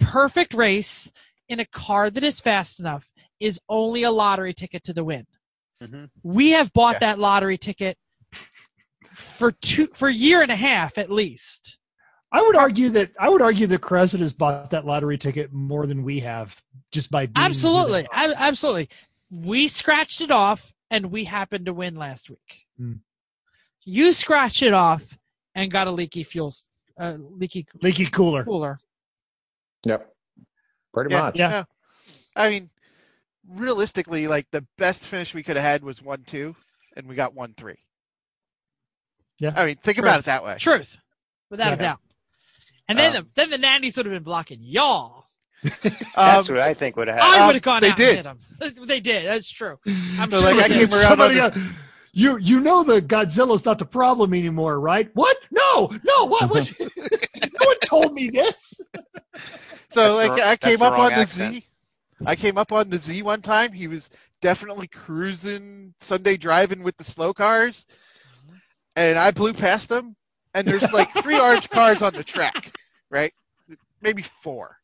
Perfect 0.00 0.54
race 0.54 1.10
in 1.48 1.58
a 1.60 1.64
car 1.66 2.10
that 2.10 2.22
is 2.24 2.38
fast 2.40 2.80
enough 2.80 3.10
is 3.40 3.60
only 3.68 4.02
a 4.02 4.10
lottery 4.10 4.52
ticket 4.54 4.82
to 4.84 4.92
the 4.92 5.04
win. 5.04 5.26
Mhm. 5.82 6.10
We 6.22 6.50
have 6.52 6.72
bought 6.72 6.94
Yes. 6.94 7.00
that 7.00 7.18
lottery 7.18 7.58
ticket 7.58 7.96
for 9.14 9.52
two 9.52 9.88
for 9.94 10.08
a 10.08 10.12
year 10.12 10.42
and 10.42 10.50
a 10.50 10.56
half 10.56 10.98
at 10.98 11.10
least. 11.10 11.78
I 12.32 12.42
would 12.42 12.56
argue 12.56 12.90
that 12.90 13.12
I 13.18 13.28
would 13.28 13.42
argue 13.42 13.66
that 13.68 13.80
Cressida 13.80 14.22
has 14.24 14.34
bought 14.34 14.70
that 14.70 14.84
lottery 14.84 15.16
ticket 15.18 15.52
more 15.52 15.86
than 15.86 16.02
we 16.02 16.20
have 16.20 16.60
just 16.90 17.10
by 17.10 17.26
being 17.26 17.44
Absolutely. 17.46 18.06
Ab- 18.12 18.34
absolutely. 18.36 18.88
We 19.30 19.68
scratched 19.68 20.20
it 20.20 20.30
off 20.32 20.72
and 20.90 21.06
we 21.12 21.24
happened 21.24 21.66
to 21.66 21.72
win 21.72 21.94
last 21.94 22.30
week. 22.30 22.66
Hmm. 22.76 22.94
You 23.84 24.12
scratched 24.12 24.62
it 24.62 24.72
off 24.72 25.16
and 25.54 25.70
got 25.70 25.86
a 25.86 25.90
leaky 25.92 26.24
fuel 26.24 26.52
uh, 26.98 27.16
leaky 27.18 27.66
leaky 27.82 28.06
cooler. 28.06 28.44
cooler. 28.44 28.78
Yep. 29.84 30.12
Pretty 30.92 31.14
Yeah. 31.14 31.22
much. 31.22 31.38
Yeah. 31.38 31.64
I 32.34 32.48
mean, 32.48 32.70
realistically, 33.48 34.26
like 34.26 34.46
the 34.50 34.66
best 34.78 35.04
finish 35.04 35.34
we 35.34 35.42
could 35.42 35.56
have 35.56 35.64
had 35.64 35.84
was 35.84 36.02
one 36.02 36.24
two, 36.24 36.56
and 36.96 37.06
we 37.06 37.14
got 37.14 37.34
one 37.34 37.54
three. 37.56 37.76
Yeah. 39.38 39.52
I 39.56 39.66
mean, 39.66 39.76
think 39.76 39.96
Truth. 39.96 40.04
about 40.06 40.20
it 40.20 40.24
that 40.26 40.44
way. 40.44 40.56
Truth. 40.58 40.96
Without 41.50 41.72
a 41.72 41.76
doubt. 41.76 41.98
And 42.88 42.98
then 42.98 43.16
Um, 43.16 43.22
the 43.24 43.28
then 43.34 43.50
the 43.50 43.58
nannies 43.58 43.96
would 43.96 44.06
have 44.06 44.12
been 44.12 44.22
blocking 44.22 44.58
y'all. 44.60 45.26
That's 45.82 46.48
Um, 46.50 46.54
what 46.56 46.58
I 46.58 46.74
think 46.74 46.96
would 46.96 47.08
have 47.08 47.18
happened. 47.18 47.42
I 47.42 47.46
would 47.46 47.54
have 47.56 47.62
gone 47.62 47.80
they 47.80 47.90
out 47.90 47.96
did. 47.96 48.26
and 48.26 48.38
hit 48.60 48.68
them. 48.78 48.86
They 48.86 49.00
did. 49.00 49.26
That's 49.26 49.50
true. 49.50 49.78
I'm 50.18 50.30
So, 50.30 50.40
sure 50.40 50.54
like, 50.54 50.64
I 50.64 50.68
came 50.68 50.90
around 50.90 51.00
Somebody, 51.08 51.40
on 51.40 51.52
uh, 51.52 51.58
you 52.12 52.38
you 52.38 52.60
know 52.60 52.84
the 52.84 53.00
Godzilla's 53.02 53.64
not 53.64 53.78
the 53.78 53.86
problem 53.86 54.34
anymore, 54.34 54.78
right? 54.78 55.10
What? 55.14 55.36
No, 55.50 55.88
no. 56.04 56.26
What? 56.28 56.50
what? 56.50 56.72
no 56.80 57.66
one 57.66 57.76
told 57.86 58.12
me 58.14 58.30
this. 58.30 58.80
So 59.90 60.14
That's 60.16 60.28
like 60.28 60.36
the- 60.38 60.46
I 60.48 60.56
came 60.56 60.82
up 60.82 60.92
wrong 60.92 61.12
on 61.12 61.18
the. 61.20 61.26
Z. 61.26 61.66
I 62.26 62.36
came 62.36 62.56
up 62.58 62.70
on 62.72 62.88
the 62.90 62.98
Z 62.98 63.22
one 63.22 63.42
time. 63.42 63.72
He 63.72 63.88
was 63.88 64.10
definitely 64.40 64.86
cruising 64.86 65.94
Sunday 65.98 66.36
driving 66.36 66.82
with 66.82 66.96
the 66.98 67.04
slow 67.04 67.32
cars, 67.34 67.86
and 68.96 69.18
I 69.18 69.30
blew 69.30 69.52
past 69.52 69.88
them, 69.88 70.16
And 70.54 70.66
there's 70.66 70.90
like 70.92 71.12
three 71.22 71.38
orange 71.46 71.68
cars 71.70 72.02
on 72.02 72.12
the 72.14 72.24
track, 72.24 72.72
right? 73.10 73.32
Maybe 74.00 74.22
four, 74.42 74.76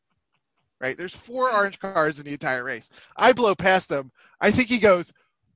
right? 0.79 0.97
There's 0.97 1.15
four 1.15 1.51
orange 1.51 1.79
cars 1.79 2.19
in 2.19 2.25
the 2.25 2.31
entire 2.33 2.63
race. 2.63 2.89
I 3.15 3.33
blow 3.33 3.55
past 3.55 3.87
them. 3.89 4.11
I 4.39 4.51
think 4.51 4.67
he 4.67 4.79
goes, 4.79 5.13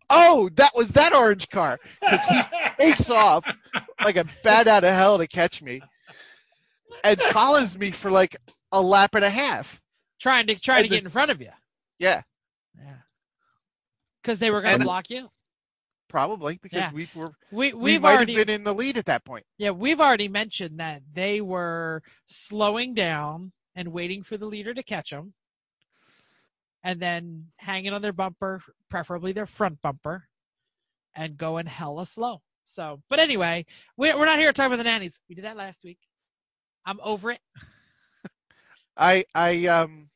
"Oh, 0.09 0.49
that 0.55 0.75
was 0.75 0.89
that 0.89 1.13
orange 1.13 1.49
car," 1.49 1.79
because 1.99 2.23
he 2.25 2.41
takes 2.79 3.09
off 3.09 3.43
like 4.03 4.15
a 4.17 4.25
bat 4.43 4.67
out 4.67 4.83
of 4.83 4.93
hell 4.93 5.17
to 5.17 5.27
catch 5.27 5.61
me, 5.61 5.81
and 7.03 7.19
follows 7.19 7.77
me 7.77 7.89
for 7.91 8.11
like 8.11 8.35
a 8.71 8.81
lap 8.81 9.15
and 9.15 9.25
a 9.25 9.29
half. 9.29 9.81
trying 10.19 10.45
to 10.47 10.55
trying 10.59 10.83
to 10.83 10.89
the- 10.89 10.95
get 10.97 11.03
in 11.03 11.09
front 11.09 11.31
of 11.31 11.41
you. 11.41 11.49
Yeah, 11.97 12.21
Yeah. 12.77 12.97
Because 14.21 14.37
they 14.39 14.51
were 14.51 14.61
going 14.61 14.77
to 14.79 14.85
block 14.85 15.09
you. 15.09 15.29
Probably 16.15 16.57
because 16.63 16.79
Yeah. 16.79 16.91
we 16.93 17.09
were 17.13 17.33
We 17.51 17.73
we 17.73 17.97
we've 17.97 17.99
might 17.99 18.11
already 18.15 18.33
have 18.35 18.47
been 18.47 18.55
in 18.55 18.63
the 18.63 18.73
lead 18.73 18.97
at 18.97 19.05
that 19.07 19.25
point. 19.25 19.45
yeah 19.57 19.71
we've 19.71 19.99
already 19.99 20.29
mentioned 20.29 20.79
that 20.79 21.01
they 21.13 21.41
were 21.41 22.03
slowing 22.25 22.93
down 22.93 23.51
and 23.75 23.91
waiting 23.91 24.23
for 24.23 24.37
the 24.37 24.45
leader 24.45 24.73
to 24.73 24.81
catch 24.81 25.09
them, 25.09 25.33
and 26.85 27.01
then 27.01 27.47
hanging 27.57 27.91
on 27.91 28.01
their 28.01 28.13
bumper, 28.13 28.61
preferably 28.89 29.33
their 29.33 29.45
front 29.45 29.81
bumper, 29.81 30.29
and 31.15 31.37
going 31.37 31.65
hella 31.65 32.05
slow. 32.05 32.41
So, 32.63 33.01
but 33.09 33.19
anyway, 33.19 33.65
we're 33.97 34.17
we're 34.17 34.25
not 34.25 34.39
here 34.39 34.47
to 34.49 34.53
talk 34.53 34.67
about 34.67 34.77
the 34.77 34.85
nannies. 34.85 35.19
We 35.27 35.35
did 35.35 35.43
that 35.43 35.57
last 35.57 35.83
week. 35.83 35.99
I'm 36.85 36.99
over 37.03 37.31
it. 37.31 37.41
I 38.97 39.25
I 39.35 39.67
um 39.67 40.09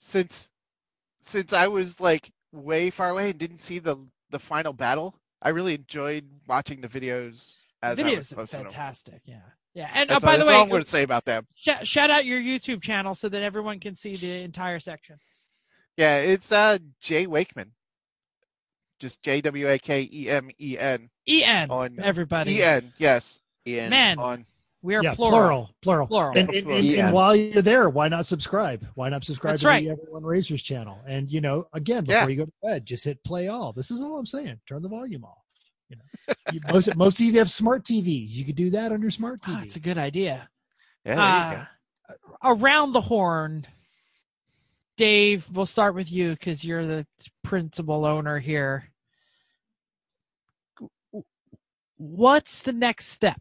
since 0.00 0.48
since 1.22 1.52
I 1.52 1.68
was 1.68 2.00
like 2.00 2.30
way 2.52 2.90
far 2.90 3.10
away 3.10 3.30
and 3.30 3.38
didn't 3.38 3.60
see 3.62 3.78
the 3.78 3.96
the 4.32 4.38
final 4.40 4.72
battle, 4.72 5.14
I 5.40 5.50
really 5.50 5.74
enjoyed 5.74 6.24
watching 6.48 6.80
the 6.80 6.88
videos 6.88 7.54
as 7.82 7.98
Videos 7.98 8.36
are 8.36 8.46
fantastic. 8.46 9.20
Yeah, 9.24 9.40
yeah. 9.74 9.90
And 9.94 10.10
oh, 10.10 10.18
by 10.20 10.32
all, 10.32 10.38
the 10.38 10.44
that's 10.44 10.56
all 10.56 10.62
I'm 10.62 10.68
going 10.68 10.82
to 10.82 10.90
say 10.90 11.02
about 11.04 11.24
them. 11.24 11.46
sh- 11.54 11.84
shout 11.84 12.10
out 12.10 12.24
your 12.24 12.40
YouTube 12.40 12.82
channel 12.82 13.14
so 13.14 13.28
that 13.28 13.42
everyone 13.42 13.78
can 13.78 13.94
see 13.94 14.16
the 14.16 14.42
entire 14.42 14.80
section. 14.80 15.18
Yeah, 15.96 16.18
it's 16.18 16.50
uh 16.50 16.78
Jay 17.00 17.26
Wakemen, 17.26 17.72
just 18.98 19.22
J 19.22 19.40
W 19.42 19.68
A 19.68 19.78
K 19.78 20.08
E 20.12 20.28
M 20.28 20.50
E 20.60 20.78
N 20.78 21.10
En, 21.28 21.70
on 21.70 21.98
everybody. 22.00 22.56
E 22.56 22.62
N. 22.62 22.92
Yes, 22.98 23.40
E 23.66 23.78
N. 23.78 23.90
Man, 23.90 24.18
on 24.18 24.46
we 24.82 24.96
are 24.96 25.02
yeah, 25.02 25.14
plural. 25.14 25.32
plural, 25.32 25.70
plural, 25.82 26.06
Plural. 26.08 26.38
And, 26.38 26.48
and, 26.50 26.66
and, 26.68 26.84
Yeah. 26.84 27.04
and 27.06 27.14
while 27.14 27.36
you're 27.36 27.62
there, 27.62 27.88
why 27.88 28.08
not 28.08 28.26
subscribe? 28.26 28.86
Why 28.94 29.08
not 29.08 29.24
subscribe 29.24 29.52
That's 29.52 29.62
to 29.62 29.68
right. 29.68 29.84
the 29.84 29.90
Everyone 29.92 30.24
Racers 30.24 30.62
channel? 30.62 31.00
And 31.06 31.30
you 31.30 31.40
know, 31.40 31.66
again, 31.72 32.04
before 32.04 32.22
Yeah. 32.22 32.28
you 32.28 32.36
go 32.36 32.44
to 32.46 32.52
bed, 32.62 32.84
just 32.84 33.04
hit 33.04 33.22
play 33.24 33.48
all. 33.48 33.72
This 33.72 33.90
is 33.90 34.00
all 34.00 34.18
I'm 34.18 34.26
saying. 34.26 34.60
Turn 34.68 34.82
the 34.82 34.88
volume 34.88 35.24
off. 35.24 35.38
You 35.88 35.96
know, 35.96 36.34
you, 36.52 36.60
most 36.72 36.94
most 36.96 37.20
of 37.20 37.26
you 37.26 37.38
have 37.38 37.50
smart 37.50 37.84
TVs. 37.84 38.28
You 38.30 38.44
could 38.44 38.56
do 38.56 38.70
that 38.70 38.92
on 38.92 39.00
your 39.02 39.10
smart 39.12 39.40
Oh, 39.46 39.50
TV. 39.52 39.58
that's 39.60 39.76
a 39.76 39.80
good 39.80 39.98
idea. 39.98 40.48
yeah. 41.04 41.14
There 41.14 41.50
you 41.50 41.56
go. 41.56 41.66
Uh, 42.50 42.54
around 42.54 42.92
the 42.92 43.00
horn, 43.00 43.66
Dave, 44.96 45.46
we'll 45.52 45.64
start 45.66 45.94
with 45.94 46.10
you 46.10 46.30
because 46.30 46.64
you're 46.64 46.86
the 46.86 47.06
principal 47.44 48.04
owner 48.04 48.38
here. 48.40 48.88
What's 51.96 52.62
the 52.62 52.72
next 52.72 53.06
step? 53.08 53.40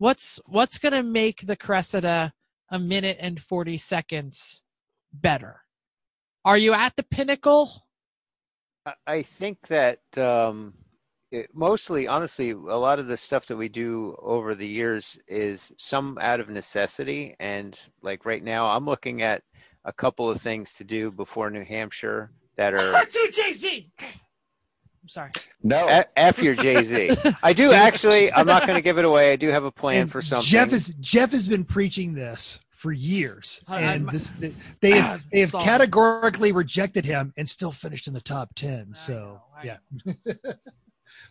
What's 0.00 0.40
what's 0.46 0.78
going 0.78 0.94
to 0.94 1.02
make 1.02 1.46
the 1.46 1.56
Cressida 1.56 2.32
a 2.70 2.78
minute 2.78 3.18
and 3.20 3.38
40 3.38 3.76
seconds 3.76 4.62
better? 5.12 5.60
Are 6.42 6.56
you 6.56 6.72
at 6.72 6.96
the 6.96 7.02
pinnacle? 7.02 7.84
I- 8.86 8.94
I 9.06 9.20
think 9.20 9.60
that 9.66 10.00
um, 10.16 10.72
it, 11.30 11.50
mostly, 11.52 12.08
honestly, 12.08 12.52
a 12.52 12.56
lot 12.56 12.98
of 12.98 13.08
the 13.08 13.16
stuff 13.18 13.44
that 13.48 13.58
we 13.58 13.68
do 13.68 14.16
over 14.22 14.54
the 14.54 14.66
years 14.66 15.20
is 15.28 15.70
some 15.76 16.16
out 16.18 16.40
of 16.40 16.48
necessity. 16.48 17.36
And 17.38 17.78
like 18.00 18.24
right 18.24 18.42
now, 18.42 18.68
I'm 18.68 18.86
looking 18.86 19.20
at 19.20 19.42
a 19.84 19.92
couple 19.92 20.30
of 20.30 20.40
things 20.40 20.72
to 20.74 20.84
do 20.84 21.10
before 21.10 21.50
New 21.50 21.64
Hampshire 21.64 22.30
that 22.56 22.72
are 22.72 23.04
to 23.04 23.30
JC. 23.30 23.90
I'm 25.02 25.08
sorry. 25.08 25.30
No. 25.62 25.86
F, 25.86 26.06
F 26.16 26.42
your 26.42 26.54
Jay 26.54 26.82
Z. 26.82 27.12
I 27.42 27.52
do 27.52 27.72
actually. 27.72 28.32
I'm 28.32 28.46
not 28.46 28.62
going 28.66 28.76
to 28.76 28.82
give 28.82 28.98
it 28.98 29.04
away. 29.04 29.32
I 29.32 29.36
do 29.36 29.48
have 29.48 29.64
a 29.64 29.72
plan 29.72 30.02
And 30.02 30.12
for 30.12 30.20
something. 30.22 30.46
Jeff 30.48 30.72
is 30.72 30.88
Jeff 31.00 31.32
has 31.32 31.48
been 31.48 31.64
preaching 31.64 32.14
this 32.14 32.58
for 32.70 32.92
years, 32.92 33.62
I- 33.68 33.80
and 33.80 33.88
I'm- 34.08 34.08
this 34.12 34.32
they 34.80 34.90
have, 34.98 35.22
they 35.32 35.40
have 35.40 35.52
categorically 35.52 36.52
rejected 36.52 37.04
him 37.04 37.32
and 37.36 37.48
still 37.48 37.72
finished 37.72 38.06
in 38.08 38.14
the 38.14 38.20
top 38.20 38.54
ten. 38.54 38.92
I 38.94 38.98
So 38.98 39.12
know, 39.12 39.42
I 39.56 39.64
yeah, 39.64 39.76
uh, 40.48 40.52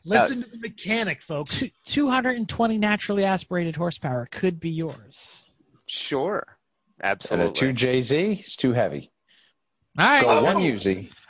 listen 0.05 0.43
to 0.43 0.49
the 0.49 0.57
mechanic, 0.57 1.21
folks. 1.21 1.63
220 1.85 2.77
naturally 2.77 3.23
aspirated 3.25 3.75
horsepower 3.75 4.27
could 4.31 4.59
be 4.59 4.69
yours. 4.69 5.51
sure, 5.87 6.57
Absolutely. 7.01 7.43
And 7.47 7.49
absolutely. 7.51 7.87
a 7.87 7.97
two 7.99 8.03
JZ 8.35 8.39
is 8.41 8.55
too 8.55 8.73
heavy. 8.73 9.11
All 9.97 10.05
right. 10.07 10.23
Go 10.23 10.43
one 10.43 10.61
UZ. 10.61 10.87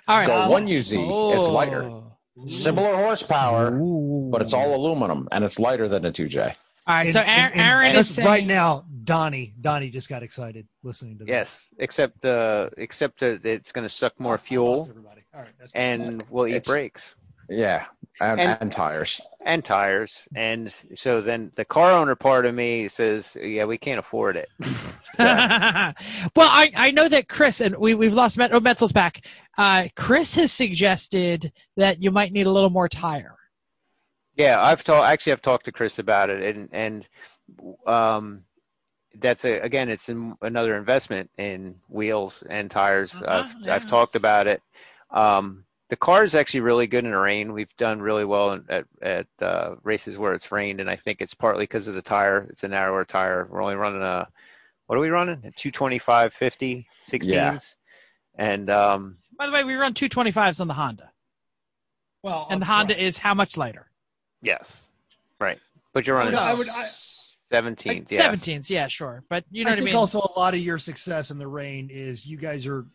All 0.08 0.18
right. 0.18 0.28
Go 0.28 0.50
one 0.50 0.68
UZ. 0.68 0.94
It's 0.94 1.48
lighter. 1.48 1.84
Oh. 1.84 2.09
Similar 2.48 2.96
horsepower, 2.96 3.76
Ooh. 3.76 4.30
but 4.32 4.42
it's 4.42 4.54
all 4.54 4.76
aluminum 4.76 5.28
and 5.32 5.44
it's 5.44 5.60
lighter 5.60 5.88
than 5.88 6.06
a 6.06 6.12
2J. 6.12 6.38
All 6.42 6.96
right. 6.96 7.04
And- 7.06 7.14
So 7.14 7.20
and- 7.20 7.54
Aaron, 7.60 7.88
and 7.88 7.98
is 7.98 8.10
saying, 8.16 8.28
right 8.28 8.46
now, 8.48 8.86
Donnie, 9.04 9.54
Donnie 9.60 9.90
just 9.90 10.10
got 10.10 10.24
excited 10.24 10.68
listening 10.84 11.18
to 11.20 11.26
that. 11.26 11.30
yes, 11.32 11.70
except 11.78 12.24
uh, 12.26 12.70
except 12.78 13.20
that 13.22 13.46
it's 13.46 13.72
going 13.72 13.86
to 13.88 13.94
suck 13.94 14.20
more 14.20 14.38
fuel 14.38 14.88
everybody. 14.90 15.22
All 15.34 15.42
right, 15.42 15.50
that's 15.60 15.72
good. 15.74 15.80
and 15.80 16.24
will 16.30 16.48
eat 16.48 16.56
It's- 16.56 16.68
brakes. 16.68 17.16
Yeah. 17.52 17.86
And, 18.22 18.40
And- 18.40 18.58
and, 18.62 18.72
tires. 18.72 19.20
and 19.44 19.64
tires. 19.66 20.28
And 20.36 20.72
so 20.94 21.22
then 21.22 21.52
the 21.56 21.66
car 21.66 21.92
owner 21.94 22.14
part 22.16 22.46
of 22.46 22.54
me 22.54 22.88
says, 22.90 23.36
yeah, 23.42 23.64
we 23.64 23.78
can't 23.78 23.98
afford 24.00 24.36
it. 24.38 24.50
well, 25.18 25.94
I, 26.38 26.72
I 26.76 26.92
know 26.92 27.08
that 27.08 27.28
Chris 27.30 27.62
and 27.62 27.76
we 27.78 27.94
we've 27.96 28.14
lost 28.14 28.38
Met, 28.38 28.54
oh, 28.54 28.60
Metzel's 28.60 28.92
back. 28.92 29.26
Uh, 29.60 29.90
Chris 29.94 30.36
has 30.36 30.54
suggested 30.54 31.52
that 31.76 32.02
you 32.02 32.12
might 32.12 32.32
need 32.32 32.48
a 32.48 32.52
little 32.52 32.70
more 32.70 32.88
tire. 32.88 33.36
yeah, 34.38 34.58
I've 34.58 34.86
talked. 34.86 35.06
Actually, 35.06 35.34
I've 35.34 35.42
talked 35.42 35.66
to 35.66 35.74
Chris 35.74 36.00
about 36.00 36.30
it, 36.30 36.56
and 36.56 36.70
and 36.72 37.10
um, 37.86 38.44
that's 39.16 39.44
a 39.44 39.60
again, 39.60 39.90
it's 39.90 40.08
in 40.08 40.34
another 40.42 40.78
investment 40.78 41.30
in 41.38 41.76
wheels 41.90 42.42
and 42.50 42.72
tires. 42.72 43.14
Uh-huh, 43.14 43.44
I've 43.44 43.56
yeah. 43.62 43.76
I've 43.76 43.86
talked 43.86 44.16
about 44.16 44.48
it. 44.48 44.62
Um, 45.12 45.66
the 45.90 45.98
car 45.98 46.24
is 46.24 46.36
actually 46.36 46.62
really 46.62 46.88
good 46.88 47.04
in 47.04 47.12
the 47.12 47.18
rain. 47.18 47.52
We've 47.52 47.76
done 47.76 48.02
really 48.02 48.24
well 48.24 48.54
in, 48.54 48.64
at 48.70 48.86
at 49.02 49.28
uh, 49.42 49.76
races 49.84 50.18
where 50.18 50.36
it's 50.36 50.54
rained, 50.54 50.80
and 50.80 50.90
I 50.90 50.96
think 50.96 51.22
it's 51.22 51.34
partly 51.34 51.64
because 51.64 51.90
of 51.90 51.96
the 51.96 52.02
tire. 52.02 52.48
It's 52.50 52.64
a 52.64 52.70
narrower 52.70 53.04
tire. 53.04 53.46
We're 53.52 53.62
only 53.62 53.76
running 53.76 54.04
a 54.04 54.26
what 54.88 54.98
are 54.98 55.02
we 55.02 55.10
running? 55.10 55.40
A 55.44 55.52
225 55.52 56.34
50 56.34 56.88
16s. 57.06 57.26
Yeah. 57.26 57.60
And 58.38 58.70
um, 58.70 59.18
By 59.40 59.46
the 59.48 59.54
way, 59.54 59.64
we 59.64 59.76
run 59.76 59.94
225s 59.94 60.60
on 60.60 60.68
the 60.68 60.74
Honda, 60.74 61.12
Well, 62.24 62.48
and 62.52 62.62
the 62.62 62.66
right. 62.66 62.76
Honda 62.76 63.02
is 63.02 63.18
how 63.18 63.34
much 63.34 63.56
lighter? 63.58 63.90
yes, 64.42 64.88
right. 65.40 65.58
But 65.94 66.06
you're 66.06 66.18
running 66.18 66.34
No, 66.34 66.40
I 66.40 66.54
would- 66.56 66.68
I- 66.70 66.86
17. 67.52 68.06
yes. 68.10 68.22
17s, 68.22 68.70
yeah, 68.70 68.88
sure. 68.90 69.24
But 69.30 69.46
you 69.50 69.64
know 69.64 69.72
I 69.72 69.74
what 69.76 69.82
I 69.82 69.86
mean. 69.86 69.96
also 69.96 70.20
a 70.20 70.40
lot 70.40 70.54
of 70.54 70.60
your 70.60 70.78
success 70.78 71.32
in 71.32 71.40
the 71.40 71.48
rain 71.48 71.90
is 71.90 72.26
you 72.26 72.38
guys 72.38 72.68
are 72.68 72.86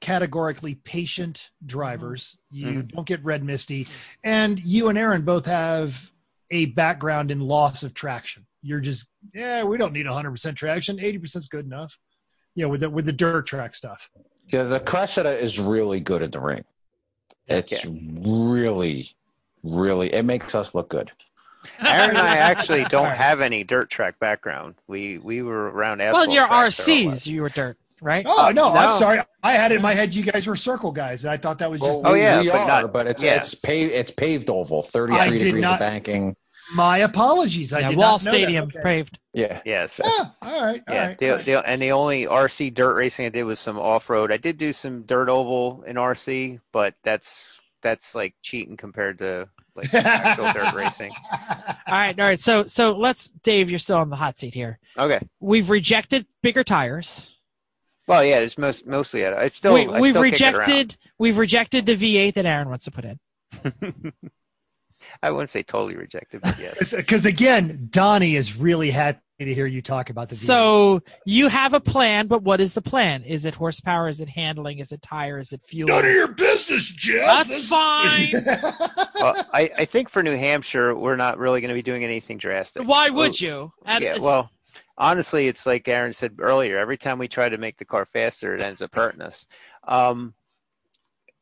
categorically 0.00 0.74
patient 0.74 1.50
drivers. 1.64 2.36
You 2.50 2.66
Mhm. 2.82 2.92
don't 2.92 3.06
get 3.06 3.24
red 3.24 3.42
misty, 3.44 3.86
and 4.24 4.58
you 4.58 4.88
and 4.88 4.98
Aaron 4.98 5.22
both 5.24 5.46
have 5.46 6.10
a 6.50 6.66
background 6.66 7.30
in 7.30 7.40
loss 7.40 7.84
of 7.84 7.94
traction. 7.94 8.46
You're 8.60 8.80
just 8.80 9.06
yeah, 9.32 9.62
we 9.62 9.78
don't 9.78 9.92
need 9.94 10.06
100 10.06 10.32
percent 10.32 10.58
traction. 10.58 10.98
80 11.00 11.18
percent 11.18 11.44
is 11.44 11.48
good 11.48 11.64
enough. 11.64 11.96
You 12.56 12.64
know, 12.64 12.68
with 12.68 12.80
the 12.80 12.90
with 12.90 13.06
the 13.06 13.12
dirt 13.12 13.46
track 13.46 13.74
stuff. 13.74 14.10
Yeah, 14.52 14.64
the 14.64 14.80
Cressida 14.80 15.38
is 15.38 15.58
really 15.58 15.98
good 16.00 16.22
in 16.22 16.30
the 16.30 16.40
ring. 16.40 16.64
It's 17.48 17.84
really, 17.86 19.08
really. 19.62 20.12
It 20.12 20.24
makes 20.24 20.54
us 20.54 20.74
look 20.74 20.88
good. 20.90 21.10
Aaron 21.80 22.10
and 22.10 22.18
I 22.18 22.36
actually 22.38 22.84
don't 22.84 23.06
have 23.10 23.40
any 23.40 23.62
dirt 23.64 23.88
track 23.88 24.18
background. 24.18 24.74
We 24.88 25.18
we 25.18 25.42
were 25.42 25.70
around 25.70 25.98
well, 25.98 26.08
asphalt. 26.08 26.26
in 26.28 26.32
your 26.34 26.46
tracks 26.46 26.80
our 26.88 26.94
whole 26.94 27.04
life. 27.06 27.14
RCs, 27.18 27.26
you 27.26 27.42
were 27.42 27.48
dirt, 27.48 27.78
right? 28.00 28.24
Oh 28.28 28.50
no, 28.54 28.72
no. 28.72 28.78
I'm 28.78 28.98
sorry. 28.98 29.20
I 29.42 29.52
had 29.52 29.72
it 29.72 29.76
in 29.76 29.82
my 29.82 29.94
head 29.94 30.14
you 30.14 30.22
guys 30.24 30.46
were 30.46 30.56
circle 30.56 30.92
guys. 30.92 31.24
and 31.24 31.32
I 31.32 31.36
thought 31.36 31.58
that 31.60 31.70
was 31.70 31.80
just 31.80 32.00
Oh, 32.04 32.14
yeah, 32.14 32.40
we 32.40 32.48
but 32.50 32.60
are, 32.60 32.66
not- 32.82 32.92
but 32.92 33.06
it's 33.06 33.22
yeah. 33.22 33.36
it's 33.36 33.54
paved 33.54 33.92
it's 33.92 34.10
paved 34.10 34.50
oval, 34.50 34.82
thirty 34.82 35.14
I 35.14 35.28
three 35.28 35.38
did 35.38 35.44
degrees 35.44 35.62
not- 35.62 35.74
of 35.74 35.78
banking. 35.80 36.36
My 36.74 36.98
apologies. 36.98 37.72
I 37.72 37.80
yeah, 37.80 37.88
did 37.90 37.98
Wall 37.98 38.12
not 38.12 38.24
know 38.24 38.30
that. 38.30 38.36
Stadium 38.38 38.64
Okay. 38.64 38.80
paved. 38.82 39.18
Yeah, 39.34 39.60
Yes. 39.64 40.00
Ah, 40.04 40.34
all 40.42 40.62
right. 40.64 40.82
all 40.88 40.94
Yeah, 40.94 41.06
right, 41.08 41.18
the, 41.18 41.30
all 41.30 41.36
right. 41.36 41.44
the, 41.44 41.68
and 41.68 41.80
the 41.80 41.92
only 41.92 42.26
RC 42.26 42.74
dirt 42.74 42.94
racing 42.94 43.26
I 43.26 43.28
did 43.30 43.44
was 43.44 43.58
some 43.58 43.78
off 43.78 44.08
road. 44.10 44.30
I 44.32 44.36
did 44.36 44.58
do 44.58 44.72
some 44.72 45.02
dirt 45.02 45.28
oval 45.28 45.82
in 45.86 45.96
RC, 45.96 46.60
but 46.72 46.94
that's 47.02 47.58
that's 47.82 48.14
like 48.14 48.34
cheating 48.42 48.76
compared 48.76 49.18
to 49.18 49.48
like 49.74 49.92
actual 49.94 50.52
dirt 50.52 50.72
racing. 50.74 51.12
All 51.32 51.38
right, 51.88 52.18
all 52.18 52.26
right. 52.26 52.38
So, 52.40 52.66
so 52.66 52.92
let's, 52.92 53.30
Dave. 53.42 53.70
You're 53.70 53.78
still 53.78 53.96
on 53.98 54.10
the 54.10 54.16
hot 54.16 54.36
seat 54.38 54.54
here. 54.54 54.78
Okay. 54.98 55.18
We've 55.40 55.68
rejected 55.68 56.26
bigger 56.42 56.62
tires. 56.62 57.36
Well, 58.06 58.24
yeah, 58.24 58.38
it's 58.40 58.58
most 58.58 58.86
mostly 58.86 59.22
it. 59.22 59.32
It's 59.38 59.56
still 59.56 59.74
we, 59.74 59.86
I 59.88 60.00
we've 60.00 60.12
still 60.12 60.22
kick 60.24 60.40
it 60.40 60.44
rejected. 60.54 60.96
We've 61.18 61.38
rejected 61.38 61.86
the 61.86 61.96
V8 61.96 62.34
that 62.34 62.46
Aaron 62.46 62.68
wants 62.68 62.84
to 62.84 62.90
put 62.90 63.04
in. 63.04 63.18
I 65.22 65.30
wouldn't 65.30 65.50
say 65.50 65.62
totally 65.62 65.96
rejected, 65.96 66.40
but 66.42 66.58
yes. 66.58 66.94
Because 66.96 67.26
again, 67.26 67.88
Donnie 67.90 68.36
is 68.36 68.56
really 68.56 68.90
happy 68.90 69.20
to 69.40 69.54
hear 69.54 69.66
you 69.66 69.82
talk 69.82 70.10
about 70.10 70.28
the. 70.28 70.36
V8. 70.36 70.38
So 70.38 71.00
you 71.26 71.48
have 71.48 71.74
a 71.74 71.80
plan, 71.80 72.26
but 72.26 72.42
what 72.42 72.60
is 72.60 72.74
the 72.74 72.82
plan? 72.82 73.24
Is 73.24 73.44
it 73.44 73.54
horsepower? 73.54 74.08
Is 74.08 74.20
it 74.20 74.28
handling? 74.28 74.78
Is 74.78 74.92
it 74.92 75.02
tire? 75.02 75.38
Is 75.38 75.52
it 75.52 75.62
fuel? 75.62 75.88
none 75.88 76.04
of 76.04 76.10
your 76.12 76.28
business, 76.28 76.88
Jeff. 76.88 77.48
That's 77.48 77.68
fine. 77.68 78.32
well, 79.14 79.46
I, 79.52 79.70
I 79.78 79.84
think 79.84 80.08
for 80.08 80.22
New 80.22 80.36
Hampshire, 80.36 80.94
we're 80.94 81.16
not 81.16 81.38
really 81.38 81.60
going 81.60 81.70
to 81.70 81.74
be 81.74 81.82
doing 81.82 82.04
anything 82.04 82.38
drastic. 82.38 82.86
Why 82.86 83.10
would 83.10 83.40
you? 83.40 83.72
And- 83.84 84.04
yeah, 84.04 84.18
well, 84.18 84.50
honestly, 84.98 85.48
it's 85.48 85.66
like 85.66 85.88
Aaron 85.88 86.12
said 86.12 86.36
earlier. 86.38 86.78
Every 86.78 86.96
time 86.96 87.18
we 87.18 87.28
try 87.28 87.48
to 87.48 87.58
make 87.58 87.76
the 87.78 87.84
car 87.84 88.06
faster, 88.06 88.54
it 88.54 88.62
ends 88.62 88.82
up 88.82 88.94
hurting 88.94 89.22
us. 89.22 89.46
Um, 89.84 90.34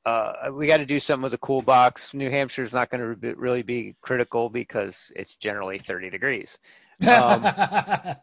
uh, 0.07 0.51
we 0.53 0.67
got 0.67 0.79
to 0.79 0.87
do 0.87 0.99
something 1.01 1.23
with 1.25 1.33
the 1.33 1.39
cool 1.39 1.63
box. 1.63 2.15
New 2.15 2.31
Hampshire 2.31 2.63
is 2.63 2.73
not 2.73 2.91
going 2.91 3.01
to 3.01 3.09
re- 3.09 3.35
really 3.37 3.63
be 3.63 3.95
critical 4.01 4.49
because 4.49 5.13
it's 5.15 5.37
generally 5.37 5.79
30 5.79 6.11
degrees. 6.11 6.59
Um, 7.03 7.43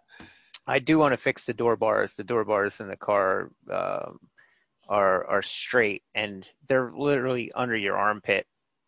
I 0.69 0.79
do 0.79 0.97
want 0.97 1.13
to 1.13 1.17
fix 1.17 1.45
the 1.45 1.53
door 1.53 1.75
bars. 1.75 2.13
The 2.15 2.23
door 2.23 2.43
bars 2.45 2.79
in 2.81 2.87
the 2.87 2.97
car 2.97 3.51
um, 3.71 4.19
are 4.89 5.25
are 5.27 5.41
straight 5.41 6.03
and 6.15 6.49
they're 6.67 6.91
literally 6.95 7.51
under 7.53 7.75
your 7.75 7.97
armpit. 7.97 8.45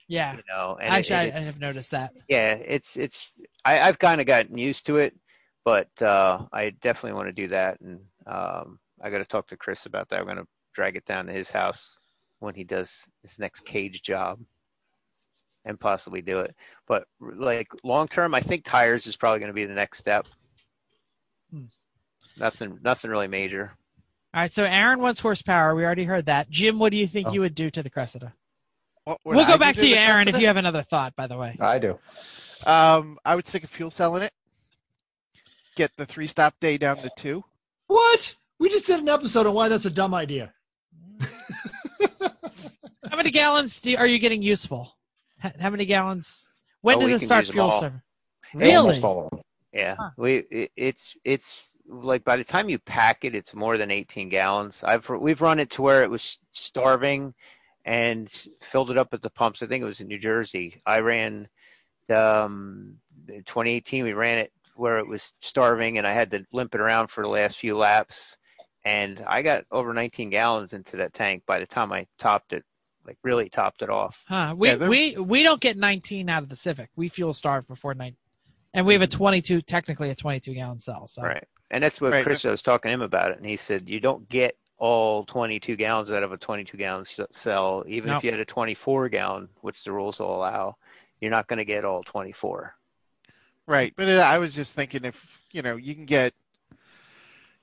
yeah. 0.08 0.34
You 0.36 0.44
know, 0.50 0.78
and 0.82 0.94
it- 0.94 0.98
Actually, 0.98 1.32
I, 1.32 1.38
I 1.38 1.42
have 1.44 1.60
noticed 1.60 1.92
that. 1.92 2.12
yeah, 2.28 2.54
it's 2.54 2.98
it's 2.98 3.40
I, 3.64 3.80
I've 3.82 4.00
kind 4.00 4.20
of 4.20 4.28
gotten 4.28 4.58
used 4.58 4.86
to 4.88 4.98
it, 4.98 5.14
but 5.64 5.90
uh, 6.02 6.46
I 6.52 6.72
definitely 6.82 7.14
want 7.18 7.28
to 7.28 7.34
do 7.34 7.48
that, 7.50 7.80
and 7.82 8.00
um, 8.26 8.80
I 9.02 9.10
got 9.10 9.20
to 9.20 9.26
talk 9.26 9.48
to 9.50 9.58
Chris 9.58 9.86
about 9.86 10.10
that. 10.10 10.20
I'm 10.20 10.26
gonna 10.28 10.48
drag 10.74 10.96
it 10.96 11.06
down 11.06 11.28
to 11.28 11.34
his 11.34 11.52
house 11.52 11.99
when 12.40 12.56
he 12.56 12.64
does 12.64 13.06
his 13.22 13.38
next 13.40 13.66
cage 13.66 14.02
job, 14.02 14.40
and 15.66 15.80
possibly 15.80 16.22
do 16.22 16.40
it. 16.40 16.56
But 16.88 17.04
like 17.20 17.68
long 17.84 18.08
term, 18.08 18.34
I 18.34 18.42
think 18.42 18.64
tires 18.66 19.08
is 19.08 19.18
probably 19.18 19.40
going 19.40 19.50
to 19.50 19.54
be 19.54 19.66
the 19.66 19.74
next 19.74 19.98
step. 20.00 20.26
Hmm. 21.52 21.66
Nothing, 22.38 22.80
nothing 22.82 23.12
really 23.12 23.28
major. 23.28 23.72
All 24.34 24.42
right. 24.42 24.52
So 24.54 24.64
Aaron 24.64 25.00
wants 25.02 25.20
horsepower. 25.20 25.76
We 25.76 25.84
already 25.84 26.06
heard 26.06 26.28
that. 26.28 26.50
Jim, 26.50 26.80
what 26.80 26.92
do 26.92 26.98
you 26.98 27.08
think 27.08 27.28
Oh. 27.28 27.34
you 27.34 27.42
would 27.42 27.56
do 27.56 27.70
to 27.72 27.84
the 27.84 27.90
Cressida? 27.90 28.34
What 29.04 29.20
we'll 29.26 29.46
go 29.46 29.54
do 29.54 29.60
back 29.60 29.76
to 29.76 29.88
you, 29.88 29.96
the 29.96 30.00
Aaron, 30.02 30.28
if 30.28 30.40
you 30.40 30.48
have 30.48 30.58
another 30.58 30.84
thought. 30.84 31.16
By 31.16 31.28
the 31.28 31.38
way. 31.38 31.58
I 31.60 31.80
do. 31.80 31.98
Um, 32.66 33.18
I 33.26 33.36
would 33.36 33.48
stick 33.48 33.64
a 33.64 33.68
fuel 33.68 33.90
cell 33.92 34.16
in 34.18 34.22
it. 34.24 34.34
Get 35.76 35.92
the 35.98 36.06
three 36.06 36.28
stop 36.28 36.54
day 36.60 36.78
down 36.78 36.98
to 36.98 37.10
two. 37.18 37.44
what? 37.88 38.36
We 38.60 38.68
just 38.70 38.86
did 38.88 39.00
an 39.00 39.08
episode 39.08 39.48
on 39.48 39.54
why 39.54 39.70
that's 39.70 39.86
a 39.86 39.90
dumb 39.90 40.14
idea. 40.14 40.54
How 43.20 43.24
many 43.24 43.32
gallons 43.32 43.82
do, 43.82 43.98
are 43.98 44.08
you 44.08 44.18
getting 44.18 44.42
useful? 44.42 44.96
H- 45.44 45.52
How 45.60 45.70
many 45.70 45.86
gallons? 45.86 46.50
When 46.80 47.00
Oh, 47.00 47.02
does 47.06 47.22
it 47.22 47.26
start 47.26 47.48
fuel 47.48 47.70
all. 47.70 47.82
server? 47.82 48.02
Yeah, 48.54 48.62
Really? 48.62 48.78
Almost 48.78 49.04
all 49.04 49.24
of 49.26 49.32
them. 49.32 49.42
Yeah, 49.74 49.96
Huh. 50.00 50.10
we 50.16 50.36
it, 50.50 50.72
it's 50.78 51.18
it's 51.26 51.72
like 51.90 52.24
by 52.24 52.38
the 52.38 52.46
time 52.46 52.70
you 52.70 52.80
pack 52.80 53.26
it, 53.26 53.36
it's 53.36 53.54
more 53.54 53.78
than 53.78 53.92
18 53.92 54.30
gallons. 54.30 54.86
I've 54.86 55.10
we've 55.10 55.42
run 55.42 55.60
it 55.60 55.70
to 55.72 55.82
where 55.82 56.02
it 56.02 56.10
was 56.10 56.40
starving, 56.54 57.34
and 57.84 58.32
filled 58.62 58.90
it 58.90 58.98
up 58.98 59.14
at 59.14 59.22
the 59.22 59.30
pumps. 59.32 59.62
I 59.62 59.68
think 59.68 59.82
it 59.82 59.86
was 59.86 60.00
in 60.00 60.08
New 60.08 60.18
Jersey. 60.18 60.80
I 60.86 61.00
ran, 61.00 61.50
um, 62.08 62.96
2018. 63.28 64.06
We 64.06 64.14
ran 64.14 64.38
it 64.38 64.54
where 64.76 64.98
it 64.98 65.06
was 65.10 65.34
starving, 65.42 65.98
and 65.98 66.08
I 66.08 66.14
had 66.14 66.32
to 66.32 66.46
limp 66.54 66.74
it 66.74 66.80
around 66.80 67.08
for 67.10 67.22
the 67.22 67.30
last 67.30 67.58
few 67.58 67.76
laps, 67.76 68.38
and 68.86 69.22
I 69.28 69.42
got 69.42 69.66
over 69.72 69.94
19 69.94 70.30
gallons 70.30 70.72
into 70.72 70.96
that 70.96 71.12
tank 71.14 71.44
by 71.46 71.60
the 71.60 71.68
time 71.68 71.92
I 71.92 72.08
topped 72.18 72.54
it, 72.54 72.64
like 73.10 73.18
really 73.24 73.50
topped 73.50 73.82
it 73.82 73.90
off. 73.90 74.24
Huh. 74.28 74.54
We 74.56 74.70
Yeah, 74.70 74.88
we 74.88 75.18
we 75.18 75.42
don't 75.42 75.60
get 75.60 75.78
19 75.78 76.30
out 76.30 76.44
of 76.44 76.50
the 76.50 76.56
Civic. 76.56 76.90
We 76.96 77.10
fuel 77.10 77.34
starve 77.34 77.68
before 77.68 77.96
nine, 77.96 78.16
and 78.74 78.86
we 78.86 78.94
have 78.94 79.02
a 79.02 79.08
22, 79.08 79.62
technically 79.62 80.12
a 80.12 80.16
22 80.16 80.54
gallon 80.54 80.78
cell. 80.78 81.08
So 81.08 81.24
Right. 81.24 81.48
And 81.72 81.84
that's 81.84 82.00
what 82.00 82.12
Right, 82.12 82.24
Chris 82.24 82.46
I 82.46 82.52
was 82.52 82.62
talking 82.62 82.90
to 82.90 82.94
him 82.94 83.02
about 83.02 83.32
it, 83.32 83.38
and 83.38 83.46
he 83.46 83.58
said 83.58 83.90
you 83.90 84.00
don't 84.00 84.30
get 84.30 84.56
all 84.78 85.26
22 85.26 85.76
gallons 85.76 86.12
out 86.12 86.24
of 86.24 86.32
a 86.32 86.38
22 86.38 86.78
gallon 86.78 87.06
cell, 87.32 87.84
even 87.88 88.12
No. 88.12 88.18
if 88.18 88.24
you 88.24 88.32
had 88.32 88.40
a 88.40 88.46
24 88.46 89.10
gallon, 89.10 89.50
which 89.62 89.84
the 89.84 89.92
rules 89.92 90.20
will 90.20 90.36
allow. 90.36 90.78
You're 91.20 91.32
not 91.32 91.48
going 91.48 91.58
to 91.58 91.66
get 91.66 91.84
all 91.84 92.04
24. 92.04 92.76
Right, 93.68 93.94
but 93.98 94.08
uh, 94.08 94.22
I 94.22 94.38
was 94.38 94.56
just 94.56 94.74
thinking 94.74 95.04
if 95.04 95.40
you 95.52 95.62
know 95.62 95.76
you 95.76 95.94
can 95.96 96.06
get, 96.06 96.34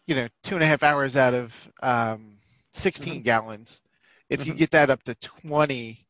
you 0.06 0.14
know, 0.14 0.28
two 0.42 0.54
and 0.54 0.62
a 0.62 0.66
half 0.66 0.82
hours 0.82 1.16
out 1.16 1.34
of 1.34 1.54
um, 1.82 2.34
16 2.72 3.22
gallons. 3.22 3.80
If 4.28 4.44
you 4.46 4.54
Mhm. 4.54 4.58
get 4.58 4.70
that 4.72 4.90
up 4.90 5.02
to 5.04 5.14
20, 5.14 6.06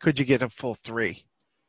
could 0.00 0.18
you 0.18 0.24
get 0.24 0.42
a 0.42 0.48
full 0.48 0.74
three? 0.74 1.24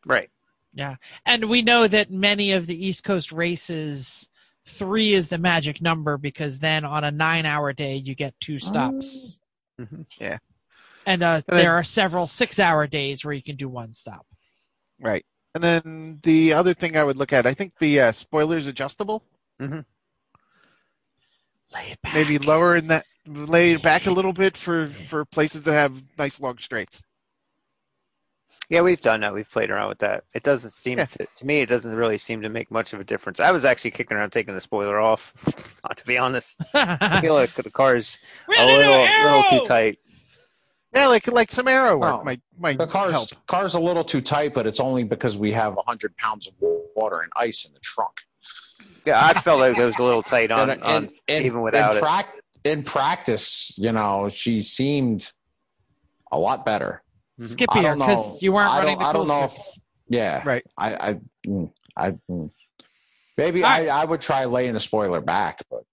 Right. 0.05 0.29
Yeah. 0.73 0.95
And 1.25 1.49
we 1.49 1.61
know 1.61 1.87
that 1.87 2.11
many 2.11 2.51
of 2.51 2.67
the 2.67 2.85
East 2.85 3.03
Coast 3.03 3.31
races, 3.31 4.27
three 4.65 5.13
is 5.13 5.29
the 5.29 5.37
magic 5.37 5.81
number 5.81 6.17
because 6.17 6.59
then 6.59 6.83
on 6.83 7.03
a 7.03 7.11
nine 7.11 7.45
hour 7.45 7.73
day 7.73 7.95
you 7.97 8.15
get 8.15 8.39
two 8.39 8.59
stops, 8.59 9.39
Mhm. 9.79 10.39
and 11.05 11.23
uh, 11.23 11.41
then- 11.47 11.57
there 11.57 11.73
are 11.73 11.83
several 11.83 12.27
six 12.27 12.59
hour 12.59 12.87
days 12.87 13.23
where 13.23 13.33
you 13.33 13.43
can 13.43 13.55
do 13.55 13.69
one 13.69 13.93
stop. 13.93 14.25
Right, 14.99 15.25
and 15.53 15.63
then 15.63 16.19
the 16.23 16.53
other 16.53 16.73
thing 16.73 16.97
I 16.97 17.03
would 17.03 17.17
look 17.17 17.33
at, 17.33 17.45
I 17.45 17.53
think 17.53 17.77
the 17.77 17.99
uh, 17.99 18.11
spoiler's 18.13 18.67
adjustable. 18.67 19.23
Lay 19.59 19.83
it 21.91 22.01
back. 22.01 22.13
Maybe 22.13 22.37
lower 22.39 22.75
in 22.75 22.87
that, 22.87 23.05
lay 23.25 23.71
it 23.73 23.81
back 23.81 24.05
a 24.05 24.11
little 24.11 24.33
bit 24.33 24.57
for 24.57 24.87
for 25.09 25.25
places 25.25 25.61
that 25.63 25.73
have 25.73 25.93
nice 26.17 26.39
long 26.39 26.57
straights. 26.57 27.01
Yeah, 28.69 28.81
we've 28.81 29.01
done 29.01 29.19
that. 29.21 29.33
We've 29.33 29.49
played 29.49 29.69
around 29.69 29.89
with 29.89 29.99
that. 29.99 30.23
It 30.33 30.41
doesn't 30.41 30.71
seem 30.71 30.97
Yeah. 30.97 31.05
to, 31.05 31.25
to 31.37 31.45
me. 31.45 31.59
It 31.59 31.69
doesn't 31.69 31.93
really 31.95 32.17
seem 32.17 32.41
to 32.43 32.49
make 32.49 32.71
much 32.71 32.93
of 32.93 32.99
a 33.01 33.03
difference. 33.03 33.39
I 33.39 33.51
was 33.51 33.65
actually 33.65 33.91
kicking 33.91 34.15
around 34.17 34.31
taking 34.31 34.53
the 34.53 34.61
spoiler 34.61 34.99
off. 34.99 35.33
to 35.95 36.05
be 36.05 36.17
honest, 36.17 36.55
I 36.73 37.19
feel 37.21 37.33
like 37.33 37.53
the 37.55 37.69
car 37.69 37.95
is 37.95 38.17
a 38.57 38.65
little, 38.65 39.01
little 39.01 39.43
too 39.49 39.65
tight. 39.67 39.99
Yeah, 40.95 41.07
like 41.07 41.27
like 41.27 41.51
some 41.51 41.67
aero 41.67 41.97
work 41.97 42.19
Oh. 42.21 42.23
might 42.23 42.41
might 42.57 42.77
The 42.77 42.87
car's 42.87 43.11
help. 43.11 43.29
car's 43.47 43.73
a 43.73 43.79
little 43.79 44.03
too 44.03 44.21
tight, 44.21 44.53
but 44.53 44.65
it's 44.67 44.79
only 44.79 45.03
because 45.03 45.35
we 45.37 45.51
have 45.51 45.75
hundred 45.85 46.15
pounds 46.17 46.47
of 46.47 46.53
water 46.95 47.21
and 47.21 47.31
ice 47.35 47.65
in 47.65 47.73
the 47.73 47.79
trunk. 47.79 48.13
Yeah, 49.05 49.23
I 49.23 49.33
felt 49.33 49.59
like 49.59 49.77
it 49.77 49.83
was 49.83 49.97
a 49.99 50.03
little 50.03 50.21
tight 50.21 50.51
on, 50.59 50.69
And- 50.69 50.83
on 50.83 50.95
and- 51.05 51.11
and- 51.27 51.45
even 51.45 51.61
without 51.61 51.91
in 51.93 51.97
it. 51.97 52.01
prac- 52.01 52.33
in 52.63 52.83
practice, 52.83 53.73
you 53.77 53.91
know, 53.91 54.29
she 54.29 54.61
seemed 54.61 55.31
a 56.31 56.37
lot 56.37 56.65
better. 56.65 57.01
Skippier 57.39 57.95
because 57.97 58.41
you 58.41 58.51
weren't 58.53 58.69
I 58.71 58.79
running 58.79 58.99
don't, 58.99 59.03
the 59.03 59.09
I 59.09 59.13
don't 59.13 59.27
know. 59.27 59.43
If, 59.45 59.79
yeah, 60.07 60.43
Right. 60.45 60.63
I, 60.77 60.93
I, 60.95 61.19
mm, 61.45 61.71
I, 61.97 62.11
mm. 62.29 62.51
maybe 63.37 63.63
All 63.63 63.69
right. 63.69 63.89
I, 63.89 64.01
I 64.01 64.05
would 64.05 64.21
try 64.21 64.45
laying 64.45 64.73
the 64.73 64.79
spoiler 64.79 65.21
back, 65.21 65.63
but. 65.69 65.83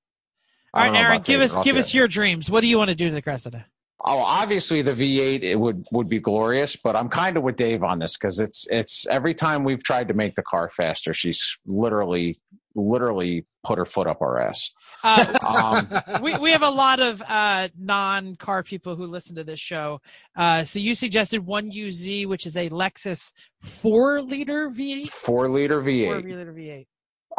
I 0.72 0.78
All 0.80 0.84
don't 0.84 0.94
right, 0.94 1.00
know 1.00 1.08
Aaron, 1.08 1.22
give 1.22 1.40
us 1.40 1.56
give 1.56 1.74
yet. 1.74 1.80
us 1.80 1.94
your 1.94 2.06
dreams. 2.06 2.48
What 2.48 2.60
do 2.60 2.68
you 2.68 2.78
want 2.78 2.90
to 2.90 2.94
do 2.94 3.08
to 3.08 3.14
the 3.14 3.22
Cressida? 3.22 3.66
Oh, 4.02 4.18
obviously 4.18 4.82
the 4.82 4.92
V8 4.92 5.42
it 5.42 5.56
would 5.56 5.84
would 5.90 6.08
be 6.08 6.20
glorious, 6.20 6.76
but 6.76 6.94
I'm 6.94 7.08
kind 7.08 7.36
of 7.36 7.42
with 7.42 7.56
Dave 7.56 7.82
on 7.82 7.98
this 7.98 8.16
because 8.16 8.38
it's 8.38 8.68
it's 8.70 9.06
every 9.08 9.34
time 9.34 9.64
we've 9.64 9.82
tried 9.82 10.08
to 10.08 10.14
make 10.14 10.36
the 10.36 10.42
car 10.42 10.70
faster, 10.74 11.12
she's 11.12 11.58
literally 11.66 12.38
literally 12.80 13.44
put 13.64 13.78
her 13.78 13.84
foot 13.84 14.06
up 14.06 14.20
our 14.22 14.40
ass. 14.40 14.70
Uh, 15.04 15.36
Um, 15.42 15.88
we 16.22 16.36
we 16.38 16.50
have 16.52 16.62
a 16.62 16.70
lot 16.70 17.00
of 17.00 17.22
uh, 17.26 17.68
non 17.78 18.36
car 18.36 18.62
people 18.62 18.96
who 18.96 19.06
listen 19.06 19.34
to 19.36 19.44
this 19.44 19.60
show. 19.60 20.00
Uh, 20.36 20.64
so 20.64 20.78
you 20.78 20.94
suggested 20.94 21.44
one 21.44 21.70
UZ, 21.70 22.26
which 22.26 22.46
is 22.46 22.56
a 22.56 22.68
Lexus 22.70 23.32
four 23.60 24.20
liter 24.22 24.70
V8. 24.70 25.10
Four 25.10 25.48
liter 25.48 25.80
V8. 25.82 26.06
4 26.06 26.20
liter 26.22 26.52
V8. 26.52 26.86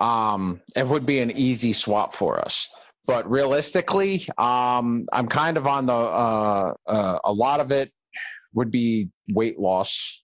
um, 0.03 0.61
it 0.75 0.87
would 0.87 1.05
be 1.05 1.19
an 1.19 1.31
easy 1.31 1.73
swap 1.73 2.13
for 2.15 2.39
us. 2.39 2.67
But 3.05 3.29
realistically, 3.29 4.27
um, 4.37 5.05
I'm 5.11 5.27
kind 5.27 5.57
of 5.57 5.65
on 5.67 5.85
the 5.87 5.93
uh, 5.93 6.73
uh, 6.87 7.19
a 7.25 7.33
lot 7.33 7.59
of 7.59 7.71
it 7.71 7.91
would 8.53 8.71
be 8.71 9.09
weight 9.29 9.59
loss. 9.59 10.21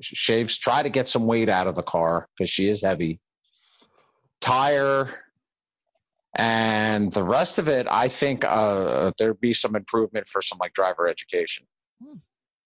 Shaves, 0.00 0.58
try 0.58 0.82
to 0.82 0.90
get 0.90 1.08
some 1.08 1.26
weight 1.26 1.48
out 1.48 1.66
of 1.66 1.74
the 1.74 1.82
car 1.82 2.28
because 2.36 2.50
she 2.50 2.68
is 2.68 2.82
heavy. 2.82 3.18
Tire, 4.40 5.22
and 6.34 7.10
the 7.12 7.22
rest 7.24 7.58
of 7.58 7.68
it, 7.68 7.86
I 7.90 8.08
think 8.08 8.44
uh, 8.44 9.12
there'd 9.18 9.40
be 9.40 9.54
some 9.54 9.74
improvement 9.74 10.28
for 10.28 10.42
some 10.42 10.58
like 10.58 10.72
driver 10.74 11.08
education. 11.08 11.66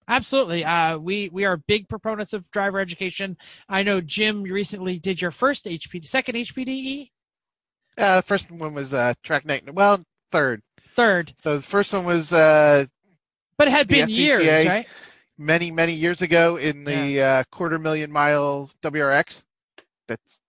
Absolutely. 0.09 0.65
Uh, 0.65 0.99
we 0.99 1.29
we 1.29 1.45
are 1.45 1.57
big 1.57 1.89
proponents 1.89 2.33
of 2.33 2.51
driver 2.51 2.81
education. 2.81 3.37
I 3.69 3.85
know 3.85 4.01
Jim 4.01 4.45
you 4.45 4.53
recently 4.53 4.99
did 4.99 5.23
your 5.23 5.31
first 5.31 5.67
HPD, 5.67 6.05
second 6.07 6.35
HPDE, 6.35 7.11
Uh, 7.97 8.17
the 8.17 8.23
first 8.23 8.51
one 8.51 8.75
was 8.75 8.93
uh, 8.93 9.15
track 9.23 9.45
night. 9.45 9.73
Well, 9.73 10.03
third. 10.33 10.63
third, 10.97 11.33
So 11.43 11.57
the 11.59 11.63
first 11.63 11.93
one 11.93 12.05
was 12.05 12.33
uh, 12.33 12.87
but 13.57 13.69
it 13.69 13.71
had 13.71 13.87
The 13.89 14.01
been 14.01 14.09
years, 14.09 14.67
right? 14.67 14.89
many 15.39 15.71
many 15.71 15.93
years 15.93 16.23
ago 16.23 16.57
in 16.57 16.83
the 16.83 17.23
uh, 17.23 17.45
quarter 17.53 17.79
million 17.79 18.11
mile 18.11 18.69
WRX. 18.83 19.45
That's 20.09 20.40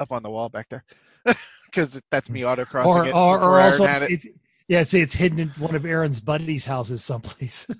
up 0.00 0.12
on 0.12 0.22
the 0.22 0.30
wall 0.30 0.48
back 0.48 0.68
there 0.68 0.84
because 1.66 2.00
that's 2.10 2.28
me 2.30 2.42
autocrossing 2.42 2.86
or 2.86 3.06
it. 3.06 3.14
or, 3.14 3.40
or 3.40 3.60
also 3.60 3.86
had 3.86 4.02
it. 4.02 4.10
it's, 4.10 4.26
yeah, 4.68 4.82
see, 4.82 5.00
it's 5.00 5.14
hidden 5.14 5.38
in 5.38 5.48
one 5.50 5.74
of 5.74 5.84
Aaron's 5.84 6.20
buddies' 6.20 6.64
houses 6.64 7.04
someplace. 7.04 7.66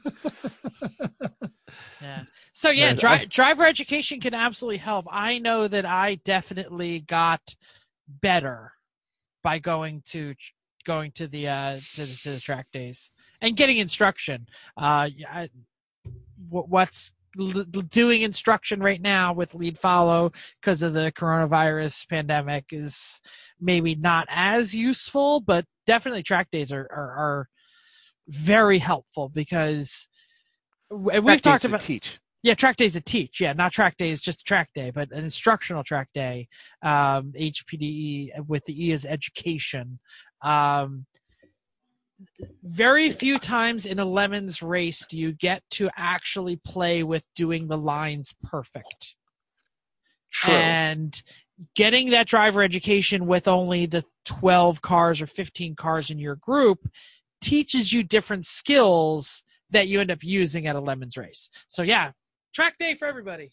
Yeah. 2.01 2.25
So 2.53 2.71
yeah, 2.71 2.89
Yeah, 2.89 2.95
dri- 2.95 3.09
I- 3.09 3.25
driver 3.25 3.65
education 3.65 4.21
can 4.21 4.35
absolutely 4.35 4.77
help. 4.77 5.07
I 5.11 5.39
know 5.39 5.67
that 5.69 5.87
I 5.87 6.17
definitely 6.17 7.01
got 7.01 7.55
better 8.07 8.73
by 9.43 9.59
going 9.59 10.03
to 10.07 10.35
going 10.85 11.13
to 11.13 11.27
the 11.27 11.49
uh 11.49 11.81
to 11.95 12.07
the, 12.07 12.15
to 12.23 12.31
the 12.33 12.41
track 12.41 12.67
days 12.73 13.11
and 13.41 13.57
getting 13.57 13.79
instruction. 13.79 14.47
Uh, 14.77 15.09
I, 15.29 15.49
what's 16.49 17.13
l- 17.39 17.65
doing 17.89 18.23
instruction 18.23 18.81
right 18.81 19.01
now 19.01 19.33
with 19.33 19.55
lead 19.55 19.79
follow 19.79 20.33
because 20.61 20.83
of 20.83 20.95
the 20.95 21.13
coronavirus 21.13 22.09
pandemic 22.09 22.67
is 22.71 23.21
maybe 23.61 23.95
not 23.95 24.27
as 24.31 24.75
useful, 24.75 25.41
but 25.41 25.65
definitely 25.87 26.23
track 26.23 26.51
days 26.51 26.73
are 26.73 26.89
are, 26.91 27.11
are 27.13 27.49
very 28.29 28.79
helpful 28.79 29.29
because 29.29 30.09
we've 30.91 31.25
Track 31.25 31.43
talked 31.43 31.65
about 31.65 31.81
teach. 31.81 32.19
yeah, 32.43 32.55
track 32.55 32.77
days 32.77 32.93
to 32.95 33.01
teach. 33.01 33.41
Yeah, 33.41 33.53
not 33.53 33.73
track 33.73 33.97
days, 33.97 34.21
just 34.21 34.41
a 34.43 34.45
track 34.45 34.71
day, 34.75 34.91
but 34.91 35.11
an 35.13 35.25
instructional 35.25 35.83
track 35.85 36.09
day. 36.15 36.49
Um, 36.83 37.33
HPDE 37.39 38.47
with 38.47 38.65
the 38.65 38.87
E 38.87 38.93
is 38.93 39.05
education. 39.05 39.99
Um, 40.43 41.07
very 42.63 43.11
few 43.11 43.39
times 43.39 43.87
in 43.87 43.99
a 43.99 44.05
lemons 44.05 44.63
race 44.63 45.07
do 45.07 45.19
you 45.19 45.33
get 45.33 45.63
to 45.71 45.91
actually 45.97 46.57
play 46.57 47.03
with 47.03 47.25
doing 47.35 47.69
the 47.69 47.79
lines 47.79 48.35
perfect. 48.43 49.17
True. 50.31 50.55
And 50.55 51.23
getting 51.75 52.11
that 52.11 52.27
driver 52.27 52.63
education 52.63 53.27
with 53.27 53.47
only 53.47 53.87
the 53.87 54.05
12 54.25 54.83
cars 54.83 55.21
or 55.21 55.27
15 55.27 55.77
cars 55.77 56.11
in 56.11 56.19
your 56.19 56.37
group 56.37 56.89
teaches 57.41 57.93
you 57.93 58.03
different 58.03 58.47
skills 58.47 59.43
that 59.71 59.89
you 59.89 60.01
end 60.01 60.11
up 60.11 60.23
using 60.23 60.67
at 60.67 60.77
a 60.77 60.81
lemons 60.81 61.17
race. 61.17 61.51
So 61.69 61.83
yeah, 61.83 62.13
track 62.55 62.79
day 62.79 62.95
for 62.95 63.07
everybody. 63.07 63.53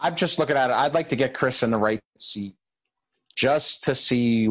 I'm 0.00 0.16
just 0.16 0.38
looking 0.38 0.56
at 0.56 0.70
it. 0.70 0.72
I'd 0.74 0.94
like 0.94 1.08
to 1.10 1.16
get 1.16 1.34
Chris 1.34 1.62
in 1.62 1.70
the 1.70 1.78
right 1.78 2.00
seat 2.18 2.56
just 3.36 3.84
to 3.84 3.94
see 3.94 4.48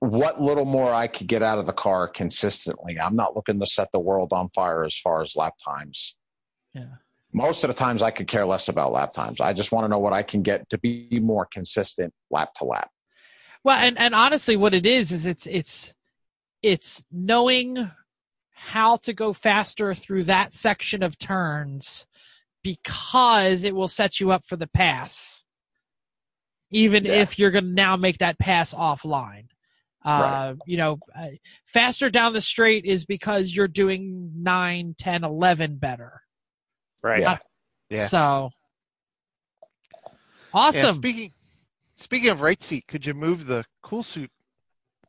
what 0.00 0.40
little 0.40 0.64
more 0.64 0.92
I 0.92 1.06
could 1.06 1.26
get 1.26 1.42
out 1.42 1.58
of 1.58 1.66
the 1.66 1.72
car 1.72 2.08
consistently. 2.08 2.98
I'm 3.00 3.16
not 3.16 3.34
looking 3.34 3.58
to 3.60 3.66
set 3.66 3.90
the 3.92 4.00
world 4.00 4.32
on 4.32 4.50
fire 4.54 4.84
as 4.84 4.98
far 4.98 5.22
as 5.22 5.36
lap 5.36 5.54
times. 5.64 6.14
Yeah. 6.74 6.84
Most 7.32 7.64
of 7.64 7.68
the 7.68 7.74
times 7.74 8.02
I 8.02 8.10
could 8.10 8.28
care 8.28 8.46
less 8.46 8.68
about 8.68 8.92
lap 8.92 9.12
times. 9.12 9.40
I 9.40 9.52
just 9.52 9.72
want 9.72 9.84
to 9.84 9.88
know 9.88 9.98
what 9.98 10.12
I 10.12 10.22
can 10.22 10.42
get 10.42 10.68
to 10.70 10.78
be 10.78 11.08
more 11.22 11.46
consistent 11.50 12.12
lap 12.30 12.54
to 12.56 12.64
lap. 12.64 12.90
Well, 13.64 13.78
and 13.78 13.98
and 13.98 14.14
honestly, 14.14 14.56
what 14.56 14.74
it 14.74 14.86
is 14.86 15.10
is 15.10 15.26
it's 15.26 15.46
it's 15.46 15.92
it's 16.62 17.04
knowing 17.10 17.90
how 18.52 18.96
to 18.96 19.12
go 19.12 19.32
faster 19.32 19.92
through 19.94 20.24
that 20.24 20.54
section 20.54 21.02
of 21.02 21.18
turns 21.18 22.06
because 22.62 23.64
it 23.64 23.74
will 23.74 23.88
set 23.88 24.18
you 24.18 24.30
up 24.30 24.44
for 24.44 24.56
the 24.56 24.66
pass, 24.66 25.44
even 26.70 27.04
Yeah. 27.04 27.14
if 27.14 27.38
you're 27.38 27.50
going 27.50 27.64
to 27.64 27.70
now 27.70 27.96
make 27.96 28.18
that 28.18 28.38
pass 28.38 28.72
offline. 28.72 29.48
Uh, 30.06 30.54
You 30.66 30.76
know, 30.76 30.98
uh, 31.14 31.28
faster 31.66 32.08
down 32.10 32.32
the 32.32 32.40
straight 32.40 32.84
is 32.84 33.04
because 33.04 33.54
you're 33.54 33.68
doing 33.68 34.30
9, 34.36 34.94
10, 34.98 35.24
11 35.24 35.76
better. 35.76 36.22
Right. 37.02 37.20
Yeah. 37.20 37.38
Yeah. 37.90 38.06
So 38.06 38.50
Yeah, 40.04 40.12
awesome. 40.54 40.94
speaking 40.96 41.32
speaking 41.96 42.30
of 42.30 42.40
right 42.40 42.62
seat, 42.62 42.86
could 42.88 43.04
you 43.04 43.14
move 43.14 43.46
the 43.46 43.64
cool 43.82 44.02
suit 44.02 44.30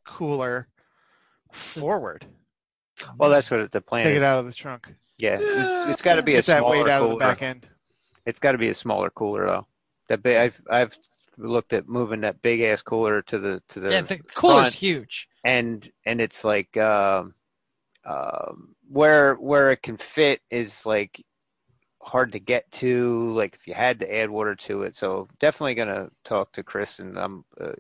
cooler 0.06 0.68
forward? 1.52 2.26
Well, 3.18 3.30
that's 3.30 3.50
what 3.52 3.72
the 3.72 3.82
plan 3.82 4.02
is. 4.08 4.12
Take 4.12 4.18
is. 4.18 4.24
it 4.24 4.26
out 4.26 4.40
of 4.40 4.46
the 4.46 4.54
trunk. 4.54 4.88
Yeah, 5.20 5.38
it's, 5.40 5.92
it's 5.92 6.02
got 6.02 6.16
to 6.16 6.22
be 6.24 6.34
a 6.34 6.38
Get 6.38 6.46
that 6.48 6.60
smaller 6.60 6.84
weight 6.84 6.90
out 6.92 7.00
cooler. 7.02 7.14
of 7.14 7.20
the 7.20 7.26
back 7.26 7.42
end. 7.42 7.68
It's 8.26 8.40
got 8.40 8.52
to 8.54 8.58
be 8.58 8.70
a 8.70 8.74
smaller 8.76 9.10
cooler 9.12 9.46
though. 9.46 9.68
That 10.10 10.22
big, 10.24 10.38
I've 10.38 10.62
I've 10.70 10.98
looked 11.38 11.74
at 11.74 11.88
moving 11.88 12.22
that 12.22 12.42
big 12.42 12.62
ass 12.62 12.82
cooler 12.82 13.22
to 13.24 13.40
the 13.40 13.62
to 13.70 13.80
the 13.80 13.92
yeah, 13.92 14.02
the 14.02 14.18
cooler's 14.34 14.60
front. 14.62 14.74
huge. 14.74 15.28
and 15.44 15.90
and 16.06 16.20
it's 16.20 16.44
like 16.44 16.76
um, 16.78 17.34
um, 18.06 18.76
where 18.90 19.36
where 19.36 19.72
it 19.72 19.82
can 19.82 19.98
fit 19.98 20.42
is 20.50 20.86
like 20.86 21.24
hard 22.02 22.32
to 22.32 22.40
get 22.40 22.70
to. 22.72 23.30
Like 23.32 23.56
if 23.56 23.68
you 23.68 23.74
had 23.74 24.00
to 24.00 24.16
add 24.16 24.30
water 24.30 24.56
to 24.56 24.84
it, 24.84 24.96
so 24.96 25.28
definitely 25.40 25.76
gonna 25.76 26.10
talk 26.24 26.52
to 26.54 26.64
Chris, 26.64 27.00
and 27.00 27.18
I'm 27.18 27.46
uh, 27.60 27.74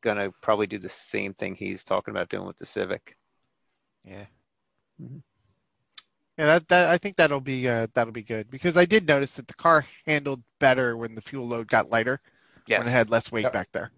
gonna 0.00 0.32
probably 0.40 0.66
do 0.66 0.78
the 0.78 0.88
same 0.88 1.34
thing 1.34 1.54
he's 1.54 1.84
talking 1.84 2.12
about 2.12 2.28
doing 2.28 2.46
with 2.46 2.58
the 2.58 2.66
Civic. 2.66 3.16
Yeah. 4.04 4.26
mm-hmm. 5.00 5.18
Yeah, 6.36 6.46
that, 6.46 6.68
that 6.68 6.88
I 6.88 6.98
think 6.98 7.16
that'll 7.16 7.40
be 7.40 7.68
uh, 7.68 7.86
that'll 7.94 8.12
be 8.12 8.24
good 8.24 8.50
because 8.50 8.76
I 8.76 8.86
did 8.86 9.06
notice 9.06 9.34
that 9.34 9.46
the 9.46 9.54
car 9.54 9.86
handled 10.04 10.42
better 10.58 10.96
when 10.96 11.14
the 11.14 11.20
fuel 11.20 11.46
load 11.46 11.68
got 11.68 11.90
lighter 11.90 12.20
Yes. 12.66 12.78
when 12.80 12.88
it 12.88 12.92
had 12.92 13.10
less 13.10 13.30
weight 13.32 13.42
Yep. 13.44 13.52
back 13.52 13.68
there. 13.72 13.90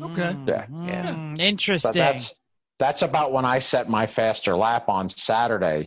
Okay. 0.00 0.36
Yeah. 0.46 0.66
Yeah. 0.70 1.06
Mm, 1.14 1.36
So 1.36 1.42
Interesting. 1.42 1.92
that's 1.92 2.34
that's 2.78 3.02
about 3.02 3.32
when 3.32 3.44
I 3.44 3.58
set 3.60 3.88
my 3.88 4.06
faster 4.06 4.56
lap 4.56 4.88
on 4.88 5.08
Saturday. 5.08 5.86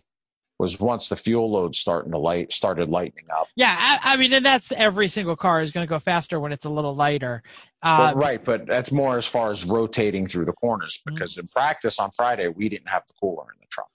Was 0.58 0.80
once 0.80 1.10
the 1.10 1.16
fuel 1.16 1.50
load 1.50 1.74
starting 1.76 2.12
to 2.12 2.18
light 2.18 2.50
started 2.50 2.88
lightening 2.88 3.26
up. 3.30 3.46
yeah, 3.56 3.76
I, 4.02 4.14
I 4.14 4.16
mean, 4.16 4.32
and 4.32 4.46
that's 4.46 4.72
every 4.72 5.06
single 5.06 5.36
car 5.36 5.60
is 5.60 5.70
going 5.70 5.86
to 5.86 5.88
go 5.88 5.98
faster 5.98 6.40
when 6.40 6.50
it's 6.50 6.64
a 6.64 6.70
little 6.70 6.94
lighter. 6.94 7.42
Uh, 7.82 7.96
Well, 7.98 8.14
right, 8.14 8.42
but 8.42 8.66
that's 8.66 8.90
more 8.90 9.18
as 9.18 9.26
far 9.26 9.50
as 9.50 9.66
rotating 9.66 10.26
through 10.26 10.46
the 10.46 10.54
corners 10.54 10.98
because 11.04 11.36
in 11.36 11.46
practice 11.48 11.98
on 11.98 12.10
Friday 12.16 12.48
we 12.48 12.70
didn't 12.70 12.88
have 12.88 13.02
the 13.06 13.12
cooler 13.20 13.42
in 13.52 13.60
the 13.60 13.66
trunk. 13.70 13.90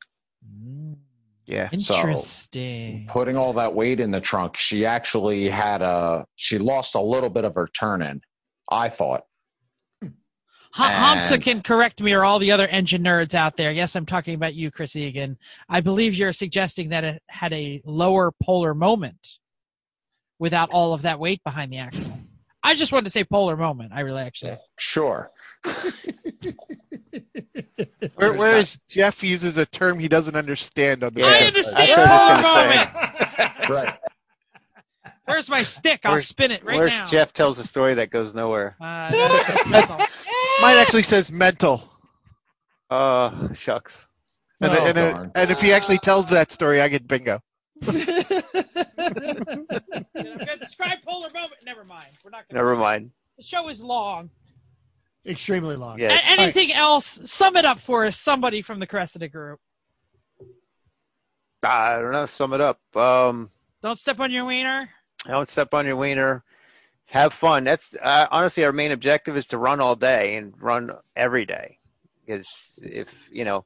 Yeah. 1.48 1.70
So- 1.80 1.96
Interesting. 1.96 3.08
Putting 3.10 3.38
all 3.38 3.54
that 3.54 3.74
weight 3.74 4.00
in 4.00 4.12
the 4.12 4.22
trunk, 4.22 4.56
she 4.56 4.86
actually 4.86 5.50
had 5.50 5.82
a 5.82 6.26
she 6.36 6.60
lost 6.60 6.94
a 6.94 7.02
little 7.02 7.30
bit 7.32 7.44
of 7.44 7.56
her 7.56 7.68
turn 7.74 8.04
in. 8.04 8.22
I 8.72 8.90
thought. 8.90 9.26
Ha- 10.74 10.88
Hamza 10.88 11.34
and- 11.34 11.44
can 11.44 11.62
correct 11.62 12.02
me 12.02 12.14
or 12.14 12.24
all 12.24 12.40
the 12.40 12.52
other 12.52 12.68
engine 12.68 13.04
nerds 13.04 13.34
out 13.34 13.58
there. 13.58 13.72
Yes, 13.74 13.96
I'm 13.96 14.06
talking 14.06 14.36
about 14.36 14.56
you, 14.56 14.72
Chris 14.72 14.96
Egan. 14.96 15.38
I 15.68 15.82
believe 15.82 16.16
you're 16.16 16.32
suggesting 16.32 16.90
that 16.90 17.04
it 17.04 17.22
had 17.28 17.52
a 17.52 17.82
lower 17.86 18.32
polar 18.42 18.74
moment 18.74 19.40
without 20.40 20.70
all 20.72 20.94
of 20.94 21.02
that 21.02 21.20
weight 21.20 21.44
behind 21.44 21.74
the 21.74 21.78
axle. 21.80 22.18
I 22.64 22.74
just 22.76 22.94
wanted 22.94 23.06
to 23.06 23.10
say 23.10 23.26
polar 23.26 23.58
moment. 23.58 23.92
I 23.94 24.00
really 24.02 24.22
actually. 24.22 24.58
Sure. 24.80 25.30
Where, 28.16 28.34
whereas 28.34 28.78
Jeff 28.90 29.24
uses 29.24 29.58
a 29.58 29.66
term 29.66 30.00
he 30.00 30.08
doesn't 30.08 30.36
understand 30.36 31.04
on 31.04 31.14
the 31.14 31.24
I 31.24 31.40
understand 31.48 31.90
that's 31.90 31.98
what 31.98 32.10
I 32.10 32.32
was 32.32 32.42
polar 32.42 32.66
moment. 32.66 32.90
Right. 33.70 33.98
Where's 35.26 35.50
my 35.50 35.64
stick? 35.64 36.02
I'll 36.04 36.14
Where's- 36.14 36.28
spin 36.28 36.52
it 36.52 36.64
right 36.66 36.74
now. 36.74 36.80
Where's 36.80 36.98
now. 37.00 37.06
Jeff 37.06 37.32
tells 37.34 37.60
a 37.60 37.64
story 37.64 37.94
that 37.96 38.10
goes 38.10 38.34
nowhere? 38.34 38.76
Uh, 38.82 39.12
that's, 39.12 39.70
that's. 39.70 39.90
Mine 40.62 40.78
actually 40.78 41.04
says 41.04 41.32
mental. 41.32 41.90
Oh, 42.90 43.50
shucks. 43.54 44.08
And, 44.60 44.72
Oh, 44.74 44.86
and, 44.86 44.96
darn. 44.96 45.32
and 45.36 45.52
if 45.52 45.60
he 45.60 45.74
actually 45.74 45.98
tells 46.00 46.30
that 46.30 46.52
story, 46.52 46.82
I 46.82 46.88
get 46.88 47.08
bingo. 47.08 47.40
Describe 47.82 48.44
polar 51.08 51.30
moment. 51.34 51.54
Never 51.66 51.84
mind. 51.84 52.10
We're 52.24 52.30
not 52.32 52.48
gonna. 52.48 52.60
Never 52.60 52.76
mind. 52.76 53.12
The 53.38 53.44
show 53.44 53.70
is 53.70 53.84
long. 53.84 54.30
Extremely 55.26 55.76
long. 55.76 56.00
Yeah. 56.00 56.14
A- 56.14 56.32
anything 56.40 56.74
else? 56.74 57.20
Sum 57.26 57.56
it 57.56 57.66
up 57.66 57.80
for 57.80 58.06
us. 58.06 58.18
Somebody 58.18 58.62
from 58.62 58.80
the 58.80 58.88
Cressida 58.88 59.28
group. 59.30 59.60
I 61.64 62.00
don't 62.00 62.12
know. 62.12 62.26
Sum 62.26 62.54
it 62.54 62.62
up. 62.62 62.80
Um, 62.96 63.50
Don't 63.82 63.98
step 64.00 64.20
on 64.20 64.32
your 64.32 64.46
wiener. 64.46 64.90
Don't 65.28 65.50
step 65.50 65.74
on 65.74 65.86
your 65.86 65.96
wiener. 65.96 66.44
Have 67.10 67.34
fun. 67.34 67.64
That's 67.66 67.96
uh, 68.02 68.28
honestly 68.32 68.64
our 68.64 68.72
main 68.72 68.92
objective 68.92 69.36
is 69.36 69.48
to 69.48 69.58
run 69.58 69.80
all 69.82 69.96
day 69.96 70.36
and 70.36 70.54
run 70.60 70.92
every 71.16 71.46
day. 71.46 71.78
Because 72.26 72.80
if 72.82 73.14
you 73.32 73.44
know 73.44 73.66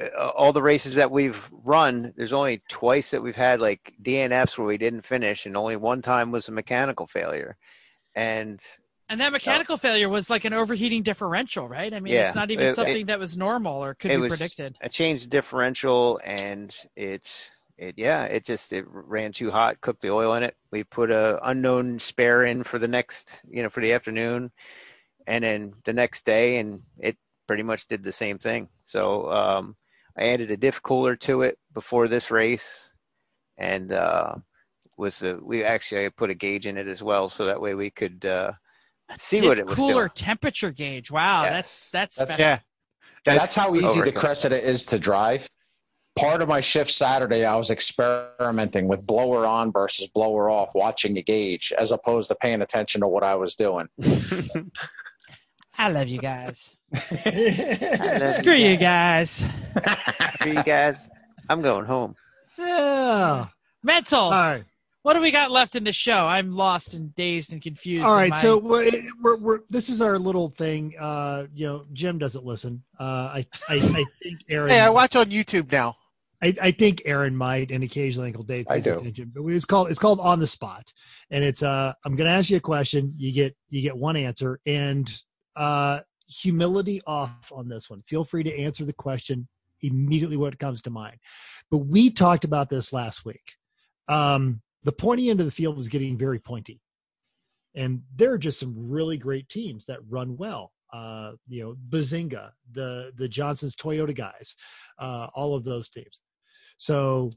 uh, 0.00 0.28
all 0.28 0.52
the 0.52 0.62
races 0.62 0.94
that 0.94 1.10
we've 1.10 1.40
run, 1.64 2.12
there's 2.16 2.32
only 2.32 2.62
twice 2.68 3.10
that 3.10 3.22
we've 3.22 3.34
had 3.34 3.60
like 3.60 3.94
DNFs 4.02 4.56
where 4.56 4.66
we 4.66 4.78
didn't 4.78 5.02
finish, 5.06 5.46
and 5.46 5.56
only 5.56 5.76
one 5.76 6.02
time 6.02 6.30
was 6.30 6.48
a 6.48 6.52
mechanical 6.52 7.06
failure. 7.06 7.56
And 8.14 8.60
And 9.08 9.20
that 9.20 9.32
mechanical 9.32 9.76
failure 9.78 10.08
was 10.08 10.28
like 10.30 10.44
an 10.44 10.52
overheating 10.52 11.02
differential, 11.02 11.66
right? 11.68 11.92
I 11.92 11.98
mean, 12.00 12.12
Yeah. 12.12 12.28
it's 12.28 12.36
not 12.36 12.50
even 12.50 12.66
It- 12.66 12.74
something 12.76 13.06
that 13.06 13.18
was 13.18 13.36
normal 13.38 13.82
or 13.82 13.94
could 13.94 14.10
it 14.10 14.16
be 14.16 14.20
was- 14.20 14.36
predicted. 14.38 14.76
I 14.82 14.88
changed 14.88 15.30
differential 15.30 16.20
and 16.22 16.74
it's 16.94 17.50
it 17.78 17.94
yeah 17.96 18.24
it 18.24 18.44
just 18.44 18.72
it 18.72 18.84
ran 18.88 19.32
too 19.32 19.50
hot 19.50 19.80
cooked 19.80 20.02
the 20.02 20.10
oil 20.10 20.34
in 20.34 20.42
it 20.42 20.56
we 20.70 20.82
put 20.84 21.10
a 21.10 21.38
unknown 21.48 21.98
spare 21.98 22.44
in 22.44 22.62
for 22.64 22.78
the 22.78 22.88
next 22.88 23.40
you 23.48 23.62
know 23.62 23.70
for 23.70 23.80
the 23.80 23.92
afternoon 23.92 24.50
and 25.26 25.44
then 25.44 25.72
the 25.84 25.92
next 25.92 26.24
day 26.24 26.58
and 26.58 26.82
it 26.98 27.16
pretty 27.46 27.62
much 27.62 27.86
did 27.88 28.02
the 28.02 28.12
same 28.12 28.38
thing 28.38 28.68
so 28.84 29.30
um 29.30 29.76
i 30.18 30.28
added 30.28 30.50
a 30.50 30.56
diff 30.56 30.82
cooler 30.82 31.14
to 31.16 31.42
it 31.42 31.56
before 31.72 32.08
this 32.08 32.30
race 32.30 32.90
and 33.56 33.92
uh 33.92 34.34
with 34.96 35.18
the 35.20 35.38
we 35.42 35.62
actually 35.62 36.04
I 36.04 36.08
put 36.08 36.28
a 36.30 36.34
gauge 36.34 36.66
in 36.66 36.76
it 36.76 36.88
as 36.88 37.02
well 37.02 37.28
so 37.28 37.46
that 37.46 37.60
way 37.60 37.74
we 37.74 37.88
could 37.88 38.26
uh 38.26 38.52
see 39.16 39.46
what 39.46 39.58
it 39.58 39.64
was 39.66 39.76
cooler 39.76 40.08
doing 40.08 40.10
temperature 40.14 40.70
gauge. 40.72 41.10
Wow, 41.10 41.44
Yes. 41.44 41.52
that's 41.52 41.90
that's, 41.90 42.16
That's- 42.16 42.38
Yeah. 42.38 42.58
That's, 43.24 43.54
how 43.54 43.74
easy 43.74 44.00
the. 44.00 44.12
Cressida 44.12 44.62
is 44.62 44.86
to 44.86 44.98
drive. 44.98 45.48
Part 46.18 46.42
of 46.42 46.48
my 46.48 46.60
shift 46.60 46.90
Saturday, 46.90 47.44
I 47.44 47.54
was 47.56 47.70
experimenting 47.70 48.88
with 48.88 49.06
blower 49.06 49.46
on 49.46 49.72
versus 49.72 50.08
blower 50.08 50.50
off, 50.50 50.74
watching 50.74 51.14
the 51.14 51.22
gauge, 51.22 51.72
as 51.78 51.92
opposed 51.92 52.28
to 52.30 52.34
paying 52.36 52.62
attention 52.62 53.00
to 53.02 53.08
what 53.08 53.22
I 53.22 53.34
was 53.36 53.54
doing. 53.54 53.88
I 55.78 55.90
love 55.90 56.08
you 56.08 56.18
guys. 56.18 56.76
love 56.92 58.32
Screw 58.32 58.54
you 58.54 58.76
guys. 58.76 59.44
Screw 60.40 60.52
you 60.52 60.62
guys 60.64 61.08
i'm 61.50 61.62
going 61.62 61.84
home 61.84 62.14
yeah. 62.58 63.46
Mental. 63.82 64.18
All 64.18 64.30
right. 64.30 64.64
what 65.02 65.14
do 65.14 65.20
we 65.20 65.30
got 65.30 65.50
left 65.50 65.76
in 65.76 65.84
the 65.84 65.92
show? 65.92 66.26
I'm 66.26 66.56
lost 66.56 66.94
and 66.94 67.14
dazed 67.14 67.52
and 67.52 67.62
confused. 67.62 68.04
All 68.04 68.14
right, 68.14 68.24
in 68.24 68.30
my- 68.30 68.42
so 68.42 68.58
we're, 68.58 68.90
we're, 69.22 69.36
we're 69.36 69.58
this 69.70 69.88
is 69.88 70.02
our 70.02 70.18
little 70.18 70.50
thing. 70.50 70.94
Uh, 70.98 71.46
you 71.54 71.66
know, 71.66 71.86
Jim 71.92 72.18
doesn't 72.18 72.44
listen. 72.44 72.82
Uh, 72.98 73.04
I, 73.04 73.46
I, 73.68 73.74
I 73.76 74.04
think 74.22 74.40
Aaron. 74.48 74.70
Hey, 74.70 74.80
I 74.80 74.90
watch 74.90 75.14
on 75.16 75.26
YouTube 75.26 75.70
now. 75.70 75.96
I, 76.42 76.54
I 76.62 76.70
think 76.70 77.02
Aaron 77.04 77.36
might, 77.36 77.70
and 77.70 77.82
occasionally 77.82 78.28
Uncle 78.28 78.44
Dave. 78.44 78.66
I 78.68 78.76
pays 78.76 78.84
do. 78.84 78.98
attention. 78.98 79.32
But 79.34 79.44
it's 79.46 79.64
called 79.64 79.90
it's 79.90 79.98
called 79.98 80.20
on 80.20 80.38
the 80.38 80.46
spot, 80.46 80.92
and 81.30 81.42
it's 81.42 81.62
uh 81.62 81.92
I'm 82.04 82.16
going 82.16 82.28
to 82.28 82.32
ask 82.32 82.50
you 82.50 82.56
a 82.56 82.60
question. 82.60 83.12
You 83.16 83.32
get 83.32 83.56
you 83.70 83.82
get 83.82 83.96
one 83.96 84.16
answer, 84.16 84.60
and 84.66 85.12
uh 85.56 86.00
humility 86.28 87.00
off 87.06 87.50
on 87.52 87.68
this 87.68 87.90
one. 87.90 88.02
Feel 88.06 88.24
free 88.24 88.42
to 88.42 88.58
answer 88.58 88.84
the 88.84 88.92
question 88.92 89.48
immediately 89.82 90.36
what 90.36 90.58
comes 90.58 90.80
to 90.82 90.90
mind. 90.90 91.16
But 91.70 91.78
we 91.78 92.10
talked 92.10 92.44
about 92.44 92.68
this 92.68 92.92
last 92.92 93.24
week. 93.24 93.54
Um, 94.08 94.60
the 94.84 94.92
pointy 94.92 95.30
end 95.30 95.40
of 95.40 95.46
the 95.46 95.52
field 95.52 95.78
is 95.78 95.88
getting 95.88 96.16
very 96.16 96.38
pointy, 96.38 96.80
and 97.74 98.02
there 98.14 98.32
are 98.32 98.38
just 98.38 98.60
some 98.60 98.74
really 98.76 99.18
great 99.18 99.48
teams 99.48 99.84
that 99.86 99.98
run 100.08 100.36
well. 100.36 100.72
Uh, 100.92 101.32
you 101.48 101.62
know, 101.62 101.76
Bazinga, 101.90 102.50
the 102.72 103.12
the 103.16 103.28
Johnson's 103.28 103.76
Toyota 103.76 104.16
guys, 104.16 104.54
uh, 104.98 105.26
all 105.34 105.54
of 105.54 105.64
those 105.64 105.88
teams. 105.88 106.20
So, 106.78 107.30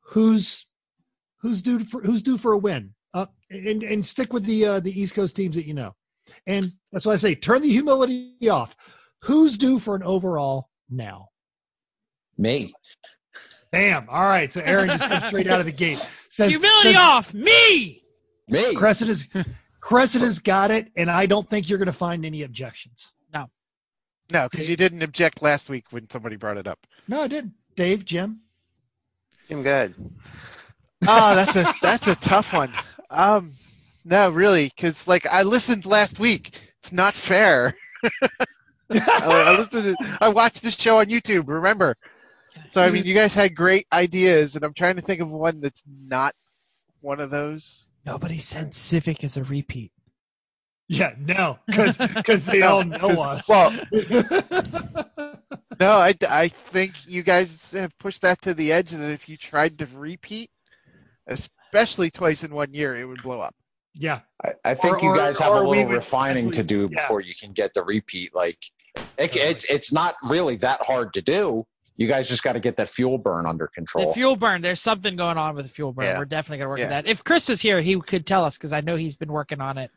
who's 0.00 0.66
who's 1.40 1.60
due 1.60 1.84
for 1.84 2.00
who's 2.02 2.22
due 2.22 2.38
for 2.38 2.52
a 2.52 2.58
win? 2.58 2.94
Uh, 3.12 3.26
and 3.50 3.82
and 3.82 4.04
stick 4.04 4.32
with 4.32 4.44
the 4.44 4.64
uh, 4.64 4.80
the 4.80 4.98
East 4.98 5.14
Coast 5.14 5.36
teams 5.36 5.56
that 5.56 5.66
you 5.66 5.74
know. 5.74 5.94
And 6.46 6.72
that's 6.90 7.04
why 7.04 7.12
I 7.12 7.16
say 7.16 7.34
turn 7.34 7.62
the 7.62 7.70
humility 7.70 8.48
off. 8.48 8.74
Who's 9.22 9.58
due 9.58 9.78
for 9.78 9.94
an 9.94 10.02
overall 10.02 10.70
now? 10.88 11.28
Me. 12.38 12.72
Bam! 13.70 14.06
All 14.08 14.22
right, 14.22 14.52
so 14.52 14.60
Aaron 14.60 14.88
just 14.88 15.04
comes 15.08 15.24
straight 15.26 15.48
out 15.48 15.60
of 15.60 15.66
the 15.66 15.72
gate. 15.72 16.04
Says, 16.30 16.50
humility 16.50 16.92
says, 16.92 16.96
off 16.96 17.34
me. 17.34 18.02
Me. 18.48 18.74
Cressida's 18.74 19.26
Cressida's 19.80 20.38
got 20.38 20.70
it, 20.70 20.90
and 20.96 21.10
I 21.10 21.26
don't 21.26 21.48
think 21.50 21.68
you're 21.68 21.78
going 21.78 21.86
to 21.86 21.92
find 21.92 22.24
any 22.24 22.42
objections. 22.42 23.14
No, 23.32 23.50
No, 24.30 24.48
because 24.48 24.68
you 24.68 24.76
didn't 24.76 25.02
object 25.02 25.42
last 25.42 25.68
week 25.68 25.86
when 25.90 26.08
somebody 26.08 26.36
brought 26.36 26.56
it 26.56 26.66
up. 26.66 26.86
No, 27.08 27.22
I 27.22 27.28
did. 27.28 27.50
Dave, 27.76 28.04
Jim. 28.04 28.40
Jim 29.48 29.62
good 29.62 29.94
Oh, 31.06 31.34
that's 31.34 31.56
a 31.56 31.74
that's 31.82 32.06
a 32.06 32.14
tough 32.16 32.52
one. 32.52 32.72
Um, 33.10 33.52
no, 34.04 34.30
really, 34.30 34.72
because 34.74 35.06
like 35.06 35.26
I 35.26 35.42
listened 35.42 35.86
last 35.86 36.18
week. 36.18 36.58
It's 36.80 36.92
not 36.92 37.14
fair. 37.14 37.74
I, 38.90 39.00
I 39.20 39.56
listened. 39.56 39.96
To, 39.98 40.18
I 40.20 40.28
watched 40.28 40.62
this 40.62 40.74
show 40.74 40.98
on 40.98 41.06
YouTube. 41.06 41.48
Remember? 41.48 41.96
So 42.70 42.80
I 42.80 42.90
mean, 42.90 43.04
you 43.04 43.14
guys 43.14 43.34
had 43.34 43.54
great 43.54 43.86
ideas, 43.92 44.56
and 44.56 44.64
I'm 44.64 44.74
trying 44.74 44.96
to 44.96 45.02
think 45.02 45.20
of 45.20 45.30
one 45.30 45.60
that's 45.60 45.82
not 45.86 46.34
one 47.00 47.20
of 47.20 47.30
those. 47.30 47.86
Nobody 48.06 48.38
said 48.38 48.74
Civic 48.74 49.24
as 49.24 49.36
a 49.36 49.44
repeat. 49.44 49.92
Yeah, 50.98 51.14
no, 51.18 51.58
because 51.66 51.96
because 51.96 52.44
they 52.46 52.62
all 52.62 52.84
know 52.84 53.10
us. 53.20 53.48
well 53.48 53.70
No, 55.80 55.90
I, 55.92 56.14
I 56.28 56.48
think 56.48 56.92
you 57.06 57.22
guys 57.24 57.72
have 57.72 57.96
pushed 57.98 58.22
that 58.22 58.40
to 58.42 58.54
the 58.54 58.72
edge 58.72 58.90
that 58.90 59.10
if 59.10 59.28
you 59.28 59.36
tried 59.36 59.76
to 59.80 59.86
repeat, 59.94 60.50
especially 61.26 62.10
twice 62.10 62.44
in 62.44 62.54
one 62.54 62.72
year, 62.72 62.94
it 62.94 63.04
would 63.06 63.22
blow 63.22 63.40
up. 63.40 63.54
yeah, 63.94 64.20
I, 64.44 64.52
I 64.64 64.74
think 64.74 64.98
Or- 64.98 65.00
you 65.02 65.08
or- 65.10 65.16
guys 65.16 65.38
have 65.38 65.52
a 65.52 65.56
or 65.56 65.62
we 65.64 65.68
little 65.70 65.86
would 65.86 65.94
refining 65.96 66.50
to 66.52 66.62
do 66.62 66.88
yeah. 66.92 67.00
before 67.00 67.20
you 67.20 67.34
can 67.34 67.52
get 67.52 67.74
the 67.74 67.82
repeat. 67.82 68.34
Like, 68.34 68.58
it, 69.18 69.34
it's 69.36 69.64
it's 69.64 69.92
not 69.92 70.14
really 70.22 70.56
that 70.56 70.80
hard 70.82 71.12
to 71.14 71.22
do. 71.22 71.66
You 71.96 72.08
guys 72.08 72.28
just 72.28 72.42
got 72.42 72.54
to 72.54 72.60
get 72.60 72.76
that 72.78 72.88
fuel 72.90 73.18
burn 73.18 73.46
under 73.46 73.66
The 73.66 73.70
control. 73.80 74.12
fuel 74.14 74.34
burn. 74.34 74.62
There's 74.62 74.80
something 74.80 75.14
going 75.16 75.38
on 75.38 75.54
with 75.54 75.64
the 75.66 75.70
fuel 75.70 75.92
burn. 75.92 76.06
Yeah. 76.06 76.18
We're 76.18 76.24
definitely 76.24 76.58
gonna 76.58 76.70
work 76.70 76.78
Yeah. 76.80 76.84
on 76.86 76.90
that. 76.90 77.06
If 77.06 77.22
Chris 77.24 77.48
was 77.48 77.60
here, 77.60 77.80
he 77.80 78.00
could 78.00 78.26
tell 78.26 78.44
us 78.44 78.56
because 78.56 78.72
I 78.72 78.80
know 78.80 78.96
he's 78.96 79.16
been 79.16 79.32
working 79.32 79.60
on 79.60 79.78
it. 79.78 79.90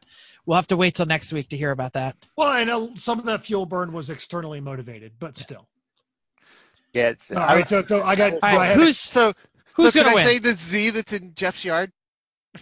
We'll 0.48 0.56
have 0.56 0.68
to 0.68 0.78
wait 0.78 0.96
till 0.96 1.06
next 1.06 1.34
week 1.34 1.50
to 1.50 1.58
hear 1.58 1.72
about 1.72 1.92
that. 1.94 2.16
Well, 2.38 2.48
I 2.48 2.64
know 2.64 2.90
some 2.96 3.20
of 3.20 3.26
that 3.26 3.46
fuel 3.46 3.66
burn 3.66 3.92
was 3.92 4.10
externally 4.10 4.62
motivated, 4.62 5.12
but 5.20 5.36
still. 5.36 5.68
yeah 6.94 7.10
it's 7.10 7.30
All 7.32 7.38
right, 7.46 7.68
so 7.68 7.82
so 7.82 8.02
I 8.02 8.16
got. 8.16 8.32
do 8.32 8.40
I 8.42 8.56
right, 8.56 8.66
have- 8.70 8.78
who's 8.78 8.98
So, 8.98 9.34
who's 9.76 9.94
so 9.94 10.02
gonna 10.04 10.14
I 10.14 10.16
win? 10.16 10.26
say 10.26 10.40
the 10.40 10.54
Z 10.54 10.92
that's 10.92 11.12
in 11.12 11.34
Jeff's 11.36 11.66
yard? 11.66 11.92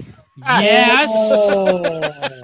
yes. 0.60 1.10
Oh, 1.14 1.82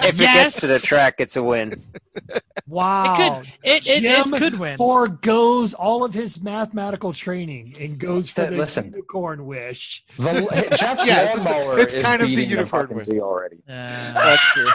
if 0.07 0.13
it 0.13 0.17
gets 0.17 0.61
to 0.61 0.67
the 0.67 0.79
track 0.79 1.15
it's 1.17 1.35
a 1.35 1.43
win 1.43 1.83
wow. 2.67 3.41
It 3.63 3.85
it, 3.87 4.01
Jim 4.01 4.33
it 4.33 4.37
could 4.37 4.59
win. 4.59 4.77
Forgoes 4.77 5.73
all 5.73 6.03
of 6.05 6.13
his 6.13 6.39
mathematical 6.41 7.11
training 7.13 7.75
and 7.79 7.97
goes 7.99 8.29
for 8.29 8.41
Th- 8.41 8.51
the 8.51 8.57
listen. 8.57 8.85
unicorn 8.91 9.45
wish. 9.47 10.05
The, 10.17 10.75
Jeff's 10.79 11.07
Yeah, 11.07 11.33
lawnmower 11.35 11.79
it's 11.79 11.93
is 11.95 12.05
kind 12.05 12.21
of 12.21 12.29
the 12.29 12.35
beating 12.35 12.51
unicorn 12.51 12.83
fucking 12.83 12.95
with- 12.95 13.07
Z 13.07 13.19
already. 13.19 13.57
Uh, 13.67 14.13
That's 14.13 14.41
true. 14.53 14.69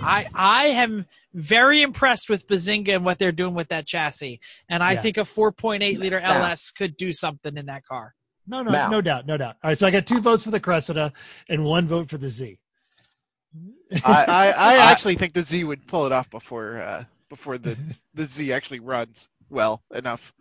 I 0.00 0.26
I 0.34 0.66
am 0.68 1.06
very 1.34 1.82
impressed 1.82 2.28
with 2.30 2.46
Bazinga 2.46 2.94
and 2.94 3.04
what 3.04 3.18
they're 3.18 3.32
doing 3.32 3.54
with 3.54 3.68
that 3.68 3.86
chassis, 3.86 4.40
and 4.68 4.82
I 4.82 4.92
Yeah. 4.92 5.02
think 5.02 5.16
a 5.18 5.20
4.8 5.24 5.98
liter 5.98 6.18
Yeah. 6.18 6.38
LS 6.38 6.70
could 6.70 6.96
do 6.96 7.12
something 7.12 7.56
in 7.56 7.66
that 7.66 7.84
car. 7.84 8.14
No, 8.46 8.62
no, 8.62 8.70
Now. 8.72 8.88
no 8.88 9.00
doubt, 9.00 9.26
no 9.26 9.36
doubt. 9.36 9.56
All 9.62 9.70
right, 9.70 9.78
so 9.78 9.86
I 9.86 9.90
got 9.90 10.06
two 10.06 10.20
votes 10.20 10.44
for 10.44 10.50
the 10.50 10.58
Cressida 10.60 11.12
and 11.48 11.64
one 11.64 11.86
vote 11.86 12.08
for 12.08 12.18
the 12.18 12.28
Z. 12.28 12.58
I, 14.04 14.24
I, 14.24 14.24
I 14.26 14.52
I- 14.56 14.90
actually 14.90 15.14
think 15.16 15.32
the 15.34 15.42
Z 15.42 15.62
would 15.64 15.86
pull 15.86 16.06
it 16.06 16.12
off 16.12 16.28
before 16.30 16.78
uh, 16.78 17.04
before 17.28 17.56
the, 17.58 17.76
the 18.14 18.24
Z 18.24 18.52
actually 18.52 18.80
runs 18.80 19.28
well 19.50 19.82
enough. 19.94 20.32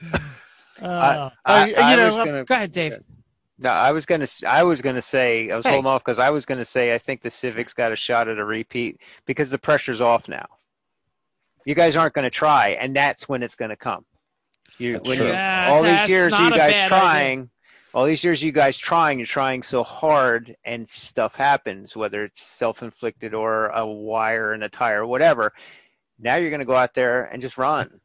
Uh, 0.80 1.28
I, 1.44 1.66
you 1.68 1.74
I 1.76 1.96
know, 1.96 2.06
was 2.06 2.16
I'm- 2.16 2.26
gonna 2.26 2.44
Go 2.46 2.54
ahead, 2.54 2.72
Dave. 2.72 2.98
No, 3.62 3.68
I 3.70 3.92
was 3.92 4.06
gonna. 4.06 4.22
s- 4.22 4.42
I 4.46 4.62
was 4.62 4.80
gonna 4.80 5.02
say. 5.02 5.50
I 5.50 5.56
was 5.56 5.66
Hey. 5.66 5.72
holding 5.72 5.86
off 5.90 6.02
because 6.02 6.18
I 6.18 6.30
was 6.30 6.46
gonna 6.46 6.64
say 6.64 6.94
I 6.94 6.98
think 6.98 7.20
the 7.20 7.30
Civic's 7.30 7.74
got 7.74 7.92
a 7.92 7.96
shot 7.96 8.26
at 8.26 8.38
a 8.38 8.44
repeat 8.44 9.00
because 9.26 9.50
the 9.50 9.58
pressure's 9.58 10.00
off 10.00 10.28
now. 10.28 10.46
You 11.66 11.74
guys 11.74 11.94
aren't 11.94 12.14
gonna 12.14 12.30
try, 12.30 12.70
and 12.70 12.96
that's 12.96 13.28
when 13.28 13.42
it's 13.42 13.54
gonna 13.54 13.76
come. 13.76 14.06
You 14.78 14.98
when 15.04 15.18
true. 15.18 15.26
you 15.26 15.32
Yeah, 15.32 15.68
all 15.70 15.82
these 15.82 16.08
years 16.08 16.32
that's 16.32 16.42
you 16.42 16.50
guys 16.50 16.72
bad 16.72 16.88
trying, 16.88 17.50
all 17.92 18.06
these 18.06 18.24
years 18.24 18.42
you 18.42 18.50
guys 18.50 18.78
trying, 18.78 19.18
you're 19.18 19.26
trying 19.26 19.62
so 19.62 19.84
hard, 19.84 20.56
and 20.64 20.88
stuff 20.88 21.34
happens, 21.34 21.94
whether 21.94 22.24
it's 22.24 22.42
self-inflicted 22.42 23.34
or 23.34 23.66
a 23.68 23.86
wire 23.86 24.54
in 24.54 24.62
a 24.62 24.70
tire, 24.70 25.04
whatever. 25.04 25.52
Now 26.18 26.36
you're 26.36 26.50
gonna 26.50 26.64
go 26.64 26.76
out 26.76 26.94
there 26.94 27.24
and 27.24 27.42
just 27.42 27.58
run, 27.58 28.00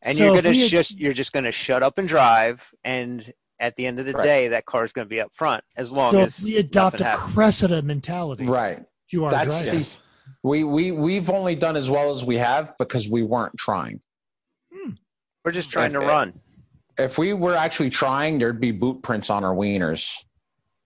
and 0.00 0.16
So 0.16 0.24
you're 0.24 0.36
gonna 0.36 0.50
we 0.54 0.60
had- 0.62 0.70
just 0.70 0.96
you're 0.96 1.12
just 1.12 1.34
gonna 1.34 1.52
shut 1.52 1.82
up 1.82 1.98
and 1.98 2.08
drive, 2.08 2.72
and 2.82 3.30
at 3.58 3.76
the 3.76 3.86
end 3.86 3.98
of 3.98 4.06
the 4.06 4.12
Right. 4.12 4.24
day, 4.24 4.48
that 4.48 4.66
car 4.66 4.84
is 4.84 4.92
gonna 4.92 5.06
be 5.06 5.20
up 5.20 5.32
front 5.32 5.64
as 5.76 5.90
long 5.90 6.12
so 6.12 6.20
as 6.20 6.40
we 6.42 6.56
adopt 6.56 7.00
a 7.00 7.04
happens. 7.04 7.34
Cressida 7.34 7.82
mentality 7.82 8.44
Right. 8.46 8.84
to 9.10 9.24
our 9.24 9.30
That's 9.30 9.62
driving. 9.62 9.84
see, 9.84 9.98
we 10.42 10.64
we 10.64 10.92
we've 10.92 11.30
only 11.30 11.54
done 11.54 11.76
as 11.76 11.88
well 11.90 12.10
as 12.10 12.24
we 12.24 12.36
have 12.38 12.76
because 12.78 13.08
we 13.08 13.22
weren't 13.22 13.56
trying. 13.58 14.00
Hmm. 14.72 14.90
We're 15.44 15.52
just 15.52 15.70
trying 15.70 15.92
to 15.92 16.00
run. 16.00 16.40
If 16.98 17.18
we 17.18 17.32
were 17.34 17.54
actually 17.54 17.90
trying, 17.90 18.38
there'd 18.38 18.60
be 18.60 18.72
boot 18.72 19.02
prints 19.02 19.28
on 19.30 19.44
our 19.44 19.54
wieners, 19.54 20.10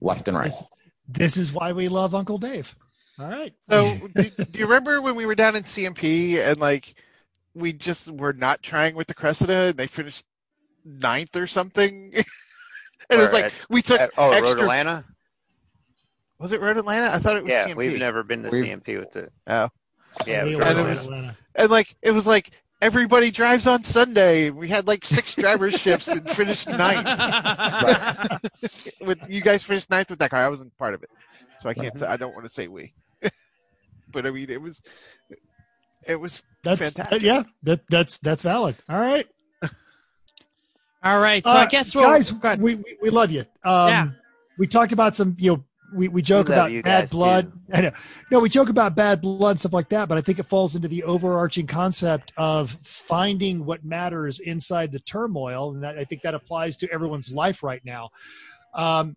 left 0.01 0.27
and 0.27 0.37
right. 0.37 0.51
This, 0.51 0.65
this 1.07 1.37
is 1.37 1.53
why 1.53 1.71
we 1.71 1.87
love 1.87 2.13
Uncle 2.13 2.37
Dave. 2.37 2.75
All 3.17 3.29
right. 3.29 3.53
So, 3.69 3.97
do, 4.15 4.29
do 4.29 4.59
you 4.59 4.65
remember 4.65 5.01
when 5.01 5.15
we 5.15 5.25
were 5.25 5.35
down 5.35 5.55
in 5.55 5.63
CMP 5.63 6.37
and 6.39 6.57
like 6.59 6.93
we 7.53 7.73
just 7.73 8.09
were 8.09 8.33
not 8.33 8.61
trying 8.63 8.95
with 8.95 9.07
the 9.07 9.13
Cressida 9.13 9.69
and 9.69 9.77
they 9.77 9.87
finished 9.87 10.25
ninth 10.85 11.35
or 11.35 11.47
something? 11.47 12.13
and 13.11 13.19
it 13.19 13.23
was 13.23 13.33
like 13.33 13.45
at- 13.45 13.53
we 13.69 13.81
took 13.81 13.99
At- 13.99 14.11
oh, 14.17 14.31
extra. 14.31 14.49
Road 14.55 14.59
Atlanta. 14.61 15.05
Was 16.39 16.51
it 16.51 16.61
Road 16.61 16.77
Atlanta? 16.77 17.13
I 17.13 17.19
thought 17.19 17.37
it 17.37 17.43
was 17.43 17.51
Yeah, 17.51 17.67
CMP. 17.67 17.75
we've 17.75 17.99
never 17.99 18.23
been 18.23 18.43
to 18.43 18.49
We've- 18.49 18.67
CMP 18.67 18.99
with 18.99 19.11
the. 19.11 19.29
Oh. 19.47 19.69
Yeah, 20.25 20.43
it 20.45 20.57
was 20.57 20.67
And 20.67 20.79
it 20.79 20.81
Road 20.81 20.89
was- 20.89 21.03
Atlanta. 21.05 21.17
Atlanta. 21.21 21.37
And 21.55 21.69
like 21.71 21.95
it 22.01 22.11
was 22.11 22.25
like 22.25 22.49
everybody 22.81 23.29
drives 23.31 23.67
on 23.67 23.83
Sunday. 23.83 24.49
We 24.49 24.67
had 24.67 24.87
like 24.87 25.05
six 25.05 25.35
driverships 25.43 26.07
and 26.07 26.27
finished 26.31 26.67
ninth. 26.67 27.05
with 29.01 29.19
you 29.29 29.41
guys 29.41 29.63
finished 29.63 29.89
ninth 29.89 30.09
with 30.09 30.19
that 30.19 30.31
car. 30.31 30.43
I 30.43 30.49
wasn't 30.49 30.75
part 30.77 30.93
of 30.95 31.03
it, 31.03 31.09
so 31.59 31.69
I 31.69 31.73
can't. 31.73 31.87
Mm-hmm. 31.89 31.97
say 31.99 32.05
I 32.07 32.17
don't 32.17 32.33
want 32.33 32.45
to 32.45 32.49
say 32.49 32.67
we. 32.67 32.93
but 34.11 34.25
I 34.25 34.31
mean, 34.31 34.49
it 34.49 34.61
was. 34.61 34.81
It 36.07 36.19
was 36.19 36.41
That's 36.63 36.79
Fantastic. 36.79 37.21
yeah. 37.21 37.43
That 37.63 37.81
that's 37.89 38.17
that's 38.19 38.41
valid. 38.43 38.75
All 38.89 38.97
right. 38.99 39.27
All 41.03 41.19
right, 41.19 41.45
so 41.45 41.51
Uh, 41.51 41.55
I 41.55 41.65
guess 41.65 41.95
we'll 41.95 42.05
guys, 42.09 42.31
go 42.31 42.47
ahead. 42.47 42.61
we, 42.61 42.75
we 42.75 42.97
we 43.01 43.09
love 43.09 43.31
you. 43.31 43.41
Um, 43.63 43.87
Yeah. 43.89 44.07
We 44.57 44.67
talked 44.67 44.91
about 44.91 45.15
some, 45.15 45.35
you 45.39 45.55
know, 45.55 45.63
we, 45.95 46.07
we 46.07 46.21
joke 46.21 46.47
We 46.47 46.53
about 46.53 46.83
bad 46.83 47.09
blood. 47.09 47.51
too. 47.51 47.59
I 47.73 47.81
know. 47.81 47.91
No, 48.29 48.39
we 48.39 48.47
joke 48.49 48.69
about 48.69 48.95
bad 48.95 49.19
blood 49.21 49.51
and 49.51 49.59
stuff 49.59 49.73
like 49.73 49.89
that, 49.89 50.07
but 50.07 50.17
I 50.17 50.21
think 50.21 50.37
it 50.39 50.43
falls 50.43 50.75
into 50.75 50.87
the 50.87 51.03
overarching 51.03 51.65
concept 51.67 52.31
of 52.37 52.77
finding 52.83 53.65
what 53.65 53.83
matters 53.83 54.39
inside 54.39 54.91
the 54.91 54.99
turmoil, 54.99 55.73
and 55.73 55.83
that, 55.83 55.97
I 55.97 56.03
think 56.05 56.21
that 56.21 56.35
applies 56.35 56.77
to 56.77 56.91
everyone's 56.91 57.33
life 57.33 57.63
right 57.63 57.81
now. 57.83 58.09
Um, 58.73 59.15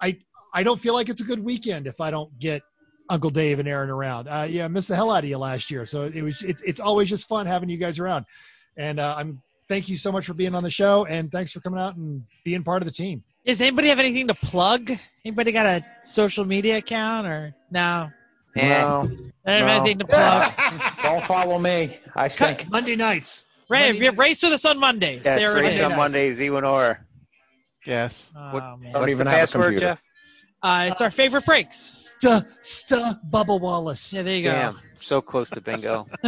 I 0.00 0.16
I 0.52 0.62
don't 0.62 0.80
feel 0.80 0.94
like 0.94 1.08
it's 1.08 1.20
a 1.20 1.24
good 1.24 1.44
weekend 1.44 1.86
if 1.86 2.00
I 2.00 2.10
don't 2.10 2.36
get 2.38 2.62
Uncle 3.10 3.30
Dave 3.30 3.58
and 3.58 3.68
Aaron 3.68 3.90
around. 3.90 4.26
Uh, 4.28 4.46
yeah, 4.48 4.64
I 4.64 4.68
missed 4.68 4.88
the 4.88 4.96
hell 4.96 5.10
out 5.12 5.24
of 5.24 5.30
you 5.30 5.36
last 5.38 5.70
year, 5.70 5.84
so 5.84 6.04
it 6.04 6.22
was 6.22 6.42
it's 6.42 6.62
it's 6.62 6.80
always 6.80 7.08
just 7.10 7.28
fun 7.28 7.46
having 7.46 7.68
you 7.68 7.76
guys 7.76 7.98
around, 7.98 8.24
and 8.76 8.98
uh, 8.98 9.14
I'm 9.18 9.42
thank 9.68 9.88
you 9.88 9.96
so 9.96 10.10
much 10.12 10.26
for 10.26 10.34
being 10.34 10.54
on 10.54 10.62
the 10.62 10.70
show, 10.70 11.04
and 11.06 11.30
thanks 11.30 11.52
for 11.52 11.60
coming 11.60 11.80
out 11.80 11.96
and 11.96 12.22
being 12.44 12.62
part 12.62 12.82
of 12.82 12.86
the 12.86 12.92
team. 12.92 13.22
Does 13.46 13.60
anybody 13.60 13.88
have 13.88 13.98
anything 13.98 14.26
to 14.28 14.34
plug? 14.34 14.90
Anybody 15.24 15.52
got 15.52 15.66
a 15.66 15.84
social 16.04 16.44
media 16.44 16.78
account 16.78 17.26
or 17.26 17.54
no? 17.70 18.10
No, 18.56 18.62
I 18.62 18.68
don't 18.80 19.32
No. 19.46 19.52
have 19.52 19.66
anything 19.68 19.98
to 19.98 20.04
plug. 20.06 20.52
don't 21.02 21.24
follow 21.26 21.58
me. 21.58 21.98
I 22.14 22.28
stink. 22.28 22.68
Monday 22.70 22.96
nights. 22.96 23.44
Ray, 23.68 23.86
Monday 23.88 23.98
we 23.98 24.04
have 24.06 24.18
race 24.18 24.42
with 24.42 24.52
us 24.52 24.64
on 24.64 24.78
Mondays. 24.78 25.22
Yes, 25.24 25.40
There 25.40 25.56
it 25.58 25.60
race 25.62 25.74
is. 25.74 25.80
on 25.80 25.96
Mondays, 25.96 26.38
Ewanor. 26.38 26.98
yes. 27.86 28.30
Oh, 28.36 28.52
What- 28.52 28.80
man. 28.80 28.92
Don't 28.92 29.08
even 29.10 29.24
the 29.26 29.30
have 29.32 29.38
a 29.38 29.42
password, 29.42 29.62
computer. 29.64 29.86
Jeff? 29.86 30.02
Uh, 30.62 30.88
it's 30.90 31.00
our 31.00 31.10
favorite 31.10 31.44
brakes. 31.44 32.08
Sta, 32.20 32.42
sta, 32.62 33.14
Bubba 33.30 33.60
Wallace. 33.60 34.12
Yeah, 34.12 34.22
there 34.22 34.36
you 34.36 34.44
go. 34.44 34.50
Damn, 34.52 34.80
so 34.94 35.20
close 35.20 35.50
to 35.50 35.60
bingo. 35.60 36.06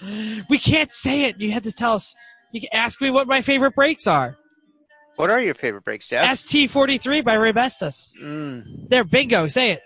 Damn. 0.00 0.38
go. 0.38 0.44
we 0.48 0.58
can't 0.58 0.90
say 0.90 1.24
it. 1.24 1.40
You 1.40 1.52
had 1.52 1.64
to 1.64 1.72
tell 1.72 1.94
us. 1.94 2.14
You 2.52 2.60
can 2.60 2.70
ask 2.72 3.00
me 3.00 3.10
what 3.10 3.26
my 3.28 3.42
favorite 3.42 3.74
brakes 3.74 4.06
are. 4.06 4.36
What 5.16 5.30
are 5.30 5.40
your 5.40 5.54
favorite 5.54 5.84
brakes, 5.84 6.08
Jeff? 6.08 6.24
ST43 6.26 7.22
by 7.24 7.36
Raybestos. 7.36 8.12
Mm, 8.20 8.88
There, 8.88 9.04
bingo. 9.04 9.46
Say 9.48 9.72
it. 9.72 9.82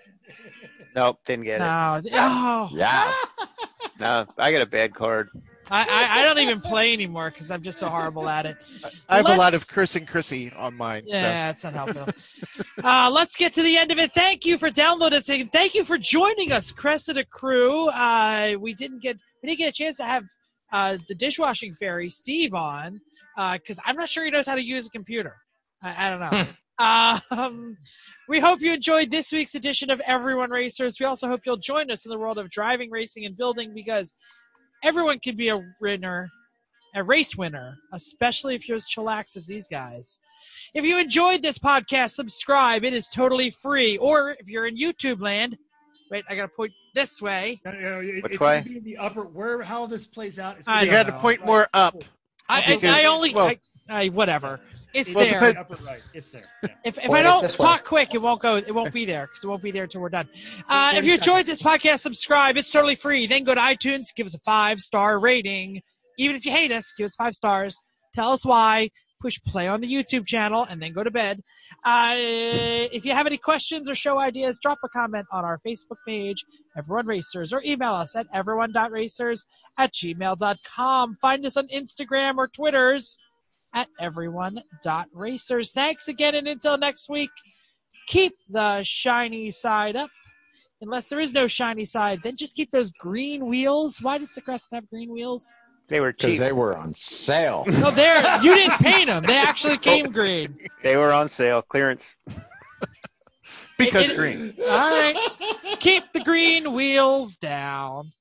nope, 0.95 1.19
didn't 1.25 1.45
get 1.45 1.55
it. 1.61 1.65
No. 1.65 2.01
Oh, 2.13 2.69
Yeah. 2.71 3.13
No, 3.99 4.25
I 4.37 4.51
got 4.51 4.61
a 4.61 4.65
bad 4.65 4.93
card. 4.95 5.29
I, 5.69 5.81
I, 5.83 6.19
I 6.19 6.25
don't 6.25 6.37
even 6.39 6.61
play 6.61 6.93
anymore 6.93 7.31
because 7.31 7.49
I'm 7.49 7.63
just 7.63 7.79
so 7.79 7.87
horrible 7.87 8.29
at 8.29 8.45
it. 8.45 8.55
I 9.09 9.17
have 9.17 9.27
a 9.27 9.35
lot 9.35 9.53
of 9.53 9.67
Chris 9.67 9.95
and 9.95 10.07
Chrissy 10.07 10.51
on 10.55 10.75
mine. 10.77 11.03
Yeah, 11.07 11.49
it's 11.49 11.63
not 11.63 11.73
helping. 11.73 12.13
uh, 12.83 13.09
let's 13.11 13.35
get 13.35 13.53
to 13.53 13.63
the 13.63 13.75
end 13.77 13.91
of 13.91 13.97
it. 13.97 14.11
Thank 14.13 14.45
you 14.45 14.57
for 14.57 14.69
downloading 14.69 15.17
us 15.17 15.29
and 15.29 15.51
thank 15.51 15.73
you 15.73 15.83
for 15.83 15.97
joining 15.97 16.51
us, 16.51 16.71
Cressida 16.71 17.23
crew. 17.25 17.89
Uh, 17.89 18.55
we 18.59 18.73
didn't 18.75 19.01
get 19.01 19.17
we 19.45 19.51
didn't 19.51 19.59
get 19.59 19.69
a 19.69 19.83
chance 19.83 19.97
to 19.97 20.03
have 20.03 20.23
uh, 20.71 20.97
the 21.07 21.13
dishwashing 21.13 21.75
fairy 21.75 22.09
Steve 22.09 22.55
on 22.55 22.99
because 23.53 23.79
I'm 23.85 23.95
not 23.95 24.09
sure 24.09 24.25
he 24.25 24.31
knows 24.31 24.47
how 24.47 24.55
to 24.55 24.65
use 24.65 24.87
a 24.87 24.89
computer. 24.89 25.35
I, 25.83 26.07
I 26.07 26.09
don't 26.09 26.19
know. 26.19 26.47
um, 27.37 27.77
we 28.27 28.39
hope 28.39 28.61
you 28.61 28.73
enjoyed 28.73 29.11
this 29.11 29.31
week's 29.31 29.53
edition 29.53 29.91
of 29.91 29.99
Everyone 29.99 30.49
Racers. 30.49 30.99
We 30.99 31.05
also 31.05 31.27
hope 31.27 31.41
you'll 31.45 31.57
join 31.57 31.91
us 31.91 32.05
in 32.05 32.09
the 32.09 32.17
world 32.17 32.39
of 32.39 32.49
driving, 32.49 32.89
racing, 32.89 33.25
and 33.25 33.37
building 33.37 33.71
because 33.75 34.15
everyone 34.83 35.19
can 35.19 35.37
be 35.37 35.49
a 35.49 35.61
winner, 35.79 36.27
a 36.95 37.03
race 37.03 37.35
winner, 37.37 37.75
especially 37.93 38.55
if 38.55 38.67
you're 38.67 38.77
as 38.77 38.85
chillax 38.85 39.37
as 39.37 39.45
these 39.45 39.67
guys. 39.67 40.17
If 40.73 40.85
you 40.85 40.97
enjoyed 40.97 41.43
this 41.43 41.59
podcast, 41.59 42.11
subscribe. 42.11 42.83
It 42.83 42.93
is 42.93 43.09
totally 43.09 43.51
free. 43.51 43.97
Or 43.97 44.31
if 44.31 44.47
you're 44.47 44.65
in 44.65 44.75
YouTube 44.75 45.21
land, 45.21 45.55
wait, 46.09 46.25
I 46.29 46.35
gotta 46.35 46.47
point 46.47 46.71
this 46.95 47.21
way. 47.21 47.61
No, 47.63 47.71
no, 47.71 47.99
it- 47.99 48.23
Which 48.23 48.31
it's 48.33 48.41
way? 48.41 48.59
gonna 48.61 48.69
be 48.69 48.77
in 48.77 48.83
the 48.83 48.97
upper 48.97 49.23
where 49.25 49.61
how 49.61 49.85
this 49.85 50.07
plays 50.07 50.39
out. 50.39 50.57
It's 50.57 50.67
I 50.67 50.81
You 50.81 50.91
gonna 50.91 51.03
got 51.03 51.11
to 51.15 51.19
point 51.19 51.41
like- 51.41 51.47
more 51.47 51.67
up. 51.73 52.03
I, 52.49 52.61
I, 52.61 52.75
Because- 52.75 52.89
I 52.95 53.05
only, 53.05 53.33
well- 53.35 53.47
I, 53.49 53.59
I, 53.89 54.07
whatever. 54.09 54.59
It's 54.93 55.13
Well, 55.13 55.25
there. 55.25 55.33
depend- 55.33 55.57
upper 55.57 55.75
right. 55.83 56.01
It's 56.13 56.29
there. 56.31 56.45
Yeah. 56.63 56.69
If, 56.85 56.97
if 56.97 57.03
Point 57.05 57.19
I 57.19 57.21
don't 57.23 57.41
this 57.41 57.57
way. 57.59 57.65
talk 57.67 57.83
quick, 57.83 58.15
it 58.15 58.21
won't 58.21 58.41
go. 58.41 58.55
It 58.55 58.73
won't 58.73 58.93
be 58.93 59.03
there 59.03 59.27
because 59.27 59.43
it 59.43 59.47
won't 59.47 59.61
be 59.61 59.71
there 59.71 59.83
until 59.83 59.99
we're 59.99 60.07
done. 60.09 60.29
Uh, 60.69 60.93
if 60.95 61.03
you 61.03 61.15
enjoyed 61.15 61.45
this 61.45 61.61
podcast, 61.61 61.99
subscribe. 61.99 62.55
It's 62.55 62.71
totally 62.71 62.95
free. 62.95 63.27
Then 63.27 63.43
go 63.43 63.53
to 63.53 63.59
iTunes, 63.59 64.15
give 64.15 64.25
us 64.25 64.33
a 64.35 64.39
five 64.39 64.79
star 64.79 65.19
rating. 65.19 65.81
Even 66.17 66.37
if 66.37 66.45
you 66.45 66.51
hate 66.51 66.71
us, 66.71 66.93
give 66.97 67.05
us 67.05 67.13
five 67.15 67.35
stars. 67.35 67.77
Tell 68.13 68.31
us 68.31 68.45
why. 68.45 68.89
Push 69.25 69.41
play 69.41 69.67
on 69.67 69.81
the 69.81 69.91
YouTube 69.91 70.27
channel 70.27 70.67
and 70.69 70.79
then 70.79 70.93
go 70.93 71.03
to 71.03 71.09
bed. 71.09 71.41
Uh, 71.83 72.13
if 72.15 73.03
you 73.03 73.11
have 73.11 73.25
any 73.25 73.39
questions 73.39 73.89
or 73.89 73.95
show 73.95 74.19
ideas, 74.19 74.59
drop 74.61 74.77
a 74.85 74.89
comment 74.89 75.25
on 75.31 75.43
our 75.43 75.59
Facebook 75.65 75.97
page, 76.05 76.45
Everyone 76.77 77.07
Racers, 77.07 77.51
or 77.51 77.59
email 77.65 77.95
us 77.95 78.15
at 78.15 78.27
everyone.racers 78.31 79.47
at 79.79 79.91
gmail.com. 79.95 81.17
Find 81.19 81.43
us 81.43 81.57
on 81.57 81.67
Instagram 81.69 82.37
or 82.37 82.47
Twitters 82.47 83.17
at 83.73 83.87
everyone.racers. 83.99 85.71
Thanks 85.71 86.07
again, 86.07 86.35
and 86.35 86.47
until 86.47 86.77
next 86.77 87.09
week, 87.09 87.31
keep 88.05 88.33
the 88.47 88.83
shiny 88.83 89.49
side 89.49 89.95
up. 89.95 90.11
Unless 90.81 91.07
there 91.07 91.19
is 91.19 91.33
no 91.33 91.47
shiny 91.47 91.85
side, 91.85 92.19
then 92.21 92.37
just 92.37 92.55
keep 92.55 92.69
those 92.69 92.91
green 92.91 93.47
wheels. 93.47 94.03
Why 94.03 94.19
does 94.19 94.35
the 94.35 94.41
Cressida 94.41 94.75
have 94.75 94.87
green 94.87 95.11
wheels? 95.11 95.43
They 95.87 95.99
were 95.99 96.11
Because 96.11 96.31
cheap. 96.31 96.39
they 96.39 96.51
were 96.51 96.75
on 96.75 96.93
sale. 96.95 97.63
No, 97.67 97.91
they're 97.91 98.41
you 98.41 98.55
didn't 98.55 98.79
paint 98.79 99.07
them. 99.07 99.23
They 99.23 99.37
actually 99.37 99.75
oh. 99.75 99.77
came 99.77 100.11
green. 100.11 100.57
They 100.83 100.97
were 100.97 101.11
on 101.13 101.29
sale, 101.29 101.61
clearance. 101.61 102.15
Because 103.77 104.05
It- 104.05 104.11
it- 104.11 104.15
green. 104.17 104.53
All 104.61 104.89
right, 104.89 105.17
keep 105.79 106.03
the 106.13 106.21
green 106.21 106.71
wheels 106.71 107.35
down. 107.35 108.13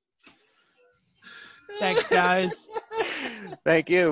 Thanks, 1.78 2.08
guys. 2.08 2.68
Thank 3.64 3.88
you. 3.88 4.02